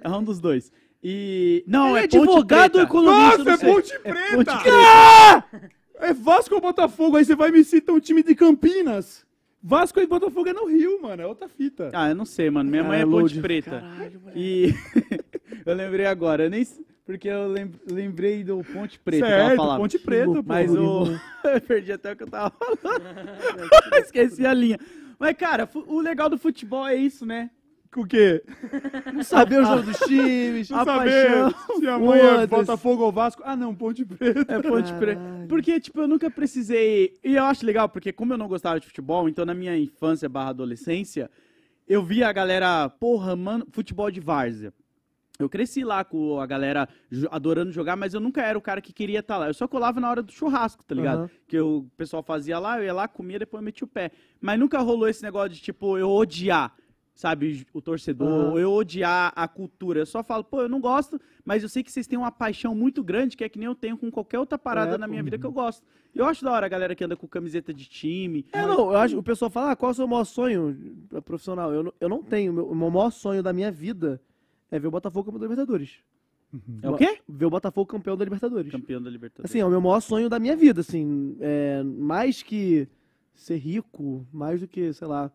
É 0.00 0.08
um 0.08 0.22
dos 0.24 0.40
dois. 0.40 0.72
E. 1.02 1.62
Não, 1.66 1.90
Ele 1.90 1.98
é, 1.98 2.00
é 2.00 2.04
advogado 2.04 2.80
economista, 2.80 3.44
Nossa, 3.44 3.66
é. 3.66 3.72
Ponte 3.72 3.98
Preta! 4.00 4.36
Ponte 4.36 4.62
Preta. 4.62 5.70
É 5.96 6.12
Vasco 6.12 6.54
ou 6.54 6.60
Botafogo? 6.60 7.16
Aí 7.16 7.24
você 7.24 7.34
vai 7.34 7.50
me 7.50 7.62
cita 7.64 7.92
um 7.92 8.00
time 8.00 8.22
de 8.22 8.34
Campinas. 8.34 9.24
Vasco 9.62 9.98
e 10.00 10.06
Botafogo 10.06 10.48
é 10.48 10.52
no 10.52 10.66
Rio, 10.66 11.00
mano. 11.00 11.22
É 11.22 11.26
outra 11.26 11.48
fita. 11.48 11.90
Ah, 11.94 12.10
eu 12.10 12.14
não 12.14 12.24
sei, 12.26 12.50
mano. 12.50 12.70
Minha 12.70 12.84
mãe 12.84 12.98
Ah, 12.98 13.02
é 13.02 13.04
Ponte 13.04 13.12
Load. 13.34 13.40
Preta. 13.40 13.70
Caralho, 13.80 14.20
moleque. 14.20 14.38
E 14.38 14.74
eu 15.64 15.74
lembrei 15.74 16.06
agora, 16.06 16.44
eu 16.44 16.50
nem 16.50 16.66
porque 17.06 17.28
eu 17.28 17.48
lem- 17.48 17.70
lembrei 17.90 18.42
do 18.42 18.62
Ponte 18.64 18.98
Preta 18.98 19.26
que 19.26 19.32
ela 19.32 19.44
certo, 19.46 19.56
falava. 19.56 19.80
Ponte 19.80 19.98
Preta, 19.98 20.32
pô. 20.32 20.42
Mas 20.44 20.70
o 20.74 21.04
eu 21.44 21.60
perdi 21.60 21.92
até 21.92 22.12
o 22.12 22.16
que 22.16 22.22
eu 22.24 22.30
tava 22.30 22.50
falando. 22.58 23.70
Esqueci 24.00 24.44
a 24.46 24.52
linha. 24.54 24.78
Mas 25.18 25.36
cara, 25.36 25.68
o 25.86 26.00
legal 26.00 26.28
do 26.28 26.36
futebol 26.38 26.86
é 26.86 26.94
isso, 26.96 27.24
né? 27.24 27.50
O 27.96 28.04
quê? 28.06 28.42
Não 29.12 29.22
saber 29.22 29.60
o 29.62 29.64
jogo 29.64 29.82
dos 29.82 29.98
times. 30.06 30.70
Não 30.70 30.78
A 30.80 30.84
saber 30.84 31.28
paixão. 31.30 31.78
se 31.80 31.86
a 31.88 31.98
mãe 31.98 32.20
é. 32.20 32.46
Botafogo 32.46 33.02
ou 33.04 33.12
Vasco. 33.12 33.42
Ah, 33.44 33.54
não, 33.56 33.74
Ponte 33.74 34.04
Preta. 34.04 34.44
É 34.52 34.60
Ponte 34.62 34.92
Preta. 34.94 35.20
Porque, 35.48 35.78
tipo, 35.80 36.00
eu 36.00 36.08
nunca 36.08 36.30
precisei. 36.30 37.16
E 37.22 37.36
eu 37.36 37.44
acho 37.44 37.64
legal, 37.64 37.88
porque 37.88 38.12
como 38.12 38.32
eu 38.32 38.38
não 38.38 38.48
gostava 38.48 38.80
de 38.80 38.86
futebol, 38.86 39.28
então 39.28 39.44
na 39.44 39.54
minha 39.54 39.76
infância 39.78 40.28
barra 40.28 40.50
adolescência, 40.50 41.30
eu 41.88 42.02
via 42.02 42.28
a 42.28 42.32
galera, 42.32 42.88
porra, 42.88 43.36
mano, 43.36 43.66
futebol 43.70 44.10
de 44.10 44.20
várzea. 44.20 44.72
Eu 45.36 45.48
cresci 45.48 45.82
lá 45.82 46.04
com 46.04 46.38
a 46.40 46.46
galera 46.46 46.88
adorando 47.30 47.72
jogar, 47.72 47.96
mas 47.96 48.14
eu 48.14 48.20
nunca 48.20 48.40
era 48.40 48.56
o 48.56 48.62
cara 48.62 48.80
que 48.80 48.92
queria 48.92 49.18
estar 49.18 49.36
lá. 49.36 49.48
Eu 49.48 49.54
só 49.54 49.66
colava 49.66 50.00
na 50.00 50.08
hora 50.08 50.22
do 50.22 50.30
churrasco, 50.30 50.84
tá 50.84 50.94
ligado? 50.94 51.18
Aham. 51.22 51.30
Que 51.48 51.58
o 51.58 51.86
pessoal 51.96 52.22
fazia 52.22 52.56
lá, 52.60 52.78
eu 52.78 52.84
ia 52.84 52.92
lá, 52.94 53.08
comia, 53.08 53.38
depois 53.38 53.60
eu 53.60 53.64
metia 53.64 53.84
o 53.84 53.88
pé. 53.88 54.12
Mas 54.40 54.58
nunca 54.60 54.78
rolou 54.78 55.08
esse 55.08 55.22
negócio 55.24 55.50
de, 55.50 55.60
tipo, 55.60 55.98
eu 55.98 56.08
odiar, 56.08 56.72
sabe, 57.14 57.64
o 57.72 57.80
torcedor, 57.80 58.50
ou 58.50 58.58
eu 58.58 58.72
odiar 58.72 59.32
a 59.36 59.46
cultura. 59.46 60.00
Eu 60.00 60.06
só 60.06 60.22
falo, 60.24 60.42
pô, 60.42 60.62
eu 60.62 60.68
não 60.68 60.80
gosto, 60.80 61.20
mas 61.44 61.62
eu 61.62 61.68
sei 61.68 61.82
que 61.82 61.92
vocês 61.92 62.06
têm 62.08 62.18
uma 62.18 62.32
paixão 62.32 62.74
muito 62.74 63.04
grande, 63.04 63.36
que 63.36 63.44
é 63.44 63.48
que 63.48 63.58
nem 63.58 63.66
eu 63.66 63.74
tenho 63.74 63.96
com 63.96 64.10
qualquer 64.10 64.38
outra 64.40 64.58
parada 64.58 64.96
É, 64.96 64.98
na 64.98 65.06
minha 65.06 65.22
vida 65.22 65.38
que 65.38 65.46
eu 65.46 65.52
gosto. 65.52 65.84
E 66.14 66.18
eu 66.18 66.26
acho 66.26 66.44
da 66.44 66.50
hora 66.52 66.66
a 66.66 66.68
galera 66.68 66.94
que 66.94 67.04
anda 67.04 67.16
com 67.16 67.26
camiseta 67.28 67.72
de 67.72 67.86
time. 67.88 68.44
É, 68.52 68.62
não, 68.66 68.90
eu 68.92 68.96
acho, 68.96 69.16
o 69.18 69.22
pessoal 69.22 69.50
fala, 69.50 69.70
ah, 69.72 69.76
qual 69.76 69.90
é 69.90 69.92
o 69.92 69.94
seu 69.94 70.08
maior 70.08 70.24
sonho 70.24 70.76
eh, 71.12 71.20
profissional? 71.20 71.72
Eu, 71.72 71.82
não- 71.84 71.94
eu 72.00 72.08
não 72.08 72.22
tenho, 72.22 72.52
meu- 72.52 72.66
o 72.68 72.74
meu 72.74 72.90
maior 72.90 73.10
sonho 73.10 73.42
da 73.42 73.52
minha 73.52 73.70
vida 73.70 74.20
é 74.70 74.78
ver 74.78 74.88
o 74.88 74.90
Botafogo 74.90 75.26
campeão 75.26 75.40
da 75.40 75.46
Libertadores. 75.46 75.98
É 76.82 76.88
o 76.88 76.96
quê? 76.96 77.18
Ver 77.28 77.46
o 77.46 77.50
Botafogo 77.50 77.86
campeão 77.86 78.16
da 78.16 78.24
Libertadores. 78.24 78.70
Campeão 78.70 79.02
da 79.02 79.10
Libertadores. 79.10 79.50
Assim, 79.50 79.58
é 79.60 79.64
o 79.66 79.70
meu 79.70 79.80
maior 79.80 80.00
sonho 80.00 80.28
da 80.28 80.38
minha 80.38 80.56
vida, 80.56 80.80
assim, 80.82 81.36
é, 81.40 81.82
mais 81.82 82.42
que 82.42 82.88
ser 83.34 83.56
rico, 83.56 84.24
mais 84.32 84.60
do 84.60 84.68
que, 84.68 84.92
sei 84.92 85.06
lá, 85.08 85.32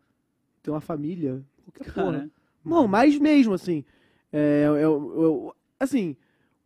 ter 0.63 0.71
uma 0.71 0.79
família, 0.79 1.43
qualquer 1.71 1.93
porra. 1.93 2.11
Cara, 2.19 2.29
Não, 2.65 2.87
mais 2.87 3.17
mesmo, 3.19 3.53
assim. 3.53 3.83
É, 4.31 4.63
eu- 4.67 4.77
eu- 4.77 5.21
eu- 5.23 5.55
assim, 5.79 6.15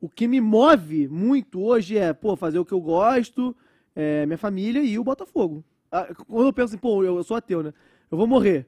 o 0.01 0.09
que 0.09 0.27
me 0.27 0.41
move 0.41 1.07
muito 1.07 1.61
hoje 1.63 1.97
é, 1.97 2.11
pô, 2.13 2.35
fazer 2.35 2.59
o 2.59 2.65
que 2.65 2.73
eu 2.73 2.81
gosto, 2.81 3.55
é, 3.95 4.25
minha 4.25 4.37
família 4.37 4.81
e 4.81 4.97
o 4.99 5.03
Botafogo. 5.03 5.63
Ah, 5.91 6.07
Quando 6.27 6.47
eu 6.47 6.53
penso 6.53 6.73
assim, 6.73 6.77
pô, 6.77 7.03
eu, 7.03 7.15
eu 7.17 7.23
sou 7.23 7.37
ateu, 7.37 7.61
né? 7.63 7.73
Eu 8.11 8.17
vou 8.17 8.27
morrer. 8.27 8.65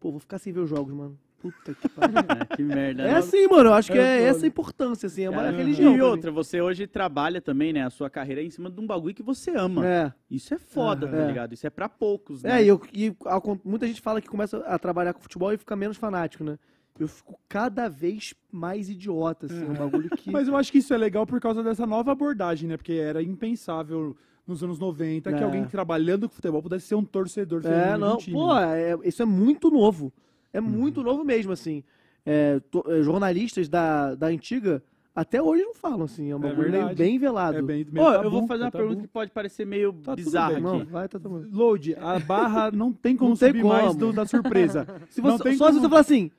Pô, 0.00 0.10
vou 0.10 0.20
ficar 0.20 0.38
sem 0.38 0.52
ver 0.52 0.60
os 0.60 0.70
jogos, 0.70 0.92
mano. 0.94 1.18
Puta 1.40 1.72
que 1.74 1.88
pariu. 1.88 2.18
é, 2.18 2.44
que 2.56 2.62
merda. 2.62 3.02
é 3.04 3.06
né? 3.12 3.16
assim, 3.16 3.46
mano, 3.46 3.68
eu 3.70 3.74
acho 3.74 3.92
que 3.92 3.98
É 3.98 4.22
é 4.22 4.22
essa 4.24 4.44
a 4.44 4.48
importância, 4.48 5.06
assim, 5.06 5.22
é 5.22 5.30
uma 5.30 5.42
Cara, 5.42 5.56
religião. 5.56 5.94
E 5.94 5.96
pra 5.98 6.04
mim. 6.06 6.10
outra, 6.10 6.30
você 6.32 6.60
hoje 6.60 6.86
trabalha 6.86 7.40
também, 7.40 7.72
né? 7.72 7.84
A 7.84 7.90
sua 7.90 8.10
carreira 8.10 8.40
é 8.42 8.44
em 8.44 8.50
cima 8.50 8.68
de 8.68 8.80
um 8.80 8.86
bagulho 8.86 9.14
que 9.14 9.22
você 9.22 9.52
ama. 9.52 9.86
É. 9.86 10.12
Isso 10.30 10.52
é 10.52 10.58
foda, 10.58 11.06
tá 11.06 11.16
É. 11.16 11.26
ligado? 11.26 11.52
Isso 11.54 11.66
é 11.66 11.70
pra 11.70 11.88
poucos, 11.88 12.42
né? 12.42 12.60
É, 12.60 12.64
e, 12.64 12.68
eu, 12.68 12.80
e 12.92 13.10
con- 13.12 13.58
muita 13.64 13.86
gente 13.86 14.00
fala 14.00 14.20
que 14.20 14.28
começa 14.28 14.58
a 14.66 14.78
trabalhar 14.78 15.12
com 15.14 15.20
futebol 15.20 15.52
e 15.52 15.56
fica 15.58 15.76
menos 15.76 15.96
fanático, 15.96 16.42
né? 16.42 16.58
Eu 16.98 17.06
fico 17.06 17.38
cada 17.48 17.88
vez 17.88 18.34
mais 18.50 18.90
idiota, 18.90 19.46
assim, 19.46 19.64
é 19.64 19.70
um 19.70 19.74
bagulho 19.74 20.10
que... 20.10 20.28
Mas 20.32 20.48
eu 20.48 20.56
acho 20.56 20.72
que 20.72 20.78
isso 20.78 20.92
é 20.92 20.96
legal 20.98 21.24
por 21.24 21.40
causa 21.40 21.62
dessa 21.62 21.86
nova 21.86 22.10
abordagem, 22.10 22.68
né? 22.68 22.76
Porque 22.76 22.94
era 22.94 23.22
impensável 23.22 24.16
nos 24.44 24.64
anos 24.64 24.80
90 24.80 25.32
que 25.32 25.40
É. 25.40 25.44
alguém 25.44 25.64
trabalhando 25.66 26.28
com 26.28 26.34
futebol 26.34 26.60
pudesse 26.60 26.86
ser 26.88 26.96
um 26.96 27.04
torcedor 27.04 27.60
É, 27.64 27.90
de 27.90 27.94
um 27.94 27.98
não, 27.98 28.16
time. 28.16 28.36
pô, 28.36 28.58
é- 28.58 28.98
isso 29.04 29.22
é 29.22 29.24
muito 29.24 29.70
novo. 29.70 30.12
É 30.52 30.60
muito 30.60 31.02
novo 31.02 31.24
mesmo, 31.24 31.52
assim. 31.52 31.82
É, 32.24 32.60
to- 32.70 32.84
é, 32.88 33.02
jornalistas 33.02 33.68
da, 33.68 34.14
da 34.14 34.26
antiga 34.26 34.82
até 35.14 35.42
hoje 35.42 35.62
não 35.64 35.74
falam, 35.74 36.02
assim. 36.04 36.30
É 36.30 36.36
um 36.36 36.38
É 36.38 36.42
bagulho 36.48 36.70
meio 36.70 36.94
bem 36.94 37.18
velado. 37.18 37.58
É 37.58 37.62
bem, 37.62 37.86
meio 37.90 38.06
Ô, 38.06 38.12
eu 38.12 38.30
vou 38.30 38.46
fazer 38.46 38.62
é 38.62 38.66
uma 38.66 38.70
tabu. 38.70 38.84
pergunta 38.84 39.02
que 39.06 39.12
pode 39.12 39.30
parecer 39.30 39.66
meio 39.66 39.92
Tá 39.92 40.12
tudo 40.14 40.24
bizarra. 40.24 40.60
Não, 40.60 40.84
vai, 40.84 41.08
tá 41.08 41.18
tomando. 41.18 41.48
Load, 41.50 41.94
a 41.96 42.18
barra 42.18 42.70
não 42.70 42.92
tem 42.92 43.16
como 43.16 43.30
Não 43.30 43.36
tem 43.36 43.48
subir 43.48 43.64
mais 43.64 43.86
como. 43.88 43.98
do- 43.98 44.12
da 44.12 44.26
surpresa. 44.26 44.86
Se 45.10 45.20
Não 45.20 45.36
você, 45.36 45.42
tem 45.44 45.56
só 45.56 45.66
se 45.66 45.70
como- 45.72 45.80
você 45.82 45.88
falar 45.88 46.00
assim, 46.00 46.30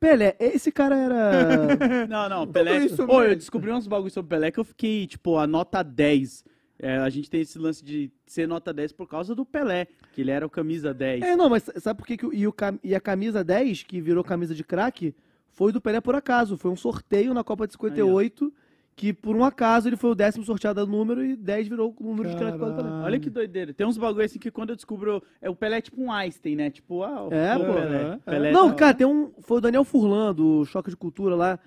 Pelé, 0.00 0.34
esse 0.40 0.72
cara 0.72 0.96
era... 0.96 2.06
Não, 2.08 2.28
não, 2.28 2.46
Pelé. 2.46 2.88
Pô, 3.06 3.22
eu 3.22 3.36
descobri 3.36 3.70
uns 3.70 3.86
bagulhos 3.86 4.12
sobre 4.12 4.30
Pelé 4.30 4.50
que 4.50 4.58
eu 4.58 4.64
fiquei, 4.64 5.06
tipo, 5.06 5.36
a 5.38 5.46
nota 5.46 5.80
10. 5.82 6.44
É, 6.82 6.96
a 6.98 7.08
gente 7.08 7.30
tem 7.30 7.40
esse 7.40 7.56
lance 7.58 7.84
de 7.84 8.10
ser 8.26 8.48
nota 8.48 8.72
10 8.72 8.90
por 8.92 9.06
causa 9.08 9.36
do 9.36 9.44
Pelé, 9.46 9.86
que 10.12 10.20
ele 10.20 10.32
era 10.32 10.44
o 10.44 10.50
camisa 10.50 10.92
10. 10.92 11.22
é, 11.22 11.36
não, 11.36 11.48
mas 11.48 11.70
sabe 11.76 11.96
por 11.98 12.06
que, 12.06 12.16
que 12.16 12.26
e, 12.26 12.44
o 12.44 12.54
e 12.82 12.92
a 12.92 13.00
camisa 13.00 13.44
10, 13.44 13.84
que 13.84 14.00
virou 14.00 14.24
camisa 14.24 14.52
de 14.52 14.64
craque, 14.64 15.14
foi 15.52 15.72
do 15.72 15.80
Pelé 15.80 16.00
por 16.00 16.16
acaso. 16.16 16.56
Foi 16.56 16.72
um 16.72 16.76
sorteio 16.76 17.32
na 17.32 17.44
Copa 17.44 17.68
de 17.68 17.74
58, 17.74 18.52
que 18.96 19.12
por 19.12 19.36
um 19.36 19.44
acaso 19.44 19.88
ele 19.88 19.96
foi 19.96 20.10
o 20.10 20.14
décimo 20.14 20.44
sorteado 20.44 20.84
do 20.84 20.90
número 20.90 21.24
e 21.24 21.36
10 21.36 21.68
virou 21.68 21.94
o 21.98 22.04
número 22.04 22.28
de 22.30 22.36
craque 22.36 22.58
do 22.58 22.64
Pelé. 22.64 22.76
Caralho. 22.82 23.04
Olha 23.04 23.20
que 23.20 23.30
doideira. 23.30 23.72
Tem 23.72 23.86
uns 23.86 23.96
bagulho 23.96 24.24
assim 24.24 24.40
que 24.40 24.50
quando 24.50 24.70
eu 24.70 24.76
descubro. 24.76 25.22
É, 25.40 25.48
o 25.48 25.54
Pelé 25.54 25.78
é 25.78 25.80
tipo 25.80 26.02
um 26.02 26.10
Einstein, 26.10 26.56
né? 26.56 26.68
Tipo, 26.68 27.04
ah, 27.04 27.28
o 27.28 27.32
É, 27.32 27.56
o 27.56 27.64
pô. 27.64 27.72
Pelé. 27.74 28.02
É. 28.26 28.30
Pelé 28.30 28.50
Não, 28.50 28.70
tá- 28.70 28.74
cara, 28.74 28.94
tem 28.94 29.06
um. 29.06 29.30
Foi 29.42 29.58
o 29.58 29.60
Daniel 29.60 29.84
Furlan, 29.84 30.34
do 30.34 30.64
Choque 30.64 30.90
de 30.90 30.96
Cultura 30.96 31.36
lá. 31.36 31.60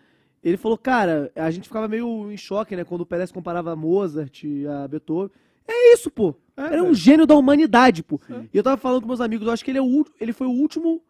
Ele 0.46 0.58
falou, 0.58 0.78
cara, 0.78 1.32
a 1.36 1.50
gente 1.50 1.68
ficava 1.68 1.88
meio 1.88 2.32
em 2.32 2.38
choque, 2.38 2.76
né? 2.76 2.84
Quando 2.84 3.02
o 3.02 3.26
se 3.28 3.34
comparava 3.34 3.72
a 3.72 3.76
Mozart, 3.76 4.44
a 4.84 4.88
Beethoven. 4.88 5.32
É 5.68 5.94
isso, 5.94 6.12
pô. 6.12 6.36
É, 6.56 6.62
Era 6.74 6.84
um 6.84 6.94
gênio 6.94 7.26
da 7.26 7.36
humanidade, 7.36 8.04
pô. 8.04 8.22
E 8.54 8.56
eu 8.56 8.62
tava 8.62 8.78
falando 8.78 9.02
com 9.02 9.08
meus 9.08 9.22
amigos, 9.22 9.48
eu 9.48 9.52
acho 9.52 9.66
que 9.66 9.72
ele, 9.72 9.80
é 9.80 9.82
o, 9.82 10.06
ele 10.22 10.32
foi 10.32 10.46
o 10.46 10.52
último 10.52 11.02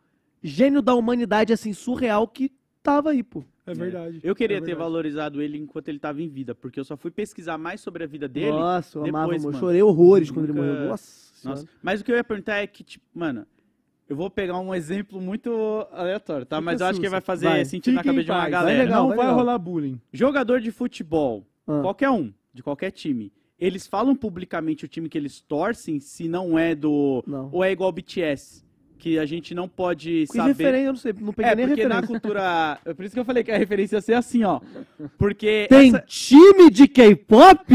gênio 0.42 0.82
da 0.82 0.96
humanidade, 0.96 1.52
assim, 1.52 1.74
surreal 1.74 2.26
que 2.30 2.50
tava 2.82 3.10
aí, 3.10 3.22
pô. 3.22 3.44
É 3.68 3.74
verdade. 3.74 4.22
Eu 4.24 4.34
queria 4.36 4.58
É 4.58 4.60
ter 4.62 4.68
verdade. 4.68 4.84
valorizado 4.86 5.42
ele 5.42 5.58
enquanto 5.58 5.90
ele 5.90 6.00
tava 6.00 6.22
em 6.22 6.30
vida, 6.30 6.56
porque 6.56 6.80
eu 6.80 6.86
só 6.86 6.96
fui 6.96 7.12
pesquisar 7.12 7.58
mais 7.58 7.82
sobre 7.82 8.06
a 8.06 8.08
vida 8.08 8.30
dele. 8.30 8.52
Nossa, 8.52 9.00
eu 9.00 9.04
amava, 9.06 9.26
depois, 9.26 9.44
mano. 9.44 9.54
mano. 9.58 9.66
Chorei 9.68 9.82
horrores 9.84 10.32
quando 10.32 10.46
ele 10.46 10.54
Nunca- 10.54 10.66
morreu. 10.72 10.88
Nossa, 10.90 11.26
Nossa. 11.44 11.62
Senhora. 11.64 11.80
Mas 11.84 12.00
o 12.00 12.06
que 12.06 12.12
eu 12.12 12.16
ia 12.16 12.24
perguntar 12.24 12.56
é 12.58 12.68
que, 12.68 12.84
tipo, 12.86 13.04
mano, 13.14 13.46
eu 14.10 14.16
vou 14.16 14.30
pegar 14.30 14.60
um 14.60 14.74
exemplo 14.74 15.20
muito 15.22 15.50
aleatório, 15.92 16.46
tá? 16.46 16.58
Fica 16.58 16.66
Mas 16.66 16.82
eu 16.82 16.88
acho 16.88 17.00
que 17.02 17.10
vai 17.10 17.22
fazer 17.22 17.48
Vai. 17.48 17.66
sentido 17.66 17.96
na 17.96 18.02
Fique 18.04 18.10
em 18.10 18.12
cabeça 18.14 18.26
de 18.26 18.32
uma 18.32 18.40
paz. 18.42 18.52
galera. 18.52 18.78
Vai 18.78 18.86
legal, 18.86 19.08
não 19.10 19.16
vai 19.16 19.26
vai 19.26 19.34
rolar 19.36 19.58
bullying. 19.58 20.00
Jogador 20.14 20.60
de 20.60 20.72
futebol, 20.72 21.46
Ah. 21.68 21.80
qualquer 21.82 22.10
um, 22.10 22.32
de 22.54 22.62
qualquer 22.64 22.92
time, 22.92 23.32
eles 23.60 23.88
falam 23.88 24.16
publicamente 24.16 24.86
o 24.86 24.88
time 24.88 25.10
que 25.10 25.18
eles 25.18 25.40
torcem, 25.42 26.00
se 26.00 26.28
não 26.28 26.58
é 26.60 26.76
do. 26.76 27.24
Não. 27.26 27.50
Ou 27.52 27.64
é 27.64 27.72
igual 27.72 27.92
BTS, 27.92 28.64
que 28.98 29.18
a 29.18 29.26
gente 29.26 29.54
não 29.56 29.68
pode 29.68 30.26
Que 30.28 30.38
saber. 30.38 30.50
referência, 30.50 30.86
eu 30.88 30.94
não 30.94 31.00
sei, 31.00 31.14
não 31.20 31.34
peguei 31.34 31.52
É, 31.52 31.56
nem 31.56 31.68
porque 31.68 31.88
na 31.88 31.96
referência. 31.96 32.08
cultura. 32.22 32.80
É 32.86 32.94
por 32.94 33.06
isso 33.06 33.14
que 33.14 33.20
eu 33.20 33.26
falei 33.26 33.44
que 33.44 33.52
a 33.52 33.58
referência 33.58 33.96
ia 33.98 34.02
ser 34.02 34.14
assim, 34.14 34.44
ó. 34.44 34.60
Porque. 35.18 35.68
Tem 35.70 35.90
essa- 35.90 36.00
time 36.02 36.70
de 36.70 36.88
K-pop? 36.88 37.66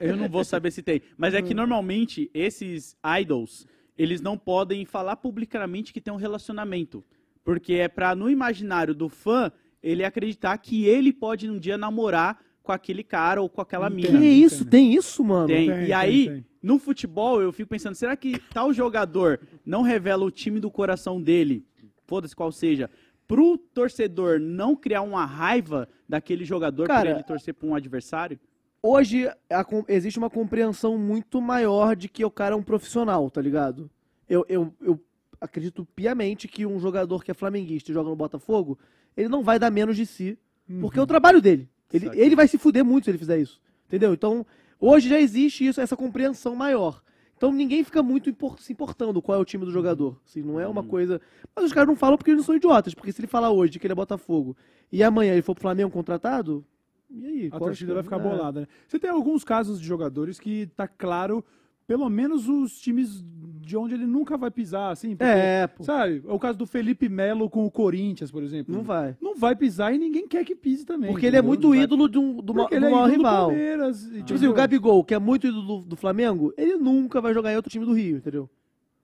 Eu 0.00 0.16
não 0.16 0.28
vou 0.28 0.44
saber 0.44 0.70
se 0.70 0.82
tem. 0.82 1.02
Mas 1.18 1.34
é 1.34 1.42
que 1.42 1.52
normalmente 1.54 2.30
esses 2.32 2.96
idols, 3.20 3.66
eles 3.96 4.20
não 4.20 4.36
podem 4.36 4.84
falar 4.84 5.16
publicamente 5.16 5.92
que 5.92 6.00
tem 6.00 6.12
um 6.12 6.18
relacionamento. 6.18 7.04
Porque 7.44 7.74
é 7.74 7.88
pra, 7.88 8.14
no 8.14 8.30
imaginário 8.30 8.94
do 8.94 9.08
fã, 9.08 9.52
ele 9.82 10.04
acreditar 10.04 10.56
que 10.58 10.86
ele 10.86 11.12
pode 11.12 11.48
um 11.48 11.58
dia 11.58 11.76
namorar 11.76 12.40
com 12.62 12.72
aquele 12.72 13.04
cara 13.04 13.42
ou 13.42 13.48
com 13.48 13.60
aquela. 13.60 13.90
Que 13.90 13.96
mina. 13.96 14.24
isso? 14.24 14.62
entendo. 14.62 14.70
Tem 14.70 14.94
isso, 14.94 15.22
mano? 15.22 15.46
Tem. 15.46 15.68
Tem, 15.68 15.82
e 15.82 15.86
tem, 15.86 15.92
aí, 15.92 16.28
tem. 16.28 16.46
no 16.62 16.78
futebol, 16.78 17.40
eu 17.42 17.52
fico 17.52 17.68
pensando, 17.68 17.94
será 17.94 18.16
que 18.16 18.40
tal 18.52 18.72
jogador 18.72 19.40
não 19.64 19.82
revela 19.82 20.24
o 20.24 20.30
time 20.30 20.58
do 20.58 20.70
coração 20.70 21.20
dele, 21.20 21.64
foda-se 22.06 22.34
qual 22.34 22.50
seja, 22.50 22.90
pro 23.28 23.58
torcedor 23.58 24.40
não 24.40 24.74
criar 24.74 25.02
uma 25.02 25.26
raiva 25.26 25.88
daquele 26.08 26.44
jogador 26.44 26.86
Cara, 26.86 27.10
por 27.10 27.16
ele 27.16 27.22
torcer 27.22 27.52
pra 27.52 27.68
um 27.68 27.74
adversário? 27.74 28.40
Hoje 28.86 29.26
a 29.48 29.64
existe 29.88 30.18
uma 30.18 30.28
compreensão 30.28 30.98
muito 30.98 31.40
maior 31.40 31.96
de 31.96 32.06
que 32.06 32.22
o 32.22 32.30
cara 32.30 32.54
é 32.54 32.58
um 32.58 32.62
profissional, 32.62 33.30
tá 33.30 33.40
ligado? 33.40 33.90
Eu, 34.28 34.44
eu, 34.46 34.74
eu 34.78 35.00
acredito 35.40 35.86
piamente 35.96 36.46
que 36.46 36.66
um 36.66 36.78
jogador 36.78 37.24
que 37.24 37.30
é 37.30 37.34
flamenguista 37.34 37.90
e 37.90 37.94
joga 37.94 38.10
no 38.10 38.16
Botafogo, 38.16 38.78
ele 39.16 39.30
não 39.30 39.42
vai 39.42 39.58
dar 39.58 39.70
menos 39.70 39.96
de 39.96 40.04
si, 40.04 40.38
porque 40.82 40.98
é 40.98 41.02
o 41.02 41.06
trabalho 41.06 41.40
dele. 41.40 41.66
Ele, 41.90 42.10
ele 42.12 42.36
vai 42.36 42.46
se 42.46 42.58
fuder 42.58 42.84
muito 42.84 43.04
se 43.04 43.10
ele 43.10 43.16
fizer 43.16 43.38
isso. 43.38 43.58
Entendeu? 43.86 44.12
Então, 44.12 44.44
Hoje 44.80 45.08
já 45.08 45.18
existe 45.18 45.66
isso, 45.66 45.80
essa 45.80 45.96
compreensão 45.96 46.54
maior. 46.54 47.02
Então 47.38 47.50
ninguém 47.50 47.82
fica 47.82 48.02
muito 48.02 48.28
impor- 48.28 48.60
se 48.60 48.70
importando 48.70 49.22
qual 49.22 49.38
é 49.38 49.40
o 49.40 49.44
time 49.44 49.64
do 49.64 49.70
jogador. 49.70 50.20
Assim, 50.26 50.42
não 50.42 50.60
é 50.60 50.68
uma 50.68 50.82
Hum. 50.82 50.88
coisa. 50.88 51.22
Mas 51.56 51.64
os 51.64 51.72
caras 51.72 51.88
não 51.88 51.96
falam 51.96 52.18
porque 52.18 52.30
eles 52.32 52.40
não 52.40 52.44
são 52.44 52.54
idiotas. 52.54 52.92
Porque 52.92 53.10
se 53.10 53.18
ele 53.20 53.26
falar 53.26 53.50
hoje 53.50 53.78
que 53.78 53.86
ele 53.86 53.92
é 53.92 53.94
Botafogo 53.94 54.54
e 54.92 55.02
amanhã 55.02 55.32
ele 55.32 55.40
for 55.40 55.54
pro 55.54 55.62
Flamengo 55.62 55.90
contratado, 55.90 56.62
e 57.10 57.24
aí? 57.26 57.48
A 57.52 57.58
torcida 57.58 57.88
que- 57.90 57.94
vai 57.94 58.02
ficar 58.02 58.16
é. 58.16 58.22
bolada, 58.22 58.60
né? 58.62 58.66
Você 58.88 58.98
tem 58.98 59.10
alguns 59.10 59.44
casos 59.44 59.80
de 59.80 59.86
jogadores 59.86 60.38
que 60.40 60.66
tá 60.76 60.86
claro, 60.88 61.44
pelo 61.86 62.08
menos 62.08 62.48
os 62.48 62.78
times 62.80 63.24
de 63.60 63.76
onde 63.76 63.94
ele 63.94 64.06
nunca 64.06 64.36
vai 64.36 64.50
pisar, 64.50 64.90
assim. 64.92 65.10
porque, 65.16 65.24
É, 65.24 65.66
pô. 65.66 65.82
Sabe? 65.84 66.22
É 66.26 66.32
o 66.32 66.38
caso 66.38 66.58
do 66.58 66.66
Felipe 66.66 67.08
Melo 67.08 67.48
com 67.48 67.64
o 67.64 67.70
Corinthians, 67.70 68.30
por 68.30 68.42
exemplo. 68.42 68.74
Não 68.74 68.82
vai. 68.82 69.16
Não 69.20 69.34
vai 69.36 69.56
pisar 69.56 69.94
e 69.94 69.98
ninguém 69.98 70.28
quer 70.28 70.44
que 70.44 70.54
pise 70.54 70.84
também. 70.84 71.10
Porque 71.10 71.24
ele 71.26 71.36
é 71.36 71.38
entendeu? 71.38 71.48
muito 71.48 71.62
Não 71.68 71.70
vai- 71.74 71.82
ídolo 71.82 72.08
de 72.08 72.18
um, 72.18 72.36
do, 72.36 72.52
ma- 72.54 72.62
Porque 72.62 72.74
do 72.78 72.78
ele 72.78 72.86
é 72.86 72.90
maior 72.90 73.08
ídolo 73.08 73.22
do 73.22 73.28
rival. 73.28 73.46
Palmeiras, 73.48 74.00
Tipo 74.02 74.16
entendeu? 74.16 74.36
assim, 74.36 74.46
o 74.48 74.52
Gabigol, 74.52 75.04
que 75.04 75.14
é 75.14 75.18
muito 75.18 75.46
ídolo 75.46 75.80
do, 75.80 75.88
do 75.88 75.96
Flamengo, 75.96 76.52
ele 76.58 76.76
nunca 76.76 77.20
vai 77.20 77.32
jogar 77.32 77.52
em 77.52 77.56
outro 77.56 77.70
time 77.70 77.84
do 77.86 77.92
Rio, 77.94 78.18
entendeu? 78.18 78.50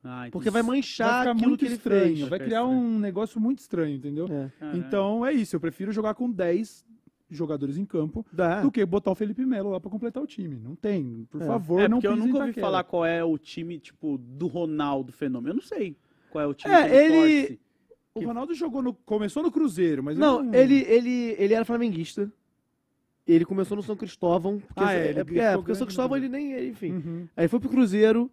Ah, 0.03 0.29
Porque 0.33 0.49
vai 0.51 0.63
Vai 0.63 0.77
manchar 0.77 1.21
ficar 1.21 1.31
aquilo 1.33 1.49
muito 1.49 1.61
que 1.61 1.67
ele 1.67 1.75
estranho, 1.75 2.07
fez. 2.17 2.21
vai 2.21 2.39
Vai 2.39 2.41
criar 2.41 2.65
um 2.67 2.99
negócio 2.99 3.39
muito 3.41 3.59
estranho, 3.59 3.97
entendeu? 3.97 4.27
É. 4.31 4.51
Então 4.77 5.25
é 5.27 5.33
isso, 5.33 5.55
eu 5.57 5.61
prefiro 5.61 5.93
jogar 5.93 6.15
com 6.15 6.31
10 6.31 6.85
jogadores 7.31 7.77
em 7.77 7.85
campo 7.85 8.25
Dá. 8.33 8.61
do 8.61 8.71
que 8.71 8.85
botar 8.85 9.11
o 9.11 9.15
Felipe 9.15 9.45
Melo 9.47 9.71
lá 9.71 9.81
pra 9.81 9.91
completar 9.91 10.23
o 10.23 10.27
time. 10.27 10.57
Não 10.57 10.75
tem, 10.75 11.27
por 11.31 11.41
É. 11.43 11.47
favor, 11.47 11.81
É, 11.81 11.89
não 11.89 11.99
porque 11.99 12.07
eu 12.09 12.17
nunca 12.17 12.39
ouvi 12.41 12.53
falar 12.55 12.85
qual 12.85 13.05
é 13.07 13.23
o 13.25 13.37
time, 13.39 13.79
tipo, 13.79 14.19
do 14.19 14.47
Ronaldo 14.47 15.13
Fenômeno. 15.13 15.51
Eu 15.51 15.55
não 15.57 15.63
sei 15.63 15.97
qual 16.31 16.45
é 16.45 16.47
o 16.47 16.55
time 16.55 16.75
É, 16.75 16.89
que 16.89 16.95
ele, 16.95 17.15
ele- 17.15 17.47
torce. 17.47 17.61
O 18.13 18.25
Ronaldo 18.27 18.53
jogou 18.55 18.83
no, 18.83 18.93
começou 18.93 19.41
no 19.43 19.53
Cruzeiro, 19.53 20.03
mas 20.03 20.19
Não, 20.19 20.43
não... 20.43 20.53
ele, 20.55 20.81
ele, 20.89 21.37
ele 21.39 21.55
era 21.55 21.65
flamenguista. 21.65 22.31
Ele 23.27 23.45
começou 23.45 23.77
no 23.77 23.83
São 23.85 23.95
Cristóvão. 23.97 24.59
Porque, 24.59 24.83
Ah, 24.83 24.93
é, 24.93 25.07
é, 25.07 25.11
ele 25.11 25.25
porque, 25.25 25.39
é, 25.39 25.47
ficou 25.51 25.59
porque 25.63 25.73
o 25.73 25.75
São 25.77 25.87
Cristóvão 25.87 26.17
ele 26.17 26.29
nem. 26.29 26.69
Enfim. 26.69 26.93
Uhum. 26.95 27.29
Aí 27.37 27.47
foi 27.47 27.61
pro 27.61 27.69
Cruzeiro. 27.69 28.29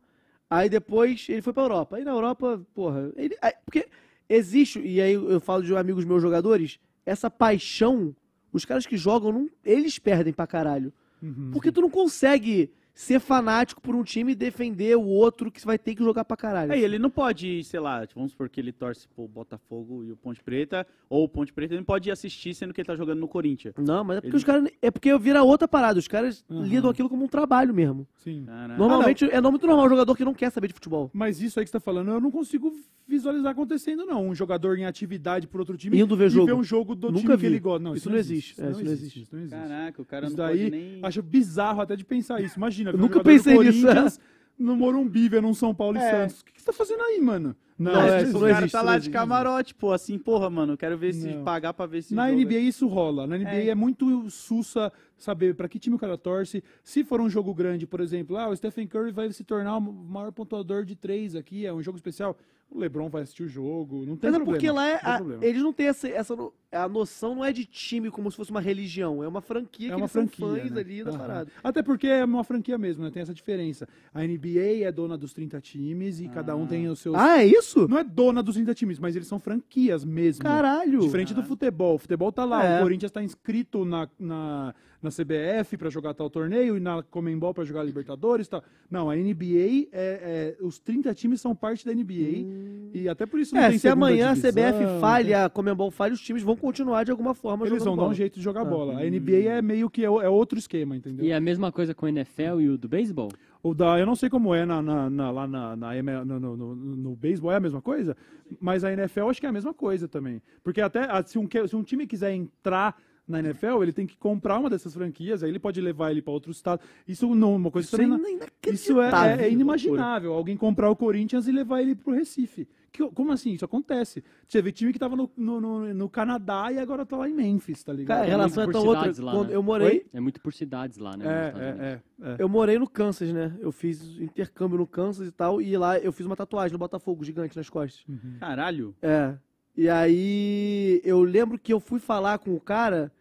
Aí 0.50 0.68
depois 0.70 1.28
ele 1.30 1.42
foi 1.44 1.54
pra 1.54 1.62
Europa. 1.64 1.98
Aí 1.98 2.04
na 2.04 2.12
Europa, 2.12 2.60
porra. 2.74 3.12
Ele, 3.16 3.38
aí- 3.42 3.54
porque 3.64 3.88
existe, 4.28 4.80
e 4.80 5.00
aí 5.00 5.14
eu 5.14 5.40
falo 5.40 5.62
de 5.62 5.76
amigos 5.76 6.04
meus 6.06 6.22
jogadores, 6.22 6.80
essa 7.06 7.30
paixão. 7.30 8.16
Os 8.58 8.66
caras 8.66 8.86
que 8.86 8.98
jogam, 8.98 9.32
não, 9.32 9.50
eles 9.64 10.00
perdem 10.00 10.34
pra 10.34 10.48
caralho. 10.48 10.92
Uhum. 11.22 11.52
Porque 11.54 11.72
tu 11.72 11.82
não 11.82 11.90
consegue 11.90 12.72
ser 13.00 13.20
fanático 13.20 13.80
por 13.80 13.94
um 13.96 14.04
time 14.04 14.32
e 14.32 14.36
defender 14.36 14.98
o 14.98 15.04
outro 15.06 15.52
que 15.52 15.64
vai 15.64 15.78
ter 15.78 15.94
que 15.94 16.04
jogar 16.04 16.26
pra 16.26 16.36
caralho. 16.36 16.72
Aí 16.72 16.84
ele 16.84 16.98
não 16.98 17.12
pode, 17.12 17.64
sei 17.64 17.80
lá, 17.80 18.02
tipo, 18.08 18.20
vamos 18.20 18.32
supor 18.32 18.50
que 18.50 18.60
ele 18.60 18.72
torce 18.72 19.08
pro 19.08 19.28
Botafogo 19.28 20.04
e 20.04 20.12
o 20.12 20.18
Ponte 20.18 20.42
Preta, 20.44 20.86
ou 21.08 21.24
o 21.24 21.30
Ponte 21.30 21.54
Preta 21.54 21.74
ele 21.76 21.82
não 21.82 21.86
pode 21.86 22.10
ir 22.10 22.12
assistir 22.12 22.56
sendo 22.56 22.74
que 22.74 22.82
ele 22.82 22.88
tá 22.88 22.96
jogando 22.96 23.20
no 23.20 23.28
Corinthians. 23.28 23.76
Não, 23.78 24.04
mas 24.04 24.18
é 24.18 24.22
porque 24.22 24.30
Ele- 24.30 24.38
os 24.38 24.44
caras. 24.44 24.70
É 24.82 24.90
porque 24.90 25.16
vira 25.20 25.44
outra 25.44 25.68
parada. 25.68 26.00
Os 26.00 26.08
caras 26.08 26.44
Uhum. 26.50 26.64
lidam 26.64 26.90
aquilo 26.90 27.08
como 27.08 27.24
um 27.24 27.28
trabalho 27.28 27.72
mesmo. 27.72 28.08
Sim. 28.16 28.48
Normalmente 28.78 29.26
é 29.30 29.40
muito 29.42 29.68
normal 29.68 29.86
o 29.86 29.90
jogador 29.90 30.16
que 30.16 30.26
não 30.26 30.34
quer 30.34 30.50
saber 30.50 30.68
de 30.70 30.74
futebol. 30.74 31.12
Mas 31.14 31.40
isso 31.40 31.60
aí 31.60 31.66
que 31.66 31.70
você 31.70 31.74
tá 31.78 31.80
falando, 31.80 32.10
eu 32.10 32.20
não 32.20 32.32
consigo 32.32 32.74
visualizar 33.08 33.52
acontecendo, 33.52 34.06
não. 34.06 34.28
Um 34.28 34.34
jogador 34.36 34.78
em 34.78 34.86
atividade 34.86 35.48
por 35.48 35.60
outro 35.60 35.78
time 35.78 36.00
Indo 36.00 36.18
ver 36.18 36.26
e 36.26 36.30
jogo. 36.30 36.46
ver 36.48 36.54
um 36.54 36.64
jogo 36.64 36.96
do 36.96 37.08
Nunca 37.10 37.20
time 37.22 37.34
que 37.36 37.38
vi. 37.42 37.46
ele 37.48 37.60
gosta. 37.60 37.84
Não, 37.84 37.96
Isso 37.96 38.10
não 38.10 38.18
existe. 38.18 38.60
É, 38.60 38.72
isso 38.72 38.84
não 38.84 38.92
existe. 38.92 39.22
Isso 39.22 39.36
não 39.36 39.44
existe. 39.44 39.60
Caraca, 39.62 40.02
o 40.02 40.06
cara 40.06 40.26
Isso 40.28 40.36
não 40.36 40.46
daí, 40.46 40.58
pode 40.64 40.70
nem... 40.72 41.00
acho 41.04 41.22
bizarro 41.22 41.82
até 41.82 41.96
de 41.96 42.04
pensar 42.04 42.42
isso. 42.42 42.58
Imagina, 42.58 42.87
ver 42.92 42.98
um 42.98 43.02
nunca 43.02 43.20
jogador 43.20 43.32
do 43.32 43.44
pensei 43.44 43.58
nisso, 43.58 43.86
Corinthians 43.88 44.20
no 44.58 44.76
Morumbi, 44.76 45.30
vendo 45.30 45.48
um 45.48 45.54
São 45.54 45.74
Paulo 45.74 45.98
e 45.98 46.02
É. 46.02 46.12
Santos. 46.12 46.42
O 46.42 46.46
que 46.46 46.54
que 46.54 46.60
você 46.62 46.66
tá 46.66 46.74
fazendo 46.74 47.02
aí, 47.04 47.20
mano? 47.22 47.56
Não, 47.78 47.92
Não, 47.94 48.02
é, 48.02 48.18
esse 48.22 48.30
isso 48.30 48.34
não 48.34 48.40
cara 48.48 48.52
existe, 48.60 48.72
tá 48.72 48.82
lá 48.82 48.98
de 48.98 49.10
camarote, 49.12 49.76
pô, 49.76 49.92
assim, 49.92 50.18
porra, 50.18 50.50
mano, 50.50 50.76
quero 50.76 50.98
ver 50.98 51.14
se 51.14 51.28
Não. 51.36 51.44
pagar 51.44 51.74
pra 51.74 51.86
ver 51.86 52.02
se 52.02 52.16
Na 52.16 52.28
NBA 52.32 52.58
isso 52.58 52.88
rola. 52.88 53.28
Na 53.28 53.38
NBA 53.38 53.50
é, 53.52 53.68
É. 53.70 53.76
muito 53.76 54.28
sussa 54.32 54.92
saber 55.16 55.54
pra 55.56 55.68
que 55.70 55.78
time 55.78 55.96
o 55.96 56.00
cara 56.00 56.18
torce. 56.18 56.64
Se 56.84 57.04
for 57.04 57.22
um 57.22 57.30
jogo 57.30 57.54
grande, 57.54 57.86
por 57.86 58.00
exemplo, 58.02 58.36
ah, 58.38 58.50
o 58.50 58.56
Stephen 58.56 58.88
Curry 58.88 59.12
vai 59.12 59.32
se 59.32 59.44
tornar 59.44 59.78
o 59.78 59.82
maior 59.82 60.32
pontuador 60.32 60.86
de 60.86 60.96
três 60.96 61.36
aqui, 61.36 61.66
é 61.66 61.74
um 61.74 61.82
jogo 61.84 61.98
especial. 61.98 62.36
O 62.70 62.80
LeBron 62.80 63.08
vai 63.08 63.22
assistir 63.22 63.44
o 63.44 63.48
jogo, 63.48 64.06
não 64.06 64.18
tem 64.18 64.30
Mas 64.30 64.34
é 64.42 64.44
problema. 64.44 64.46
porque 64.46 64.70
lá 64.72 64.86
é. 64.86 64.94
não 65.02 65.10
a- 65.12 65.16
problema. 65.18 65.46
eles 65.46 65.62
não 65.64 65.72
têm 65.72 65.88
essa, 65.88 66.08
essa. 66.10 66.36
no- 66.36 66.52
A 66.70 66.86
noção 66.90 67.34
não 67.34 67.46
é 67.46 67.54
de 67.54 67.64
time 67.64 68.12
como 68.12 68.30
se 68.30 68.36
fosse 68.36 68.52
uma 68.52 68.60
religião. 68.60 69.24
É 69.24 69.28
uma 69.28 69.40
franquia 69.40 69.88
É 69.88 69.90
que 69.92 69.96
uma 69.96 70.02
eles 70.02 70.12
franquia, 70.12 70.46
são 70.46 70.56
fãs 70.58 70.72
né? 70.72 70.82
ali 70.82 71.02
da 71.02 71.12
Aham. 71.12 71.18
parada. 71.18 71.52
Até 71.64 71.82
porque 71.82 72.08
é 72.08 72.26
uma 72.26 72.44
franquia 72.44 72.78
mesmo, 72.78 73.06
né? 73.06 73.10
Tem 73.10 73.22
essa 73.22 73.34
diferença. 73.34 73.88
A 74.14 74.22
NBA 74.22 74.84
é 74.84 74.92
dona 74.92 75.18
dos 75.18 75.32
30 75.32 75.62
times 75.62 76.20
e 76.20 76.28
cada 76.28 76.58
um 76.58 76.68
tem 76.68 76.90
os 76.90 77.00
seus. 77.00 77.16
Ah, 77.16 77.42
é 77.42 77.46
isso? 77.46 77.67
Não 77.88 77.98
é 77.98 78.04
dona 78.04 78.42
dos 78.44 78.56
30 78.56 78.74
times, 78.74 79.00
mas 79.00 79.16
eles 79.16 79.28
são 79.28 79.40
franquias 79.40 80.04
mesmo. 80.06 80.44
Caralho. 80.44 81.00
Diferente 81.00 81.34
do 81.34 81.44
futebol. 81.44 81.96
O 81.96 81.98
futebol 81.98 82.32
tá 82.32 82.46
lá. 82.46 82.64
É. 82.66 82.80
O 82.80 82.84
Corinthians 82.84 83.12
tá 83.12 83.24
inscrito 83.24 83.84
na, 83.86 84.08
na, 84.20 84.74
na 85.02 85.10
CBF 85.10 85.78
pra 85.78 85.90
jogar 85.90 86.14
tal 86.14 86.30
torneio 86.30 86.78
e 86.78 86.80
na 86.80 87.04
Comembol 87.04 87.54
pra 87.54 87.64
jogar 87.64 87.84
Libertadores. 87.84 88.48
Tá. 88.48 88.62
Não, 88.90 89.10
a 89.10 89.16
NBA, 89.16 89.88
é, 89.92 90.56
é- 90.58 90.58
os 90.62 90.80
30 90.80 91.14
times 91.14 91.42
são 91.42 91.56
parte 91.56 91.86
da 91.86 91.94
NBA. 91.94 92.92
E 92.94 93.08
até 93.10 93.26
por 93.26 93.40
isso 93.40 93.54
não 93.54 93.62
É, 93.62 93.70
tem 93.70 93.78
se 93.80 93.88
amanhã 93.88 94.34
divisão, 94.34 94.50
a 94.50 94.54
CBF 94.72 95.00
falha, 95.02 95.46
a 95.46 95.50
Comembol 95.50 95.92
falha, 95.92 96.14
os 96.14 96.22
times 96.22 96.44
vão 96.44 96.56
continuar 96.56 97.04
de 97.04 97.12
alguma 97.12 97.34
forma 97.34 97.66
Eles 97.66 97.80
jogando 97.80 97.86
vão 97.86 97.96
dar 97.96 98.02
bola. 98.04 98.12
um 98.12 98.16
jeito 98.16 98.36
de 98.36 98.42
jogar 98.42 98.62
Ah. 98.62 98.66
bola. 98.66 99.00
A 99.00 99.06
NBA 99.06 99.50
é 99.50 99.62
meio 99.62 99.90
que 99.90 100.02
é, 100.04 100.06
é 100.08 100.30
outro 100.30 100.58
esquema, 100.58 100.96
entendeu? 100.96 101.26
E 101.26 101.32
é 101.32 101.36
a 101.36 101.42
mesma 101.42 101.72
coisa 101.72 101.94
com 101.94 102.06
o 102.06 102.10
NFL 102.10 102.60
e 102.62 102.70
o 102.70 102.78
do 102.78 102.88
beisebol? 102.88 103.30
O 103.64 103.74
da, 103.74 104.00
eu 104.00 104.06
não 104.06 104.16
sei 104.16 104.30
como 104.30 104.54
é 104.54 104.66
na, 104.66 104.82
na- 104.82 105.10
na- 105.10 105.32
lá 105.32 105.48
na, 105.48 105.76
na 105.76 106.04
no, 106.26 106.40
no, 106.40 106.58
no, 106.58 106.76
no 106.76 107.16
beisebol, 107.16 107.52
é 107.52 107.56
a 107.56 107.60
mesma 107.60 107.82
coisa? 107.82 108.16
Mas 108.60 108.84
a 108.84 108.92
NFL 108.94 109.30
acho 109.30 109.40
que 109.40 109.46
é 109.46 109.50
a 109.50 109.54
mesma 109.54 109.74
coisa 109.74 110.08
também. 110.08 110.42
Porque 110.64 110.82
até 110.82 111.04
ah, 111.10 111.24
se 111.24 111.38
um, 111.38 111.48
se 111.68 111.76
um 111.76 111.84
time 111.84 112.08
quiser 112.08 112.32
entrar 112.34 112.96
na 113.28 113.40
NFL, 113.40 113.84
ele 113.84 113.92
tem 113.92 114.08
que 114.08 114.16
comprar 114.18 114.58
uma 114.58 114.70
dessas 114.70 114.94
franquias, 114.94 115.44
aí 115.44 115.50
ele 115.50 115.60
pode 115.60 115.82
levar 115.82 116.12
ele 116.12 116.22
para 116.22 116.32
outro 116.34 116.52
estado. 116.52 116.82
Isso 117.08 117.34
não 117.36 117.56
uma 117.56 117.70
coisa 117.70 117.86
Isso 117.88 117.98
que 117.98 118.02
é 118.04 118.08
também 118.08 118.36
inacreditável. 118.36 118.74
isso 118.74 119.02
é, 119.02 119.42
é- 119.44 119.48
é 119.48 119.52
inimaginável. 119.52 120.34
Alguém 120.34 120.56
comprar 120.56 120.90
o 120.90 120.96
Corinthians 120.96 121.48
e 121.48 121.52
levar 121.52 121.82
ele 121.82 121.94
pro 121.96 122.14
Recife. 122.14 122.68
Que- 122.92 123.10
como 123.12 123.32
assim? 123.34 123.52
Isso 123.52 123.66
acontece. 123.66 124.24
Você 124.48 124.62
vê 124.62 124.72
time 124.72 124.94
que 124.94 124.98
tava 124.98 125.16
no, 125.16 125.30
no, 125.38 125.60
no- 125.62 125.94
no 125.94 126.10
Canadá 126.10 126.72
e 126.72 126.80
agora 126.80 127.06
tá 127.06 127.18
lá 127.18 127.30
em 127.30 127.34
Memphis, 127.34 127.84
tá 127.84 127.92
ligado? 127.94 128.18
Cara, 128.18 128.28
a 128.28 128.30
relação 128.30 128.64
é 128.64 128.66
outra. 128.68 128.82
cidades 128.82 129.20
lá, 129.20 129.32
Quando 129.34 129.50
né? 129.50 129.56
eu 129.56 129.62
morei, 129.62 129.88
Oi? 129.88 130.06
É 130.14 130.20
muito 130.22 130.40
por 130.42 130.54
cidades 130.54 130.98
lá, 130.98 131.16
né? 131.18 131.26
É, 131.28 131.30
é, 131.30 131.90
é, 132.26 132.32
é. 132.32 132.36
eu 132.40 132.48
morei 132.48 132.80
no 132.80 132.90
Kansas, 132.90 133.32
né? 133.34 133.56
Eu 133.60 133.72
fiz 133.74 134.02
intercâmbio 134.20 134.78
no 134.80 134.88
Kansas 134.88 135.28
e 135.28 135.32
tal, 135.32 135.62
e 135.62 135.78
lá 135.78 136.00
eu 136.00 136.12
fiz 136.14 136.26
uma 136.26 136.36
tatuagem 136.36 136.72
no 136.72 136.80
Botafogo 136.80 137.24
gigante 137.26 137.56
nas 137.58 137.70
costas. 137.70 138.04
Caralho. 138.40 138.96
É. 139.02 139.36
E 139.76 139.88
aí 139.88 141.02
eu 141.04 141.22
lembro 141.22 141.60
que 141.60 141.72
eu 141.72 141.80
fui 141.80 142.00
falar 142.00 142.40
com 142.40 142.56
o 142.56 142.60
cara, 142.60 143.12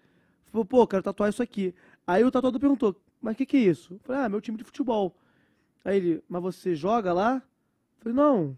falou, 0.57 0.65
pô, 0.65 0.87
quero 0.87 1.03
tatuar 1.03 1.31
isso 1.31 1.43
aqui. 1.43 1.75
Aí 2.07 2.25
o 2.25 2.31
tatuador 2.31 2.61
perguntou, 2.61 2.97
mas 3.21 3.35
o 3.35 3.37
que, 3.39 3.47
que 3.47 3.57
é 3.57 3.61
isso? 3.61 3.95
Eu 3.95 3.99
falei, 4.01 4.23
ah, 4.23 4.29
meu 4.29 4.41
time 4.41 4.57
de 4.59 4.65
futebol. 4.65 5.15
Aí 5.85 5.97
ele, 5.97 6.25
mas 6.29 6.43
você 6.43 6.75
joga 6.75 7.13
lá? 7.13 7.37
Eu 7.37 7.43
falei, 8.01 8.17
não. 8.17 8.57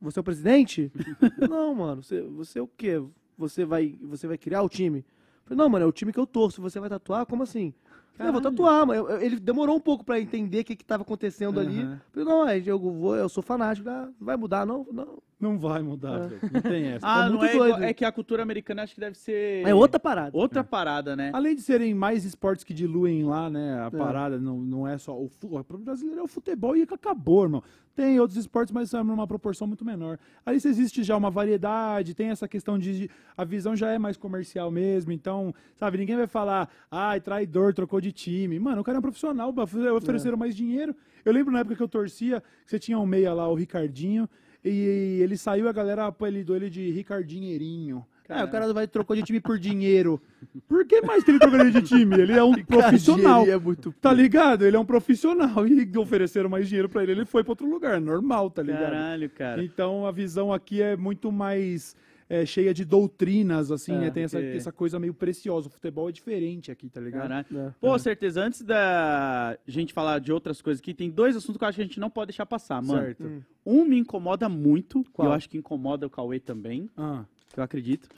Você 0.00 0.18
é 0.18 0.22
o 0.22 0.24
presidente? 0.24 0.90
Não, 1.50 1.74
mano. 1.74 2.02
Você, 2.02 2.22
você 2.22 2.58
é 2.58 2.62
o 2.62 2.66
quê? 2.66 3.02
Você 3.36 3.66
vai, 3.66 3.98
você 4.00 4.26
vai 4.26 4.38
criar 4.38 4.62
o 4.62 4.68
time? 4.68 5.00
Eu 5.00 5.04
falei, 5.44 5.58
não, 5.58 5.68
mano, 5.68 5.84
é 5.84 5.88
o 5.88 5.92
time 5.92 6.10
que 6.10 6.18
eu 6.18 6.26
torço. 6.26 6.62
Você 6.62 6.80
vai 6.80 6.88
tatuar? 6.88 7.26
Como 7.26 7.42
assim? 7.42 7.74
Eu 8.18 8.26
eu 8.26 8.32
vou 8.32 8.40
tatuar, 8.40 8.86
mas 8.86 8.96
eu- 8.96 9.20
ele 9.20 9.38
demorou 9.38 9.76
um 9.76 9.80
pouco 9.80 10.02
pra 10.04 10.18
entender 10.20 10.60
o 10.60 10.64
que, 10.64 10.74
que 10.76 10.84
tava 10.84 11.02
acontecendo 11.02 11.60
ali. 11.60 11.82
Aham. 11.82 11.92
Eu 11.94 12.00
falei, 12.12 12.28
não, 12.28 12.48
é, 12.48 12.62
eu, 12.64 12.78
vou, 12.78 13.14
eu 13.16 13.28
sou 13.28 13.42
fanático. 13.42 13.88
Ah, 13.90 14.06
não 14.18 14.26
vai 14.26 14.36
mudar, 14.38 14.64
não? 14.66 14.86
Não. 14.90 15.22
Não 15.40 15.58
vai 15.58 15.80
mudar, 15.82 16.20
É. 16.24 16.26
velho. 16.28 16.40
Não 16.52 16.60
tem 16.60 16.84
essa. 16.88 17.06
Ah, 17.08 17.26
É 17.26 17.28
não 17.30 17.44
é 17.44 17.54
igual-. 17.54 17.82
É 17.82 17.94
que 17.94 18.04
a 18.04 18.12
cultura 18.12 18.42
americana 18.42 18.82
acho 18.82 18.94
que 18.94 19.00
deve 19.00 19.16
ser... 19.16 19.66
É 19.66 19.74
outra 19.74 19.98
parada. 19.98 20.36
Outra 20.36 20.62
parada, 20.62 21.16
né? 21.16 21.30
Além 21.32 21.54
de 21.56 21.62
serem 21.62 21.94
mais 21.94 22.24
esportes 22.24 22.62
que 22.62 22.74
diluem 22.74 23.24
lá, 23.24 23.48
né? 23.48 23.80
A 23.80 23.86
É. 23.86 23.90
parada 23.90 24.38
não, 24.38 24.58
não 24.58 24.86
é 24.86 24.98
só. 24.98 25.16
O, 25.16 25.30
o 25.42 25.78
brasileiro 25.78 26.20
é 26.20 26.22
o 26.22 26.26
futebol 26.28 26.76
e 26.76 26.82
acabou, 26.82 27.44
irmão. 27.44 27.62
Tem 27.96 28.20
outros 28.20 28.38
esportes, 28.38 28.72
mas 28.72 28.88
são 28.90 29.02
numa 29.02 29.26
proporção 29.26 29.66
muito 29.66 29.84
menor. 29.84 30.18
Ali 30.46 30.60
se 30.60 30.68
existe 30.68 31.02
já 31.02 31.16
uma 31.16 31.30
variedade, 31.30 32.14
tem 32.14 32.28
essa 32.28 32.46
questão 32.46 32.78
de. 32.78 33.10
A 33.36 33.44
visão 33.44 33.74
já 33.74 33.90
é 33.90 33.98
mais 33.98 34.16
comercial 34.16 34.70
mesmo. 34.70 35.10
Então, 35.12 35.52
sabe, 35.74 35.98
ninguém 35.98 36.16
vai 36.16 36.26
falar, 36.26 36.68
ai, 36.90 37.20
traidor, 37.20 37.74
trocou 37.74 38.00
de 38.00 38.12
time. 38.12 38.58
Mano, 38.58 38.80
o 38.80 38.84
cara 38.84 38.96
é 38.96 39.00
um 39.00 39.02
profissional, 39.02 39.52
ofereceram 39.96 40.36
mais 40.36 40.54
dinheiro. 40.54 40.94
Eu 41.24 41.32
lembro 41.32 41.52
na 41.52 41.60
época 41.60 41.76
que 41.76 41.82
eu 41.82 41.88
torcia, 41.88 42.40
que 42.64 42.70
você 42.70 42.78
tinha 42.78 42.98
um 42.98 43.04
meia 43.04 43.34
lá, 43.34 43.48
o 43.48 43.54
Ricardinho, 43.54 44.28
e 44.64 45.20
ele 45.22 45.36
saiu, 45.36 45.68
a 45.68 45.72
galera 45.72 46.06
apelidou 46.06 46.56
ele 46.56 46.68
de 46.70 46.90
Ricardinheirinho. 46.90 48.04
Ah, 48.32 48.44
o 48.44 48.48
cara 48.48 48.72
vai 48.72 48.86
trocou 48.86 49.16
de 49.16 49.24
time 49.24 49.40
por 49.40 49.58
dinheiro. 49.58 50.22
Por 50.68 50.86
que 50.86 51.02
mais 51.02 51.24
que 51.24 51.32
ele 51.32 51.40
trocaria 51.40 51.72
de 51.72 51.82
time? 51.82 52.14
Ele 52.16 52.32
é 52.32 52.44
um 52.44 52.54
profissional. 52.62 53.42
Ele 53.42 53.50
é 53.50 53.58
muito... 53.58 53.92
Tá 54.00 54.12
ligado? 54.12 54.64
Ele 54.64 54.76
é 54.76 54.78
um 54.78 54.84
profissional 54.84 55.66
e 55.66 55.98
ofereceram 55.98 56.48
mais 56.48 56.68
dinheiro 56.68 56.88
pra 56.88 57.02
ele, 57.02 57.10
ele 57.10 57.24
foi 57.24 57.42
pra 57.42 57.50
outro 57.52 57.68
lugar, 57.68 58.00
normal, 58.00 58.48
tá 58.48 58.62
ligado? 58.62 58.82
Caralho, 58.82 59.30
cara. 59.30 59.64
Então 59.64 60.06
a 60.06 60.12
visão 60.12 60.52
aqui 60.52 60.80
é 60.80 60.96
muito 60.96 61.32
mais 61.32 61.96
é, 62.32 62.46
cheia 62.46 62.72
de 62.72 62.84
doutrinas, 62.84 63.72
assim, 63.72 63.92
É, 63.92 63.98
né? 63.98 64.10
Tem 64.12 64.22
essa, 64.22 64.38
porque- 64.38 64.56
essa 64.56 64.70
coisa 64.70 65.00
meio 65.00 65.12
preciosa. 65.12 65.66
O 65.66 65.70
futebol 65.70 66.08
é 66.08 66.12
diferente 66.12 66.70
aqui, 66.70 66.88
tá 66.88 67.00
ligado? 67.00 67.22
Caralho. 67.22 67.46
É. 67.58 67.74
Pô, 67.80 67.98
certeza, 67.98 68.40
antes 68.40 68.62
da 68.62 69.58
gente 69.66 69.92
falar 69.92 70.20
de 70.20 70.32
outras 70.32 70.62
coisas 70.62 70.80
aqui, 70.80 70.94
tem 70.94 71.10
dois 71.10 71.34
assuntos 71.34 71.58
que 71.58 71.64
eu 71.64 71.68
acho 71.68 71.76
que 71.76 71.82
a 71.82 71.84
gente 71.84 71.98
não 71.98 72.08
pode 72.08 72.28
deixar 72.28 72.46
passar, 72.46 72.80
mano. 72.80 73.02
Certo. 73.02 73.24
Hum. 73.24 73.42
Um 73.66 73.84
me 73.84 73.98
incomoda 73.98 74.48
muito, 74.48 75.00
e 75.00 75.04
Qual? 75.12 75.26
eu 75.28 75.32
acho 75.34 75.50
que 75.50 75.58
incomoda 75.58 76.06
o 76.06 76.10
Cauê 76.10 76.38
também, 76.38 76.88
Ah, 76.96 77.24
que 77.52 77.58
eu 77.58 77.64
acredito. 77.64 78.08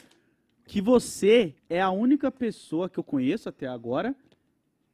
Que 0.66 0.82
você 0.82 1.54
é 1.70 1.80
a 1.80 1.90
única 1.90 2.30
pessoa 2.30 2.90
que 2.90 2.98
eu 2.98 3.02
conheço 3.04 3.48
até 3.48 3.66
agora 3.66 4.14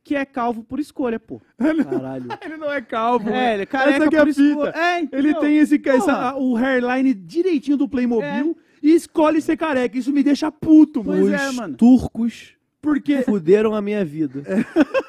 que 0.05 0.15
é 0.15 0.25
calvo 0.25 0.63
por 0.65 0.79
escolha, 0.81 1.19
pô. 1.21 1.43
Caralho. 1.59 2.29
Ele 2.43 2.57
não 2.57 2.73
é 2.73 2.81
calvo. 2.81 3.29
É, 3.29 3.55
ele 3.55 3.63
é 3.65 3.67
careca 3.67 3.97
Essa 3.97 4.09
que 4.09 4.17
é 4.17 4.21
a 4.21 4.27
fita. 4.27 4.79
É, 4.79 4.97
Ele 4.99 5.05
entendeu? 5.07 5.41
tem 5.41 5.59
esse, 5.59 5.83
essa, 5.87 6.35
o 6.37 6.57
hairline 6.57 7.13
direitinho 7.13 7.77
do 7.77 7.87
Playmobil 7.89 8.57
e 8.83 8.95
escolhe 8.95 9.41
ser 9.41 9.57
careca. 9.57 9.97
Isso 9.99 10.13
me 10.13 10.23
deixa 10.23 10.51
puto, 10.51 11.03
Pois 11.03 11.21
mano. 11.21 11.35
é, 11.35 11.49
Os 11.51 11.55
mano. 11.57 11.77
turcos 11.77 12.55
Porque 12.81 13.23
fuderam 13.23 13.75
a 13.75 13.83
minha 13.83 14.05
vida. 14.05 14.43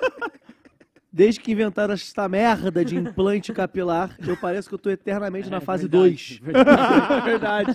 Desde 1.11 1.39
que 1.41 1.51
inventaram 1.51 1.95
esta 1.95 2.29
merda 2.29 2.85
de 2.85 2.95
implante 2.95 3.51
capilar, 3.51 4.15
eu 4.27 4.37
pareço 4.37 4.69
que 4.69 4.75
eu 4.75 4.79
tô 4.79 4.91
eternamente 4.91 5.49
na 5.49 5.59
fase 5.59 5.87
2. 5.87 6.39
É 6.45 7.21
verdade. 7.25 7.73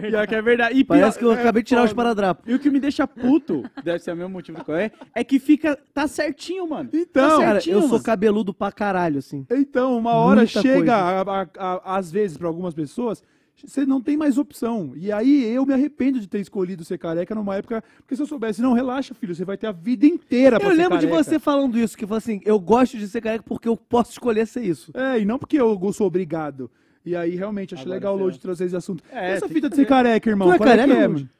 Pior 0.00 0.26
que 0.26 0.34
é 0.34 0.42
verdade. 0.42 0.78
E 0.78 0.82
pior, 0.82 0.98
Parece 0.98 1.18
que 1.18 1.24
eu 1.26 1.30
acabei 1.32 1.62
de 1.62 1.68
tirar 1.68 1.84
os 1.84 1.92
paradrapos. 1.92 2.50
E 2.50 2.54
o 2.54 2.58
que 2.58 2.70
me 2.70 2.80
deixa 2.80 3.06
puto, 3.06 3.62
deve 3.84 3.98
ser 3.98 4.12
o 4.12 4.16
mesmo 4.16 4.30
motivo 4.30 4.58
do 4.58 4.64
qual 4.64 4.78
é, 4.78 4.90
é 5.14 5.22
que 5.22 5.38
fica. 5.38 5.78
Tá 5.92 6.08
certinho, 6.08 6.66
mano. 6.66 6.88
Então, 6.90 7.28
tá 7.38 7.44
Cara, 7.44 7.52
certinho, 7.60 7.76
eu 7.76 7.80
sou 7.82 7.90
mano. 7.90 8.02
cabeludo 8.02 8.54
pra 8.54 8.72
caralho, 8.72 9.18
assim. 9.18 9.46
Então, 9.50 9.96
uma 9.98 10.14
hora 10.14 10.40
Muita 10.40 10.62
chega, 10.62 10.74
coisa. 10.76 10.94
a- 10.96 11.20
a- 11.42 11.48
a- 11.58 11.96
às 11.98 12.10
vezes, 12.10 12.38
pra 12.38 12.48
algumas 12.48 12.72
pessoas, 12.72 13.22
você 13.56 13.86
não 13.86 14.00
tem 14.00 14.16
mais 14.16 14.36
opção. 14.38 14.92
E 14.96 15.10
aí 15.12 15.44
eu 15.44 15.64
me 15.64 15.72
arrependo 15.72 16.18
de 16.20 16.26
ter 16.26 16.40
escolhido 16.40 16.84
ser 16.84 16.98
careca 16.98 17.34
numa 17.34 17.56
época. 17.56 17.82
Porque 17.98 18.16
se 18.16 18.22
eu 18.22 18.26
soubesse, 18.26 18.60
não, 18.60 18.72
relaxa, 18.72 19.14
filho, 19.14 19.34
você 19.34 19.44
vai 19.44 19.56
ter 19.56 19.66
a 19.66 19.72
vida 19.72 20.06
inteira 20.06 20.58
pra 20.58 20.68
Eu 20.68 20.72
ser 20.72 20.82
lembro 20.82 20.98
de 20.98 21.06
careca. 21.06 21.24
você 21.24 21.38
falando 21.38 21.78
isso, 21.78 21.96
que 21.96 22.06
falou 22.06 22.18
assim, 22.18 22.40
eu 22.44 22.58
gosto 22.58 22.98
de 22.98 23.06
ser 23.08 23.20
careca 23.20 23.44
porque 23.46 23.68
eu 23.68 23.76
posso 23.76 24.10
escolher 24.12 24.46
ser 24.46 24.62
isso. 24.64 24.90
É, 24.94 25.18
e 25.20 25.24
não 25.24 25.38
porque 25.38 25.60
eu 25.60 25.78
sou 25.92 26.06
obrigado. 26.06 26.70
E 27.06 27.14
aí, 27.14 27.36
realmente, 27.36 27.74
achei 27.74 27.84
Agora 27.84 27.96
legal 27.98 28.16
o 28.16 28.18
Load 28.18 28.40
trazer 28.40 28.64
esse 28.64 28.76
assunto. 28.76 29.04
É, 29.12 29.32
Essa 29.32 29.46
tem 29.46 29.54
fita 29.56 29.68
que 29.68 29.76
de 29.76 29.82
ser 29.82 29.86
careca, 29.86 30.28
irmão. 30.30 30.48
Tu 30.48 30.54
é 30.54 30.56
qual 30.58 30.68
é 30.68 30.72
que 30.72 30.78
careca, 30.78 30.92
é, 30.98 31.06
Load? 31.06 31.12
mano? 31.22 31.30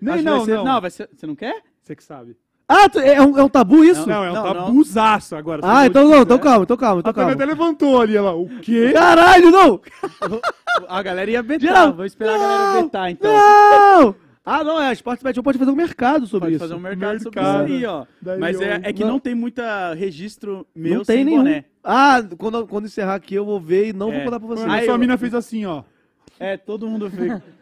Nem, 0.00 0.14
Acho 0.14 0.22
que 0.22 0.28
não, 0.28 0.36
vai 0.36 0.44
ser- 0.46 0.54
não. 0.56 0.64
Não, 0.64 0.80
vai 0.80 0.90
ser. 0.90 1.08
Você 1.16 1.26
não 1.26 1.34
quer? 1.34 1.62
Você 1.82 1.96
que 1.96 2.04
sabe. 2.04 2.36
Ah, 2.66 2.88
tu- 2.88 2.98
é 2.98 3.20
um, 3.20 3.38
é 3.38 3.42
um 3.42 3.48
tabu 3.48 3.84
isso? 3.84 4.08
Não, 4.08 4.24
é 4.24 4.30
um 4.30 4.34
Não, 4.34 4.44
não. 4.44 4.54
tabuzaço 4.66 5.36
agora. 5.36 5.60
Ah, 5.62 5.82
Se 5.82 5.88
então 5.88 6.08
não, 6.08 6.22
então 6.22 6.38
calma, 6.38 6.62
então 6.64 6.76
calma, 6.76 7.00
então 7.00 7.10
A 7.10 7.12
Tânia 7.14 7.32
até 7.34 7.46
calma. 7.46 7.52
levantou 7.52 8.00
ali, 8.00 8.16
ela. 8.16 8.34
O 8.34 8.48
quê? 8.60 8.90
Caralho, 8.94 9.50
não! 9.50 9.80
A 10.88 11.02
galera 11.02 11.30
ia 11.30 11.42
betar. 11.42 11.60
Geral, 11.68 11.92
Vou 11.92 12.04
esperar 12.06 12.34
a 12.34 12.38
galera 12.38 12.72
não, 12.74 12.82
betar, 12.84 13.10
então. 13.10 13.30
Não! 13.32 14.14
Ah, 14.46 14.62
não, 14.62 14.80
é, 14.80 14.88
a 14.88 14.92
Sportsbet 14.92 15.40
pode 15.42 15.58
fazer 15.58 15.70
um 15.70 15.74
mercado 15.76 16.26
sobre 16.26 16.46
Pode 16.46 16.56
isso. 16.56 16.64
fazer 16.64 16.74
um 16.74 16.78
mercado, 16.80 17.22
sobre 17.22 17.40
Mercado. 17.40 17.64
isso 17.66 17.74
aí, 17.76 17.86
ó. 17.86 18.04
Daí 18.20 18.38
Mas 18.38 18.60
é, 18.60 18.76
eu- 18.76 18.80
é 18.82 18.92
que 18.92 19.02
Não. 19.02 19.12
não, 19.12 19.18
tem 19.20 19.34
muita 19.34 19.94
registro 19.94 20.66
meu 20.74 20.96
não 20.98 21.04
tem 21.04 21.16
sem 21.16 21.24
nenhum. 21.24 21.38
boné. 21.38 21.64
Ah, 21.82 22.22
quando, 22.36 22.66
quando 22.66 22.84
encerrar 22.86 23.14
aqui 23.14 23.34
eu 23.34 23.44
vou 23.44 23.58
ver 23.58 23.88
e 23.88 23.92
não 23.94 24.10
vou 24.10 24.20
É. 24.20 24.24
contar 24.24 24.38
pra 24.40 24.48
você. 24.48 24.62
Mano, 24.62 24.72
Aí 24.74 24.80
a 24.80 24.84
sua 24.84 24.94
eu- 24.94 24.98
mina 24.98 25.16
fez 25.16 25.34
assim, 25.34 25.64
ó. 25.64 25.82
É, 26.38 26.56
todo 26.58 26.86
mundo 26.88 27.08
vê. 27.08 27.40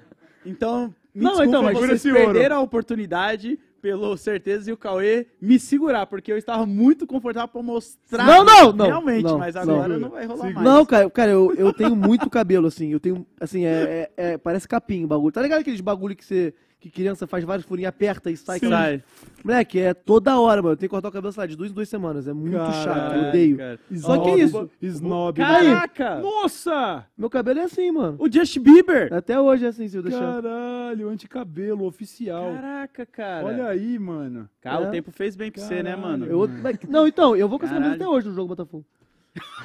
Então, 0.45 0.93
me 1.15 1.23
Não, 1.23 1.31
desculpa, 1.35 1.45
então, 1.49 1.62
mas 1.62 1.79
vocês 1.79 2.03
perderam 2.03 2.57
a 2.57 2.61
oportunidade 2.61 3.61
pelo 3.83 4.17
certeza 4.17 4.71
e 4.71 4.73
o 4.73 4.77
Cauê 4.77 5.27
me 5.41 5.59
segurar, 5.59 6.07
porque 6.07 6.31
eu 6.33 6.39
estava 6.39 6.65
muito 6.65 7.05
confortável 7.05 7.49
pra 7.49 7.63
mostrar. 7.63 8.25
Não, 8.25 8.45
não, 8.45 8.73
não, 8.73 8.87
Realmente, 8.87 9.25
não, 9.25 9.39
mas 9.39 9.57
não. 9.57 9.63
agora 9.63 9.99
não, 9.99 10.09
vai 10.09 10.25
rolar 10.25 10.53
mais. 10.53 10.65
Não, 10.65 10.87
cara, 10.87 11.11
cara 11.11 11.33
eu, 11.33 11.53
eu 11.57 11.73
tenho 11.73 11.97
muito 11.97 12.31
cabelo, 12.31 12.69
assim. 12.69 12.93
Eu 12.93 13.01
tenho, 13.01 13.27
assim, 13.41 13.65
é, 13.67 14.09
é- 14.17 14.33
é- 14.33 14.39
parece 14.39 14.69
capim 14.69 15.03
o 15.03 15.09
bagulho. 15.09 15.33
Tá 15.33 15.43
ligado 15.43 15.61
aqueles 15.61 15.81
bagulho 15.81 16.15
que 16.15 16.25
você. 16.25 16.55
Que 16.83 16.91
criança 16.91 17.29
faz 17.29 17.45
vários 17.45 17.65
furinhos, 17.65 17.89
aperta 17.91 18.29
e 18.29 18.37
sai. 18.37 18.57
aquela- 18.57 18.77
Sai. 18.77 19.05
Moleque, 19.45 19.79
é 19.79 19.95
toda 19.95 20.41
hora, 20.41 20.61
mano. 20.61 20.73
Eu 20.73 20.77
tenho 20.77 20.89
que 20.89 20.93
cortar 20.93 21.11
o 21.11 21.13
cabelo, 21.13 21.33
sei 21.33 21.41
lá, 21.41 21.47
de 21.47 21.55
duas 21.57 21.71
em 21.71 21.75
duas 21.75 21.89
semanas. 21.89 22.27
É 22.27 22.33
muito 22.33 22.57
Caralho, 22.57 22.83
chato, 22.83 23.15
eu 23.15 23.29
odeio. 23.29 23.57
cara. 23.57 23.79
Só 23.95 24.19
que 24.19 24.31
isso. 24.41 24.71
Snob. 24.83 25.37
Caraca! 25.39 26.19
Nossa! 26.19 27.07
Meu 27.17 27.31
cabelo 27.31 27.61
é 27.61 27.63
assim, 27.63 27.89
mano. 27.93 28.17
O 28.19 28.29
Justin 28.29 28.61
Bieber! 28.61 29.13
Até 29.15 29.39
hoje 29.41 29.65
é 29.65 29.69
assim, 29.69 29.87
se 29.87 29.97
eu 29.97 30.03
deixar. 30.03 30.43
Caralho, 30.43 31.09
anticabelo 31.09 31.85
oficial. 31.87 32.53
Caraca, 32.53 33.07
cara. 33.07 33.47
Olha 33.47 33.67
aí, 33.69 33.97
mano. 33.97 34.49
Cara, 34.61 34.85
É. 34.85 34.89
o 34.89 34.91
tempo 34.91 35.13
fez 35.13 35.37
bem 35.37 35.53
pra 35.53 35.63
você, 35.63 35.85
né, 35.85 35.91
Caralho. 35.95 36.03
mano? 36.03 36.27
Eu- 36.27 36.49
mas- 36.61 36.79
não, 36.89 37.07
então, 37.07 37.37
eu 37.37 37.49
vou 37.49 37.61
com 37.61 37.67
cabelo 37.67 37.85
Caralho. 37.85 38.03
até 38.03 38.11
hoje 38.11 38.29
no 38.29 38.35
jogo 38.35 38.49
Botafogo. 38.49 38.85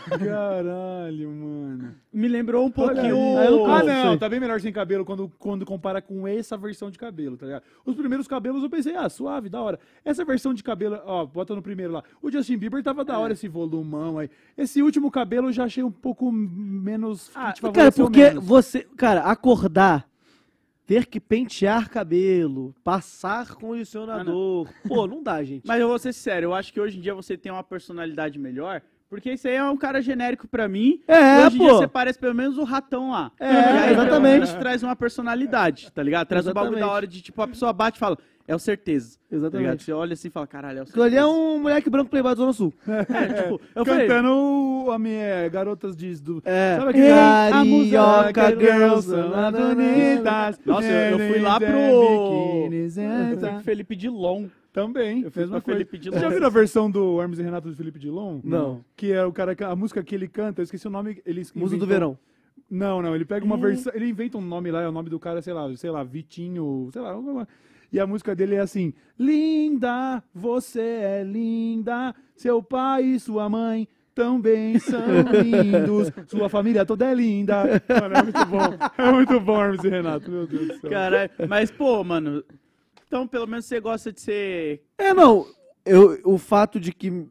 Caralho, 0.09 1.29
mano. 1.31 1.95
Me 2.13 2.27
lembrou 2.27 2.65
um 2.65 2.71
pouquinho. 2.71 3.17
Ah, 3.37 3.79
Ah, 3.79 4.05
Não 4.05 4.17
tá 4.17 4.29
bem 4.29 4.39
melhor 4.39 4.59
sem 4.59 4.71
cabelo 4.71 5.03
quando, 5.05 5.29
quando 5.37 5.65
compara 5.65 6.01
com 6.01 6.27
essa 6.27 6.57
versão 6.57 6.89
de 6.89 6.97
cabelo, 6.97 7.37
tá 7.37 7.45
ligado? 7.45 7.63
Os 7.85 7.95
primeiros 7.95 8.27
cabelos 8.27 8.63
eu 8.63 8.69
pensei, 8.69 8.95
ah, 8.95 9.09
suave, 9.09 9.49
da 9.49 9.61
hora. 9.61 9.79
Essa 10.03 10.23
versão 10.25 10.53
de 10.53 10.63
cabelo, 10.63 10.99
ó, 11.05 11.25
bota 11.25 11.55
no 11.55 11.61
primeiro 11.61 11.93
lá. 11.93 12.03
O 12.21 12.31
Justin 12.31 12.57
Bieber 12.57 12.83
tava 12.83 13.03
da 13.03 13.17
hora 13.19 13.33
esse 13.33 13.47
volumão 13.47 14.17
aí. 14.19 14.29
Esse 14.57 14.81
último 14.81 15.11
cabelo 15.11 15.49
eu 15.49 15.53
já 15.53 15.65
achei 15.65 15.83
um 15.83 15.91
pouco 15.91 16.31
menos. 16.31 17.31
Ah, 17.35 17.53
Cara, 17.73 17.91
porque 17.91 18.29
você, 18.39 18.85
cara, 18.95 19.21
acordar, 19.21 20.07
ter 20.85 21.05
que 21.05 21.19
pentear 21.19 21.89
cabelo, 21.89 22.73
passar 22.83 23.55
condicionador. 23.55 24.67
Pô, 24.87 25.05
não 25.05 25.21
dá, 25.21 25.43
gente. 25.43 25.65
Mas 25.67 25.81
eu 25.81 25.87
vou 25.87 25.99
ser 25.99 26.13
sério, 26.13 26.47
eu 26.47 26.53
acho 26.53 26.71
que 26.71 26.79
hoje 26.79 26.97
em 26.97 27.01
dia 27.01 27.13
você 27.13 27.37
tem 27.37 27.51
uma 27.51 27.63
personalidade 27.63 28.39
melhor, 28.39 28.81
porque 29.09 29.31
isso 29.33 29.47
aí 29.47 29.55
é 29.55 29.63
um 29.63 29.77
cara 29.77 30.01
genérico 30.01 30.47
pra 30.47 30.67
mim. 30.67 31.01
É, 31.07 31.45
hoje 31.45 31.55
em 31.55 31.59
pô. 31.59 31.65
dia 31.65 31.73
você 31.75 31.87
parece 31.87 32.19
pelo 32.19 32.35
menos 32.35 32.57
o 32.57 32.63
ratão 32.63 33.11
lá. 33.11 33.31
É, 33.39 33.45
e 33.45 33.55
aí, 33.55 33.89
pelo 33.89 34.01
exatamente. 34.01 34.33
menos, 34.33 34.53
traz 34.53 34.83
uma 34.83 34.95
personalidade, 34.95 35.91
tá 35.91 36.03
ligado? 36.03 36.27
Traz 36.27 36.45
um 36.47 36.53
bagulho 36.53 36.73
Exatamente. 36.77 36.89
da 36.89 36.93
hora 36.95 37.07
de, 37.07 37.21
tipo, 37.21 37.41
a 37.41 37.47
pessoa 37.47 37.71
bate 37.73 37.97
e 37.97 37.99
fala, 37.99 38.17
é 38.47 38.55
o 38.55 38.59
certeza. 38.59 39.17
Tá? 39.29 39.35
Exatamente. 39.35 39.83
Você 39.83 39.91
olha 39.91 40.13
assim 40.13 40.29
e 40.29 40.31
fala, 40.31 40.47
caralho, 40.47 40.77
é 40.79 40.81
o 40.81 40.83
Aquilo 40.83 41.03
ali 41.03 41.15
certeza. 41.15 41.31
é 41.31 41.35
um 41.39 41.59
moleque 41.59 41.89
branco 41.89 42.09
playboy 42.09 42.31
da 42.31 42.37
Zona 42.37 42.53
Sul. 42.53 42.73
É, 42.87 43.43
tipo, 43.43 43.61
eu 43.75 43.85
falei, 43.85 44.07
Cantando 44.07 44.91
a 44.91 44.97
minha 44.99 45.49
Garotas 45.49 45.95
diz 45.97 46.21
do. 46.21 46.41
É. 46.45 46.77
Sabe 46.77 46.89
aquele. 46.91 47.91
Carioca 48.33 48.49
Girls, 48.59 49.09
são 49.09 49.51
bonitas. 49.51 50.59
Nossa, 50.65 50.87
eu- 50.87 51.19
eu 51.19 51.29
fui 51.29 51.39
lá 51.39 51.59
pro- 51.59 52.69
tá. 53.39 53.59
Felipe 53.61 53.95
Dilon. 53.95 54.45
Também, 54.81 55.23
Eu 55.23 55.31
pra 55.31 55.47
coisa. 55.47 55.61
Felipe 55.61 55.97
Dilon. 55.97 56.15
Você 56.17 56.21
já 56.21 56.29
viu 56.29 56.45
a 56.45 56.49
versão 56.49 56.91
do 56.91 57.19
Hermes 57.21 57.39
e 57.39 57.41
Renato 57.43 57.67
do 57.69 57.75
Felipe 57.75 57.97
Dilon? 57.97 58.39
Não. 58.43 58.85
Que 58.95 59.11
é 59.11 59.25
o 59.25 59.31
cara, 59.33 59.55
que- 59.55 59.63
a 59.63 59.75
música 59.75 60.03
que 60.03 60.13
ele 60.13 60.27
canta, 60.27 60.61
eu 60.61 60.63
esqueci 60.63 60.85
o 60.87 60.91
nome. 60.91 61.19
Ele 61.25 61.43
Musa 61.55 61.75
do 61.77 61.87
verão. 61.87 62.17
Não, 62.69 63.01
não, 63.01 63.15
ele 63.15 63.25
pega 63.25 63.43
uma 63.45 63.55
versão, 63.57 63.91
ele 63.95 64.07
inventa 64.09 64.37
um 64.37 64.41
nome 64.41 64.69
lá, 64.69 64.81
é 64.81 64.87
o 64.87 64.91
nome 64.91 65.09
do 65.09 65.19
cara, 65.19 65.41
sei 65.41 65.53
lá, 65.53 65.73
sei 65.75 65.89
lá, 65.89 66.03
Vitinho, 66.03 66.89
sei 66.91 67.01
lá, 67.01 67.11
alguma- 67.11 67.47
e 67.93 67.99
a 67.99 68.05
música 68.05 68.35
dele 68.35 68.55
é 68.55 68.59
assim: 68.59 68.93
Linda, 69.17 70.21
você 70.33 70.81
é 70.81 71.23
linda, 71.23 72.13
seu 72.35 72.61
pai 72.61 73.03
e 73.03 73.19
sua 73.19 73.47
mãe 73.49 73.87
também 74.13 74.77
são 74.79 74.99
lindos, 75.41 76.11
sua 76.27 76.49
família 76.49 76.85
toda 76.85 77.05
é 77.05 77.13
linda. 77.15 77.63
Mano, 77.89 78.15
é 78.15 78.23
muito 78.23 78.45
bom, 78.45 78.77
é 78.97 79.11
muito 79.11 79.39
bom, 79.39 79.63
Hermes 79.63 79.83
e 79.83 79.89
Renato, 79.89 80.29
meu 80.29 80.45
Deus 80.45 80.67
do 80.67 80.73
céu. 80.81 80.89
Caralho, 80.89 81.29
mas, 81.47 81.71
pô, 81.71 82.03
mano, 82.03 82.43
então 83.07 83.27
pelo 83.27 83.47
menos 83.47 83.65
você 83.65 83.79
gosta 83.79 84.11
de 84.11 84.21
ser... 84.21 84.83
É, 84.97 85.13
não. 85.13 85.45
Eu, 85.85 86.19
o 86.25 86.37
fato 86.37 86.79
de 86.79 86.91
que 86.91 87.25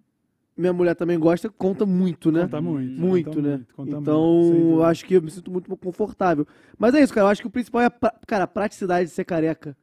minha 0.56 0.72
mulher 0.72 0.94
também 0.94 1.18
gosta 1.18 1.50
conta 1.50 1.84
muito, 1.84 2.32
né? 2.32 2.42
Conta 2.42 2.60
muito. 2.60 3.00
Muito, 3.00 3.26
conta 3.26 3.42
né? 3.42 3.56
muito, 3.56 3.74
conta 3.74 3.90
então, 3.98 4.42
muito, 4.44 4.82
acho 4.82 5.04
que 5.04 5.14
eu 5.14 5.22
me 5.22 5.30
sinto 5.30 5.50
muito 5.50 5.76
confortável. 5.76 6.46
Mas 6.78 6.94
é 6.94 7.02
isso, 7.02 7.12
cara. 7.12 7.26
Eu 7.26 7.30
acho 7.30 7.42
que 7.42 7.46
o 7.46 7.50
principal 7.50 7.82
é, 7.82 7.86
a 7.86 7.90
pra- 7.90 8.14
cara, 8.26 8.44
a 8.44 8.48
praticidade 8.48 9.08
de 9.08 9.14
ser 9.14 9.24
careca. 9.24 9.76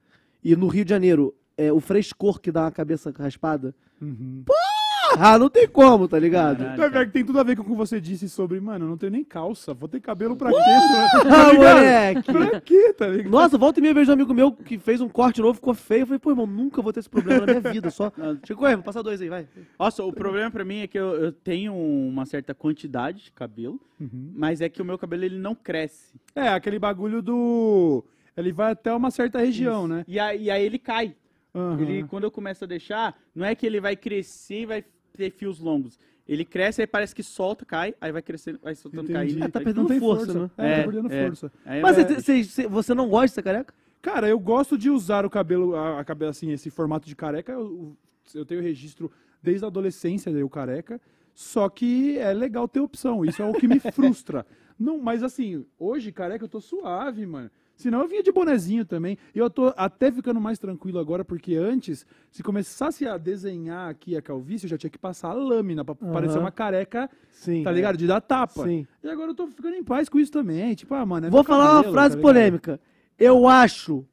E 0.44 0.56
no 0.56 0.68
Rio 0.68 0.84
de 0.84 0.90
Janeiro, 0.90 1.36
é, 1.56 1.72
o 1.72 1.80
frescor 1.80 2.42
que 2.42 2.52
dá 2.52 2.64
uma 2.64 2.72
cabeça 2.72 3.14
raspada. 3.16 3.76
Uhum. 4.02 4.44
Ah, 5.18 5.38
não 5.38 5.50
tem 5.50 5.68
como, 5.68 6.08
tá 6.08 6.18
ligado? 6.18 6.64
Caralho. 6.76 7.12
Tem 7.12 7.24
tudo 7.24 7.40
a 7.40 7.44
ver 7.44 7.56
com 7.56 7.62
o 7.62 7.66
que 7.66 7.74
você 7.76 8.00
disse 8.02 8.28
sobre, 8.30 8.60
mano, 8.60 8.86
eu 8.86 8.90
não 8.90 8.98
tenho 8.98 9.12
nem 9.12 9.24
calça, 9.24 9.74
vou 9.74 9.88
ter 9.88 10.00
cabelo 10.00 10.36
pra 10.36 10.50
quê? 10.50 10.56
Ah, 10.64 11.10
tá 11.22 11.52
ligado? 11.52 11.56
moleque! 11.58 12.32
Pra 12.34 12.62
quê, 12.62 12.94
tá 12.94 13.08
ligado? 13.08 13.32
Nossa, 13.32 13.58
volta 13.58 13.80
e 13.80 13.82
meia 13.82 13.94
vejo 13.94 14.10
um 14.12 14.14
amigo 14.14 14.34
meu 14.34 14.52
que 14.52 14.78
fez 14.80 15.02
um 15.02 15.10
corte 15.10 15.42
novo, 15.42 15.56
ficou 15.56 15.74
feio. 15.74 16.02
Eu 16.04 16.08
falei, 16.08 16.20
pô, 16.20 16.32
irmão, 16.32 16.48
nunca 16.48 16.82
vou 16.82 16.92
ter 16.92 17.00
esse 17.02 17.10
problema 17.10 17.46
na 17.46 17.60
minha 17.60 17.74
vida. 17.74 17.90
Só. 17.92 18.12
Chico, 18.46 18.62
vou 18.62 18.78
passar 18.84 19.02
dois 19.02 19.22
aí, 19.22 19.30
vai. 19.30 19.48
Nossa, 19.80 20.04
o 20.04 20.12
problema 20.14 20.50
pra 20.50 20.66
mim 20.66 20.80
é 20.80 20.88
que 20.88 20.98
eu, 20.98 21.14
eu 21.16 21.32
tenho 21.32 21.74
uma 21.76 22.26
certa 22.26 22.54
quantidade 22.54 23.26
de 23.26 23.32
cabelo, 23.32 23.80
Uhum. 24.00 24.32
mas 24.36 24.60
é 24.62 24.68
que 24.68 24.82
o 24.82 24.86
meu 24.86 24.98
cabelo 24.98 25.24
ele 25.24 25.38
não 25.38 25.54
cresce. 25.56 26.14
É, 26.36 26.48
aquele 26.50 26.80
bagulho 26.80 27.22
do. 27.22 28.04
Ele 28.36 28.52
vai 28.52 28.72
até 28.72 28.92
uma 28.94 29.12
certa 29.12 29.40
região, 29.40 29.88
né? 29.88 30.04
E 30.08 30.20
aí, 30.20 30.44
e 30.44 30.52
aí 30.52 30.66
ele 30.66 30.80
cai. 30.80 31.16
Aham. 31.56 31.80
Ele, 31.80 32.04
quando 32.06 32.24
eu 32.24 32.32
começo 32.32 32.64
a 32.64 32.68
deixar, 32.68 33.16
não 33.36 33.46
é 33.46 33.54
que 33.54 33.64
ele 33.66 33.80
vai 33.80 33.96
crescer 33.96 34.62
e 34.62 34.66
vai 34.66 34.84
ter 35.14 35.32
fios 35.32 35.60
longos. 35.60 35.98
Ele 36.28 36.46
cresce, 36.46 36.82
aí 36.82 36.88
parece 36.88 37.14
que 37.14 37.22
solta, 37.22 37.66
cai, 37.66 37.94
aí 38.00 38.12
vai 38.12 38.22
crescendo, 38.22 38.60
vai 38.64 38.74
soltando, 38.76 39.04
Entendi. 39.12 39.36
caindo. 39.36 39.52
tá 39.52 39.60
aí- 39.60 39.66
perdendo 39.66 39.82
Não 39.84 39.88
tem 39.90 40.00
força, 40.00 40.34
né? 40.34 40.52
É, 40.58 40.68
É, 40.72 40.78
tá 40.78 40.84
perdendo 40.84 41.12
é. 41.14 41.26
força. 41.28 41.52
aí 41.66 41.82
Mas 41.82 41.96
vai- 41.98 42.06
você- 42.06 42.22
você 42.22 42.44
você- 42.44 42.68
você 42.68 42.94
não 42.94 43.10
gosta 43.10 43.28
de 43.28 43.34
ser 43.34 43.44
careca? 43.44 43.74
Cara, 44.02 44.28
eu 44.28 44.40
gosto 44.40 44.78
de 44.78 44.90
usar 44.90 45.26
o 45.26 45.30
cabelo, 45.30 45.76
a, 45.76 46.00
a 46.00 46.04
cabelo 46.06 46.32
assim, 46.32 46.52
esse 46.52 46.70
formato 46.70 47.08
de 47.08 47.16
careca. 47.16 47.52
Eu, 47.54 47.96
eu 48.34 48.46
tenho 48.46 48.62
registro 48.62 49.12
desde 49.42 49.64
a 49.66 49.68
adolescência, 49.68 50.30
eu 50.30 50.50
careca. 50.50 51.00
Só 51.34 51.68
que 51.70 52.18
é 52.18 52.32
legal 52.34 52.68
ter 52.68 52.80
opção. 52.80 53.26
Isso 53.26 53.42
é 53.42 53.46
o 53.46 53.54
que 53.54 53.68
me 53.68 53.80
frustra. 54.24 54.46
Não, 54.80 54.98
mas 54.98 55.24
assim, 55.24 55.66
hoje, 55.80 56.12
careca, 56.12 56.44
eu 56.46 56.50
tô 56.50 56.60
suave, 56.62 57.26
mano. 57.26 57.50
Senão 57.76 58.02
eu 58.02 58.08
vinha 58.08 58.24
de 58.24 58.32
bonezinho 58.32 58.86
também. 58.86 59.18
E 59.34 59.40
eu 59.40 59.50
tô 59.50 59.74
até 59.76 60.12
ficando 60.12 60.40
mais 60.40 60.60
tranquilo 60.60 61.00
agora, 61.00 61.26
porque 61.26 61.56
antes, 61.56 62.06
se 62.32 62.44
começasse 62.44 63.08
a 63.08 63.18
desenhar 63.18 63.90
aqui 63.90 64.16
a 64.16 64.22
calvície, 64.22 64.66
eu 64.66 64.70
já 64.70 64.78
tinha 64.78 64.90
que 64.90 64.98
passar 64.98 65.30
a 65.30 65.34
lâmina 65.34 65.84
pra 65.84 65.96
Aham. 66.02 66.14
parecer 66.14 66.38
uma 66.38 66.52
careca, 66.52 67.10
Sim. 67.32 67.64
tá 67.64 67.72
ligado? 67.72 67.98
De 67.98 68.08
dar 68.08 68.22
tapa. 68.22 68.64
Sim. 68.64 68.88
E 69.04 69.10
agora 69.10 69.32
eu 69.32 69.36
tô 69.36 69.48
ficando 69.48 69.76
em 69.76 69.84
paz 69.84 70.08
com 70.08 70.20
isso 70.20 70.32
também. 70.32 70.76
Tipo, 70.76 70.94
ah, 70.94 71.06
mano. 71.06 71.28
é 71.28 71.30
Vou 71.30 71.44
falar 71.44 71.66
uma 71.66 71.76
cabelo, 71.78 71.94
frase 71.94 72.16
tá 72.16 72.22
polêmica. 72.22 72.80
Eu 73.18 73.48
acho 73.48 74.06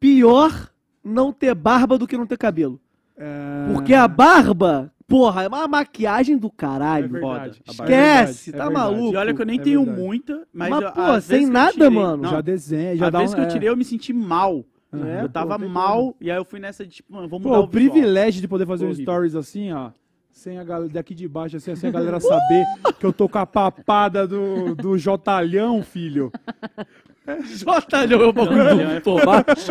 pior 0.00 0.70
não 1.02 1.32
ter 1.32 1.54
barba 1.54 1.96
do 1.96 2.06
que 2.06 2.16
não 2.16 2.26
ter 2.26 2.38
cabelo. 2.38 2.80
É... 3.16 3.72
Porque 3.72 3.94
a 3.94 4.08
barba, 4.08 4.92
porra, 5.06 5.42
é 5.44 5.48
uma 5.48 5.66
maquiagem 5.68 6.36
do 6.38 6.48
É 6.48 6.50
caralho. 6.56 7.08
verdade. 7.08 7.60
Foda. 7.66 7.82
Esquece, 7.84 8.50
É 8.50 8.52
tá 8.52 8.64
verdade. 8.68 8.74
maluco? 8.96 9.12
E 9.14 9.16
olha 9.16 9.34
que 9.34 9.42
eu 9.42 9.46
nem 9.46 9.60
É 9.60 9.62
tenho 9.62 9.80
verdade. 9.84 10.02
muita, 10.02 10.46
mas, 10.52 10.70
Mas, 10.70 10.90
pô, 10.92 11.20
sem 11.20 11.46
nada, 11.46 11.72
tirei- 11.72 11.90
mano. 11.90 12.22
Não, 12.22 12.30
Já 12.30 12.40
desenha, 12.40 12.96
já 12.96 13.06
a 13.06 13.10
dá 13.10 13.18
vez 13.18 13.32
um... 13.32 13.34
que 13.34 13.40
eu 13.40 13.44
é. 13.44 13.48
tirei, 13.48 13.68
eu 13.68 13.76
me 13.76 13.84
senti 13.84 14.12
mal. 14.12 14.64
É, 14.92 15.22
eu 15.24 15.28
tava 15.28 15.58
pô, 15.58 15.68
mal, 15.68 16.14
e 16.20 16.30
aí 16.30 16.36
eu 16.36 16.44
fui 16.44 16.60
nessa 16.60 16.86
de, 16.86 16.92
tipo, 16.92 17.12
vamos 17.12 17.28
Pô, 17.30 17.38
mudar 17.40 17.58
o 17.60 17.64
o 17.64 17.68
privilégio 17.68 18.40
de 18.40 18.46
poder 18.46 18.64
fazer 18.64 18.86
um 18.86 18.94
stories 18.94 19.34
assim, 19.34 19.72
ó. 19.72 19.90
Sem 20.30 20.56
a 20.58 20.62
galera 20.64 20.88
daqui 20.92 21.14
de 21.14 21.26
baixo, 21.28 21.56
assim, 21.56 21.74
sem 21.76 21.90
a 21.90 21.92
galera 21.92 22.18
saber 22.20 22.64
que 23.00 23.04
eu 23.06 23.12
tô 23.12 23.28
com 23.28 23.38
a 23.38 23.46
papada 23.46 24.26
do, 24.26 24.74
do 24.76 24.96
Jotalhão, 24.98 25.82
filho. 25.82 26.30
Jotalhão 27.44 28.20
é 28.22 28.26
o 28.26 28.32
bagulho 28.32 28.64
do 28.64 29.00
tomate. 29.02 29.70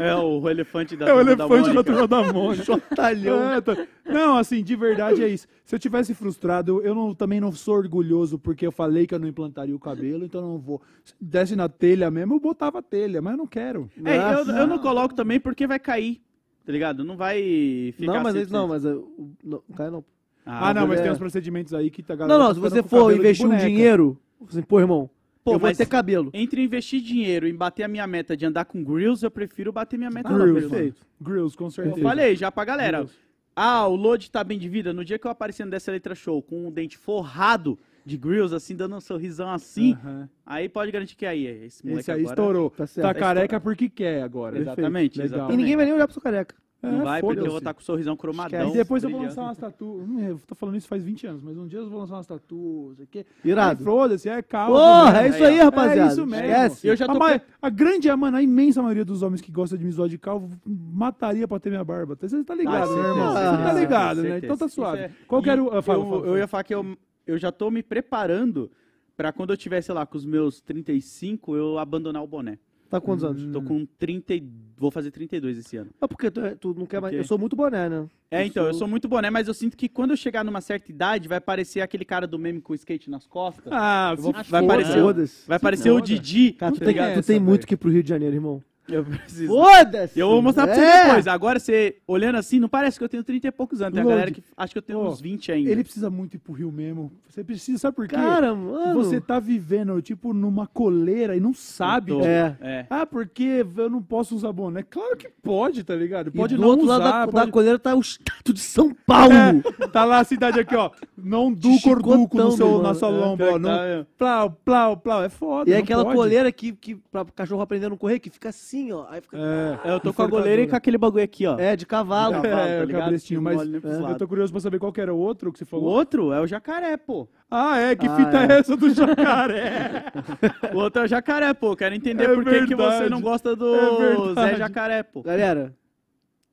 É 0.00 0.14
o 0.14 0.48
elefante 0.48 0.96
da 0.96 1.08
É 1.08 1.12
o 1.12 1.20
elefante 1.20 1.72
da 1.74 1.82
turma 1.82 2.06
da 2.08 2.32
Mônica. 2.32 2.64
Jotalhão. 2.64 3.50
É, 3.52 3.60
tá- 3.60 3.76
Não, 4.06 4.36
assim, 4.36 4.62
de 4.62 4.76
verdade 4.76 5.22
é 5.24 5.28
isso. 5.28 5.46
Se 5.64 5.74
eu 5.74 5.78
tivesse 5.78 6.14
frustrado, 6.14 6.80
eu 6.82 6.94
não- 6.94 7.14
também 7.14 7.40
não 7.40 7.50
sou 7.52 7.76
orgulhoso 7.76 8.38
porque 8.38 8.66
eu 8.66 8.72
falei 8.72 9.06
que 9.06 9.14
eu 9.14 9.18
não 9.18 9.26
implantaria 9.28 9.74
o 9.74 9.78
cabelo, 9.80 10.24
então 10.24 10.40
eu 10.40 10.46
não 10.48 10.58
vou. 10.58 10.80
Se 11.04 11.14
desse 11.20 11.56
na 11.56 11.68
telha 11.68 12.10
mesmo, 12.10 12.34
eu 12.34 12.40
botava 12.40 12.78
a 12.78 12.82
telha, 12.82 13.20
mas 13.20 13.32
eu 13.32 13.38
não 13.38 13.46
quero. 13.46 13.90
É, 14.04 14.16
eu, 14.34 14.54
eu 14.56 14.66
não 14.66 14.78
coloco 14.78 15.14
também 15.14 15.40
porque 15.40 15.66
vai 15.66 15.78
cair, 15.78 16.20
tá 16.64 16.70
ligado? 16.72 17.02
Não 17.04 17.16
vai 17.16 17.92
ficar 17.96 18.12
Não, 18.14 18.22
mas, 18.22 18.36
aí- 18.36 18.42
100%. 18.46 18.50
não, 18.52 18.68
mas... 18.68 18.84
eu- 18.84 19.10
Não, 19.42 19.62
cai 19.76 19.90
não. 19.90 20.04
Ah, 20.44 20.74
não, 20.74 20.86
mas 20.88 20.98
é. 21.00 21.04
tem 21.04 21.12
uns 21.12 21.18
procedimentos 21.18 21.72
aí 21.74 21.88
que 21.90 22.02
tá 22.02 22.14
galera. 22.16 22.36
Não, 22.38 22.44
não, 22.48 22.48
tá 22.48 22.54
se 22.54 22.60
ficando 22.60 22.82
você 22.82 22.88
for 22.88 23.14
investir 23.14 23.46
um 23.46 23.56
dinheiro, 23.56 24.18
assim, 24.48 24.60
pô, 24.62 24.80
irmão, 24.80 25.08
Pô, 25.44 25.54
eu 25.54 25.58
vou 25.58 25.72
ter 25.74 25.86
cabelo. 25.86 26.30
entre 26.32 26.62
investir 26.62 27.00
dinheiro 27.00 27.46
e 27.48 27.52
bater 27.52 27.82
a 27.82 27.88
minha 27.88 28.06
meta 28.06 28.36
de 28.36 28.46
andar 28.46 28.64
com 28.64 28.82
grills, 28.82 29.24
eu 29.24 29.30
prefiro 29.30 29.72
bater 29.72 29.98
minha 29.98 30.10
meta 30.10 30.28
Ah, 30.28 30.32
lá, 30.32 30.38
Grills, 30.44 30.68
perfeito. 30.68 31.06
Grills, 31.20 31.56
com 31.56 31.64
Eu 31.64 31.70
certeza. 31.70 32.00
falei 32.02 32.36
já 32.36 32.50
pra 32.52 32.64
galera. 32.64 33.06
Ah, 33.54 33.86
o 33.86 33.96
Load 33.96 34.30
tá 34.30 34.42
bem 34.44 34.58
de 34.58 34.68
vida. 34.68 34.92
No 34.92 35.04
dia 35.04 35.18
que 35.18 35.26
eu 35.26 35.30
apareci 35.30 35.64
no 35.64 35.70
Dessa 35.70 35.90
Letra 35.90 36.14
Show 36.14 36.40
com 36.42 36.68
o 36.68 36.70
dente 36.70 36.96
forrado 36.96 37.78
de 38.04 38.16
grills, 38.16 38.52
assim, 38.54 38.74
dando 38.74 38.96
um 38.96 39.00
sorrisão 39.00 39.50
assim, 39.50 39.92
Aham. 39.92 40.28
aí 40.46 40.68
pode 40.68 40.90
garantir 40.90 41.14
que 41.16 41.24
aí, 41.26 41.46
esse 41.46 41.84
moleque 41.84 42.00
Esse 42.00 42.10
aí 42.12 42.20
agora... 42.20 42.32
estourou. 42.32 42.70
Tá 42.70 42.86
Tá, 42.86 43.14
careca 43.14 43.60
porque 43.60 43.88
quer 43.88 44.22
agora. 44.22 44.58
Exatamente, 44.58 45.20
legal. 45.20 45.52
E 45.52 45.56
ninguém 45.56 45.76
vai 45.76 45.84
nem 45.84 45.94
olhar 45.94 46.06
pro 46.06 46.14
seu 46.14 46.22
careca. 46.22 46.54
Não 46.82 47.00
É, 47.00 47.04
vai, 47.04 47.20
porque 47.20 47.38
eu 47.40 47.46
vou 47.46 47.58
estar 47.58 47.72
com 47.72 47.80
o 47.80 47.84
sorrisão 47.84 48.16
cromadão. 48.16 48.70
E 48.70 48.72
depois 48.72 49.04
eu 49.04 49.10
vou 49.10 49.20
brilhando. 49.20 49.38
lançar 49.40 49.48
umas 49.48 49.56
tatu. 49.56 49.84
Hum, 49.84 50.18
Eu 50.20 50.40
tô 50.44 50.54
falando 50.56 50.76
isso 50.76 50.88
faz 50.88 51.04
20 51.04 51.26
anos, 51.28 51.40
mas 51.40 51.56
um 51.56 51.66
dia 51.68 51.78
eu 51.78 51.88
vou 51.88 52.00
lançar 52.00 52.14
umas 52.14 52.26
tatu, 52.26 52.86
não 52.88 52.96
sei 52.96 53.04
o 53.04 53.08
quê. 53.08 53.26
Irado. 53.44 53.84
Foda-se, 53.84 54.28
é 54.28 54.42
calma. 54.42 54.76
Porra, 54.76 55.22
é 55.22 55.28
isso 55.28 55.44
aí, 55.44 55.60
ó. 55.60 55.64
rapaziada. 55.64 56.02
É 56.02 56.06
isso 56.12 56.26
mesmo. 56.26 56.44
Esquece. 56.46 56.88
Eu 56.88 56.96
já 56.96 57.06
tô 57.06 57.12
a, 57.12 57.18
ma- 57.18 57.40
a 57.62 57.70
grande, 57.70 58.10
a, 58.10 58.16
mano, 58.16 58.36
a 58.36 58.42
imensa 58.42 58.82
maioria 58.82 59.04
dos 59.04 59.22
homens 59.22 59.40
que 59.40 59.52
gostam 59.52 59.78
de 59.78 59.84
me 59.84 59.92
zoar 59.92 60.08
de 60.08 60.18
calvo 60.18 60.50
mataria 60.66 61.46
pra 61.46 61.60
ter 61.60 61.70
minha 61.70 61.84
barba. 61.84 62.16
Você 62.20 62.42
tá 62.42 62.54
ligado, 62.54 62.90
Ah, 62.92 62.96
né, 63.02 63.08
irmão? 63.08 63.28
Você 63.32 63.62
tá 63.62 63.72
ligado, 63.74 64.22
né? 64.22 64.38
Então 64.38 64.56
tá 64.56 64.68
suave. 64.68 64.98
É- 65.02 65.10
Qual 65.28 65.40
que 65.42 65.50
era 65.50 65.62
o... 65.62 65.68
ah, 65.76 65.82
fala, 65.82 65.98
eu, 66.02 66.04
fala, 66.10 66.26
eu 66.26 66.36
ia 66.38 66.48
falar 66.48 66.64
que 66.64 66.74
eu, 66.74 66.96
eu 67.26 67.38
já 67.38 67.52
tô 67.52 67.70
me 67.70 67.82
preparando 67.82 68.70
pra 69.16 69.32
quando 69.32 69.50
eu 69.52 69.56
tiver, 69.56 69.80
sei 69.82 69.94
lá, 69.94 70.04
com 70.04 70.16
os 70.16 70.24
meus 70.26 70.60
35, 70.60 71.54
eu 71.56 71.78
abandonar 71.78 72.22
o 72.22 72.26
boné. 72.26 72.58
Tá 72.92 73.00
com 73.00 73.06
quantos 73.06 73.24
anos? 73.24 73.52
Tô 73.52 73.62
com 73.62 73.86
30 73.98 74.34
e... 74.34 74.42
Vou 74.76 74.90
fazer 74.90 75.10
32 75.10 75.56
esse 75.58 75.76
ano. 75.76 75.90
É 76.00 76.06
porque 76.06 76.30
tu, 76.30 76.40
é- 76.40 76.54
tu 76.54 76.74
não 76.76 76.84
quer 76.84 77.00
mais. 77.00 77.14
Eu 77.14 77.24
sou 77.24 77.38
muito 77.38 77.56
boné, 77.56 77.88
né? 77.88 78.06
É, 78.30 78.42
Eu 78.42 78.46
então, 78.46 78.64
eu 78.66 78.72
sou- 78.72 78.80
sou 78.80 78.88
muito 78.88 79.08
boné, 79.08 79.30
mas 79.30 79.48
eu 79.48 79.54
sinto 79.54 79.76
que 79.76 79.88
quando 79.88 80.10
eu 80.10 80.16
chegar 80.16 80.44
numa 80.44 80.60
certa 80.60 80.90
idade, 80.90 81.28
vai 81.28 81.40
parecer 81.40 81.80
aquele 81.80 82.04
cara 82.04 82.26
do 82.26 82.38
meme 82.38 82.60
com 82.60 82.72
o 82.72 82.76
skate 82.76 83.08
nas 83.08 83.26
costas. 83.26 83.72
Ah, 83.72 84.14
vou- 84.18 84.32
vai 84.32 84.66
parecer, 84.66 85.44
vai 85.46 85.58
parecer 85.58 85.90
o. 85.90 86.00
Didi. 86.00 86.52
Cara, 86.52 86.72
tu 86.72 86.80
Não 86.84 86.92
tem, 86.92 87.14
tu 87.14 87.26
tem 87.26 87.40
muito 87.40 87.66
que 87.66 87.74
ir 87.74 87.76
pro 87.76 87.90
Rio 87.90 88.02
de 88.02 88.08
Janeiro, 88.08 88.34
irmão. 88.34 88.62
Eu 88.88 89.04
preciso. 89.04 89.46
Foda-se! 89.46 90.18
Eu 90.18 90.28
vou 90.28 90.42
mostrar 90.42 90.66
pra 90.66 90.74
você 90.74 90.80
É. 90.80 91.04
depois. 91.04 91.26
Agora, 91.26 91.58
você 91.60 91.96
olhando 92.06 92.36
assim, 92.36 92.58
não 92.58 92.68
parece 92.68 92.98
que 92.98 93.04
eu 93.04 93.08
tenho 93.08 93.22
30 93.22 93.46
e 93.46 93.50
poucos 93.52 93.80
anos. 93.80 93.94
Tem 93.94 94.02
a 94.02 94.06
galera 94.06 94.30
que 94.30 94.42
acha 94.56 94.72
que 94.72 94.78
eu 94.78 94.82
tenho 94.82 94.98
ó, 94.98 95.08
uns 95.08 95.20
20 95.20 95.52
ainda. 95.52 95.70
Ele 95.70 95.84
precisa 95.84 96.10
muito 96.10 96.34
ir 96.34 96.38
pro 96.38 96.52
Rio 96.52 96.70
mesmo. 96.72 97.12
Você 97.28 97.42
precisa, 97.44 97.78
sabe 97.78 97.96
por 97.96 98.08
quê? 98.08 98.14
Cara, 98.16 98.54
mano. 98.54 98.94
Você 99.02 99.20
tá 99.20 99.38
vivendo, 99.40 100.00
tipo, 100.02 100.34
numa 100.34 100.66
coleira 100.66 101.36
e 101.36 101.40
não 101.40 101.54
sabe. 101.54 102.12
Tô. 102.12 102.20
É. 102.22 102.56
É. 102.60 102.86
Ah, 102.90 103.06
porque 103.06 103.64
eu 103.76 103.88
não 103.88 104.02
posso 104.02 104.34
usar 104.36 104.52
boné. 104.52 104.82
Claro 104.82 105.16
que 105.16 105.28
pode, 105.42 105.82
tá 105.84 105.94
ligado? 105.94 106.28
E 106.28 106.30
Pode 106.32 106.56
do 106.56 106.60
não 106.62 106.68
outro 106.68 106.84
usar. 106.86 106.98
lado 106.98 107.26
da, 107.26 107.32
pode- 107.32 107.46
da 107.46 107.52
coleira 107.52 107.78
tá 107.78 107.94
o 107.94 108.00
estátua 108.00 108.52
de 108.52 108.60
São 108.60 108.92
Paulo. 109.06 109.32
É, 109.32 109.86
tá 109.88 110.04
lá 110.04 110.18
a 110.18 110.24
cidade 110.24 110.58
aqui, 110.60 110.74
ó. 110.76 110.90
Não 111.16 111.52
do 111.52 111.80
corduco 111.80 112.36
no 112.36 112.52
seu, 112.52 112.66
mano. 112.68 112.82
na 112.82 112.94
sua 112.94 113.08
É, 113.08 113.12
lomba, 113.12 113.44
ó. 113.52 113.58
Não, 113.58 113.70
Tá, 113.72 114.06
plau, 114.18 114.50
plau, 114.64 114.96
plau. 114.96 115.22
É 115.24 115.28
foda. 115.28 115.70
E 115.70 115.72
é 115.72 115.78
aquela 115.78 116.04
pode. 116.04 116.16
coleira 116.16 116.50
que, 116.52 116.72
que 116.72 116.96
pra 117.10 117.24
cachorro 117.24 117.62
aprender 117.62 117.86
a 117.86 117.90
não 117.90 117.96
correr, 117.96 118.18
que 118.18 118.28
fica 118.28 118.48
assim, 118.50 118.71
ó. 118.92 119.06
Aí 119.08 119.20
fica... 119.20 119.36
É, 119.36 119.88
É, 119.88 119.92
eu 119.92 120.00
tô 120.00 120.12
com 120.12 120.22
a 120.22 120.26
goleira 120.26 120.62
e 120.62 120.66
com 120.68 120.76
aquele 120.76 120.96
bagulho 120.98 121.22
aqui, 121.24 121.46
ó. 121.46 121.58
É, 121.58 121.76
de 121.76 121.84
cavalo. 121.84 122.34
Cavalo, 122.42 122.54
é, 122.60 122.76
tá 122.78 122.82
o 122.82 122.86
ligado? 122.86 123.02
cabrestinho, 123.02 123.40
Que 123.40 123.44
mas 123.44 123.60
é, 124.08 124.10
eu 124.12 124.16
tô 124.18 124.28
curioso 124.28 124.52
pra 124.52 124.60
saber 124.60 124.78
qual 124.78 124.92
que 124.92 125.00
era 125.00 125.12
o 125.12 125.18
outro 125.18 125.52
que 125.52 125.58
você 125.58 125.64
O 125.64 125.66
falou. 125.66 125.86
outro 125.90 126.32
é 126.32 126.40
o 126.40 126.46
jacaré, 126.46 126.96
pô. 126.96 127.28
Ah, 127.50 127.78
é? 127.78 127.94
Que 127.96 128.06
Ah, 128.06 128.16
fita 128.16 128.38
é. 128.38 128.56
é. 128.56 128.58
essa 128.60 128.76
do 128.76 128.88
jacaré? 128.90 130.04
O 130.74 130.78
outro 130.78 131.02
é 131.02 131.04
o 131.04 131.08
jacaré, 131.08 131.52
pô. 131.54 131.76
Quero 131.76 131.94
entender 131.94 132.24
É 132.24 132.34
por 132.34 132.44
que, 132.44 132.66
que 132.66 132.74
você 132.74 133.08
não 133.08 133.20
gosta 133.20 133.54
do 133.54 133.74
É. 133.76 134.34
Zé 134.52 134.56
Jacaré, 134.56 135.02
pô. 135.02 135.22
Galera, 135.22 135.74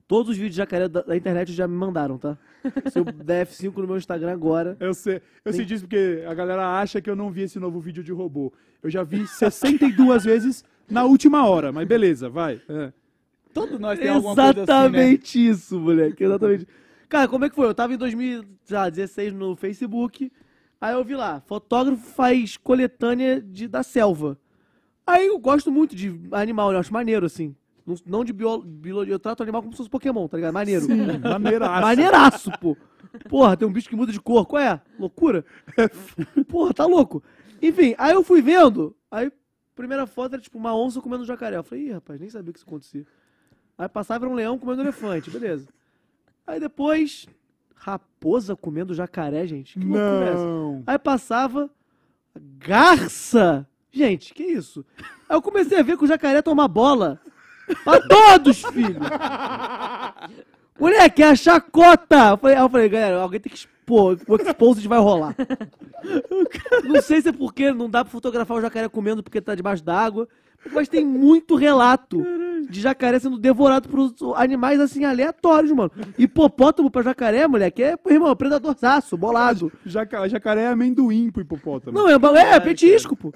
todos 0.07 0.31
os 0.31 0.35
vídeos 0.35 0.51
de 0.55 0.57
jacaré 0.57 0.87
da, 0.89 1.01
da 1.01 1.15
internet 1.15 1.53
já 1.53 1.67
me 1.67 1.75
mandaram, 1.75 2.17
tá? 2.17 2.37
Se 2.91 2.99
eu 2.99 3.05
der 3.05 3.45
F5 3.47 3.77
no 3.77 3.87
meu 3.87 3.97
Instagram 3.97 4.31
agora. 4.33 4.75
Eu 4.79 4.93
sei, 4.93 5.21
eu 5.45 5.53
sei 5.53 5.63
disso 5.63 5.85
porque 5.85 6.25
a 6.27 6.33
galera 6.33 6.67
acha 6.81 6.99
que 6.99 7.09
eu 7.09 7.15
não 7.15 7.29
vi 7.31 7.43
esse 7.43 7.57
novo 7.59 7.79
vídeo 7.79 8.03
de 8.03 8.11
robô. 8.11 8.51
Eu 8.83 8.89
já 8.89 9.01
vi 9.03 9.25
62 9.27 10.25
vezes 10.25 10.65
na 10.89 11.03
última 11.03 11.47
hora, 11.47 11.71
mas 11.71 11.87
beleza, 11.87 12.29
vai. 12.29 12.61
É. 12.67 12.91
Todos 13.53 13.79
nós 13.79 13.99
Exatamente 13.99 15.47
isso, 15.47 15.79
moleque. 15.79 16.23
Exatamente. 16.23 16.67
Cara, 17.07 17.27
como 17.27 17.45
é 17.45 17.49
que 17.49 17.55
foi? 17.55 17.65
Eu 17.67 17.73
tava 17.73 17.93
em 17.93 17.97
2016 17.97 19.33
no 19.33 19.55
Facebook. 19.55 20.31
Aí 20.79 20.93
eu 20.93 21.03
vi 21.03 21.15
lá, 21.15 21.41
fotógrafo 21.41 22.05
faz 22.13 22.55
coletânea 22.55 23.41
de, 23.41 23.67
da 23.67 23.83
selva. 23.83 24.37
Aí 25.05 25.27
eu 25.27 25.37
gosto 25.39 25.71
muito 25.71 25.95
de 25.95 26.19
animal, 26.31 26.71
eu 26.71 26.79
acho 26.79 26.93
maneiro, 26.93 27.25
assim. 27.25 27.55
Não, 27.85 27.95
não 28.05 28.23
de 28.23 28.31
bio- 28.31 28.61
biologia, 28.61 29.13
eu 29.15 29.19
trato 29.19 29.41
animal 29.41 29.61
como 29.61 29.73
se 29.73 29.77
fosse 29.77 29.89
Pokémon, 29.89 30.27
tá 30.27 30.37
ligado? 30.37 30.53
Maneiro. 30.53 30.85
Maneiraço. 30.87 31.81
Maneiraço, 31.81 32.51
pô. 32.61 32.77
Porra, 33.27 33.57
tem 33.57 33.67
um 33.67 33.71
bicho 33.73 33.89
que 33.89 33.95
muda 33.95 34.11
de 34.11 34.21
cor. 34.21 34.45
Qual 34.45 34.61
é? 34.61 34.79
Loucura? 34.99 35.43
Porra, 36.47 36.73
tá 36.73 36.85
louco. 36.85 37.23
Enfim, 37.61 37.95
aí 37.97 38.13
eu 38.13 38.23
fui 38.23 38.41
vendo. 38.41 38.95
Aí, 39.09 39.31
primeira 39.79 40.05
foto 40.05 40.33
era 40.33 40.41
tipo 40.41 40.57
uma 40.57 40.75
onça 40.75 41.01
comendo 41.01 41.23
um 41.23 41.25
jacaré. 41.25 41.55
Eu 41.55 41.63
falei, 41.63 41.85
ih, 41.85 41.91
rapaz, 41.93 42.19
nem 42.19 42.29
sabia 42.29 42.51
que 42.51 42.59
isso 42.59 42.67
acontecia. 42.67 43.05
Aí 43.77 43.87
passava 43.87 44.25
era 44.25 44.33
um 44.33 44.35
leão 44.35 44.59
comendo 44.59 44.81
um 44.81 44.83
elefante, 44.83 45.31
beleza. 45.31 45.69
Aí 46.45 46.59
depois, 46.59 47.27
raposa 47.75 48.57
comendo 48.57 48.93
jacaré, 48.93 49.47
gente. 49.47 49.79
Que 49.79 49.85
loucura 49.85 50.25
é 50.25 50.29
essa? 50.33 50.43
Não. 50.45 50.83
Aí 50.85 50.99
passava 50.99 51.69
garça. 52.35 53.65
Gente, 53.89 54.33
que 54.33 54.43
isso? 54.43 54.85
Aí 55.29 55.37
eu 55.37 55.41
comecei 55.41 55.79
a 55.79 55.83
ver 55.83 55.97
que 55.97 56.03
o 56.03 56.07
jacaré 56.07 56.41
toma 56.41 56.67
bola 56.67 57.21
pra 57.85 58.01
todos, 58.01 58.61
filho. 58.63 58.99
Moleque, 60.79 61.21
é 61.23 61.29
a 61.29 61.35
chacota. 61.35 62.29
Eu 62.31 62.37
falei, 62.37 62.55
aí 62.55 62.61
eu 62.63 62.69
falei, 62.69 62.89
galera, 62.89 63.21
alguém 63.21 63.39
tem 63.39 63.51
que 63.51 63.57
expor. 63.57 64.17
O 64.27 64.35
exposed 64.35 64.87
vai 64.87 64.99
rolar. 64.99 65.35
Não 66.85 67.01
sei 67.01 67.21
se 67.21 67.29
é 67.29 67.31
porque 67.31 67.71
não 67.73 67.89
dá 67.89 68.03
pra 68.05 68.11
fotografar 68.11 68.57
o 68.57 68.61
jacaré 68.61 68.87
comendo 68.87 69.21
porque 69.21 69.41
tá 69.41 69.53
debaixo 69.55 69.83
d'água. 69.83 70.27
Mas 70.73 70.87
tem 70.89 71.05
muito 71.05 71.55
relato 71.55 72.21
de 72.69 72.81
jacaré 72.81 73.17
sendo 73.17 73.37
devorado 73.37 73.87
por 73.87 74.13
animais 74.35 74.79
assim 74.79 75.05
aleatórios, 75.05 75.71
mano. 75.71 75.89
Hipopótamo 76.17 76.91
pra 76.91 77.01
jacaré, 77.01 77.47
moleque, 77.47 77.81
é, 77.81 77.95
irmão, 78.07 78.35
predadorzaço, 78.35 79.15
bolado. 79.17 79.71
Jaca- 79.85 80.27
jacaré 80.27 80.63
é 80.63 80.67
amendoim 80.67 81.31
pro 81.31 81.41
hipopótamo. 81.41 81.97
Não, 81.97 82.09
é, 82.09 82.17
ba- 82.19 82.37
é, 82.37 82.59
petisco, 82.59 83.15
pô. 83.15 83.33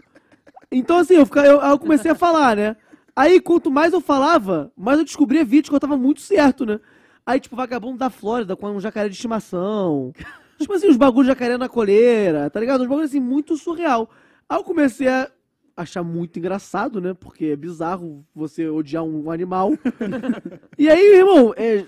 Então, 0.71 0.97
assim, 0.97 1.15
eu, 1.15 1.25
fica- 1.25 1.45
eu, 1.45 1.61
eu 1.61 1.79
comecei 1.79 2.11
a 2.11 2.15
falar, 2.15 2.57
né? 2.57 2.75
Aí, 3.15 3.39
quanto 3.39 3.71
mais 3.71 3.93
eu 3.93 4.01
falava, 4.01 4.71
mais 4.75 4.99
eu 4.99 5.05
descobria 5.05 5.45
vídeos 5.45 5.69
que 5.69 5.75
eu 5.75 5.79
tava 5.79 5.95
muito 5.95 6.19
certo, 6.19 6.65
né? 6.65 6.79
Aí, 7.25 7.39
tipo, 7.39 7.55
vagabundo 7.55 7.97
da 7.97 8.09
Flórida 8.09 8.55
com 8.55 8.69
um 8.69 8.79
jacaré 8.79 9.07
de 9.07 9.15
estimação. 9.15 10.13
tipo 10.59 10.73
assim, 10.73 10.89
os 10.89 10.97
bagulhos 10.97 11.27
de 11.27 11.31
jacaré 11.31 11.57
na 11.57 11.69
coleira, 11.69 12.49
tá 12.49 12.59
ligado? 12.59 12.81
Uns 12.81 12.87
bagulhos, 12.87 13.09
assim, 13.09 13.19
muito 13.19 13.57
surreal. 13.57 14.09
Aí 14.47 14.57
eu 14.57 14.63
comecei 14.63 15.07
a 15.07 15.29
achar 15.75 16.03
muito 16.03 16.37
engraçado, 16.37 17.01
né? 17.01 17.13
Porque 17.13 17.45
é 17.45 17.55
bizarro 17.55 18.25
você 18.35 18.67
odiar 18.67 19.03
um 19.03 19.31
animal. 19.31 19.71
e 20.77 20.89
aí, 20.89 21.17
irmão, 21.17 21.53
é, 21.55 21.85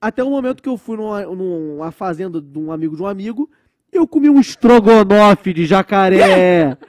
até 0.00 0.22
o 0.22 0.30
momento 0.30 0.62
que 0.62 0.68
eu 0.68 0.76
fui 0.76 0.96
numa, 0.96 1.22
numa 1.22 1.90
fazenda 1.90 2.40
de 2.40 2.58
um 2.58 2.70
amigo 2.70 2.96
de 2.96 3.02
um 3.02 3.06
amigo, 3.06 3.50
eu 3.92 4.06
comi 4.06 4.28
um 4.28 4.40
estrogonofe 4.40 5.52
de 5.52 5.66
jacaré. 5.66 6.76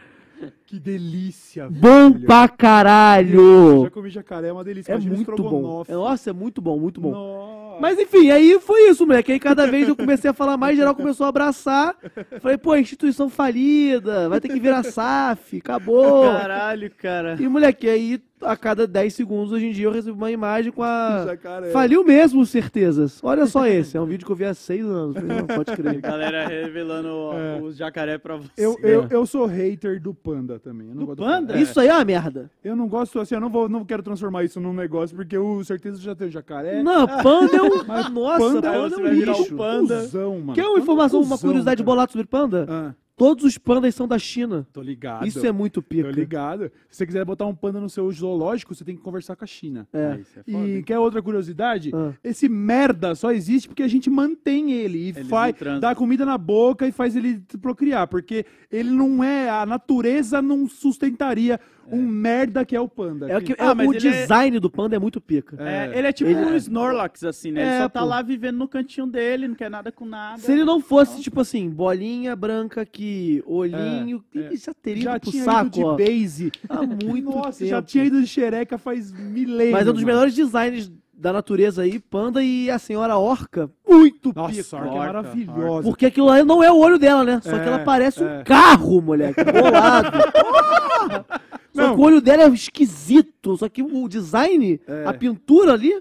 Que 0.68 0.78
delícia, 0.78 1.70
Bom 1.70 2.12
velho. 2.12 2.26
pra 2.26 2.48
caralho. 2.49 3.84
já 3.84 3.90
comi 3.90 4.10
jacaré, 4.10 4.49
é 4.49 4.54
uma 4.54 4.66
delícia. 4.66 4.91
É 4.91 4.95
Imagina 4.95 5.16
muito 5.16 5.41
bom. 5.41 5.84
Nossa, 5.88 6.30
é 6.30 6.34
muito 6.34 6.62
bom, 6.62 6.78
muito 6.78 6.99
bom. 6.99 7.12
Nossa. 7.12 7.66
Mas 7.80 7.99
enfim, 7.99 8.30
aí 8.32 8.60
foi 8.60 8.90
isso, 8.90 9.06
moleque. 9.06 9.32
Aí 9.32 9.40
cada 9.40 9.68
vez 9.68 9.88
eu 9.88 9.95
comecei 9.95 10.30
a 10.30 10.34
falar 10.34 10.58
mais, 10.58 10.78
geral 10.78 10.95
começou 10.95 11.26
a 11.26 11.30
abraçar. 11.30 11.95
Falei, 12.41 12.58
pô, 12.58 12.76
instituição 12.76 13.30
falida, 13.30 14.30
vai 14.30 14.40
ter 14.40 14.49
que 14.49 14.60
virar 14.60 14.84
SAF, 14.84 15.58
acabou. 15.58 16.24
Caralho, 16.32 16.91
cara. 16.95 17.36
E 17.40 17.48
moleque, 17.48 17.90
aí 17.90 18.22
a 18.41 18.56
cada 18.56 18.86
10 18.86 19.14
segundos, 19.14 19.52
hoje 19.52 19.66
em 19.66 19.72
dia, 19.72 19.86
eu 19.86 19.91
recebo 19.91 20.16
uma 20.18 20.32
imagem 20.32 20.72
com 20.72 20.84
a. 20.84 21.26
Jacaré. 21.26 21.72
Faliu 21.72 22.04
mesmo, 22.04 22.45
certezas. 22.45 23.20
Olha 23.24 23.45
só 23.48 23.66
esse. 23.66 23.98
É 23.98 24.02
um 24.02 24.06
vídeo 24.06 24.26
que 24.26 24.32
eu 24.32 24.36
vi 24.36 24.45
há 24.45 24.54
seis 24.54 24.86
anos. 24.86 25.16
Falei, 25.16 25.38
Não, 25.38 25.48
pode 25.48 25.76
crer. 25.76 25.98
Galera 26.02 26.48
revelando 26.48 27.32
É. 27.34 27.60
os 27.62 27.76
jacaré 27.76 28.18
pra 28.18 28.36
você. 28.38 28.52
Eu, 28.56 28.78
eu, 28.84 29.08
eu 29.10 29.26
sou 29.26 29.45
hater 29.45 29.99
do 29.99 30.14
panda 30.14 30.60
também. 30.60 30.88
Do 30.90 31.06
gosto 31.08 31.24
panda? 31.24 31.58
Isso 31.58 31.80
aí 31.80 31.88
é 31.88 31.94
uma 31.94 32.06
merda. 32.06 32.49
Eu 32.64 32.76
não 32.76 32.88
gosto 32.88 33.20
assim, 33.20 33.36
eu 33.36 33.41
não, 33.41 33.49
vou, 33.49 33.68
não 33.68 33.84
quero 33.84 34.04
transformar 34.04 34.44
isso 34.44 34.60
num 34.60 34.74
negócio, 34.74 35.16
porque 35.16 35.36
eu 35.36 35.64
certeza 35.64 35.99
já 35.99 36.14
tenho 36.14 36.30
jacaré. 36.30 36.84
Não, 36.84 37.08
panda 37.08 37.58
é 37.58 37.62
um. 37.62 37.66
Mas 37.88 38.10
Nossa, 38.11 38.39
panda, 38.61 38.68
é 38.68 38.81
um 38.81 39.07
lixo. 39.07 39.56
panda. 39.56 40.02
Cusão, 40.02 40.39
mano. 40.39 40.53
Quer 40.53 40.61
uma 40.64 40.69
Panda 40.69 40.80
é 40.80 40.84
informação, 40.84 41.19
uma 41.22 41.30
cuzão, 41.35 41.48
curiosidade 41.49 41.77
cara. 41.77 41.85
bolada 41.85 42.11
sobre 42.11 42.27
panda? 42.27 42.65
Ah, 42.69 42.94
Todos 43.15 43.44
os 43.45 43.57
pandas 43.57 43.95
são 43.95 44.07
da 44.07 44.19
China. 44.19 44.68
tô 44.72 44.80
ligado. 44.80 45.26
Isso 45.26 45.44
é 45.44 45.52
muito 45.52 45.81
Tô 45.81 45.88
pica. 45.88 46.11
ligado. 46.11 46.72
Se 46.88 46.98
você 46.98 47.06
quiser 47.07 47.26
botar 47.26 47.48
um 47.48 47.56
panda 47.56 47.80
no 47.81 47.89
seu 47.89 48.11
zoológico, 48.11 48.76
você 48.76 48.85
tem 48.85 48.95
que 48.95 49.02
conversar 49.02 49.35
com 49.35 49.44
a 49.44 49.48
China. 49.48 49.88
É. 49.91 50.19
Isso 50.22 50.39
é 50.39 50.44
foda, 50.52 50.68
E 50.68 50.76
hein? 50.76 50.84
quer 50.84 50.99
outra 50.99 51.19
curiosidade? 51.19 51.89
Ah. 51.95 52.14
Esse 52.23 52.48
merda 52.48 53.15
só 53.15 53.31
existe 53.31 53.68
porque 53.68 53.81
a 53.81 53.88
gente 53.88 54.07
mantém 54.07 54.72
ele 54.72 55.10
e 55.10 55.14
faz, 55.23 55.56
dá 55.81 55.95
comida 55.95 56.27
na 56.27 56.38
boca 56.38 56.88
e 56.88 56.91
faz 56.91 57.15
ele 57.15 57.41
procriar, 57.60 58.06
porque 58.07 58.45
ele 58.72 58.91
não 58.91 59.23
é, 59.23 59.49
a 59.49 59.65
natureza 59.65 60.39
não 60.39 60.68
sustentaria 60.68 61.60
um 61.91 62.01
merda 62.01 62.65
que 62.65 62.76
é 62.76 62.80
o 62.81 62.88
panda. 62.88 63.30
É 63.30 63.38
o 63.38 63.41
que, 63.41 63.53
Ah, 63.57 63.72
é, 63.72 63.73
mas 63.73 63.88
o 63.88 63.93
é- 63.93 63.97
design 63.97 64.59
do 64.59 64.69
panda 64.69 64.95
é 64.95 64.99
muito 64.99 65.19
pica. 65.22 65.55
É, 65.61 65.91
ele 65.97 66.07
é 66.07 66.11
tipo 66.11 66.30
Ele- 66.30 66.39
um 66.45 66.55
Snorlax, 66.55 67.23
assim, 67.23 67.51
né? 67.51 67.61
Ele 67.61 67.69
É, 67.69 67.81
só 67.84 67.89
tá 67.89 67.99
pô. 68.01 68.05
lá 68.07 68.22
vivendo 68.22 68.57
no 68.57 68.68
cantinho 68.68 69.07
dele, 69.07 69.47
não 69.47 69.55
quer 69.55 69.69
nada 69.69 69.91
com 69.91 70.05
nada. 70.05 70.38
Se 70.39 70.51
ele 70.51 70.64
não 70.65 70.80
fosse, 70.81 71.22
tipo 71.22 71.39
assim, 71.41 71.69
bolinha 71.69 72.35
branca 72.35 72.81
aqui, 72.81 73.41
olhinho, 73.45 74.23
É, 74.35 74.39
ele 74.39 74.55
já 74.57 74.73
teria 74.73 75.03
já 75.03 75.11
ido 75.11 75.22
pro 75.22 75.31
tinha 75.31 75.43
saco, 75.43 75.65
ido 75.68 75.69
de 75.76 75.84
ó. 75.84 75.95
base. 75.95 76.51
Há 76.69 76.81
muito 76.85 77.30
Nossa, 77.31 77.59
tempo. 77.59 77.69
já 77.72 77.81
tinha 77.81 78.03
ido 78.05 78.19
de 78.22 78.27
xereca 78.27 78.77
faz 78.77 79.11
milênios. 79.11 79.72
Mas 79.72 79.88
é 79.88 79.89
um 79.89 79.93
dos 79.93 80.03
mano. 80.03 80.14
melhores 80.14 80.34
designs 80.35 80.91
da 81.19 81.34
natureza 81.34 81.81
aí, 81.81 81.97
panda 81.99 82.43
e 82.43 82.69
a 82.69 82.77
senhora 82.77 83.18
orca, 83.18 83.68
muito 83.88 84.31
Nossa, 84.35 84.53
pica. 84.53 84.77
a 84.77 84.80
orca 84.80 84.88
é 84.88 84.91
Orca, 84.99 85.14
maravilhosa. 85.14 85.81
Porque 85.89 86.05
aquilo 86.05 86.27
lá 86.27 86.45
não 86.45 86.61
é 86.61 86.72
o 86.72 86.77
olho 86.77 86.99
dela, 86.99 87.23
né? 87.23 87.39
Só 87.43 87.55
É, 87.55 87.59
que 87.59 87.68
ela 87.68 87.80
parece 87.80 88.23
é. 88.23 88.27
um 88.27 88.43
carro, 88.43 89.01
moleque, 89.01 89.43
bolado. 89.43 90.11
Só 91.78 91.90
Não. 91.90 91.95
que 91.95 92.02
o 92.02 92.04
olho 92.04 92.20
dela 92.20 92.44
é 92.44 92.49
esquisito. 92.49 93.56
Só 93.56 93.70
que 93.70 93.84
o 93.84 94.08
design, 94.10 94.80
É. 94.88 95.06
a 95.06 95.14
pintura 95.14 95.74
ali, 95.74 95.94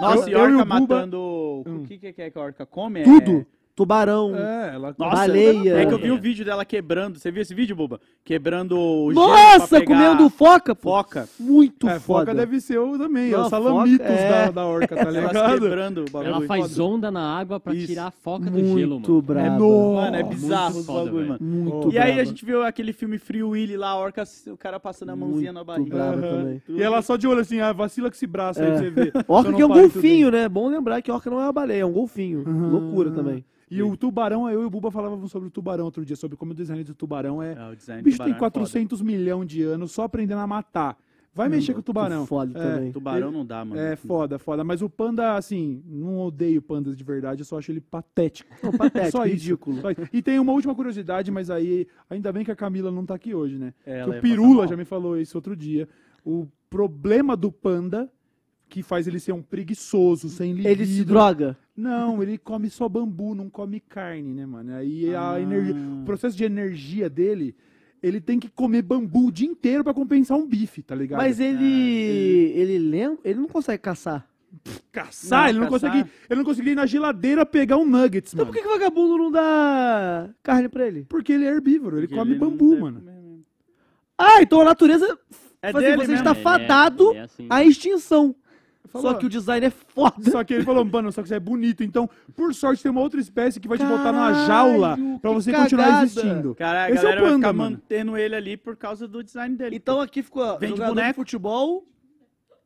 Nossa, 0.00 0.30
Eu- 0.30 0.38
e 0.38 0.40
orca 0.40 0.64
matando... 0.64 1.62
Hum. 1.66 1.82
O 1.82 1.86
que, 1.86 1.98
que 1.98 2.06
é 2.22 2.30
que 2.30 2.38
a 2.38 2.40
orca 2.42 2.64
come? 2.64 3.02
tudo. 3.04 3.44
É... 3.54 3.57
Tubarão. 3.78 4.34
É, 4.34 4.74
ela 4.74 4.94
Nossa, 4.98 5.16
Baleia. 5.16 5.74
É 5.78 5.86
que 5.86 5.94
eu 5.94 5.98
vi 5.98 6.08
É. 6.08 6.12
um 6.12 6.18
vídeo 6.18 6.44
dela 6.44 6.64
quebrando. 6.64 7.16
Você 7.18 7.30
viu 7.30 7.42
esse 7.42 7.54
vídeo, 7.54 7.76
Buba? 7.76 8.00
Quebrando 8.24 8.76
o 8.76 9.12
gelo 9.12 9.26
pra 9.28 9.58
Nossa, 9.58 9.68
pegar 9.80 9.86
comendo 9.86 10.28
foca, 10.30 10.74
pô. 10.74 10.90
foca. 10.90 11.28
Muito 11.38 11.88
é, 11.88 12.00
foda. 12.00 12.26
foca 12.26 12.34
deve 12.34 12.60
ser 12.60 12.78
o 12.78 12.98
também, 12.98 13.28
é 13.32 13.36
Não, 13.36 13.46
o 13.46 13.48
salamitos 13.48 13.98
foca 14.06 14.12
é- 14.12 14.44
da, 14.46 14.50
da 14.50 14.66
orca, 14.66 14.96
tá 14.96 15.04
ligado? 15.10 15.60
quebrando 15.60 15.98
o 16.02 16.10
bagulho. 16.10 16.34
Ela 16.34 16.40
faz 16.46 16.78
onda 16.80 17.10
na 17.10 17.38
água 17.38 17.60
pra 17.60 17.72
Isso. 17.72 17.86
tirar 17.86 18.06
a 18.08 18.10
foca 18.10 18.46
do 18.50 18.58
Muito 18.58 18.78
gelo, 18.78 19.00
mano. 19.00 19.22
brabo. 19.22 19.46
É 19.46 19.50
no- 19.58 19.94
Mano, 19.94 20.16
é 20.16 20.22
Muito 20.24 20.34
bizarro 20.40 20.78
os 20.80 20.86
foda, 20.86 21.04
bagulho, 21.04 21.28
mano. 21.28 21.38
Muito 21.40 21.92
E 21.92 21.98
aí 21.98 22.18
a 22.20 22.24
gente 22.24 22.44
viu 22.44 22.62
aquele 22.64 22.92
filme 22.92 23.16
Free 23.16 23.42
Willy 23.44 23.76
lá, 23.76 23.90
a 23.90 23.96
orca, 23.96 24.24
o 24.48 24.56
cara 24.56 24.80
passando 24.80 25.10
a 25.10 25.16
mãozinha 25.16 25.52
na 25.52 25.62
Muito 25.64 25.88
barriga. 25.88 25.96
braba 25.96 26.26
Aham. 26.26 26.36
também. 26.38 26.62
E 26.68 26.82
ela 26.82 27.00
só 27.00 27.16
de 27.16 27.28
olho 27.28 27.40
assim, 27.40 27.60
ah, 27.60 27.72
vacila 27.72 28.10
com 28.10 28.14
esse 28.16 28.26
braço 28.26 28.60
aí 28.60 28.66
É. 28.66 28.70
pra 28.72 28.78
você 28.80 28.90
ver. 28.90 29.12
Orca 29.28 29.52
que 29.52 29.62
é 29.62 29.66
um 29.66 29.68
golfinho, 29.68 30.30
né? 30.32 30.48
Bom 30.48 30.68
lembrar 30.68 31.00
que 31.00 31.12
orca 31.12 31.30
não 31.30 31.38
é 31.40 31.44
uma 31.44 31.52
baleia, 31.52 31.82
é 31.82 31.86
um 31.86 31.92
golfinho. 31.92 32.42
Loucura 32.48 33.10
também. 33.10 33.44
E 33.70 33.82
o 33.82 33.96
tubarão, 33.96 34.48
eu 34.50 34.62
e 34.62 34.64
o 34.64 34.70
Buba 34.70 34.90
falávamos 34.90 35.30
sobre 35.30 35.48
o 35.48 35.50
tubarão 35.50 35.84
outro 35.84 36.04
dia, 36.04 36.16
sobre 36.16 36.36
como 36.36 36.52
o 36.52 36.54
design 36.54 36.82
do 36.84 36.94
tubarão 36.94 37.42
é. 37.42 37.52
É, 37.52 37.70
o 37.70 37.76
design 37.76 38.00
O 38.00 38.04
bicho 38.04 38.16
tubarão 38.16 38.32
tem 38.32 38.36
é 38.36 38.38
foda. 38.38 38.50
400 38.60 39.02
milhões 39.02 39.46
de 39.48 39.62
anos 39.62 39.92
só 39.92 40.04
aprendendo 40.04 40.38
a 40.40 40.46
matar. 40.46 40.96
Vai 41.34 41.48
mexer 41.48 41.72
com 41.72 41.78
o 41.78 41.82
tubarão. 41.82 42.26
Foda 42.26 42.58
É. 42.58 42.62
também. 42.74 42.90
Tubarão 42.92 43.30
não 43.30 43.46
dá, 43.46 43.64
mano. 43.64 43.80
É 43.80 43.94
foda, 43.94 44.40
foda. 44.40 44.64
Mas 44.64 44.82
o 44.82 44.90
panda, 44.90 45.36
assim, 45.36 45.82
não 45.86 46.18
odeio 46.18 46.60
pandas 46.60 46.96
de 46.96 47.04
verdade, 47.04 47.42
eu 47.42 47.44
só 47.44 47.58
acho 47.58 47.70
ele 47.70 47.80
patético. 47.80 48.50
Não, 48.60 48.72
patético, 48.72 49.12
Só 49.12 49.24
ridículo. 49.24 49.80
Só. 49.80 49.88
E 50.12 50.20
tem 50.20 50.40
uma 50.40 50.52
última 50.52 50.74
curiosidade, 50.74 51.30
mas 51.30 51.48
aí, 51.48 51.86
ainda 52.10 52.32
bem 52.32 52.44
que 52.44 52.50
a 52.50 52.56
Camila 52.56 52.90
não 52.90 53.06
tá 53.06 53.14
aqui 53.14 53.34
hoje, 53.34 53.56
né? 53.56 53.72
É, 53.86 54.04
o 54.04 54.20
Pirula 54.20 54.66
já 54.66 54.76
me 54.76 54.84
falou 54.84 55.16
isso 55.16 55.38
outro 55.38 55.54
dia. 55.54 55.88
O 56.24 56.48
problema 56.68 57.36
do 57.36 57.52
panda, 57.52 58.10
que 58.68 58.82
faz 58.82 59.06
ele 59.06 59.20
ser 59.20 59.32
um 59.32 59.42
preguiçoso, 59.42 60.28
sem 60.28 60.50
libido. 60.50 60.68
Ele 60.68 60.86
se 60.86 61.04
droga. 61.04 61.56
Não, 61.78 62.20
ele 62.22 62.36
come 62.36 62.68
só 62.68 62.88
bambu, 62.88 63.34
não 63.36 63.48
come 63.48 63.78
carne, 63.78 64.34
né, 64.34 64.44
mano? 64.44 64.74
Aí 64.74 65.14
a 65.14 65.34
Ah. 65.34 65.40
energia, 65.40 65.74
o 65.76 66.04
processo 66.04 66.36
de 66.36 66.42
energia 66.44 67.08
dele, 67.08 67.54
ele 68.02 68.20
tem 68.20 68.40
que 68.40 68.48
comer 68.50 68.82
bambu 68.82 69.28
o 69.28 69.32
dia 69.32 69.46
inteiro 69.46 69.84
pra 69.84 69.94
compensar 69.94 70.36
um 70.36 70.44
bife, 70.46 70.82
tá 70.82 70.94
ligado? 70.96 71.20
Mas 71.20 71.38
ele. 71.38 71.64
Ele 72.56 72.78
lembra. 72.78 73.18
Ele 73.24 73.38
não 73.40 73.46
consegue 73.48 73.80
caçar. 73.80 74.26
caçar, 74.90 75.42
Não, 75.42 75.48
ele 75.50 75.58
não 75.60 75.68
caçar. 75.68 75.90
consegue, 75.92 76.10
ele 76.28 76.38
não 76.38 76.44
conseguiria 76.44 76.72
ir 76.72 76.76
na 76.76 76.86
geladeira 76.86 77.44
pegar 77.46 77.76
um 77.76 77.84
nuggets, 77.86 78.32
Então 78.32 78.46
mano. 78.46 78.52
por 78.52 78.56
que, 78.56 78.66
que 78.66 78.74
o 78.74 78.78
vagabundo 78.78 79.18
não 79.18 79.30
dá 79.30 80.30
carne 80.42 80.68
pra 80.70 80.86
ele? 80.86 81.04
Porque 81.08 81.32
ele 81.34 81.44
é 81.44 81.48
herbívoro, 81.50 81.98
ele 81.98 82.06
Porque 82.08 82.18
come 82.18 82.32
ele 82.32 82.40
bambu, 82.40 82.80
mano. 82.80 82.98
comer. 83.00 83.14
Ah, 84.16 84.42
então 84.42 84.60
a 84.60 84.64
natureza. 84.64 85.18
É 85.60 85.70
Fazer 85.72 85.84
dele 85.86 85.96
você 85.98 86.12
mesmo. 86.12 86.14
está 86.16 86.30
Ele 86.30 86.38
é- 86.40 86.42
fadado 86.42 87.10
ele 87.10 87.18
é 87.18 87.22
assim. 87.22 87.46
à 87.50 87.62
extinção. 87.64 88.34
Falou, 88.88 89.12
Só 89.12 89.18
que 89.18 89.26
o 89.26 89.28
design 89.28 89.66
é 89.66 89.70
foda. 89.70 90.30
Só 90.30 90.42
que 90.42 90.54
ele 90.54 90.64
falou, 90.64 90.84
mano, 90.84 91.12
só 91.12 91.22
que 91.22 91.28
você 91.28 91.34
é 91.36 91.40
bonito. 91.40 91.84
Então, 91.84 92.08
por 92.34 92.54
sorte, 92.54 92.82
tem 92.82 92.90
uma 92.90 93.00
outra 93.00 93.20
espécie 93.20 93.60
que 93.60 93.68
vai 93.68 93.78
te 93.78 93.84
botar 93.84 94.12
numa 94.12 94.32
Caralho, 94.32 94.46
jaula 94.46 94.98
pra 95.20 95.30
você 95.30 95.52
continuar 95.52 95.84
cagada. 95.84 96.04
existindo. 96.06 96.54
Cara, 96.54 96.84
a 96.84 96.90
Esse 96.90 96.98
é 96.98 97.00
o 97.00 97.02
galera 97.04 97.20
vai 97.20 97.30
panda, 97.30 97.38
ficar 97.48 97.52
mano. 97.52 97.70
mantendo 97.76 98.16
ele 98.16 98.34
ali 98.34 98.56
por 98.56 98.76
causa 98.76 99.06
do 99.06 99.22
design 99.22 99.54
dele. 99.56 99.76
Então 99.76 100.00
aqui 100.00 100.22
ficou 100.22 100.58
Vende 100.58 100.72
jogador 100.72 100.94
de 100.94 101.00
boneco. 101.00 101.14
futebol, 101.20 101.84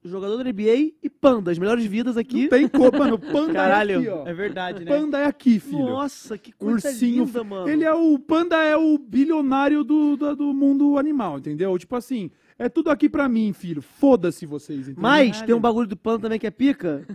jogador 0.05 0.37
da 0.39 0.45
NBA 0.45 0.93
e 1.03 1.09
panda. 1.11 1.51
As 1.51 1.59
melhores 1.59 1.85
vidas 1.85 2.17
aqui. 2.17 2.43
Não 2.43 2.49
tem 2.51 2.69
como, 2.69 2.99
mano. 2.99 3.19
Panda 3.19 3.53
Caralho, 3.55 3.93
é 3.93 3.97
aqui, 3.99 4.09
ó. 4.09 4.27
é 4.27 4.35
verdade, 4.35 4.85
né? 4.85 4.91
Panda 4.97 5.19
é 5.19 5.27
aqui, 5.27 5.61
filho. 5.61 5.79
Nossa, 5.87 6.37
que 6.37 6.51
coisa 6.53 6.89
Ursinho. 6.89 7.25
linda, 7.25 7.45
mano. 7.45 7.69
Ele 7.69 7.85
é 7.85 7.93
o. 7.93 8.19
Panda 8.19 8.57
é 8.63 8.77
o 8.77 8.99
bilionário 8.99 9.85
do, 9.85 10.17
do, 10.17 10.35
do 10.37 10.55
mundo 10.55 10.99
animal, 10.99 11.39
entendeu? 11.39 11.77
Tipo 11.79 11.95
assim, 11.97 12.31
é 12.65 12.69
tudo 12.69 12.91
aqui 12.91 13.09
pra 13.09 13.29
mim, 13.29 13.53
filho. 13.53 13.83
Foda-se 13.83 14.47
vocês, 14.47 14.81
entendeu? 14.81 15.03
Mas 15.03 15.41
tem 15.43 15.55
um 15.55 15.61
bagulho 15.61 15.87
do 15.89 15.97
panda 15.97 16.21
também 16.23 16.39
que 16.39 16.47
é 16.47 16.51
pica. 16.51 17.07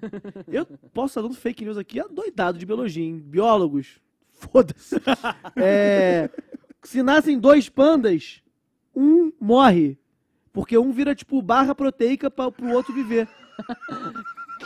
Eu 0.48 0.66
posso 0.94 1.12
estar 1.12 1.22
dando 1.22 1.34
fake 1.36 1.64
news 1.66 1.78
aqui, 1.78 2.02
doidado 2.12 2.58
de 2.58 2.66
biologia, 2.66 3.04
hein? 3.04 3.18
Biólogos. 3.26 4.00
Foda-se. 4.34 4.96
É, 5.56 6.30
se 6.84 7.02
nascem 7.02 7.40
dois 7.40 7.68
pandas, 7.70 8.42
um 8.96 9.32
morre. 9.40 9.98
Porque 10.54 10.78
um 10.78 10.92
vira, 10.92 11.14
tipo, 11.16 11.42
barra 11.42 11.74
proteica 11.76 12.30
pra, 12.32 12.50
pro 12.52 12.72
outro 12.72 12.94
viver. 12.94 13.28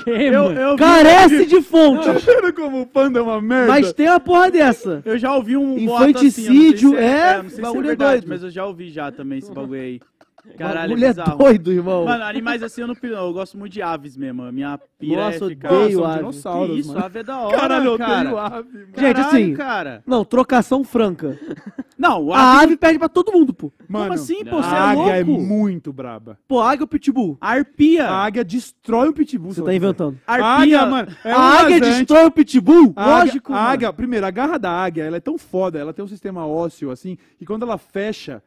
Que, 0.04 0.10
Eu, 0.10 0.52
eu, 0.54 0.72
vi- 0.72 0.78
Carece 0.80 1.46
de 1.46 1.62
fonte. 1.62 2.06
Tá 2.06 2.14
vendo 2.14 2.54
como 2.54 2.82
o 2.82 2.88
panda 2.88 3.20
é 3.20 3.22
uma 3.22 3.42
merda? 3.42 3.68
Mas 3.74 3.92
tem 3.94 4.08
uma 4.08 4.20
porra 4.20 4.50
dessa. 4.50 5.02
eu 5.06 5.18
já 5.18 5.36
ouvi 5.36 5.58
um 5.58 5.78
Infanticídio, 5.78 5.84
boato 5.84 6.26
assim, 6.28 6.46
eu 6.48 6.54
não 6.54 6.70
sei 6.72 6.78
se 6.78 6.96
é, 6.96 7.34
não 7.36 7.50
sei 7.50 7.50
se 7.56 7.60
é 7.60 7.64
bagulho 7.64 7.88
verdade, 7.88 8.12
doido. 8.22 8.30
mas 8.30 8.44
eu 8.44 8.50
já 8.50 8.66
ouvi 8.66 8.90
já 8.90 9.12
também 9.12 9.40
esse 9.40 9.52
bagulho 9.52 9.82
aí. 9.82 10.00
Caralho, 10.58 10.94
é 10.94 11.06
é 11.06 11.10
bizarro. 11.10 11.38
doido, 11.38 11.72
irmão. 11.72 12.06
Mano, 12.06 12.24
animais 12.24 12.64
assim 12.64 12.82
eu 12.82 12.88
não 12.88 12.96
piro, 12.96 13.16
não. 13.16 13.26
Eu 13.28 13.34
gosto 13.34 13.58
muito 13.58 13.74
de 13.74 13.82
aves 13.82 14.18
mesmo. 14.18 14.44
A 14.44 14.52
minha 14.52 14.80
pira 15.00 15.26
Nossa, 15.26 15.46
é 15.46 15.50
ficar... 15.50 15.72
odeio 15.74 16.04
ave. 16.06 16.18
dinossauros, 16.18 16.74
Que 16.74 16.80
isso, 16.80 16.94
mano. 16.94 17.06
ave 17.06 17.20
é 17.20 17.24
da 17.24 17.40
hora, 17.40 17.58
Caralho, 17.58 17.86
eu 17.92 17.98
cara. 17.98 18.20
odeio 18.20 18.38
ave, 18.38 18.70
mano. 18.74 18.86
Gente, 18.98 19.14
Caralho, 19.16 19.28
assim, 19.28 19.54
cara. 19.54 20.04
Não, 20.06 20.26
trocação 20.26 20.84
franca. 20.84 21.38
Não, 21.98 22.26
o 22.26 22.34
A 22.34 22.54
ave... 22.58 22.64
ave 22.66 22.78
perde 22.78 22.98
pra 23.00 23.08
todo 23.10 23.32
mundo, 23.32 23.54
pô. 23.54 23.72
Mano, 23.88 24.06
Como 24.06 24.14
assim, 24.16 24.44
pô? 24.44 24.58
a 24.58 24.64
Você 24.64 24.76
a 24.76 24.78
é 24.78 24.82
águia 24.82 25.18
é 25.18 25.24
louco? 25.24 25.42
muito 25.44 25.94
braba. 25.94 26.38
Pô, 26.48 26.60
águia 26.60 26.84
ou 26.84 26.88
pitbull? 26.88 27.38
Arpia. 27.40 28.08
A 28.10 28.24
águia 28.26 28.44
destrói 28.44 29.10
o 29.10 29.14
pitbull. 29.14 29.54
Você 29.54 29.62
tá 29.62 29.74
inventando. 29.74 30.18
A 30.26 30.34
Arpia. 30.34 30.48
águia, 30.80 30.86
mano, 30.88 31.12
é 31.24 31.32
a 31.32 31.38
um 31.38 31.42
águia 31.42 31.78
rasante. 31.80 31.98
destrói 32.00 32.26
o 32.26 32.32
pitbull? 32.32 32.94
A 32.96 33.06
Lógico, 33.20 33.54
a 33.54 33.56
mano. 33.56 33.68
águia, 33.70 33.94
primeiro, 33.94 34.26
a 34.26 34.32
garra 34.32 34.58
da 34.58 34.72
águia, 34.72 35.04
ela 35.04 35.18
é 35.18 35.22
tão 35.22 35.38
foda, 35.38 35.78
ela 35.78 35.94
tem 35.94 36.04
um 36.04 36.08
sistema 36.08 36.46
ósseo, 36.48 36.90
assim, 36.92 37.18
que 37.38 37.46
quando 37.46 37.64
ela 37.64 37.78
fecha, 37.78 38.42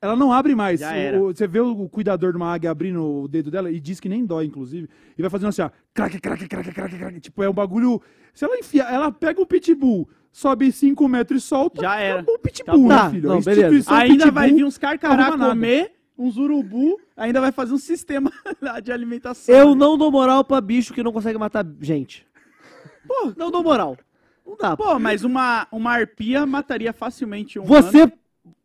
ela 0.00 0.14
não 0.16 0.32
abre 0.32 0.54
mais. 0.54 0.80
O- 1.20 1.34
você 1.34 1.46
vê 1.46 1.60
o, 1.60 1.88
cuidador 1.88 2.32
de 2.32 2.36
uma 2.36 2.52
águia 2.52 2.70
abrindo 2.70 3.02
o 3.22 3.28
dedo 3.28 3.50
dela 3.50 3.70
e 3.70 3.80
diz 3.80 3.98
que 4.00 4.08
nem 4.08 4.24
dói, 4.24 4.46
inclusive, 4.46 4.88
e 5.16 5.22
vai 5.22 5.30
fazendo 5.30 5.48
assim, 5.48 5.62
ó, 5.62 5.70
craque, 5.92 6.20
craque, 6.20 6.46
craque, 6.48 6.72
craque, 6.72 6.98
craque. 6.98 7.20
Tipo, 7.20 7.42
é 7.42 7.50
um 7.50 7.54
bagulho. 7.54 8.00
Se 8.34 8.44
ela 8.44 8.56
enfia, 8.58 8.84
ela 8.84 9.10
pega 9.10 9.40
o 9.40 9.46
pitbull, 9.46 10.08
sobe 10.32 10.70
5 10.70 11.08
metros 11.08 11.42
e 11.42 11.46
solta. 11.46 11.82
Já 11.82 11.96
era. 11.98 12.14
acabou 12.20 12.34
o 12.34 12.38
pitbull, 12.38 12.74
Acabou. 12.74 12.88
né, 12.88 12.96
Tá, 12.96 13.10
filho? 13.10 13.28
não, 13.28 13.40
beleza. 13.40 13.94
Ainda 13.94 14.14
pitbull 14.14 14.32
vai 14.32 14.52
vir 14.52 14.64
uns 14.64 14.78
carcará 14.78 15.36
comer, 15.36 15.92
uns 16.16 16.36
urubu, 16.36 16.98
ainda 17.16 17.40
vai 17.40 17.50
fazer 17.52 17.72
um 17.74 17.78
sistema 17.78 18.30
de 18.82 18.92
alimentação. 18.92 19.54
Eu 19.54 19.74
não 19.74 19.98
dou 19.98 20.10
moral 20.10 20.44
pra 20.44 20.60
bicho 20.60 20.92
que 20.94 21.02
não 21.02 21.12
consegue 21.12 21.38
matar 21.38 21.66
gente. 21.80 22.26
Pô, 23.06 23.32
não 23.36 23.50
dou 23.50 23.62
moral. 23.62 23.96
Não 24.46 24.56
dá. 24.56 24.76
Pô. 24.76 24.84
Pô, 24.84 24.98
mas 24.98 25.24
uma, 25.24 25.66
uma 25.72 25.92
arpia 25.92 26.46
mataria 26.46 26.92
facilmente 26.92 27.58
um 27.58 27.64
humano. 27.64 28.12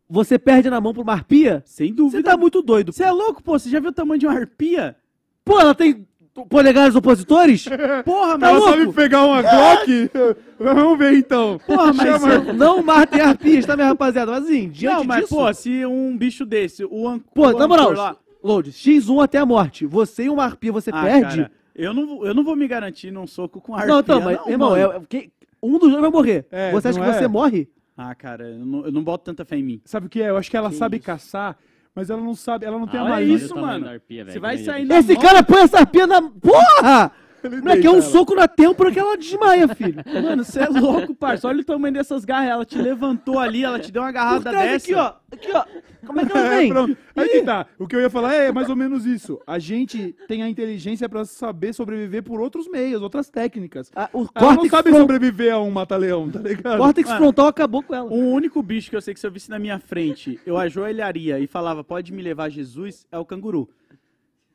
Você, 0.08 0.34
você 0.34 0.38
perde 0.38 0.70
na 0.70 0.80
mão 0.80 0.92
pra 0.92 1.02
uma 1.02 1.12
arpia? 1.12 1.62
Sem 1.66 1.88
Você 1.88 1.94
dúvida. 1.94 2.30
tá 2.30 2.36
muito 2.36 2.60
doido. 2.62 2.92
Você 2.92 3.02
é 3.04 3.10
louco, 3.10 3.42
pô? 3.42 3.58
Você 3.58 3.68
já 3.70 3.80
viu 3.80 3.90
o 3.90 3.92
tamanho 3.92 4.18
de 4.20 4.26
uma 4.26 4.34
arpia? 4.38 4.96
Pô, 5.44 5.58
ela 5.60 5.74
tem 5.74 6.06
polegares 6.48 6.94
opositores? 6.96 7.64
Porra, 8.04 8.38
Tá 8.38 8.48
Ela 8.48 8.60
mas... 8.60 8.64
sabe 8.64 8.92
pegar 8.92 9.24
uma 9.24 9.40
Glock? 9.42 10.10
Vamos 10.58 10.98
ver 10.98 11.14
então. 11.18 11.58
Porra, 11.66 11.92
mas... 11.92 12.20
Chama- 12.20 12.52
não 12.52 12.82
matem 12.82 13.20
arpias, 13.20 13.64
tá, 13.66 13.76
minha 13.76 13.88
rapaziada? 13.88 14.30
Mas 14.32 14.44
assim, 14.44 14.68
diante 14.68 14.96
Não, 14.96 15.04
mas, 15.04 15.20
disso... 15.22 15.34
pô, 15.36 15.52
se 15.54 15.84
um 15.86 16.16
bicho 16.16 16.44
desse, 16.44 16.84
o 16.84 17.08
an... 17.08 17.18
Pô, 17.34 17.52
na 17.52 17.66
moral, 17.68 17.92
lá, 17.92 18.16
Load, 18.42 18.70
X1 18.72 19.22
até 19.24 19.38
a 19.38 19.46
morte. 19.46 19.86
Você 19.86 20.24
e 20.24 20.28
uma 20.28 20.44
arpia, 20.44 20.70
você 20.72 20.90
Ah, 20.92 21.02
perde. 21.02 21.36
cara, 21.38 21.50
eu, 21.74 21.94
não, 21.94 22.06
vou- 22.06 22.26
eu 22.26 22.34
não 22.34 22.44
vou 22.44 22.54
me 22.56 22.68
garantir 22.68 23.10
num 23.10 23.26
soco 23.26 23.60
com 23.60 23.74
arpia, 23.74 23.88
não, 23.92 24.00
então, 24.00 24.20
mas, 24.20 24.36
não, 24.38 24.48
irmão, 24.50 24.76
é, 24.76 25.00
quem- 25.08 25.32
um 25.62 25.78
dos 25.78 25.88
dois 25.88 26.00
vai 26.00 26.10
morrer. 26.10 26.46
É, 26.50 26.70
você 26.72 26.88
acha 26.88 27.00
que 27.00 27.06
é? 27.06 27.12
você 27.14 27.26
morre? 27.28 27.68
Ah, 27.96 28.14
cara, 28.14 28.48
eu 28.48 28.64
não, 28.66 28.84
eu 28.86 28.92
não 28.92 29.02
boto 29.04 29.24
tanta 29.24 29.44
fé 29.44 29.56
em 29.56 29.62
mim. 29.62 29.80
Sabe 29.84 30.06
o 30.06 30.10
que 30.10 30.20
é? 30.20 30.30
Eu 30.30 30.36
acho 30.36 30.50
que 30.50 30.56
ela 30.56 30.70
Que 30.70 30.76
sabe 30.76 30.96
isso? 30.96 31.06
caçar, 31.06 31.56
mas 31.94 32.10
ela 32.10 32.20
não 32.20 32.34
sabe, 32.34 32.66
ela 32.66 32.78
não 32.78 32.88
tem 32.88 32.98
Ah, 32.98 33.04
a 33.04 33.08
malícia. 33.08 33.44
isso, 33.46 33.56
mano. 33.56 33.88
arpia, 33.88 34.24
velho, 34.24 34.32
Você 34.32 34.40
vai 34.40 34.58
sair 34.58 34.90
Esse 34.90 35.16
cara 35.16 35.42
põe 35.42 35.60
essa 35.62 35.78
arpia 35.78 36.06
na. 36.06 36.20
Porra! 36.22 37.12
Ele 37.46 37.60
Moleque, 37.60 37.86
é 37.86 37.90
um 37.90 37.94
ela. 37.94 38.02
soco 38.02 38.34
na 38.34 38.48
têmpora 38.48 38.90
que 38.90 38.98
ela 38.98 39.16
desmaia, 39.16 39.68
filho. 39.68 40.02
Mano, 40.22 40.44
você 40.44 40.60
é 40.60 40.68
louco, 40.68 41.14
parça. 41.14 41.46
Olha 41.48 41.60
o 41.60 41.64
tamanho 41.64 41.92
dessas 41.94 42.24
garras. 42.24 42.50
Ela 42.50 42.64
te 42.64 42.78
levantou 42.78 43.38
ali, 43.38 43.62
ela 43.64 43.78
te 43.78 43.92
deu 43.92 44.02
uma 44.02 44.08
agarrada 44.08 44.50
dessa. 44.50 44.76
aqui, 44.76 44.94
ó. 44.94 45.12
Aqui, 45.32 45.48
ó. 45.52 45.64
Como 46.06 46.20
é 46.20 46.26
que 46.26 46.32
ela 46.32 46.46
É, 46.54 46.58
vem? 46.58 46.68
pronto. 46.68 46.96
Aí 47.16 47.28
que 47.28 47.42
tá. 47.42 47.66
O 47.78 47.86
que 47.86 47.96
eu 47.96 48.00
ia 48.00 48.10
falar 48.10 48.34
é 48.34 48.52
mais 48.52 48.68
ou 48.68 48.76
menos 48.76 49.06
isso. 49.06 49.40
A 49.46 49.58
gente 49.58 50.14
tem 50.28 50.42
a 50.42 50.48
inteligência 50.48 51.08
pra 51.08 51.24
saber 51.24 51.72
sobreviver 51.72 52.22
por 52.22 52.40
outros 52.40 52.68
meios, 52.68 53.00
outras 53.02 53.30
técnicas. 53.30 53.90
Ah, 53.96 54.08
o 54.12 54.26
Ela 54.34 54.54
não 54.54 54.68
sabe 54.68 54.90
fron- 54.90 55.00
sobreviver 55.00 55.52
a 55.54 55.58
um 55.60 55.70
mata-leão, 55.70 56.30
tá 56.30 56.40
ligado? 56.40 56.76
córtex 56.78 57.08
Mano. 57.08 57.20
frontal 57.22 57.46
acabou 57.46 57.82
com 57.82 57.94
ela. 57.94 58.10
O 58.10 58.32
único 58.32 58.62
bicho 58.62 58.90
que 58.90 58.96
eu 58.96 59.00
sei 59.00 59.14
que 59.14 59.20
se 59.20 59.26
eu 59.26 59.30
visse 59.30 59.48
na 59.48 59.58
minha 59.58 59.78
frente, 59.78 60.38
eu 60.44 60.58
ajoelharia 60.58 61.38
e 61.40 61.46
falava, 61.46 61.82
pode 61.82 62.12
me 62.12 62.20
levar 62.22 62.50
Jesus, 62.50 63.06
é 63.10 63.18
o 63.18 63.24
canguru. 63.24 63.68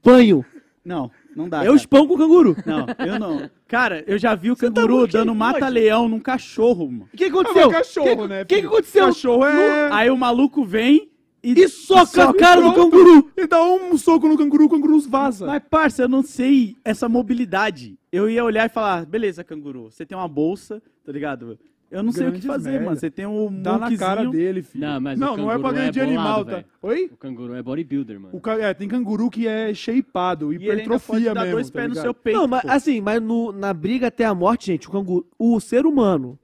Banho. 0.04 0.46
Não, 0.84 1.12
não 1.36 1.48
dá. 1.48 1.60
Eu 1.60 1.66
cara. 1.66 1.76
espanco 1.76 2.14
o 2.14 2.18
canguru. 2.18 2.56
Não, 2.66 2.86
eu 3.06 3.20
não. 3.20 3.50
Cara, 3.68 4.04
eu 4.08 4.18
já 4.18 4.34
vi 4.36 4.52
o 4.52 4.56
tá 4.56 4.62
canguru 4.68 4.98
louco, 4.98 5.14
dando 5.14 5.36
mata-leão 5.36 6.08
num 6.08 6.20
cachorro, 6.20 6.90
mano. 6.92 7.10
O 7.14 7.18
que 7.18 7.26
Ah, 7.26 7.28
aconteceu? 7.28 7.68
mas 7.72 7.78
cachorro, 7.78 8.22
que, 8.24 8.28
né? 8.28 8.42
O 8.42 8.46
que, 8.46 8.62
que 8.62 8.68
aconteceu? 8.68 9.06
Cachorro 9.06 9.46
é... 9.46 9.90
Aí 9.92 10.10
o 10.10 10.18
maluco 10.18 10.64
vem 10.64 11.10
e, 11.44 11.54
E 11.54 11.68
soca 11.70 12.30
a 12.30 12.34
cara 12.34 12.62
do 12.62 12.74
canguru. 12.74 13.32
E 13.38 13.48
dá 13.48 13.64
um 13.64 13.98
soco 13.98 14.28
no 14.28 14.38
canguru, 14.38 14.66
o 14.66 14.70
canguru 14.70 15.00
vaza. 15.02 15.46
Mas, 15.46 15.64
parça, 15.70 16.04
eu 16.04 16.10
não 16.10 16.22
sei 16.22 16.76
essa 16.84 17.08
mobilidade. 17.08 17.98
Eu 18.12 18.30
ia 18.30 18.44
olhar 18.44 18.66
e 18.66 18.70
falar, 18.70 19.06
beleza, 19.06 19.44
canguru, 19.44 19.92
você 19.92 20.06
tem 20.06 20.18
uma 20.18 20.28
bolsa, 20.28 20.82
tá 21.06 21.12
ligado? 21.12 21.58
Eu 21.92 22.04
não 22.04 22.12
sei 22.12 22.28
o 22.28 22.32
que 22.32 22.42
fazer, 22.42 22.70
merda. 22.72 22.86
mano. 22.86 22.98
Você 22.98 23.10
tem 23.10 23.26
um 23.26 23.62
Dá 23.64 23.78
na 23.78 23.98
cara 23.98 24.24
dele, 24.30 24.62
filho. 24.62 24.86
Não, 24.88 25.02
mas 25.02 25.18
o 25.18 25.22
não, 25.22 25.36
não 25.38 25.52
é 25.52 25.58
pra 25.58 25.72
ganhar 25.72 25.88
é 25.88 25.92
de 25.92 26.00
animal, 26.00 26.46
tá? 26.46 26.64
Oi? 26.84 27.10
O 27.12 27.18
canguru 27.18 27.56
é 27.56 27.64
bodybuilder, 27.64 28.20
mano. 28.20 28.36
O 28.36 28.40
ca- 28.40 28.60
é, 28.60 28.74
tem 28.76 28.88
canguru 28.88 29.30
que 29.30 29.48
é 29.48 29.74
shapeado, 29.74 30.54
E 30.54 30.58
ele 30.58 30.70
ainda 30.70 30.76
pode 30.76 30.82
hipertrofia 31.00 31.34
dar 31.34 31.42
mesmo, 31.42 31.56
dois 31.56 31.70
tá 31.72 31.80
pés 31.80 31.90
no 31.90 31.96
seu 31.96 32.14
peito. 32.14 32.40
Não, 32.40 32.48
mas 32.48 32.62
pô. 32.62 32.70
assim, 32.70 33.02
mas 33.02 33.20
no- 33.22 33.52
na 33.52 33.74
briga 33.74 34.08
até 34.08 34.24
a 34.26 34.36
morte, 34.36 34.68
gente, 34.68 34.88
o 34.88 34.92
canguru, 34.92 35.26
o 35.40 35.60
ser 35.60 35.86
humano 35.88 36.38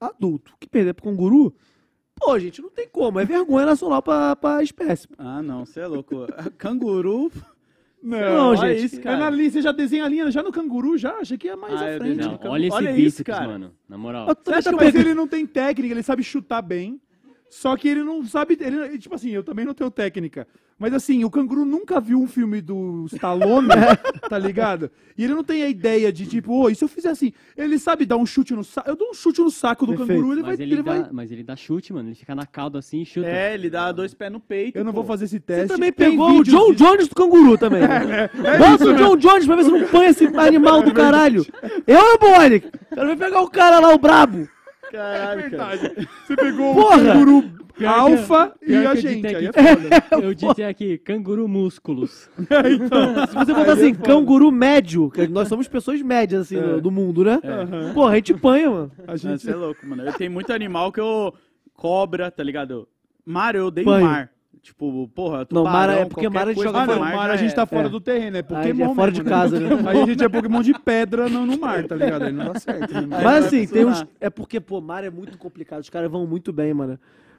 adulto 0.00 0.54
que 0.58 0.66
perder 0.66 0.94
pro 0.94 1.04
canguru, 1.04 1.54
pô, 2.16 2.38
gente, 2.38 2.62
não 2.62 2.70
tem 2.70 2.88
como. 2.88 3.20
É 3.20 3.24
vergonha 3.26 3.66
nacional 3.66 4.00
pra, 4.02 4.34
pra 4.34 4.62
espécie. 4.62 5.06
Ah, 5.18 5.42
não, 5.42 5.66
você 5.66 5.80
é 5.80 5.86
louco. 5.86 6.26
Canguru. 6.56 7.30
Não, 8.02 8.18
Não, 8.18 8.48
olha 8.56 8.74
gente, 8.74 8.84
isso, 8.86 9.00
É 9.00 9.02
cara. 9.02 9.16
na 9.18 9.30
linha, 9.30 9.50
você 9.50 9.60
já 9.62 9.72
desenha 9.72 10.04
a 10.04 10.08
linha 10.08 10.30
já 10.30 10.42
no 10.42 10.50
canguru, 10.50 10.96
já? 10.96 11.16
Achei 11.16 11.36
que 11.36 11.48
ia 11.48 11.56
mais 11.56 11.74
Ah, 11.74 11.80
à 11.84 11.90
eu 11.92 11.98
frente. 11.98 12.16
Não, 12.18 12.38
olha 12.44 12.66
esse 12.66 12.76
Olha 12.76 12.92
bíceps, 12.92 13.14
isso, 13.14 13.24
cara. 13.24 13.46
mano. 13.46 13.72
Na 13.88 13.98
moral. 13.98 14.34
Tá 14.34 14.52
mas 14.74 14.94
ele 14.94 15.12
não 15.12 15.28
tem 15.28 15.46
técnica, 15.46 15.92
ele 15.94 16.02
sabe 16.02 16.22
chutar 16.22 16.62
bem. 16.62 17.00
Só 17.50 17.76
que 17.76 17.88
ele 17.88 18.02
não 18.04 18.24
sabe. 18.24 18.56
Ele, 18.60 18.96
tipo 18.96 19.14
assim, 19.14 19.30
eu 19.30 19.42
também 19.42 19.64
não 19.64 19.74
tenho 19.74 19.90
técnica. 19.90 20.46
Mas 20.78 20.94
assim, 20.94 21.24
o 21.24 21.30
canguru 21.30 21.66
nunca 21.66 22.00
viu 22.00 22.18
um 22.18 22.26
filme 22.26 22.62
do 22.62 23.04
Stallone, 23.12 23.68
tá 24.30 24.38
ligado? 24.38 24.90
E 25.18 25.24
ele 25.24 25.34
não 25.34 25.44
tem 25.44 25.62
a 25.62 25.68
ideia 25.68 26.10
de, 26.10 26.24
tipo, 26.26 26.54
ô, 26.54 26.70
e 26.70 26.74
se 26.74 26.82
eu 26.82 26.88
fizer 26.88 27.10
assim? 27.10 27.34
Ele 27.54 27.78
sabe 27.78 28.06
dar 28.06 28.16
um 28.16 28.24
chute 28.24 28.54
no 28.54 28.64
saco. 28.64 28.88
Eu 28.88 28.96
dou 28.96 29.10
um 29.10 29.12
chute 29.14 29.42
no 29.42 29.50
saco 29.50 29.84
do 29.84 29.92
Perfeito. 29.94 30.20
canguru, 30.22 30.32
ele 30.32 30.40
vai. 30.42 30.50
Mas 30.52 30.60
ele, 30.60 30.72
Ele 30.74 30.82
dá, 30.82 30.92
vai... 31.02 31.08
mas 31.12 31.32
ele 31.32 31.42
dá 31.42 31.54
chute, 31.56 31.92
mano. 31.92 32.08
Ele 32.08 32.14
fica 32.14 32.34
na 32.34 32.46
cauda 32.46 32.78
assim 32.78 33.02
e 33.02 33.04
chuta. 33.04 33.26
É, 33.28 33.52
ele 33.52 33.68
dá 33.68 33.92
dois 33.92 34.14
pés 34.14 34.32
no 34.32 34.40
peito. 34.40 34.78
Eu 34.78 34.84
não 34.84 34.92
vou 34.92 35.04
fazer 35.04 35.26
esse 35.26 35.34
Você 35.36 35.40
teste. 35.40 35.68
também 35.68 35.92
Tem 35.92 36.12
pegou 36.12 36.38
o 36.38 36.44
John 36.44 36.70
de- 36.70 36.76
Jones 36.76 37.08
do 37.08 37.14
canguru 37.14 37.58
também. 37.58 37.82
né? 37.82 38.30
Bota 38.58 38.84
o 38.86 38.94
John 38.96 39.16
Jones 39.16 39.44
pra 39.44 39.56
ver 39.56 39.64
se 39.64 39.70
não 39.70 39.86
põe 39.88 40.06
esse 40.06 40.24
animal 40.38 40.82
do 40.82 40.94
caralho. 40.94 41.44
Eu, 41.86 42.16
Bonic, 42.18 42.70
quero 42.88 43.08
ver 43.08 43.16
pegar 43.18 43.42
o 43.42 43.50
cara 43.50 43.80
lá, 43.80 43.92
o 43.92 43.98
brabo. 43.98 44.48
Caralho, 44.90 45.50
cara. 45.50 45.76
Verdade. 45.76 46.08
Você 46.26 46.36
pegou 46.36 46.74
Porra! 46.74 46.96
o 46.96 47.04
canguru 47.06 47.50
alfa 47.86 48.54
e 48.60 48.66
pior 48.66 48.86
a 48.88 48.94
gente. 48.94 49.22
ditei 49.22 49.34
Aí 49.36 49.44
é 49.46 49.48
aqui. 49.48 49.62
foda. 49.62 50.20
Eu 50.26 50.34
disse 50.34 50.62
aqui, 50.62 50.98
canguru 50.98 51.48
músculos. 51.48 52.28
Se 52.36 53.34
você 53.34 53.54
botar 53.54 53.70
é 53.70 53.72
assim, 53.72 53.94
foda. 53.94 54.06
canguru 54.06 54.50
médio, 54.52 55.10
nós 55.30 55.48
somos 55.48 55.66
pessoas 55.68 56.02
médias, 56.02 56.42
assim, 56.42 56.60
do, 56.60 56.80
do 56.80 56.90
mundo, 56.90 57.24
né? 57.24 57.40
Aham. 57.42 57.94
Porra, 57.94 58.12
a 58.12 58.14
gente 58.16 58.34
panha, 58.34 58.70
mano. 58.70 58.92
A 59.06 59.10
Não, 59.12 59.16
gente. 59.16 59.42
Você 59.42 59.50
é 59.50 59.54
louco, 59.54 59.86
mano. 59.86 60.02
Eu 60.02 60.12
tenho 60.12 60.30
muito 60.30 60.52
animal 60.52 60.92
que 60.92 61.00
eu. 61.00 61.32
Cobra, 61.74 62.30
tá 62.30 62.42
ligado? 62.42 62.86
Mar, 63.24 63.54
eu 63.54 63.66
odeio 63.68 63.86
Banho. 63.86 64.04
mar. 64.06 64.30
Tipo, 64.62 65.08
porra, 65.14 65.38
Não, 65.50 65.64
tubarão, 65.64 65.72
mar 65.72 65.88
é 65.90 66.04
porque 66.04 66.14
qualquer 66.26 66.30
mar 66.30 66.42
a 66.42 66.46
gente 66.52 66.56
coisa 66.56 66.68
joga 66.70 66.80
Ah, 66.82 66.86
no 66.86 66.92
não, 66.92 66.98
fora. 67.06 67.16
mar 67.16 67.26
já 67.28 67.32
a 67.32 67.36
gente 67.38 67.54
tá 67.54 67.62
é. 67.62 67.66
fora 67.66 67.86
É. 67.86 67.88
do 67.88 68.00
terreno, 68.00 68.36
é 68.36 68.40
Aí 68.40 68.42
Pokémon 68.42 68.92
é 68.92 68.94
fora 68.94 69.10
mesmo, 69.10 69.24
de 69.24 69.30
casa, 69.30 69.58
né? 69.60 69.68
Aí 69.86 70.02
a 70.02 70.06
gente 70.06 70.24
é 70.24 70.28
Pokémon 70.28 70.62
de 70.62 70.74
pedra 70.78 71.28
no, 71.30 71.46
no 71.46 71.58
mar, 71.58 71.84
tá 71.86 71.94
ligado? 71.96 72.24
Aí 72.24 72.32
não 72.32 72.52
dá 72.52 72.60
certo. 72.60 72.92
né? 72.92 73.16
Aí 73.16 73.24
Mas 73.24 73.46
assim, 73.46 73.66
tem 73.66 73.84
uns. 73.86 74.04
É 74.20 74.28
porque, 74.28 74.60
pô, 74.60 74.80
mar 74.82 75.02
é 75.02 75.08
muito 75.10 75.38
complicado. 75.38 75.80
Os 75.80 75.88
caras 75.88 76.10
vão 76.10 76.26
muito 76.26 76.52
bem, 76.52 76.74
mano. 76.74 76.98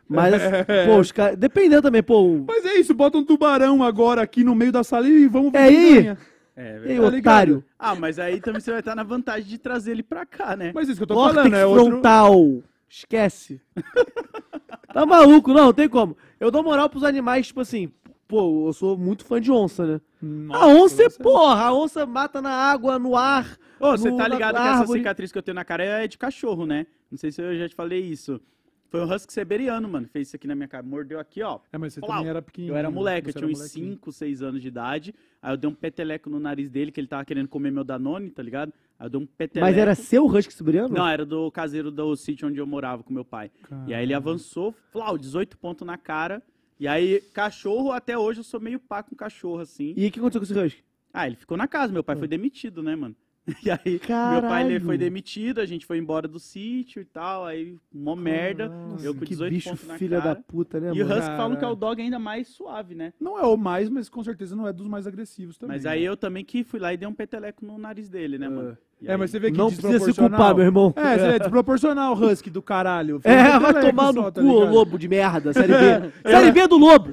Mas, 0.10 0.34
assim, 0.34 0.50
pô, 0.88 0.98
os 1.00 1.12
caras. 1.12 1.38
Dependendo 1.38 1.84
também, 1.84 2.02
pô. 2.02 2.44
Mas 2.48 2.66
é 2.66 2.74
isso, 2.80 2.94
bota 2.96 3.18
um 3.20 3.24
tubarão 3.24 3.84
agora 3.84 4.22
aqui 4.22 4.44
no 4.44 4.56
meio 4.56 4.72
da 4.72 4.84
sala 4.84 5.08
e 5.08 5.28
vamos 5.28 5.52
ver 5.52 5.60
É 5.60 5.68
quem 5.68 5.78
aí? 5.78 5.94
ganha. 6.02 6.18
É, 6.56 6.62
aí, 6.74 6.80
verdade. 6.80 7.02
Tá 7.02 7.10
ligado? 7.10 7.18
otário? 7.34 7.64
Ah, 7.80 7.96
mas 7.96 8.20
aí 8.20 8.42
também 8.42 8.60
você 8.60 8.72
vai 8.72 8.80
estar 8.82 8.96
na 8.96 9.04
vantagem 9.04 9.48
de 9.48 9.58
trazer 9.58 9.92
ele 9.92 10.04
pra 10.04 10.26
cá, 10.26 10.56
né? 10.56 10.72
Mas 10.74 10.90
isso 10.90 10.98
que 10.98 11.04
eu 11.04 11.08
tô 11.08 11.16
falando, 11.16 11.56
é 11.56 11.66
outro... 11.66 11.86
frontal. 11.86 12.62
Esquece. 12.92 13.62
tá 14.94 15.06
maluco, 15.06 15.54
não, 15.54 15.68
não 15.68 15.74
tem 15.74 15.88
como. 15.88 16.18
Eu 16.38 16.52
dou 16.52 16.62
moral 16.62 16.90
pros 16.90 17.06
animais, 17.06 17.48
tipo 17.48 17.62
assim. 17.62 17.90
Pô, 18.28 18.68
eu 18.68 18.74
sou 18.74 18.98
muito 18.98 19.24
fã 19.24 19.40
de 19.40 19.50
onça, 19.50 19.86
né? 19.86 20.02
Nossa, 20.22 20.64
a 20.64 20.68
onça 20.68 21.02
é 21.02 21.06
nossa. 21.06 21.24
porra. 21.24 21.62
A 21.64 21.74
onça 21.74 22.06
mata 22.06 22.42
na 22.42 22.52
água, 22.52 23.00
no 23.00 23.16
ar. 23.16 23.58
Ô, 23.80 23.92
você 23.92 24.10
tá 24.12 24.18
na 24.18 24.28
ligado 24.28 24.56
que 24.56 24.62
essa 24.62 24.80
árvore. 24.80 25.00
cicatriz 25.00 25.32
que 25.32 25.38
eu 25.38 25.42
tenho 25.42 25.56
na 25.56 25.64
cara 25.64 25.84
é 25.84 26.08
de 26.08 26.18
cachorro, 26.18 26.66
né? 26.66 26.86
Não 27.10 27.18
sei 27.18 27.32
se 27.32 27.42
eu 27.42 27.58
já 27.58 27.70
te 27.70 27.76
falei 27.76 28.02
isso. 28.02 28.42
Foi 28.90 29.00
um 29.00 29.10
husky 29.10 29.32
siberiano, 29.32 29.88
mano. 29.88 30.06
Fez 30.12 30.28
isso 30.28 30.36
aqui 30.36 30.46
na 30.46 30.54
minha 30.54 30.68
cara. 30.68 30.84
Mordeu 30.84 31.18
aqui, 31.18 31.42
ó. 31.42 31.60
É, 31.72 31.78
mas 31.78 31.94
você 31.94 32.02
Plau. 32.02 32.18
também 32.18 32.30
era 32.30 32.42
pequenininho. 32.42 32.74
Eu 32.74 32.78
era 32.78 32.92
moleque, 32.92 33.30
eu 33.30 33.34
tinha 33.34 33.48
uns 33.48 33.58
molequinho. 33.58 33.94
5, 33.94 34.12
6 34.12 34.42
anos 34.42 34.62
de 34.62 34.68
idade. 34.68 35.16
Aí 35.42 35.54
eu 35.54 35.58
dei 35.58 35.70
um 35.70 35.74
peteleco 35.74 36.30
no 36.30 36.42
nariz 36.42 36.70
dele, 36.70 36.92
que 36.92 37.00
ele 37.00 37.08
tava 37.08 37.24
querendo 37.24 37.48
comer 37.48 37.72
meu 37.72 37.86
Danone, 37.86 38.30
tá 38.30 38.44
ligado? 38.44 38.74
Aí 39.02 39.08
eu 39.08 39.10
dei 39.10 39.20
um 39.20 39.26
peteleco. 39.26 39.68
Mas 39.68 39.78
era 39.82 39.96
seu 39.96 40.28
husky 40.28 40.54
siberiano? 40.54 40.94
Não, 40.94 41.08
era 41.08 41.26
do 41.26 41.50
caseiro 41.50 41.90
do 41.90 42.16
sítio 42.16 42.48
onde 42.48 42.60
eu 42.60 42.68
morava 42.68 43.02
com 43.02 43.12
meu 43.12 43.26
pai. 43.26 43.50
E 43.88 43.96
aí 43.96 44.04
ele 44.04 44.14
avançou, 44.14 44.76
flau, 44.92 45.18
18 45.18 45.58
pontos 45.58 45.88
na 45.88 45.98
cara. 45.98 46.40
E 46.80 46.88
aí, 46.88 47.20
cachorro, 47.34 47.92
até 47.92 48.16
hoje 48.16 48.42
eu 48.42 48.44
sou 48.44 48.60
meio 48.60 48.80
pá 48.80 49.02
com 49.02 49.16
cachorro, 49.16 49.60
assim. 49.60 49.96
E 49.98 50.06
o 50.08 50.12
que 50.12 50.20
aconteceu 50.20 50.40
com 50.42 50.46
esse 50.46 50.76
husky? 50.78 50.84
Ah, 51.12 51.26
ele 51.26 51.36
ficou 51.36 51.58
na 51.58 51.68
casa, 51.68 51.92
meu 51.92 52.04
pai 52.04 52.16
foi 52.16 52.28
demitido, 52.28 52.84
né, 52.84 52.96
mano? 52.96 53.16
E 53.66 53.72
aí, 53.72 53.80
meu 53.86 54.00
Caralho. 54.00 54.48
pai 54.48 54.72
ele 54.72 54.80
foi 54.86 55.00
demitido, 55.00 55.60
a 55.60 55.66
gente 55.66 55.84
foi 55.84 55.98
embora 55.98 56.28
do 56.28 56.40
sítio 56.40 57.02
e 57.02 57.06
tal, 57.06 57.44
aí, 57.44 57.76
mó 57.92 58.16
merda. 58.16 58.70
Nossa, 58.70 59.04
eu 59.04 59.16
com 59.16 59.22
que 59.22 59.30
18 59.30 59.52
bicho 59.52 59.70
pontos 59.70 59.88
na 59.88 59.98
filha 59.98 60.22
cara. 60.22 60.36
da 60.36 60.42
puta, 60.42 60.80
né, 60.80 60.92
E 60.94 61.02
o? 61.02 61.06
Husky 61.08 61.36
falam 61.36 61.56
que 61.58 61.66
é 61.66 61.68
o 61.68 61.76
dog 61.76 62.00
ainda 62.00 62.20
mais 62.20 62.50
suave, 62.50 62.94
né? 62.94 63.14
Não 63.20 63.40
é 63.40 63.44
o 63.44 63.58
mais, 63.58 63.90
mas 63.90 64.08
com 64.10 64.24
certeza 64.24 64.56
não 64.56 64.68
é 64.68 64.72
dos 64.72 64.88
mais 64.88 65.08
agressivos 65.08 65.58
também. 65.58 65.76
Mas 65.76 65.88
aí 65.88 66.04
eu 66.04 66.16
também 66.16 66.46
que 66.46 66.64
fui 66.64 66.80
lá 66.80 66.94
e 66.94 66.98
dei 66.98 67.08
um 67.08 67.14
peteleco 67.16 67.66
no 67.66 67.80
nariz 67.80 68.08
dele, 68.10 68.38
né, 68.38 68.48
mano? 68.48 68.78
É, 69.04 69.18
mas 69.18 69.32
você 69.32 69.40
vê 69.40 69.52
que 69.52 69.58
Não 69.58 69.68
precisa 69.68 70.00
se 70.00 70.14
culpar, 70.14 70.54
meu 70.56 70.64
irmão. 70.66 70.94
É, 70.96 71.18
você 71.18 71.26
é 71.26 71.40
desproporcional, 71.40 72.14
Husky 72.14 72.50
do 72.50 72.62
caralho. 72.62 73.20
Foi 73.20 73.32
É, 73.32 73.58
vai 73.60 73.74
tomar 73.82 74.14
no 74.14 74.22
só, 74.24 74.32
tá 74.32 74.42
cu, 74.42 74.48
ligado? 74.60 74.74
lobo 74.74 74.98
de 75.00 75.08
merda, 75.08 75.54
série 75.54 75.74
B. 75.74 76.12
série 76.30 76.52
B 76.52 76.68
do 76.68 76.78
lobo. 76.78 77.10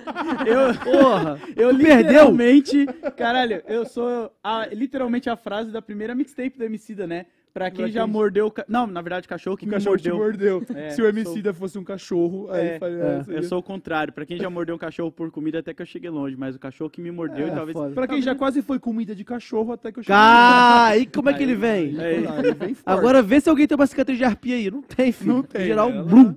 Eu, 0.47 0.75
Porra, 0.93 1.39
eu 1.57 1.71
tu 1.71 1.79
perdeu. 1.79 1.97
literalmente, 1.97 2.87
caralho, 3.17 3.63
eu 3.67 3.87
sou 3.87 4.31
a- 4.45 4.67
literalmente 4.73 5.31
a 5.31 5.37
frase 5.37 5.71
da 5.71 5.81
primeira 5.81 6.15
mixtape 6.15 6.59
do 6.59 6.65
Emicida, 6.65 7.07
né? 7.07 7.27
Pra 7.59 7.71
quem 7.71 7.85
Pra 7.87 7.93
já 7.93 8.05
quem- 8.05 8.13
mordeu, 8.13 8.53
não, 8.69 8.87
na 8.87 9.03
verdade, 9.03 9.27
o 9.27 9.29
cachorro 9.29 9.57
que 9.57 9.65
O 9.65 9.69
me 9.69 9.75
cachorro 9.75 9.97
te 9.97 10.11
mordeu. 10.11 10.61
mordeu. 10.61 10.77
É, 10.77 10.91
Se 10.91 11.03
o 11.03 11.07
Emicida 11.09 11.53
fosse 11.53 11.77
um 11.79 11.83
cachorro, 11.85 12.49
aí 12.53 12.69
É, 12.69 12.79
faria- 12.79 13.25
é. 13.29 13.39
Eu 13.39 13.43
sou 13.43 13.59
o 13.59 13.63
contrário, 13.63 14.13
pra 14.13 14.25
quem 14.25 14.39
já 14.39 14.49
mordeu 14.49 14.75
um 14.75 14.79
cachorro 14.79 15.11
por 15.11 15.31
comida 15.31 15.59
até 15.59 15.75
que 15.75 15.83
eu 15.83 15.87
cheguei 15.87 16.09
longe, 16.11 16.37
mas 16.37 16.55
o 16.55 16.59
cachorro 16.59 16.89
que 16.89 17.01
me 17.01 17.11
mordeu 17.11 17.47
É, 17.47 17.51
e 17.51 17.55
talvez 17.55 17.77
foda. 17.77 17.95
Pra 17.95 18.07
quem 18.07 18.23
já 18.23 18.35
quase 18.35 18.63
foi 18.63 18.79
comida 18.79 19.15
de 19.15 19.25
cachorro 19.25 19.73
até 19.73 19.91
que 19.91 19.99
eu 19.99 20.03
cheguei. 20.05 20.15
Cá, 20.17 20.97
e 20.97 21.07
como 21.07 21.31
é 21.31 21.35
que 21.35 21.43
ele 21.43 21.55
vem? 21.57 21.99
É, 21.99 22.25
Ah, 22.29 22.39
ele 22.39 22.53
vem 22.55 22.75
forte. 22.75 22.83
Agora 22.87 23.23
vê 23.23 23.41
se 23.41 23.49
alguém 23.49 23.67
tem 23.67 23.75
uma 23.77 23.87
cicatriz 23.87 24.17
de 24.19 24.25
arpia 24.25 24.55
aí. 24.55 24.71
Não 24.71 24.83
tem, 24.83 25.11
filho. 25.13 25.33
Não 25.35 25.43
tem, 25.43 25.63
Em 25.63 25.67
geral, 25.67 25.91
né? 25.91 26.03
blum. 26.03 26.35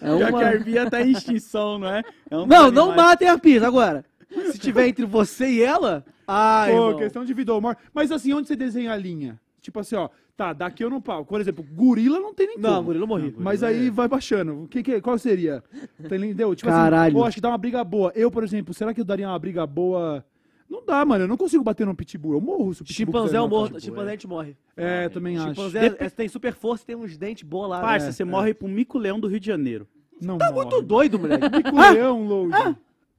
É 0.00 0.18
Já 0.18 0.28
uma- 0.28 0.38
que 0.38 0.44
a 0.44 0.48
arpia 0.48 0.90
tá 0.90 1.02
em 1.02 1.10
extinção, 1.12 1.78
não 1.78 1.88
é? 1.88 2.02
É 2.30 2.36
um 2.36 2.46
Não, 2.46 2.70
não 2.70 2.84
animais- 2.90 3.10
matem 3.10 3.28
arpias. 3.28 3.62
Agora, 3.62 4.04
se 4.52 4.58
tiver 4.58 4.86
entre 4.88 5.04
você 5.04 5.46
e 5.48 5.62
ela... 5.62 6.04
Ai, 6.28 6.72
Pô, 6.72 6.86
irmão. 6.88 6.98
questão 6.98 7.24
de 7.24 7.32
vida 7.32 7.54
ou 7.54 7.60
morte. 7.60 7.80
Mas 7.94 8.10
assim, 8.10 8.32
onde 8.32 8.48
você 8.48 8.56
desenha 8.56 8.92
a 8.92 8.96
linha? 8.96 9.38
Tipo 9.66 9.80
assim, 9.80 9.96
ó, 9.96 10.08
tá, 10.36 10.52
daqui 10.52 10.84
eu 10.84 10.88
não 10.88 11.00
pau. 11.00 11.24
Por 11.24 11.40
exemplo, 11.40 11.64
gorila 11.74 12.20
não 12.20 12.32
tem 12.32 12.46
nem 12.46 12.56
Não, 12.58 12.74
como. 12.76 12.84
gorila 12.84 13.02
eu 13.02 13.08
morri. 13.08 13.34
Mas 13.36 13.64
aí 13.64 13.90
vai 13.90 14.06
baixando. 14.06 14.62
O 14.62 14.68
que, 14.68 14.80
que 14.80 15.00
qual 15.00 15.18
seria? 15.18 15.60
Entendeu? 15.98 16.54
Tipo 16.54 16.70
Caralho. 16.70 17.06
assim, 17.08 17.16
pô, 17.16 17.24
acho 17.24 17.34
que 17.34 17.40
dá 17.40 17.48
uma 17.48 17.58
briga 17.58 17.82
boa. 17.82 18.12
Eu, 18.14 18.30
por 18.30 18.44
exemplo, 18.44 18.72
será 18.72 18.94
que 18.94 19.00
eu 19.00 19.04
daria 19.04 19.26
uma 19.28 19.38
briga 19.40 19.66
boa? 19.66 20.24
Não 20.70 20.84
dá, 20.86 21.04
mano. 21.04 21.24
Eu 21.24 21.28
não 21.28 21.36
consigo 21.36 21.64
bater 21.64 21.84
num 21.84 21.96
pitbull. 21.96 22.34
Eu 22.34 22.40
morro 22.40 22.72
se 22.74 22.82
o 22.82 22.84
pitbull 22.84 23.06
Chimpanzé 23.06 23.24
quiser 23.26 23.36
é 23.36 23.40
me 23.40 23.46
o 23.46 23.48
matar. 23.50 23.58
morto. 23.72 23.80
Chimpanzé 23.84 24.08
a 24.08 24.12
gente 24.12 24.28
morre. 24.28 24.56
É, 24.76 25.04
eu 25.06 25.10
também 25.10 25.36
acho. 25.36 25.48
Chimpanzé 25.48 25.86
é- 25.98 26.10
tem 26.10 26.28
super 26.28 26.54
força 26.54 26.84
e 26.84 26.86
tem 26.86 26.94
uns 26.96 27.16
dentes 27.16 27.44
lá. 27.50 27.80
Parça, 27.80 28.06
né? 28.06 28.12
você 28.12 28.24
morre 28.24 28.54
pro 28.54 28.68
mico-leão 28.68 29.18
do 29.18 29.26
Rio 29.26 29.40
de 29.40 29.46
Janeiro. 29.48 29.88
Não 30.22 30.38
Tá 30.38 30.52
morre. 30.52 30.64
muito 30.64 30.80
doido, 30.86 31.18
moleque. 31.18 31.50
Pico-leão, 31.50 32.24
Load. 32.24 32.76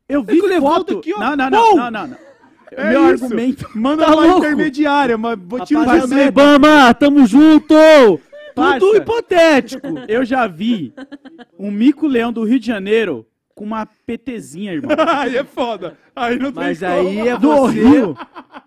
Eu 0.08 0.24
vi 0.24 0.40
que 0.40 0.48
levanta 0.48 0.76
foto. 0.94 0.98
aqui, 1.00 1.14
ó. 1.14 1.20
Não, 1.20 1.36
não, 1.36 1.50
não, 1.50 1.76
não, 1.92 2.08
não. 2.08 2.18
É 2.72 2.90
Meu 2.90 3.14
isso. 3.14 3.24
argumento. 3.26 3.70
Manda 3.76 4.06
Tá 4.06 4.14
uma 4.14 4.26
louco? 4.26 4.40
intermediária, 4.40 5.18
mas 5.18 5.38
vou 5.42 5.66
ser 5.66 5.78
meta. 6.08 6.24
Ibama, 6.28 6.94
tamo 6.94 7.26
junto! 7.26 7.74
Tudo 8.56 8.96
hipotético. 8.98 9.88
Eu 10.08 10.26
já 10.26 10.48
vi 10.48 10.94
um 11.60 11.70
mico-leão 11.72 12.34
do 12.34 12.44
Rio 12.44 12.60
de 12.60 12.66
Janeiro 12.66 13.26
com 13.54 13.64
uma 13.64 13.86
PTzinha, 13.86 14.74
irmão. 14.74 14.92
Aí 15.08 15.38
é 15.38 15.44
foda. 15.44 15.96
Aí 16.16 16.38
não 16.40 16.52
Mas 16.54 16.80
tem 16.80 16.88
aí 16.90 17.16
como. 17.18 17.28
é 17.30 17.38
Do 17.38 17.50
você. 17.56 17.80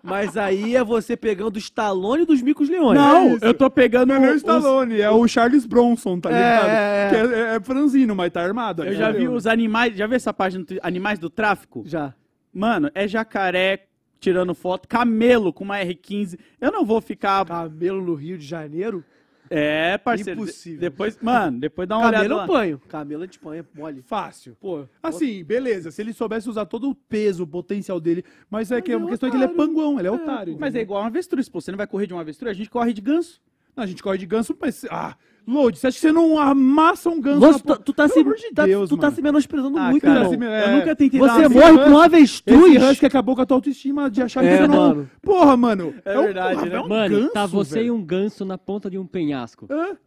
Mas 0.03 0.37
aí 0.37 0.75
é 0.75 0.83
você 0.83 1.15
pegando 1.17 1.55
o 1.57 1.59
Stallone 1.59 2.25
dos 2.25 2.41
micos 2.41 2.69
leões. 2.69 2.97
Não, 2.97 3.35
isso. 3.35 3.45
eu 3.45 3.53
tô 3.53 3.69
pegando 3.69 4.07
Não 4.13 4.23
é 4.23 4.29
o 4.29 4.31
os- 4.31 4.37
Stallone, 4.37 4.99
é 5.01 5.09
o 5.11 5.27
Charles 5.27 5.65
Bronson, 5.65 6.19
tá 6.19 6.29
É, 6.31 6.33
ligado? 6.33 6.67
é, 6.69 6.71
é. 6.71 7.09
Que 7.09 7.35
é, 7.35 7.55
é 7.55 7.59
franzino, 7.59 8.15
mas 8.15 8.31
tá 8.31 8.41
armado. 8.41 8.83
Eu 8.85 8.93
já 8.95 9.11
vi 9.11 9.27
os 9.27 9.45
animais, 9.45 9.95
já 9.95 10.07
viu 10.07 10.15
essa 10.15 10.33
página 10.33 10.65
Animais 10.81 11.19
do 11.19 11.29
Tráfico? 11.29 11.83
Já. 11.85 12.13
Mano, 12.53 12.89
é 12.95 13.07
jacaré 13.07 13.85
tirando 14.21 14.53
foto, 14.53 14.87
camelo 14.87 15.51
com 15.51 15.63
uma 15.65 15.77
R15. 15.79 16.39
Eu 16.61 16.71
não 16.71 16.85
vou 16.85 17.01
ficar. 17.01 17.43
Camelo 17.45 18.01
no 18.01 18.13
Rio 18.13 18.37
de 18.37 18.45
Janeiro? 18.45 19.03
É, 19.49 19.97
parceiro. 19.97 20.39
Impossível. 20.43 20.77
de- 20.79 20.81
Depois, 20.89 21.17
mano, 21.21 21.59
depois 21.59 21.85
dá 21.85 21.97
uma 21.97 22.05
Camelo 22.09 22.19
olhada 22.23 22.33
eu 22.33 22.37
lá. 22.37 22.47
panho. 22.47 22.79
Camelo 22.87 23.27
de 23.27 23.37
panho, 23.37 23.65
é 23.75 23.77
mole. 23.77 24.01
Fácil. 24.03 24.55
Pô, 24.61 24.85
Assim, 25.03 25.43
beleza, 25.43 25.91
se 25.91 26.01
ele 26.01 26.13
soubesse 26.13 26.47
usar 26.49 26.65
todo 26.65 26.89
o 26.89 26.95
peso, 26.95 27.43
o 27.43 27.47
potencial 27.47 27.99
dele, 27.99 28.23
mas 28.49 28.71
é 28.71 28.79
que 28.81 28.93
a 28.93 28.95
ele 28.95 29.03
é 29.03 29.07
questão 29.09 29.27
é 29.27 29.29
que 29.31 29.35
ele 29.37 29.43
é 29.43 29.47
panguão, 29.49 29.99
ele 29.99 30.07
é 30.07 30.11
otário. 30.11 30.55
Mas 30.57 30.73
é 30.73 30.79
igual 30.81 31.01
uma 31.01 31.07
avestruz, 31.07 31.49
pô. 31.49 31.59
Você 31.59 31.69
não 31.71 31.77
vai 31.77 31.87
correr 31.87 32.07
de 32.07 32.13
uma 32.13 32.21
avestruz? 32.21 32.49
A 32.49 32.53
gente 32.53 32.69
corre 32.69 32.93
de 32.93 33.01
ganso. 33.01 33.41
Não, 33.75 33.83
a 33.83 33.87
gente 33.87 34.01
corre 34.01 34.17
de 34.17 34.25
ganso, 34.25 34.55
mas. 34.57 34.85
Ah, 34.89 35.17
Load, 35.51 35.77
você 35.77 35.87
acha 35.87 35.95
que 35.95 36.01
você 36.01 36.11
não 36.11 36.37
amassa 36.39 37.09
um 37.09 37.19
ganso? 37.19 37.39
Você, 37.39 37.51
na 37.51 37.57
tu, 37.59 37.63
porra? 37.63 37.79
tu 37.79 37.93
tá, 37.93 38.07
se, 38.07 38.23
de 38.23 38.51
tá- 38.53 38.65
Deus, 38.65 38.89
tu 38.89 38.97
tá 38.97 39.11
se 39.11 39.21
menosprezando 39.21 39.77
Ah, 39.77 39.89
muito, 39.89 40.01
cara, 40.03 40.29
me- 40.29 40.45
Eu 40.45 40.51
É. 40.51 40.75
nunca 40.79 40.95
tentei 40.95 41.19
dar 41.19 41.27
Você 41.35 41.47
morre 41.49 41.73
com 41.73 41.89
um 41.89 41.95
Esse 41.97 42.05
avestruz. 42.05 42.83
husky 42.83 43.05
acabou 43.05 43.35
com 43.35 43.41
a 43.41 43.45
tua 43.45 43.57
autoestima 43.57 44.09
de 44.09 44.21
achar 44.21 44.41
que 44.41 44.47
É, 44.47 44.57
você 44.61 44.67
não. 44.67 44.75
mano. 44.89 45.09
Porra, 45.21 45.57
mano. 45.57 45.93
É 46.05 46.17
um- 46.19 46.23
verdade, 46.23 46.69
né? 46.69 46.75
é 46.75 46.79
um 46.81 46.87
Mano, 46.87 47.15
ganso, 47.19 47.33
tá 47.33 47.45
você 47.45 47.73
velho. 47.75 47.87
e 47.87 47.91
um 47.91 48.03
ganso 48.03 48.45
na 48.45 48.57
ponta 48.57 48.89
de 48.89 48.97
um 48.97 49.05
penhasco. 49.05 49.67
Hã? 49.69 49.85
Tem 49.87 49.97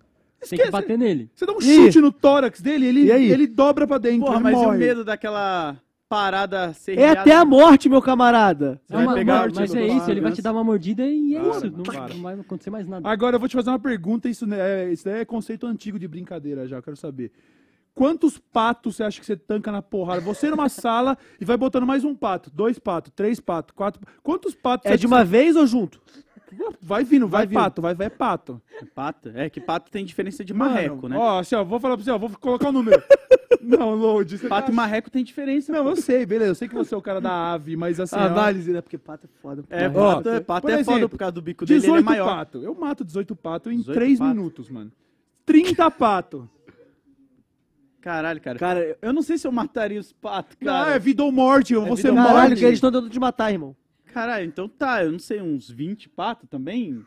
Esquece. 0.59 0.62
que 0.65 0.71
bater 0.71 0.99
nele. 0.99 1.31
Você 1.35 1.47
dá 1.47 1.53
um 1.53 1.59
E 1.59 1.62
chute 1.62 2.01
no 2.01 2.12
tórax 2.12 2.61
dele, 2.61 2.87
ele, 2.87 3.01
E 3.07 3.11
ele 3.33 3.47
dobra 3.47 3.87
pra 3.87 3.97
dentro. 3.99 4.21
Porra, 4.27 4.35
ele 4.37 4.43
mas 4.45 4.53
e 4.53 4.57
o 4.57 4.62
morre. 4.65 4.79
medo 4.79 5.05
daquela 5.05 5.77
parada 6.15 6.73
É 6.89 7.11
até 7.11 7.35
a 7.35 7.45
morte, 7.45 7.89
meu 7.89 8.01
camarada. 8.01 8.81
Você 8.86 8.93
vai 8.95 9.05
Uma- 9.05 9.15
pegar 9.15 9.49
uma- 9.49 9.61
mas 9.61 9.74
é 9.74 9.86
isso, 9.89 10.11
ele 10.11 10.20
vai 10.20 10.32
te 10.32 10.41
dar 10.41 10.53
uma 10.53 10.62
mordida 10.62 11.05
e 11.07 11.35
é 11.35 11.41
Para, 11.41 11.51
isso. 11.51 11.70
Não, 11.70 11.85
não 12.15 12.23
vai 12.23 12.35
acontecer 12.39 12.70
mais 12.70 12.86
nada. 12.86 13.09
Agora 13.09 13.36
eu 13.36 13.41
vou 13.41 13.49
te 13.49 13.57
fazer 13.57 13.70
uma 13.70 13.78
pergunta, 13.78 14.28
isso, 14.28 14.47
né, 14.47 14.59
é, 14.85 14.93
isso 14.93 15.05
daí 15.05 15.20
é 15.20 15.24
conceito 15.24 15.66
antigo 15.66 15.99
de 15.99 16.07
brincadeira 16.07 16.66
já, 16.69 16.77
eu 16.77 16.82
quero 16.82 16.97
saber. 16.97 17.32
Quantos 17.95 18.39
patos 18.39 18.97
você 18.97 19.05
acha 19.05 19.20
que 19.20 19.27
você 19.27 19.36
tanca 19.36 19.70
na 19.70 19.81
porrada? 19.81 20.20
Você 20.20 20.51
numa 20.51 20.69
sala 20.69 21.16
e 21.41 21.45
vai 21.45 21.57
botando 21.57 21.86
mais 21.86 22.05
um 22.05 22.15
pato, 22.15 22.51
dois 22.53 22.78
patos, 22.78 23.12
três 23.15 23.39
patos, 23.39 23.73
quatro. 23.74 24.01
Quantos 24.23 24.55
patos 24.55 24.86
É 24.86 24.91
você 24.91 24.99
de 24.99 25.07
uma 25.07 25.24
vez 25.24 25.55
ou 25.55 25.66
junto? 25.66 26.01
Vai 26.81 27.05
vindo, 27.05 27.26
vai, 27.28 27.40
Vai 27.40 27.47
vindo. 27.47 27.55
pato, 27.59 27.82
vai, 27.82 27.94
vai 27.94 28.10
pato. 28.10 28.60
Pato? 28.94 29.31
É 29.35 29.48
que 29.48 29.60
pato 29.60 29.90
tem 29.90 30.05
diferença 30.05 30.44
de 30.44 30.52
Mano, 30.52 30.70
marreco, 30.72 31.09
né? 31.09 31.16
Ó, 31.16 31.39
assim, 31.40 31.55
ó, 31.55 31.64
vou 31.64 31.81
falar 31.81 31.97
pra 31.97 32.05
você, 32.05 32.10
ó, 32.10 32.18
vou 32.18 32.31
colocar 32.31 32.68
o 32.68 32.72
número. 32.72 33.02
Não, 33.62 33.94
Load. 33.94 34.36
você 34.36 34.47
Pato 34.48 34.66
tá- 34.66 34.72
e 34.72 34.74
marreco 34.76 35.10
tem 35.10 35.24
diferença. 35.24 35.72
Não, 35.72 35.85
pô. 35.85 35.90
eu 35.90 35.97
sei, 35.97 36.26
beleza. 36.26 36.51
Eu 36.51 36.55
sei 36.55 36.68
que 36.68 36.74
você 36.74 36.94
é 36.94 36.98
o 36.98 37.01
cara 37.02 37.18
da 37.20 37.52
ave, 37.55 37.76
mas 37.76 37.98
assim. 37.98 38.14
ó, 38.16 38.18
Análise, 38.20 38.70
né? 38.72 38.82
Porque 38.82 38.98
pato 38.98 39.26
é 39.26 39.40
foda. 39.40 39.64
É, 39.70 39.89
Porra. 39.89 40.16
pato, 40.16 40.28
é, 40.28 40.40
pato 40.40 40.62
por 40.66 40.70
é 40.70 40.85
foda 40.85 40.97
exemplo, 40.97 41.09
por 41.09 41.18
causa 41.18 41.32
do 41.32 41.40
bico 41.43 41.64
dele, 41.64 41.78
ele 41.78 41.86
18 41.86 42.01
é 42.01 42.05
maior. 42.05 42.26
pato. 42.26 42.59
Eu 42.62 42.74
mato 42.74 43.02
18 43.05 43.35
pato 43.35 43.70
em 43.70 43.76
18 43.78 43.94
3 43.97 44.18
pato. 44.18 44.28
minutos, 44.35 44.68
mano. 44.68 44.93
30 45.47 45.90
pato. 45.90 46.51
Caralho, 48.01 48.40
cara. 48.40 48.59
Cara, 48.59 48.97
eu- 49.01 49.12
não 49.14 49.22
sei 49.22 49.39
se 49.39 49.47
eu 49.47 49.52
mataria 49.52 49.98
os 49.98 50.12
patos, 50.12 50.56
Não, 50.60 50.70
cara. 50.72 50.90
é 50.94 50.98
vida 50.98 51.22
ou 51.24 51.32
morte. 51.32 51.74
você 51.74 51.94
vida 52.02 52.10
ou 52.10 52.14
morre. 52.16 52.28
caralho, 52.28 52.56
que 52.56 52.64
eles 52.64 52.74
estão 52.76 52.93
tentando 52.93 53.09
te 53.09 53.18
matar, 53.18 53.51
irmão. 53.51 53.74
Caralho, 54.15 54.47
então 54.47 54.69
tá, 54.69 55.03
eu 55.03 55.11
não 55.11 55.19
sei, 55.19 55.43
uns 55.43 55.69
20 55.69 56.09
patos 56.09 56.49
também? 56.49 57.05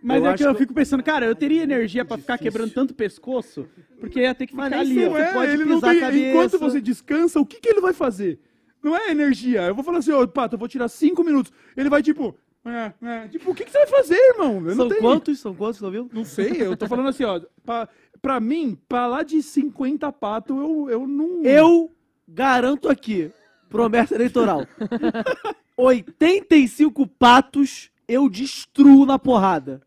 Mas 0.00 0.22
Eu 0.22 0.30
é 0.30 0.36
que 0.36 0.44
eu 0.44 0.54
fico 0.54 0.72
pensando, 0.72 1.02
cara, 1.02 1.26
eu 1.26 1.34
teria 1.34 1.64
energia 1.64 2.04
pra 2.04 2.16
ficar 2.16 2.38
quebrando 2.38 2.72
tanto 2.72 2.94
pescoço, 2.94 3.68
porque 3.98 4.20
ia 4.20 4.32
ter 4.32 4.46
que 4.46 4.52
ficar 4.52 4.72
ali, 4.72 5.04
ó. 5.04 5.10
Não 5.10 5.18
é, 5.18 5.32
pode 5.32 5.50
ele 5.50 5.64
não 5.64 5.74
pisar 5.74 5.90
a 5.90 5.92
tem, 5.92 6.00
cabeça. 6.00 6.28
enquanto 6.28 6.58
você 6.60 6.80
descansa, 6.80 7.40
o 7.40 7.44
que, 7.44 7.58
que 7.58 7.68
ele 7.68 7.80
vai 7.80 7.92
fazer? 7.92 8.38
Não 8.80 8.96
é 8.96 9.10
energia. 9.10 9.62
Eu 9.62 9.74
vou 9.74 9.82
falar 9.82 9.98
assim, 9.98 10.12
ô, 10.12 10.28
Pato, 10.28 10.54
eu 10.54 10.58
vou 10.60 10.68
tirar 10.68 10.86
5 10.86 11.24
minutos. 11.24 11.52
Ele 11.76 11.88
vai, 11.88 12.04
tipo... 12.04 12.38
É, 12.64 12.92
é, 13.02 13.28
tipo, 13.28 13.50
o 13.50 13.54
que, 13.54 13.64
que 13.64 13.72
você 13.72 13.78
vai 13.78 13.86
fazer, 13.88 14.14
irmão? 14.14 14.56
Eu 14.64 14.76
não 14.76 14.88
São 14.88 14.98
quantos? 15.00 15.40
São 15.40 15.54
quantos, 15.56 15.80
tá 15.80 15.86
ouvindo? 15.86 16.08
Não 16.12 16.24
sei, 16.24 16.62
eu 16.62 16.76
tô 16.76 16.86
falando 16.86 17.08
assim, 17.08 17.24
ó. 17.24 17.40
Pra, 17.66 17.88
pra 18.22 18.38
mim, 18.38 18.78
pra 18.88 19.08
lá 19.08 19.24
de 19.24 19.42
50 19.42 20.12
pato, 20.12 20.56
eu, 20.56 20.88
eu 20.88 21.08
não... 21.08 21.42
Eu 21.42 21.92
garanto 22.28 22.88
aqui, 22.88 23.32
promessa 23.68 24.14
eleitoral. 24.14 24.64
85 25.78 27.06
patos 27.06 27.90
eu 28.08 28.28
destruo 28.28 29.06
na 29.06 29.18
porrada. 29.18 29.80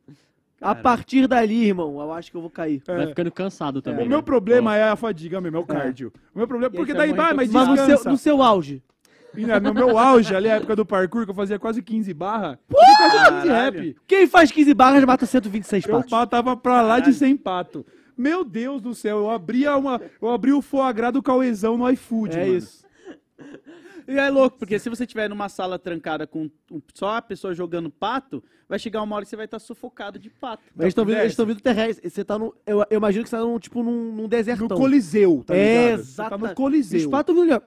A 0.61 0.76
partir 0.76 1.27
dali, 1.27 1.65
irmão, 1.65 1.99
eu 1.99 2.13
acho 2.13 2.30
que 2.30 2.38
eu 2.38 2.41
vou 2.41 2.49
cair. 2.49 2.81
Vai 2.85 3.07
ficando 3.07 3.31
cansado 3.31 3.81
também. 3.81 4.05
O 4.05 4.09
meu 4.09 4.19
né? 4.19 4.23
problema 4.23 4.76
é 4.77 4.84
a 4.84 4.95
fadiga 4.95 5.41
mesmo, 5.41 5.57
é 5.57 5.59
o 5.59 5.65
cardio. 5.65 6.13
O 6.34 6.38
meu 6.38 6.47
problema, 6.47 6.72
aí 6.72 6.77
porque 6.77 6.93
daí 6.93 7.11
vai 7.13 7.34
mas 7.34 7.49
Mas 7.51 7.68
no 7.68 7.76
descansa. 7.76 8.03
seu, 8.03 8.11
no 8.11 8.18
seu 8.18 8.41
auge. 8.43 8.81
E, 9.35 9.45
né, 9.45 9.59
no 9.59 9.73
meu 9.73 9.97
auge, 9.97 10.35
ali, 10.35 10.49
a 10.49 10.55
época 10.57 10.76
do 10.76 10.85
parkour, 10.85 11.23
que 11.26 11.31
eu 11.31 11.35
fazia 11.35 11.57
quase 11.57 11.81
15 11.81 12.13
barra, 12.13 12.59
eu 12.69 12.77
fazia 12.77 12.97
quase 12.97 13.31
15 13.41 13.47
Caralho. 13.47 13.77
rap. 13.80 13.95
Quem 14.05 14.27
faz 14.27 14.51
15 14.51 14.73
barras 14.73 15.03
mata 15.05 15.26
126 15.26 15.85
Eu 15.85 16.03
patos. 16.03 16.30
tava 16.30 16.55
pra 16.55 16.81
lá 16.81 16.99
de 16.99 17.13
100 17.13 17.38
pato. 17.38 17.85
Meu 18.15 18.43
Deus 18.43 18.81
do 18.81 18.93
céu, 18.93 19.19
eu 19.19 19.30
abria 19.31 19.76
uma, 19.77 19.99
eu 20.22 20.30
abri 20.30 20.51
o 20.53 20.61
foie 20.61 20.93
gras 20.93 21.13
do 21.13 21.23
Cauezão 21.23 21.76
no 21.77 21.89
iFood, 21.89 22.38
É 22.38 22.45
mano. 22.45 22.57
isso. 22.57 22.85
E 24.11 24.17
é 24.19 24.29
louco, 24.29 24.57
porque 24.57 24.77
se 24.79 24.89
você 24.89 25.03
estiver 25.03 25.29
numa 25.29 25.47
sala 25.49 25.79
trancada 25.79 26.25
com 26.27 26.49
só 26.93 27.15
a 27.17 27.21
pessoa 27.21 27.53
jogando 27.53 27.89
pato, 27.89 28.43
vai 28.67 28.77
chegar 28.79 29.01
uma 29.01 29.15
hora 29.15 29.23
que 29.25 29.29
você 29.29 29.35
vai 29.35 29.45
estar 29.45 29.59
sufocado 29.59 30.17
de 30.19 30.29
pato. 30.29 30.63
Mas 30.75 30.81
eles 30.85 30.91
estão 30.91 31.05
vindo, 31.05 31.13
desce. 31.13 31.23
eles 31.25 31.33
estão 31.33 31.45
vindo 31.45 31.61
terrestre. 31.61 32.09
Você 32.09 32.23
tá 32.25 32.38
no. 32.38 32.53
Eu, 32.65 32.85
eu 32.89 32.97
imagino 32.97 33.23
que 33.23 33.29
você 33.29 33.35
tá 33.38 33.41
num, 33.43 33.59
tipo, 33.59 33.81
num, 33.83 34.11
num 34.13 34.21
No 34.23 34.27
desertão. 34.27 34.67
Coliseu, 34.77 35.43
tá 35.45 35.55
É, 35.55 35.91
ligado? 35.91 36.03
Você 36.03 36.15
tá 36.17 36.23
exato. 36.25 36.38
no 36.38 36.55
Coliseu. 36.55 36.99
Os 36.99 37.07
patos 37.07 37.35
vindo. 37.35 37.61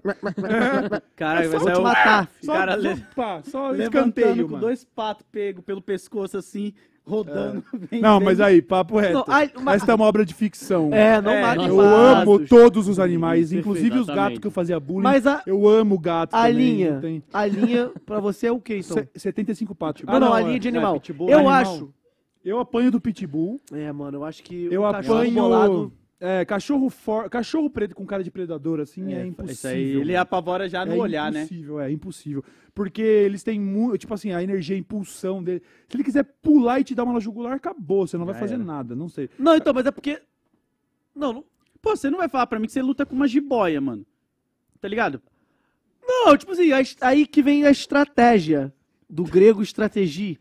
Caralho, 1.16 1.50
vai 1.50 1.60
te 1.74 1.78
o 1.78 1.82
matar. 1.82 2.30
Só, 2.42 2.52
cara 2.52 2.72
só, 2.72 2.78
le- 2.78 3.42
só 3.50 3.74
escanteio, 3.74 4.44
com 4.46 4.52
mano. 4.52 4.60
dois 4.66 4.84
patos 4.84 5.24
pegos 5.30 5.64
pelo 5.64 5.80
pescoço 5.82 6.36
assim, 6.36 6.72
rodando. 7.06 7.62
vem- 7.90 8.00
Não, 8.00 8.18
mas 8.20 8.40
aí, 8.40 8.62
papo 8.62 8.98
reto. 8.98 9.14
Não, 9.14 9.24
ai, 9.28 9.50
uma- 9.56 9.74
Essa 9.74 9.92
é 9.92 9.94
uma 9.94 10.04
obra 10.06 10.24
de 10.24 10.32
ficção. 10.34 10.92
É, 10.92 11.20
não 11.20 11.30
É, 11.30 11.42
mate 11.42 11.68
Eu 11.68 11.80
amo 11.80 12.46
todos 12.46 12.88
os 12.88 12.98
animais, 12.98 13.50
Perfeito, 13.50 13.60
inclusive 13.60 13.98
os 13.98 14.06
gatos 14.06 14.38
que 14.38 14.46
eu 14.46 14.50
fazia 14.50 14.78
bullying. 14.80 15.02
Mas 15.02 15.26
a, 15.26 15.42
Eu 15.46 15.68
amo 15.68 15.98
gato 15.98 16.34
a 16.34 16.42
também. 16.48 16.54
linha, 16.56 16.98
tem- 17.00 17.22
a 17.32 17.46
linha 17.46 17.90
pra 18.06 18.20
você 18.20 18.46
é 18.46 18.52
o 18.52 18.60
quê, 18.60 18.78
então? 18.78 18.96
Se- 19.14 19.20
75 19.20 19.74
patos. 19.74 20.02
não, 20.04 20.18
não, 20.20 20.32
a 20.32 20.40
é- 20.40 20.44
linha 20.44 20.58
de 20.58 20.68
é 20.68 20.70
animal. 20.70 20.94
pitbull, 20.94 21.28
eu 21.28 21.38
animal. 21.38 21.54
acho. 21.54 21.94
Eu 22.44 22.58
apanho 22.58 22.90
do 22.90 23.00
pitbull. 23.00 23.60
É, 23.72 23.90
mano, 23.92 24.18
eu 24.18 24.24
acho 24.24 24.42
que 24.42 24.68
Eu 24.70 24.82
o 24.84 24.90
cachorro 24.92 25.18
apanho. 25.18 25.34
bolado... 25.34 25.92
É, 26.26 26.42
cachorro 26.42 26.88
for... 26.88 27.28
cachorro 27.28 27.68
preto 27.68 27.94
com 27.94 28.06
cara 28.06 28.24
de 28.24 28.30
predador, 28.30 28.80
assim, 28.80 29.12
é, 29.12 29.26
impossível. 29.26 29.52
Isso 29.52 29.66
aí, 29.66 29.90
ele 29.90 30.12
mano. 30.12 30.18
apavora 30.20 30.66
já 30.66 30.86
no 30.86 30.94
é 30.94 30.96
olhar, 30.96 31.30
né? 31.30 31.42
impossível, 31.42 31.80
é 31.80 31.92
impossível. 31.92 32.44
Porque 32.74 33.02
eles 33.02 33.42
têm 33.42 33.60
muito, 33.60 33.98
tipo 33.98 34.14
assim, 34.14 34.32
a 34.32 34.42
energia, 34.42 34.74
a 34.74 34.78
impulsão 34.78 35.42
dele. 35.42 35.62
Se 35.86 35.94
ele 35.94 36.02
quiser 36.02 36.24
pular 36.42 36.80
e 36.80 36.84
te 36.84 36.94
dar 36.94 37.04
uma 37.04 37.12
na 37.12 37.20
jugular, 37.20 37.52
acabou. 37.52 38.06
Você 38.06 38.16
não 38.16 38.24
vai 38.24 38.34
fazer 38.34 38.56
nada, 38.56 38.96
não 38.96 39.08
sei. 39.08 39.28
Não, 39.38 39.54
então, 39.54 39.74
mas 39.74 39.84
é 39.84 39.90
porque... 39.90 40.22
Não, 41.14 41.32
não... 41.32 41.44
Pô, 41.82 41.94
você 41.94 42.08
não 42.08 42.18
vai 42.18 42.28
falar 42.30 42.46
pra 42.46 42.58
mim 42.58 42.66
que 42.66 42.72
você 42.72 42.80
luta 42.80 43.04
com 43.04 43.14
uma 43.14 43.28
jiboia, 43.28 43.78
mano. 43.78 44.06
Tá 44.80 44.88
ligado? 44.88 45.20
Não, 46.02 46.36
tipo 46.38 46.52
assim, 46.52 46.70
aí 47.02 47.26
que 47.26 47.42
vem 47.42 47.66
a 47.66 47.70
estratégia 47.70 48.72
do 49.10 49.24
grego 49.24 49.62
estratégia. 49.62 50.38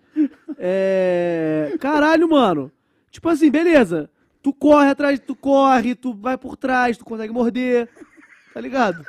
É. 0.57 1.75
Caralho, 1.79 2.29
mano. 2.29 2.71
Tipo 3.11 3.27
assim, 3.27 3.51
beleza. 3.51 4.09
Tu 4.43 4.53
corre 4.53 4.89
atrás, 4.89 5.19
tu 5.25 5.35
corre, 5.35 5.95
tu 5.95 6.13
vai 6.13 6.37
por 6.37 6.55
trás, 6.57 6.97
tu 6.97 7.05
consegue 7.05 7.33
morder. 7.33 7.87
Tá 8.53 8.59
ligado? 8.61 9.01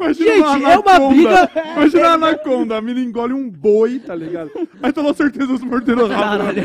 Imagina 0.00 0.30
Gente, 0.32 0.64
é 0.64 0.78
uma 0.78 1.08
briga- 1.10 1.50
Imagina 1.76 2.08
a 2.08 2.12
anaconda, 2.14 2.76
a 2.78 2.80
mina 2.80 2.98
engole 3.00 3.34
um 3.34 3.50
boi, 3.50 3.98
tá 3.98 4.14
ligado? 4.14 4.50
Aí 4.82 4.90
toda 4.90 5.12
certeza 5.12 5.52
os 5.52 5.62
o 5.62 5.66
rabo. 5.68 6.08
Caralho. 6.08 6.62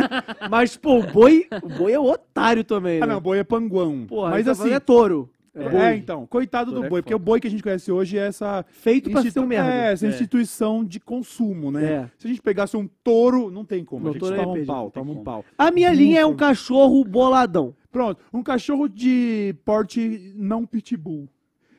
Mas, 0.50 0.74
pô, 0.74 1.00
o 1.00 1.02
boi, 1.02 1.46
o 1.62 1.68
boi 1.68 1.92
é 1.92 2.00
otário 2.00 2.64
também, 2.64 3.02
Ah, 3.02 3.06
né? 3.06 3.12
não, 3.12 3.20
boi 3.20 3.38
é 3.38 3.44
panguão. 3.44 4.06
Porra, 4.08 4.30
Mas 4.30 4.48
assim, 4.48 4.72
é 4.72 4.80
touro. 4.80 5.28
É, 5.54 5.94
então, 5.94 6.26
coitado 6.26 6.70
do 6.70 6.74
Touro 6.74 6.86
é 6.86 6.90
boi, 6.90 7.02
porque 7.02 7.14
o 7.14 7.18
boi 7.18 7.40
que 7.40 7.46
a 7.46 7.50
gente 7.50 7.62
conhece 7.62 7.92
hoje 7.92 8.18
é 8.18 8.26
essa, 8.26 8.64
Feito 8.68 9.08
pra 9.10 9.22
ser 9.22 9.38
um 9.38 9.46
merda. 9.46 9.72
é, 9.72 9.92
essa 9.92 10.06
É. 10.06 10.08
instituição 10.08 10.84
de 10.84 10.98
consumo, 10.98 11.70
né? 11.70 11.84
É. 11.92 12.10
Se 12.18 12.26
a 12.26 12.30
gente 12.30 12.42
pegasse 12.42 12.76
um 12.76 12.88
touro, 13.04 13.50
não 13.50 13.64
tem 13.64 13.84
como. 13.84 14.04
Não, 14.04 14.10
a 14.10 14.12
gente 14.14 14.20
toma 14.36 14.52
um 14.52 14.66
pau, 14.66 14.90
toma 14.90 15.12
um 15.12 15.22
pau. 15.22 15.44
A 15.56 15.70
minha 15.70 15.92
linha 15.92 16.20
é 16.20 16.26
um 16.26 16.34
cachorro 16.34 17.04
boladão. 17.04 17.74
Pronto, 17.92 18.20
um 18.32 18.42
cachorro 18.42 18.88
de 18.88 19.54
porte 19.64 20.32
não 20.34 20.66
pitbull. 20.66 21.28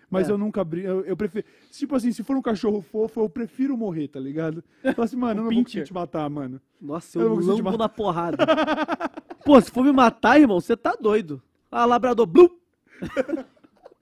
Mas 0.09 0.29
É. 0.29 0.31
eu 0.31 0.37
nunca 0.37 0.61
abri. 0.61 0.81
Eu, 0.85 1.03
eu 1.03 1.17
prefiro. 1.17 1.43
Tipo 1.71 1.95
assim, 1.97 2.13
se 2.13 2.23
for 2.23 2.37
um 2.37 2.41
cachorro 2.41 2.81
fofo, 2.81 3.19
eu 3.19 3.27
prefiro 3.29 3.75
morrer, 3.75 4.07
tá 4.07 4.19
ligado? 4.19 4.63
Fala 4.95 5.03
assim, 5.03 5.17
mano, 5.17 5.41
eu 5.41 5.43
não 5.45 5.51
vou 5.51 5.63
conseguir 5.63 5.83
te 5.83 5.93
matar, 5.93 6.29
mano. 6.29 6.61
Nossa, 6.81 7.19
Eu 7.19 7.33
eu, 7.33 7.45
lambo 7.45 7.75
na 7.77 7.89
porrada. 7.89 8.37
Pô, 9.43 9.59
se 9.59 9.69
for 9.69 9.83
me 9.83 9.91
matar, 9.91 10.39
irmão, 10.39 10.61
você 10.61 10.77
tá 10.77 10.95
doido. 10.97 11.41
Ah, 11.69 11.83
labrador, 11.85 12.25
blum. 12.25 12.47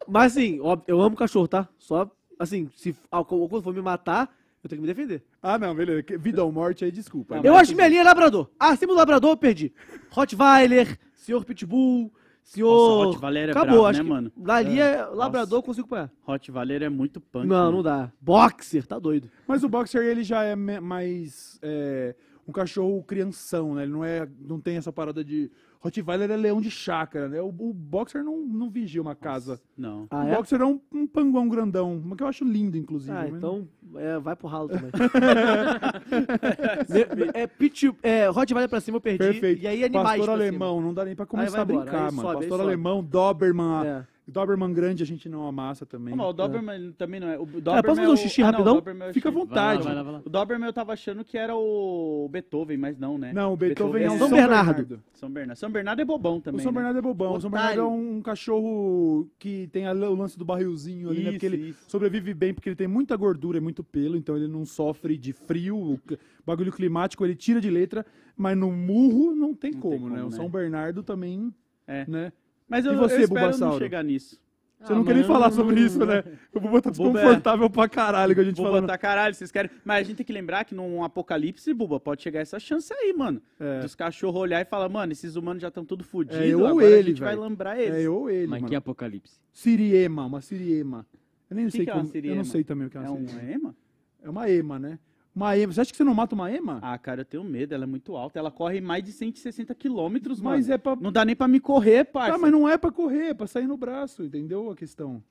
Mas 0.08 0.34
assim, 0.34 0.60
ó, 0.62 0.78
eu 0.88 1.02
amo 1.02 1.16
cachorro, 1.16 1.48
tá? 1.48 1.68
Só 1.78 2.10
Assim, 2.44 2.70
se 2.76 2.96
alguma 3.12 3.48
coisa 3.48 3.64
for 3.64 3.74
me 3.74 3.82
matar, 3.82 4.36
eu 4.64 4.70
tenho 4.70 4.82
que 4.82 4.88
me 4.88 4.94
defender. 4.94 5.24
Ah, 5.42 5.58
não, 5.58 5.74
beleza. 5.74 6.04
Vida 6.20 6.44
ou 6.44 6.52
morte 6.52 6.84
aí, 6.84 6.92
desculpa. 6.92 7.40
Eu 7.44 7.56
acho 7.56 7.72
que 7.72 7.76
minha 7.76 7.88
linha 7.88 8.02
é 8.02 8.04
labrador. 8.04 8.50
Acima 8.60 8.94
do 8.94 8.98
labrador, 8.98 9.32
eu 9.32 9.38
perdi. 9.38 9.74
Rottweiler, 10.10 11.00
senhor 11.16 11.46
Pitbull, 11.46 12.12
senhor... 12.44 13.06
Nossa, 13.06 13.12
Rottweiler 13.12 13.50
é 13.50 13.52
Acabou, 13.52 13.72
brabo, 13.72 13.86
acho 13.86 14.04
né, 14.04 14.10
mano? 14.10 14.32
Na 14.36 14.62
linha, 14.62 15.06
labrador, 15.08 15.60
eu 15.60 15.64
consigo 15.64 15.88
apanhar. 15.88 16.12
Rottweiler 16.22 16.84
é 16.84 16.90
muito 16.90 17.22
punk. 17.22 17.48
Não, 17.48 17.56
mano. 17.56 17.72
não 17.78 17.84
dá. 17.84 18.12
Boxer, 18.20 18.86
tá 18.86 19.00
doido. 19.00 19.30
Mas 19.48 19.64
o 19.64 19.70
Boxer, 19.70 20.04
ele 20.04 20.24
já 20.24 20.44
é 20.44 20.56
mais... 20.56 21.60
é, 21.62 22.16
um 22.48 22.52
cachorro 22.52 23.02
crianção, 23.04 23.76
né? 23.76 23.84
Ele 23.84 23.92
não, 23.92 24.04
é, 24.04 24.28
não 24.42 24.60
tem 24.60 24.76
essa 24.76 24.92
parada 24.92 25.24
de... 25.24 25.50
Rottweiler 25.84 26.32
é 26.32 26.38
leão 26.38 26.62
de 26.62 26.72
chácara, 26.72 27.28
né? 27.28 27.42
O, 27.42 27.48
o 27.48 27.74
Boxer 27.74 28.24
não, 28.24 28.38
não 28.38 28.70
vigia 28.70 29.02
uma 29.02 29.16
casa. 29.16 29.60
Não. 29.78 30.08
Ah, 30.10 30.24
o 30.24 30.28
é? 30.30 30.36
Boxer 30.38 30.62
é 30.62 30.66
um, 30.66 30.80
um 30.94 31.06
panguão 31.06 31.50
grandão, 31.50 32.02
mas 32.06 32.16
que 32.18 32.24
eu 32.24 32.28
acho 32.28 32.45
lindo, 32.45 32.78
inclusive. 32.78 33.12
Ah, 33.12 33.26
mas- 33.30 33.34
então 33.34 33.68
é, 33.95 34.18
vai 34.18 34.34
pro 34.34 34.48
ralo 34.48 34.70
também. 34.70 34.92
é, 37.34 37.45
pit, 37.48 37.94
é, 38.02 38.28
Rottweiler 38.28 38.70
pra 38.70 38.80
cima 38.80 38.95
eu 38.95 39.02
perdi. 39.02 39.18
Perfeito. 39.18 39.62
E 39.62 39.68
aí 39.68 39.84
animais 39.84 40.20
Pastor 40.20 40.34
alemão, 40.34 40.80
não 40.80 40.94
dá 40.94 41.03
nem 41.03 41.18
pra 41.18 41.26
começar 41.26 41.64
a 41.64 41.66
brincar, 41.66 42.08
aí 42.08 42.14
mano. 42.14 42.22
sobe, 42.22 42.48
Pastor 42.48 42.62
alemão, 42.62 43.03
Doberman. 43.03 44.06
Doberman 44.32 44.72
grande 44.74 45.03
a 45.03 45.06
gente 45.06 45.27
não 45.27 45.45
amassa 45.45 45.85
também. 45.85 46.16
Não, 46.16 46.30
o 46.30 46.34
Doberman 46.34 46.93
também 46.93 47.19
não 47.19 47.27
é. 47.27 47.38
O 47.38 47.45
Doberman 47.45 47.64
Cara, 47.64 47.84
posso 47.84 47.95
fazer 47.98 48.08
é 48.08 48.10
um 48.10 48.14
o- 48.14 48.18
xixi 48.18 48.42
Ah, 48.42 48.45
não, 48.45 48.52
rapidão? 48.52 48.74
o 48.74 48.77
Doberman 48.77 49.08
é 49.10 49.14
Fica 49.14 49.30
à 49.30 49.32
vontade. 49.32 49.84
Vai 49.84 49.95
lá, 49.95 50.03
vai 50.03 50.14
lá. 50.14 50.22
O 50.26 50.30
Doberman 50.30 50.68
eu 50.68 50.74
tava 50.74 50.93
achando 50.93 51.26
que 51.26 51.38
era 51.38 51.56
o 51.56 52.30
Beethoven, 52.32 52.77
mas 52.77 52.98
não, 52.98 53.18
né? 53.18 53.34
Não, 53.34 53.52
o 53.53 53.58
Beethoven 53.58 54.03
é 54.03 54.08
um 54.08 54.18
São 54.18 54.30
São 54.30 54.38
Bernardo. 54.38 54.68
Bernardo. 54.85 55.03
São 55.14 55.30
Bernardo. 55.30 55.58
São 55.60 55.72
Bernardo 55.72 56.02
é 56.02 56.06
bobão 56.06 56.40
também. 56.40 56.60
O 56.60 56.64
São 56.64 56.72
né? 56.72 56.76
Bernardo 56.77 56.98
é 57.00 57.02
bobão. 57.02 57.34
O 57.35 57.42
São 57.42 57.50
Bernardo 57.52 57.80
é 57.82 57.85
um 57.85 58.22
cachorro 58.22 59.30
que 59.38 59.68
tem 59.74 59.88
a- 59.88 59.93
o 59.93 60.16
lance 60.16 60.38
do 60.38 60.45
barrilzinho 60.45 61.10
ali, 61.10 61.24
né? 61.24 61.32
Porque 61.32 61.45
Isso, 61.48 61.56
ele 61.56 61.69
isso. 61.69 61.90
sobrevive 61.90 62.34
bem, 62.34 62.53
porque 62.53 62.69
ele 62.69 62.76
tem 62.76 62.88
muita 62.88 63.16
gordura 63.18 63.58
e 63.58 63.61
muito 63.61 63.84
pelo, 63.84 64.16
então 64.16 64.38
ele 64.38 64.48
não 64.48 64.66
sofre 64.66 65.18
de 65.18 65.34
frio. 65.34 65.77
O 65.77 66.00
bagulho 66.45 66.72
climático 66.72 67.26
ele 67.26 67.35
tira 67.35 67.60
de 67.60 67.69
letra, 67.69 68.06
mas 68.38 68.58
no 68.58 68.72
murro 68.72 69.35
não 69.35 69.53
tem 69.53 69.72
Não 69.72 69.80
como, 69.82 69.92
tem 69.98 70.10
né? 70.10 70.16
como, 70.16 70.27
O 70.27 70.30
né? 70.32 70.35
São 70.38 70.50
Bernardo 70.50 71.03
também, 71.03 71.53
É. 71.88 72.06
né? 72.08 72.32
Mas 72.74 72.85
E 72.85 72.88
eu, 72.88 72.98
você, 72.98 73.16
eu 73.16 73.19
espero 73.22 73.40
não 73.40 73.50
Bulbasauro? 73.52 73.77
chegar 73.80 74.03
nisso. 74.03 74.42
Você 74.80 74.92
Ah, 74.92 74.95
não 74.98 75.06
quer 75.06 75.14
nem 75.14 75.24
falar 75.24 75.50
sobre 75.52 75.80
isso, 75.80 76.03
né? 76.06 76.24
Eu 76.53 76.60
vou 76.60 76.69
botar 76.72 76.92
Buba 76.92 77.08
é- 77.08 77.14
desconfortável 77.24 77.69
pra 77.69 77.88
caralho 77.88 78.35
com 78.35 78.42
a 78.42 78.43
gente 78.43 78.58
Vou 78.58 78.66
falando. 78.66 78.82
botar 78.82 78.98
caralho, 78.98 79.34
vocês 79.34 79.50
querem. 79.50 79.72
Mas 79.85 80.00
a 80.00 80.03
gente 80.03 80.18
tem 80.18 80.26
que 80.26 80.34
lembrar 80.34 80.66
que 80.66 80.76
num 80.76 81.02
apocalipse, 81.03 81.74
Buba, 81.74 82.02
pode 82.02 82.22
chegar 82.22 82.42
essa 82.42 82.60
chance 82.60 82.92
aí, 82.93 83.14
mano. 83.14 83.42
É. 83.60 83.80
Dos 83.80 83.95
cachorros 83.95 84.42
olhar 84.42 84.60
e 84.60 84.66
falar, 84.66 84.90
mano, 84.90 85.14
esses 85.14 85.38
humanos 85.38 85.61
já 85.61 85.69
estão 85.69 85.85
tudo 85.85 86.03
fodidos. 86.03 86.42
É, 86.42 86.48
eu 86.48 86.60
ou 86.61 86.68
agora 86.68 86.85
a 86.88 86.90
ele, 86.90 87.10
gente 87.11 87.22
vai 87.22 87.30
velho. 87.30 87.43
lembrar 87.48 87.80
eles. 87.80 87.95
É 87.95 88.02
eu 88.02 88.14
ou 88.16 88.30
ele, 88.30 88.48
Mas 88.48 88.60
mano. 88.61 88.69
que 88.69 88.76
apocalipse. 88.76 89.40
Siriema, 89.53 90.26
uma 90.26 90.42
siriema. 90.42 91.06
Eu 91.50 91.56
nem 91.56 91.66
Que 91.68 91.72
sei 91.72 91.85
que 91.85 91.90
é 91.90 91.93
uma 91.93 92.00
como. 92.02 92.10
Eu 92.10 92.11
siriema? 92.11 92.35
não 92.35 92.43
sei 92.43 92.64
também 92.66 92.88
o 92.88 92.90
que 92.90 92.98
é 92.98 93.00
É 93.00 93.03
uma 93.03 93.11
um 93.14 93.27
siriema. 93.27 93.52
ema? 93.53 93.76
É 94.24 94.30
uma 94.30 94.50
ema, 94.50 94.80
né? 94.80 95.00
Uma 95.36 95.58
ema. 95.58 95.74
Você 95.74 95.82
acha 95.82 95.92
que 95.92 95.98
você 95.98 96.03
não 96.03 96.14
mata 96.14 96.36
uma 96.36 96.52
ema? 96.52 96.80
Ah, 96.82 96.98
cara, 96.98 97.22
eu 97.22 97.26
tenho 97.26 97.44
medo, 97.44 97.74
ela 97.74 97.84
é 97.86 97.88
muito 97.88 98.16
alta. 98.16 98.38
Ela 98.38 98.52
corre 98.52 98.80
mais 98.80 99.03
de 99.03 99.12
160 99.12 99.74
quilômetros, 99.74 100.40
mano. 100.40 100.56
mas 100.56 100.70
é 100.70 100.78
pra. 100.78 100.95
Não 100.95 101.12
dá 101.12 101.26
nem 101.26 101.36
pra 101.36 101.48
me 101.48 101.60
correr, 101.60 102.03
parça. 102.06 102.34
Tá, 102.34 102.38
mas 102.38 102.52
não 102.52 102.70
é 102.70 102.78
pra 102.78 102.92
correr, 102.92 103.30
é 103.30 103.34
pra 103.34 103.48
sair 103.48 103.68
no 103.68 103.76
braço, 103.76 104.24
entendeu 104.24 104.70
a 104.70 104.76
questão? 104.76 105.24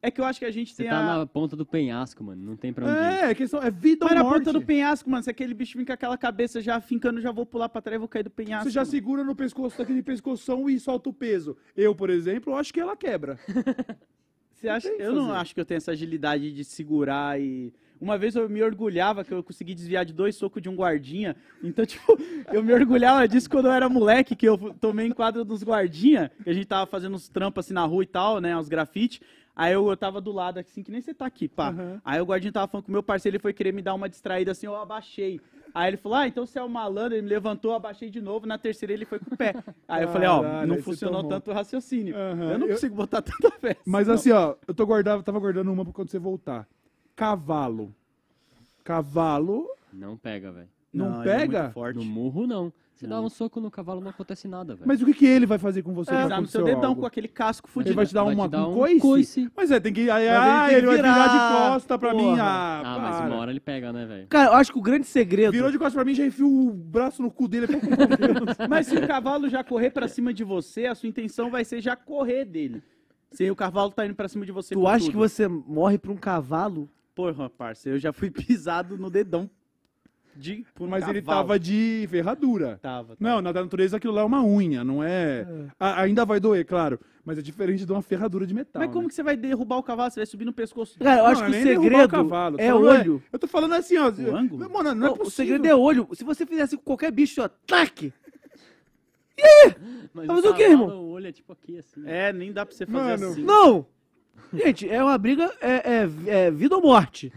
É 0.00 0.12
que 0.12 0.20
eu 0.20 0.24
acho 0.24 0.38
que 0.38 0.44
a 0.44 0.50
gente 0.50 0.72
Você 0.74 0.82
tem 0.84 0.90
tá 0.92 0.98
a... 1.00 1.18
na 1.18 1.26
ponta 1.26 1.56
do 1.56 1.66
penhasco, 1.66 2.22
mano. 2.22 2.40
Não 2.40 2.56
tem 2.56 2.72
pra 2.72 2.86
onde 2.86 2.94
ir. 2.94 3.02
É, 3.02 3.30
a 3.30 3.34
questão 3.34 3.60
é 3.60 3.68
vida 3.68 4.04
Mas 4.04 4.12
ou 4.12 4.18
na 4.18 4.22
morte. 4.22 4.38
ponta 4.44 4.52
do 4.52 4.64
penhasco, 4.64 5.10
mano. 5.10 5.24
Se 5.24 5.30
aquele 5.30 5.52
bicho 5.54 5.76
vir 5.76 5.84
com 5.84 5.92
aquela 5.92 6.16
cabeça 6.16 6.60
já 6.60 6.80
fincando, 6.80 7.20
já 7.20 7.32
vou 7.32 7.44
pular 7.44 7.68
pra 7.68 7.82
trás 7.82 7.96
e 7.96 7.98
vou 7.98 8.06
cair 8.06 8.22
do 8.22 8.30
penhasco. 8.30 8.68
Você 8.68 8.70
já 8.74 8.82
mano. 8.82 8.90
segura 8.92 9.24
no 9.24 9.34
pescoço 9.34 9.76
daquele 9.76 10.00
pescoção 10.02 10.70
e 10.70 10.78
solta 10.78 11.08
o 11.08 11.12
peso. 11.12 11.56
Eu, 11.76 11.96
por 11.96 12.10
exemplo, 12.10 12.52
eu 12.52 12.56
acho 12.56 12.72
que 12.72 12.78
ela 12.78 12.96
quebra. 12.96 13.40
Você 14.52 14.68
acha? 14.68 14.88
Eu 14.88 15.14
não 15.14 15.32
acho 15.32 15.52
que 15.52 15.60
eu 15.60 15.64
tenho 15.64 15.78
essa 15.78 15.90
agilidade 15.92 16.52
de 16.52 16.64
segurar 16.64 17.40
e. 17.40 17.72
Uma 18.00 18.16
vez 18.18 18.34
eu 18.36 18.48
me 18.48 18.62
orgulhava 18.62 19.24
que 19.24 19.32
eu 19.32 19.42
consegui 19.42 19.74
desviar 19.74 20.04
de 20.04 20.12
dois 20.12 20.36
socos 20.36 20.62
de 20.62 20.68
um 20.68 20.74
guardinha. 20.76 21.36
Então, 21.62 21.84
tipo, 21.86 22.18
eu 22.52 22.62
me 22.62 22.72
orgulhava 22.72 23.26
disso 23.26 23.48
quando 23.50 23.66
eu 23.66 23.72
era 23.72 23.88
moleque, 23.88 24.36
que 24.36 24.46
eu 24.48 24.56
tomei 24.80 25.06
enquadro 25.06 25.44
dos 25.44 25.62
guardinha, 25.62 26.30
que 26.42 26.50
a 26.50 26.52
gente 26.52 26.66
tava 26.66 26.86
fazendo 26.86 27.14
uns 27.14 27.28
trampos 27.28 27.64
assim 27.66 27.74
na 27.74 27.84
rua 27.84 28.02
e 28.02 28.06
tal, 28.06 28.40
né? 28.40 28.56
Uns 28.56 28.68
grafite. 28.68 29.20
Aí 29.56 29.72
eu, 29.72 29.88
eu 29.90 29.96
tava 29.96 30.20
do 30.20 30.30
lado, 30.30 30.60
assim, 30.60 30.84
que 30.84 30.90
nem 30.92 31.00
você 31.00 31.12
tá 31.12 31.26
aqui, 31.26 31.48
pá. 31.48 31.70
Aham. 31.70 32.00
Aí 32.04 32.20
o 32.20 32.24
guardinha 32.24 32.52
tava 32.52 32.68
falando 32.68 32.84
com 32.84 32.90
o 32.90 32.92
meu 32.92 33.02
parceiro, 33.02 33.34
ele 33.36 33.42
foi 33.42 33.52
querer 33.52 33.72
me 33.72 33.82
dar 33.82 33.92
uma 33.94 34.08
distraída 34.08 34.52
assim, 34.52 34.66
eu 34.66 34.76
abaixei. 34.76 35.40
Aí 35.74 35.90
ele 35.90 35.96
falou, 35.96 36.16
ah, 36.16 36.28
então 36.28 36.46
você 36.46 36.60
é 36.60 36.62
um 36.62 36.68
malandro, 36.68 37.14
ele 37.14 37.22
me 37.22 37.28
levantou, 37.28 37.72
eu 37.72 37.76
abaixei 37.76 38.08
de 38.08 38.20
novo, 38.20 38.46
na 38.46 38.56
terceira 38.56 38.92
ele 38.92 39.04
foi 39.04 39.18
com 39.18 39.34
o 39.34 39.36
pé. 39.36 39.52
Aí 39.88 40.04
eu 40.04 40.08
falei, 40.08 40.28
ó, 40.28 40.40
Caralho, 40.42 40.68
não 40.68 40.78
funcionou 40.78 41.24
tanto 41.24 41.50
o 41.50 41.54
raciocínio. 41.54 42.14
Aham, 42.16 42.52
Eu 42.52 42.58
não 42.60 42.66
eu- 42.68 42.74
consigo 42.74 42.94
botar 42.94 43.20
tanta 43.22 43.50
fé. 43.58 43.76
Mas 43.84 44.08
assim, 44.08 44.30
ó, 44.30 44.54
eu 44.66 44.72
tô 44.72 44.86
guardando, 44.86 45.24
tava 45.24 45.40
guardando 45.40 45.72
uma 45.72 45.84
pra 45.84 45.92
quando 45.92 46.08
você 46.10 46.20
voltar. 46.20 46.66
Cavalo. 47.18 47.92
Cavalo 48.84 49.66
Não 49.92 50.16
pega, 50.16 50.52
velho. 50.52 50.68
não, 50.94 51.20
ele 51.22 51.30
é 51.30 51.36
pega? 51.38 51.70
forte. 51.70 51.96
No 51.96 52.04
murro, 52.04 52.46
não. 52.46 52.72
Você 52.94 53.06
Não. 53.06 53.20
dá 53.20 53.26
um 53.26 53.28
soco 53.28 53.60
no 53.60 53.70
cavalo, 53.70 54.00
não 54.00 54.10
acontece 54.10 54.46
nada, 54.48 54.74
velho. 54.74 54.86
Mas 54.88 55.00
o 55.02 55.06
que, 55.06 55.14
que 55.14 55.26
ele 55.26 55.46
vai 55.46 55.58
fazer 55.58 55.82
com 55.82 55.92
você? 55.92 56.10
Pisar 56.10 56.28
quando 56.28 56.40
no 56.42 56.46
seu 56.48 56.64
dedão 56.64 56.90
algo? 56.90 57.00
com 57.02 57.06
aquele 57.06 57.28
casco 57.28 57.68
Ele 57.68 57.72
fudido. 57.72 57.94
vai 57.94 58.06
te 58.06 58.14
dar 58.14 58.24
Vai 58.24 58.34
uma, 58.34 58.48
te 58.48 58.50
dar 58.52 58.66
um 58.66 58.72
um 58.72 58.74
coice? 58.74 59.00
coice. 59.00 59.50
Mas 59.56 59.70
é, 59.70 59.78
tem 59.80 59.92
que. 59.92 60.10
Aí, 60.10 60.24
ele 60.26 60.34
ah, 60.34 60.72
ele 60.72 60.80
que 60.80 60.86
vai 60.86 60.96
virar 60.96 61.28
de 61.28 61.72
costa 61.72 61.96
pra 61.98 62.10
porra. 62.12 62.22
mim. 62.34 62.38
Ah, 62.40 62.82
Ah, 62.84 62.98
mas 62.98 63.20
uma 63.30 63.36
hora 63.40 63.50
ele 63.52 63.60
pega, 63.60 63.92
né, 63.92 64.04
velho? 64.06 64.26
Cara, 64.28 64.50
eu 64.50 64.54
acho 64.54 64.72
que 64.72 64.78
o 64.78 64.82
grande 64.82 65.06
segredo. 65.06 65.52
Virou 65.52 65.70
de 65.70 65.78
costas 65.78 65.94
pra 65.94 66.04
mim, 66.04 66.14
já 66.14 66.24
enfio 66.26 66.48
o 66.48 66.72
braço 66.72 67.20
no 67.22 67.30
cu 67.30 67.46
dele. 67.48 67.66
Mas 68.68 68.86
se 68.88 68.96
o 68.96 69.06
cavalo 69.06 69.48
já 69.48 69.62
correr 69.62 69.90
pra 69.90 70.08
cima 70.08 70.32
de 70.34 70.42
você, 70.42 70.86
a 70.86 70.94
sua 70.96 71.08
intenção 71.08 71.50
vai 71.50 71.64
ser 71.64 71.80
já 71.80 71.94
correr 71.94 72.44
dele. 72.44 72.82
Se 73.30 73.48
o 73.50 73.54
cavalo 73.54 73.92
tá 73.92 74.06
indo 74.06 74.14
pra 74.16 74.26
cima 74.26 74.44
de 74.44 74.50
você 74.50 74.74
Tu 74.74 74.86
acha 74.88 75.04
tudo. 75.04 75.10
que 75.12 75.16
você 75.16 75.46
morre 75.46 75.98
pra 75.98 76.10
um 76.10 76.16
cavalo? 76.16 76.88
Porra, 77.18 77.50
parça, 77.50 77.88
eu 77.88 77.98
já 77.98 78.12
fui 78.12 78.30
pisado 78.30 78.96
no 78.96 79.10
dedão 79.10 79.50
de 80.36 80.64
por 80.72 80.86
um 80.86 80.90
Mas 80.90 81.08
ele 81.08 81.20
cavalo. 81.20 81.40
tava 81.48 81.58
de 81.58 82.06
ferradura. 82.08 82.78
Tava, 82.80 83.16
tava. 83.16 83.16
Não, 83.18 83.42
na 83.42 83.52
natureza 83.52 83.96
aquilo 83.96 84.12
lá 84.12 84.20
é 84.22 84.24
uma 84.24 84.40
unha, 84.44 84.84
não 84.84 85.02
é. 85.02 85.44
A- 85.80 86.02
ainda 86.02 86.24
vai 86.24 86.38
doer, 86.38 86.64
claro. 86.64 87.00
Mas 87.24 87.36
é 87.36 87.42
diferente 87.42 87.84
de 87.84 87.90
uma 87.90 88.02
ferradura 88.02 88.46
de 88.46 88.54
metal. 88.54 88.80
Mas 88.80 88.92
como 88.92 89.02
né? 89.02 89.08
que 89.08 89.16
você 89.16 89.24
vai 89.24 89.36
derrubar 89.36 89.78
o 89.78 89.82
cavalo? 89.82 90.12
Você 90.12 90.20
vai 90.20 90.26
subir 90.26 90.44
no 90.44 90.52
pescoço 90.52 90.96
do 90.96 91.04
Cara, 91.04 91.18
eu 91.22 91.24
Não, 91.24 91.30
acho 91.32 91.42
é 91.42 91.46
que 91.46 91.50
o 91.50 91.64
derrubar 91.64 91.82
segredo 91.82 92.08
cavalo, 92.10 92.56
tô 92.56 92.62
é 92.62 92.68
falando, 92.68 93.00
olho. 93.00 93.22
Eu 93.32 93.38
tô 93.40 93.46
falando 93.48 93.74
assim, 93.74 93.96
ó. 93.98 94.08
O 94.10 94.36
ângulo? 94.36 94.70
Mano, 94.70 94.94
não 94.94 95.06
é 95.08 95.10
possível. 95.10 95.26
o 95.26 95.30
segredo 95.32 95.66
é 95.66 95.74
olho. 95.74 96.08
Se 96.12 96.22
você 96.22 96.46
fizesse 96.46 96.76
com 96.76 96.84
qualquer 96.84 97.10
bicho, 97.10 97.42
ó, 97.42 97.48
taque! 97.48 98.12
Mas 100.14 100.26
Mas 100.28 100.44
o 100.44 100.50
o 100.50 100.54
quê, 100.54 100.68
cavalo, 100.68 100.82
irmão? 100.84 101.00
O 101.04 101.08
olho 101.10 101.26
é 101.26 101.32
tipo 101.32 101.52
aqui, 101.52 101.78
assim. 101.78 102.02
É, 102.06 102.32
nem 102.32 102.52
dá 102.52 102.64
pra 102.64 102.74
você 102.76 102.86
fazer 102.86 103.18
Mano, 103.20 103.32
assim. 103.32 103.42
Não! 103.42 103.86
Gente, 104.52 104.88
é 104.88 105.02
uma 105.02 105.16
briga, 105.18 105.52
é, 105.60 106.04
é- 106.28 106.46
é 106.46 106.50
vida 106.50 106.74
ou 106.76 106.82
morte. 106.82 107.32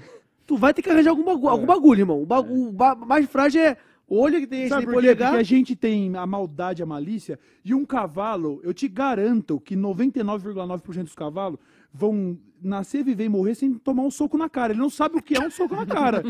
Tu 0.47 0.57
vai 0.57 0.73
ter 0.73 0.81
que 0.81 0.89
arranjar 0.89 1.11
algum, 1.11 1.23
bagu 1.23 1.47
algum 1.47 1.65
bagulho, 1.65 1.99
irmão. 2.01 2.21
O, 2.21 2.25
bagu- 2.25 2.67
o 2.69 2.71
ba- 2.71 2.95
mais 2.95 3.25
frágil 3.29 3.61
é 3.61 3.77
olho 4.07 4.39
que 4.41 4.47
tem 4.47 4.61
esse 4.61 4.69
Sabe 4.69 4.85
tem 4.85 4.93
polegar. 4.93 5.29
Porque 5.31 5.41
a 5.41 5.43
gente 5.43 5.75
tem 5.75 6.15
a 6.17 6.25
maldade, 6.25 6.83
a 6.83 6.85
malícia, 6.85 7.39
e 7.63 7.73
um 7.73 7.85
cavalo, 7.85 8.59
eu 8.63 8.73
te 8.73 8.87
garanto 8.87 9.59
que 9.59 9.75
99,9% 9.75 11.03
dos 11.03 11.15
cavalos 11.15 11.59
vão 11.93 12.37
nascer, 12.61 13.03
viver 13.03 13.25
e 13.25 13.29
morrer 13.29 13.55
sem 13.55 13.73
tomar 13.73 14.03
um 14.03 14.11
soco 14.11 14.37
na 14.37 14.49
cara. 14.49 14.73
Ele 14.73 14.79
não 14.81 14.89
sabe 14.89 15.17
o 15.17 15.21
que 15.21 15.35
é 15.35 15.39
um 15.45 15.49
soco 15.51 15.75
na 15.75 15.85
cara. 15.85 16.23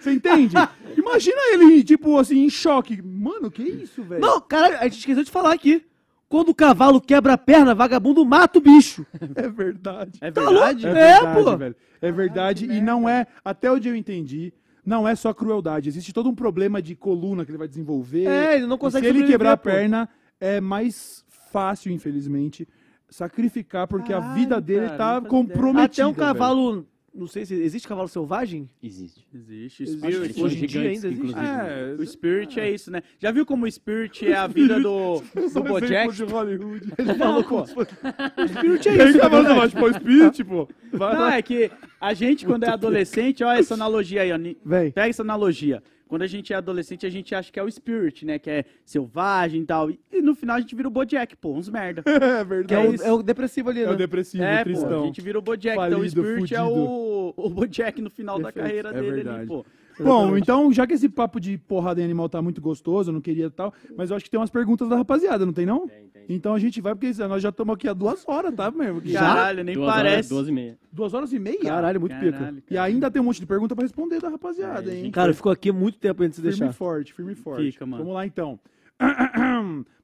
Você 0.00 0.12
entende? 0.12 0.54
Imagina 0.96 1.38
ele, 1.52 1.82
tipo 1.84 2.16
assim, 2.18 2.44
em 2.44 2.50
choque. 2.50 3.00
Mano, 3.02 3.50
que 3.50 3.62
isso, 3.62 4.02
velho? 4.02 4.20
Não, 4.20 4.40
cara, 4.40 4.80
a 4.80 4.84
gente 4.84 4.98
esqueceu 4.98 5.24
de 5.24 5.30
falar 5.30 5.52
aqui. 5.52 5.84
Quando 6.28 6.48
o 6.48 6.54
cavalo 6.54 7.00
quebra 7.00 7.34
a 7.34 7.38
perna, 7.38 7.74
vagabundo 7.74 8.24
mata 8.24 8.58
o 8.58 8.62
bicho. 8.62 9.06
É 9.36 9.48
verdade. 9.48 10.18
É 10.20 10.30
Tá 10.30 10.40
verdade? 10.42 10.86
É 10.86 10.90
É, 10.90 10.92
verdade, 10.94 11.44
pô. 11.44 11.56
velho. 11.56 11.76
É 12.02 12.12
verdade. 12.12 12.64
E 12.66 12.80
não 12.80 13.08
é, 13.08 13.26
até 13.44 13.70
onde 13.70 13.88
eu 13.88 13.94
entendi, 13.94 14.52
não 14.84 15.06
é 15.06 15.14
só 15.14 15.32
crueldade. 15.32 15.88
Existe 15.88 16.12
todo 16.12 16.28
um 16.28 16.34
problema 16.34 16.82
de 16.82 16.94
coluna 16.94 17.44
que 17.44 17.50
ele 17.50 17.58
vai 17.58 17.68
desenvolver. 17.68 18.26
É, 18.26 18.56
ele 18.56 18.66
não 18.66 18.76
E 18.76 18.78
consegue 18.78 19.06
Se 19.06 19.10
ele 19.16 19.26
quebrar 19.26 19.52
a 19.52 19.56
perna, 19.56 20.08
é 20.40 20.60
mais 20.60 21.24
fácil, 21.52 21.92
infelizmente, 21.92 22.68
sacrificar, 23.08 23.86
porque 23.86 24.12
a 24.12 24.20
vida 24.20 24.48
Caralho, 24.56 24.66
dele 24.66 24.86
cara, 24.86 24.98
tá 24.98 25.04
não 25.06 25.12
fazia 25.22 25.28
comprometida. 25.30 25.84
Até 25.84 26.06
um 26.06 26.12
velho. 26.12 26.86
Não 27.16 27.26
sei 27.26 27.46
se 27.46 27.54
existe 27.54 27.88
cavalo 27.88 28.08
selvagem. 28.08 28.68
Existe. 28.82 29.26
Existe. 29.34 29.84
O. 29.84 29.86
Spirit. 29.86 30.42
Hoje 30.42 30.64
em 30.64 30.66
dia 30.66 30.80
ainda 30.82 31.08
existe. 31.08 31.34
É, 31.38 31.96
O 31.98 32.06
Spirit 32.06 32.60
é 32.60 32.70
isso, 32.70 32.90
né? 32.90 33.02
Já 33.18 33.30
viu 33.32 33.46
como 33.46 33.64
o 33.64 33.70
Spirit 33.70 34.26
é 34.26 34.34
a 34.36 34.46
vida 34.46 34.78
do, 34.78 35.22
do 35.34 35.48
são 35.48 35.62
Bojack? 35.62 36.14
de 36.14 36.24
Hollywood. 36.24 36.92
Ele 36.98 37.14
falou 37.14 37.42
com 37.44 37.62
o 37.62 37.66
Spirit 37.66 38.88
é 38.88 38.92
Ele 38.94 39.04
isso. 39.10 39.18
tá 39.18 39.30
falando, 39.30 39.56
mas, 39.56 39.72
pô, 39.72 39.92
Spirit, 39.92 40.44
pô. 40.44 40.68
Vai 40.92 41.14
Não, 41.14 41.28
é 41.30 41.42
que 41.42 41.70
a 42.00 42.12
gente, 42.14 42.44
quando 42.44 42.64
é 42.64 42.68
adolescente, 42.68 43.42
olha 43.42 43.58
essa 43.58 43.74
analogia 43.74 44.22
aí, 44.22 44.32
ó. 44.32 44.36
Vem. 44.64 44.90
Pega 44.90 45.08
essa 45.08 45.22
analogia. 45.22 45.82
Quando 46.08 46.22
a 46.22 46.26
gente 46.26 46.52
é 46.52 46.56
adolescente, 46.56 47.04
a 47.04 47.10
gente 47.10 47.34
acha 47.34 47.50
que 47.50 47.58
é 47.58 47.62
o 47.62 47.70
Spirit, 47.70 48.24
né? 48.24 48.38
Que 48.38 48.48
é 48.50 48.64
selvagem 48.84 49.62
e 49.62 49.64
tal. 49.66 49.90
E 49.90 49.98
no 50.22 50.34
final 50.34 50.56
a 50.56 50.60
gente 50.60 50.74
vira 50.74 50.86
o 50.86 50.90
Bojack, 50.90 51.34
pô, 51.36 51.52
uns 51.52 51.68
merda. 51.68 52.02
É 52.06 52.18
Que 52.18 52.24
é, 52.24 52.44
verdade. 52.44 52.88
o, 52.88 52.94
isso. 52.94 53.04
é 53.04 53.12
o 53.12 53.22
depressivo 53.22 53.70
ali, 53.70 53.82
É 53.82 53.86
né? 53.86 53.92
o 53.92 53.96
depressivo, 53.96 54.44
é, 54.44 54.58
pô, 54.58 54.64
tristão. 54.64 55.02
a 55.02 55.06
gente 55.06 55.20
vira 55.20 55.38
o 55.38 55.42
Bojack. 55.42 55.74
então 55.76 55.86
o 55.88 55.92
Falido, 56.02 56.10
Spirit 56.10 56.54
é 56.54 56.58
fudido. 56.58 56.78
o, 56.78 57.34
o 57.36 57.50
Bojack 57.50 58.00
no 58.00 58.10
final 58.10 58.38
da 58.38 58.52
carreira 58.52 58.90
é 58.90 58.92
dele 58.92 59.10
verdade. 59.10 59.38
ali, 59.38 59.46
pô. 59.48 59.66
Bom, 59.98 60.36
então, 60.36 60.72
já 60.72 60.86
que 60.86 60.92
esse 60.94 61.08
papo 61.08 61.40
de 61.40 61.56
porrada 61.58 62.00
em 62.00 62.04
animal 62.04 62.28
tá 62.28 62.42
muito 62.42 62.60
gostoso, 62.60 63.10
eu 63.10 63.14
não 63.14 63.20
queria 63.20 63.50
tal, 63.50 63.72
mas 63.96 64.10
eu 64.10 64.16
acho 64.16 64.24
que 64.24 64.30
tem 64.30 64.38
umas 64.38 64.50
perguntas 64.50 64.88
da 64.88 64.96
rapaziada, 64.96 65.46
não 65.46 65.52
tem 65.52 65.64
não? 65.66 65.86
Tem, 65.88 66.08
tem. 66.12 66.24
Então 66.28 66.54
a 66.54 66.58
gente 66.58 66.80
vai, 66.80 66.94
porque 66.94 67.12
nós 67.24 67.42
já 67.42 67.48
estamos 67.48 67.74
aqui 67.74 67.88
há 67.88 67.92
duas 67.92 68.22
horas, 68.28 68.54
tá, 68.54 68.70
mesmo? 68.70 69.00
Já? 69.04 69.20
Caralho, 69.20 69.64
nem 69.64 69.74
Duas 69.74 69.88
horas, 69.88 70.02
parece. 70.02 70.28
duas 70.28 70.48
e 70.48 70.52
meia. 70.52 70.78
Duas 70.92 71.14
horas 71.14 71.32
e 71.32 71.38
meia? 71.38 71.60
Caralho, 71.62 72.00
muito 72.00 72.16
pica. 72.18 72.32
Caralho, 72.32 72.62
E 72.70 72.76
ainda 72.78 73.10
tem 73.10 73.22
um 73.22 73.24
monte 73.24 73.40
de 73.40 73.46
pergunta 73.46 73.74
pra 73.74 73.82
responder 73.84 74.20
da 74.20 74.28
rapaziada, 74.28 74.92
É, 74.92 74.98
hein? 75.04 75.10
Cara, 75.10 75.32
ficou 75.32 75.50
aqui 75.52 75.70
muito 75.72 75.98
tempo 75.98 76.22
antes 76.22 76.36
de 76.38 76.42
Firme 76.42 76.56
e 76.56 76.60
deixar. 76.60 76.72
forte, 76.74 77.14
firme 77.14 77.32
e 77.32 77.36
forte. 77.36 77.70
Fica, 77.72 77.86
mano. 77.86 78.02
Vamos 78.02 78.14
lá, 78.14 78.26
então. 78.26 78.58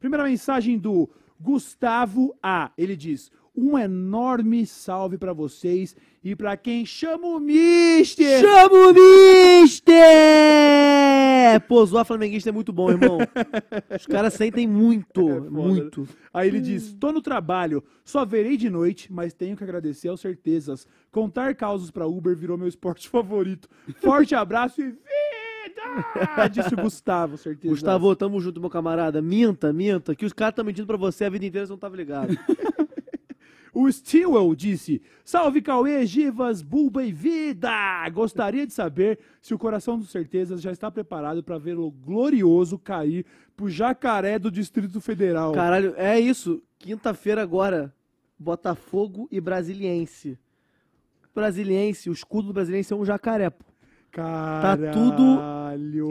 Primeira 0.00 0.24
mensagem 0.24 0.78
do 0.78 1.08
Gustavo 1.40 2.34
A. 2.42 2.70
Ele 2.76 2.96
diz: 2.96 3.30
Um 3.54 3.78
enorme 3.78 4.64
salve 4.64 5.18
pra 5.18 5.34
vocês 5.34 5.94
e 6.24 6.34
pra 6.34 6.56
quem 6.56 6.86
chama 6.86 7.26
o 7.26 7.38
Mister. 7.38 8.40
Chama 8.40 8.88
o 8.88 8.94
Mister! 9.62 9.92
Pô, 11.68 11.84
zoar 11.84 12.06
flamenguista 12.06 12.48
é 12.48 12.52
muito 12.52 12.72
bom, 12.72 12.90
irmão. 12.90 13.18
Os 13.94 14.06
caras 14.06 14.32
sentem 14.34 14.66
muito, 14.66 15.28
É 15.28 15.34
foda, 15.34 15.50
muito. 15.50 16.08
Aí 16.32 16.48
ele 16.48 16.60
diz: 16.60 16.94
Tô 16.94 17.12
no 17.12 17.20
trabalho, 17.20 17.84
só 18.02 18.24
verei 18.24 18.56
de 18.56 18.70
noite, 18.70 19.12
mas 19.12 19.34
tenho 19.34 19.54
que 19.54 19.64
agradecer 19.64 20.08
aos 20.08 20.20
certezas. 20.20 20.86
Contar 21.10 21.54
causos 21.54 21.90
pra 21.90 22.06
Uber 22.06 22.34
virou 22.34 22.56
meu 22.56 22.68
esporte 22.68 23.06
favorito. 23.10 23.68
Forte 24.00 24.34
abraço 24.34 24.80
e 24.80 24.84
vida! 24.86 26.48
Disse 26.50 26.72
o 26.72 26.76
Gustavo, 26.78 27.36
certeza. 27.36 27.74
Gustavo, 27.74 28.16
tamo 28.16 28.40
junto, 28.40 28.60
meu 28.60 28.70
camarada. 28.70 29.20
Minta, 29.20 29.72
minta, 29.72 30.14
que 30.14 30.24
os 30.24 30.32
caras 30.32 30.52
estão 30.52 30.64
mentindo 30.64 30.86
pra 30.86 30.96
você 30.96 31.26
a 31.26 31.30
vida 31.30 31.44
inteira, 31.44 31.66
você 31.66 31.72
não 31.72 31.78
tava 31.78 31.96
ligado. 31.96 32.34
O 33.74 33.90
Stewell 33.90 34.54
disse: 34.54 35.00
Salve 35.24 35.62
Cauê, 35.62 36.04
Givas, 36.04 36.60
Bulba 36.60 37.04
e 37.04 37.12
Vida! 37.12 37.70
Gostaria 38.10 38.66
de 38.66 38.72
saber 38.72 39.18
se 39.40 39.54
o 39.54 39.58
coração 39.58 39.98
dos 39.98 40.10
certezas 40.10 40.60
já 40.60 40.70
está 40.72 40.90
preparado 40.90 41.42
para 41.42 41.56
ver 41.58 41.78
o 41.78 41.90
glorioso 41.90 42.78
cair 42.78 43.24
pro 43.56 43.68
jacaré 43.70 44.38
do 44.38 44.50
Distrito 44.50 45.00
Federal. 45.00 45.52
Caralho, 45.52 45.94
é 45.96 46.20
isso. 46.20 46.62
Quinta-feira 46.78 47.40
agora, 47.42 47.94
Botafogo 48.38 49.26
e 49.30 49.40
Brasiliense. 49.40 50.38
Brasiliense, 51.34 52.10
o 52.10 52.12
escudo 52.12 52.48
do 52.48 52.52
Brasiliense 52.54 52.92
é 52.92 52.96
um 52.96 53.04
jacaré, 53.04 53.48
pô. 53.48 53.64
Caralho. 54.10 54.84
tá 54.84 54.92
tudo- 54.92 55.36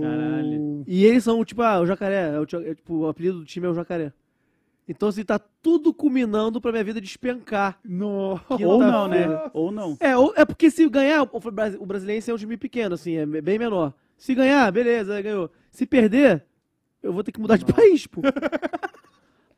Caralho. 0.01 0.83
E 0.87 1.05
eles 1.05 1.23
são, 1.23 1.45
tipo, 1.45 1.61
ah, 1.61 1.79
o 1.79 1.85
jacaré. 1.85 2.31
É 2.33 2.39
o, 2.39 2.43
é, 2.63 2.73
tipo, 2.73 2.95
o 2.95 3.07
apelido 3.07 3.37
do 3.39 3.45
time 3.45 3.67
é 3.67 3.69
o 3.69 3.73
jacaré. 3.75 4.11
Então, 4.91 5.09
assim, 5.09 5.23
tá 5.23 5.39
tudo 5.39 5.93
culminando 5.93 6.59
pra 6.61 6.71
minha 6.71 6.83
vida 6.83 6.99
despencar. 7.01 7.79
Nossa. 7.83 8.43
Ou 8.65 8.79
não, 8.79 9.07
né? 9.07 9.49
Ou 9.53 9.71
não. 9.71 9.97
É, 9.99 10.15
ou- 10.17 10.33
é 10.35 10.45
porque 10.45 10.69
se 10.69 10.87
ganhar, 10.89 11.23
o, 11.31 11.39
Bras- 11.51 11.75
o 11.79 11.85
Brasiliense 11.85 12.29
é 12.29 12.33
um 12.33 12.37
time 12.37 12.57
pequeno, 12.57 12.95
assim, 12.95 13.15
é 13.15 13.25
bem 13.25 13.57
menor. 13.57 13.93
Se 14.17 14.35
ganhar, 14.35 14.71
beleza, 14.71 15.21
ganhou. 15.21 15.49
Se 15.71 15.85
perder, 15.85 16.43
eu 17.01 17.11
vou 17.13 17.23
ter 17.23 17.31
que 17.31 17.39
mudar 17.39 17.57
de 17.57 17.65
país, 17.65 18.05
pô. 18.05 18.21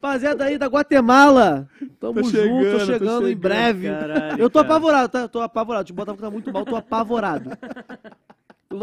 Rapaziada 0.01 0.43
aí 0.43 0.57
da 0.57 0.67
Guatemala, 0.67 1.67
tamo 1.97 2.15
Tô 2.21 2.23
junto, 2.23 2.31
chegando, 2.31 2.71
tô 2.71 2.77
tô 2.79 2.85
chegando 2.85 3.29
em 3.29 3.35
breve. 3.37 3.87
Caralho, 3.87 4.41
eu 4.41 4.49
tô 4.49 4.59
cara. 4.59 4.73
apavorado, 4.75 5.09
tá? 5.09 5.27
Tô 5.29 5.39
apavorado. 5.41 5.85
Tipo, 5.85 6.01
o 6.01 6.05
Botafogo 6.05 6.21
tá 6.23 6.29
muito 6.31 6.51
mal, 6.51 6.65
tô 6.65 6.75
apavorado. 6.75 7.51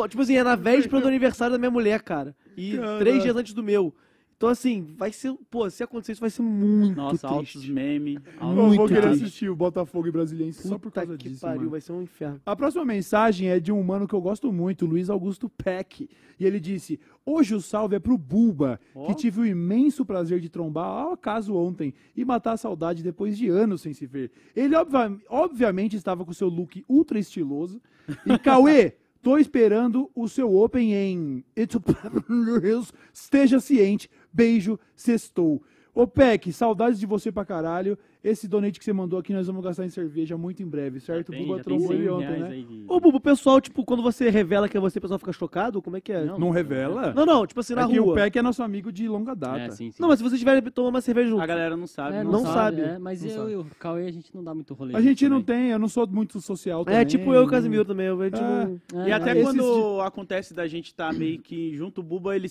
Tipo 0.09 0.23
assim, 0.23 0.37
é 0.37 0.43
na 0.43 0.57
véspera 0.57 1.03
do 1.03 1.09
aniversário 1.09 1.53
da 1.53 1.59
minha 1.59 1.71
mulher, 1.71 2.01
cara. 2.03 2.35
E 2.57 2.77
Caralho. 2.77 2.99
três 3.01 3.23
dias 3.23 3.37
antes 3.37 3.53
do 3.53 3.63
meu. 3.63 3.95
Então, 4.41 4.49
assim, 4.49 4.87
vai 4.97 5.13
ser. 5.13 5.35
Pô, 5.51 5.69
se 5.69 5.83
acontecer 5.83 6.13
isso, 6.13 6.21
vai 6.23 6.31
ser 6.31 6.41
muito 6.41 6.97
Nossa, 6.97 7.29
altos 7.29 7.53
triste. 7.53 7.71
memes. 7.71 8.19
Eu 8.41 8.47
Muito 8.47 8.77
vou 8.79 8.89
querer 8.89 9.03
triste. 9.03 9.25
assistir 9.25 9.51
o 9.51 9.55
Botafogo 9.55 10.09
e 10.09 10.11
Brasiliense 10.11 10.67
só 10.67 10.79
por 10.79 10.91
causa 10.91 11.15
que 11.19 11.29
disso. 11.29 11.43
pariu, 11.43 11.59
mano. 11.59 11.71
vai 11.73 11.81
ser 11.83 11.93
um 11.93 12.01
inferno. 12.01 12.41
A 12.47 12.57
próxima 12.57 12.83
mensagem 12.83 13.51
é 13.51 13.61
de 13.61 13.71
um 13.71 13.83
mano 13.83 14.09
que 14.09 14.15
eu 14.15 14.21
gosto 14.23 14.51
muito, 14.51 14.87
Luiz 14.87 15.11
Augusto 15.11 15.47
Peck. 15.51 16.09
E 16.39 16.47
ele 16.47 16.59
disse: 16.59 16.99
Hoje 17.27 17.55
o 17.55 17.61
salve 17.61 17.97
é 17.97 17.99
pro 17.99 18.17
Bulba, 18.17 18.81
Ó. 18.95 19.09
que 19.09 19.15
tive 19.15 19.43
o 19.43 19.47
imenso 19.47 20.07
prazer 20.07 20.41
de 20.41 20.49
trombar 20.49 20.87
ao 20.87 21.13
acaso 21.13 21.55
ontem 21.55 21.93
e 22.17 22.25
matar 22.25 22.53
a 22.53 22.57
saudade 22.57 23.03
depois 23.03 23.37
de 23.37 23.47
anos 23.51 23.83
sem 23.83 23.93
se 23.93 24.07
ver. 24.07 24.31
Ele, 24.57 24.75
obvia- 24.75 25.19
obviamente, 25.29 25.97
estava 25.97 26.25
com 26.25 26.33
seu 26.33 26.49
look 26.49 26.83
ultra 26.89 27.19
estiloso. 27.19 27.79
E 28.25 28.39
Cauê, 28.41 28.95
tô 29.21 29.37
esperando 29.37 30.11
o 30.15 30.27
seu 30.27 30.55
Open 30.57 30.95
em 30.95 31.45
It's- 31.55 32.91
Esteja 33.13 33.61
ciente. 33.61 34.09
Beijo, 34.33 34.79
sextou. 34.95 35.63
Ô 35.95 36.07
Peck, 36.07 36.53
saudades 36.53 36.99
de 36.99 37.07
você 37.07 37.33
pra 37.33 37.45
caralho. 37.45 37.99
Esse 38.23 38.47
donate 38.47 38.79
que 38.79 38.85
você 38.85 38.93
mandou 38.93 39.19
aqui 39.19 39.33
nós 39.33 39.47
vamos 39.47 39.65
gastar 39.65 39.85
em 39.87 39.89
cerveja 39.89 40.37
muito 40.37 40.63
em 40.63 40.67
breve, 40.67 41.01
certo? 41.01 41.31
O 41.31 41.33
Tem, 41.33 41.43
Buba 41.43 41.57
já 41.59 41.65
tem 41.65 41.73
trombou 41.75 41.89
100 41.89 41.97
ele 41.99 42.09
ontem, 42.11 42.39
né? 42.41 42.49
de- 42.69 42.85
Ô, 42.87 43.01
Bubu, 43.01 43.17
o 43.17 43.21
pessoal, 43.21 43.61
tipo, 43.61 43.85
quando 43.85 44.03
você 44.03 44.29
revela 44.29 44.69
que 44.69 44.77
é 44.77 44.81
você, 44.81 44.99
o 44.99 45.03
pessoal 45.03 45.19
fica 45.19 45.33
chocado? 45.33 45.81
Como 45.81 45.97
é 45.97 46.01
que 46.03 46.13
é? 46.13 46.21
Não. 46.25 46.33
Não, 46.33 46.39
Não 46.39 46.51
revela? 46.51 47.15
não, 47.15 47.47
tipo 47.47 47.61
assim, 47.61 47.75
na 47.75 47.83
é 47.83 47.89
que 47.89 47.99
o 47.99 48.05
rua. 48.05 48.15
Peck 48.17 48.39
é 48.39 48.43
nosso 48.43 48.63
amigo 48.63 48.93
de 48.93 49.09
longa 49.09 49.35
data. 49.35 49.59
É, 49.59 49.71
sim, 49.71 49.91
sim. 49.91 49.97
Não, 50.03 50.09
mas 50.09 50.19
se 50.19 50.23
vocês 50.23 50.35
estiverem 50.35 50.61
tomando 50.71 50.95
uma 50.95 51.01
cerveja 51.01 51.31
junto. 51.31 51.41
A 51.43 51.47
galera 51.47 51.77
não 51.77 51.87
sabe. 51.87 52.17
É, 52.17 52.25
não 52.25 52.45
sabe. 52.45 52.81
é, 52.83 52.99
mas 52.99 53.23
Não 53.23 53.31
eu 53.31 53.37
sabe. 53.39 53.53
e 53.53 53.57
o 53.57 53.67
Cauê, 53.79 54.07
a 54.07 54.13
gente 54.13 54.35
não 54.35 54.45
dá 54.45 54.55
muito 54.55 54.75
rolê. 54.75 54.95
A 54.97 55.01
gente 55.01 55.27
não 55.29 55.41
também. 55.43 55.63
tem, 55.63 55.71
eu 55.71 55.79
não 55.79 55.89
sou 55.89 56.07
muito 56.07 56.41
social 56.41 56.85
também. 56.85 57.01
É, 57.01 57.05
tipo 57.07 57.33
eu 57.33 57.43
e 57.43 57.45
o 57.47 57.49
Casimiro 57.49 57.85
também. 57.87 58.09
A 58.09 58.25
gente 58.25 58.39
É. 58.39 58.43
não... 58.43 59.07
E 59.07 59.11
É, 59.11 59.13
até 59.15 59.43
quando 59.43 60.01
acontece 60.03 60.53
da 60.53 60.67
gente 60.67 60.95
tá 60.95 61.11
meio 61.13 61.39
que 61.41 61.75
junto, 61.75 62.01
o 62.01 62.05
Buba, 62.05 62.37
ele 62.37 62.49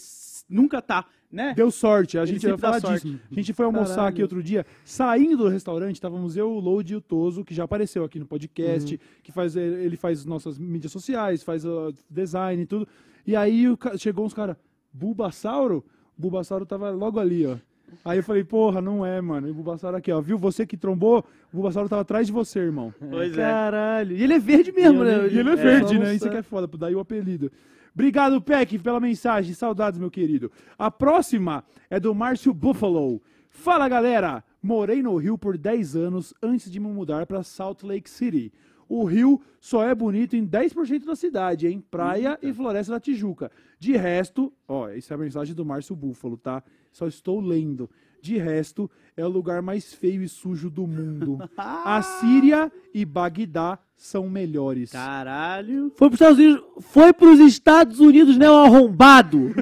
nunca 0.50 0.82
tá, 0.82 1.06
né? 1.32 1.54
Deu 1.56 1.70
sorte, 1.70 2.18
a 2.18 2.26
gente 2.26 2.44
ia 2.44 2.52
dá 2.52 2.58
falar 2.58 2.80
sorte. 2.82 3.08
disso. 3.08 3.20
A 3.32 3.36
gente 3.36 3.54
foi 3.54 3.66
almoçar 3.66 3.96
Caralho. 3.96 4.10
aqui 4.10 4.22
outro 4.24 4.42
dia, 4.42 4.66
saindo 4.84 5.38
do 5.38 5.48
restaurante, 5.60 5.96
estávamos 5.96 6.36
eu, 6.38 6.50
o 6.52 6.60
Load 6.60 6.94
e 6.94 6.96
o 6.96 7.02
Toso, 7.02 7.44
que 7.44 7.54
já 7.54 7.64
apareceu 7.66 8.04
aqui 8.04 8.18
no 8.18 8.26
podcast, 8.26 8.94
Uhum. 8.96 9.00
que 9.22 9.32
faz, 9.32 9.56
ele 9.56 9.96
faz 9.98 10.26
nossas 10.26 10.58
mídias 10.58 10.92
sociais, 10.92 11.44
faz 11.44 11.66
uh, 11.66 11.94
design 12.10 12.64
e 12.64 12.66
tudo. 12.66 12.88
E 13.28 13.36
aí 13.36 13.68
o 13.70 13.78
chegou 13.98 14.26
uns 14.26 14.34
caras, 14.34 14.56
Bulbasauro? 14.94 15.84
O 16.18 16.22
Bulbasauro 16.22 16.66
tava 16.66 16.90
logo 16.92 17.20
ali, 17.20 17.46
ó. 17.46 17.58
Aí 18.06 18.20
eu 18.20 18.24
falei, 18.24 18.44
porra, 18.44 18.82
não 18.82 19.06
é, 19.06 19.20
mano. 19.20 19.48
E 19.48 19.52
o 19.52 19.54
Bulbasauro 19.54 19.98
aqui, 19.98 20.12
ó. 20.12 20.22
Viu 20.22 20.38
você 20.38 20.66
que 20.66 20.78
trombou? 20.78 21.20
O 21.52 21.56
Bulbasauro 21.58 21.90
tava 21.90 22.02
atrás 22.04 22.28
de 22.28 22.34
você, 22.34 22.60
irmão. 22.60 22.94
Pois 23.00 23.34
é. 23.34 23.36
Caralho. 23.42 24.16
E 24.16 24.24
ele 24.24 24.34
é 24.34 24.40
verde 24.40 24.72
mesmo, 24.72 25.04
né? 25.04 25.28
E 25.28 25.40
ele 25.40 25.50
é 25.50 25.58
só 25.58 25.64
verde, 25.64 25.94
não 25.96 26.04
né? 26.04 26.16
Isso 26.16 26.30
que 26.30 26.38
é 26.38 26.44
foda, 26.44 26.68
daí 26.78 26.94
o 26.96 27.00
apelido. 27.00 27.52
Obrigado, 27.94 28.40
Peck, 28.42 28.78
pela 28.80 29.00
mensagem. 29.00 29.54
Saudades, 29.54 30.00
meu 30.00 30.12
querido. 30.12 30.52
A 30.78 30.92
próxima 30.92 31.64
é 31.90 32.00
do 32.00 32.14
Márcio 32.14 32.54
Buffalo. 32.54 33.22
Fala, 33.50 33.90
galera! 33.90 34.44
Morei 34.62 35.02
no 35.02 35.16
Rio 35.16 35.38
por 35.38 35.58
10 35.58 35.96
anos 35.96 36.34
antes 36.44 36.70
de 36.70 36.80
me 36.80 36.88
mudar 36.88 37.26
para 37.26 37.44
Salt 37.44 37.84
Lake 37.84 38.10
City. 38.10 38.52
O 38.90 39.06
Rio 39.06 39.40
só 39.62 39.86
é 39.86 39.94
bonito 39.94 40.36
em 40.36 40.46
10% 40.46 41.06
da 41.06 41.16
cidade, 41.16 41.68
hein? 41.68 41.84
Praia 41.92 42.38
e 42.42 42.52
Floresta 42.52 42.94
da 42.94 43.00
Tijuca. 43.00 43.52
De 43.78 43.96
resto, 43.96 44.52
ó, 44.68 44.90
essa 44.90 45.14
é 45.14 45.16
a 45.16 45.18
mensagem 45.18 45.54
do 45.56 45.64
Márcio 45.64 45.96
Búfalo, 45.96 46.36
tá? 46.36 46.64
Só 46.92 47.08
estou 47.08 47.40
lendo. 47.40 47.90
De 48.22 48.38
resto, 48.38 48.90
é 49.16 49.26
o 49.26 49.30
lugar 49.30 49.62
mais 49.62 49.94
feio 49.94 50.22
e 50.22 50.30
sujo 50.30 50.70
do 50.70 50.88
mundo. 50.88 51.40
A 51.58 52.02
Síria 52.02 52.72
e 52.94 53.04
Bagdá 53.06 53.80
são 53.96 54.30
melhores. 54.30 54.92
Caralho. 54.92 55.92
Foi 55.98 56.10
pros 56.10 56.22
Estados 56.22 56.40
Unidos, 56.40 56.64
foi 56.80 57.14
pros 57.14 57.40
Estados 57.40 58.00
Unidos, 58.00 58.38
né, 58.38 58.50
o 58.50 58.56
arrombado? 58.56 59.54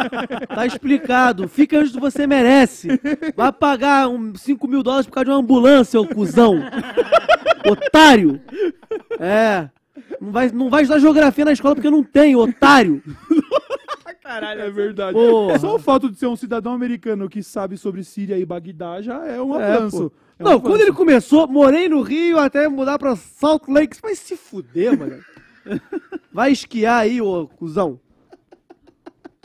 tá 0.54 0.66
explicado. 0.66 1.48
Fica 1.48 1.78
onde 1.78 1.98
você 1.98 2.26
merece. 2.26 2.88
Vai 3.34 3.52
pagar 3.52 4.08
um 4.08 4.34
5 4.34 4.68
mil 4.68 4.82
dólares 4.82 5.06
por 5.06 5.14
causa 5.14 5.24
de 5.24 5.30
uma 5.30 5.40
ambulância, 5.40 5.98
ô 5.98 6.06
cuzão. 6.06 6.60
Otário. 7.66 8.40
É. 9.18 9.70
Não 10.20 10.30
vai, 10.30 10.50
não 10.50 10.70
vai 10.70 10.82
estudar 10.82 11.00
geografia 11.00 11.44
na 11.44 11.52
escola 11.52 11.74
porque 11.74 11.90
não 11.90 12.02
tem, 12.02 12.36
otário. 12.36 13.02
Caralho. 14.26 14.60
É 14.62 14.70
verdade. 14.70 15.12
Porra. 15.12 15.58
Só 15.58 15.76
o 15.76 15.78
fato 15.78 16.10
de 16.10 16.18
ser 16.18 16.26
um 16.26 16.36
cidadão 16.36 16.72
americano 16.72 17.28
que 17.28 17.42
sabe 17.42 17.76
sobre 17.76 18.02
Síria 18.02 18.36
e 18.38 18.44
Bagdá 18.44 19.00
já 19.00 19.24
é 19.26 19.40
um 19.40 19.58
É, 19.60 19.72
avanço. 19.74 20.12
É 20.38 20.42
um 20.42 20.44
Não, 20.44 20.52
avanço. 20.52 20.68
quando 20.70 20.80
ele 20.80 20.92
começou, 20.92 21.46
morei 21.46 21.88
no 21.88 22.02
Rio 22.02 22.38
até 22.38 22.68
mudar 22.68 22.98
pra 22.98 23.14
Salt 23.16 23.68
Lake. 23.68 23.96
Vai 24.02 24.14
se 24.14 24.36
fuder, 24.36 24.98
mano. 24.98 25.18
Vai 26.32 26.52
esquiar 26.52 27.00
aí, 27.02 27.20
ô 27.20 27.46
cuzão. 27.48 27.98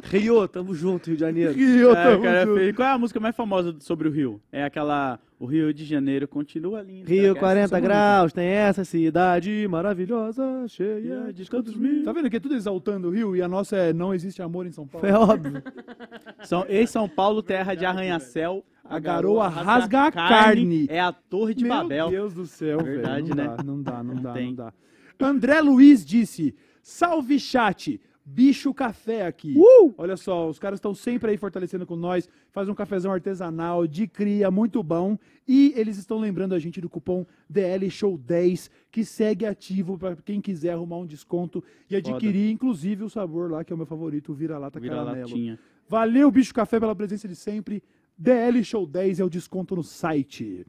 Rio, 0.03 0.47
tamo 0.47 0.73
junto, 0.73 1.07
Rio 1.07 1.15
de 1.15 1.21
Janeiro. 1.21 1.57
E 1.57 1.77
eu 1.79 1.91
É, 1.95 2.03
tamo 2.03 2.23
cara, 2.23 2.37
é 2.37 2.45
junto. 2.45 2.75
Qual 2.75 2.87
é 2.87 2.91
a 2.91 2.97
música 2.97 3.19
mais 3.19 3.35
famosa 3.35 3.75
sobre 3.79 4.07
o 4.07 4.11
Rio? 4.11 4.41
É 4.51 4.63
aquela. 4.63 5.19
O 5.39 5.45
Rio 5.45 5.73
de 5.73 5.83
Janeiro 5.85 6.27
continua 6.27 6.81
lindo. 6.83 7.09
Rio, 7.09 7.33
Cara, 7.33 7.39
40 7.39 7.59
essa 7.63 7.79
graus, 7.79 8.31
tem 8.33 8.45
essa 8.45 8.85
cidade 8.85 9.67
maravilhosa, 9.67 10.43
cheia 10.67 11.33
de 11.33 11.45
cantos 11.49 11.75
mil. 11.75 12.03
Tá 12.03 12.11
vendo 12.13 12.29
que 12.29 12.35
é 12.37 12.39
tudo 12.39 12.53
exaltando 12.53 13.07
o 13.07 13.11
Rio 13.11 13.35
e 13.35 13.41
a 13.41 13.47
nossa 13.47 13.75
é 13.75 13.91
Não 13.93 14.13
Existe 14.13 14.39
Amor 14.41 14.67
em 14.67 14.71
São 14.71 14.85
Paulo? 14.85 15.07
É 15.07 15.13
óbvio. 15.13 15.63
São, 16.43 16.63
em 16.69 16.85
São 16.85 17.09
Paulo, 17.09 17.41
terra 17.41 17.73
de 17.73 17.85
arranha-céu. 17.85 18.63
A 18.83 18.99
garoa 18.99 19.47
rasga 19.47 20.07
a 20.07 20.11
carne. 20.11 20.85
É 20.89 20.99
a 20.99 21.11
Torre 21.11 21.55
de 21.55 21.63
Meu 21.63 21.73
Babel. 21.73 22.09
Deus 22.09 22.33
do 22.33 22.45
céu, 22.45 22.79
Verdade, 22.83 23.31
velho. 23.31 23.35
Não 23.35 23.35
né? 23.35 23.55
dá, 23.57 23.63
não 23.63 23.81
dá, 23.81 24.03
não 24.03 24.15
dá, 24.21 24.33
tem. 24.33 24.47
não 24.47 24.55
dá. 24.55 24.73
André 25.19 25.61
Luiz 25.61 26.05
disse: 26.05 26.53
Salve 26.83 27.39
chat! 27.39 27.99
Bicho 28.33 28.73
Café 28.73 29.25
aqui. 29.25 29.53
Uh! 29.57 29.93
Olha 29.97 30.15
só, 30.15 30.47
os 30.47 30.57
caras 30.57 30.77
estão 30.77 30.95
sempre 30.95 31.31
aí 31.31 31.37
fortalecendo 31.37 31.85
com 31.85 31.97
nós, 31.97 32.29
faz 32.49 32.69
um 32.69 32.73
cafezão 32.73 33.11
artesanal 33.11 33.85
de 33.85 34.07
cria, 34.07 34.49
muito 34.49 34.81
bom. 34.81 35.17
E 35.45 35.73
eles 35.75 35.97
estão 35.97 36.17
lembrando 36.17 36.55
a 36.55 36.59
gente 36.59 36.79
do 36.79 36.89
cupom 36.89 37.25
DL 37.49 37.89
Show 37.91 38.17
10, 38.17 38.71
que 38.89 39.03
segue 39.03 39.45
ativo 39.45 39.97
para 39.97 40.15
quem 40.15 40.39
quiser 40.39 40.71
arrumar 40.71 40.99
um 40.99 41.05
desconto 41.05 41.61
e 41.89 41.95
adquirir, 41.95 42.49
inclusive, 42.51 43.03
o 43.03 43.09
sabor 43.09 43.51
lá, 43.51 43.65
que 43.65 43.73
é 43.73 43.75
o 43.75 43.77
meu 43.77 43.85
favorito, 43.85 44.31
o 44.31 44.35
vira-lata 44.35 44.79
Vira 44.79 44.95
caramelo. 44.95 45.27
latinha. 45.27 45.59
Valeu, 45.89 46.31
Bicho 46.31 46.53
Café, 46.53 46.79
pela 46.79 46.95
presença 46.95 47.27
de 47.27 47.35
sempre. 47.35 47.83
DL 48.17 48.63
Show 48.63 48.87
10 48.87 49.19
é 49.19 49.25
o 49.25 49.29
desconto 49.29 49.75
no 49.75 49.83
site. 49.83 50.65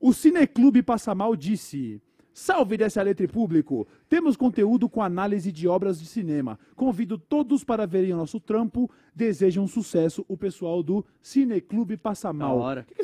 O 0.00 0.12
Cineclube 0.12 0.82
Passa 0.82 1.14
Mal 1.14 1.36
disse... 1.36 2.00
Salve 2.38 2.76
dessa 2.76 3.00
letra 3.00 3.24
e 3.24 3.28
público! 3.28 3.88
Temos 4.10 4.36
conteúdo 4.36 4.90
com 4.90 5.02
análise 5.02 5.50
de 5.50 5.66
obras 5.66 5.98
de 5.98 6.04
cinema. 6.04 6.58
Convido 6.74 7.16
todos 7.16 7.64
para 7.64 7.86
verem 7.86 8.12
o 8.12 8.16
nosso 8.18 8.38
trampo. 8.38 8.90
Desejo 9.14 9.62
um 9.62 9.66
sucesso 9.66 10.22
o 10.28 10.36
pessoal 10.36 10.82
do 10.82 11.02
Cineclube 11.22 11.96
Passa 11.96 12.34
Mal. 12.34 12.58
hora. 12.58 12.86
O 12.90 12.94
que, 12.94 13.00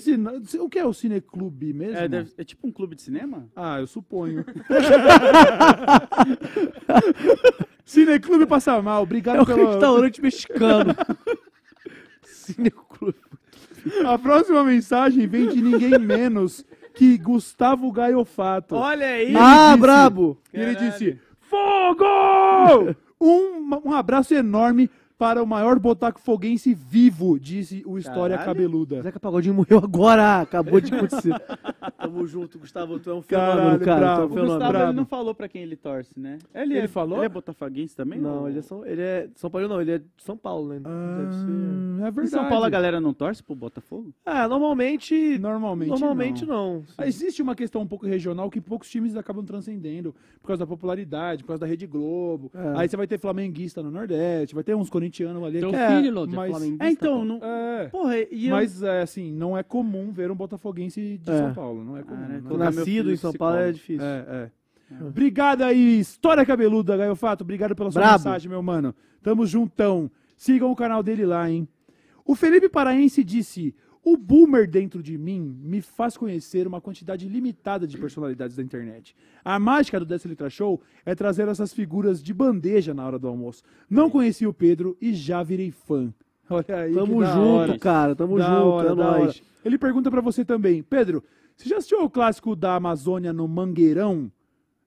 é 0.59 0.61
o 0.61 0.69
que 0.69 0.79
é 0.79 0.85
o 0.87 0.93
Cineclube 0.93 1.73
mesmo? 1.73 1.97
É, 1.97 2.07
deve- 2.07 2.31
é 2.37 2.45
tipo 2.45 2.69
um 2.69 2.71
clube 2.71 2.95
de 2.95 3.01
cinema? 3.01 3.49
Ah, 3.57 3.81
eu 3.81 3.87
suponho. 3.87 4.45
Cineclube 7.87 8.45
Passa 8.45 8.83
Mal, 8.83 9.03
obrigado 9.03 9.39
É 9.39 9.41
um 9.43 9.47
pelo... 9.47 9.71
restaurante 9.71 10.21
mexicano. 10.21 10.95
Cineclube. 12.23 13.17
A 14.05 14.19
próxima 14.19 14.63
mensagem 14.63 15.27
vem 15.27 15.49
de 15.49 15.61
ninguém 15.63 15.99
menos 15.99 16.65
que 16.95 17.17
Gustavo 17.19 17.91
Gaiofato. 17.93 18.75
Olha 18.77 19.07
aí! 19.07 19.35
Ah, 19.37 19.69
disse- 19.69 19.81
brabo! 19.81 20.39
E 20.53 20.61
ele 20.61 20.75
Caralho. 20.75 20.91
disse: 20.93 21.19
Fogo! 21.41 22.05
um, 23.21 23.71
um 23.89 23.93
abraço 23.93 24.35
enorme 24.35 24.91
para 25.23 25.41
o 25.41 25.47
maior 25.47 25.79
botaco 25.79 26.19
foguense 26.21 26.75
vivo, 26.75 27.39
disse 27.39 27.81
o 27.87 27.97
História 27.97 28.37
Caralho. 28.37 28.57
Cabeluda. 28.59 29.03
Zeca 29.03 29.21
Pagodinho 29.21 29.55
morreu 29.55 29.79
agora! 29.79 30.41
Acabou 30.41 30.81
de 30.81 30.93
acontecer. 30.93 31.33
Tamo 31.97 32.27
junto, 32.27 32.59
Gustavo. 32.59 32.99
Tu 32.99 33.09
é 33.09 33.15
um 33.15 33.23
fenômeno, 33.23 33.79
Caralho, 33.79 33.81
cara. 33.85 34.01
Tu 34.01 34.03
é 34.03 34.05
bravo. 34.05 34.23
um 34.23 34.25
O 34.25 34.29
fenômeno. 34.31 34.53
Gustavo 34.55 34.73
brabo. 34.73 34.89
ele 34.91 34.97
não 34.97 35.05
falou 35.07 35.33
pra 35.33 35.49
quem 35.49 35.63
ele 35.63 35.77
torce, 35.77 36.19
né? 36.19 36.39
Ele, 36.53 36.75
Ele 36.75 36.85
é, 36.87 36.89
falou? 36.89 37.19
Ele 37.19 37.27
é 37.27 37.29
botafoguense 37.29 37.95
também? 37.95 38.21
Não, 38.21 38.41
ou- 38.41 38.49
ele 38.49 38.59
é 38.59 38.63
São, 38.63 38.85
ele 38.85 39.01
é 39.01 39.29
São 39.37 39.49
Paulo, 39.49 39.69
não. 39.69 39.81
Ele 39.81 39.93
é 39.93 39.99
de 39.99 40.05
São 40.19 40.37
Paulo, 40.37 40.69
né? 40.71 40.81
Deve 40.81 41.33
ser. 41.35 41.43
Ah, 42.03 42.07
é 42.07 42.09
Em 42.09 42.13
verdade. 42.13 42.29
São 42.31 42.49
Paulo 42.49 42.65
a 42.65 42.69
galera 42.71 43.01
não 43.01 43.15
torce 43.15 43.41
pro 43.45 43.55
Botafogo? 43.55 44.13
Ah, 44.27 44.49
normalmente. 44.49 45.39
Normalmente, 45.39 45.89
Normalmente 45.89 46.45
não. 46.45 46.75
não. 46.79 46.85
Ah, 46.99 47.07
Existe 47.07 47.41
uma 47.41 47.55
questão 47.55 47.83
um 47.83 47.87
pouco 47.87 48.07
regional 48.07 48.51
que 48.51 48.61
poucos 48.61 48.91
times 48.91 49.15
acabam 49.15 49.45
transcendendo 49.45 50.13
por 50.41 50.49
causa 50.49 50.65
da 50.65 50.67
popularidade, 50.67 51.45
por 51.45 51.49
causa 51.49 51.61
da 51.61 51.67
Rede 51.67 51.87
Globo. 51.87 52.51
É. 52.53 52.73
Aí 52.81 52.89
você 52.89 52.97
vai 52.97 53.07
ter 53.07 53.21
flamenguista 53.21 53.81
no 53.81 53.91
Nordeste, 53.93 54.55
vai 54.57 54.65
ter 54.65 54.75
uns 54.75 54.91
corintianos 54.91 55.12
ali. 55.45 55.61
Teu 55.61 55.71
que- 55.71 55.77
filho, 55.77 56.23
é 56.25 56.27
mas-. 56.27 56.63
É, 56.81 56.91
então, 56.91 57.25
não... 57.25 57.41
É. 57.43 57.89
Porra, 57.89 58.15
e 58.31 58.47
eu... 58.49 58.55
Mas, 58.55 58.83
é, 58.83 59.03
assim, 59.03 59.33
não 59.33 59.57
é 59.57 59.63
comum 59.63 60.11
ver 60.13 60.31
um 60.31 60.35
botafoguense 60.35 61.19
de 61.19 61.31
É. 61.31 61.39
São 61.39 61.55
Paulo. 61.55 61.85
Não 61.85 61.97
é 61.97 62.03
comum. 62.03 62.25
Ah, 62.25 62.29
né? 62.29 62.43
Nascido 62.59 63.13
em 63.13 63.17
São 63.17 63.33
Paulo 63.33 63.57
é 63.57 63.73
difícil. 63.73 64.07
É, 64.07 64.51
é. 64.91 65.05
Obrigado 65.05 65.63
aí, 65.63 66.01
História 66.01 66.45
Cabeluda, 66.45 66.97
Gaiofato. 66.97 67.43
Obrigado 67.45 67.75
pela 67.75 67.91
sua 67.91 68.01
Brabo. 68.01 68.19
mensagem, 68.19 68.51
meu 68.51 68.63
mano. 68.63 68.95
Tamo 69.23 69.47
juntão. 69.47 70.11
Sigam 70.37 70.71
o 70.71 70.77
canal 70.77 71.03
dele 71.03 71.25
lá, 71.25 71.49
hein? 71.51 71.67
O 72.25 72.35
Felipe 72.35 72.69
Paraense 72.69 73.25
disse: 73.25 73.75
O 74.05 74.17
boomer 74.17 74.69
dentro 74.69 75.01
de 75.01 75.17
mim 75.17 75.57
me 75.63 75.81
faz 75.81 76.17
conhecer 76.17 76.67
uma 76.67 76.81
quantidade 76.81 77.29
limitada 77.29 77.87
de 77.87 77.97
personalidades 77.97 78.57
da 78.57 78.63
internet. 78.63 79.15
A 79.45 79.61
mágica 79.61 80.01
do 80.01 80.05
Dessa 80.05 80.27
Litra 80.27 80.51
Show 80.51 80.81
é 81.07 81.15
trazer 81.15 81.47
essas 81.47 81.73
figuras 81.73 82.21
de 82.21 82.35
bandeja 82.35 82.93
na 82.93 83.07
hora 83.07 83.17
do 83.19 83.29
almoço. 83.29 83.63
Não 83.89 84.11
conheci 84.11 84.45
o 84.45 84.53
Pedro 84.53 84.97
e 85.01 85.15
já 85.15 85.43
virei 85.45 85.71
fã. 85.71 86.13
Olha 86.51 86.65
aí. 86.77 86.93
Tamo 86.95 87.25
junto, 87.25 87.39
hora. 87.39 87.79
cara. 87.79 88.17
Tamo 88.17 88.39
Da 88.39 88.45
junto. 88.45 88.67
hora, 88.67 88.89
é 88.91 88.95
nóis. 88.95 89.43
Ele 89.65 89.79
pergunta 89.79 90.11
pra 90.11 90.21
você 90.21 90.45
também, 90.45 90.83
Pedro, 90.83 91.23
você 91.57 91.69
já 91.69 91.77
assistiu 91.77 92.03
o 92.03 92.11
clássico 92.11 92.57
da 92.57 92.75
Amazônia 92.75 93.33
no 93.33 93.47
Mangueirão? 93.47 94.31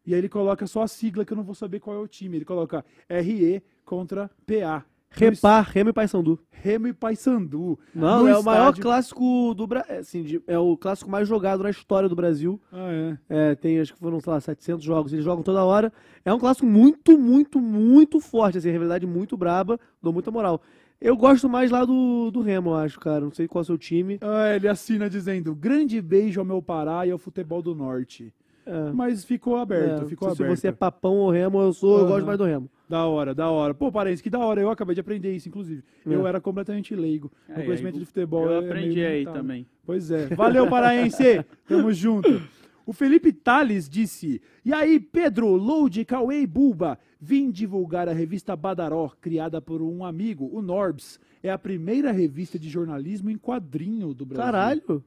E 0.05 0.13
aí 0.13 0.19
ele 0.19 0.29
coloca 0.29 0.67
só 0.67 0.83
a 0.83 0.87
sigla 0.89 1.23
que 1.23 1.31
eu 1.31 1.37
não 1.37 1.43
vou 1.43 1.55
saber 1.55 1.79
qual 1.79 1.95
é 1.95 1.99
o 1.99 2.07
time. 2.07 2.37
Ele 2.37 2.45
coloca 2.45 2.83
RE 3.09 3.63
contra 3.85 4.29
PA. 4.45 4.85
Repar, 5.17 5.69
Remo 5.71 5.89
e 5.89 5.93
Paysandu. 5.93 6.39
Remo 6.51 6.87
e 6.87 6.93
Paysandu. 6.93 7.77
Não, 7.93 8.23
No 8.23 8.27
é 8.27 8.37
o 8.37 8.43
maior 8.43 8.63
estádio- 8.69 8.83
clássico 8.83 9.53
do 9.53 9.67
Brasil. 9.67 9.95
Assim, 9.99 10.23
de- 10.23 10.41
é 10.47 10.57
o 10.57 10.75
clássico 10.75 11.09
mais 11.09 11.27
jogado 11.27 11.63
na 11.63 11.69
história 11.69 12.09
do 12.09 12.15
Brasil. 12.15 12.59
Ah, 12.71 12.89
é. 12.91 13.17
É, 13.51 13.55
tem, 13.55 13.79
acho 13.79 13.93
que 13.93 13.99
foram, 13.99 14.19
sei 14.19 14.33
lá, 14.33 14.39
700 14.39 14.83
jogos. 14.83 15.13
Eles 15.13 15.23
jogam 15.23 15.43
toda 15.43 15.63
hora. 15.63 15.91
É 16.23 16.33
um 16.33 16.39
clássico 16.39 16.65
muito, 16.65 17.17
muito, 17.17 17.59
muito 17.61 18.19
forte. 18.19 18.57
Assim, 18.57 18.71
rivalidade 18.71 19.05
muito 19.05 19.37
braba. 19.37 19.79
Dou 20.01 20.11
muita 20.11 20.31
moral. 20.31 20.61
Eu 20.99 21.15
gosto 21.15 21.47
mais 21.49 21.69
lá 21.71 21.83
do, 21.85 22.31
do 22.31 22.41
Remo, 22.41 22.71
eu 22.71 22.75
acho, 22.75 22.99
cara. 22.99 23.21
Não 23.21 23.31
sei 23.31 23.47
qual 23.47 23.61
é 23.61 23.63
o 23.63 23.65
seu 23.65 23.77
time. 23.77 24.17
Ah, 24.21 24.55
ele 24.55 24.67
assina 24.67 25.09
dizendo, 25.09 25.53
grande 25.53 26.01
beijo 26.01 26.39
ao 26.39 26.45
meu 26.45 26.61
Pará 26.61 27.05
e 27.05 27.11
ao 27.11 27.17
futebol 27.17 27.61
do 27.61 27.75
Norte. 27.75 28.33
É. 28.65 28.91
Mas 28.93 29.23
ficou 29.23 29.57
aberto, 29.57 30.03
É, 30.03 30.05
ficou 30.07 30.33
se 30.33 30.41
aberto. 30.41 30.57
você 30.59 30.69
é 30.69 30.71
papão 30.71 31.17
ou 31.17 31.29
Remo, 31.29 31.61
eu 31.61 31.71
sou, 31.73 31.97
eu 31.99 32.05
Aham. 32.05 32.07
gosto 32.13 32.25
mais 32.25 32.37
do 32.39 32.45
Remo. 32.45 32.67
Da 32.87 33.05
hora, 33.05 33.33
da 33.33 33.49
hora. 33.49 33.73
Pô, 33.73 33.91
parece 33.91 34.21
que 34.21 34.29
da 34.29 34.39
hora. 34.39 34.61
Eu 34.61 34.69
acabei 34.69 34.93
de 34.93 35.01
aprender 35.01 35.35
isso, 35.35 35.49
inclusive. 35.49 35.83
É. 36.05 36.13
Eu 36.13 36.25
era 36.27 36.39
completamente 36.39 36.95
leigo. 36.95 37.31
É, 37.49 37.57
Meu 37.57 37.65
conhecimento 37.65 37.95
aí 37.95 37.99
de 37.99 38.05
futebol 38.05 38.45
Eu 38.45 38.61
é 38.61 38.65
aprendi 38.65 39.03
aí 39.03 39.13
limitado. 39.19 39.37
também. 39.37 39.67
Pois 39.85 40.11
é. 40.11 40.27
Valeu, 40.27 40.69
Paraense! 40.69 41.43
Tamo 41.67 41.91
junto. 41.91 42.41
O 42.85 42.93
Felipe 42.93 43.33
Tales 43.33 43.89
disse: 43.89 44.39
E 44.63 44.71
aí, 44.71 44.99
Pedro, 44.99 45.55
Load, 45.55 46.05
Cauê 46.05 46.41
e 46.41 46.47
Bulba, 46.47 46.99
vim 47.19 47.49
divulgar 47.49 48.07
a 48.07 48.13
revista 48.13 48.55
Badaró, 48.55 49.11
criada 49.19 49.59
por 49.59 49.81
um 49.81 50.05
amigo, 50.05 50.49
o 50.53 50.61
Norbs. 50.61 51.19
É 51.41 51.49
a 51.49 51.57
primeira 51.57 52.11
revista 52.11 52.59
de 52.59 52.69
jornalismo 52.69 53.29
em 53.29 53.37
quadrinho 53.37 54.13
do 54.13 54.25
Brasil. 54.25 54.43
Caralho. 54.43 55.03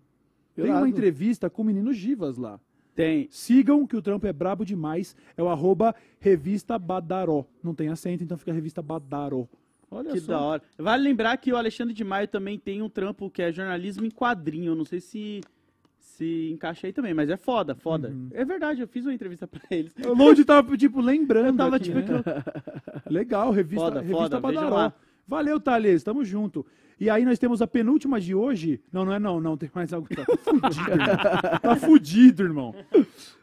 Tem 0.55 0.70
uma 0.73 0.89
entrevista 0.89 1.48
com 1.48 1.62
o 1.62 1.65
menino 1.65 1.92
Givas 1.92 2.36
lá. 2.36 2.58
Tem. 2.99 3.28
Sigam, 3.31 3.86
que 3.86 3.94
o 3.97 4.02
trampo 4.02 4.27
é 4.27 4.33
brabo 4.33 4.65
demais. 4.65 5.15
É 5.36 5.43
o 5.43 5.49
arroba 5.49 5.94
revista 6.18 6.77
Badaró. 6.77 7.44
Não 7.62 7.73
tem 7.73 7.91
acento, 7.91 8.25
então 8.25 8.36
fica 8.36 8.52
revista 8.52 8.83
Badaró. 8.83 9.47
Olha 9.89 10.10
Que 10.10 10.18
só. 10.18 10.33
da 10.33 10.41
hora. 10.41 10.62
Vale 10.77 11.05
lembrar 11.05 11.36
que 11.36 11.52
o 11.52 11.57
Alexandre 11.57 11.94
de 11.94 12.02
Maio 12.02 12.27
também 12.27 12.59
tem 12.59 12.83
um 12.83 12.89
trampo 12.89 13.31
que 13.31 13.41
é 13.41 13.52
jornalismo 13.52 14.05
em 14.05 14.10
quadrinho. 14.10 14.73
Eu 14.73 14.75
não 14.75 14.85
sei 14.85 15.01
se 15.01 15.41
se 15.97 16.51
encaixa 16.52 16.89
aí 16.89 16.93
também, 16.93 17.15
mas 17.15 17.31
é 17.31 17.36
foda, 17.36 17.77
foda. 17.77 18.09
Uhum. 18.09 18.31
É 18.33 18.44
verdade, 18.44 18.81
eu 18.81 18.89
fiz 18.89 19.07
uma 19.07 19.15
entrevista 19.15 19.47
pra 19.47 19.60
eles. 19.70 19.94
O 20.05 20.12
Load 20.15 20.44
tava, 20.44 20.77
tipo, 20.77 21.01
lembrando. 21.01 21.51
Eu 21.51 21.57
tava, 21.57 21.77
aqui, 21.77 21.93
tipo, 21.93 21.99
né? 22.01 22.23
Legal, 23.09 23.52
revista, 23.52 23.85
Foda, 23.85 24.01
revista 24.01 24.23
foda, 24.23 24.41
Badaró. 24.41 24.93
Valeu, 25.25 25.60
Thales, 25.60 26.02
tamo 26.02 26.25
junto. 26.25 26.67
E 27.01 27.09
aí 27.09 27.25
nós 27.25 27.39
temos 27.39 27.62
a 27.62 27.67
penúltima 27.67 28.20
de 28.20 28.35
hoje. 28.35 28.81
Não, 28.93 29.05
não 29.05 29.12
é 29.12 29.18
não, 29.18 29.41
não, 29.41 29.57
tem 29.57 29.70
mais 29.75 29.93
algo. 29.93 30.09
Tá 30.09 30.25
fudido, 30.27 30.83
irmão. 30.93 31.60
Tá 31.62 31.77
fudido, 31.77 32.43
irmão. 32.43 32.75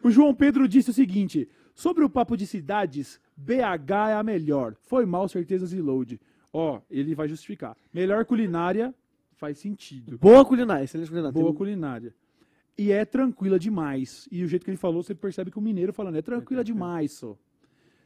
O 0.03 0.11
João 0.11 0.33
Pedro 0.33 0.67
disse 0.67 0.89
o 0.89 0.93
seguinte: 0.93 1.47
sobre 1.73 2.03
o 2.03 2.09
papo 2.09 2.35
de 2.35 2.45
cidades, 2.45 3.19
BH 3.37 3.91
é 4.09 4.13
a 4.13 4.23
melhor. 4.23 4.75
Foi 4.81 5.05
mal, 5.05 5.27
certezas 5.27 5.71
e 5.73 5.81
load. 5.81 6.19
Ó, 6.51 6.81
ele 6.89 7.15
vai 7.15 7.27
justificar. 7.27 7.75
Melhor 7.93 8.25
culinária 8.25 8.93
faz 9.35 9.57
sentido. 9.57 10.17
Boa 10.17 10.45
culinária, 10.45 10.83
excelente 10.83 11.09
culinária. 11.09 11.33
Boa 11.33 11.47
Tem- 11.47 11.55
culinária. 11.55 12.13
E 12.77 12.91
é 12.91 13.05
tranquila 13.05 13.57
demais. 13.57 14.27
E 14.31 14.43
o 14.43 14.47
jeito 14.47 14.63
que 14.63 14.69
ele 14.71 14.77
falou, 14.77 15.01
você 15.01 15.15
percebe 15.15 15.49
que 15.49 15.57
o 15.57 15.61
mineiro 15.61 15.93
falando 15.93 16.17
é 16.17 16.21
tranquila 16.21 16.63
demais, 16.63 17.13
só. 17.13 17.37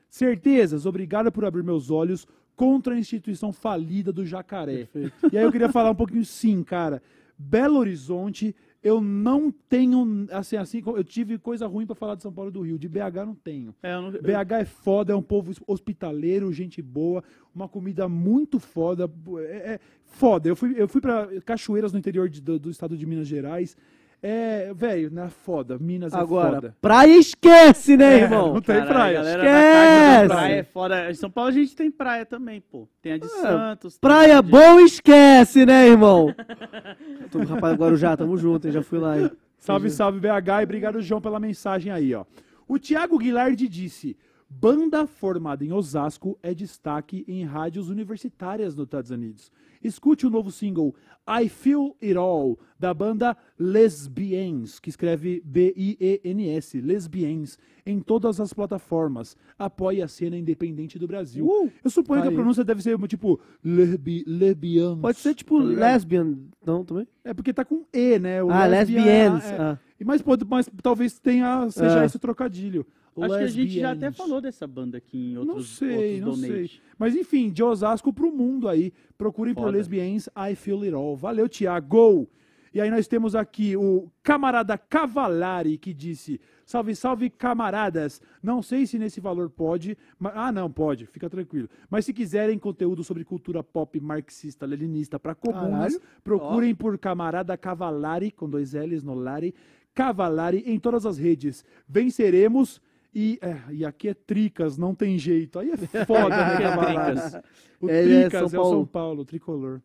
Certezas, 0.10 0.86
obrigado 0.86 1.32
por 1.32 1.46
abrir 1.46 1.64
meus 1.64 1.92
olhos 1.92 2.28
contra 2.60 2.94
a 2.94 3.00
instituição 3.00 3.54
falida 3.54 4.12
do 4.12 4.26
jacaré. 4.26 4.90
E 5.32 5.38
aí 5.38 5.44
eu 5.46 5.50
queria 5.52 5.70
falar 5.72 5.92
um 5.92 5.96
pouquinho, 5.96 6.26
sim, 6.26 6.62
cara. 6.62 7.02
Belo 7.38 7.78
Horizonte, 7.80 8.54
eu 8.84 9.00
não 9.00 9.50
tenho, 9.50 10.28
assim, 10.30 10.58
assim, 10.58 10.84
eu 10.86 11.02
tive 11.06 11.38
coisa 11.38 11.66
ruim 11.68 11.86
pra 11.86 11.96
falar 11.96 12.16
de 12.16 12.22
São 12.22 12.34
Paulo 12.34 12.50
e 12.50 12.54
do 12.54 12.60
Rio. 12.62 12.78
De 12.78 12.90
BH 12.90 13.26
não 13.26 13.34
tenho. 13.34 13.74
É, 13.82 13.94
eu 13.96 14.02
não- 14.02 14.12
BH 14.12 14.52
é 14.60 14.66
foda, 14.66 15.14
é 15.14 15.16
um 15.16 15.22
povo 15.22 15.54
hospitaleiro, 15.66 16.52
gente 16.52 16.82
boa, 16.82 17.24
uma 17.56 17.70
comida 17.70 18.10
muito 18.10 18.60
foda. 18.60 19.10
É, 19.48 19.74
é 19.76 19.80
foda. 20.04 20.50
Eu 20.50 20.56
fui, 20.58 20.74
eu 20.78 20.88
fui 20.90 21.00
pra 21.00 21.30
Cachoeiras 21.46 21.94
no 21.94 22.00
interior 22.00 22.28
de- 22.28 22.42
do, 22.42 22.60
do 22.60 22.70
estado 22.70 22.98
de 22.98 23.06
Minas 23.06 23.28
Gerais. 23.30 23.78
É, 24.22 24.74
velho, 24.74 25.10
né? 25.12 25.30
Foda. 25.30 25.78
Minas 25.80 26.14
é 26.14 26.18
Agora, 26.18 26.56
foda. 26.56 26.76
praia 26.82 27.18
esquece, 27.18 27.96
né, 27.96 28.20
É, 28.20 28.24
irmão? 28.24 28.54
não 28.56 28.62
tem 28.62 28.76
Caralho, 28.76 28.94
praia. 28.94 29.14
galera 29.14 29.44
Esquece! 29.44 30.28
da 30.28 30.36
praia 30.36 30.56
é 30.56 30.64
foda. 30.64 31.12
Em 31.12 31.14
São 31.14 31.30
Paulo 31.32 31.50
a 31.50 31.54
gente 31.54 31.76
tem 31.76 31.90
praia 31.90 32.26
também, 32.26 32.60
pô. 32.60 32.88
Tem 33.02 33.14
a 33.14 33.18
de 33.18 33.28
Santos. 33.30 33.94
tem 33.94 34.02
Praia 34.02 34.42
de- 34.42 34.50
bom 34.52 34.80
esquece, 34.82 35.66
né, 35.66 35.88
irmão? 35.88 36.36
Tô, 37.32 37.40
rapaz, 37.40 37.78
Guarujá, 37.78 38.18
tamo 38.18 38.36
junto, 38.38 38.68
hein? 38.68 38.74
Já 38.74 38.82
fui 38.84 39.00
lá, 39.00 39.20
hein? 39.20 39.32
Salve, 39.58 39.90
salve, 39.90 40.20
BH. 40.20 40.62
E 40.62 40.64
obrigado, 40.64 41.02
João, 41.02 41.22
pela 41.22 41.40
mensagem 41.40 41.92
aí, 41.92 42.14
ó. 42.14 42.26
O 42.68 42.78
Thiago 42.78 43.18
Guilardi 43.18 43.68
disse: 43.68 44.18
banda 44.50 45.08
formada 45.08 45.64
em 45.64 45.72
Osasco 45.72 46.38
é 46.44 46.54
destaque 46.54 47.24
em 47.28 47.46
rádios 47.46 47.90
universitárias 47.90 48.76
nos 48.76 48.86
Estados 48.86 49.12
Unidos. 49.12 49.52
Escute 49.84 50.26
o 50.28 50.30
novo 50.30 50.52
single 50.52 50.94
I 51.28 51.48
Feel 51.48 51.96
It 52.02 52.18
All, 52.18 52.58
da 52.80 52.92
banda 52.94 53.38
Lesbians, 53.60 54.80
que 54.80 54.90
escreve 54.90 55.42
B-I-E-N-S, 55.46 56.82
Lesbians, 56.82 57.58
em 57.86 58.00
todas 58.00 58.40
as 58.40 58.54
plataformas. 58.54 59.36
Apoie 59.58 60.02
a 60.02 60.08
cena 60.08 60.38
independente 60.38 60.98
do 60.98 61.08
Brasil. 61.08 61.46
Uh, 61.46 61.70
Eu 61.84 61.90
suponho 61.90 62.22
que 62.22 62.28
a 62.28 62.32
aí. 62.32 62.36
pronúncia 62.36 62.64
deve 62.64 62.82
ser 62.82 62.98
tipo 63.08 63.40
lesbi, 63.64 64.24
lesbians. 64.26 65.00
Pode 65.00 65.18
ser 65.20 65.36
tipo 65.36 65.60
tá 65.60 65.66
lesbian, 65.68 66.38
não, 66.66 66.84
também? 66.84 67.08
É 67.24 67.34
porque 67.34 67.54
tá 67.54 67.64
com 67.66 67.84
E, 67.94 68.18
né? 68.20 68.42
O 68.44 68.50
ah, 68.50 68.66
lesbian- 68.66 69.04
lesbians. 69.06 69.46
é. 69.52 69.58
ah. 69.60 69.80
E 70.00 70.06
Mas, 70.06 70.22
pode, 70.22 70.46
mas 70.46 70.70
talvez 70.82 71.20
tenha, 71.20 71.70
seja 71.70 72.02
É. 72.02 72.06
esse 72.06 72.18
trocadilho. 72.18 72.88
Acho 73.24 73.38
que 73.38 73.44
a 73.44 73.48
gente 73.48 73.80
já 73.80 73.92
até 73.92 74.12
falou 74.12 74.40
dessa 74.42 74.66
banda 74.68 74.98
aqui 74.98 75.18
em 75.32 75.38
outros, 75.38 75.56
Não 75.58 75.64
sei, 75.64 75.96
outros 75.96 76.20
não 76.22 76.30
donate. 76.48 76.68
sei. 76.70 76.72
Mas 76.98 77.16
enfim, 77.16 77.50
de 77.50 77.64
Osasco 77.64 78.12
pro 78.14 78.32
mundo 78.32 78.68
aí. 78.68 78.92
Procurem 79.18 79.54
por 79.54 79.64
Foda. 79.66 79.78
Lesbians, 79.78 80.28
I 80.36 80.56
Feel 80.56 80.82
It 80.84 80.94
All. 80.94 81.16
Valeu, 81.16 81.48
Tiago! 81.50 82.28
E 82.72 82.80
aí 82.80 82.92
nós 82.92 83.08
temos 83.08 83.34
aqui 83.34 83.76
o 83.76 84.12
camarada 84.22 84.78
Cavalari 84.78 85.76
que 85.78 85.92
disse: 85.92 86.40
Salve, 86.64 86.96
salve, 86.96 87.28
camaradas! 87.32 88.22
Não 88.44 88.62
sei 88.62 88.86
se 88.86 89.00
nesse 89.00 89.20
valor 89.20 89.50
pode. 89.50 89.98
ma- 90.20 90.32
Ah, 90.36 90.52
não, 90.52 90.70
pode, 90.72 91.08
fica 91.08 91.28
tranquilo. 91.28 91.68
Mas 91.90 92.06
se 92.06 92.14
quiserem 92.14 92.60
conteúdo 92.60 93.04
sobre 93.04 93.24
cultura 93.26 93.64
pop 93.64 94.00
marxista, 94.00 94.68
leninista 94.68 95.20
para 95.20 95.34
Caralho. 95.34 96.00
procurem 96.24 96.76
por 96.76 96.96
camarada 97.00 97.58
Cavalari, 97.58 98.30
com 98.30 98.48
dois 98.48 98.74
L's 98.74 99.02
no 99.04 99.16
Lari, 99.16 99.56
Cavalari 99.96 100.64
em 100.68 100.80
todas 100.80 101.08
as 101.08 101.18
redes. 101.18 101.66
Venceremos. 101.88 102.80
E, 103.14 103.40
é, 103.42 103.60
e 103.72 103.86
aqui 103.86 104.10
é 104.10 104.14
Tricas, 104.14 104.78
não 104.78 104.94
tem 104.94 105.18
jeito. 105.18 105.60
Aí 105.60 105.72
é 105.72 106.06
foda, 106.06 106.36
né, 106.36 106.54
é? 106.64 106.78
Tricas. 107.12 107.42
O 107.82 107.90
Ele 107.90 108.16
é 108.16 108.30
Tricas 108.30 108.34
é, 108.34 108.38
São 108.40 108.46
o 108.46 108.50
São 108.50 108.62
Paulo. 108.62 108.88
Paulo, 108.88 109.26
tricolor. 109.26 109.82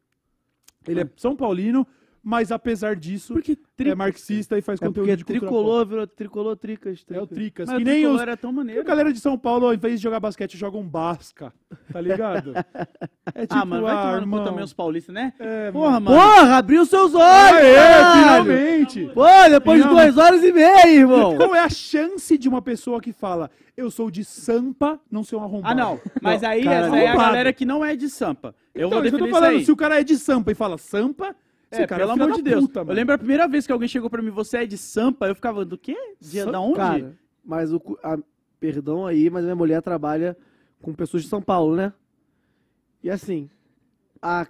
Ele 0.87 1.01
é 1.01 1.11
São 1.17 1.35
Paulino, 1.35 1.87
mas 2.25 2.51
apesar 2.51 2.97
disso, 2.97 3.35
Porque 3.35 3.59
é 3.81 3.95
marxista 3.95 4.57
e 4.57 4.63
faz 4.63 4.81
É 4.81 4.87
conteúdo 4.87 5.05
porque 5.07 5.17
de 5.19 5.25
cultura 5.25 5.41
tricolor 5.47 5.87
virou 5.87 6.07
tricolor 6.07 6.57
tricas. 6.57 7.05
pop. 7.05 7.15
É 7.19 7.21
o 7.23 7.27
tricas. 7.27 7.67
Tricas. 7.67 7.69
Mas 7.69 7.77
que 7.77 7.83
o 7.83 7.85
nem 7.85 7.95
tricolor 7.97 8.17
os, 8.17 8.23
era 8.23 8.37
tão 8.37 8.51
que 8.51 8.57
maneiro. 8.57 8.81
a 8.81 8.85
galera 8.85 9.13
de 9.13 9.21
São 9.21 9.37
Paulo, 9.39 9.67
ao 9.67 9.75
invés 9.75 10.01
de 10.01 10.03
jogar 10.03 10.21
basquete, 10.21 10.57
joga 10.57 10.79
um 10.79 10.89
basca. 10.89 11.53
Tá 11.93 12.01
ligado? 12.01 12.53
É 13.35 13.47
tipo, 13.47 13.55
ah, 13.59 13.65
mano, 13.65 13.83
vai 13.85 13.95
tomar 13.97 14.21
no 14.21 14.31
cu 14.31 14.45
também 14.45 14.63
os 14.65 14.73
paulistas, 14.75 15.13
né? 15.15 15.33
É, 15.41 15.73
Porra, 15.73 15.99
mano. 15.99 16.17
Porra, 16.17 16.57
abriu 16.59 16.85
seus 16.85 17.15
olhos! 17.15 17.25
Aê, 17.57 17.75
caralho! 17.75 18.45
finalmente! 18.45 19.11
Pô, 19.15 19.25
depois 19.51 19.83
de 19.83 19.89
duas 19.89 20.19
horas 20.19 20.43
e 20.45 20.53
meia, 20.53 20.87
irmão! 20.89 21.37
Qual 21.37 21.55
é 21.55 21.61
a 21.61 21.69
chance 21.71 22.37
de 22.37 22.49
uma 22.49 22.61
pessoa 22.61 23.01
que 23.01 23.13
fala, 23.13 23.51
eu 23.77 23.91
sou 23.91 24.11
de 24.11 24.25
Sampa, 24.25 25.01
não 25.11 25.25
ser 25.25 25.37
um 25.37 25.43
arrombado? 25.43 25.73
Ah, 25.73 25.75
não. 25.75 26.01
Mas 26.21 26.45
aí 26.45 26.69
essa 26.69 26.97
é 26.97 27.09
a 27.09 27.17
galera 27.17 27.53
que 27.53 27.65
não 27.65 27.83
é 27.85 27.97
de 27.97 28.09
Sampa. 28.11 28.55
Eu 28.75 28.89
Então, 28.89 28.91
vou 28.91 29.01
que 29.01 29.09
eu 29.09 29.11
definir 29.13 29.19
tô 29.21 29.25
isso 29.25 29.35
falando, 29.41 29.57
aí. 29.59 29.65
se 29.65 29.73
o 29.73 29.77
cara 29.77 30.01
é 30.01 30.05
de 30.05 30.17
Sampa 30.19 30.53
e 30.53 30.55
fala 30.55 30.77
Sampa, 30.79 31.35
É, 31.83 31.87
cara 31.87 32.03
pelo 32.07 32.13
amor 32.13 32.37
de 32.37 32.43
Deus. 32.43 32.63
puta, 32.67 32.81
eu 32.81 32.93
lembro 32.95 33.15
a 33.15 33.19
primeira 33.19 33.47
vez 33.49 33.67
que 33.67 33.73
alguém 33.73 33.89
chegou 33.89 34.09
pra 34.11 34.23
mim, 34.23 34.31
você 34.31 34.59
é 34.59 34.67
de 34.67 34.77
Sampa, 34.79 35.27
eu 35.27 35.35
ficava 35.35 35.65
do 35.65 35.77
quê? 35.79 35.97
Dia 36.21 36.45
Sam- 36.45 36.53
da 36.53 36.61
onde? 36.61 36.77
Cara, 36.77 37.19
mas 37.45 37.73
o. 37.73 37.81
a- 38.03 38.19
perdão 38.61 39.07
aí, 39.07 39.29
mas 39.29 39.45
minha 39.45 39.55
mulher 39.57 39.83
trabalha 39.83 40.37
com 40.81 40.95
pessoas 40.95 41.23
de 41.23 41.29
São 41.29 41.43
Paulo, 41.43 41.77
né? 41.77 41.93
E 43.03 43.11
assim, 43.11 43.51
a 44.23 44.47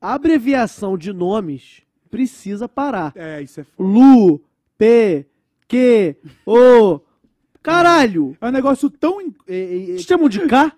abreviação 0.00 0.96
de 0.96 1.12
nomes 1.12 1.82
precisa 2.10 2.66
parar. 2.68 3.12
É, 3.14 3.42
isso 3.42 3.60
é 3.60 3.64
foda. 3.64 3.88
Lu, 3.88 4.40
P, 4.78 5.26
Q, 5.68 6.16
O. 6.46 7.00
Caralho! 7.62 8.34
É 8.40 8.46
um 8.46 8.50
negócio 8.50 8.88
tão... 8.88 9.20
é, 9.20 9.24
é, 9.48 9.90
é, 9.92 9.96
Te 9.96 10.04
chamam 10.04 10.28
de 10.28 10.46
K? 10.46 10.72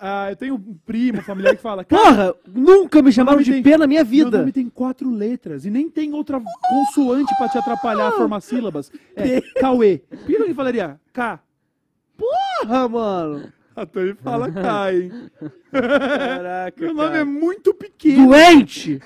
Ah, 0.00 0.30
eu 0.30 0.36
tenho 0.36 0.54
um 0.56 0.74
primo, 0.84 1.22
familiar 1.22 1.54
que 1.54 1.62
fala. 1.62 1.84
"Cara, 1.84 2.32
Porra, 2.32 2.34
nunca 2.52 3.00
me 3.00 3.12
chamaram 3.12 3.40
de 3.40 3.52
tem- 3.52 3.62
P 3.62 3.76
na 3.76 3.86
minha 3.86 4.02
Meu 4.02 4.10
vida. 4.10 4.38
nome 4.38 4.50
tem 4.52 4.68
quatro 4.68 5.08
letras 5.10 5.64
e 5.64 5.70
nem 5.70 5.88
tem 5.88 6.12
outra 6.12 6.40
consoante 6.68 7.32
pra 7.38 7.48
te 7.48 7.56
atrapalhar 7.58 8.08
a 8.08 8.12
formar 8.12 8.40
sílabas. 8.40 8.90
É 9.14 9.40
Cauê. 9.60 9.98
Por 10.08 10.26
que 10.26 10.54
falaria 10.54 10.98
K? 11.12 11.40
Porra, 12.16 12.88
mano. 12.88 13.52
Até 13.76 14.00
ele 14.00 14.14
fala 14.14 14.50
K, 14.50 14.92
hein? 14.92 15.12
Caraca, 15.70 16.84
Meu 16.84 16.94
nome 16.94 17.08
cara. 17.10 17.20
é 17.20 17.24
muito 17.24 17.72
pequeno. 17.72 18.26
Doente! 18.26 19.00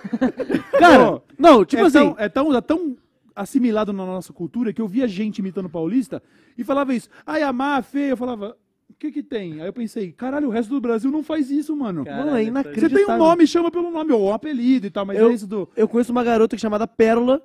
Cara, 0.79 1.13
Pô, 1.13 1.23
não, 1.39 1.65
tipo 1.65 1.83
é, 1.83 1.87
assim. 1.87 1.99
tão, 1.99 2.15
é, 2.19 2.29
tão, 2.29 2.57
é 2.57 2.61
tão 2.61 2.97
assimilado 3.37 3.93
na 3.93 4.05
nossa 4.07 4.33
cultura 4.33 4.73
que 4.73 4.81
eu 4.81 4.89
via 4.89 5.07
gente 5.07 5.39
imitando 5.39 5.69
paulista 5.69 6.23
e 6.57 6.65
falava 6.65 6.95
isso. 6.95 7.09
Ai, 7.27 7.43
amar, 7.43 7.83
feio. 7.83 8.11
Eu 8.11 8.17
falava, 8.17 8.57
o 8.91 8.95
que 8.99 9.11
que 9.11 9.23
tem? 9.23 9.61
Aí 9.61 9.67
eu 9.67 9.73
pensei, 9.73 10.13
caralho, 10.13 10.49
o 10.49 10.51
resto 10.51 10.71
do 10.71 10.81
Brasil 10.81 11.11
não 11.11 11.23
faz 11.23 11.51
isso, 11.51 11.75
mano. 11.77 12.05
Caralho, 12.05 12.25
Mano, 12.27 12.37
é 12.39 12.43
Você 12.43 12.49
inacreditável. 12.49 13.07
tem 13.07 13.15
um 13.15 13.19
nome, 13.19 13.47
chama 13.47 13.71
pelo 13.71 13.91
nome, 13.91 14.13
ou 14.13 14.29
um 14.29 14.33
apelido 14.33 14.87
e 14.87 14.91
tal, 14.91 15.05
mas 15.05 15.19
Eu- 15.19 15.31
é 15.31 15.35
isso 15.35 15.47
do... 15.47 15.69
Eu 15.77 15.89
conheço 15.89 16.13
uma 16.13 16.25
garota 16.25 16.57
chamada 16.57 16.87
Pérola. 16.87 17.43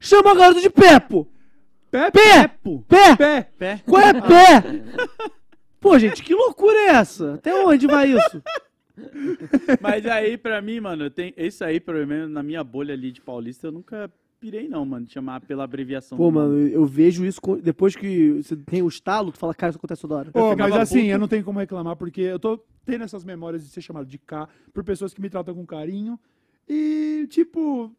Chama 0.00 0.32
a 0.32 0.34
garota 0.34 0.60
de 0.60 0.70
Pepo! 0.70 1.28
Pé, 1.90 2.10
Pé! 2.10 2.48
Pé! 2.88 3.16
pé. 3.16 3.42
Pé. 3.58 3.82
Qual 3.86 4.02
é 4.02 4.12
pé? 4.12 4.82
Pô, 5.80 5.98
gente, 5.98 6.22
que 6.22 6.34
loucura 6.34 6.76
é 6.76 6.86
essa? 6.88 7.34
Até 7.34 7.54
onde 7.64 7.86
vai 7.86 8.10
isso? 8.10 8.42
Mas 9.80 10.04
aí, 10.06 10.36
pra 10.36 10.60
mim, 10.60 10.80
mano, 10.80 11.08
tem 11.10 11.32
isso 11.36 11.64
aí, 11.64 11.78
pelo 11.78 12.04
menos 12.06 12.30
na 12.30 12.42
minha 12.42 12.64
bolha 12.64 12.92
ali 12.94 13.12
de 13.12 13.20
paulista, 13.20 13.68
eu 13.68 13.72
nunca 13.72 14.10
pirei, 14.40 14.68
não, 14.68 14.84
mano, 14.84 15.06
de 15.06 15.12
chamar 15.12 15.40
pela 15.40 15.64
abreviação. 15.64 16.16
Pô, 16.18 16.30
mano, 16.30 16.58
eu 16.58 16.84
vejo 16.84 17.24
isso 17.24 17.40
co- 17.40 17.56
depois 17.56 17.96
que 17.96 18.42
você 18.42 18.56
tem 18.56 18.82
o 18.82 18.88
estalo, 18.88 19.32
tu 19.32 19.38
fala, 19.38 19.54
cara, 19.54 19.70
isso 19.70 19.78
acontece 19.78 20.02
toda 20.02 20.16
hora. 20.16 20.30
Pô, 20.32 20.56
mas 20.56 20.74
assim, 20.74 21.00
puto. 21.00 21.10
eu 21.12 21.18
não 21.18 21.28
tenho 21.28 21.44
como 21.44 21.58
reclamar, 21.58 21.96
porque 21.96 22.20
eu 22.20 22.38
tô 22.38 22.58
tendo 22.84 23.04
essas 23.04 23.24
memórias 23.24 23.62
de 23.64 23.70
ser 23.70 23.80
chamado 23.80 24.06
de 24.06 24.18
K 24.18 24.48
por 24.72 24.84
pessoas 24.84 25.12
que 25.14 25.20
me 25.20 25.28
tratam 25.30 25.54
com 25.54 25.66
carinho. 25.66 26.18
E, 26.68 27.26
tipo, 27.30 27.92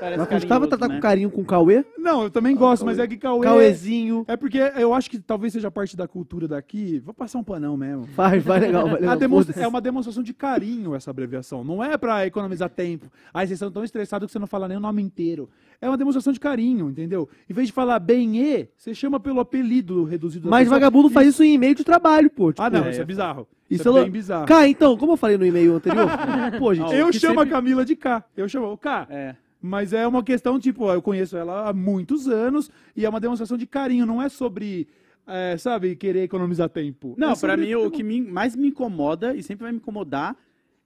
Parece 0.00 0.18
Mas 0.18 0.28
custava 0.28 0.66
tratar 0.66 0.88
né? 0.88 0.94
com 0.96 1.00
carinho 1.00 1.30
com 1.30 1.42
o 1.42 1.44
Cauê? 1.44 1.84
não, 1.98 2.24
eu 2.24 2.30
também 2.30 2.56
gosto, 2.56 2.84
mas 2.84 2.98
é 2.98 3.06
que 3.06 3.16
Cauê. 3.16 3.42
Cauêzinho. 3.44 4.24
É 4.26 4.36
porque 4.36 4.58
eu 4.58 4.92
acho 4.92 5.08
que 5.10 5.18
talvez 5.18 5.52
seja 5.52 5.70
parte 5.70 5.96
da 5.96 6.08
cultura 6.08 6.48
daqui. 6.48 6.98
Vou 7.04 7.14
passar 7.14 7.38
um 7.38 7.44
panão 7.44 7.76
mesmo. 7.76 8.02
Vai, 8.16 8.40
vai 8.40 8.58
legal, 8.60 8.84
vai 8.86 8.96
A 8.96 8.98
legal. 9.00 9.16
demonstra- 9.16 9.62
é 9.62 9.66
uma 9.68 9.80
demonstração 9.80 10.22
de 10.22 10.34
carinho 10.34 10.94
essa 10.94 11.10
abreviação. 11.10 11.62
Não 11.62 11.82
é 11.82 11.96
pra 11.96 12.26
economizar 12.26 12.68
tempo. 12.68 13.06
Aí 13.32 13.46
vocês 13.46 13.56
estão 13.56 13.70
tão 13.70 13.84
estressados 13.84 14.26
que 14.26 14.32
você 14.32 14.38
não 14.38 14.46
fala 14.46 14.66
nem 14.66 14.76
o 14.76 14.80
nome 14.80 15.02
inteiro. 15.02 15.48
É 15.80 15.88
uma 15.88 15.96
demonstração 15.96 16.32
de 16.32 16.40
carinho, 16.40 16.90
entendeu? 16.90 17.28
Em 17.48 17.52
vez 17.52 17.68
de 17.68 17.72
falar 17.72 17.98
bem 17.98 18.38
e, 18.40 18.68
você 18.76 18.94
chama 18.94 19.18
pelo 19.20 19.40
apelido 19.40 20.04
reduzido 20.04 20.48
Mas 20.48 20.64
pessoa. 20.64 20.78
vagabundo 20.78 21.10
faz 21.10 21.28
isso 21.28 21.42
em 21.42 21.54
e-mail 21.54 21.74
de 21.74 21.84
trabalho, 21.84 22.30
pô. 22.30 22.52
tipo, 22.52 22.62
Ah, 22.62 22.70
não, 22.70 22.84
É, 22.84 22.90
isso 22.90 23.00
é 23.00 23.04
bizarro. 23.04 23.46
Isso 23.70 23.88
é 23.88 24.00
é 24.00 24.02
bem 24.04 24.10
bizarro. 24.12 24.46
Cá, 24.46 24.68
então, 24.68 24.96
como 24.96 25.12
eu 25.12 25.16
falei 25.16 25.36
no 25.38 25.44
e-mail 25.46 25.74
anterior, 25.76 26.06
pô, 26.58 26.74
gente, 26.74 26.92
Ah, 26.92 26.96
Eu 26.96 27.12
chamo 27.12 27.34
sempre- 27.34 27.42
a 27.42 27.46
Camila 27.46 27.84
de 27.84 27.96
K. 27.96 28.22
Eu 28.36 28.48
chamo 28.48 28.70
o 28.72 28.76
K. 28.78 29.06
É. 29.10 29.34
Mas 29.64 29.92
é 29.92 30.04
uma 30.06 30.24
questão, 30.24 30.58
tipo, 30.58 30.90
eu 30.90 31.00
conheço 31.00 31.36
ela 31.36 31.68
há 31.68 31.72
muitos 31.72 32.26
anos 32.26 32.68
e 32.96 33.04
é 33.06 33.08
uma 33.08 33.20
demonstração 33.20 33.56
de 33.56 33.64
carinho. 33.66 34.04
Não 34.04 34.20
é 34.20 34.28
sobre, 34.28 34.88
é, 35.26 35.56
sabe, 35.56 35.94
querer 35.94 36.24
economizar 36.24 36.68
tempo. 36.68 37.14
Não, 37.16 37.28
é 37.28 37.30
pra 37.30 37.50
sobre- 37.52 37.66
mim, 37.66 37.74
o 37.76 37.90
que 37.90 38.02
me- 38.02 38.20
mais 38.20 38.56
me 38.56 38.68
incomoda, 38.68 39.34
e 39.36 39.42
sempre 39.42 39.62
vai 39.62 39.70
me 39.72 39.78
incomodar, 39.78 40.36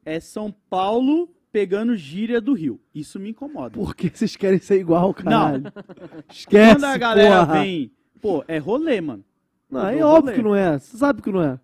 é 0.04 0.20
São 0.20 0.54
Paulo 0.68 1.30
pegando 1.50 1.96
gíria 1.96 2.38
do 2.38 2.52
Rio. 2.52 2.78
Isso 2.94 3.18
me 3.18 3.30
incomoda. 3.30 3.70
por 3.70 3.96
que 3.96 4.10
vocês 4.12 4.36
querem 4.36 4.58
ser 4.60 4.78
igual, 4.78 5.14
caralho? 5.14 5.62
Não. 5.62 5.72
Esquece, 6.30 6.74
Quando 6.74 6.84
a 6.84 6.98
galera 6.98 7.46
porra. 7.46 7.60
vem, 7.62 7.90
pô, 8.20 8.44
é 8.46 8.58
rolê, 8.58 9.00
mano. 9.00 9.24
Não, 9.70 9.88
é 9.88 9.98
dou 9.98 10.08
óbvio 10.10 10.34
que 10.34 10.42
não 10.42 10.54
é. 10.54 10.78
Você 10.78 10.98
sabe 10.98 11.22
que 11.22 11.32
não 11.32 11.42
é. 11.42 11.58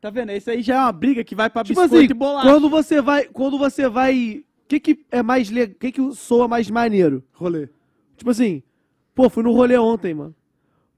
Tá 0.00 0.10
vendo? 0.10 0.32
Isso 0.32 0.50
aí 0.50 0.60
já 0.62 0.74
é 0.74 0.78
uma 0.80 0.92
briga 0.92 1.22
que 1.22 1.34
vai 1.34 1.48
pra 1.48 1.62
Tipo 1.62 1.80
biscoito 1.80 2.04
assim, 2.04 2.10
e 2.10 2.14
bolacha. 2.14 2.48
quando 2.50 2.68
você 2.68 3.00
vai, 3.00 3.24
quando 3.26 3.58
você 3.58 3.88
vai, 3.88 4.42
que 4.78 4.94
que 4.94 5.06
é 5.10 5.22
mais 5.22 5.50
legal, 5.50 5.74
o 5.74 5.78
que 5.78 5.90
que 5.90 6.12
soa 6.14 6.46
mais 6.46 6.70
maneiro? 6.70 7.24
Rolê. 7.32 7.68
Tipo 8.16 8.30
assim, 8.30 8.62
pô, 9.14 9.28
fui 9.28 9.42
no 9.42 9.52
rolê 9.52 9.76
ontem, 9.76 10.14
mano. 10.14 10.34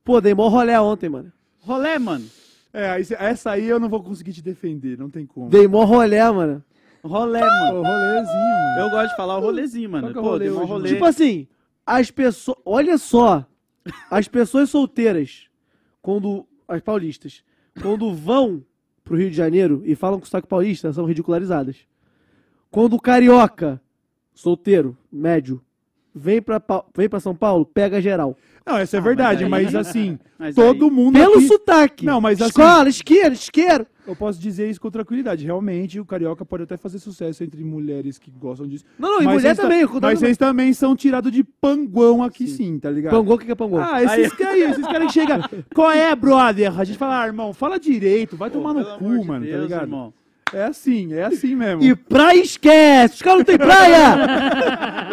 Pô, 0.05 0.21
dei 0.21 0.35
mó 0.35 0.49
rolê 0.49 0.77
ontem, 0.77 1.09
mano. 1.09 1.33
Rolê, 1.61 1.99
mano. 1.99 2.25
É, 2.73 3.01
essa 3.19 3.53
aí 3.53 3.67
eu 3.67 3.79
não 3.79 3.89
vou 3.89 4.03
conseguir 4.03 4.33
te 4.33 4.43
defender, 4.43 4.99
não 4.99 5.09
tem 5.09 5.25
como. 5.25 5.49
Dei 5.49 5.67
mó 5.67 5.85
rolê, 5.85 6.23
mano. 6.31 6.63
Rolê, 7.03 7.41
mano. 7.41 7.81
Ô, 7.81 7.83
rolezinho, 7.83 8.55
mano. 8.55 8.81
Eu 8.81 8.91
gosto 8.91 9.11
de 9.11 9.17
falar 9.17 9.39
o 9.39 9.41
rolezinho, 9.41 9.91
mano. 9.91 10.09
É 10.09 10.11
o 10.11 10.15
Pô, 10.15 10.21
rolê 10.21 10.39
dei 10.41 10.51
hoje, 10.51 10.67
rolê. 10.67 10.89
Tipo 10.91 11.05
assim, 11.05 11.47
as 11.87 12.11
pessoas, 12.11 12.59
olha 12.65 12.99
só, 12.99 13.47
as 14.11 14.29
pessoas 14.29 14.71
solteiras, 14.71 15.47
quando, 16.01 16.47
as 16.69 16.81
paulistas, 16.81 17.43
quando 17.81 18.13
vão 18.15 18.65
pro 19.05 19.17
Rio 19.17 19.31
de 19.31 19.37
Janeiro 19.37 19.83
e 19.85 19.95
falam 19.95 20.19
com 20.19 20.27
sotaque 20.27 20.49
paulista, 20.49 20.93
são 20.93 21.05
ridicularizadas. 21.05 21.77
Quando 22.73 22.95
o 22.95 23.01
carioca, 23.01 23.81
solteiro, 24.35 24.97
médio, 25.13 25.61
vem 26.15 26.43
pra, 26.43 26.61
vem 26.97 27.09
pra 27.09 27.21
São 27.21 27.35
Paulo, 27.37 27.65
pega 27.65 28.01
geral. 28.01 28.37
Não, 28.67 28.79
essa 28.79 28.97
é 28.97 29.01
Ah, 29.01 29.03
verdade, 29.03 29.45
mas 29.47 29.69
aí- 29.69 29.75
mas 29.75 29.87
assim, 29.89 30.19
Mas 30.39 30.55
todo 30.55 30.87
aí- 30.87 30.91
mundo 30.91 31.15
Pelo 31.19 31.35
aqui... 31.35 31.47
sotaque. 31.49 32.07
Não, 32.07 32.21
mas 32.21 32.41
assim- 32.41 32.49
Escola, 32.51 32.89
isqueiro, 32.89 33.35
isqueiro. 33.35 33.87
Eu 34.05 34.17
posso 34.17 34.41
dizer 34.41 34.69
isso 34.69 34.81
com 34.81 34.91
tranquilidade. 34.91 35.45
Realmente, 35.45 36.01
o 36.01 36.05
carioca 36.05 36.45
pode 36.45 36.65
até 36.65 36.77
fazer 36.77 36.99
sucesso 36.99 37.45
entre 37.45 37.63
mulheres 37.63 38.19
que 38.19 38.33
gostam 38.33 38.67
disso. 38.67 38.85
Não, 38.99 39.09
não, 39.13 39.23
e 39.23 39.25
Mas 39.27 39.35
mulher 39.35 39.43
vocês 39.55 39.57
ta- 39.59 39.63
também. 39.63 39.81
eu 39.83 40.01
Mas 40.01 40.19
vocês 40.19 40.37
também 40.37 40.73
são 40.73 40.97
tirados 40.97 41.31
de 41.31 41.45
panguão 41.45 42.21
aqui 42.23 42.49
sim, 42.49 42.79
tá 42.81 42.91
ligado? 42.91 43.13
Pangô, 43.13 43.35
o 43.35 43.39
que 43.39 43.47
que 43.47 43.53
é 43.53 43.55
pangô? 43.55 43.79
Ah, 43.79 44.03
esses 44.03 44.33
que 44.33 44.43
aí, 44.43 44.63
esses 44.63 44.85
caras 44.85 45.07
que 45.07 45.13
chegam. 45.13 45.39
Qual 45.73 45.91
é, 45.93 46.17
brother? 46.17 46.81
A 46.81 46.83
gente 46.85 46.99
fala, 46.99 47.23
ah, 47.23 47.27
irmão, 47.27 47.53
fala 47.53 47.79
direito, 47.79 48.37
vai 48.37 48.51
Pô, 48.51 48.59
tomar 48.59 48.75
no 48.75 48.85
pelo 48.85 48.99
cu, 48.99 49.21
de 49.21 49.27
mano, 49.29 49.45
tá 49.45 49.51
Deus, 49.53 49.63
ligado? 49.63 49.83
irmão. 49.83 50.15
É 50.55 50.65
assim, 50.65 51.15
é 51.15 51.25
assim 51.25 51.57
mesmo. 51.57 51.83
E 51.83 51.95
praia 51.97 52.41
esquece! 52.41 53.15
Os 53.15 53.23
caras 53.23 53.39
não 53.39 53.45
tem 53.45 53.59
praia! 53.59 54.17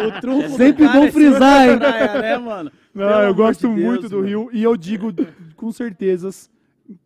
O 0.00 0.20
trunfo 0.20 0.56
Sempre 0.56 0.88
bom 0.88 1.04
é 1.04 1.12
frisar, 1.12 1.68
hein? 1.68 1.78
praia, 1.78 2.22
né, 2.22 2.38
mano? 2.38 2.72
Não, 2.94 3.06
Pelo 3.06 3.20
eu 3.20 3.34
gosto 3.34 3.68
de 3.68 3.74
Deus, 3.74 3.86
muito 3.86 4.08
do 4.08 4.16
mano. 4.16 4.28
Rio 4.28 4.50
e 4.50 4.62
eu 4.62 4.74
digo 4.76 5.14
com 5.56 5.70
certezas, 5.70 6.48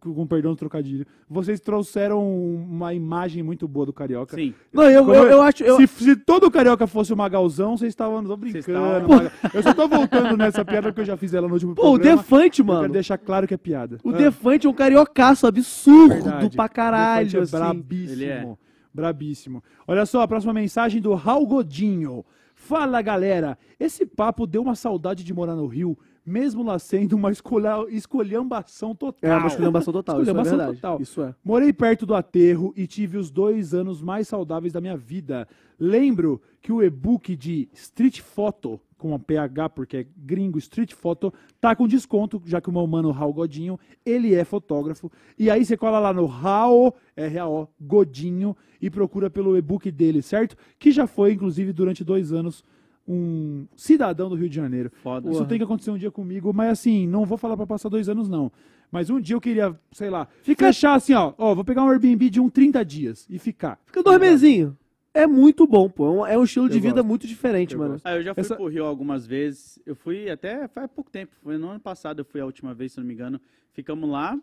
com 0.01 0.27
perdão 0.27 0.53
do 0.53 0.57
trocadilho, 0.57 1.07
vocês 1.29 1.61
trouxeram 1.61 2.23
uma 2.55 2.93
imagem 2.95 3.43
muito 3.43 3.67
boa 3.69 3.87
do 3.87 3.93
Carioca. 3.93 4.37
Sim. 4.37 4.55
Não, 4.73 4.85
eu, 4.85 5.09
eu, 5.13 5.25
eu 5.29 5.43
acho. 5.43 5.63
Eu, 5.63 5.77
Se, 5.77 5.87
se 5.87 6.17
todo 6.17 6.51
carioca 6.51 6.87
fosse 6.87 7.13
o 7.13 7.17
Magalzão, 7.17 7.77
vocês 7.77 7.91
estavam 7.91 8.23
brincando. 8.37 9.09
Maga- 9.09 9.33
Eu 9.53 9.63
só 9.63 9.75
tô 9.75 9.87
voltando 9.89 10.37
nessa 10.37 10.65
piada 10.65 10.89
porque 10.89 11.01
eu 11.03 11.05
já 11.07 11.17
fiz 11.17 11.35
ela 11.35 11.47
no 11.49 11.55
último 11.55 11.75
pô, 11.75 11.83
o 11.83 11.93
programa. 11.95 12.17
Defante, 12.17 12.61
Eu 12.61 12.67
quero 12.67 12.79
mano. 12.79 12.93
deixar 12.93 13.19
claro 13.19 13.47
que 13.47 13.55
é 13.55 13.57
piada. 13.59 13.99
O 14.05 14.11
Ah, 14.11 14.13
Defante 14.13 14.67
é 14.67 14.71
um 14.71 14.75
cariocaço 14.75 15.47
absurdo 15.47 16.15
verdade. 16.15 16.57
pra 16.57 16.69
caralho, 16.69 17.27
Defante 17.27 17.37
é 17.37 17.43
assim. 17.43 17.57
brabíssimo. 17.75 18.13
Ele 18.13 18.25
é. 18.27 18.57
Brabíssimo. 18.93 19.63
Olha 19.89 20.07
só, 20.07 20.21
a 20.23 20.29
próxima 20.29 20.53
mensagem 20.53 21.01
do 21.01 21.15
Raul 21.15 21.47
Godinho. 21.47 22.25
Fala, 22.55 23.03
galera. 23.03 23.59
Esse 23.79 24.07
papo 24.07 24.47
deu 24.47 24.63
uma 24.63 24.75
saudade 24.75 25.25
de 25.25 25.35
morar 25.35 25.55
no 25.57 25.67
Rio, 25.67 25.99
mesmo 26.25 26.63
lá 26.63 26.79
sendo 26.79 27.15
uma 27.15 27.31
escolha, 27.31 27.87
escolhambação 27.91 28.95
total. 28.95 29.31
É 29.31 29.37
uma 29.37 29.49
esculhambação 29.49 29.93
total, 29.93 30.23
isso 30.23 30.31
é 30.31 30.43
verdade. 30.43 30.75
total. 30.77 31.01
Isso 31.01 31.23
é. 31.23 31.35
Morei 31.45 31.73
perto 31.73 32.07
do 32.07 32.15
aterro 32.15 32.73
e 32.77 32.87
tive 32.87 33.19
os 33.19 33.31
dois 33.31 33.75
anos 33.75 34.01
mais 34.01 34.29
saudáveis 34.29 34.73
da 34.73 34.81
minha 34.81 34.97
vida. 34.97 35.47
Lembro 35.79 36.41
que 36.63 36.73
o 36.73 36.83
e-book 36.83 37.37
de 37.37 37.69
Street 37.75 38.21
Photo, 38.21 38.81
com 38.97 39.15
a 39.15 39.19
PH, 39.19 39.69
porque 39.69 39.97
é 39.99 40.07
gringo, 40.17 40.59
Street 40.59 40.95
Photo, 40.95 41.33
tá 41.61 41.77
com 41.77 41.87
desconto, 41.87 42.41
já 42.47 42.61
que 42.61 42.71
o 42.71 42.73
meu 42.73 42.87
mano 42.87 43.11
Raul 43.11 43.35
Godinho, 43.35 43.79
ele 44.07 44.35
é 44.35 44.45
fotógrafo. 44.45 45.13
E 45.39 45.51
aí 45.51 45.65
você 45.65 45.77
cola 45.77 45.99
lá 45.99 46.13
no 46.13 46.25
Raul, 46.25 46.95
R-A-O, 47.15 47.69
Godinho, 47.79 48.57
e 48.81 48.89
procura 48.89 49.29
pelo 49.29 49.59
e-book 49.59 49.91
dele, 49.91 50.23
certo? 50.23 50.57
Que 50.79 50.91
já 50.91 51.07
foi, 51.07 51.33
inclusive, 51.33 51.73
durante 51.73 52.03
dois 52.03 52.33
anos, 52.33 52.65
um 53.07 53.67
cidadão 53.77 54.29
do 54.29 54.35
Rio 54.35 54.49
de 54.49 54.57
Janeiro. 54.57 54.91
Foda. 55.03 55.31
Isso 55.31 55.45
tem 55.47 55.59
que 55.59 55.65
acontecer 55.65 55.91
um 55.91 55.99
dia 55.99 56.11
comigo, 56.11 56.53
mas 56.55 56.71
assim, 56.73 57.07
não 57.07 57.25
vou 57.25 57.37
falar 57.39 57.57
pra 57.57 57.67
passar 57.67 57.89
dois 57.89 58.09
anos, 58.09 58.29
não. 58.29 58.51
Mas 58.91 59.11
um 59.11 59.21
dia 59.21 59.35
eu 59.37 59.41
queria, 59.41 59.75
sei 59.93 60.09
lá, 60.09 60.29
Fica- 60.43 60.67
fechar 60.67 60.95
assim, 60.95 61.15
ó, 61.15 61.33
ó, 61.37 61.55
vou 61.55 61.65
pegar 61.65 61.83
um 61.85 61.91
Airbnb 61.91 62.31
de 62.31 62.41
um 62.41 62.49
30 62.49 62.85
dias 62.85 63.27
e 63.29 63.39
ficar. 63.39 63.79
Fica 63.87 64.03
dois 64.03 64.21
mesinhos. 64.21 64.73
É 65.13 65.27
muito 65.27 65.67
bom, 65.67 65.89
pô. 65.89 66.07
É 66.07 66.11
um, 66.11 66.27
é 66.27 66.39
um 66.39 66.45
estilo 66.45 66.69
de 66.69 66.77
Eu 66.79 66.83
vida 66.83 66.95
gosto. 66.97 67.07
muito 67.07 67.27
diferente, 67.27 67.75
Eu 67.75 67.81
mano. 67.81 68.01
Ah, 68.05 68.17
eu 68.17 68.23
já 68.23 68.35
fui 68.35 68.41
Essa- 68.41 68.57
pro 68.57 68.67
Rio 68.67 68.85
algumas 68.85 69.27
vezes. 69.27 69.79
Eu 69.87 69.95
fui 69.95 70.29
até 70.31 70.67
faz 70.69 70.89
pouco 70.91 71.11
tempo. 71.11 71.33
Foi 71.43 71.57
no 71.57 71.69
ano 71.69 71.79
passado, 71.81 72.21
eu 72.21 72.25
fui 72.25 72.41
a 72.41 72.45
última 72.45 72.75
vez, 72.75 72.93
se 72.93 72.99
não 72.99 73.07
me 73.07 73.15
engano. 73.15 73.41
Ficamos 73.73 74.09
lá. 74.11 74.37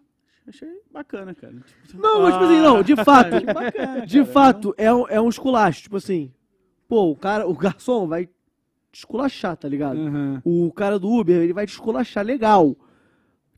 Achei 0.48 0.70
bacana, 0.92 1.36
cara. 1.36 1.54
Tipo, 1.88 2.02
Não, 2.02 2.22
mas 2.24 2.34
tipo 2.34 2.46
assim, 2.46 2.60
não, 2.62 2.82
de 2.82 2.96
fato. 3.04 3.46
bacana, 3.46 4.06
De 4.06 4.20
cara. 4.20 4.32
fato, 4.32 4.74
é 4.78 4.94
um, 4.94 5.08
é 5.10 5.22
um 5.22 5.30
esculacho. 5.30 5.84
Tipo 5.84 5.98
assim, 5.98 6.32
pô, 6.88 7.12
o 7.12 7.16
cara, 7.16 7.48
o 7.48 7.54
garçom 7.54 8.08
vai 8.08 8.28
esculachar, 8.94 9.56
tá 9.58 9.68
ligado? 9.68 10.00
Aham. 10.00 10.42
O 10.44 10.72
cara 10.72 11.00
do 11.00 11.10
Uber, 11.10 11.38
ele 11.42 11.54
vai 11.54 11.66
te 11.66 11.72
esculachar 11.74 12.26
legal. 12.26 12.76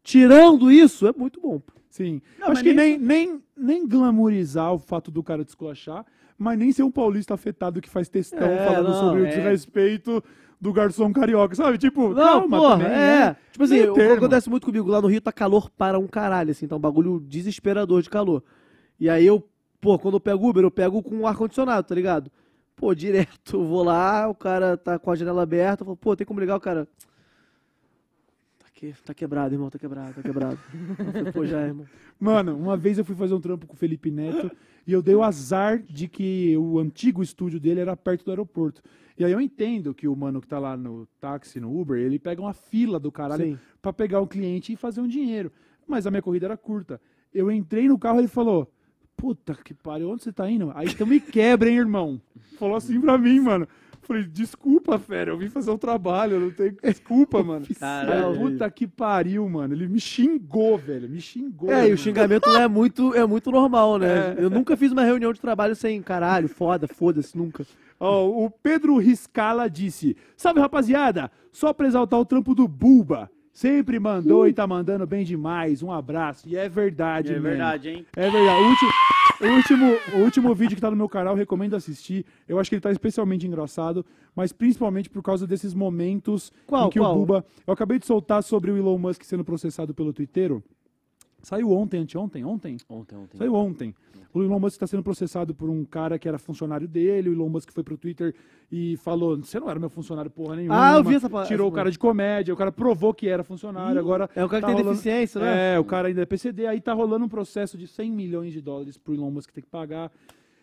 Tirando 0.03 0.71
isso, 0.71 1.07
é 1.07 1.13
muito 1.17 1.39
bom. 1.39 1.61
Sim. 1.89 2.21
Não, 2.39 2.49
Acho 2.49 2.63
que 2.63 2.73
nem 2.73 2.97
nem, 2.97 3.27
nem, 3.27 3.43
nem 3.55 3.87
glamourizar 3.87 4.73
o 4.73 4.79
fato 4.79 5.11
do 5.11 5.23
cara 5.23 5.45
desculachar, 5.45 6.05
mas 6.37 6.57
nem 6.57 6.71
ser 6.71 6.83
um 6.83 6.91
paulista 6.91 7.33
afetado 7.33 7.79
que 7.79 7.89
faz 7.89 8.09
textão 8.09 8.47
É, 8.47 8.65
falando 8.65 8.89
não, 8.89 8.99
sobre 8.99 9.21
o 9.21 9.25
é. 9.25 9.29
desrespeito 9.29 10.23
do 10.59 10.73
garçom 10.73 11.11
carioca, 11.13 11.55
sabe? 11.55 11.77
Tipo, 11.77 12.09
Não, 12.09 12.15
calma 12.15 12.57
porra, 12.57 12.77
também, 12.77 12.91
é. 12.91 13.25
né? 13.25 13.35
Tipo 13.51 13.63
assim, 13.65 13.81
o 13.83 13.93
que 13.93 14.01
acontece 14.01 14.49
muito 14.49 14.65
comigo, 14.65 14.89
lá 14.89 15.01
no 15.01 15.07
Rio 15.07 15.21
tá 15.21 15.31
calor 15.31 15.69
para 15.69 15.99
um 15.99 16.07
caralho, 16.07 16.51
assim, 16.51 16.67
tá 16.67 16.75
um 16.75 16.79
bagulho 16.79 17.19
desesperador 17.19 18.01
de 18.01 18.09
calor. 18.09 18.43
E 18.99 19.09
aí 19.09 19.25
eu, 19.25 19.45
pô, 19.79 19.99
quando 19.99 20.15
eu 20.15 20.19
pego 20.21 20.49
Uber, 20.49 20.63
eu 20.63 20.71
pego 20.71 21.03
com 21.03 21.27
ar-condicionado, 21.27 21.87
tá 21.87 21.93
ligado? 21.93 22.31
Pô, 22.75 22.93
direto, 22.93 23.63
vou 23.63 23.83
lá, 23.83 24.27
o 24.27 24.35
cara 24.35 24.75
tá 24.75 24.97
com 24.99 25.11
a 25.11 25.15
janela 25.15 25.43
aberta, 25.43 25.83
eu 25.83 25.85
falo, 25.85 25.97
pô, 25.97 26.15
tem 26.15 26.25
como 26.25 26.39
ligar 26.39 26.55
o 26.55 26.61
cara. 26.61 26.87
Tá, 28.59 28.65
que, 28.73 28.93
tá 29.05 29.13
quebrado, 29.13 29.53
irmão, 29.53 29.69
tá 29.69 29.79
quebrado, 29.79 30.13
tá 30.13 30.21
quebrado. 30.21 30.57
Falei, 31.13 31.31
pô, 31.31 31.45
já, 31.45 31.61
irmão. 31.61 31.85
Mano, 32.19 32.57
uma 32.57 32.75
vez 32.75 32.97
eu 32.97 33.05
fui 33.05 33.15
fazer 33.15 33.33
um 33.33 33.41
trampo 33.41 33.67
com 33.67 33.73
o 33.73 33.77
Felipe 33.77 34.09
Neto 34.09 34.51
e 34.87 34.91
eu 34.91 35.01
dei 35.01 35.15
o 35.15 35.23
azar 35.23 35.81
de 35.81 36.07
que 36.07 36.57
o 36.57 36.79
antigo 36.79 37.21
estúdio 37.21 37.59
dele 37.59 37.79
era 37.79 37.95
perto 37.95 38.25
do 38.25 38.31
aeroporto. 38.31 38.81
E 39.17 39.23
aí 39.23 39.31
eu 39.31 39.39
entendo 39.39 39.93
que 39.93 40.07
o 40.07 40.15
mano 40.15 40.41
que 40.41 40.47
tá 40.47 40.57
lá 40.57 40.75
no 40.75 41.05
táxi, 41.19 41.59
no 41.59 41.79
Uber, 41.79 41.99
ele 41.99 42.17
pega 42.17 42.41
uma 42.41 42.53
fila 42.53 42.99
do 42.99 43.11
caralho 43.11 43.59
pra 43.81 43.93
pegar 43.93 44.19
um 44.21 44.27
cliente 44.27 44.73
e 44.73 44.75
fazer 44.75 45.01
um 45.01 45.07
dinheiro. 45.07 45.51
Mas 45.87 46.07
a 46.07 46.11
minha 46.11 46.21
corrida 46.21 46.47
era 46.47 46.57
curta. 46.57 46.99
Eu 47.31 47.51
entrei 47.51 47.87
no 47.87 47.99
carro 47.99 48.17
e 48.17 48.21
ele 48.21 48.27
falou: 48.27 48.72
Puta 49.23 49.55
que 49.63 49.73
pariu, 49.73 50.09
onde 50.09 50.21
você 50.21 50.33
tá 50.33 50.51
indo? 50.51 50.69
Aí 50.75 50.85
então 50.89 51.07
me 51.07 51.17
quebra, 51.17 51.69
hein, 51.69 51.77
irmão? 51.77 52.19
Falou 52.59 52.75
assim 52.75 52.99
pra 52.99 53.17
mim, 53.17 53.39
mano. 53.39 53.65
Falei, 54.01 54.23
desculpa, 54.23 54.99
fera, 54.99 55.31
eu 55.31 55.37
vim 55.37 55.47
fazer 55.47 55.71
um 55.71 55.77
trabalho, 55.77 56.33
eu 56.33 56.39
não 56.41 56.51
tenho 56.51 56.75
desculpa, 56.83 57.39
mano. 57.41 57.65
Caralho. 57.79 58.37
Puta 58.37 58.69
que 58.69 58.85
pariu, 58.85 59.47
mano. 59.47 59.73
Ele 59.73 59.87
me 59.87 59.97
xingou, 59.97 60.77
velho. 60.77 61.07
Me 61.07 61.21
xingou. 61.21 61.71
É, 61.71 61.87
e 61.87 61.93
o 61.93 61.97
xingamento 61.97 62.49
é 62.49 62.67
muito, 62.67 63.15
é 63.15 63.25
muito 63.25 63.49
normal, 63.49 63.97
né? 63.97 64.35
É. 64.37 64.43
Eu 64.43 64.49
nunca 64.49 64.75
fiz 64.75 64.91
uma 64.91 65.05
reunião 65.05 65.31
de 65.31 65.39
trabalho 65.39 65.73
sem 65.73 66.01
caralho, 66.01 66.49
foda, 66.49 66.85
foda-se, 66.85 67.37
nunca. 67.37 67.65
Ó, 67.97 68.27
o 68.27 68.49
Pedro 68.51 68.97
Riscala 68.97 69.69
disse: 69.69 70.17
Salve 70.35 70.59
rapaziada, 70.59 71.31
só 71.49 71.71
pra 71.71 71.87
exaltar 71.87 72.19
o 72.19 72.25
trampo 72.25 72.53
do 72.53 72.67
Bulba. 72.67 73.31
Sempre 73.55 73.99
mandou 73.99 74.47
e 74.47 74.51
tá 74.51 74.65
mandando 74.65 75.05
bem 75.05 75.23
demais. 75.23 75.83
Um 75.83 75.91
abraço. 75.91 76.49
E 76.49 76.57
é 76.57 76.67
verdade, 76.67 77.27
É 77.29 77.33
mesmo. 77.33 77.47
verdade, 77.49 77.89
hein? 77.89 78.05
É 78.17 78.27
verdade. 78.27 78.63
O 78.63 78.67
último, 78.67 78.91
o, 79.41 79.45
último, 79.45 79.85
o 80.13 80.17
último 80.19 80.55
vídeo 80.55 80.75
que 80.75 80.81
tá 80.81 80.89
no 80.89 80.97
meu 80.97 81.09
canal, 81.09 81.33
eu 81.33 81.37
recomendo 81.37 81.75
assistir. 81.75 82.25
Eu 82.47 82.59
acho 82.59 82.69
que 82.69 82.75
ele 82.75 82.81
tá 82.81 82.91
especialmente 82.91 83.47
engraçado, 83.47 84.05
mas 84.35 84.51
principalmente 84.51 85.09
por 85.09 85.21
causa 85.21 85.45
desses 85.47 85.73
momentos 85.73 86.51
Qual, 86.65 86.87
em 86.87 86.89
que 86.89 86.99
qual? 86.99 87.11
o 87.11 87.15
Bulba. 87.15 87.45
Eu 87.65 87.73
acabei 87.73 87.99
de 87.99 88.05
soltar 88.05 88.43
sobre 88.43 88.71
o 88.71 88.77
Elon 88.77 88.97
Musk 88.97 89.23
sendo 89.23 89.43
processado 89.43 89.93
pelo 89.93 90.13
Twitter. 90.13 90.61
Saiu 91.43 91.71
ontem, 91.71 91.99
anteontem? 91.99 92.43
Ontem? 92.45 92.77
Ontem, 92.89 93.15
ontem. 93.17 93.37
Saiu 93.37 93.53
ontem. 93.53 93.93
O 94.33 94.41
Elon 94.41 94.59
Musk 94.59 94.75
está 94.77 94.87
sendo 94.87 95.03
processado 95.03 95.53
por 95.53 95.69
um 95.69 95.83
cara 95.85 96.17
que 96.17 96.27
era 96.27 96.39
funcionário 96.39 96.87
dele. 96.87 97.29
O 97.29 97.33
Elon 97.33 97.49
Musk 97.49 97.69
foi 97.71 97.83
pro 97.83 97.97
Twitter 97.97 98.33
e 98.71 98.97
falou: 98.97 99.37
Você 99.37 99.59
não 99.59 99.69
era 99.69 99.77
meu 99.79 99.89
funcionário 99.89 100.31
porra 100.31 100.55
nenhuma. 100.55 100.93
Ah, 100.93 100.97
eu 100.97 101.03
vi 101.03 101.15
essa 101.15 101.29
pa- 101.29 101.43
Tirou 101.43 101.67
essa 101.67 101.73
o 101.73 101.75
cara 101.75 101.91
de 101.91 101.99
comédia. 101.99 102.53
O 102.53 102.57
cara 102.57 102.71
provou 102.71 103.13
que 103.13 103.27
era 103.27 103.43
funcionário. 103.43 103.99
Agora. 103.99 104.27
É 104.35 104.43
o 104.43 104.47
cara 104.49 104.61
que 104.61 104.67
tá 104.67 104.67
tem 104.67 104.75
rolando- 104.77 104.89
deficiência, 104.91 105.39
né? 105.41 105.75
É, 105.75 105.79
o 105.79 105.83
cara 105.83 106.07
ainda 106.07 106.21
é 106.21 106.25
PCD. 106.25 106.65
Aí 106.65 106.81
tá 106.81 106.93
rolando 106.93 107.25
um 107.25 107.29
processo 107.29 107.77
de 107.77 107.85
100 107.87 108.09
milhões 108.11 108.51
de 108.53 108.61
dólares 108.61 108.97
pro 108.97 109.13
Elon 109.13 109.29
Musk 109.29 109.51
ter 109.51 109.61
que 109.61 109.67
pagar. 109.69 110.11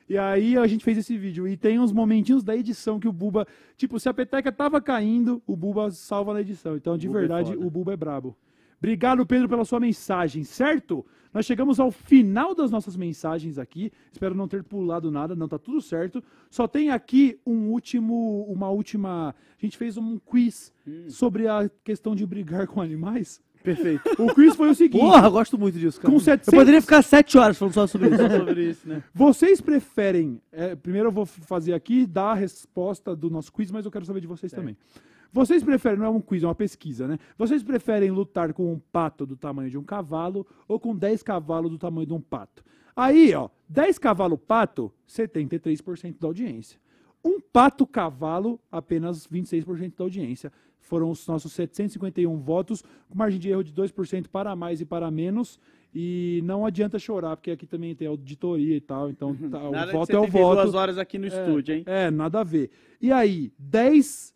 E 0.09 0.19
aí 0.19 0.57
a 0.57 0.67
gente 0.67 0.83
fez 0.83 0.99
esse 0.99 1.17
vídeo. 1.17 1.47
E 1.47 1.57
tem 1.57 1.79
uns 1.79 1.93
momentinhos 1.93 2.43
da 2.43 2.57
edição 2.57 2.99
que 2.99 3.07
o 3.07 3.13
Buba. 3.13 3.47
Tipo, 3.77 4.01
se 4.01 4.09
a 4.09 4.15
peteca 4.15 4.51
tava 4.51 4.81
caindo, 4.81 5.41
o 5.47 5.55
Buba 5.55 5.91
salva 5.93 6.33
na 6.35 6.41
edição. 6.41 6.75
Então, 6.75 6.99
de 6.99 7.07
Buba 7.07 7.19
é 7.19 7.21
verdade, 7.21 7.53
foda. 7.55 7.67
o 7.67 7.71
Buba 7.71 7.93
é 7.93 7.97
brabo. 7.97 8.37
Obrigado, 8.81 9.27
Pedro, 9.27 9.49
pela 9.49 9.65
sua 9.65 9.79
mensagem, 9.79 10.43
certo? 10.43 11.05
Nós 11.33 11.45
chegamos 11.47 11.79
ao 11.79 11.91
final 11.91 12.55
das 12.55 12.71
nossas 12.71 12.97
mensagens 12.97 13.59
aqui. 13.59 13.93
Espero 14.11 14.35
não 14.35 14.49
ter 14.49 14.65
pulado 14.65 15.11
nada, 15.11 15.37
não 15.37 15.47
tá 15.47 15.59
tudo 15.59 15.81
certo. 15.81 16.23
Só 16.51 16.67
tem 16.67 16.91
aqui 16.91 17.39
um 17.47 17.69
último, 17.69 18.45
uma 18.49 18.71
última. 18.71 19.29
A 19.31 19.65
gente 19.65 19.77
fez 19.77 19.97
um 19.97 20.19
quiz 20.19 20.73
sobre 21.09 21.47
a 21.47 21.71
questão 21.85 22.17
de 22.17 22.27
brigar 22.27 22.67
com 22.67 22.81
animais. 22.81 23.41
Perfeito. 23.63 24.03
O 24.19 24.35
quiz 24.35 24.57
foi 24.57 24.71
o 24.71 24.75
seguinte: 24.75 25.01
Porra, 25.01 25.29
gosto 25.29 25.59
muito 25.59 25.79
disso, 25.79 26.01
cara. 26.01 26.13
Com 26.13 26.19
700 26.19 26.49
Eu 26.53 26.59
poderia 26.59 26.81
ficar 26.81 27.03
sete 27.03 27.37
horas 27.37 27.59
falando 27.59 27.75
só 27.75 27.87
sobre 27.87 28.09
isso. 28.09 28.21
Sobre 28.41 28.71
isso, 28.71 28.89
né? 28.89 29.03
vocês 29.13 29.61
preferem. 29.61 30.41
é, 30.51 30.75
primeiro 30.75 31.09
eu 31.09 31.13
vou 31.13 31.27
fazer 31.27 31.75
aqui, 31.75 32.07
dar 32.07 32.33
a 32.33 32.35
resposta 32.35 33.15
do 33.15 33.29
nosso 33.29 33.53
quiz, 33.53 33.71
mas 33.71 33.85
eu 33.85 33.91
quero 33.91 34.07
saber 34.07 34.21
de 34.21 34.27
vocês 34.27 34.51
também. 34.51 34.77
Vocês 35.33 35.63
preferem, 35.63 35.99
não 35.99 36.07
é 36.07 36.09
um 36.09 36.21
quiz, 36.21 36.43
é 36.43 36.47
uma 36.47 36.55
pesquisa, 36.55 37.07
né? 37.07 37.19
Vocês 37.39 37.63
preferem 37.63 38.11
lutar 38.11 38.53
com 38.53 38.73
um 38.73 38.79
pato 38.79 39.25
do 39.25 39.37
tamanho 39.37 39.71
de 39.71 39.79
um 39.79 39.85
cavalo 39.85 40.47
ou 40.67 40.79
com 40.79 40.95
10 40.95 41.23
cavalos 41.23 41.71
do 41.71 41.79
tamanho 41.79 42.07
de 42.07 42.13
um 42.13 42.21
pato? 42.21 42.65
Aí, 42.97 43.35
ó, 43.35 43.49
10 43.69 43.99
cavalo 43.99 44.37
pato, 44.37 44.93
73% 45.09 46.17
da 46.19 46.27
audiência. 46.27 46.79
Um 47.25 47.41
pato 47.41 47.87
cavalo, 47.87 48.59
apenas 48.71 49.27
26% 49.27 49.97
da 49.97 50.05
audiência. 50.05 50.53
Foram 50.81 51.11
os 51.11 51.27
nossos 51.27 51.53
751 51.53 52.37
votos, 52.39 52.83
com 53.09 53.17
margem 53.17 53.39
de 53.39 53.49
erro 53.49 53.63
de 53.63 53.73
2% 53.73 54.27
para 54.29 54.57
mais 54.57 54.81
e 54.81 54.85
para 54.85 55.11
menos. 55.11 55.61
E 55.95 56.41
não 56.45 56.65
adianta 56.65 56.99
chorar, 56.99 57.37
porque 57.37 57.51
aqui 57.51 57.67
também 57.67 57.95
tem 57.95 58.09
auditoria 58.09 58.77
e 58.77 58.81
tal, 58.81 59.11
então 59.11 59.35
tá, 59.35 59.69
o 59.69 59.73
voto 59.93 60.13
é 60.13 60.19
o 60.19 60.25
72 60.25 60.33
voto. 60.33 60.77
horas 60.77 60.99
aqui 60.99 61.19
no 61.19 61.27
estúdio, 61.27 61.75
hein? 61.75 61.83
É, 61.87 62.11
nada 62.11 62.41
a 62.41 62.45
ver. 62.45 62.71
E 63.01 63.13
aí, 63.13 63.53
10 63.59 64.35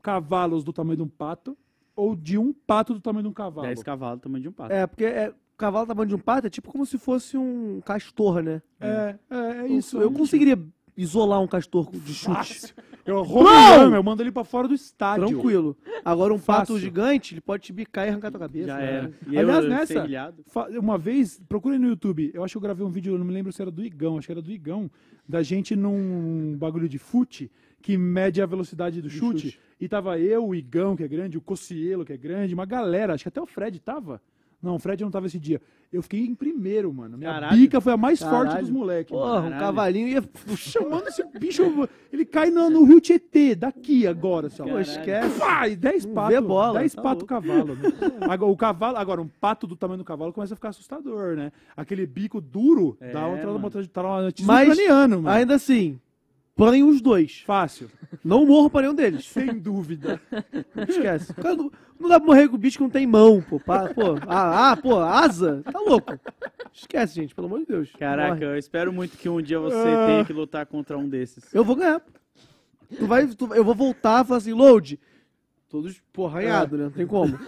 cavalos 0.00 0.64
do 0.64 0.72
tamanho 0.72 0.96
de 0.96 1.02
um 1.02 1.08
pato 1.08 1.56
ou 1.94 2.16
de 2.16 2.38
um 2.38 2.52
pato 2.52 2.94
do 2.94 3.00
tamanho 3.00 3.24
de 3.24 3.28
um 3.28 3.32
cavalo? 3.32 3.66
10 3.66 3.82
cavalos, 3.82 4.20
tamanho 4.20 4.42
de 4.42 4.48
um 4.48 4.52
pato. 4.52 4.72
É, 4.72 4.86
porque 4.86 5.04
é, 5.04 5.28
o 5.30 5.56
cavalo 5.56 5.86
tamanho 5.86 6.08
de 6.08 6.14
um 6.14 6.18
pato 6.18 6.46
é 6.46 6.50
tipo 6.50 6.70
como 6.70 6.86
se 6.86 6.96
fosse 6.98 7.36
um 7.36 7.80
castor, 7.84 8.42
né? 8.42 8.62
É, 8.80 9.16
é, 9.30 9.36
é 9.36 9.60
Eu- 9.62 9.66
isso. 9.66 9.98
Eu, 10.00 10.10
conseguiria 10.10 10.58
isolar 10.96 11.40
um 11.40 11.46
castor 11.46 11.90
de 11.90 12.12
chute. 12.14 12.34
Fácil. 12.34 12.74
Eu 13.06 13.22
roubo 13.22 13.48
o 13.48 13.52
lama, 13.52 13.96
eu 13.96 14.02
mando 14.02 14.22
ele 14.22 14.30
pra 14.30 14.44
fora 14.44 14.68
do 14.68 14.74
estádio. 14.74 15.26
Tranquilo. 15.28 15.76
Agora 16.04 16.34
um 16.34 16.38
pato 16.38 16.74
Fácil. 16.74 16.78
gigante, 16.78 17.34
ele 17.34 17.40
pode 17.40 17.62
te 17.64 17.72
bicar 17.72 18.06
e 18.06 18.10
arrancar 18.10 18.30
tua 18.30 18.40
cabeça. 18.40 18.66
Já 18.66 18.76
né? 18.76 18.92
era. 18.92 19.12
E 19.26 19.38
Aliás, 19.38 19.64
eu, 19.64 19.70
nessa- 19.70 20.34
Uma 20.78 20.98
vez, 20.98 21.40
procurem 21.48 21.78
no 21.78 21.88
YouTube, 21.88 22.30
eu 22.34 22.44
acho 22.44 22.52
que 22.52 22.58
eu 22.58 22.62
gravei 22.62 22.84
um 22.86 22.90
vídeo, 22.90 23.14
eu 23.14 23.18
não 23.18 23.24
me 23.24 23.32
lembro 23.32 23.50
se 23.52 23.60
era 23.62 23.70
do 23.70 23.82
Igão, 23.82 24.18
acho 24.18 24.26
que 24.28 24.32
era 24.32 24.42
do 24.42 24.52
Igão, 24.52 24.90
da 25.26 25.42
gente 25.42 25.74
num 25.74 26.54
bagulho 26.58 26.88
de 26.88 26.98
fute 26.98 27.50
que 27.82 27.96
mede 27.96 28.40
a 28.42 28.46
velocidade 28.46 29.00
do 29.00 29.08
chute, 29.08 29.58
E 29.80 29.88
tava 29.88 30.18
eu, 30.18 30.46
o 30.46 30.54
Igão, 30.54 30.94
que 30.94 31.02
é 31.02 31.08
grande, 31.08 31.38
o 31.38 31.40
Cocielo, 31.40 32.04
que 32.04 32.12
é 32.12 32.16
grande, 32.16 32.52
uma 32.54 32.66
galera, 32.66 33.14
acho 33.14 33.24
que 33.24 33.28
até 33.28 33.40
o 33.40 33.46
Fred 33.46 33.80
tava. 33.80 34.20
Não, 34.62 34.74
o 34.74 34.78
Fred 34.78 35.02
não 35.02 35.10
tava 35.10 35.26
esse 35.26 35.38
dia. 35.38 35.58
Eu 35.90 36.02
fiquei 36.02 36.20
em 36.20 36.34
primeiro, 36.34 36.92
mano. 36.92 37.16
Minha 37.16 37.32
Caralho. 37.32 37.56
bica 37.56 37.80
foi 37.80 37.94
a 37.94 37.96
mais 37.96 38.20
forte 38.20 38.48
Caralho. 38.48 38.60
dos 38.60 38.70
moleques. 38.70 39.10
Porra, 39.10 39.40
um 39.40 39.50
cavalinho 39.58 40.06
ia. 40.06 40.22
Chamando 40.54 41.08
esse 41.08 41.24
bicho, 41.38 41.62
ele 42.12 42.26
cai 42.26 42.50
no, 42.50 42.68
no 42.68 42.84
Rio 42.84 43.00
Tietê, 43.00 43.54
daqui 43.54 44.06
agora, 44.06 44.48
assim, 44.48 44.60
ó. 44.60 44.66
Pô, 44.66 44.78
esquece. 44.78 45.38
Pá, 45.38 45.66
e 45.66 45.74
10 45.76 46.04
Não 46.04 46.14
patos. 46.14 46.40
bola, 46.46 46.78
10 46.80 46.94
tá 46.94 47.02
patos 47.02 47.26
cavalo. 47.26 47.74
né? 47.74 47.82
Agora, 48.28 48.52
o 48.52 48.56
cavalo. 48.56 48.96
Agora, 48.98 49.22
um 49.22 49.28
pato 49.28 49.66
do 49.66 49.74
tamanho 49.74 49.98
do 49.98 50.04
cavalo 50.04 50.30
começa 50.30 50.52
a 50.52 50.56
ficar 50.56 50.68
assustador, 50.68 51.34
né? 51.36 51.50
Aquele 51.74 52.06
bico 52.06 52.38
duro 52.38 52.98
É, 53.00 53.12
dá 53.12 53.26
outra 53.26 53.50
moto 53.54 53.80
de 53.80 53.88
traumatismo 53.88 54.46
Mas 54.46 54.78
mano. 54.88 55.26
Ainda 55.26 55.54
assim, 55.54 55.98
banho 56.66 56.88
os 56.88 57.00
dois. 57.00 57.40
Fácil, 57.46 57.90
Não 58.24 58.44
morro 58.46 58.68
pra 58.70 58.82
nenhum 58.82 58.94
deles. 58.94 59.26
sem 59.26 59.58
dúvida. 59.58 60.20
Esquece. 60.88 61.32
Cara, 61.34 61.56
não, 61.56 61.70
não 61.98 62.08
dá 62.08 62.18
pra 62.20 62.26
morrer 62.26 62.48
com 62.48 62.54
o 62.56 62.58
bicho 62.58 62.76
que 62.78 62.82
não 62.82 62.90
tem 62.90 63.06
mão, 63.06 63.40
pô. 63.42 63.58
Pa- 63.58 63.88
pô, 63.94 64.16
ah, 64.28 64.70
ah, 64.72 64.76
pô, 64.76 64.98
asa. 64.98 65.62
Tá 65.64 65.78
louco. 65.80 66.18
Esquece, 66.72 67.14
gente, 67.14 67.34
pelo 67.34 67.46
amor 67.46 67.60
de 67.60 67.66
Deus. 67.66 67.92
Caraca, 67.98 68.34
Morre. 68.34 68.44
eu 68.46 68.56
espero 68.58 68.92
muito 68.92 69.16
que 69.16 69.28
um 69.28 69.40
dia 69.42 69.58
você 69.58 69.76
Ah. 69.76 70.06
tenha 70.06 70.24
que 70.24 70.32
lutar 70.32 70.66
contra 70.66 70.96
um 70.98 71.08
desses. 71.08 71.52
Eu 71.54 71.64
vou 71.64 71.76
ganhar. 71.76 72.00
Tu 72.96 73.06
vai, 73.06 73.26
tu- 73.26 73.54
eu 73.54 73.64
vou 73.64 73.74
voltar 73.74 74.24
e 74.24 74.26
falar 74.28 74.38
assim, 74.38 74.52
load. 74.52 74.98
Todos, 75.68 76.02
pô, 76.12 76.26
arranhado, 76.26 76.76
né? 76.76 76.84
Não 76.84 76.90
tem 76.90 77.06
como. 77.06 77.38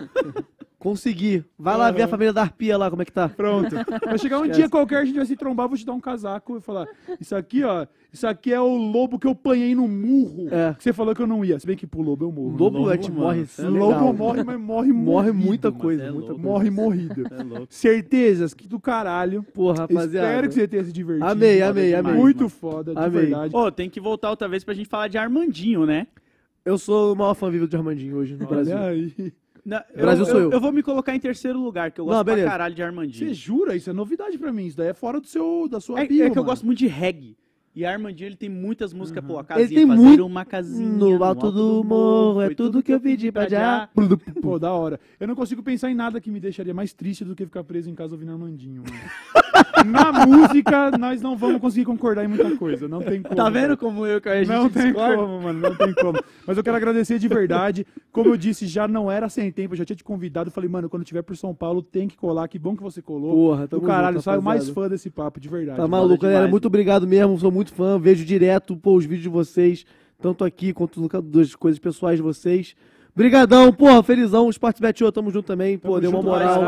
Consegui. 0.83 1.45
Vai 1.57 1.77
lá 1.77 1.93
ver 1.93 2.03
a 2.03 2.09
família 2.09 2.33
da 2.33 2.43
arpia 2.43 2.77
lá, 2.77 2.91
como 2.91 3.03
é 3.03 3.05
que 3.05 3.13
tá. 3.13 3.29
Pronto. 3.29 3.71
Vai 4.05 4.19
chegar 4.19 4.41
um 4.41 4.43
Esquece. 4.51 4.61
dia 4.63 4.69
qualquer, 4.69 4.97
a 4.97 5.05
gente 5.05 5.15
vai 5.15 5.25
se 5.27 5.37
trombar, 5.37 5.69
vou 5.69 5.79
te 5.79 5.87
dar 5.87 5.93
um 5.93 6.01
casaco 6.01 6.57
e 6.57 6.61
falar: 6.61 6.89
Isso 7.21 7.37
aqui, 7.37 7.63
ó, 7.63 7.87
isso 8.13 8.27
aqui 8.27 8.53
é 8.53 8.61
o 8.61 8.75
lobo 8.77 9.17
que 9.17 9.29
eu 9.29 9.33
panhei 9.35 9.77
no 9.77 9.87
murro. 9.87 10.49
É. 10.51 10.75
Que 10.75 10.83
você 10.83 10.93
falou 10.93 11.15
que 11.15 11.23
eu 11.23 11.27
não 11.29 11.45
ia. 11.45 11.57
Se 11.61 11.65
bem 11.69 11.77
que 11.77 11.87
pro 11.87 12.03
lobo 12.03 12.25
eu 12.25 12.33
morro. 12.33 12.51
Lobo, 12.57 12.79
Lobo, 12.79 12.89
a 12.91 12.97
gente 12.97 13.13
mano, 13.13 13.23
morre. 13.23 13.47
é. 13.57 13.63
Lobo 13.63 14.13
morre, 14.13 14.43
mas 14.43 14.59
morre 14.61 14.93
Morre 14.93 15.31
morrido, 15.31 15.35
muita 15.47 15.71
mano. 15.71 15.81
coisa, 15.81 16.03
é 16.03 16.11
muita 16.11 16.29
louco. 16.31 16.43
Morre 16.43 16.71
morrido. 16.71 17.23
Você 17.29 17.35
é 17.35 17.43
louco. 17.45 17.67
Certezas 17.71 18.53
que 18.53 18.67
do 18.67 18.81
caralho. 18.81 19.45
Pô, 19.55 19.71
rapaziada. 19.71 20.27
Espero 20.29 20.49
que 20.49 20.55
você 20.55 20.67
tenha 20.67 20.83
se 20.83 20.93
divertido. 20.93 21.27
Amei, 21.29 21.63
amei, 21.63 21.95
amei. 21.95 22.13
Muito 22.15 22.49
foda, 22.49 22.93
de 22.93 22.99
Amei. 22.99 23.21
verdade. 23.27 23.55
Ô, 23.55 23.71
tem 23.71 23.89
que 23.89 24.01
voltar 24.01 24.31
outra 24.31 24.49
vez 24.49 24.65
pra 24.65 24.75
gente 24.75 24.89
falar 24.89 25.07
de 25.07 25.17
Armandinho, 25.17 25.87
né? 25.87 26.09
Eu 26.65 26.77
sou 26.77 27.13
o 27.13 27.17
maior 27.17 27.35
fã 27.35 27.49
vivo 27.51 27.69
de 27.69 27.77
Armandinho 27.77 28.17
hoje 28.17 28.37
no 28.37 28.49
Brasil. 28.49 28.77
Olha 28.77 28.87
aí. 28.89 29.33
Brasil 29.65 30.25
sou 30.27 30.41
eu. 30.41 30.51
Eu 30.51 30.61
vou 30.61 30.73
me 30.73 30.83
colocar 30.83 31.15
em 31.15 31.21
terceiro 31.21 31.61
lugar, 31.61 31.91
que 31.93 32.01
eu 32.01 32.05
gosto 32.05 32.17
Não, 32.19 32.25
pra 32.25 32.45
caralho 32.45 32.75
de 32.75 32.83
Armandinho. 32.83 33.29
Você 33.29 33.35
jura? 33.35 33.77
Isso 33.77 33.89
é 33.91 33.93
novidade 33.93 34.37
pra 34.39 34.53
mim. 34.53 34.67
Isso 34.67 34.77
daí 34.77 34.89
é 34.89 34.95
fora 34.95 35.21
do 35.21 35.27
seu, 35.27 35.69
da 35.71 35.81
sua 35.81 36.01
É, 36.01 36.07
bio, 36.07 36.25
é 36.25 36.31
que 36.31 36.39
eu 36.39 36.43
mano. 36.43 36.45
gosto 36.51 36.67
muito 36.67 36.79
de 36.79 36.87
reggae. 36.89 37.37
E 37.75 37.87
Armandinho, 37.87 38.29
ele 38.29 38.37
tem 38.37 38.51
muitas 38.51 38.93
músicas, 38.93 39.25
pô, 39.25 39.37
a 39.37 39.41
Ele 39.41 39.47
casinha, 39.49 39.81
tem 39.81 39.87
fazer 39.89 40.03
muito- 40.03 40.27
uma 40.27 40.45
casinha 40.45 40.91
No 40.93 41.25
alto 41.25 41.51
do 41.51 41.83
morro, 41.83 42.43
é 42.43 42.51
tudo 42.51 42.83
que 42.83 42.93
eu 42.93 43.01
pedi 43.01 43.33
pra 43.33 43.49
já. 43.49 43.89
Pô, 44.43 44.59
da 44.59 44.71
hora. 44.73 45.01
Eu 45.19 45.27
não 45.27 45.35
consigo 45.35 45.63
pensar 45.63 45.91
em 45.91 45.95
nada 45.95 46.21
que 46.21 46.31
me 46.31 46.39
deixaria 46.39 46.75
mais 46.75 46.93
triste 46.93 47.25
do 47.25 47.35
que 47.35 47.47
ficar 47.47 47.65
preso 47.65 47.89
em 47.89 47.95
casa 47.95 48.15
ouvindo 48.15 48.31
Armandinho, 48.33 48.83
mano. 48.83 48.93
Na 49.87 50.27
música, 50.27 50.91
nós 50.99 51.21
não 51.21 51.37
vamos 51.37 51.61
conseguir 51.61 51.85
concordar 51.85 52.25
em 52.25 52.29
muita 52.29 52.57
coisa. 52.57 52.89
Não 52.89 53.01
tem 53.01 53.23
como. 53.23 53.35
Tá 53.35 53.51
vendo 53.51 53.77
como 53.77 54.07
eu 54.07 54.21
gente 54.23 54.49
Não 54.49 54.69
tem 54.69 54.87
discorda? 54.87 55.17
como, 55.17 55.43
mano, 55.43 55.61
não 55.61 55.75
tem 55.75 55.93
como. 55.95 56.23
Mas 56.47 56.57
eu 56.57 56.63
quero 56.63 56.77
agradecer 56.77 57.19
de 57.19 57.29
verdade. 57.29 57.87
Como 58.11 58.31
eu 58.31 58.37
disse, 58.37 58.67
já 58.67 58.87
não 58.87 59.11
era 59.11 59.29
sem 59.29 59.51
tempo, 59.51 59.75
eu 59.75 59.79
já 59.79 59.85
tinha 59.85 59.97
te 59.97 60.05
convidado. 60.05 60.49
Eu 60.49 60.53
falei, 60.53 60.69
mano, 60.69 60.89
quando 60.89 61.05
tiver 61.05 61.23
por 61.23 61.37
São 61.37 61.55
Paulo, 61.55 61.83
tem 61.83 62.09
que 62.09 62.17
colar. 62.17 62.47
Que 62.49 62.59
bom 62.59 62.77
que 62.77 62.83
você 62.83 63.03
colou. 63.03 63.35
Porra, 63.35 63.67
tamo 63.69 63.83
caralho, 63.83 64.15
junto, 64.15 64.25
saiu 64.25 64.43
mais 64.43 64.69
fã 64.69 64.89
desse 64.89 65.11
papo, 65.11 65.41
de 65.41 65.49
verdade. 65.49 65.79
Tá 65.79 65.89
maluco, 65.89 66.23
galera. 66.23 66.49
Muito 66.49 66.67
obrigado 66.67 67.07
mesmo. 67.07 67.39
Sou 67.39 67.51
muito 67.51 67.73
fã. 67.73 67.99
Vejo 67.99 68.25
direto 68.25 68.77
pô, 68.77 68.97
os 68.97 69.05
vídeos 69.05 69.23
de 69.23 69.29
vocês, 69.29 69.85
tanto 70.21 70.45
aqui 70.45 70.73
quanto 70.73 71.01
no 71.01 71.09
canto 71.09 71.29
das 71.29 71.55
coisas 71.55 71.79
pessoais 71.79 72.17
de 72.17 72.23
vocês. 72.23 72.75
Brigadão, 73.15 73.71
porra, 73.73 74.03
felizão. 74.03 74.47
Os 74.47 74.57
Partibet 74.57 74.99
Show, 74.99 75.13
tamo 75.13 75.31
junto 75.31 75.47
também. 75.47 75.77
Pô, 75.77 76.01
deu 76.01 76.11
uma 76.11 76.23
moral. 76.23 76.63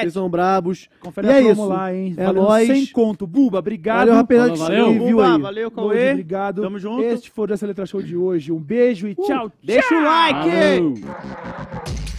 Eles 0.00 0.14
são 0.14 0.30
brabos. 0.30 0.88
Confere 0.98 1.28
E 1.28 1.30
é 1.30 1.42
isso. 1.52 1.66
lá, 1.66 1.94
hein? 1.94 2.14
É 2.16 2.24
Valendo 2.24 2.42
nóis. 2.42 2.66
Sem 2.66 2.86
conto. 2.86 3.26
Buba, 3.26 3.58
obrigado. 3.58 3.98
Valeu, 3.98 4.14
rapaziada, 4.14 4.54
Valeu. 4.56 4.86
se 4.86 4.92
viu 4.98 5.08
Buba, 5.16 5.34
aí. 5.34 5.40
valeu, 5.42 5.70
Cauê. 5.70 6.10
obrigado. 6.12 6.62
Tamo 6.62 6.78
junto. 6.78 7.02
Este 7.02 7.30
foi 7.30 7.44
o 7.44 7.48
dessa 7.48 7.66
Letra 7.66 7.84
Show 7.84 8.00
de 8.02 8.16
hoje. 8.16 8.50
Um 8.50 8.58
beijo 8.58 9.06
e 9.08 9.14
tchau, 9.14 9.52
Deixa 9.62 9.94
o 9.94 10.02
like! 10.02 10.50
Falou. 10.50 12.09